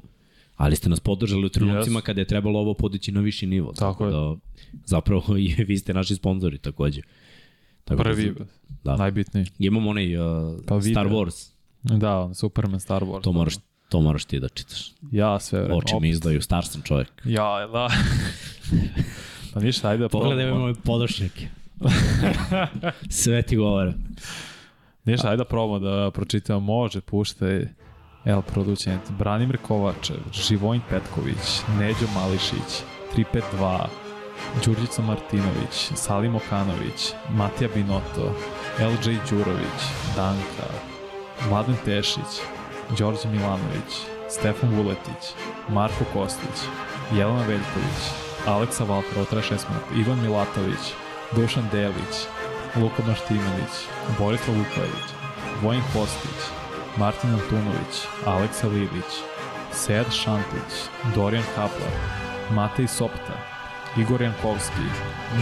ali 0.56 0.76
ste 0.76 0.90
nas 0.90 1.00
podržali 1.00 1.46
u 1.46 1.50
trenucima 1.50 2.00
Yes. 2.00 2.04
kada 2.04 2.22
je 2.22 2.28
trebalo 2.28 2.60
ovo 2.60 2.74
podići 2.74 3.12
na 3.12 3.22
viši 3.22 3.48
nivo. 3.48 3.74
Tako 3.74 4.06
je. 4.06 4.12
Da, 4.12 4.36
zapravo 4.86 5.24
i 5.38 5.56
vi 5.58 5.78
ste 5.78 5.94
naši 5.94 6.16
sponzori 6.16 6.58
takođe. 6.58 7.02
Tako 7.84 8.04
Prvi, 8.04 8.34
Da, 8.34 8.46
da. 8.84 8.96
najbitniji. 8.96 9.46
Imamo 9.60 9.90
onaj 9.90 10.18
uh, 10.18 10.56
Pa. 10.68 10.82
Star 10.82 11.08
Wars, 11.08 11.50
Da, 11.84 12.34
Superman, 12.34 12.80
Star 12.80 13.04
Wars. 13.04 13.22
to 13.24 13.32
moraš, 13.32 13.54
to 13.90 14.02
moraš 14.02 14.26
ti 14.26 14.40
da 14.40 14.50
čitaš. 14.50 14.92
Ja 15.12 15.40
sve 15.40 15.60
vreme. 15.60 15.76
Oči 15.76 15.96
mi 16.02 16.10
izdaju, 16.10 16.42
star 16.42 16.66
sam 16.66 16.82
čovjek. 16.82 17.08
Ja, 17.26 17.68
da. 17.68 17.90
pa 19.54 19.60
ništa, 19.60 19.90
ajde 19.90 20.02
da 20.02 20.10
Pogledaj 20.10 20.46
probamo. 20.46 20.62
moje 20.62 20.74
podošnjake. 20.84 21.48
Sve 23.10 23.42
ti 23.42 23.56
govore. 23.56 23.94
Ništa, 25.06 25.28
ajde 25.28 25.38
da 25.38 25.46
probamo 25.46 25.80
da 25.80 26.12
pročitamo. 26.12 26.60
Može, 26.60 27.02
puštaj. 27.02 27.68
El 28.26 28.42
Producent, 28.42 29.12
Branimir 29.20 29.58
Kovačev, 29.58 30.16
Živojn 30.34 30.82
Petković, 30.90 31.62
Neđo 31.80 32.08
Mališić, 32.16 32.84
352, 33.16 33.86
Đurđica 34.66 35.02
Martinović, 35.02 35.92
Salim 35.96 36.36
Okanović, 36.36 37.14
Matija 37.30 37.70
Binoto, 37.76 38.36
LJ 38.80 39.18
Đurović, 39.30 39.80
Danka, 40.16 40.70
Mladen 41.50 41.76
Tešić, 41.86 42.32
Đorđe 43.00 43.30
Milanović, 43.30 43.92
Stefan 44.30 44.70
Vuletić, 44.76 45.24
Marko 45.70 46.06
Kostić, 46.14 46.58
Jelena 47.18 47.40
Veljković, 47.48 48.23
Aleksa 48.48 48.84
Valtra, 48.84 49.22
od 49.22 49.30
36 49.32 49.70
minuta, 49.70 49.88
Ivan 49.96 50.22
Milatović, 50.22 50.94
Dušan 51.36 51.70
Delić, 51.72 52.16
Luka 52.76 53.04
Martinović, 53.08 53.74
Borislav 54.20 54.58
Vuković, 54.58 55.08
Vojin 55.62 55.82
Kostić, 55.94 56.42
Martin 56.98 57.30
Antunović, 57.30 57.96
Aleksa 58.26 58.68
Lilić, 58.68 59.12
Sed 59.72 60.12
Šantić, 60.12 60.72
Dorijan 61.16 61.44
Kaplar, 61.56 61.92
Matej 62.52 62.88
Sopta, 62.88 63.38
Igor 63.98 64.22
Jankovski, 64.22 64.88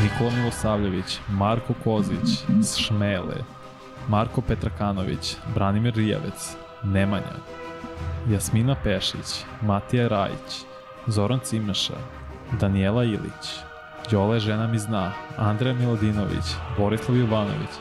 Nikola 0.04 0.32
Milosavljević, 0.32 1.20
Marko 1.30 1.74
Kozić, 1.84 2.30
Šmele, 2.78 3.38
Marko 4.08 4.42
Petrakanović, 4.42 5.36
Branimir 5.56 5.94
Rijavec, 5.96 6.56
Nemanja, 6.84 7.36
Jasmina 8.30 8.76
Pešić, 8.84 9.46
Matija 9.62 10.08
Rajić, 10.08 10.66
Zoran 11.08 11.40
Cimeša, 11.40 12.21
Danijela 12.60 13.04
Ilić, 13.04 13.64
Đole 14.12 14.40
žena 14.40 14.68
mi 14.68 14.80
zna, 14.80 15.12
Andreja 15.38 15.74
Miladinović, 15.74 16.56
Borislav 16.78 17.18
Jovanović, 17.18 17.74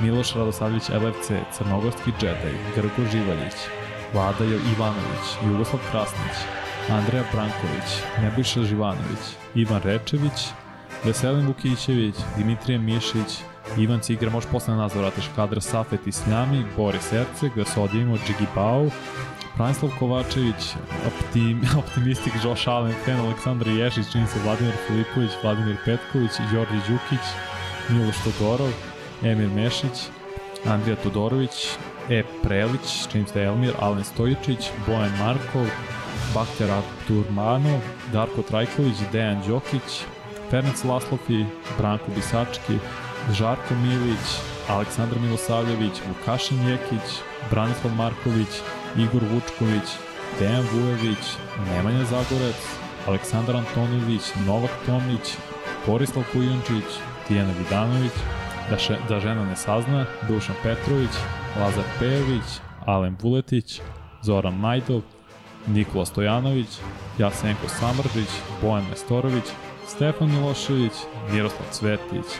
Miloš 0.00 0.34
Radosavljević 0.34 0.88
LFC, 0.88 1.30
Crnogorski 1.52 2.12
džedaj, 2.20 2.54
Grgo 2.76 3.10
Živaljić, 3.12 3.54
Vlada 4.14 4.44
Ivanović, 4.44 5.26
Jugoslav 5.46 5.82
Krasnić, 5.90 6.36
Andreja 6.90 7.24
Branković, 7.32 7.88
Nebojša 8.22 8.62
Živanović, 8.62 9.24
Ivan 9.54 9.80
Rečević, 9.82 10.48
Veselin 11.04 11.46
Vukićević, 11.46 12.14
Dimitrije 12.36 12.78
Mišić, 12.78 13.38
Ivan 13.78 14.00
Cigra, 14.00 14.30
možeš 14.30 14.50
posle 14.50 14.74
na 14.74 14.82
nas 14.82 14.92
da 14.92 15.00
vratiš 15.00 15.24
kadra 15.36 15.60
Safet 15.60 16.06
Isljami, 16.06 16.64
Boris 16.76 17.12
Erceg, 17.12 17.52
da 17.56 17.64
se 17.64 17.80
odjevimo 17.80 18.16
Džigi 18.16 18.46
Pau, 18.54 18.90
Branislav 19.56 19.92
Kovačević, 19.98 20.74
optim, 21.06 21.62
optimistik 21.82 22.32
Josh 22.44 22.68
Allen, 22.68 22.94
fan 23.04 23.20
Aleksandar 23.20 23.68
Ješić, 23.68 24.12
čini 24.12 24.26
se 24.26 24.38
Vladimir 24.44 24.74
Filipović, 24.86 25.30
Vladimir 25.42 25.76
Petković, 25.84 26.30
Đorđe 26.52 26.80
Đukić, 26.88 27.26
Miloš 27.88 28.16
Todorov, 28.24 28.72
Emir 29.22 29.48
Mešić, 29.48 30.08
Andrija 30.66 30.96
Todorović, 30.96 31.68
E. 32.10 32.22
Prelić, 32.42 33.08
čini 33.12 33.26
se 33.26 33.42
Elmir, 33.42 33.72
Alen 33.80 34.04
Stojičić, 34.04 34.70
Bojan 34.86 35.12
Markov, 35.18 35.66
Bakter 36.34 36.70
Turmanov, 37.08 37.80
Darko 38.12 38.42
Trajković, 38.42 38.96
Dejan 39.12 39.42
Đokić, 39.48 40.04
Ferenc 40.50 40.84
Laslofi, 40.84 41.44
Branko 41.78 42.10
Bisački, 42.16 42.78
Žarko 43.32 43.74
Milić, 43.74 44.26
Aleksandar 44.68 45.18
Milosavljević, 45.18 45.92
Vukašin 46.08 46.68
Jekić, 46.68 47.20
Branislav 47.50 47.94
Marković, 47.94 48.62
Igor 48.96 49.22
Vučković, 49.32 49.88
Dejan 50.38 50.64
Vujević, 50.72 51.24
Nemanja 51.68 52.04
Zagorec, 52.04 52.56
Aleksandar 53.06 53.56
Antonijević, 53.56 54.22
Novak 54.46 54.70
Tomić, 54.86 55.36
Borislav 55.86 56.24
Kujončić, 56.32 56.88
Tijana 57.28 57.52
Vidanović, 57.58 58.12
da, 58.70 58.78
še, 58.78 58.96
da 59.08 59.20
žena 59.20 59.44
ne 59.44 59.56
sazna, 59.56 60.04
Dušan 60.28 60.56
Petrović, 60.62 61.22
Lazar 61.60 61.84
Pejović, 61.98 62.60
Alen 62.86 63.16
Vuletić, 63.22 63.80
Zoran 64.22 64.54
Majdov, 64.54 65.02
Nikola 65.66 66.06
Stojanović, 66.06 66.78
Jasenko 67.18 67.68
Samržić, 67.68 68.30
Bojan 68.62 68.84
Mestorović, 68.90 69.44
Stefan 69.88 70.30
Milošević, 70.30 70.92
Miroslav 71.32 71.68
Cvetić, 71.72 72.38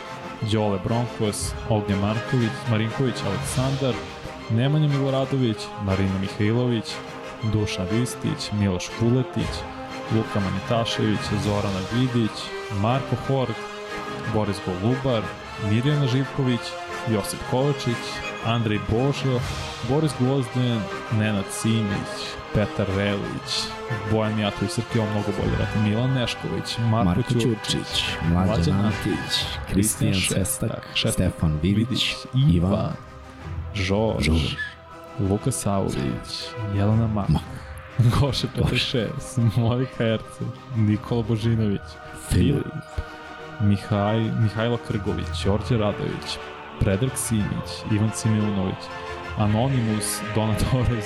Đole 0.51 0.79
Bronkos, 0.83 1.53
Ognje 1.69 1.95
Marković, 1.95 2.51
Marinković 2.69 3.15
Aleksandar, 3.25 3.95
Nemanja 4.55 4.87
Miloradović, 4.87 5.57
Marina 5.85 6.19
Mihajlović, 6.21 6.85
Dušan 7.53 7.87
Ristić, 7.91 8.51
Miloš 8.59 8.89
Kuletić, 8.99 9.53
Luka 10.15 10.39
Manitašević, 10.39 11.19
Zorana 11.43 11.79
Vidić, 11.93 12.37
Marko 12.81 13.15
Horg, 13.27 13.55
Boris 14.33 14.57
Golubar, 14.65 15.23
Mirjana 15.69 16.07
Živković, 16.07 16.59
Josip 17.09 17.39
Kovačić, 17.51 18.03
Andrej 18.45 18.79
Božo, 18.89 19.39
Boris 19.89 20.11
Gvozden, 20.19 20.81
Nenad 21.19 21.45
Simić, 21.51 22.11
Petar 22.53 22.87
Velić, 22.95 23.51
Bojan 24.11 24.35
Mijatović, 24.35 24.71
Srpio 24.71 25.05
mnogo 25.05 25.27
bolje 25.41 25.57
rati, 25.59 25.79
Milan 25.79 26.13
Nešković, 26.13 26.77
Marko, 26.77 27.05
Marko 27.05 27.33
Ćurčić, 27.33 28.03
Mlađan 28.33 28.85
Antić, 28.85 29.45
Kristijan 29.71 30.13
Šestak, 30.13 30.87
Stefan 30.95 31.59
Vidić, 31.61 32.15
Ivan, 32.53 32.93
Žorž, 33.73 34.25
Žorž. 34.25 34.55
Luka 35.19 35.51
Saulić, 35.51 36.49
Jelena 36.75 37.07
Mak, 37.07 37.29
Mak. 37.29 37.43
Goše 38.19 38.47
Petršes, 38.55 39.37
Monika 39.55 40.03
Erce, 40.03 40.43
Nikola 40.75 41.23
Božinović, 41.23 41.81
Filip, 42.29 42.65
Mihaj, 43.61 44.19
Mihajlo 44.19 44.77
Krgović, 44.87 45.43
Đorđe 45.45 45.77
Radović, 45.77 46.37
Predrag 46.79 47.11
Simić, 47.15 47.69
Ivan 47.91 48.11
Similunović, 48.15 48.83
Anonimus, 49.37 50.19
Donatorović, 50.35 51.05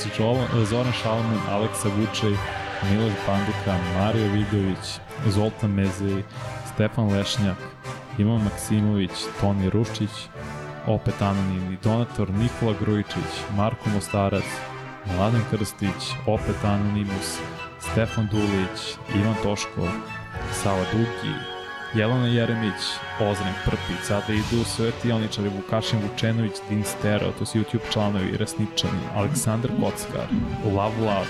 Zoran 0.70 0.94
Šalman, 0.94 1.40
Aleksa 1.50 1.90
Vučej, 1.90 2.38
Miloš 2.92 3.14
Banduka, 3.28 3.78
Mario 3.98 4.28
Vidović, 4.34 5.00
Zoltan 5.28 5.72
Mezej, 5.72 6.24
Stefan 6.74 7.12
Lešnjak, 7.12 7.58
Ivan 8.18 8.44
Maksimović, 8.44 9.12
Toni 9.42 9.70
Ruščić, 9.70 10.10
opet 10.88 11.22
anonimni 11.22 11.78
donator 11.84 12.30
Nikola 12.30 12.74
Grujičić, 12.80 13.32
Marko 13.56 13.90
Mostarac, 13.90 14.44
Mladen 15.06 15.42
Krstić, 15.52 16.14
opet 16.28 16.64
anonimus, 16.64 17.40
Stefan 17.80 18.28
Dulić, 18.32 18.98
Ivan 19.16 19.36
Toško, 19.44 19.88
Sava 20.54 20.84
Duki, 20.92 21.34
Jelena 21.94 22.28
Jeremić, 22.28 22.82
Ozren 23.22 23.54
Prpić, 23.66 24.06
sada 24.08 24.34
idu 24.34 25.16
Oničari, 25.16 25.50
Vukašin 25.50 26.00
Vučenović, 26.02 26.54
Din 26.70 26.84
Stero, 26.84 27.32
to 27.40 27.46
su 27.46 27.58
YouTube 27.58 27.92
članovi, 27.94 28.38
Resničani, 28.38 29.00
Aleksandar 29.16 29.72
Kockar, 29.82 30.28
Lav 30.76 30.92
Lav, 31.06 31.26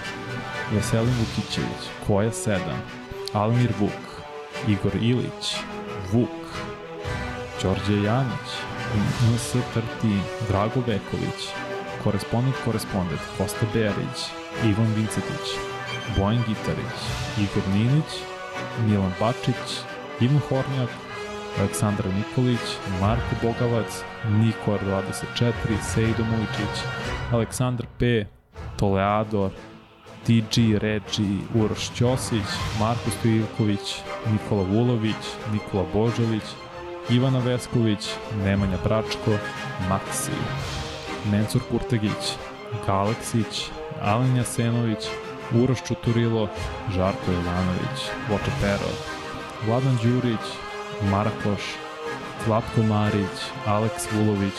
Veselin 0.74 1.14
Vukićević, 1.20 1.90
Koja 2.08 2.32
7, 2.32 2.60
Almir 3.34 3.74
Vuk, 3.80 4.22
Igor 4.68 4.96
Ilić, 4.96 5.56
Vuk, 6.12 6.30
Đorđe 7.64 8.04
Janić, 8.04 8.75
NS 8.94 9.54
Tartin, 9.74 10.22
Drago 10.48 10.80
Veković, 10.88 11.50
Korespondent 12.04 12.56
Korespondent, 12.66 13.22
Kosta 13.38 13.66
Berić, 13.74 14.18
Ivan 14.64 14.94
Vincetić, 14.96 15.48
Bojan 16.18 16.44
Gitarić, 16.48 17.00
Igor 17.38 17.64
Ninić, 17.74 18.12
Milan 18.88 19.14
Bačić, 19.20 19.82
Ivan 20.20 20.40
Hornjak, 20.50 20.90
Aleksandar 21.60 22.06
Nikolić, 22.06 22.66
Marko 23.02 23.36
Bogavac, 23.42 24.04
Nikor 24.30 24.80
24, 24.84 25.54
Sejdo 25.82 26.24
Mujčić, 26.24 26.76
Aleksandar 27.32 27.88
P, 28.00 28.26
Toleador, 28.78 29.52
TG, 30.26 30.78
Regi, 30.78 31.38
Uroš 31.56 31.92
Ćosić, 31.96 32.50
Marko 32.80 33.10
Stojivković, 33.20 34.02
Nikola 34.32 34.64
Vulović, 34.64 35.24
Nikola 35.54 35.86
Božović, 35.94 36.44
Ivana 37.10 37.40
Vesković, 37.40 38.10
Nemanja 38.44 38.78
Bračko, 38.84 39.38
Maksi, 39.90 40.32
Mencur 41.32 41.62
Kurtegić, 41.72 42.34
Galeksić, 42.88 43.70
Alen 44.02 44.36
Jasenović, 44.36 45.06
Uroš 45.54 45.84
Čuturilo, 45.88 46.50
Žarko 46.96 47.32
Jovanović, 47.32 48.00
Voče 48.30 48.52
Pero, 48.62 48.90
Vladan 49.66 49.98
Đurić, 50.04 50.46
Marakoš, 51.12 51.62
Zlatko 52.46 52.84
Marić, 52.84 53.38
Aleks 53.66 54.08
Vulović, 54.12 54.58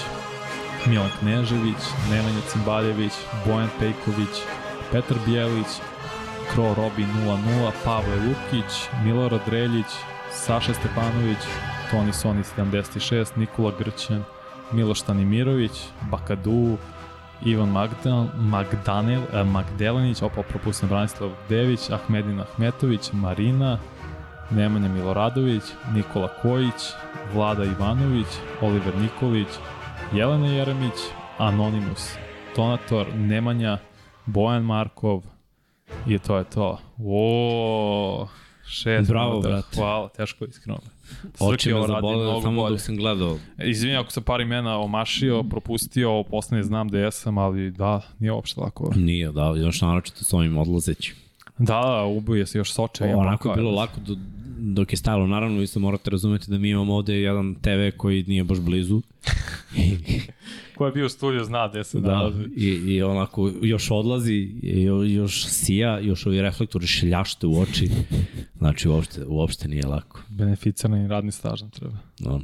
Milan 0.86 1.10
Knežević, 1.20 1.82
Nemanja 2.10 2.40
Cimbaljević, 2.52 3.12
Bojan 3.46 3.68
Pejković, 3.78 4.36
Petar 4.92 5.16
Bijelić, 5.26 5.80
Kro 6.52 6.74
Robi 6.74 7.06
00, 7.26 7.70
Pavle 7.84 8.16
Lukić, 8.16 8.88
Milorad 9.04 9.48
Reljić, 9.48 9.90
Saša 10.32 10.74
Stepanović, 10.74 11.38
Toni 11.90 12.12
Soni 12.12 12.42
76, 12.42 13.36
Nikola 13.36 13.72
Grćan, 13.78 14.24
Miloš 14.72 15.02
Tanimirović, 15.02 15.72
Bakadu, 16.10 16.76
Ivan 17.44 17.68
Magdan, 17.68 18.28
Magdanel, 18.36 19.22
eh, 19.32 19.44
Magdelanić, 19.44 20.22
opa 20.22 20.42
propustim 20.42 20.88
Branislav 20.88 21.30
Dević, 21.48 21.90
Ahmedin 21.90 22.40
Ahmetović, 22.40 23.12
Marina, 23.12 23.78
Nemanja 24.50 24.88
Miloradović, 24.88 25.62
Nikola 25.94 26.28
Kojić, 26.42 26.92
Vlada 27.34 27.64
Ivanović, 27.64 28.26
Oliver 28.62 28.96
Nikolić, 28.96 29.48
Jelena 30.12 30.46
Jeremić, 30.46 30.94
Anonimus, 31.38 32.14
Donator, 32.56 33.06
Nemanja, 33.14 33.78
Bojan 34.26 34.62
Markov 34.62 35.22
i 36.06 36.18
to 36.18 36.38
je 36.38 36.44
to. 36.44 36.78
O, 36.98 38.28
šest. 38.66 39.08
Bravo, 39.08 39.40
brate. 39.40 39.76
Hvala, 39.76 40.08
teško 40.08 40.44
iskreno. 40.44 40.78
Oči 41.40 41.72
me 41.72 41.86
zabolele 41.86 42.42
samo 42.42 42.70
dok 42.70 42.80
sam 42.80 42.96
gledao. 42.96 43.38
Izvini 43.64 43.96
ako 43.96 44.12
sam 44.12 44.22
par 44.22 44.40
imena 44.40 44.78
omašio, 44.78 45.42
propustio, 45.42 46.22
poslednje 46.22 46.62
znam 46.62 46.88
da 46.88 46.98
jesam, 46.98 47.38
ali 47.38 47.70
da, 47.70 48.00
nije 48.18 48.32
uopšte 48.32 48.60
lako. 48.60 48.92
Nije, 48.96 49.32
da, 49.32 49.54
još 49.56 49.80
naročito 49.80 50.24
s 50.24 50.32
ovim 50.32 50.58
odlazećim. 50.58 51.14
Da, 51.58 51.80
da, 51.80 52.04
ubuje 52.04 52.46
se 52.46 52.58
još 52.58 52.72
soče. 52.72 53.04
Onako 53.04 53.48
je 53.48 53.56
bilo 53.56 53.70
lako 53.70 54.00
do, 54.00 54.16
dok 54.58 54.92
je 54.92 54.96
stajalo, 54.96 55.26
naravno 55.26 55.58
vi 55.58 55.66
se 55.66 55.78
morate 55.78 56.10
razumeti 56.10 56.50
da 56.50 56.58
mi 56.58 56.70
imamo 56.70 56.94
ovde 56.94 57.14
jedan 57.14 57.54
TV 57.54 57.96
koji 57.96 58.24
nije 58.28 58.44
baš 58.44 58.58
blizu. 58.60 59.02
Ko 60.76 60.86
je 60.86 60.92
bio 60.92 61.06
u 61.06 61.08
studiju 61.08 61.44
zna 61.44 61.68
gde 61.68 61.84
se 61.84 62.00
da, 62.00 62.12
nalazi. 62.12 62.42
I, 62.56 62.66
I 62.66 63.02
onako 63.02 63.52
još 63.62 63.90
odlazi, 63.90 64.34
i 64.62 64.82
još 65.14 65.46
sija, 65.46 65.98
još 65.98 66.26
ovi 66.26 66.42
reflektori 66.42 66.86
šljašte 66.86 67.46
u 67.46 67.60
oči. 67.60 67.90
Znači 68.58 68.88
uopšte, 68.88 69.24
uopšte 69.26 69.68
nije 69.68 69.86
lako. 69.86 70.20
Beneficirani 70.28 71.08
radni 71.08 71.32
staž 71.32 71.60
nam 71.60 71.70
treba. 71.70 71.96
No. 72.18 72.40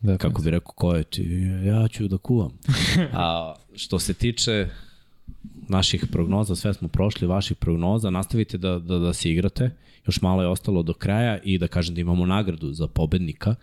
Da, 0.00 0.18
Kako 0.18 0.42
bi 0.42 0.50
rekao, 0.50 0.72
ko 0.72 0.94
je 0.94 1.04
ti? 1.04 1.22
Ja 1.64 1.88
ću 1.88 2.08
da 2.08 2.18
kuvam. 2.18 2.50
A 3.12 3.54
što 3.74 3.98
se 3.98 4.14
tiče 4.14 4.68
naših 5.68 6.04
prognoza, 6.12 6.56
sve 6.56 6.74
smo 6.74 6.88
prošli 6.88 7.26
vaših 7.26 7.56
prognoza, 7.56 8.10
nastavite 8.10 8.58
da, 8.58 8.78
da, 8.78 8.98
da 8.98 9.12
se 9.12 9.30
igrate, 9.30 9.70
još 10.06 10.22
malo 10.22 10.42
je 10.42 10.48
ostalo 10.48 10.82
do 10.82 10.92
kraja 10.92 11.38
i 11.44 11.58
da 11.58 11.68
kažem 11.68 11.94
da 11.94 12.00
imamo 12.00 12.26
nagradu 12.26 12.72
za 12.72 12.86
pobednika, 12.86 13.54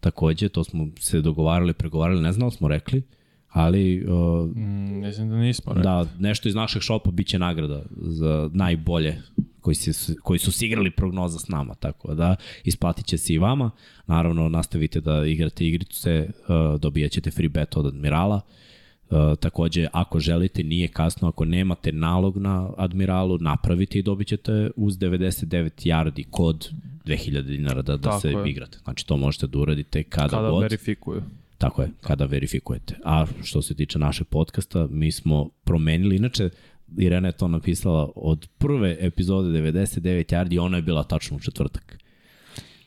takođe, 0.00 0.48
to 0.48 0.64
smo 0.64 0.88
se 0.98 1.20
dogovarali, 1.20 1.72
pregovarali, 1.72 2.22
ne 2.22 2.32
znam 2.32 2.50
smo 2.50 2.68
rekli, 2.68 3.02
ali... 3.48 4.04
Uh, 4.04 4.56
mm, 4.56 5.00
mislim 5.00 5.30
da 5.30 5.36
nismo 5.36 5.72
rekli. 5.72 5.82
Da, 5.82 6.06
nešto 6.18 6.48
iz 6.48 6.54
našeg 6.54 6.82
šopa 6.82 7.10
biće 7.10 7.38
nagrada 7.38 7.82
za 7.96 8.50
najbolje 8.52 9.16
koji, 9.60 9.74
se, 9.74 10.14
koji 10.22 10.38
su 10.38 10.52
sigrali 10.52 10.90
prognoza 10.90 11.38
s 11.38 11.48
nama, 11.48 11.74
tako 11.74 12.14
da 12.14 12.36
isplatit 12.64 13.06
će 13.06 13.18
se 13.18 13.34
i 13.34 13.38
vama. 13.38 13.70
Naravno, 14.06 14.48
nastavite 14.48 15.00
da 15.00 15.26
igrate 15.26 15.66
igrice, 15.66 16.28
uh, 16.28 16.80
dobijat 16.80 17.12
ćete 17.12 17.30
free 17.30 17.48
bet 17.48 17.76
od 17.76 17.86
Admirala. 17.86 18.36
Uh, 18.36 18.67
Uh, 19.10 19.38
takođe, 19.40 19.86
ako 19.92 20.20
želite, 20.20 20.62
nije 20.62 20.88
kasno, 20.88 21.28
ako 21.28 21.44
nemate 21.44 21.92
nalog 21.92 22.36
na 22.36 22.70
Admiralu, 22.76 23.38
napravite 23.38 23.98
i 23.98 24.02
dobit 24.02 24.28
ćete 24.28 24.70
uz 24.76 24.98
99 24.98 25.70
yardi 25.88 26.24
kod 26.30 26.70
2000 27.04 27.42
dinara 27.42 27.82
da, 27.82 27.96
da 27.96 28.20
se 28.20 28.30
je. 28.30 28.50
igrate. 28.50 28.78
Znači, 28.84 29.06
to 29.06 29.16
možete 29.16 29.46
da 29.46 29.58
uradite 29.58 30.02
kada, 30.02 30.28
kada 30.28 30.50
god. 30.50 30.62
verifikuju. 30.62 31.22
Tako 31.58 31.82
je, 31.82 31.90
kada 32.00 32.24
verifikujete. 32.24 32.94
A 33.04 33.26
što 33.42 33.62
se 33.62 33.74
tiče 33.74 33.98
našeg 33.98 34.26
podcasta, 34.26 34.86
mi 34.90 35.12
smo 35.12 35.48
promenili, 35.64 36.16
inače, 36.16 36.50
Irena 36.96 37.28
je 37.28 37.32
to 37.32 37.48
napisala 37.48 38.10
od 38.14 38.48
prve 38.58 38.96
epizode 39.00 39.48
99 39.48 40.34
yardi, 40.34 40.60
ona 40.60 40.76
je 40.76 40.82
bila 40.82 41.04
tačno 41.04 41.36
u 41.36 41.40
četvrtak. 41.40 41.98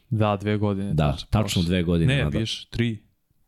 Da, 0.10 0.38
dve 0.38 0.58
godine. 0.58 0.94
Da, 0.94 1.18
tačno 1.30 1.64
dve 1.64 1.84
godine. 1.84 2.16
Ne, 2.16 2.40
viš, 2.40 2.66
tri. 2.66 2.98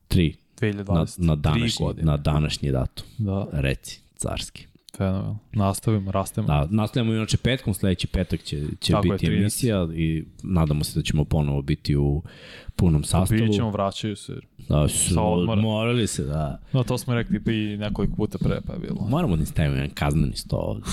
Tri, 0.07 0.35
2020. 0.64 1.19
Na, 1.19 1.25
na, 1.27 1.35
današnji, 1.35 1.85
na 1.95 2.17
današnji 2.17 2.72
datum. 2.72 3.06
Da. 3.17 3.48
Reci, 3.51 4.01
carski. 4.16 4.67
Fenomenal. 4.98 5.35
Nastavimo, 5.53 6.11
rastemo. 6.11 6.48
Da, 6.48 6.67
nastavimo 6.69 7.14
inače 7.14 7.38
petkom, 7.38 7.74
sledeći 7.74 8.08
petak 8.08 8.43
će, 8.43 8.61
će 8.80 8.93
Tako 8.93 9.09
biti 9.09 9.25
je, 9.25 9.38
emisija 9.38 9.88
i 9.95 10.25
nadamo 10.43 10.83
se 10.83 11.00
da 11.00 11.03
ćemo 11.03 11.24
ponovo 11.24 11.61
biti 11.61 11.95
u 11.95 12.24
punom 12.75 13.03
sastavu. 13.03 13.40
Bićemo, 13.40 13.53
ćemo, 13.53 13.72
vraćaju 13.72 14.16
se. 14.16 14.33
Da, 14.69 14.88
su, 14.88 15.45
morali 15.58 16.08
se, 16.08 16.24
da. 16.24 16.61
No, 16.74 16.83
to 16.83 16.98
smo 16.98 17.14
rekli 17.14 17.42
i 17.48 17.77
nekoliko 17.77 18.16
puta 18.16 18.38
pre, 18.38 18.61
pa 18.67 18.74
je 18.74 18.80
bilo. 18.80 19.08
Moramo 19.09 19.35
da 19.35 19.45
stavimo 19.45 19.75
jedan 19.75 19.90
kazneni 19.90 20.35
sto 20.35 20.56
ovde. 20.56 20.85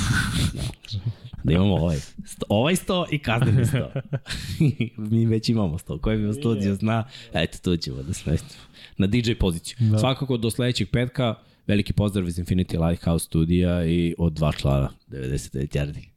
da. 0.53 0.63
da 1.45 1.53
imamo 1.53 1.75
ovaj, 1.75 1.97
sto, 2.25 2.47
ovaj 2.49 2.77
sto 2.77 3.07
i 3.11 3.19
kazneni 3.19 3.67
sto. 3.67 3.91
Mi 5.11 5.27
već 5.27 5.49
imamo 5.49 5.79
sto. 5.79 5.99
Koji 5.99 6.19
bi 6.19 6.33
studio 6.33 6.75
zna, 6.75 7.05
eto, 7.33 7.59
tu 7.63 7.77
ćemo 7.77 8.03
da 8.03 8.13
smestimo 8.13 8.70
na 9.01 9.07
DJ 9.07 9.33
poziciju. 9.41 9.77
Da. 9.81 9.99
Svakako 9.99 10.37
do 10.37 10.51
sledećeg 10.51 10.91
petka 10.91 11.35
veliki 11.67 11.93
pozdrav 11.93 12.29
iz 12.29 12.39
Infinity 12.39 12.89
Lighthouse 12.89 13.25
studija 13.25 13.85
i 13.85 14.15
od 14.19 14.33
dva 14.33 14.53
člana 14.53 14.91
99 15.09 15.77
yardi. 15.79 16.10